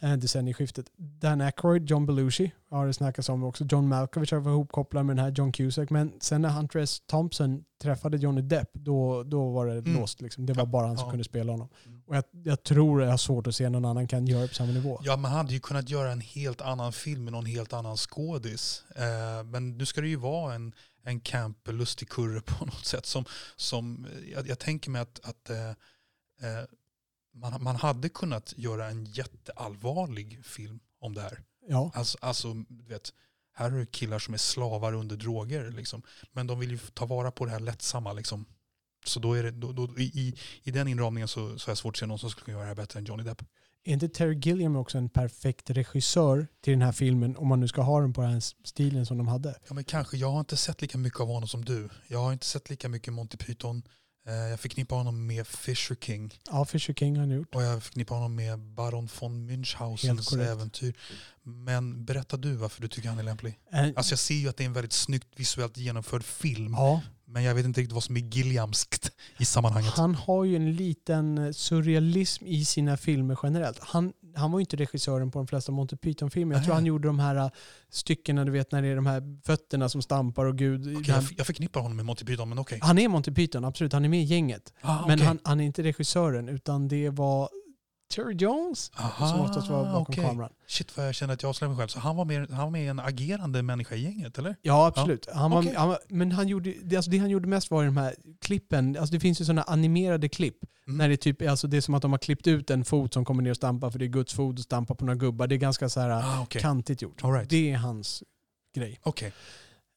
Eh, 0.00 0.12
decennieskiftet. 0.16 0.86
Dan 0.96 1.40
Aykroyd, 1.40 1.90
John 1.90 2.06
Belushi 2.06 2.50
har 2.70 2.86
det 2.86 2.94
snackats 2.94 3.28
om 3.28 3.44
också. 3.44 3.64
John 3.64 3.88
Malkovich 3.88 4.32
har 4.32 4.38
varit 4.40 4.52
ihopkopplad 4.52 5.06
med 5.06 5.16
den 5.16 5.24
här 5.24 5.32
John 5.32 5.52
Cusack. 5.52 5.90
Men 5.90 6.12
sen 6.20 6.42
när 6.42 6.48
Hunter 6.48 6.78
S. 6.78 7.00
Thompson 7.06 7.64
träffade 7.82 8.16
Johnny 8.16 8.42
Depp, 8.42 8.70
då, 8.72 9.22
då 9.22 9.50
var 9.50 9.66
det 9.66 9.72
Mm. 9.72 9.94
låst. 10.00 10.20
Liksom. 10.20 10.46
Det 10.46 10.52
var 10.52 10.66
bara 10.66 10.86
han 10.86 10.96
som 10.98 11.06
ja. 11.06 11.10
kunde 11.10 11.24
spela 11.24 11.52
honom. 11.52 11.68
Mm. 11.86 12.02
Och 12.06 12.16
jag, 12.16 12.24
jag 12.44 12.62
tror 12.62 13.02
jag 13.02 13.10
har 13.10 13.16
svårt 13.16 13.46
att 13.46 13.54
se 13.54 13.68
någon 13.68 13.84
annan 13.84 14.08
kan 14.08 14.26
göra 14.26 14.42
det 14.42 14.48
på 14.48 14.54
samma 14.54 14.72
nivå. 14.72 15.00
Ja, 15.02 15.16
man 15.16 15.30
hade 15.32 15.52
ju 15.52 15.60
kunnat 15.60 15.90
göra 15.90 16.12
en 16.12 16.20
helt 16.20 16.60
annan 16.60 16.92
film 16.92 17.24
med 17.24 17.32
någon 17.32 17.46
helt 17.46 17.72
annan 17.72 17.96
skådis. 17.96 18.84
Eh, 18.96 19.44
men 19.44 19.78
nu 19.78 19.86
ska 19.86 20.00
det 20.00 20.08
ju 20.08 20.16
vara 20.16 20.54
en, 20.54 20.72
en 21.04 21.20
camp 21.20 21.68
lustig 21.68 22.08
kurre 22.08 22.40
på 22.40 22.64
något 22.66 22.84
sätt. 22.86 23.06
Som, 23.06 23.24
som, 23.56 24.06
jag, 24.32 24.48
jag 24.48 24.58
tänker 24.58 24.90
mig 24.90 25.00
att, 25.02 25.20
att 25.24 25.50
eh, 25.50 25.68
eh, 25.68 26.64
man, 27.40 27.62
man 27.62 27.76
hade 27.76 28.08
kunnat 28.08 28.54
göra 28.56 28.88
en 28.88 29.04
jätteallvarlig 29.04 30.44
film 30.44 30.80
om 31.00 31.14
det 31.14 31.20
här. 31.20 31.42
Ja, 31.68 31.90
Alltså, 31.94 32.18
alltså 32.20 32.54
du 32.54 32.84
vet, 32.84 33.12
här 33.54 33.70
är 33.72 33.78
det 33.78 33.86
killar 33.86 34.18
som 34.18 34.34
är 34.34 34.38
slavar 34.38 34.92
under 34.92 35.16
droger. 35.16 35.70
Liksom. 35.70 36.02
Men 36.32 36.46
de 36.46 36.58
vill 36.58 36.70
ju 36.70 36.78
ta 36.78 37.06
vara 37.06 37.30
på 37.30 37.44
det 37.44 37.50
här 37.50 37.60
lättsamma. 37.60 38.12
Liksom. 38.12 38.44
Så 39.06 39.20
då 39.20 39.34
är 39.34 39.42
det, 39.42 39.50
då, 39.50 39.72
då, 39.72 39.98
i, 39.98 40.34
i 40.62 40.70
den 40.70 40.88
inramningen 40.88 41.28
så, 41.28 41.58
så 41.58 41.70
är 41.70 41.72
det 41.72 41.76
svårt 41.76 41.94
att 41.94 41.98
se 41.98 42.06
någon 42.06 42.18
som 42.18 42.30
skulle 42.30 42.44
kunna 42.44 42.54
göra 42.56 42.64
det 42.64 42.68
här 42.68 42.74
bättre 42.74 42.98
än 42.98 43.04
Johnny 43.04 43.22
Depp. 43.22 43.42
är 43.84 43.92
inte 43.92 44.08
Terry 44.08 44.34
Gilliam 44.34 44.76
också 44.76 44.98
en 44.98 45.08
perfekt 45.08 45.70
regissör 45.70 46.46
till 46.60 46.72
den 46.72 46.82
här 46.82 46.92
filmen 46.92 47.36
om 47.36 47.48
man 47.48 47.60
nu 47.60 47.68
ska 47.68 47.82
ha 47.82 48.00
den 48.00 48.12
på 48.12 48.20
den 48.20 48.30
här 48.30 48.40
stilen 48.64 49.06
som 49.06 49.18
de 49.18 49.28
hade? 49.28 49.54
Ja, 49.68 49.74
men 49.74 49.84
kanske. 49.84 50.16
Jag 50.16 50.30
har 50.30 50.40
inte 50.40 50.56
sett 50.56 50.82
lika 50.82 50.98
mycket 50.98 51.20
av 51.20 51.26
honom 51.26 51.48
som 51.48 51.64
du. 51.64 51.88
Jag 52.08 52.18
har 52.18 52.32
inte 52.32 52.46
sett 52.46 52.70
lika 52.70 52.88
mycket 52.88 53.12
Monty 53.12 53.36
Python. 53.36 53.82
Eh, 54.28 54.34
Jag 54.34 54.60
förknippar 54.60 54.96
honom 54.96 55.26
med 55.26 55.46
Fisher 55.46 55.94
King. 56.00 56.38
Ja, 56.50 56.64
Fisher 56.64 56.94
King 56.94 57.16
har 57.16 57.20
han 57.26 57.30
gjort. 57.36 57.54
Och 57.54 57.62
jag 57.62 57.82
förknippar 57.82 58.14
honom 58.14 58.34
med 58.34 58.58
Baron 58.58 59.08
von 59.20 59.50
Münchhausens 59.50 60.40
äventyr. 60.52 60.94
Men 61.42 62.04
berätta 62.04 62.36
du 62.36 62.52
varför 62.56 62.82
du 62.82 62.88
tycker 62.88 63.08
han 63.08 63.18
är 63.18 63.22
lämplig. 63.22 63.58
Eh, 63.72 63.86
Alltså 63.96 64.12
jag 64.12 64.18
ser 64.18 64.34
ju 64.34 64.48
att 64.48 64.56
det 64.56 64.64
är 64.64 64.66
en 64.66 64.72
väldigt 64.72 64.92
snyggt 64.92 65.28
visuellt 65.36 65.76
genomförd 65.76 66.24
film. 66.24 66.72
ja, 66.76 67.00
Men 67.26 67.42
jag 67.42 67.54
vet 67.54 67.64
inte 67.64 67.80
riktigt 67.80 67.94
vad 67.94 68.04
som 68.04 68.16
är 68.16 68.20
Gilliamskt 68.20 69.12
i 69.38 69.44
sammanhanget. 69.44 69.90
Han 69.92 70.14
har 70.14 70.44
ju 70.44 70.56
en 70.56 70.72
liten 70.76 71.38
eh, 71.38 71.52
surrealism 71.52 72.46
i 72.46 72.64
sina 72.64 72.96
filmer 72.96 73.38
generellt. 73.42 73.78
Han, 73.80 74.12
han 74.38 74.52
var 74.52 74.58
ju 74.58 74.60
inte 74.62 74.76
regissören 74.76 75.30
på 75.30 75.38
de 75.38 75.46
flesta 75.46 75.72
Monty 75.72 75.96
Python-filmer. 75.96 76.54
Jag 76.54 76.64
tror 76.64 76.74
han 76.74 76.86
gjorde 76.86 77.08
de 77.08 77.18
här 77.18 77.36
eh, 77.36 77.50
styckena, 77.90 78.44
du 78.44 78.52
vet 78.52 78.72
när 78.72 78.82
det 78.82 78.88
är 78.88 78.96
de 78.96 79.06
här 79.06 79.22
fötterna 79.44 79.88
som 79.88 80.02
stampar 80.02 80.44
och 80.44 80.58
gud. 80.58 80.80
Okej, 80.80 81.14
den 81.14 81.24
jag, 81.36 81.46
förknippar 81.46 81.80
honom 81.80 81.96
med 81.96 82.06
Monty 82.06 82.24
Python, 82.24 82.48
men 82.48 82.58
okej. 82.58 82.78
Han 82.82 82.98
är 82.98 83.08
Monty 83.08 83.32
Python, 83.32 83.64
absolut. 83.64 83.92
Han 83.92 84.04
är 84.04 84.08
med 84.08 84.20
i 84.20 84.24
gänget. 84.24 84.72
Ah, 84.80 85.06
Men 85.06 85.20
han, 85.20 85.38
han 85.44 85.60
är 85.60 85.64
inte 85.64 85.82
regissören, 85.82 86.48
utan 86.48 86.88
det 86.88 87.10
var 87.10 87.48
Terry 88.14 88.34
Jones 88.34 88.90
Aha, 88.96 89.28
som 89.28 89.40
oftast 89.40 89.68
var 89.68 89.84
bakom 89.84 90.02
okej. 90.02 90.24
kameran. 90.24 90.50
Shit 90.66 90.96
vad 90.96 91.06
jag 91.06 91.14
känner 91.14 91.34
att 91.34 91.42
jag 91.42 91.50
avslöjar 91.50 91.68
mig 91.70 91.78
själv. 91.78 91.88
Så 91.88 91.98
han 91.98 92.16
var, 92.16 92.24
mer, 92.24 92.46
han 92.50 92.58
var 92.64 92.70
med 92.70 92.90
en 92.90 93.00
agerande 93.00 93.62
människa 93.62 93.94
i 93.94 94.02
gänget, 94.02 94.38
eller? 94.38 94.56
Ja, 94.62 94.86
absolut. 94.86 95.28
Han 95.34 95.50
var, 95.50 95.58
Okej. 95.58 95.74
han 95.76 95.88
var, 95.88 95.98
men 96.08 96.32
han 96.32 96.48
gjorde, 96.48 96.74
det, 96.82 96.96
alltså 96.96 97.10
det 97.10 97.18
han 97.18 97.30
gjorde 97.30 97.48
mest 97.48 97.70
var 97.70 97.84
de 97.84 97.96
här 97.96 98.14
klippen. 98.40 98.96
Alltså 98.98 99.12
det 99.14 99.20
finns 99.20 99.40
ju 99.40 99.44
sådana 99.44 99.62
animerade 99.62 100.28
klipp. 100.28 100.56
Mm. 100.86 100.98
När 100.98 101.08
det, 101.08 101.14
är 101.14 101.16
typ, 101.16 101.42
alltså 101.48 101.66
det 101.66 101.76
är 101.76 101.80
som 101.80 101.94
att 101.94 102.02
de 102.02 102.10
har 102.12 102.18
klippt 102.18 102.46
ut 102.46 102.70
en 102.70 102.84
fot 102.84 103.14
som 103.14 103.24
kommer 103.24 103.42
ner 103.42 103.50
och 103.50 103.56
stampar 103.56 103.90
för 103.90 103.98
det 103.98 104.04
är 104.04 104.06
Guds 104.06 104.34
fot 104.34 104.58
och 104.58 104.64
stampar 104.64 104.94
på 104.94 105.04
några 105.04 105.16
gubbar. 105.18 105.46
Det 105.46 105.54
är 105.54 105.56
ganska 105.56 105.88
så 105.88 106.00
här 106.00 106.10
Ah, 106.10 106.42
okej. 106.42 106.62
kantigt 106.62 107.02
gjort. 107.02 107.24
All 107.24 107.32
right. 107.32 107.50
Det 107.50 107.70
är 107.72 107.76
hans 107.76 108.22
grej. 108.74 109.00
Okej. 109.02 109.32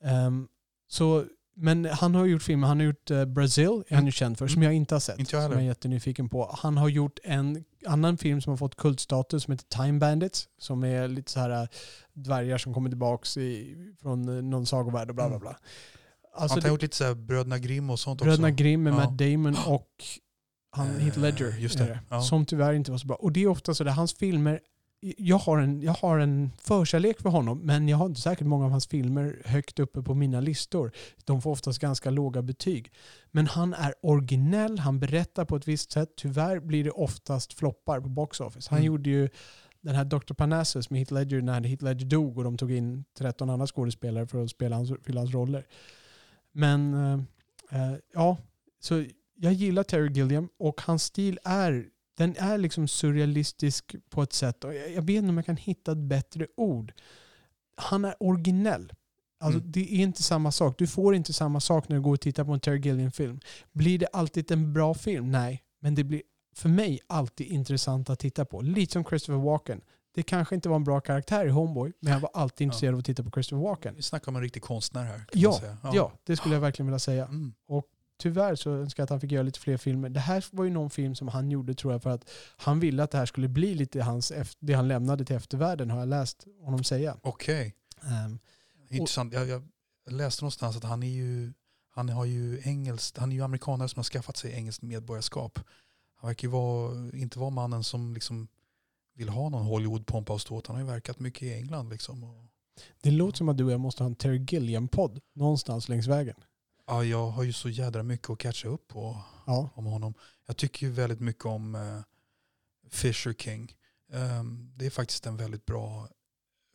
Ehm, 0.03 0.47
så, 0.87 1.25
men 1.61 1.85
han 1.85 2.15
har 2.15 2.25
gjort 2.25 2.41
filmer, 2.43 2.67
han 2.67 2.77
har 2.79 2.85
gjort 2.85 3.11
uh, 3.11 3.25
Brazil, 3.25 3.83
är 3.87 3.95
han 3.95 4.05
ju 4.05 4.11
känd 4.11 4.37
för, 4.37 4.47
som 4.47 4.57
Mm. 4.61 4.63
jag 4.63 4.73
inte 4.73 4.95
har 4.95 4.99
sett. 4.99 5.19
Inte 5.19 5.35
jag 5.35 5.43
som 5.43 5.51
jag 5.53 5.61
är 5.61 5.65
jättenyfiken 5.65 6.29
på. 6.29 6.55
Han 6.59 6.77
har 6.77 6.89
gjort 6.89 7.19
en 7.23 7.63
annan 7.85 8.17
film 8.17 8.41
som 8.41 8.49
har 8.49 8.57
fått 8.57 8.75
kultstatus 8.75 9.43
som 9.43 9.51
heter 9.51 9.65
Time 9.83 9.99
Bandits, 9.99 10.47
som 10.57 10.83
är 10.83 11.07
lite 11.07 11.31
så 11.31 11.39
här 11.39 11.49
äh, 11.61 11.67
dvärgar 12.13 12.57
som 12.57 12.73
kommer 12.73 12.89
tillbaks 12.89 13.37
i, 13.37 13.75
från 14.01 14.37
eh, 14.37 14.43
någon 14.43 14.65
sagovärld 14.65 15.09
och 15.09 15.15
bla 15.15 15.27
bla 15.27 15.35
Mm. 15.37 15.39
bla. 15.41 15.57
Han 16.33 16.43
Alltså, 16.43 16.59
har 16.61 16.67
gjort 16.69 16.81
lite 16.81 16.97
så 16.97 17.03
här 17.03 17.13
Bröderna 17.15 17.57
Grimm 17.59 17.89
och 17.89 17.99
sånt 17.99 18.21
Bröderna 18.21 18.47
också. 18.47 18.55
Grimm 18.55 18.83
med 18.83 18.93
Ja. 18.93 18.97
Matt 18.97 19.17
Damon 19.17 19.55
och 19.67 19.87
han 20.71 20.87
Eh, 20.87 20.93
Heath 20.97 21.19
Ledger. 21.19 21.57
just 21.57 21.79
är 21.79 21.87
det, 21.87 21.99
ja. 22.09 22.21
Som 22.21 22.45
tyvärr 22.45 22.73
inte 22.73 22.91
var 22.91 22.97
så 22.97 23.07
bra. 23.07 23.15
Och 23.17 23.31
det 23.31 23.43
är 23.43 23.47
ofta 23.47 23.73
så 23.73 23.83
där, 23.83 23.91
hans 23.91 24.13
filmer, 24.13 24.59
jag 25.17 25.37
har, 25.37 25.57
en, 25.57 25.81
jag 25.81 25.93
har 25.93 26.19
en 26.19 26.51
förkärlek 26.61 27.21
för 27.21 27.29
honom, 27.29 27.59
men 27.59 27.87
jag 27.87 27.97
har 27.97 28.05
inte 28.05 28.21
säkert 28.21 28.47
många 28.47 28.65
av 28.65 28.71
hans 28.71 28.87
filmer 28.87 29.41
högt 29.45 29.79
uppe 29.79 30.01
på 30.01 30.13
mina 30.13 30.39
listor. 30.39 30.91
De 31.25 31.41
får 31.41 31.51
oftast 31.51 31.79
ganska 31.79 32.09
låga 32.09 32.41
betyg. 32.41 32.91
Men 33.31 33.47
han 33.47 33.73
är 33.73 33.93
originell, 34.01 34.79
han 34.79 34.99
berättar 34.99 35.45
på 35.45 35.55
ett 35.55 35.67
visst 35.67 35.91
sätt. 35.91 36.09
Tyvärr 36.17 36.59
blir 36.59 36.83
det 36.83 36.91
oftast 36.91 37.53
floppar 37.53 38.01
på 38.01 38.09
box 38.09 38.39
office. 38.39 38.69
Han 38.69 38.79
Mm. 38.79 38.87
gjorde 38.87 39.09
ju 39.09 39.29
den 39.81 39.95
här 39.95 40.05
Dr. 40.05 40.33
Parnassus 40.33 40.89
med 40.89 40.99
Heath 40.99 41.13
Ledger 41.13 41.41
när 41.41 41.61
Heath 41.63 41.83
Ledger 41.83 42.05
dog 42.05 42.37
och 42.37 42.43
de 42.43 42.57
tog 42.57 42.71
in 42.71 43.03
13 43.17 43.49
andra 43.49 43.67
skådespelare 43.67 44.27
för 44.27 44.43
att 44.43 44.49
spela 44.51 44.75
hans, 44.75 44.91
fylla 45.03 45.21
hans 45.21 45.33
roller. 45.33 45.65
Men 46.51 46.93
eh, 46.93 47.13
eh, 47.71 47.95
ja, 48.13 48.37
så 48.79 49.05
jag 49.35 49.53
gillar 49.53 49.83
Terry 49.83 50.11
Gilliam 50.11 50.49
och 50.59 50.81
hans 50.81 51.03
stil 51.03 51.39
är 51.43 51.85
den 52.17 52.35
är 52.37 52.57
liksom 52.57 52.87
surrealistisk 52.87 53.95
på 54.09 54.23
ett 54.23 54.33
sätt. 54.33 54.63
Och 54.63 54.73
jag, 54.73 54.91
jag 54.91 55.01
vet 55.01 55.15
inte 55.15 55.29
om 55.29 55.37
jag 55.37 55.45
kan 55.45 55.57
hitta 55.57 55.91
ett 55.91 55.97
bättre 55.97 56.47
ord. 56.57 56.93
Han 57.75 58.05
är 58.05 58.15
originell. 58.19 58.93
Alltså, 59.39 59.59
Mm. 59.59 59.71
Det 59.71 59.79
är 59.81 60.03
inte 60.03 60.23
samma 60.23 60.51
sak. 60.51 60.75
Du 60.77 60.87
får 60.87 61.15
inte 61.15 61.33
samma 61.33 61.59
sak 61.59 61.89
när 61.89 61.95
du 61.95 62.01
går 62.01 62.13
och 62.13 62.21
tittar 62.21 62.43
på 62.43 62.51
en 62.51 62.59
Terry 62.59 62.79
Gilliam-film. 62.79 63.39
Blir 63.71 63.99
det 63.99 64.07
alltid 64.07 64.51
en 64.51 64.73
bra 64.73 64.93
film? 64.93 65.31
Nej. 65.31 65.63
Men 65.79 65.95
det 65.95 66.03
blir 66.03 66.21
för 66.55 66.69
mig 66.69 66.99
alltid 67.07 67.47
intressant 67.47 68.09
att 68.09 68.19
titta 68.19 68.45
på. 68.45 68.61
Lite 68.61 68.93
som 68.93 69.03
Christopher 69.05 69.39
Walken. 69.39 69.81
Det 70.13 70.23
kanske 70.23 70.55
inte 70.55 70.69
var 70.69 70.75
en 70.75 70.83
bra 70.83 71.01
karaktär 71.01 71.45
i 71.45 71.49
Homeboy, 71.49 71.93
men 71.99 72.13
jag 72.13 72.19
var 72.19 72.29
alltid 72.33 72.65
intresserad 72.65 72.93
av 72.93 72.99
att 72.99 73.05
titta 73.05 73.23
på 73.23 73.31
Christopher 73.31 73.63
Walken. 73.63 73.95
Vi 73.95 74.01
snackar 74.01 74.31
om 74.31 74.35
en 74.35 74.41
riktig 74.41 74.61
konstnär 74.61 75.03
här. 75.03 75.25
Ja, 75.33 75.59
säga. 75.59 75.77
Ja, 75.93 76.11
det 76.23 76.35
skulle 76.35 76.55
jag 76.55 76.61
verkligen 76.61 76.87
vilja 76.87 76.99
säga. 76.99 77.25
Mm. 77.25 77.53
Tyvärr 78.21 78.55
så 78.55 78.71
önskar 78.71 79.01
jag 79.01 79.05
att 79.05 79.09
han 79.09 79.19
fick 79.19 79.31
göra 79.31 79.43
lite 79.43 79.59
fler 79.59 79.77
filmer. 79.77 80.09
Det 80.09 80.19
här 80.19 80.45
var 80.51 80.63
ju 80.63 80.69
någon 80.69 80.89
film 80.89 81.15
som 81.15 81.27
han 81.27 81.51
gjorde 81.51 81.73
tror 81.73 81.93
jag 81.93 82.03
för 82.03 82.09
att 82.09 82.29
han 82.57 82.79
ville 82.79 83.03
att 83.03 83.11
det 83.11 83.17
här 83.17 83.25
skulle 83.25 83.47
bli 83.47 83.75
lite 83.75 84.01
hans, 84.01 84.31
det 84.59 84.73
han 84.73 84.87
lämnade 84.87 85.25
till 85.25 85.35
eftervärlden 85.35 85.89
har 85.89 85.99
jag 85.99 86.07
läst 86.07 86.45
honom 86.63 86.83
säga. 86.83 87.17
Okej, 87.21 87.75
Ehm, 88.03 88.39
intressant. 88.89 89.33
Jag, 89.33 89.47
jag 89.47 89.63
läste 90.05 90.43
någonstans 90.43 90.77
att 90.77 90.83
han 90.83 91.03
är 91.03 91.07
ju, 91.07 91.53
han 91.89 92.09
har 92.09 92.25
ju 92.25 92.61
engelskt, 92.63 93.17
han 93.17 93.31
är 93.31 93.35
ju 93.35 93.41
amerikanare 93.41 93.89
som 93.89 93.99
har 93.99 94.03
skaffat 94.03 94.37
sig 94.37 94.53
engelskt 94.53 94.81
medborgarskap. 94.81 95.59
Han 96.15 96.27
verkar 96.27 96.47
ju 96.47 96.51
vara, 96.51 97.09
inte 97.13 97.39
vara 97.39 97.49
mannen 97.49 97.83
som 97.83 98.13
liksom 98.13 98.47
vill 99.15 99.29
ha 99.29 99.49
någon 99.49 99.65
Hollywood-pompa 99.65 100.33
och 100.33 100.41
ståt. 100.41 100.67
Han 100.67 100.75
har 100.75 100.83
ju 100.83 100.89
verkat 100.89 101.19
mycket 101.19 101.43
i 101.43 101.53
England 101.53 101.89
liksom. 101.89 102.23
Och, 102.23 102.45
det 103.01 103.11
låter 103.11 103.37
som 103.37 103.49
att 103.49 103.57
du 103.57 103.63
och 103.63 103.71
jag 103.71 103.79
måste 103.79 104.03
ha 104.03 104.05
en 104.09 104.15
Terry 104.15 104.45
Gilliam-podd 104.49 105.21
någonstans 105.33 105.89
längs 105.89 106.07
vägen. 106.07 106.35
Ja, 106.91 107.03
jag 107.03 107.27
har 107.27 107.43
ju 107.43 107.53
så 107.53 107.69
jädra 107.69 108.03
mycket 108.03 108.29
att 108.29 108.37
catcha 108.39 108.67
upp 108.67 108.87
på 108.87 109.17
Ja, 109.45 109.69
om 109.75 109.85
honom. 109.85 110.13
Jag 110.47 110.57
tycker 110.57 110.85
ju 110.87 110.91
väldigt 110.91 111.19
mycket 111.19 111.45
om 111.45 111.75
eh, 111.75 111.99
Fisher 112.89 113.33
King. 113.33 113.75
Ehm, 114.13 114.71
det 114.75 114.85
är 114.85 114.89
faktiskt 114.89 115.25
en 115.25 115.37
väldigt 115.37 115.65
bra 115.65 116.07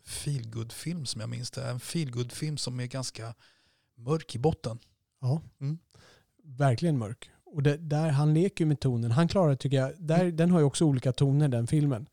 feelgood-film 0.04 1.06
som 1.06 1.20
jag 1.20 1.30
minns 1.30 1.50
det. 1.50 1.70
En 1.70 1.80
feelgood-film 1.80 2.56
som 2.56 2.80
är 2.80 2.86
ganska 2.86 3.34
mörk 3.96 4.34
i 4.34 4.38
botten. 4.38 4.78
ja. 5.20 5.42
Mm. 5.60 5.78
verkligen 6.42 6.98
mörk. 6.98 7.30
Och 7.44 7.62
det, 7.62 7.76
där, 7.76 8.08
han 8.08 8.34
leker 8.34 8.64
ju 8.64 8.68
med 8.68 8.80
tonen. 8.80 9.10
Han 9.10 9.28
klarar 9.28 9.56
tycker 9.56 9.76
jag, 9.76 9.92
där, 9.98 10.30
den 10.32 10.50
har 10.50 10.58
ju 10.58 10.64
också 10.64 10.84
olika 10.84 11.12
toner 11.12 11.48
den 11.48 11.66
filmen. 11.66 12.08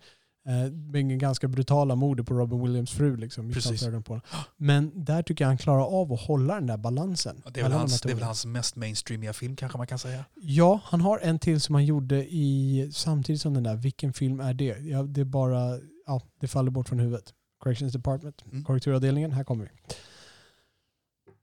Eh, 0.45 0.71
med 0.71 1.19
ganska 1.19 1.47
brutala 1.47 1.95
mordet 1.95 2.25
på 2.27 2.33
Robin 2.33 2.61
Williams 2.63 2.91
fru. 2.91 3.17
Liksom, 3.17 3.51
Precis. 3.51 3.85
på. 4.05 4.21
Men 4.57 4.91
där 5.05 5.23
tycker 5.23 5.43
jag 5.43 5.49
han 5.49 5.57
klarar 5.57 6.01
av 6.01 6.13
att 6.13 6.21
hålla 6.21 6.53
den 6.55 6.67
där 6.67 6.77
balansen. 6.77 7.41
Ja, 7.45 7.51
Det 7.53 7.59
är, 7.59 7.63
väl 7.63 7.71
de 7.71 7.77
hans, 7.77 8.01
det 8.01 8.11
är 8.11 8.15
väl 8.15 8.23
hans 8.23 8.45
mest 8.45 8.75
mainstreamiga 8.75 9.33
film 9.33 9.55
kanske 9.55 9.77
man 9.77 9.87
kan 9.87 9.99
säga. 9.99 10.25
Ja, 10.35 10.79
han 10.83 11.01
har 11.01 11.19
en 11.19 11.39
till 11.39 11.61
som 11.61 11.75
han 11.75 11.85
gjorde 11.85 12.25
i 12.33 12.89
samtidigt 12.93 13.41
som 13.41 13.53
den 13.53 13.63
där. 13.63 13.75
Vilken 13.75 14.13
film 14.13 14.39
är 14.39 14.53
det? 14.53 14.77
Ja, 14.79 15.03
det 15.03 15.21
är 15.21 15.25
bara, 15.25 15.79
ja, 16.07 16.21
det 16.39 16.47
faller 16.47 16.71
bort 16.71 16.89
från 16.89 16.99
huvudet. 16.99 17.33
Corrections 17.59 17.93
Department, 17.93 18.43
Mm. 18.51 18.63
korrekturavdelningen, 18.63 19.31
här 19.31 19.43
kommer 19.43 19.63
vi. 19.65 19.69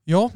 Ja, 0.03 0.31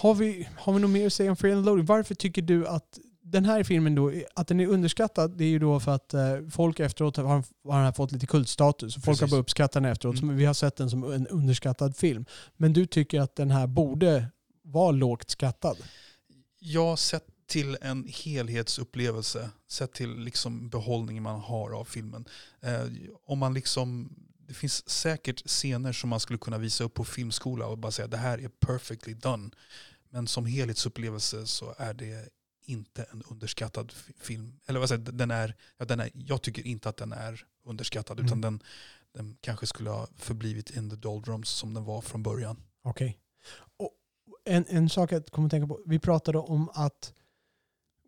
har 0.00 0.14
vi, 0.14 0.48
har 0.56 0.72
vi 0.72 0.80
något 0.80 0.90
mer 0.90 1.06
att 1.06 1.12
säga 1.12 1.30
om 1.30 1.36
Fear 1.36 1.56
and 1.56 1.64
Loading? 1.64 1.84
Varför 1.86 2.14
tycker 2.14 2.42
du 2.42 2.66
att 2.68 2.98
den 3.30 3.44
här 3.44 3.64
filmen 3.64 3.94
då, 3.94 4.12
att 4.34 4.48
den 4.48 4.60
är 4.60 4.66
underskattad, 4.66 5.30
det 5.30 5.44
är 5.44 5.48
ju 5.48 5.58
då 5.58 5.80
för 5.80 5.94
att 5.94 6.14
eh, 6.14 6.48
folk 6.50 6.80
efteråt 6.80 7.16
har, 7.16 7.44
har 7.64 7.92
fått 7.92 8.12
lite 8.12 8.26
kultstatus. 8.26 8.94
Folk 8.94 9.06
har 9.06 9.12
Precis. 9.12 9.30
börjat 9.30 9.42
uppskatta 9.42 9.80
den 9.80 9.92
efteråt. 9.92 10.22
Mm. 10.22 10.36
Vi 10.36 10.44
har 10.44 10.54
sett 10.54 10.76
den 10.76 10.90
som 10.90 11.12
en 11.12 11.26
underskattad 11.26 11.96
film. 11.96 12.24
Men 12.56 12.72
du 12.72 12.86
tycker 12.86 13.20
att 13.20 13.36
den 13.36 13.50
här 13.50 13.66
borde 13.66 14.26
vara 14.62 14.90
lågt 14.90 15.30
skattad? 15.30 15.76
Jag 16.58 16.98
sett 16.98 17.24
till 17.46 17.76
en 17.80 18.08
helhetsupplevelse, 18.08 19.50
sett 19.68 19.92
till 19.92 20.18
liksom 20.18 20.68
behållningen 20.68 21.22
man 21.22 21.40
har 21.40 21.70
av 21.70 21.84
filmen. 21.84 22.24
Eh, 22.60 22.84
om 23.26 23.38
man 23.38 23.54
liksom, 23.54 24.16
det 24.48 24.54
finns 24.54 24.88
säkert 24.88 25.48
scener 25.48 25.92
som 25.92 26.10
man 26.10 26.20
skulle 26.20 26.38
kunna 26.38 26.58
visa 26.58 26.84
upp 26.84 26.94
på 26.94 27.04
filmskola 27.04 27.66
och 27.66 27.78
bara 27.78 27.92
säga 27.92 28.08
det 28.08 28.16
här 28.16 28.38
är 28.38 28.48
perfectly 28.48 29.14
done. 29.14 29.50
Men 30.10 30.26
som 30.26 30.46
helhetsupplevelse 30.46 31.46
så 31.46 31.74
är 31.78 31.94
det 31.94 32.28
inte 32.64 33.02
en 33.12 33.22
underskattad 33.30 33.92
fi- 33.92 34.12
film. 34.20 34.60
Eller 34.66 34.80
vad 34.80 34.88
säger 34.88 35.02
den 35.12 35.30
är, 35.30 35.56
ja, 35.78 35.84
den 35.84 36.00
är, 36.00 36.10
jag 36.14 36.42
tycker 36.42 36.66
inte 36.66 36.88
att 36.88 36.96
den 36.96 37.12
är 37.12 37.44
underskattad 37.64 38.18
Mm. 38.18 38.26
utan 38.26 38.40
den, 38.40 38.62
den 39.12 39.36
kanske 39.40 39.66
skulle 39.66 39.90
ha 39.90 40.08
förblivit 40.16 40.70
in 40.70 40.90
the 40.90 40.96
doldrums 40.96 41.48
som 41.50 41.74
den 41.74 41.84
var 41.84 42.00
från 42.00 42.22
början. 42.22 42.62
Okej. 42.82 43.18
Och 43.76 43.90
En, 44.44 44.64
en 44.68 44.88
sak 44.88 45.12
jag 45.12 45.26
kommer 45.26 45.46
att 45.46 45.50
tänka 45.50 45.66
på. 45.66 45.80
Vi 45.86 45.98
pratade 45.98 46.38
om 46.38 46.68
att 46.74 47.14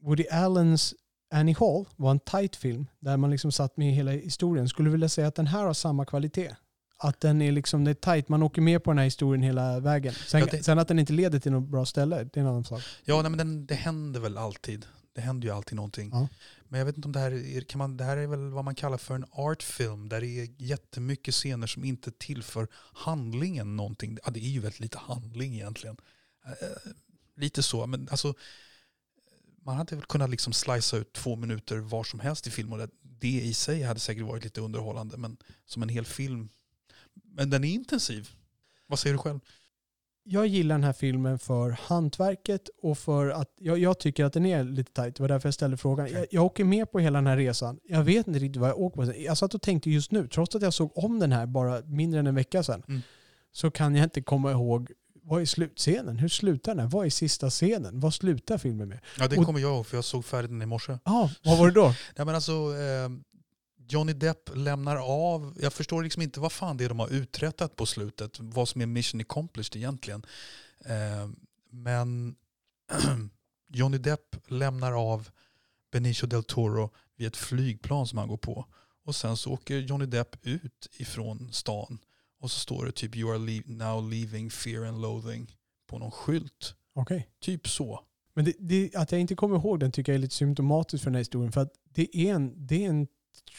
Woody 0.00 0.26
Allens 0.30 0.94
Annie 1.30 1.54
Hall 1.58 1.84
var 1.96 2.10
en 2.10 2.20
tight 2.20 2.56
film 2.56 2.86
där 3.00 3.16
man 3.16 3.30
liksom 3.30 3.52
satt 3.52 3.76
med 3.76 3.92
hela 3.94 4.10
historien. 4.10 4.68
Skulle 4.68 4.88
du 4.88 4.92
vilja 4.92 5.08
säga 5.08 5.26
att 5.28 5.34
den 5.34 5.46
här 5.46 5.64
har 5.64 5.74
samma 5.74 6.04
kvalitet? 6.04 6.56
Att 7.04 7.20
den 7.20 7.42
är 7.42 7.52
liksom, 7.52 7.84
det 7.84 7.90
är 7.90 7.94
tight, 7.94 8.28
man 8.28 8.42
åker 8.42 8.62
med 8.62 8.84
på 8.84 8.90
den 8.90 8.98
här 8.98 9.04
historien 9.04 9.42
hela 9.42 9.80
vägen. 9.80 10.14
Sen, 10.14 10.40
Ja, 10.40 10.46
det- 10.50 10.62
sen 10.62 10.78
att 10.78 10.88
den 10.88 10.98
inte 10.98 11.12
leder 11.12 11.38
till 11.38 11.52
något 11.52 11.68
bra 11.68 11.86
ställe, 11.86 12.16
det 12.24 12.36
är 12.36 12.40
en 12.40 12.46
annan 12.46 12.64
sak. 12.64 12.82
Ja, 13.04 13.22
nej, 13.22 13.30
men 13.30 13.38
den, 13.38 13.66
det 13.66 13.74
händer 13.74 14.20
väl 14.20 14.38
alltid. 14.38 14.86
Det 15.14 15.20
händer 15.20 15.48
ju 15.48 15.54
alltid 15.54 15.76
någonting. 15.76 16.10
Ja. 16.12 16.28
Men 16.68 16.78
jag 16.78 16.86
vet 16.86 16.96
inte 16.96 17.08
om 17.08 17.12
det 17.12 17.20
här 17.20 17.32
är, 17.56 17.60
kan 17.60 17.78
man, 17.78 17.96
det 17.96 18.04
här 18.04 18.16
är 18.16 18.26
väl 18.26 18.50
vad 18.50 18.64
man 18.64 18.74
kallar 18.74 18.98
för 18.98 19.14
en 19.14 19.24
artfilm 19.32 20.08
där 20.08 20.20
det 20.20 20.26
är 20.40 20.48
jättemycket 20.58 21.34
scener 21.34 21.66
som 21.66 21.84
inte 21.84 22.10
tillför 22.12 22.68
handlingen 22.92 23.76
någonting. 23.76 24.18
Ja, 24.24 24.30
det 24.30 24.40
är 24.40 24.48
ju 24.48 24.60
väldigt 24.60 24.80
lite 24.80 24.98
handling 24.98 25.54
egentligen. 25.54 25.96
Eh, 26.46 26.92
lite 27.36 27.62
så, 27.62 27.86
men 27.86 28.08
alltså 28.10 28.34
man 29.64 29.76
hade 29.76 29.96
väl 29.96 30.04
kunnat 30.04 30.30
liksom 30.30 30.52
slicea 30.52 31.00
ut 31.00 31.12
två 31.12 31.36
minuter 31.36 31.76
var 31.78 32.04
som 32.04 32.20
helst 32.20 32.46
i 32.46 32.50
film 32.50 32.72
och 32.72 32.78
det, 32.78 32.88
det 33.02 33.28
i 33.40 33.54
sig 33.54 33.82
hade 33.82 34.00
säkert 34.00 34.24
varit 34.24 34.44
lite 34.44 34.60
underhållande 34.60 35.16
men 35.16 35.36
som 35.66 35.82
en 35.82 35.88
hel 35.88 36.04
film. 36.04 36.48
Men 37.36 37.51
den 37.51 37.64
är 37.64 37.68
intensiv. 37.68 38.30
Vad 38.86 38.98
säger 38.98 39.14
du 39.14 39.18
själv? 39.18 39.40
Jag 40.24 40.47
gillar 40.47 40.74
den 40.74 40.84
här 40.84 40.93
filmen 40.93 41.39
för 41.39 41.70
hantverket 41.70 42.68
och 42.82 42.98
för 42.98 43.28
att 43.30 43.52
jag, 43.59 43.78
jag 43.78 43.98
tycker 43.98 44.24
att 44.24 44.32
den 44.32 44.47
är 44.47 44.64
lite 44.64 44.93
tight. 44.93 45.16
Det 45.16 45.22
var 45.22 45.28
därför 45.28 45.47
jag 45.48 45.55
ställde 45.55 45.76
frågan. 45.76 46.06
Okej. 46.06 46.16
Jag, 46.18 46.26
jag 46.30 46.44
åker 46.44 46.64
med 46.64 46.90
på 46.93 46.98
hela 46.98 47.18
den 47.18 47.26
här 47.26 47.36
resan. 47.36 47.78
Jag 47.84 48.02
vet 48.05 48.26
inte 48.26 48.40
riktigt 48.40 48.60
vad 48.60 48.70
jag 48.70 48.78
åker 48.78 48.97
på. 49.12 49.18
Jag 49.20 49.39
satt 49.39 49.55
och 49.55 49.62
tänkte 49.62 49.90
just 49.90 50.10
nu, 50.12 50.28
trots 50.28 50.56
att 50.56 50.62
jag 50.62 50.74
såg 50.74 50.98
om 50.98 51.18
den 51.18 51.32
här 51.32 51.47
bara 51.47 51.80
mindre 51.80 52.20
än 52.20 52.26
en 52.26 52.34
vecka 52.34 52.62
sedan, 52.62 52.82
Mm. 52.89 53.01
så 53.52 53.70
kan 53.70 53.94
jag 53.94 54.05
inte 54.05 54.22
komma 54.22 54.51
ihåg 54.52 54.93
vad 55.24 55.40
är 55.43 55.47
slutscenen? 55.47 56.18
Hur 56.18 56.28
slutar 56.28 56.74
den? 56.74 56.89
Vad 56.89 57.06
är 57.06 57.10
sista 57.10 57.51
scenen? 57.51 58.01
Vad 58.01 58.14
slutar 58.14 58.59
filmen 58.59 58.89
med? 58.89 59.01
Ja, 59.18 59.28
det 59.28 59.36
Och- 59.38 59.46
kommer 59.46 59.61
jag 59.61 59.70
ihåg 59.74 59.86
för 59.86 59.96
jag 59.96 60.04
såg 60.04 60.24
färdigt 60.24 60.51
den 60.51 60.62
i 60.62 60.66
morse. 60.66 60.98
Ja, 61.04 61.30
vad 61.45 61.59
var 61.59 61.66
det 61.66 61.72
då? 61.74 61.86
Nej, 62.16 62.27
men 62.27 62.35
alltså, 62.35 62.53
eh, 62.53 63.09
Johnny 63.88 64.12
Depp 64.12 64.51
lämnar 64.56 64.96
av, 64.96 65.59
jag 65.61 65.72
förstår 65.72 66.02
liksom 66.02 66.22
inte 66.22 66.40
vad 66.40 66.52
fan 66.52 66.77
det 66.77 66.85
är 66.85 66.88
de 66.88 66.98
har 66.98 67.09
uträttat 67.12 67.77
på 67.77 67.86
slutet, 67.86 68.36
vad 68.40 68.69
som 68.69 68.80
är 68.80 68.86
mission 68.86 69.20
accomplished 69.20 69.77
egentligen. 69.77 70.27
Eh, 70.85 71.30
men 71.70 72.36
Johnny 73.72 73.98
Depp 73.98 74.36
lämnar 74.46 74.93
av 75.12 75.28
Benicio 75.93 76.27
del 76.27 76.44
Toro 76.44 76.90
vid 77.16 77.27
ett 77.27 77.36
flygplan 77.36 78.06
som 78.06 78.19
han 78.19 78.28
går 78.28 78.36
på. 78.36 78.66
Och 79.04 79.16
sen 79.16 79.36
så 79.36 79.52
åker 79.52 79.78
Johnny 79.78 80.06
Depp 80.06 80.36
ut 80.43 80.88
ifrån 80.98 81.52
stan 81.52 81.98
och 82.40 82.51
så 82.51 82.59
står 82.61 82.86
det 82.86 82.93
typ 82.93 83.16
You 83.16 83.30
are 83.30 83.38
le- 83.38 83.62
now 83.66 84.11
leaving 84.11 84.51
fear 84.51 84.85
and 84.85 85.01
loathing 85.01 85.56
på 85.86 85.98
någon 85.98 86.11
skylt. 86.11 86.74
Okej. 86.94 87.28
Typ 87.40 87.69
så. 87.69 88.01
Men 88.35 88.44
det, 88.44 88.52
det, 88.59 88.96
att 88.96 89.12
jag 89.12 89.20
inte 89.20 89.35
kommer 89.35 89.56
ihåg 89.56 89.80
den 89.80 89.93
tycker 89.93 90.12
jag 90.12 90.16
är 90.16 90.20
lite 90.20 90.35
symptomatiskt 90.35 91.04
för 91.04 91.11
den 91.11 91.14
här 91.14 91.20
historien. 91.20 91.52
För 91.52 91.61
att 91.61 91.72
det 91.94 92.16
är 92.16 92.35
en, 92.35 92.66
det 92.66 92.85
är 92.85 92.88
en 92.88 93.06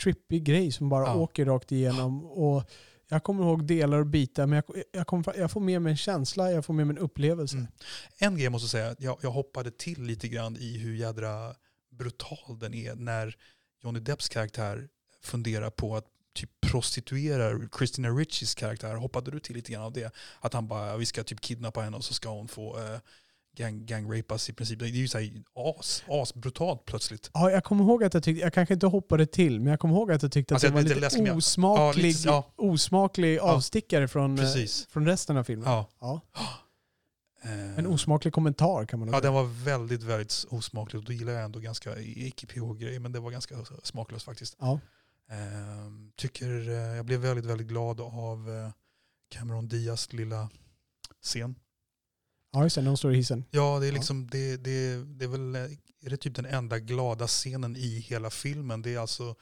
trippig 0.02 0.44
grej 0.44 0.72
som 0.72 0.90
bara 0.90 1.06
Ja. 1.06 1.16
åker 1.16 1.46
rakt 1.46 1.72
igenom. 1.72 2.26
Och 2.26 2.64
Jag 3.08 3.24
kommer 3.24 3.44
ihåg 3.44 3.66
delar 3.66 3.98
och 4.00 4.06
bitar, 4.08 4.48
men 4.48 4.56
jag, 4.68 4.84
jag, 4.92 5.08
kommer, 5.08 5.38
jag 5.38 5.52
får 5.52 5.62
med 5.62 5.82
mig 5.82 5.92
en 5.92 5.98
känsla, 5.98 6.52
jag 6.52 6.66
får 6.66 6.74
med 6.74 6.88
mig 6.88 6.96
en 6.98 7.04
upplevelse. 7.04 7.58
Mm. 7.58 7.68
En 8.18 8.34
grej 8.36 8.44
jag 8.44 8.52
måste 8.52 8.70
säga, 8.70 8.96
jag, 9.00 9.18
jag 9.22 9.32
hoppade 9.32 9.72
till 9.72 10.04
lite 10.04 10.28
grann 10.28 10.58
i 10.58 10.78
hur 10.78 10.96
jädra 10.96 11.56
brutal 11.92 12.60
den 12.60 12.74
är 12.74 12.96
när 12.96 13.36
Johnny 13.84 14.00
Depps 14.00 14.30
karaktär 14.30 14.88
funderar 15.24 15.70
på 15.70 15.96
att 15.96 16.06
typ 16.34 16.50
prostituera 16.62 17.60
Christina 17.78 18.10
Richies 18.10 18.56
karaktär. 18.56 18.96
Hoppade 18.96 19.32
du 19.32 19.40
till 19.40 19.56
lite 19.56 19.72
grann 19.72 19.84
av 19.84 19.94
det? 19.94 20.14
Att 20.40 20.54
han 20.54 20.68
bara, 20.68 20.98
vi 20.98 21.06
ska 21.06 21.24
typ 21.24 21.42
kidnappa 21.42 21.82
henne 21.82 21.98
och 21.98 22.06
så 22.06 22.14
ska 22.14 22.30
hon 22.30 22.48
få 22.48 22.80
uh, 22.80 22.98
gang, 23.58 23.86
gangrapas 23.86 24.50
i 24.50 24.54
princip. 24.54 24.80
Det 24.80 24.86
är 24.86 24.90
ju 24.90 25.08
så 25.08 25.18
här 25.20 25.32
as, 25.80 26.04
as 26.08 26.34
brutalt 26.34 26.86
plötsligt. 26.86 27.30
Ja, 27.34 27.52
jag 27.52 27.64
kommer 27.64 27.84
ihåg 27.84 28.04
att 28.04 28.14
jag 28.14 28.24
tyckte, 28.24 28.42
jag 28.42 28.54
kanske 28.54 28.74
inte 28.74 28.88
hoppade 28.88 29.26
till, 29.26 29.60
men 29.60 29.70
jag 29.70 29.80
kommer 29.80 29.96
ihåg 29.96 30.12
att 30.12 30.22
jag 30.24 30.32
tyckte 30.32 30.54
Alltså, 30.54 30.68
att 30.68 30.74
det 30.74 30.76
var 30.76 30.82
lite 31.00 31.20
lite, 31.20 31.32
osmaklig, 31.32 32.04
Ja, 32.04 32.08
lite- 32.08 32.28
ja. 32.28 32.54
osmaklig 32.58 33.38
avstickare 33.40 34.08
från, 34.08 34.38
eh, 34.38 34.44
Precis. 34.44 34.88
från 34.90 35.06
resten 35.06 35.38
av 35.38 35.44
filmen. 35.44 35.86
Ja. 36.00 36.22
Eh, 37.46 37.80
En 37.80 37.88
osmaklig 37.88 38.34
kommentar 38.34 38.86
kan 38.86 39.00
man 39.00 39.06
nog 39.08 39.16
Ja, 39.16 39.20
säga. 39.22 39.32
den 39.32 39.34
var 39.34 39.64
väldigt, 39.66 40.04
väldigt 40.04 40.46
osmaklig. 40.50 41.00
Och 41.00 41.06
då 41.06 41.14
gillar 41.14 41.34
jag 41.34 41.44
ändå 41.44 41.60
ganska 41.60 42.00
icke-PH-grejer, 42.00 43.00
men 43.00 43.12
det 43.12 43.20
var 43.20 43.32
ganska 43.32 43.56
smaklöst 43.84 44.26
faktiskt. 44.26 44.56
Ja. 44.60 44.80
Eh, 45.32 45.38
tycker, 46.18 46.70
eh, 46.70 46.76
jag 46.76 47.06
blev 47.06 47.20
väldigt, 47.20 47.46
väldigt 47.46 47.68
glad 47.68 48.02
av 48.02 48.72
Cameron 49.30 49.68
Diaz 49.68 50.14
lilla 50.14 50.50
scen. 51.22 51.56
Ja, 52.54 52.64
just 52.64 52.76
det, 52.76 52.82
när 52.82 52.90
hon 52.90 52.98
står 52.98 53.14
i 53.14 53.16
hissen. 53.16 53.46
Ja, 53.52 53.80
det 53.80 53.88
är 53.88 53.92
liksom, 53.92 54.28
det, 54.28 54.58
det, 54.58 55.04
det 55.06 55.26
är 55.26 55.30
väl, 55.30 55.56
är 56.02 56.10
det 56.10 56.18
typ 56.18 56.36
den 56.36 56.46
enda 56.46 56.80
glada 56.80 57.28
scenen 57.28 57.76
i 57.76 58.00
hela 58.00 58.30
filmen. 58.30 58.82
Det 58.82 58.94
är 58.94 59.00
alltså, 59.00 59.36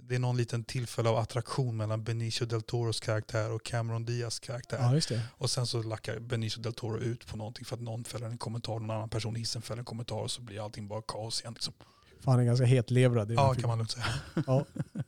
det 0.00 0.14
är 0.14 0.18
någon 0.18 0.36
liten 0.36 0.64
tillfälle 0.64 1.08
av 1.08 1.16
attraktion 1.16 1.76
mellan 1.76 2.04
Benicio 2.04 2.46
del 2.46 2.62
Toros 2.62 3.00
karaktär 3.00 3.52
och 3.52 3.62
Cameron 3.62 4.04
Diaz 4.04 4.38
karaktär. 4.38 5.00
Ja. 5.10 5.20
Och 5.30 5.50
sen 5.50 5.66
så 5.66 5.82
lackar 5.82 6.18
Benicio 6.20 6.62
del 6.62 6.74
Toro 6.74 6.98
ut 6.98 7.26
på 7.26 7.36
någonting 7.36 7.64
för 7.64 7.76
att 7.76 7.82
någon 7.82 8.04
fäller 8.04 8.26
en 8.26 8.38
kommentar, 8.38 8.72
någon 8.78 8.90
annan 8.90 9.08
person 9.08 9.36
i 9.36 9.38
hissen 9.38 9.62
fäller 9.62 9.78
en 9.78 9.84
kommentar 9.84 10.16
och 10.16 10.30
så 10.30 10.42
blir 10.42 10.64
allting 10.64 10.88
bara 10.88 11.02
kaos 11.02 11.40
igen. 11.40 11.52
Liksom. 11.52 11.74
Fan, 12.20 12.32
han 12.32 12.40
är 12.40 12.44
ganska 12.44 12.66
hetlevrad 12.66 13.32
Ja, 13.32 13.54
kan 13.54 13.68
man 13.68 13.78
lugnt 13.78 13.90
säga. 13.90 14.06
Ja. 14.46 14.64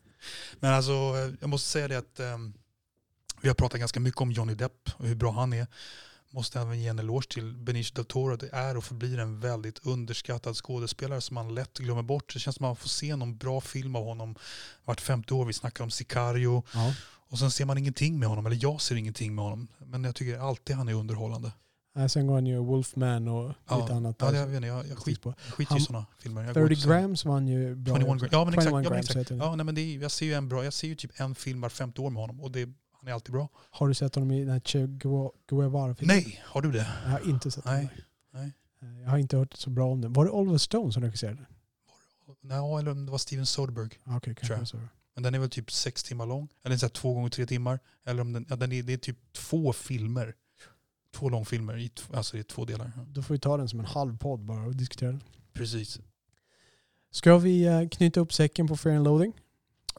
Men 0.61 0.73
alltså, 0.73 0.93
eh, 0.93 1.35
jag 1.41 1.49
måste 1.49 1.69
säga 1.69 1.89
det 1.89 1.99
att 1.99 2.21
ehm, 2.21 2.55
vi 3.41 3.49
har 3.49 3.55
pratat 3.55 3.81
ganska 3.81 4.01
mycket 4.01 4.21
om 4.21 4.33
Johnny 4.33 4.55
Depp 4.55 4.91
och 4.97 5.07
hur 5.07 5.15
bra 5.15 5.33
han 5.33 5.53
är. 5.53 5.67
Måste 6.33 6.61
även 6.61 6.81
ge 6.81 6.89
en 6.89 6.99
eloge 6.99 7.27
till 7.29 7.57
Benicio 7.57 7.95
del 7.95 8.05
Toro. 8.05 8.37
Det 8.37 8.49
är 8.53 8.77
och 8.77 8.85
förblir 8.85 9.19
en 9.19 9.41
väldigt 9.41 9.87
underskattad 9.87 10.57
skådespelare 10.57 11.21
som 11.21 11.35
man 11.35 11.55
lätt 11.55 11.79
glömmer 11.79 12.03
bort. 12.03 12.33
Det 12.35 12.39
känns 12.41 12.57
som 12.57 12.65
att 12.65 12.69
man 12.69 12.77
får 12.77 12.89
se 12.89 13.17
någon 13.17 13.37
bra 13.37 13.61
film 13.61 13.97
av 13.97 14.05
honom 14.05 14.35
vart 14.85 15.01
femte 15.01 15.35
år. 15.35 15.45
Vi 15.45 15.53
snackar 15.53 15.85
om 15.85 15.91
Sicario. 15.91 16.63
Ja. 16.75 16.95
Och 17.29 17.39
sen 17.39 17.51
ser 17.51 17.65
man 17.65 17.79
ingenting 17.79 18.19
med 18.19 18.29
honom, 18.29 18.47
eller 18.47 18.59
jag 18.63 18.81
ser 18.81 18.95
ingenting 18.97 19.35
med 19.35 19.45
honom. 19.45 19.69
Men 19.79 20.05
jag 20.05 20.15
tycker 20.15 20.39
alltid 20.39 20.77
han 20.77 20.89
är 20.89 20.95
underhållande. 20.95 21.53
Nej, 21.95 22.09
Sen 22.09 22.27
går 22.27 22.35
han 22.35 22.47
ju 22.47 22.57
Wolfman 22.59 23.29
och 23.29 23.53
Ja, 23.69 23.81
lite 23.81 23.95
annat. 23.95 24.17
Ja, 24.19 24.35
jag, 24.35 24.47
vet 24.47 24.57
inte, 24.57 24.69
jag, 24.69 24.87
jag, 24.89 24.99
skit, 24.99 25.23
på. 25.23 25.35
skiter 25.51 25.71
Han- 25.71 25.79
i 25.79 25.85
sådana 25.85 26.07
filmer. 26.19 26.43
Jag 26.43 26.55
går 26.55 26.61
30 26.61 26.73
inte 26.73 26.83
så- 26.83 26.89
grams 26.89 27.25
vann 27.25 27.49
ju 27.49 27.75
bra. 27.75 27.97
21 27.97 28.09
också. 28.09 28.19
grams. 28.27 28.33
Ja 28.33 28.45
men 28.45 28.55
exakt. 28.55 28.65
21 28.69 28.73
Ja, 28.73 28.75
men 28.75 28.83
grams 28.93 28.99
exakt. 29.07 29.19
heter 29.21 29.35
den. 29.35 29.45
Ja, 29.47 29.57
nej, 29.57 29.67
men 29.67 29.75
det 29.75 29.81
är, 29.81 29.99
jag 30.03 30.11
ser 30.11 30.27
ju 30.27 30.33
en 30.35 30.49
bra, 30.49 30.65
jag 30.65 30.73
ser 30.73 30.89
ju 30.89 30.95
typ 30.95 31.21
en 31.21 31.35
film 31.35 31.61
var 31.61 31.69
femte 31.69 32.01
år 32.01 32.11
med 32.11 32.21
honom 32.21 32.41
och 32.41 32.51
det, 32.51 32.69
han 33.01 33.09
är 33.09 33.13
alltid 33.13 33.33
bra. 33.33 33.49
Har 33.71 33.89
du 33.89 33.95
sett 33.95 34.15
honom 34.15 34.31
i 34.31 34.41
den 34.41 34.49
här 34.53 34.61
Che 34.61 34.87
Gueva- 34.87 35.31
Guevara-filmen? 35.49 36.17
Nej, 36.17 36.43
har 36.45 36.63
du 36.63 36.73
det? 36.73 36.87
Jag 37.05 37.11
har 37.11 37.29
inte 37.31 37.51
sett 37.51 37.65
Nej. 37.65 37.89
Nej. 38.33 38.53
Jag 39.03 39.11
har 39.11 39.19
inte 39.19 39.37
hört 39.37 39.55
så 39.55 39.71
bra 39.71 39.87
om 39.93 40.01
den. 40.01 40.13
Var 40.13 40.25
det 40.25 40.31
Oliver 40.31 40.59
Stone 40.59 40.93
som 40.93 41.03
regisserade? 41.03 41.47
Nej, 42.41 42.79
eller 42.79 42.91
om 42.91 43.07
det 43.07 43.13
var 43.13 43.19
Steven 43.19 43.47
Soderbergh. 43.47 43.97
Ah, 44.05 44.17
Okej, 44.17 44.35
Tror 44.35 44.57
kanske. 44.57 44.77
Men 45.15 45.23
den 45.23 45.35
är 45.35 45.39
väl 45.39 45.51
typ 45.51 45.73
sex 45.73 46.03
timmar 46.03 46.27
lång. 46.27 46.49
Eller 46.65 46.77
så 46.77 46.87
här 46.87 46.91
två 46.91 47.15
gånger 47.15 47.29
tre 47.31 47.47
timmar. 47.47 47.79
Eller 48.05 48.23
om 48.23 48.33
den, 48.33 48.47
ja, 48.49 48.57
den 48.57 48.73
är, 48.73 48.83
det 48.83 48.93
är 48.93 48.97
typ 48.99 49.33
två 49.33 49.73
filmer. 49.73 50.35
Två 51.15 51.29
långfilmer, 51.29 51.79
i, 51.79 51.91
alltså 52.15 52.39
i 52.39 52.45
två 52.45 52.65
delar. 52.65 52.93
Då 53.07 53.23
får 53.23 53.35
vi 53.35 53.41
ta 53.41 53.57
den 53.57 53.69
som 53.69 53.81
en 53.81 53.87
halv 53.87 54.19
podd 54.19 54.41
bara 54.41 54.67
och 54.67 54.77
diskutera 54.77 55.11
den. 55.11 55.23
Precis. 55.53 56.01
Ska 57.11 57.39
vi 57.39 57.63
eh, 57.67 57.89
knyta 57.89 58.21
upp 58.21 58.33
säcken 58.33 58.69
på 58.69 58.77
Fear 58.77 58.97
and 58.97 59.05
Loading? 59.05 59.33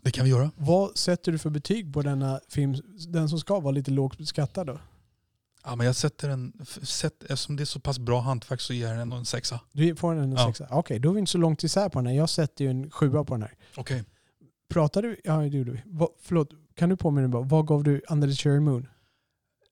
Det 0.01 0.11
kan 0.11 0.23
vi 0.25 0.30
göra. 0.31 0.51
Vad 0.55 0.97
sätter 0.97 1.31
du 1.31 1.38
för 1.38 1.49
betyg 1.49 1.93
på 1.93 2.01
denna 2.01 2.39
film? 2.49 2.75
Den 3.07 3.30
som 3.30 3.39
ska 3.39 3.59
vara 3.59 3.71
lite 3.71 3.91
lågt 3.91 4.17
beskattad 4.17 4.67
då? 4.67 4.80
Ja, 5.63 5.75
men 5.75 5.85
jag 5.85 5.95
sätter 5.95 6.30
en, 6.30 6.53
sätt, 6.83 7.23
eftersom 7.23 7.55
det 7.55 7.63
är 7.63 7.65
så 7.65 7.80
pass 7.80 7.99
bra 7.99 8.19
hantverk 8.21 8.61
så 8.61 8.73
ger 8.73 8.88
jag 8.88 8.97
den 8.97 9.11
en 9.11 9.25
sexa. 9.25 9.59
Du 9.71 9.95
får 9.95 10.15
den 10.15 10.23
en 10.23 10.31
Ja. 10.31 10.47
sexa? 10.47 10.67
Okej, 10.71 10.99
då 10.99 11.09
är 11.09 11.13
vi 11.13 11.19
inte 11.19 11.31
så 11.31 11.38
långt 11.38 11.63
isär 11.63 11.89
på 11.89 11.99
den 11.99 12.05
här. 12.07 12.13
Jag 12.13 12.30
sätter 12.30 12.65
ju 12.65 12.71
en 12.71 12.91
sjua 12.91 13.23
på 13.23 13.33
den 13.33 13.41
här. 13.41 13.55
Okej. 13.77 14.03
Pratar 14.69 15.01
du? 15.01 15.17
Ja, 15.23 15.38
det 15.38 15.47
gjorde 15.47 15.71
vi. 15.71 15.81
Vad- 15.85 16.09
Förlåt, 16.21 16.49
kan 16.75 16.89
du 16.89 16.97
påminna 16.97 17.27
mig? 17.27 17.43
Vad 17.45 17.67
gav 17.67 17.83
du 17.83 18.01
Under 18.09 18.27
the 18.27 18.33
Cherry 18.35 18.59
Moon? 18.59 18.88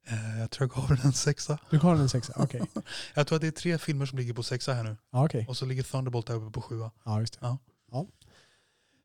Eh, 0.08 0.40
jag 0.40 0.52
tror 0.52 0.70
jag 0.76 0.82
gav 0.82 0.88
den 0.98 1.06
en 1.06 1.14
sexa. 1.14 1.58
Du 1.70 1.80
gav 1.80 1.92
den 1.94 2.02
en 2.02 2.10
sexa? 2.10 2.34
Okej. 2.36 2.62
Jag 3.14 3.28
tror 3.28 3.36
att 3.36 3.42
det 3.42 3.48
är 3.48 3.52
tre 3.52 3.78
filmer 3.78 4.06
som 4.06 4.18
ligger 4.18 4.34
på 4.34 4.44
sexa 4.44 4.74
här 4.74 4.84
nu. 4.84 4.98
Ja, 5.12 5.26
okej. 5.26 5.46
Och 5.50 5.58
så 5.58 5.66
ligger 5.66 5.84
Thunderbolt 5.84 6.28
där 6.28 6.36
uppe 6.36 6.52
på 6.52 6.62
sjua. 6.62 6.92
Ja, 7.06 7.20
just 7.20 7.34
det. 7.34 7.46
Ja. 7.46 7.58
Ja. 7.92 8.08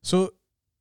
Så 0.03 0.31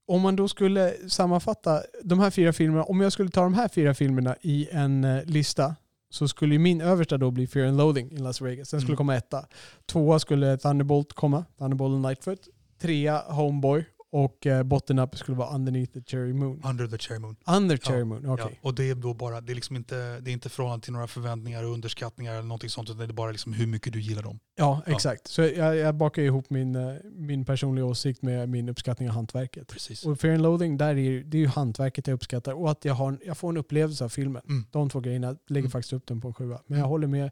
om 0.07 0.21
man 0.21 0.35
då 0.35 0.47
skulle 0.47 0.93
sammanfatta 1.09 1.81
de 2.03 2.19
här 2.19 2.29
fyra 2.29 2.53
filmerna, 2.53 2.83
om 2.83 3.01
jag 3.01 3.11
skulle 3.11 3.29
ta 3.29 3.41
de 3.43 3.53
här 3.53 3.67
fyra 3.67 3.93
filmerna 3.93 4.35
i 4.41 4.67
en 4.71 5.03
eh, 5.03 5.23
lista 5.25 5.75
så 6.09 6.27
skulle 6.27 6.53
ju 6.55 6.59
min 6.59 6.81
översta 6.81 7.17
då 7.17 7.31
bli 7.31 7.47
Fear 7.47 7.67
and 7.67 7.77
Loathing 7.77 8.11
i 8.11 8.17
Las 8.17 8.41
Vegas. 8.41 8.69
Den 8.69 8.79
skulle 8.81 8.91
Mm. 8.91 8.97
komma 8.97 9.15
etta. 9.15 9.45
Tvåa 9.85 10.19
skulle 10.19 10.57
Thunderbolt 10.57 11.13
komma, 11.13 11.45
Thunderbolt 11.57 11.93
och 11.93 11.99
Nightfoot. 12.09 12.39
Trea 12.81 13.21
Homeboy 13.27 13.85
och 14.13 14.47
eh, 14.47 14.63
botten 14.63 14.99
up 14.99 15.17
skulle 15.17 15.37
vara 15.37 15.55
Underneath 15.55 15.91
the 15.93 16.01
Cherry 16.01 16.33
Moon. 16.33 16.61
Under 16.65 16.87
the 16.87 16.97
Cherry 16.97 17.19
Moon. 17.19 17.35
Under 17.47 17.79
Ja. 17.83 17.89
Cherry 17.91 18.03
Moon, 18.03 18.29
okej. 18.29 18.45
Ja, 18.51 18.57
och 18.61 18.75
det 18.75 18.89
är 18.89 18.95
då 18.95 19.13
bara, 19.13 19.41
det 19.41 19.53
är 19.53 19.55
liksom 19.55 19.75
inte, 19.75 20.19
det 20.19 20.31
är 20.31 20.33
inte 20.33 20.49
förhållande 20.49 20.83
till 20.83 20.93
några 20.93 21.07
förväntningar 21.07 21.63
och 21.63 21.69
underskattningar 21.73 22.33
eller 22.33 22.43
någonting 22.43 22.69
sånt, 22.69 22.89
utan 22.89 22.97
det 22.97 23.03
är 23.05 23.13
bara 23.13 23.31
liksom 23.31 23.53
hur 23.53 23.67
mycket 23.67 23.93
du 23.93 24.01
gillar 24.01 24.23
dem. 24.23 24.39
Ja, 24.55 24.81
exakt. 24.85 25.27
Så 25.27 25.41
jag, 25.41 25.75
jag 25.75 25.95
bakar 25.95 26.21
ihop 26.21 26.49
min, 26.49 26.75
eh, 26.75 26.93
min 27.15 27.45
personliga 27.45 27.85
åsikt 27.85 28.21
med 28.21 28.49
min 28.49 28.69
uppskattning 28.69 29.09
av 29.09 29.15
hantverket. 29.15 29.67
Precis. 29.67 30.05
Och 30.05 30.19
Fear 30.19 30.33
and 30.33 30.43
Loathing, 30.43 30.77
där 30.77 30.97
är, 30.97 31.23
det 31.23 31.37
är 31.37 31.41
ju 31.41 31.47
hantverket 31.47 32.07
jag 32.07 32.15
uppskattar 32.15 32.53
och 32.53 32.71
att 32.71 32.85
jag, 32.85 32.93
har, 32.93 33.17
jag 33.25 33.37
får 33.37 33.49
en 33.49 33.57
upplevelse 33.57 34.03
av 34.05 34.09
filmen. 34.09 34.41
Mm. 34.49 34.65
De 34.71 34.89
två 34.89 34.99
grejerna 34.99 35.35
lägger 35.47 35.59
Mm. 35.65 35.71
faktiskt 35.71 35.93
upp 35.93 36.07
den 36.07 36.21
på 36.21 36.27
en 36.27 36.33
sjua. 36.33 36.47
Men 36.67 36.77
jag 36.77 36.83
Mm. 36.85 36.89
håller 36.89 37.07
med. 37.07 37.31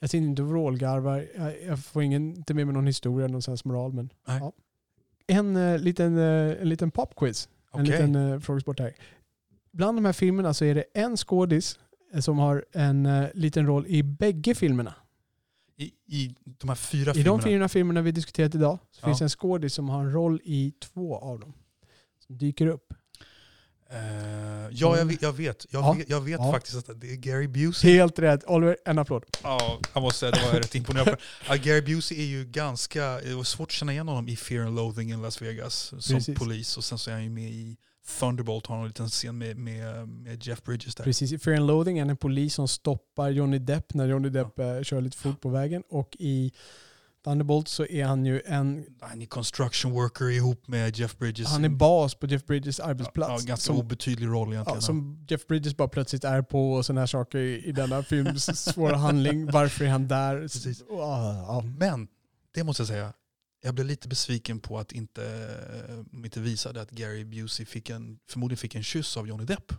Jag 0.00 0.10
sitter 0.10 0.24
inte 0.26 0.42
vrålgarvar. 0.42 1.26
Jag, 1.36 1.62
jag 1.66 1.84
får 1.84 2.02
ingen, 2.02 2.36
inte 2.36 2.54
med 2.54 2.66
mig 2.66 2.74
någon 2.74 2.86
historia, 2.86 3.28
någon 3.28 3.42
sensmoral. 3.42 3.92
Men, 3.92 4.10
Nej. 4.28 4.38
ja. 4.40 4.52
En, 5.30 5.56
eh, 5.56 5.78
liten, 5.78 6.18
eh, 6.18 6.62
en 6.62 6.68
liten 6.68 6.90
popquiz. 6.90 7.48
En 7.72 7.80
Okej. 7.80 7.90
liten 7.92 8.16
uh, 8.16 8.40
frågesport 8.40 8.80
här. 8.80 8.94
Bland 9.72 9.98
de 9.98 10.04
här 10.04 10.12
filmerna 10.12 10.54
så 10.54 10.64
är 10.64 10.74
det 10.74 10.84
en 10.94 11.16
skådis 11.16 11.78
som 12.20 12.38
har 12.38 12.64
en 12.72 13.06
eh, 13.06 13.28
liten 13.34 13.66
roll 13.66 13.86
i 13.86 14.02
bägge 14.02 14.54
filmerna. 14.54 14.94
I, 15.76 15.84
I 16.06 16.34
de 16.44 16.68
här 16.68 16.76
fyra 16.76 17.10
I 17.10 17.14
filmerna. 17.14 17.36
de 17.36 17.42
fyra 17.42 17.68
filmerna 17.68 18.02
vi 18.02 18.12
diskuterat 18.12 18.54
idag 18.54 18.78
så 18.90 19.00
Ja. 19.02 19.06
finns 19.08 19.22
en 19.22 19.28
skådis 19.28 19.74
som 19.74 19.88
har 19.88 20.00
en 20.00 20.12
roll 20.12 20.40
i 20.44 20.72
två 20.80 21.16
av 21.18 21.40
dem. 21.40 21.52
Som 22.26 22.38
dyker 22.38 22.66
upp. 22.66 22.94
Eh, 23.92 24.68
ja, 24.70 24.96
jag 24.98 25.04
vet. 25.04 25.22
Jag 25.22 25.32
vet, 25.32 25.66
jag 25.70 25.82
Ja. 25.82 25.92
vet, 25.92 26.08
jag 26.10 26.20
vet 26.20 26.40
Ja. 26.40 26.52
faktiskt 26.52 26.76
att 26.88 27.00
det 27.00 27.10
är 27.12 27.16
Gary 27.16 27.46
Busey. 27.48 27.92
Helt 27.92 28.18
rätt. 28.18 28.44
Oliver, 28.44 28.76
en 28.84 28.98
applåd. 28.98 29.24
Ja, 29.42 29.78
jag 29.94 30.02
måste 30.02 30.18
säga 30.20 30.30
det 30.32 30.52
var 30.52 30.58
rätt 30.60 30.74
imponerad 30.74 31.06
på. 31.06 31.16
Ja, 31.48 31.54
Gary 31.54 31.80
Busey 31.80 32.18
är 32.20 32.26
ju 32.26 32.44
ganska, 32.44 33.20
det 33.20 33.34
var 33.34 33.44
svårt 33.44 33.68
att 33.68 33.72
känna 33.72 33.92
igen 33.92 34.08
honom 34.08 34.28
i 34.28 34.36
Fear 34.36 34.64
and 34.66 34.76
Loathing 34.76 35.12
in 35.12 35.22
Las 35.22 35.42
Vegas 35.42 35.74
som 35.98 36.16
Precis. 36.16 36.38
polis. 36.38 36.76
Och 36.76 36.84
sen 36.84 36.98
så 36.98 37.10
är 37.10 37.14
han 37.14 37.24
ju 37.24 37.30
med 37.30 37.50
i 37.50 37.76
Thunderbolt, 38.20 38.66
har 38.66 38.78
en 38.80 38.86
liten 38.86 39.08
scen 39.08 39.38
med, 39.38 39.56
med, 39.56 40.08
med 40.08 40.46
Jeff 40.46 40.62
Bridges 40.62 40.94
där. 40.94 41.04
Precis, 41.04 41.32
i 41.32 41.38
Fear 41.38 41.56
and 41.56 41.66
Loathing 41.66 41.98
är 41.98 42.02
han 42.02 42.10
en 42.10 42.16
polis 42.16 42.54
som 42.54 42.68
stoppar 42.68 43.30
Johnny 43.30 43.58
Depp 43.58 43.94
när 43.94 44.06
Johnny 44.08 44.28
Depp 44.28 44.58
eh, 44.58 44.82
kör 44.82 45.00
lite 45.00 45.16
fort 45.16 45.40
på 45.40 45.48
vägen. 45.48 45.82
Och 45.88 46.16
i 46.18 46.52
Thunderbolt 47.24 47.68
så 47.68 47.86
är 47.86 48.04
han 48.04 48.26
ju 48.26 48.42
en... 48.46 48.86
Han 49.00 49.22
är 49.22 49.26
construction 49.26 49.92
worker 49.92 50.30
ihop 50.30 50.68
med 50.68 50.96
Jeff 50.96 51.18
Bridges. 51.18 51.48
Han 51.48 51.64
är 51.64 51.68
bas 51.68 52.14
på 52.14 52.26
Jeff 52.26 52.44
Bridges 52.44 52.80
arbetsplats. 52.80 53.42
Ja, 53.42 53.48
ganska 53.48 53.56
som, 53.56 53.76
obetydlig 53.76 54.26
roll 54.26 54.52
egentligen. 54.52 54.76
ja, 54.76 54.80
som 54.80 55.26
Jeff 55.28 55.46
Bridges 55.46 55.76
bara 55.76 55.88
plötsligt 55.88 56.24
är 56.24 56.42
på 56.42 56.72
och 56.72 56.86
sådana 56.86 57.00
här 57.00 57.06
saker 57.06 57.38
i, 57.38 57.64
i 57.64 57.72
denna 57.72 58.02
films 58.02 58.44
svåra 58.44 58.96
handling. 58.96 59.50
Varför 59.50 59.84
är 59.84 59.88
han 59.88 60.08
där? 60.08 60.40
Precis. 60.40 60.82
Ja. 60.88 61.64
Men, 61.78 62.08
det 62.54 62.64
måste 62.64 62.80
jag 62.80 62.88
säga, 62.88 63.12
jag 63.62 63.74
blev 63.74 63.86
lite 63.86 64.08
besviken 64.08 64.60
på 64.60 64.78
att 64.78 64.92
inte, 64.92 65.50
de 66.10 66.24
inte 66.24 66.40
visade 66.40 66.80
att 66.80 66.90
Gary 66.90 67.24
Busey 67.24 67.66
fick 67.66 67.90
en, 67.90 68.18
förmodligen 68.28 68.58
fick 68.58 68.74
en 68.74 68.82
kyss 68.82 69.16
av 69.16 69.28
Johnny 69.28 69.44
Depp. 69.44 69.72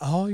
Ja, 0.00 0.26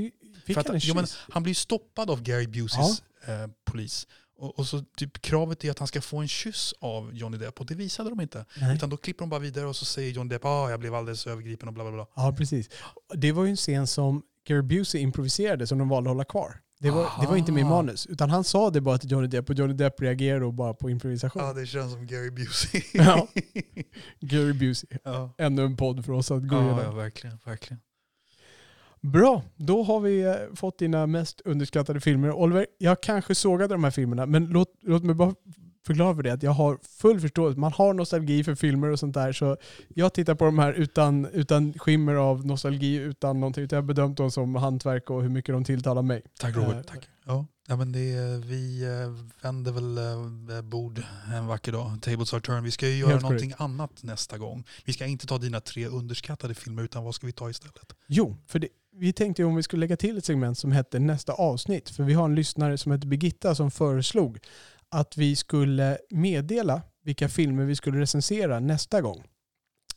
fick 0.45 0.55
För 0.55 0.61
att, 0.61 0.67
han 0.67 0.77
en 0.77 0.81
jo, 0.85 0.95
men 0.95 1.07
kyss? 1.07 1.19
han 1.31 1.43
blir 1.43 1.55
stoppad 1.55 2.11
av 2.11 2.23
Gary 2.23 2.47
Buseys 2.47 3.03
eh, 3.27 3.47
polis. 3.65 4.07
Och, 4.43 4.59
och 4.59 4.67
så 4.67 4.81
typ 4.97 5.23
kravet 5.23 5.65
är 5.65 5.71
att 5.71 5.79
han 5.79 5.89
ska 5.89 6.01
få 6.01 6.19
en 6.19 6.29
kyss 6.29 6.75
av 6.81 7.11
Johnny 7.15 7.39
Depp 7.39 7.61
och 7.61 7.67
det 7.67 7.75
visade 7.75 8.11
de 8.11 8.21
inte. 8.21 8.45
Nej. 8.61 8.75
Utan 8.77 8.91
då 8.91 8.97
klipper 8.97 9.23
de 9.23 9.31
bara 9.31 9.41
vidare 9.41 9.67
och 9.67 9.77
så 9.77 9.85
säger 9.85 10.13
Johnny 10.13 10.29
Depp 10.31 10.45
ah, 10.45 10.71
jag 10.71 10.81
blev 10.81 10.95
alldeles 10.95 11.27
övergripen 11.27 11.69
och 11.69 11.75
bla 11.75 11.85
bla 11.85 11.93
bla. 11.93 12.07
Ja, 12.17 12.35
precis. 12.39 12.69
Det 13.15 13.33
var 13.33 13.45
ju 13.45 13.51
en 13.51 13.57
scen 13.57 13.87
som 13.87 14.23
Gary 14.49 14.63
Busey 14.63 15.01
improviserade 15.01 15.67
som 15.67 15.79
de 15.79 15.89
valde 15.89 16.11
att 16.11 16.15
hålla 16.15 16.25
kvar. 16.25 16.61
Det 16.81 16.91
var, 16.91 17.11
det 17.21 17.27
var 17.27 17.37
inte 17.37 17.53
med 17.53 17.67
manus, 17.67 18.07
utan 18.07 18.31
han 18.31 18.45
sa 18.45 18.71
det 18.71 18.81
bara 18.81 18.99
till 18.99 19.11
Johnny 19.11 19.27
Depp 19.27 19.51
och 19.51 19.55
Johnny 19.57 19.75
Depp 19.75 20.01
reagerade 20.01 20.41
då 20.41 20.53
bara 20.53 20.75
på 20.75 20.91
improvisation. 20.91 21.43
Ja, 21.43 21.53
det 21.53 21.67
känns 21.67 21.93
som 21.93 22.07
Gary 22.07 22.31
Busey. 22.31 22.83
Ja. 22.95 23.29
Gary 24.21 24.53
Busey. 24.53 24.99
ja. 25.05 25.35
Ännu 25.39 25.65
en 25.65 25.77
podd 25.77 26.05
för 26.05 26.13
oss 26.13 26.31
att 26.31 26.49
gå 26.49 26.57
Ja, 26.57 26.63
igenom. 26.63 26.79
ja, 26.85 26.91
verkligen, 26.93 27.39
verkligen. 27.45 27.81
Bra, 29.03 29.43
då 29.57 29.83
har 29.83 30.01
vi 30.01 30.23
eh, 30.23 30.35
fått 30.55 30.79
dina 30.79 31.07
mest 31.07 31.41
underskattade 31.41 32.01
filmer. 32.01 32.33
Oliver, 32.33 32.67
jag 32.79 33.01
kanske 33.01 33.35
sågade 33.35 33.75
de 33.75 33.85
här 33.85 33.91
filmerna, 33.91 34.27
men 34.27 34.47
låt, 34.47 34.69
låt 34.83 35.05
mig 35.05 35.15
bara 35.15 35.35
förklara 35.87 36.15
för 36.15 36.23
det 36.23 36.33
att 36.33 36.43
jag 36.43 36.51
har 36.51 36.79
full 36.83 37.21
förståelse. 37.21 37.61
Man 37.61 37.73
har 37.73 37.95
nostalgi 37.95 38.45
för 38.45 38.55
filmer 38.55 38.89
och 38.89 38.99
sånt 38.99 39.15
där, 39.15 39.33
så 39.33 39.57
jag 39.89 40.15
tittar 40.15 40.35
på 40.35 40.45
de 40.45 40.59
här 40.59 40.73
utan, 40.73 41.27
utan 41.27 41.73
skimmer 41.73 42.15
av 42.15 42.47
nostalgi, 42.47 42.95
utan 42.95 43.41
någonting. 43.41 43.67
Jag 43.71 43.79
har 43.79 43.83
bedömt 43.83 44.17
dem 44.17 44.31
som 44.31 44.55
hantverk 44.55 45.11
och 45.11 45.23
hur 45.23 45.29
mycket 45.29 45.55
de 45.55 45.65
tilltalar 45.65 46.03
mig. 46.03 46.23
Tack 46.39 46.57
Robert. 46.57 46.87
Tack. 46.87 47.09
Ja, 47.27 47.47
ja 47.69 47.77
men 47.77 47.93
det, 47.93 48.41
vi 48.47 48.83
eh, 48.83 49.43
vänder 49.43 49.73
väl 49.73 49.99
eh, 50.57 50.63
bord 50.63 51.03
en 51.35 51.47
vacker 51.47 51.73
dag. 51.73 51.99
Tables 52.03 52.35
are 52.35 52.41
turned. 52.41 52.63
Vi 52.63 52.71
ska 52.71 52.89
ju 52.89 52.97
göra 52.97 53.11
Helt 53.11 53.23
någonting 53.23 53.53
annat 53.57 54.03
nästa 54.03 54.39
gång. 54.39 54.65
Vi 54.85 54.93
ska 54.93 55.07
inte 55.07 55.27
ta 55.27 55.39
dina 55.39 55.61
tre 55.61 55.87
underskattade 55.87 56.55
filmer 56.55 56.83
utan 56.83 57.05
vad 57.05 57.15
ska 57.15 57.27
vi 57.27 57.33
ta 57.33 57.51
istället? 57.51 57.93
Jo, 58.07 58.37
för 58.47 58.59
det, 58.59 58.69
vi 58.97 59.13
tänkte 59.13 59.45
om 59.45 59.57
vi 59.57 59.63
skulle 59.63 59.81
lägga 59.81 59.97
till 59.97 60.19
ett 60.19 60.25
segment 60.25 60.59
som 60.59 60.73
hette 60.73 60.99
nästa 60.99 61.33
avsnitt. 61.33 61.91
För 61.91 62.03
vi 62.03 62.15
har 62.15 62.25
en 62.25 62.35
lyssnare 62.35 62.79
som 62.79 62.93
heter 62.93 63.07
Birgitta 63.07 63.55
som 63.55 63.71
föreslog 63.71 64.39
att 64.93 65.17
vi 65.17 65.37
skulle 65.37 65.99
meddela 66.11 66.83
vilka 67.05 67.29
filmer 67.29 67.65
vi 67.65 67.77
skulle 67.77 68.01
recensera 68.01 68.61
nästa 68.61 69.01
gång. 69.01 69.23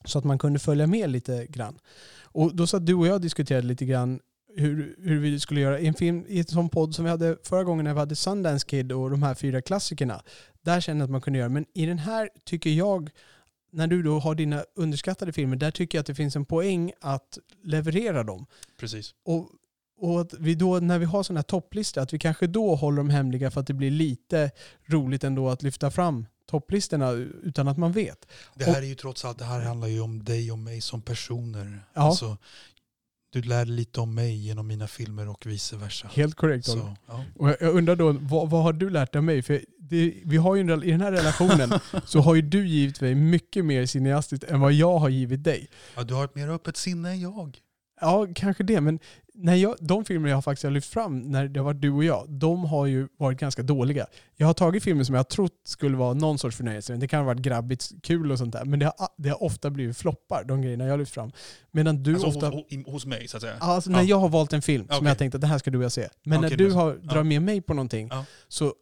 Så 0.06 0.20
att 0.20 0.26
man 0.26 0.40
kunde 0.40 0.60
följa 0.60 0.88
med 0.88 1.10
lite 1.10 1.46
grann. 1.50 1.80
Och 2.24 2.56
då 2.56 2.68
satt 2.68 2.86
du 2.86 2.94
och 2.94 3.08
jag 3.08 3.22
diskuterade 3.22 3.68
lite 3.68 3.86
grann 3.86 4.20
hur, 4.56 4.96
hur 5.00 5.20
vi 5.20 5.40
skulle 5.40 5.62
göra 5.62 5.80
i 5.80 5.88
en 5.88 5.94
film, 5.94 6.26
i 6.28 6.40
en 6.40 6.46
sån 6.46 6.70
podd 6.70 6.96
som 6.96 7.06
vi 7.06 7.12
hade 7.12 7.38
förra 7.44 7.64
gången 7.64 7.86
när 7.86 7.94
vi 7.94 8.00
hade 8.00 8.16
Sundance 8.16 8.68
Kid 8.68 8.92
och 8.92 9.10
de 9.10 9.24
här 9.24 9.36
fyra 9.36 9.62
klassikerna. 9.62 10.22
Där 10.62 10.82
kände 10.82 11.02
jag 11.02 11.06
att 11.06 11.12
man 11.12 11.22
kunde 11.22 11.40
göra. 11.40 11.50
Men 11.50 11.66
i 11.74 11.86
den 11.86 12.00
här 12.00 12.30
tycker 12.46 12.70
jag, 12.70 13.10
när 13.72 13.88
du 13.88 14.04
då 14.04 14.20
har 14.20 14.36
dina 14.36 14.64
underskattade 14.76 15.34
filmer, 15.34 15.56
där 15.56 15.72
tycker 15.72 15.98
jag 15.98 16.02
att 16.02 16.08
det 16.08 16.16
finns 16.16 16.36
en 16.36 16.46
poäng 16.46 16.92
att 17.02 17.38
leverera 17.64 18.24
dem. 18.24 18.46
Precis. 18.80 19.16
Och, 19.26 19.50
och 19.98 20.22
att 20.22 20.34
vi 20.34 20.56
då, 20.56 20.80
när 20.80 21.00
vi 21.00 21.06
har 21.06 21.24
sådana 21.24 21.38
här 21.38 21.44
topplistor, 21.44 22.02
att 22.02 22.14
vi 22.14 22.20
kanske 22.20 22.48
då 22.48 22.76
håller 22.76 22.98
dem 22.98 23.10
hemliga 23.10 23.52
för 23.52 23.62
att 23.62 23.68
det 23.68 23.74
blir 23.74 23.92
lite 23.92 24.52
roligt 24.86 25.24
ändå 25.24 25.50
att 25.50 25.64
lyfta 25.64 25.92
fram 25.92 26.26
topplistorna 26.46 27.12
utan 27.44 27.68
att 27.68 27.78
man 27.78 27.92
vet. 27.92 28.28
Det 28.56 28.66
här 28.66 28.82
är 28.82 28.86
ju 28.86 28.96
trots 28.96 29.26
allt, 29.26 29.40
det 29.40 29.46
här 29.46 29.62
handlar 29.62 29.88
ju 29.88 30.02
om 30.02 30.24
dig 30.24 30.52
och 30.52 30.60
mig 30.60 30.82
som 30.82 31.02
personer. 31.02 31.86
Ja. 31.94 32.02
Alltså, 32.02 32.38
du 33.30 33.42
lärde 33.42 33.72
lite 33.72 34.00
om 34.00 34.16
mig 34.16 34.36
genom 34.36 34.68
mina 34.68 34.88
filmer 34.88 35.30
och 35.30 35.46
vice 35.46 35.76
versa. 35.76 36.10
Helt 36.14 36.36
korrekt. 36.36 36.66
Så, 36.66 36.96
ja. 37.08 37.26
Och 37.36 37.50
jag, 37.50 37.76
undrar 37.76 37.96
då, 37.96 38.12
vad, 38.12 38.50
vad 38.50 38.64
har 38.64 38.74
du 38.74 38.90
lärt 38.90 39.16
av 39.16 39.24
mig? 39.24 39.42
För 39.42 39.62
det, 39.78 40.14
vi 40.26 40.38
har 40.38 40.56
ju 40.56 40.62
en, 40.62 40.84
I 40.84 40.92
den 40.92 41.02
här 41.02 41.12
relationen 41.12 41.80
så 42.06 42.20
har 42.20 42.36
ju 42.36 42.42
du 42.42 42.68
givit 42.68 43.02
mig 43.02 43.16
mycket 43.16 43.66
mer 43.66 43.86
cineastiskt 43.86 44.44
än 44.44 44.60
vad 44.60 44.74
jag 44.74 44.98
har 44.98 45.10
givit 45.10 45.44
dig. 45.44 45.70
Ja, 45.96 46.04
du 46.04 46.14
har 46.14 46.26
ett 46.26 46.36
mer 46.36 46.50
öppet 46.50 46.78
sinne 46.78 47.10
än 47.10 47.20
jag. 47.20 47.60
Ja, 48.02 48.28
kanske 48.36 48.64
det. 48.64 48.82
Men 48.82 49.00
när 49.34 49.56
jag, 49.56 49.76
de 49.80 50.06
filmer 50.06 50.30
jag 50.30 50.44
faktiskt 50.44 50.64
har 50.64 50.72
lyft 50.72 50.90
fram 50.94 51.20
när 51.20 51.48
det 51.48 51.62
varit 51.62 51.82
du 51.82 51.92
och 51.92 52.04
jag, 52.04 52.26
de 52.30 52.66
har 52.66 52.86
ju 52.86 53.08
varit 53.18 53.40
ganska 53.40 53.64
dåliga. 53.64 54.06
Jag 54.36 54.48
har 54.48 54.54
tagit 54.54 54.84
filmer 54.84 55.04
som 55.04 55.16
jag 55.16 55.28
trott 55.30 55.52
skulle 55.66 55.98
vara 55.98 56.14
någon 56.14 56.38
sorts 56.38 56.58
förnöjelse. 56.58 56.96
Det 56.96 57.08
kan 57.08 57.20
ha 57.20 57.26
varit 57.26 57.42
grabbigt 57.42 57.92
kul 58.04 58.32
och 58.32 58.38
sånt 58.38 58.54
där. 58.54 58.66
Men 58.66 58.80
det 58.80 58.86
har, 58.86 58.94
det 59.18 59.30
har 59.30 59.44
ofta 59.44 59.70
blivit 59.70 59.98
floppar, 59.98 60.44
de 60.44 60.62
grejerna 60.62 60.84
jag 60.84 60.92
har 60.92 60.98
lyft 60.98 61.14
fram. 61.14 61.32
Medan 61.72 62.04
du 62.04 62.14
Alltså, 62.14 62.28
ofta... 62.28 62.48
hos, 62.50 62.64
hos, 62.86 63.06
mig 63.06 63.28
så 63.28 63.38
att 63.38 63.44
säga. 63.44 63.56
Alltså 63.60 63.90
när 63.90 64.00
Ja. 64.00 64.06
jag 64.06 64.18
har 64.20 64.30
valt 64.30 64.54
en 64.54 64.62
film 64.62 64.88
som 64.88 64.98
Okej. 64.98 65.08
jag 65.08 65.18
tänkt 65.18 65.36
att 65.36 65.42
det 65.42 65.48
här 65.48 65.58
ska 65.58 65.72
du 65.72 65.78
och 65.78 65.84
jag 65.84 65.92
se. 65.92 66.08
Men 66.24 66.38
Okej, 66.40 66.50
när 66.50 66.58
du 66.58 66.72
har, 66.72 67.00
ja. 67.04 67.14
drar 67.14 67.24
med 67.24 67.42
mig 67.42 67.62
på 67.62 67.74
någonting 67.74 68.08
Ja. 68.12 68.26
så 68.48 68.74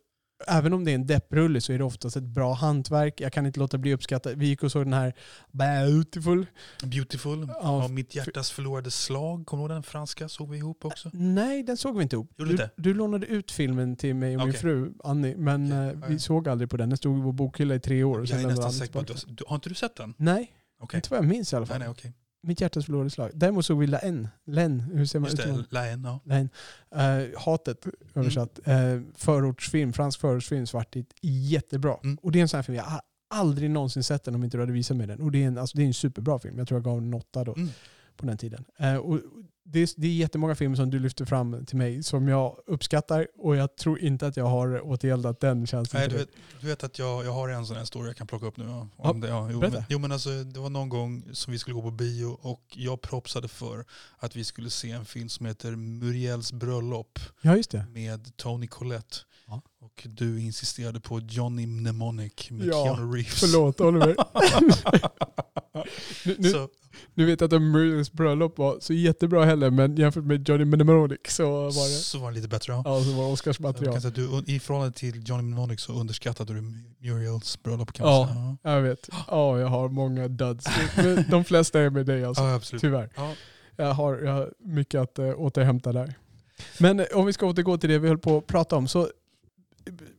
även 0.47 0.73
om 0.73 0.85
det 0.85 0.91
är 0.91 0.95
en 0.95 1.07
depprulle 1.07 1.61
så 1.61 1.73
är 1.73 1.77
det 1.77 1.83
oftast 1.83 2.15
ett 2.15 2.23
bra 2.23 2.53
hantverk. 2.53 3.21
Jag 3.21 3.33
kan 3.33 3.45
inte 3.45 3.59
låta 3.59 3.77
bli 3.77 3.93
att 3.93 3.97
uppskatta. 3.97 4.33
Vi 4.35 4.45
gick 4.47 4.63
och 4.63 4.71
såg 4.71 4.85
den 4.85 4.93
här 4.93 5.13
Beautiful. 5.51 6.45
Beautiful. 6.83 7.47
Ja, 7.61 7.87
mitt 7.87 8.15
hjärtas 8.15 8.51
förlorade 8.51 8.91
slag. 8.91 9.45
Kommer 9.45 9.63
du 9.63 9.65
ihåg 9.67 9.75
den 9.75 9.83
franska? 9.83 10.29
Såg 10.29 10.49
vi 10.49 10.57
ihop 10.57 10.85
också? 10.85 11.09
Nej, 11.13 11.63
den 11.63 11.77
såg 11.77 11.97
vi 11.97 12.03
inte 12.03 12.15
ihop. 12.15 12.31
Du 12.37 12.57
Du, 12.77 12.93
lånade 12.93 13.25
ut 13.27 13.51
filmen 13.51 13.95
till 13.95 14.15
mig 14.15 14.35
och 14.35 14.41
min 14.41 14.49
Okej. 14.49 14.61
fru 14.61 14.93
Annie, 15.03 15.35
men 15.37 15.65
Okej, 15.65 16.03
eh, 16.03 16.09
vi 16.09 16.19
såg 16.19 16.49
aldrig 16.49 16.69
på 16.69 16.77
den. 16.77 16.89
Den 16.89 16.97
stod 16.97 17.17
i 17.17 17.21
vår 17.21 17.33
bokhylla 17.33 17.75
i 17.75 17.79
tre 17.79 18.03
år. 18.03 18.15
Och 18.19 18.21
Jag 18.21 18.27
sen 18.29 18.37
är 18.37 18.41
lämnade 18.41 18.55
nästan 18.67 18.73
säker 18.73 18.93
på 18.93 18.99
att 18.99 19.07
du, 19.07 19.13
har- 19.13 19.49
har 19.49 19.55
inte 19.55 19.69
du 19.69 19.75
sett 19.75 19.95
den? 19.95 20.13
Nej, 20.17 20.51
Okej. 20.79 20.97
inte 20.97 21.09
vad 21.09 21.17
jag 21.17 21.25
minns 21.25 21.53
i 21.53 21.55
alla 21.55 21.63
Nej, 21.65 21.69
fall. 21.69 21.79
nej, 21.79 21.89
okej. 21.89 22.13
Mitt 22.43 22.61
hjärtas 22.61 22.85
förlorade 22.85 23.09
slag. 23.09 23.31
Däremot 23.33 23.65
såg 23.65 23.79
vi 23.79 23.87
La 23.87 23.99
N. 23.99 24.27
Len, 24.45 24.79
hur 24.79 25.05
ser 25.05 25.19
man 25.19 25.29
Just 25.29 25.45
ut? 25.47 25.73
Laen, 25.73 26.03
ja. 26.03 26.19
Nej. 26.23 26.49
Eh, 26.95 27.39
hatet 27.39 27.85
översatt. 28.15 28.59
Uh, 28.67 29.01
förortsfilm, 29.15 29.93
fransk 29.93 30.19
förortsfilm, 30.19 30.67
svartvitt. 30.67 31.13
Jättebra. 31.21 31.97
Mm. 32.03 32.17
Och 32.21 32.31
det 32.31 32.39
är 32.39 32.41
en 32.41 32.47
sån 32.49 32.57
här 32.57 32.63
film, 32.63 32.75
jag 32.75 32.83
har 32.83 33.01
aldrig 33.29 33.69
någonsin 33.71 34.03
sett 34.03 34.23
den 34.23 34.35
om 34.35 34.43
inte 34.43 34.57
du 34.57 34.61
hade 34.61 34.73
visat 34.73 34.97
mig 34.97 35.07
den. 35.07 35.21
Och 35.21 35.31
det 35.31 35.43
är 35.43 35.47
en, 35.47 35.57
alltså, 35.57 35.77
det 35.77 35.83
är 35.83 35.87
en 35.87 35.93
superbra 35.93 36.39
film. 36.39 36.57
Jag 36.57 36.67
tror 36.67 36.77
jag 36.77 36.83
gav 36.85 36.95
den 37.01 37.07
en 37.07 37.13
åtta 37.13 37.43
då, 37.43 37.53
Mm. 37.55 37.69
på 38.17 38.25
den 38.25 38.37
tiden. 38.37 38.65
Eh, 38.79 38.95
och 38.95 39.19
det, 39.65 39.79
är, 39.79 39.89
det 39.97 40.07
är 40.07 40.11
jättemånga 40.11 40.55
filmer 40.55 40.75
som 40.75 40.89
du 40.89 40.99
lyfter 40.99 41.25
fram 41.25 41.65
till 41.65 41.77
mig 41.77 42.03
som 42.03 42.27
jag 42.27 42.57
uppskattar 42.67 43.27
och 43.37 43.55
jag 43.55 43.75
tror 43.75 43.99
inte 43.99 44.27
att 44.27 44.37
jag 44.37 44.45
har 44.45 44.81
återgäldat 44.81 45.39
den 45.39 45.67
känslan. 45.67 45.99
Nej, 46.01 46.09
du, 46.09 46.17
vet, 46.17 46.29
du 46.61 46.67
vet 46.67 46.83
att 46.83 46.99
jag, 46.99 47.25
jag 47.25 47.31
har 47.31 47.49
en 47.49 47.65
sån 47.65 47.77
här 47.77 47.85
story 47.85 48.07
jag 48.07 48.17
kan 48.17 48.27
plocka 48.27 48.45
upp 48.45 48.57
nu. 48.57 48.65
Ja, 48.65 48.87
Ja, 48.97 49.09
om 49.11 49.21
det, 49.21 49.27
ja, 49.27 49.49
jo, 49.51 49.59
berätta. 49.59 49.75
men, 49.77 49.85
jo 49.89 49.99
men 49.99 50.11
alltså 50.11 50.29
det 50.43 50.59
var 50.59 50.69
någon 50.69 50.89
gång 50.89 51.23
som 51.33 51.53
vi 51.53 51.59
skulle 51.59 51.73
gå 51.73 51.81
på 51.81 51.91
bio 51.91 52.25
och 52.41 52.63
jag 52.75 53.01
propsade 53.01 53.47
för 53.47 53.85
att 54.17 54.35
vi 54.35 54.43
skulle 54.43 54.69
se 54.69 54.91
en 54.91 55.05
film 55.05 55.29
som 55.29 55.45
heter 55.45 55.75
Muriels 55.75 56.53
bröllop 56.53 57.19
Ja, 57.41 57.55
just 57.57 57.71
det. 57.71 57.85
med 57.93 58.37
Tony 58.37 58.67
Collette. 58.67 59.17
Ja. 59.53 59.61
Och 59.85 60.07
du 60.09 60.39
insisterade 60.41 60.99
på 60.99 61.19
Johnny 61.19 61.67
Mnemonic 61.67 62.51
med 62.51 62.67
Ja, 62.67 62.83
Keanu 62.85 63.11
Reeves. 63.15 63.39
Förlåt 63.39 63.81
Oliver. 63.81 64.15
nu, 66.25 66.35
nu, 66.39 66.49
Så, 66.49 66.69
nu 67.13 67.25
vet 67.25 67.41
jag 67.41 67.53
att 67.53 67.61
Muriels 67.61 68.11
bröllop 68.11 68.57
var 68.57 68.77
så 68.79 68.93
jättebra 68.93 69.45
heller, 69.45 69.69
men 69.69 69.95
jämfört 69.95 70.23
med 70.23 70.49
Johnny 70.49 70.65
Mnemonic 70.65 71.19
så 71.29 71.43
var 71.51 71.65
det, 71.89 71.95
så 71.95 72.19
var 72.19 72.29
det 72.31 72.35
lite 72.35 72.47
bättre. 72.47 72.73
Ja. 72.73 72.81
ja, 72.85 73.01
så 73.03 73.09
var 73.09 73.15
det 73.15 73.21
Jag 73.21 73.31
Oscars 73.31 73.57
kan 73.57 73.63
material. 73.67 74.01
säga 74.01 74.09
att 74.09 74.45
du, 74.45 74.53
I 74.53 74.59
förhållande 74.59 74.97
till 74.97 75.23
Johnny 75.29 75.43
Mnemonic 75.43 75.81
så 75.81 75.93
underskattade 75.93 76.53
du 76.53 76.61
Muriels 76.99 77.63
bröllop 77.63 77.93
kan 77.93 78.07
Ja. 78.07 78.27
säga. 78.27 78.75
Jag 78.75 78.81
vet. 78.81 79.09
Ja, 79.27 79.59
jag 79.59 79.67
har 79.67 79.89
många 79.89 80.27
duds. 80.27 80.65
De 81.29 81.43
flesta 81.43 81.79
är 81.81 81.89
med 81.89 82.05
dig 82.05 82.25
alltså. 82.25 82.43
Ja, 82.43 82.53
absolut. 82.55 82.81
Tyvärr. 82.81 83.09
Ja. 83.15 83.33
Jag 83.75 83.93
har, 83.93 84.17
jag 84.17 84.31
har 84.33 84.53
mycket 84.59 85.01
att 85.01 85.19
äh, 85.19 85.25
återhämta 85.39 85.91
där. 85.91 86.13
Men 86.79 86.99
eh, 86.99 87.05
om 87.13 87.25
vi 87.25 87.33
ska 87.33 87.45
återgå 87.45 87.77
till 87.77 87.89
det 87.89 87.99
vi 87.99 88.07
höll 88.07 88.17
på 88.17 88.37
att 88.37 88.47
prata 88.47 88.75
om. 88.75 88.87
Så 88.87 89.09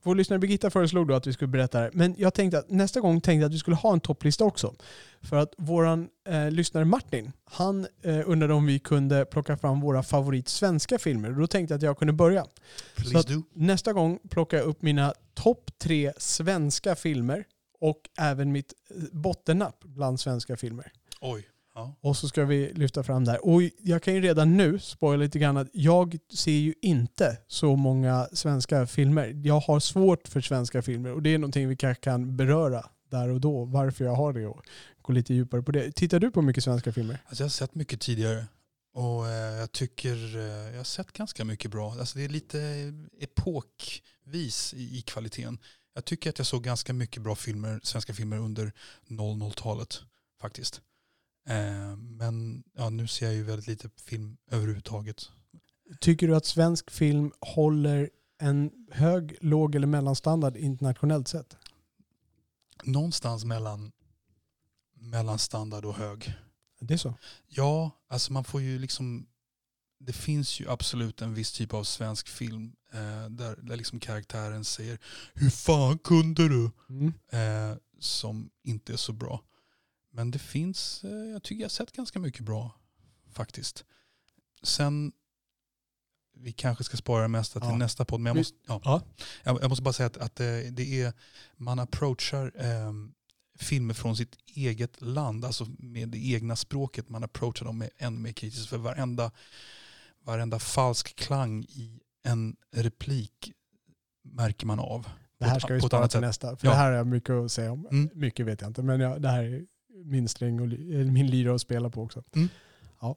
vår 0.03 0.15
lyssnare 0.15 0.39
Birgitta 0.39 0.71
föreslog 0.71 1.09
då 1.09 1.15
att 1.15 1.27
vi 1.27 1.33
skulle 1.33 1.49
berätta 1.49 1.79
det 1.79 1.85
här. 1.85 1.91
Men 1.95 2.15
jag 2.19 2.35
tänkte 2.35 2.59
att 2.59 2.71
nästa 2.71 3.01
gång 3.01 3.21
tänkte 3.21 3.43
jag 3.43 3.49
att 3.49 3.55
vi 3.55 3.59
skulle 3.59 3.77
ha 3.77 3.93
en 3.93 4.01
topplista 4.01 4.45
också. 4.45 4.75
För 5.23 5.37
att 5.37 5.55
våran 5.59 6.09
eh, 6.29 6.51
lyssnare 6.51 6.85
Martin, 6.85 7.33
han 7.45 7.87
eh, 8.03 8.21
undrade 8.27 8.55
om 8.55 8.67
vi 8.67 8.79
kunde 8.79 9.25
plocka 9.25 9.57
fram 9.57 9.81
våra 9.81 10.03
favorit 10.03 10.49
svenska 10.49 10.99
filmer. 10.99 11.31
Då 11.31 11.47
tänkte 11.47 11.73
jag 11.75 11.79
att 11.79 11.83
jag 11.83 11.99
kunde 11.99 12.13
börja. 12.13 12.47
Please 12.97 13.19
att- 13.19 13.29
do. 13.29 13.43
Nästa 13.53 13.93
gång 13.93 14.19
plockar 14.31 14.57
jag 14.57 14.67
upp 14.67 14.83
mina 14.83 15.15
topp 15.35 15.71
tre 15.79 16.13
svenska 16.19 16.95
filmer 16.97 17.45
och 17.81 18.01
även 18.19 18.53
mitt 18.53 18.73
eh, 18.91 18.97
bottennapp 19.13 19.85
bland 19.85 20.21
svenska 20.21 20.57
filmer. 20.57 20.93
Oj. 21.21 21.49
Ja. 21.75 21.97
Och 22.01 22.17
så 22.17 22.29
ska 22.29 22.45
vi 22.45 22.73
lyfta 22.75 23.03
fram 23.03 23.25
där. 23.25 23.47
Och 23.47 23.63
jag 23.79 24.03
kan 24.03 24.15
ju 24.15 24.21
redan 24.21 24.57
nu 24.57 24.79
spoila 24.79 25.17
lite 25.17 25.39
grann 25.39 25.57
att 25.57 25.69
jag 25.73 26.19
ser 26.35 26.53
ju 26.53 26.75
inte 26.83 27.39
så 27.47 27.77
många 27.77 28.29
svenska 28.33 28.87
filmer. 28.87 29.41
Jag 29.45 29.61
har 29.61 29.81
svårt 29.81 30.29
för 30.29 30.41
svenska 30.41 30.83
filmer 30.83 31.13
och 31.13 31.23
det 31.23 31.35
är 31.35 31.39
någonting 31.39 31.69
vi 31.69 31.77
kanske 31.77 32.05
kan 32.05 32.37
beröra 32.37 32.87
där 33.11 33.29
och 33.29 33.41
då. 33.41 33.65
Varför 33.65 34.05
jag 34.05 34.15
har 34.15 34.33
det 34.33 34.47
och 34.47 34.63
gå 35.03 35.13
lite 35.13 35.35
djupare 35.35 35.63
på 35.63 35.73
det. 35.73 35.93
Tittar 35.93 36.21
du 36.21 36.31
på 36.31 36.43
mycket 36.43 36.65
svenska 36.65 36.93
filmer? 36.93 37.19
Alltså 37.27 37.43
jag 37.43 37.47
har 37.47 37.51
sett 37.51 37.75
mycket 37.75 38.01
tidigare. 38.01 38.47
Och 38.95 39.29
eh, 39.29 39.59
jag 39.59 39.73
tycker 39.73 40.37
eh, 40.37 40.71
jag 40.71 40.77
har 40.77 40.85
sett 40.85 41.13
ganska 41.13 41.45
mycket 41.45 41.71
bra. 41.71 41.91
Alltså 41.93 42.19
det 42.19 42.25
är 42.25 42.29
lite 42.29 42.93
epokvis 43.21 44.75
i, 44.75 44.99
i 44.99 45.03
kvaliteten. 45.03 45.59
Jag 45.95 46.05
tycker 46.05 46.31
att 46.31 46.39
jag 46.39 46.47
såg 46.47 46.65
ganska 46.65 46.93
mycket 46.93 47.23
bra 47.23 47.35
filmer, 47.35 47.81
svenska 47.83 48.15
filmer 48.15 48.39
under 48.39 48.73
00-talet 49.09 50.01
faktiskt. 50.41 50.81
Eh, 51.47 51.97
men 51.97 52.65
ja, 52.77 52.91
nu 52.91 53.07
ser 53.07 53.27
jag 53.27 53.35
ju 53.35 53.43
väldigt 53.43 53.67
lite 53.67 53.91
film 53.97 54.37
överhuvudtaget. 54.51 55.31
Tycker 56.01 56.29
du 56.29 56.37
att 56.37 56.47
svensk 56.47 56.91
film 56.91 57.33
håller 57.41 58.11
en 58.39 58.71
hög, 58.91 59.37
låg 59.41 59.75
eller 59.75 59.87
mellanstandard 59.87 60.57
internationellt 60.57 61.29
sett? 61.29 61.57
Någonstans 62.85 63.45
mellan, 63.45 63.93
mellan 64.95 65.39
standard 65.39 65.85
och 65.85 65.95
hög. 65.95 66.35
Det 66.81 66.95
är 66.95 66.99
så? 66.99 67.15
Ja, 67.47 67.91
alltså 68.09 68.33
man 68.33 68.45
får 68.45 68.61
ju 68.61 68.79
liksom 68.79 69.27
det 69.99 70.13
finns 70.13 70.61
ju 70.61 70.71
absolut 70.71 71.23
en 71.23 71.35
viss 71.35 71.53
typ 71.53 71.75
av 71.75 71.85
svensk 71.85 72.29
film 72.29 72.73
eh, 72.93 73.29
där, 73.31 73.57
där 73.63 73.77
liksom 73.77 74.01
karaktären 74.01 74.65
säger 74.65 74.99
Hur 75.35 75.51
fan 75.51 75.99
kunde 75.99 76.49
du? 76.49 76.71
Mm. 76.89 77.13
Eh, 77.33 77.77
som 78.01 78.51
inte 78.63 78.93
är 78.93 78.97
så 78.97 79.13
bra. 79.13 79.43
Men 80.15 80.31
det 80.31 80.39
finns, 80.39 81.05
eh, 81.05 81.11
jag 81.11 81.43
tycker 81.43 81.61
jag 81.63 81.65
har 81.65 81.71
sett 81.71 81.93
ganska 81.93 82.19
mycket 82.19 82.45
bra 82.45 82.81
faktiskt. 83.33 83.85
Sen, 84.63 85.13
vi 86.37 86.53
kanske 86.53 86.85
ska 86.85 86.97
spara 86.97 87.23
det 87.23 87.29
mesta 87.29 87.61
till 87.61 87.69
Ja. 87.69 87.77
nästa 87.77 88.05
podd, 88.05 88.21
men 88.21 88.31
jag 88.31 88.37
måste, 88.37 88.57
ja. 88.67 88.81
Ja. 88.85 89.03
Jag, 89.43 89.63
jag 89.63 89.69
måste 89.69 89.83
bara 89.83 89.93
säga 89.93 90.07
att, 90.07 90.17
att 90.17 90.41
eh, 90.41 90.47
det 90.71 91.01
är, 91.03 91.13
man 91.57 91.79
approachar 91.79 92.53
eh, 92.57 92.93
filmer 93.59 93.95
från 93.95 94.17
sitt 94.17 94.37
eget 94.47 95.03
land, 95.03 95.45
alltså 95.45 95.67
med 95.79 96.09
det 96.09 96.19
egna 96.33 96.57
språket. 96.57 97.09
Man 97.09 97.25
approachar 97.25 97.67
dem 97.67 97.79
med 97.79 97.91
ännu 97.99 98.19
mer 98.21 98.33
kritiskt 98.33 98.69
för 98.69 98.79
varenda 98.79 99.31
varenda 100.25 100.59
falsk 100.59 101.17
klang 101.17 101.63
i 101.65 102.01
en 102.23 102.57
replik 102.73 103.53
märker 104.23 104.67
man 104.67 104.81
av. 104.81 105.09
Det 105.39 105.45
här 105.45 105.59
ska 105.61 105.75
vi 105.75 105.81
spara 105.81 106.09
till 106.09 106.21
nästa. 106.21 106.57
För 106.57 106.67
Ja. 106.67 106.71
det 106.73 106.77
här 106.77 106.91
har 106.91 106.97
jag 106.97 107.07
mycket 107.07 107.31
att 107.31 107.53
säga 107.53 107.73
om. 107.73 107.87
Mm. 107.91 108.11
Mycket 108.15 108.47
vet 108.47 108.61
jag 108.61 108.71
inte, 108.71 108.83
men 108.83 109.01
ja, 109.01 109.19
det 109.19 109.29
här 109.29 109.45
är 109.45 109.65
min 110.05 110.29
sträng 110.29 110.61
och 110.61 110.69
min 111.13 111.27
lyra 111.27 111.55
att 111.55 111.61
spela 111.61 111.91
på 111.91 112.03
också. 112.03 112.23
Mm. 112.37 112.49
Ja. 113.01 113.17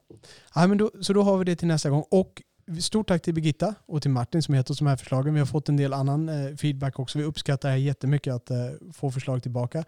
Ja, 0.56 0.68
men 0.68 0.78
då, 0.78 0.92
så 1.02 1.14
då 1.14 1.24
har 1.24 1.38
vi 1.38 1.46
det 1.46 1.56
till 1.56 1.68
nästa 1.68 1.90
gång. 1.90 2.04
Och 2.12 2.42
stort 2.80 3.08
tack 3.08 3.22
till 3.22 3.34
Birgitta 3.34 3.76
och 3.86 4.02
till 4.02 4.12
Martin 4.12 4.44
som 4.44 4.56
gett 4.56 4.70
oss 4.70 4.78
de 4.78 4.88
här 4.88 4.96
förslagen. 4.96 5.34
Vi 5.34 5.40
har 5.40 5.48
fått 5.48 5.70
en 5.70 5.78
del 5.78 5.94
annan 5.94 6.30
eh, 6.30 6.56
feedback 6.56 7.00
också. 7.00 7.18
Vi 7.18 7.24
uppskattar 7.24 7.70
det 7.70 7.74
här 7.74 7.80
jättemycket 7.80 8.34
att 8.34 8.50
eh, 8.50 8.58
få 8.94 9.12
förslag 9.12 9.44
tillbaka. 9.44 9.84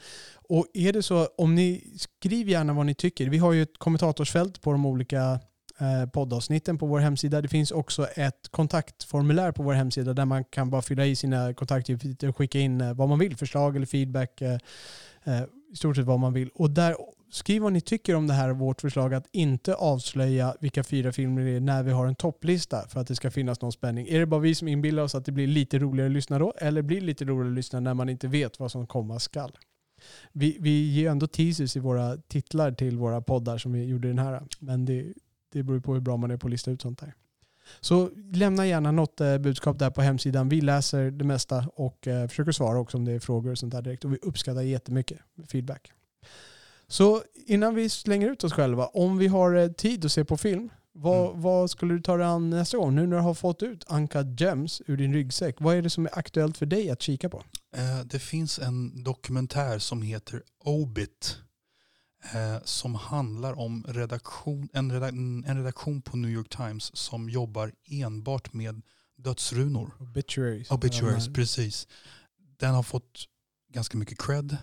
Och 0.49 0.67
är 0.73 0.93
det 0.93 1.03
så, 1.03 1.27
om 1.37 1.55
ni 1.55 1.83
skriv 1.97 2.49
gärna 2.49 2.73
vad 2.73 2.85
ni 2.85 2.95
tycker. 2.95 3.29
Vi 3.29 3.37
har 3.37 3.53
ju 3.53 3.63
ett 3.63 3.77
kommentatorsfält 3.77 4.61
på 4.61 4.71
de 4.71 4.85
olika 4.85 5.39
eh, 5.79 6.09
poddavsnitten 6.09 6.77
på 6.77 6.85
vår 6.85 6.99
hemsida. 6.99 7.41
Det 7.41 7.47
finns 7.47 7.71
också 7.71 8.05
ett 8.05 8.49
kontaktformulär 8.51 9.51
på 9.51 9.63
vår 9.63 9.73
hemsida 9.73 10.13
där 10.13 10.25
man 10.25 10.43
kan 10.43 10.69
bara 10.69 10.81
fylla 10.81 11.05
i 11.05 11.15
sina 11.15 11.53
kontaktuppgifter 11.53 12.27
och 12.27 12.37
skicka 12.37 12.59
in 12.59 12.81
eh, 12.81 12.93
vad 12.93 13.09
man 13.09 13.19
vill, 13.19 13.37
förslag 13.37 13.75
eller 13.75 13.85
feedback, 13.85 14.41
eh, 14.41 14.57
eh, 15.23 15.43
i 15.71 15.75
stort 15.75 15.95
sett 15.95 16.05
vad 16.05 16.19
man 16.19 16.33
vill. 16.33 16.49
Och 16.53 16.69
där 16.69 16.95
skriv 17.31 17.61
vad 17.61 17.73
ni 17.73 17.81
tycker 17.81 18.15
om 18.15 18.27
det 18.27 18.33
här 18.33 18.49
vårt 18.49 18.81
förslag 18.81 19.13
att 19.13 19.27
inte 19.31 19.75
avslöja 19.75 20.55
vilka 20.59 20.83
fyra 20.83 21.11
filmer 21.11 21.41
det 21.41 21.49
är 21.51 21.59
när 21.59 21.83
vi 21.83 21.91
har 21.91 22.07
en 22.07 22.15
topplista 22.15 22.87
för 22.87 22.99
att 22.99 23.07
det 23.07 23.15
ska 23.15 23.31
finnas 23.31 23.61
någon 23.61 23.71
spänning. 23.71 24.07
Är 24.07 24.19
det 24.19 24.25
bara 24.25 24.39
vi 24.39 24.55
som 24.55 24.67
inbillar 24.67 25.03
oss 25.03 25.15
att 25.15 25.25
det 25.25 25.31
blir 25.31 25.47
lite 25.47 25.79
roligare 25.79 26.07
att 26.07 26.13
lyssna 26.13 26.39
då 26.39 26.53
eller 26.57 26.81
blir 26.81 26.99
det 26.99 27.05
lite 27.05 27.25
roligare 27.25 27.49
att 27.49 27.55
lyssna 27.55 27.79
när 27.79 27.93
man 27.93 28.09
inte 28.09 28.27
vet 28.27 28.59
vad 28.59 28.71
som 28.71 28.87
komma 28.87 29.19
skall? 29.19 29.57
Vi, 30.31 30.57
vi 30.59 30.91
ger 30.91 31.09
ändå 31.09 31.27
teasers 31.27 31.75
i 31.75 31.79
våra 31.79 32.17
titlar 32.17 32.71
till 32.71 32.97
våra 32.97 33.21
poddar 33.21 33.57
som 33.57 33.71
vi 33.71 33.85
gjorde 33.85 34.07
i 34.07 34.11
den 34.11 34.19
här. 34.19 34.43
Men 34.59 34.85
det, 34.85 35.13
det 35.51 35.63
beror 35.63 35.79
på 35.79 35.93
hur 35.93 36.01
bra 36.01 36.17
man 36.17 36.31
är 36.31 36.37
på 36.37 36.47
att 36.47 36.51
lista 36.51 36.71
ut 36.71 36.81
sånt 36.81 37.01
här. 37.01 37.13
Så 37.79 38.09
lämna 38.33 38.67
gärna 38.67 38.91
något 38.91 39.21
eh, 39.21 39.37
budskap 39.37 39.79
där 39.79 39.89
på 39.89 40.01
hemsidan. 40.01 40.49
Vi 40.49 40.61
läser 40.61 41.11
det 41.11 41.25
mesta 41.25 41.65
och 41.75 42.07
eh, 42.07 42.27
försöker 42.27 42.51
svara 42.51 42.79
också 42.79 42.97
om 42.97 43.05
det 43.05 43.11
är 43.11 43.19
frågor 43.19 43.51
och 43.51 43.57
sånt 43.57 43.73
där 43.73 43.81
direkt. 43.81 44.05
Och 44.05 44.13
vi 44.13 44.17
uppskattar 44.21 44.61
jättemycket 44.61 45.17
feedback. 45.51 45.91
Så 46.87 47.21
innan 47.45 47.75
vi 47.75 47.89
slänger 47.89 48.29
ut 48.31 48.43
oss 48.43 48.53
själva, 48.53 48.85
om 48.85 49.17
vi 49.17 49.27
har 49.27 49.55
eh, 49.55 49.67
tid 49.67 50.05
att 50.05 50.11
se 50.11 50.25
på 50.25 50.37
film, 50.37 50.69
vad, 50.91 51.29
Mm. 51.29 51.41
vad 51.41 51.69
skulle 51.71 51.93
du 51.93 52.01
ta 52.01 52.17
dig 52.17 52.25
an 52.25 52.49
nästa 52.49 52.77
gång? 52.77 52.95
Nu 52.95 53.07
när 53.07 53.17
du 53.17 53.23
har 53.23 53.33
fått 53.33 53.63
ut 53.63 53.85
Anka 53.87 54.21
Gems 54.37 54.81
ur 54.87 54.97
din 54.97 55.13
ryggsäck, 55.13 55.55
vad 55.59 55.75
är 55.75 55.81
det 55.81 55.89
som 55.89 56.05
är 56.05 56.17
aktuellt 56.19 56.57
för 56.57 56.65
dig 56.65 56.89
att 56.89 57.01
kika 57.01 57.29
på? 57.29 57.43
Det 58.05 58.19
finns 58.19 58.59
en 58.59 59.03
dokumentär 59.03 59.79
som 59.79 60.01
heter 60.01 60.43
Obit 60.63 61.37
som 62.63 62.95
handlar 62.95 63.59
om 63.59 63.85
redaktion, 63.87 64.69
en, 64.73 64.91
redak, 64.91 65.11
en 65.13 65.57
redaktion 65.57 66.01
på 66.01 66.17
New 66.17 66.31
York 66.31 66.49
Times 66.49 66.95
som 66.97 67.29
jobbar 67.29 67.71
enbart 67.85 68.53
med 68.53 68.81
dödsrunor. 69.17 69.91
Obituaries. 69.99 70.71
Obituaries, 70.71 71.27
Ja, 71.27 71.33
precis. 71.33 71.87
Den 72.57 72.75
har 72.75 72.83
fått 72.83 73.27
ganska 73.73 73.97
mycket 73.97 74.21
cred. 74.21 74.57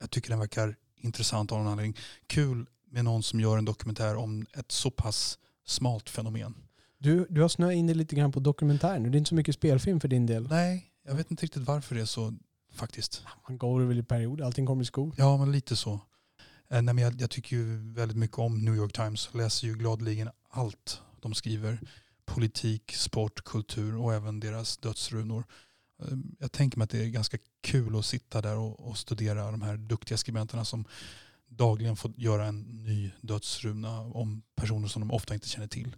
Jag 0.00 0.10
tycker 0.10 0.30
den 0.30 0.38
verkar 0.38 0.76
intressant 0.96 1.52
av 1.52 1.58
någon 1.58 1.66
anledning. 1.66 1.96
Kul 2.26 2.66
med 2.90 3.04
någon 3.04 3.22
som 3.22 3.40
gör 3.40 3.58
en 3.58 3.64
dokumentär 3.64 4.16
om 4.16 4.46
ett 4.52 4.72
så 4.72 4.90
pass 4.90 5.38
smalt 5.66 6.10
fenomen. 6.10 6.54
Du, 6.98 7.26
du 7.30 7.40
har 7.40 7.48
snöat 7.48 7.74
in 7.74 7.86
dig 7.86 7.96
lite 7.96 8.16
grann 8.16 8.32
på 8.32 8.40
dokumentär 8.40 8.98
nu. 8.98 9.10
Det 9.10 9.16
är 9.16 9.18
inte 9.18 9.28
så 9.28 9.34
mycket 9.34 9.54
spelfilm 9.54 10.00
för 10.00 10.08
din 10.08 10.26
del. 10.26 10.48
Nej, 10.48 10.92
jag 11.06 11.14
vet 11.14 11.30
inte 11.30 11.44
riktigt 11.44 11.62
varför 11.62 11.94
det 11.94 12.00
är 12.00 12.04
så 12.04 12.34
faktiskt. 12.72 13.22
Man 13.48 13.58
går 13.58 13.80
väl 13.80 13.98
i 13.98 14.02
perioder, 14.02 14.44
allting 14.44 14.66
kommer 14.66 14.82
i 14.82 14.86
skor. 14.86 15.14
Ja, 15.18 15.36
men 15.36 15.52
lite 15.52 15.76
så. 15.76 16.00
Eh, 16.70 16.82
nej, 16.82 16.94
men 16.94 16.98
jag, 17.04 17.20
jag 17.20 17.30
tycker 17.30 17.56
ju 17.56 17.92
väldigt 17.92 18.16
mycket 18.18 18.38
om 18.38 18.64
New 18.64 18.74
York 18.76 18.92
Times. 18.92 19.28
Läser 19.34 19.66
ju 19.66 19.74
gladeligen 19.74 20.28
allt 20.50 21.00
de 21.20 21.34
skriver. 21.34 21.80
Politik, 22.24 22.92
sport, 22.94 23.44
kultur 23.44 23.96
och 23.96 24.14
även 24.14 24.40
deras 24.40 24.76
dödsrunor. 24.76 25.44
Eh, 26.02 26.08
Jag 26.38 26.52
tänker 26.52 26.78
mig 26.78 26.84
att 26.84 26.90
det 26.90 27.04
är 27.04 27.08
ganska 27.08 27.38
kul 27.60 27.98
att 27.98 28.06
sitta 28.06 28.40
där 28.40 28.56
och, 28.56 28.88
och 28.88 28.98
studera 28.98 29.50
de 29.50 29.62
här 29.62 29.76
duktiga 29.76 30.18
skribenterna 30.18 30.64
som 30.64 30.84
dagligen 31.48 31.96
får 31.96 32.12
göra 32.16 32.46
en 32.46 32.60
ny 32.60 33.10
dödsruna 33.20 34.00
om 34.00 34.42
personer 34.54 34.88
som 34.88 35.00
de 35.00 35.10
ofta 35.10 35.34
inte 35.34 35.48
känner 35.48 35.66
till. 35.68 35.96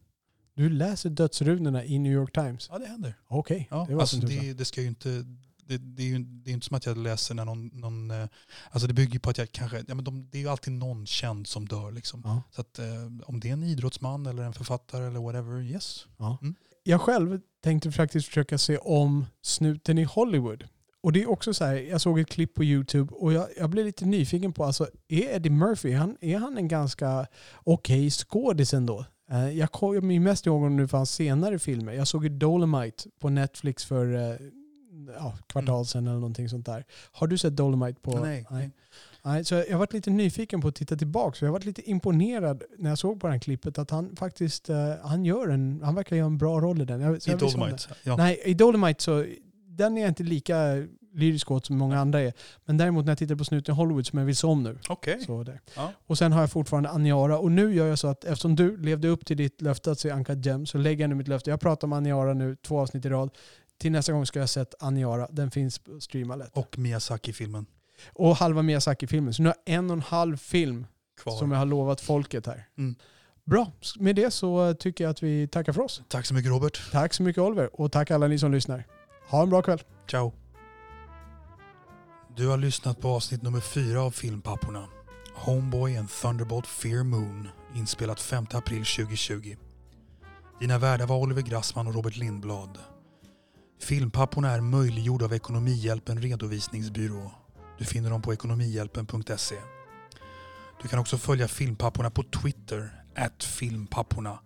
Du 0.55 0.69
läser 0.69 1.11
dödsrunorna 1.11 1.85
i 1.85 1.99
New 1.99 2.13
York 2.13 2.33
Times? 2.33 2.67
Ja, 2.71 2.79
det 2.79 2.87
händer. 2.87 3.15
Okej, 3.27 3.69
Ja, 3.71 3.87
det 3.89 3.95
alltså 3.95 4.17
det, 4.17 4.53
det 4.53 4.65
ska 4.65 4.81
ju 4.83 4.89
inte 4.89 5.25
det, 5.71 5.79
det, 5.79 6.03
är 6.03 6.07
ju 6.07 6.19
det 6.19 6.51
är 6.51 6.55
inte 6.55 6.67
som 6.67 6.77
att 6.77 6.87
jag 6.87 6.97
läser 6.97 7.35
när 7.35 7.45
någon, 7.45 7.67
någon 7.67 8.11
eh, 8.11 8.29
alltså 8.71 8.89
det 8.89 8.95
bygger 8.95 9.19
på 9.19 9.31
att 9.31 9.39
jag 9.39 9.53
kanske, 9.53 9.85
ja 9.89 9.95
men 9.95 10.05
de, 10.05 10.29
det 10.31 10.39
är 10.39 10.43
ju 10.43 10.49
alltid 10.49 10.73
någon 10.73 11.07
känd 11.07 11.47
som 11.47 11.69
dör 11.69 11.93
liksom. 11.93 12.23
Ja. 12.25 12.43
Så 12.51 12.61
att 12.61 12.79
eh, 12.79 12.87
om 13.25 13.41
det 13.41 13.49
är 13.49 13.53
en 13.53 13.63
idrottsman 13.63 14.27
eller 14.27 14.43
en 14.43 14.53
författare 14.53 15.07
eller 15.07 15.21
whatever, 15.21 15.61
yes. 15.61 16.07
Jag 16.83 17.01
själv 17.01 17.41
tänkte 17.63 17.93
faktiskt 17.93 18.27
försöka 18.27 18.59
se 18.59 18.79
om 18.79 19.27
Snuten 19.43 19.99
i 19.99 20.05
Hollywood. 20.05 20.65
Och 21.03 21.13
det 21.13 21.23
är 21.23 21.31
också 21.31 21.55
så 21.55 21.65
här, 21.65 21.75
jag 21.75 22.01
såg 22.01 22.21
ett 22.21 22.29
klipp 22.29 22.55
på 22.55 22.65
YouTube 22.65 23.15
och 23.15 23.33
jag, 23.33 23.49
jag 23.59 23.71
blev 23.71 23.87
lite 23.87 24.05
nyfiken 24.05 24.53
på, 24.53 24.65
alltså 24.65 24.89
är 25.09 25.35
Eddie 25.35 25.51
Murphy, 25.51 25.93
han, 25.93 26.17
är 26.21 26.39
han 26.39 26.59
en 26.59 26.69
ganska 26.69 27.27
okej 27.65 28.11
skådis 28.11 28.75
ändå? 28.75 29.05
Eh, 29.31 29.51
Jag 29.51 29.73
kommer 29.73 30.21
mest 30.21 30.47
ihåg 30.47 30.61
honom 30.61 30.77
nu 30.77 30.89
för 30.89 30.97
hans 30.97 31.11
senare 31.11 31.59
filmer. 31.59 31.93
Jag 31.93 32.09
såg 32.09 32.25
ju 32.25 32.31
Dolomite 32.31 33.11
på 33.21 33.29
Netflix 33.29 33.85
för 33.85 34.07
ja, 35.19 35.39
kvartal 35.47 35.87
sedan 35.87 36.07
eller 36.07 36.15
någonting 36.15 36.49
sånt 36.49 36.67
där. 36.67 36.85
Har 37.13 37.27
du 37.27 37.39
sett 37.39 37.57
Dolomite 37.57 38.01
på? 38.01 38.19
Nej, 38.19 38.47
nej. 38.51 38.71
Nej, 39.23 39.45
så 39.45 39.55
jag 39.55 39.79
varit 39.79 39.93
lite 39.93 40.11
nyfiken 40.11 40.61
på 40.61 40.69
att 40.69 40.75
titta 40.75 40.97
tillbaka. 40.97 41.39
Så 41.39 41.45
jag 41.45 41.53
varit 41.53 41.65
lite 41.65 41.91
imponerad 41.91 42.63
när 42.79 42.91
jag 42.91 42.99
såg 42.99 43.21
på 43.21 43.27
det 43.27 43.33
här 43.33 43.41
klippet 43.41 43.79
att 43.79 43.91
han 43.91 44.17
faktiskt 44.17 44.71
eh, 44.71 44.93
han 45.03 45.25
gör 45.25 45.49
en, 45.49 45.81
han 45.85 45.95
verkar 45.95 46.17
göra 46.17 46.27
en 46.27 46.39
bra 46.39 46.61
roll 46.61 46.83
i 46.83 46.85
den. 46.85 47.01
Jag, 47.01 47.17
I 47.17 47.35
Dolomite. 47.35 47.89
Ja. 48.03 48.17
Nej, 48.17 48.41
i 48.45 48.55
Dolomite 48.55 49.03
så 49.03 49.27
den 49.67 49.97
är 49.97 50.01
jag 50.01 50.11
inte 50.11 50.23
lika 50.23 50.57
lyrisk 51.15 51.51
åt 51.51 51.67
som 51.67 51.77
många 51.79 51.99
andra 51.99 52.21
är. 52.21 52.33
Men 52.65 52.77
däremot 52.77 53.05
när 53.05 53.11
jag 53.11 53.19
tittar 53.19 53.35
på 53.35 53.45
Snuten 53.45 53.75
Hollywood 53.75 54.07
som 54.07 54.19
jag 54.19 54.27
vill 54.27 54.37
se 54.37 54.47
om 54.47 54.63
nu. 54.63 54.79
Okej. 54.89 55.21
Så. 55.27 55.45
Ja. 55.77 55.93
Och 56.07 56.19
sen 56.19 56.33
har 56.33 56.41
jag 56.41 56.51
fortfarande 56.51 56.89
Aniara. 56.89 57.39
Och 57.39 57.53
nu 57.53 57.75
gör 57.75 57.87
jag 57.87 57.99
så 57.99 58.09
att 58.09 58.25
eftersom 58.25 58.57
du 58.57 58.77
levde 58.77 59.09
upp 59.09 59.27
till 59.27 59.37
ditt 59.37 59.61
löfte 59.61 59.91
att 59.91 59.99
se 59.99 60.11
Anka 60.11 60.35
Gem 60.35 60.67
så 60.67 60.79
lägger 60.79 61.03
jag 61.03 61.09
nu 61.09 61.15
mitt 61.15 61.29
löfte. 61.29 61.51
Jag 61.51 61.61
pratar 61.61 61.87
om 61.87 61.93
Aniara 61.93 62.35
nu 62.35 62.57
två 62.57 62.81
avsnitt 62.81 63.05
i 63.05 63.09
rad. 63.09 63.31
Till 63.81 63.93
nästa 63.93 64.13
gång 64.13 64.27
ska 64.27 64.39
jag 64.39 64.43
ha 64.43 64.49
sett 64.49 64.75
Aniara. 64.79 65.29
Den 65.31 65.51
finns 65.51 65.79
på 65.79 66.01
streamalet. 66.01 66.51
Och 66.53 66.79
Miyazaki-filmen 66.79 67.67
Och 68.13 68.37
halva 68.37 68.63
Miyazaki-filmen. 68.63 69.35
Så 69.35 69.43
nu 69.43 69.49
har 69.49 69.57
jag 69.65 69.75
en 69.75 69.91
och 69.91 69.97
en 69.97 70.03
halv 70.03 70.37
film 70.37 70.87
kvar. 71.21 71.39
som 71.39 71.51
jag 71.53 71.59
har 71.59 71.67
lovat 71.67 72.01
folket 72.01 72.47
här. 72.47 72.69
Mm. 72.79 72.95
Bra, 73.45 73.73
med 73.99 74.17
det 74.17 74.31
så 74.31 74.75
tycker 74.75 75.05
jag 75.05 75.11
att 75.11 75.23
vi 75.23 75.49
tackar 75.49 75.73
för 75.73 75.83
oss. 75.83 76.03
Tack 76.09 76.27
så 76.27 76.35
mycket 76.35 76.51
Robert. 76.51 76.91
Tack 76.93 77.15
så 77.15 77.23
mycket 77.23 77.43
Oliver 77.43 77.81
och 77.81 77.93
tack 77.93 78.11
alla 78.11 78.27
ni 78.27 78.39
som 78.39 78.53
lyssnar. 78.53 78.85
Ha 79.29 79.43
en 79.43 79.51
bra 79.51 79.63
kväll. 79.63 79.83
Ciao. 80.11 80.33
Du 82.37 82.49
har 82.49 82.57
lyssnat 82.57 83.01
på 83.01 83.09
avsnitt 83.09 83.43
nummer 83.43 83.61
fyra 83.61 84.03
av 84.03 84.11
Filmpapporna. 84.11 84.89
Homeboy 85.35 85.97
and 85.97 86.09
Thunderbolt 86.11 86.67
Fear 86.67 87.05
Moon, 87.05 87.49
inspelat 87.75 88.21
5 88.21 88.47
april 88.53 88.85
2020. 88.85 89.57
Dina 90.61 90.79
värdar 90.79 91.07
var 91.07 91.17
Oliver 91.17 91.43
Grassman 91.43 91.87
och 91.87 91.95
Robert 91.95 92.17
Lindblad. 92.17 92.79
Filmpapporna 93.81 94.51
är 94.51 94.61
möjliggjorda 94.61 95.25
av 95.25 95.35
Ekonomihjälpen 95.35 96.23
Redovisningsbyrå. 96.23 97.31
Du 97.79 97.85
finner 97.85 98.11
dem 98.11 98.23
på 98.23 98.33
ekonomihjälpen.se. 98.33 99.57
Du 100.83 100.89
kan 100.89 100.99
också 100.99 101.19
följa 101.19 101.49
Filmpapporna 101.49 102.11
på 102.11 102.23
Twitter, 102.23 103.05
at 103.17 103.45
filmpapporna, 103.45 104.39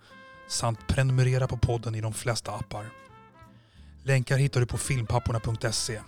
samt 0.49 0.87
prenumerera 0.87 1.47
på 1.47 1.57
podden 1.57 1.95
i 1.95 2.01
de 2.01 2.13
flesta 2.13 2.53
appar. 2.53 2.91
Länkar 4.03 4.37
hittar 4.37 4.61
du 4.61 4.67
på 4.67 4.79
filmpapporna.se. 4.79 6.01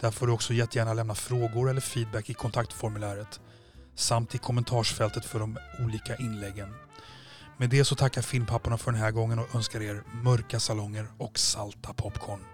Där 0.00 0.10
får 0.10 0.26
du 0.26 0.32
också 0.32 0.52
jättegärna 0.52 0.94
lämna 0.94 1.14
frågor 1.14 1.70
eller 1.70 1.80
feedback 1.80 2.30
i 2.30 2.34
kontaktformuläret 2.34 3.40
samt 3.94 4.34
i 4.34 4.38
kommentarsfältet 4.38 5.24
för 5.24 5.38
de 5.38 5.58
olika 5.84 6.16
inläggen. 6.16 6.74
Med 7.56 7.70
det 7.70 7.84
så 7.84 7.94
tackar 7.94 8.22
filmpapporna 8.22 8.78
för 8.78 8.92
den 8.92 9.00
här 9.00 9.10
gången 9.10 9.38
och 9.38 9.54
önskar 9.54 9.80
er 9.80 10.02
mörka 10.22 10.60
salonger 10.60 11.06
och 11.18 11.38
salta 11.38 11.94
popcorn. 11.94 12.53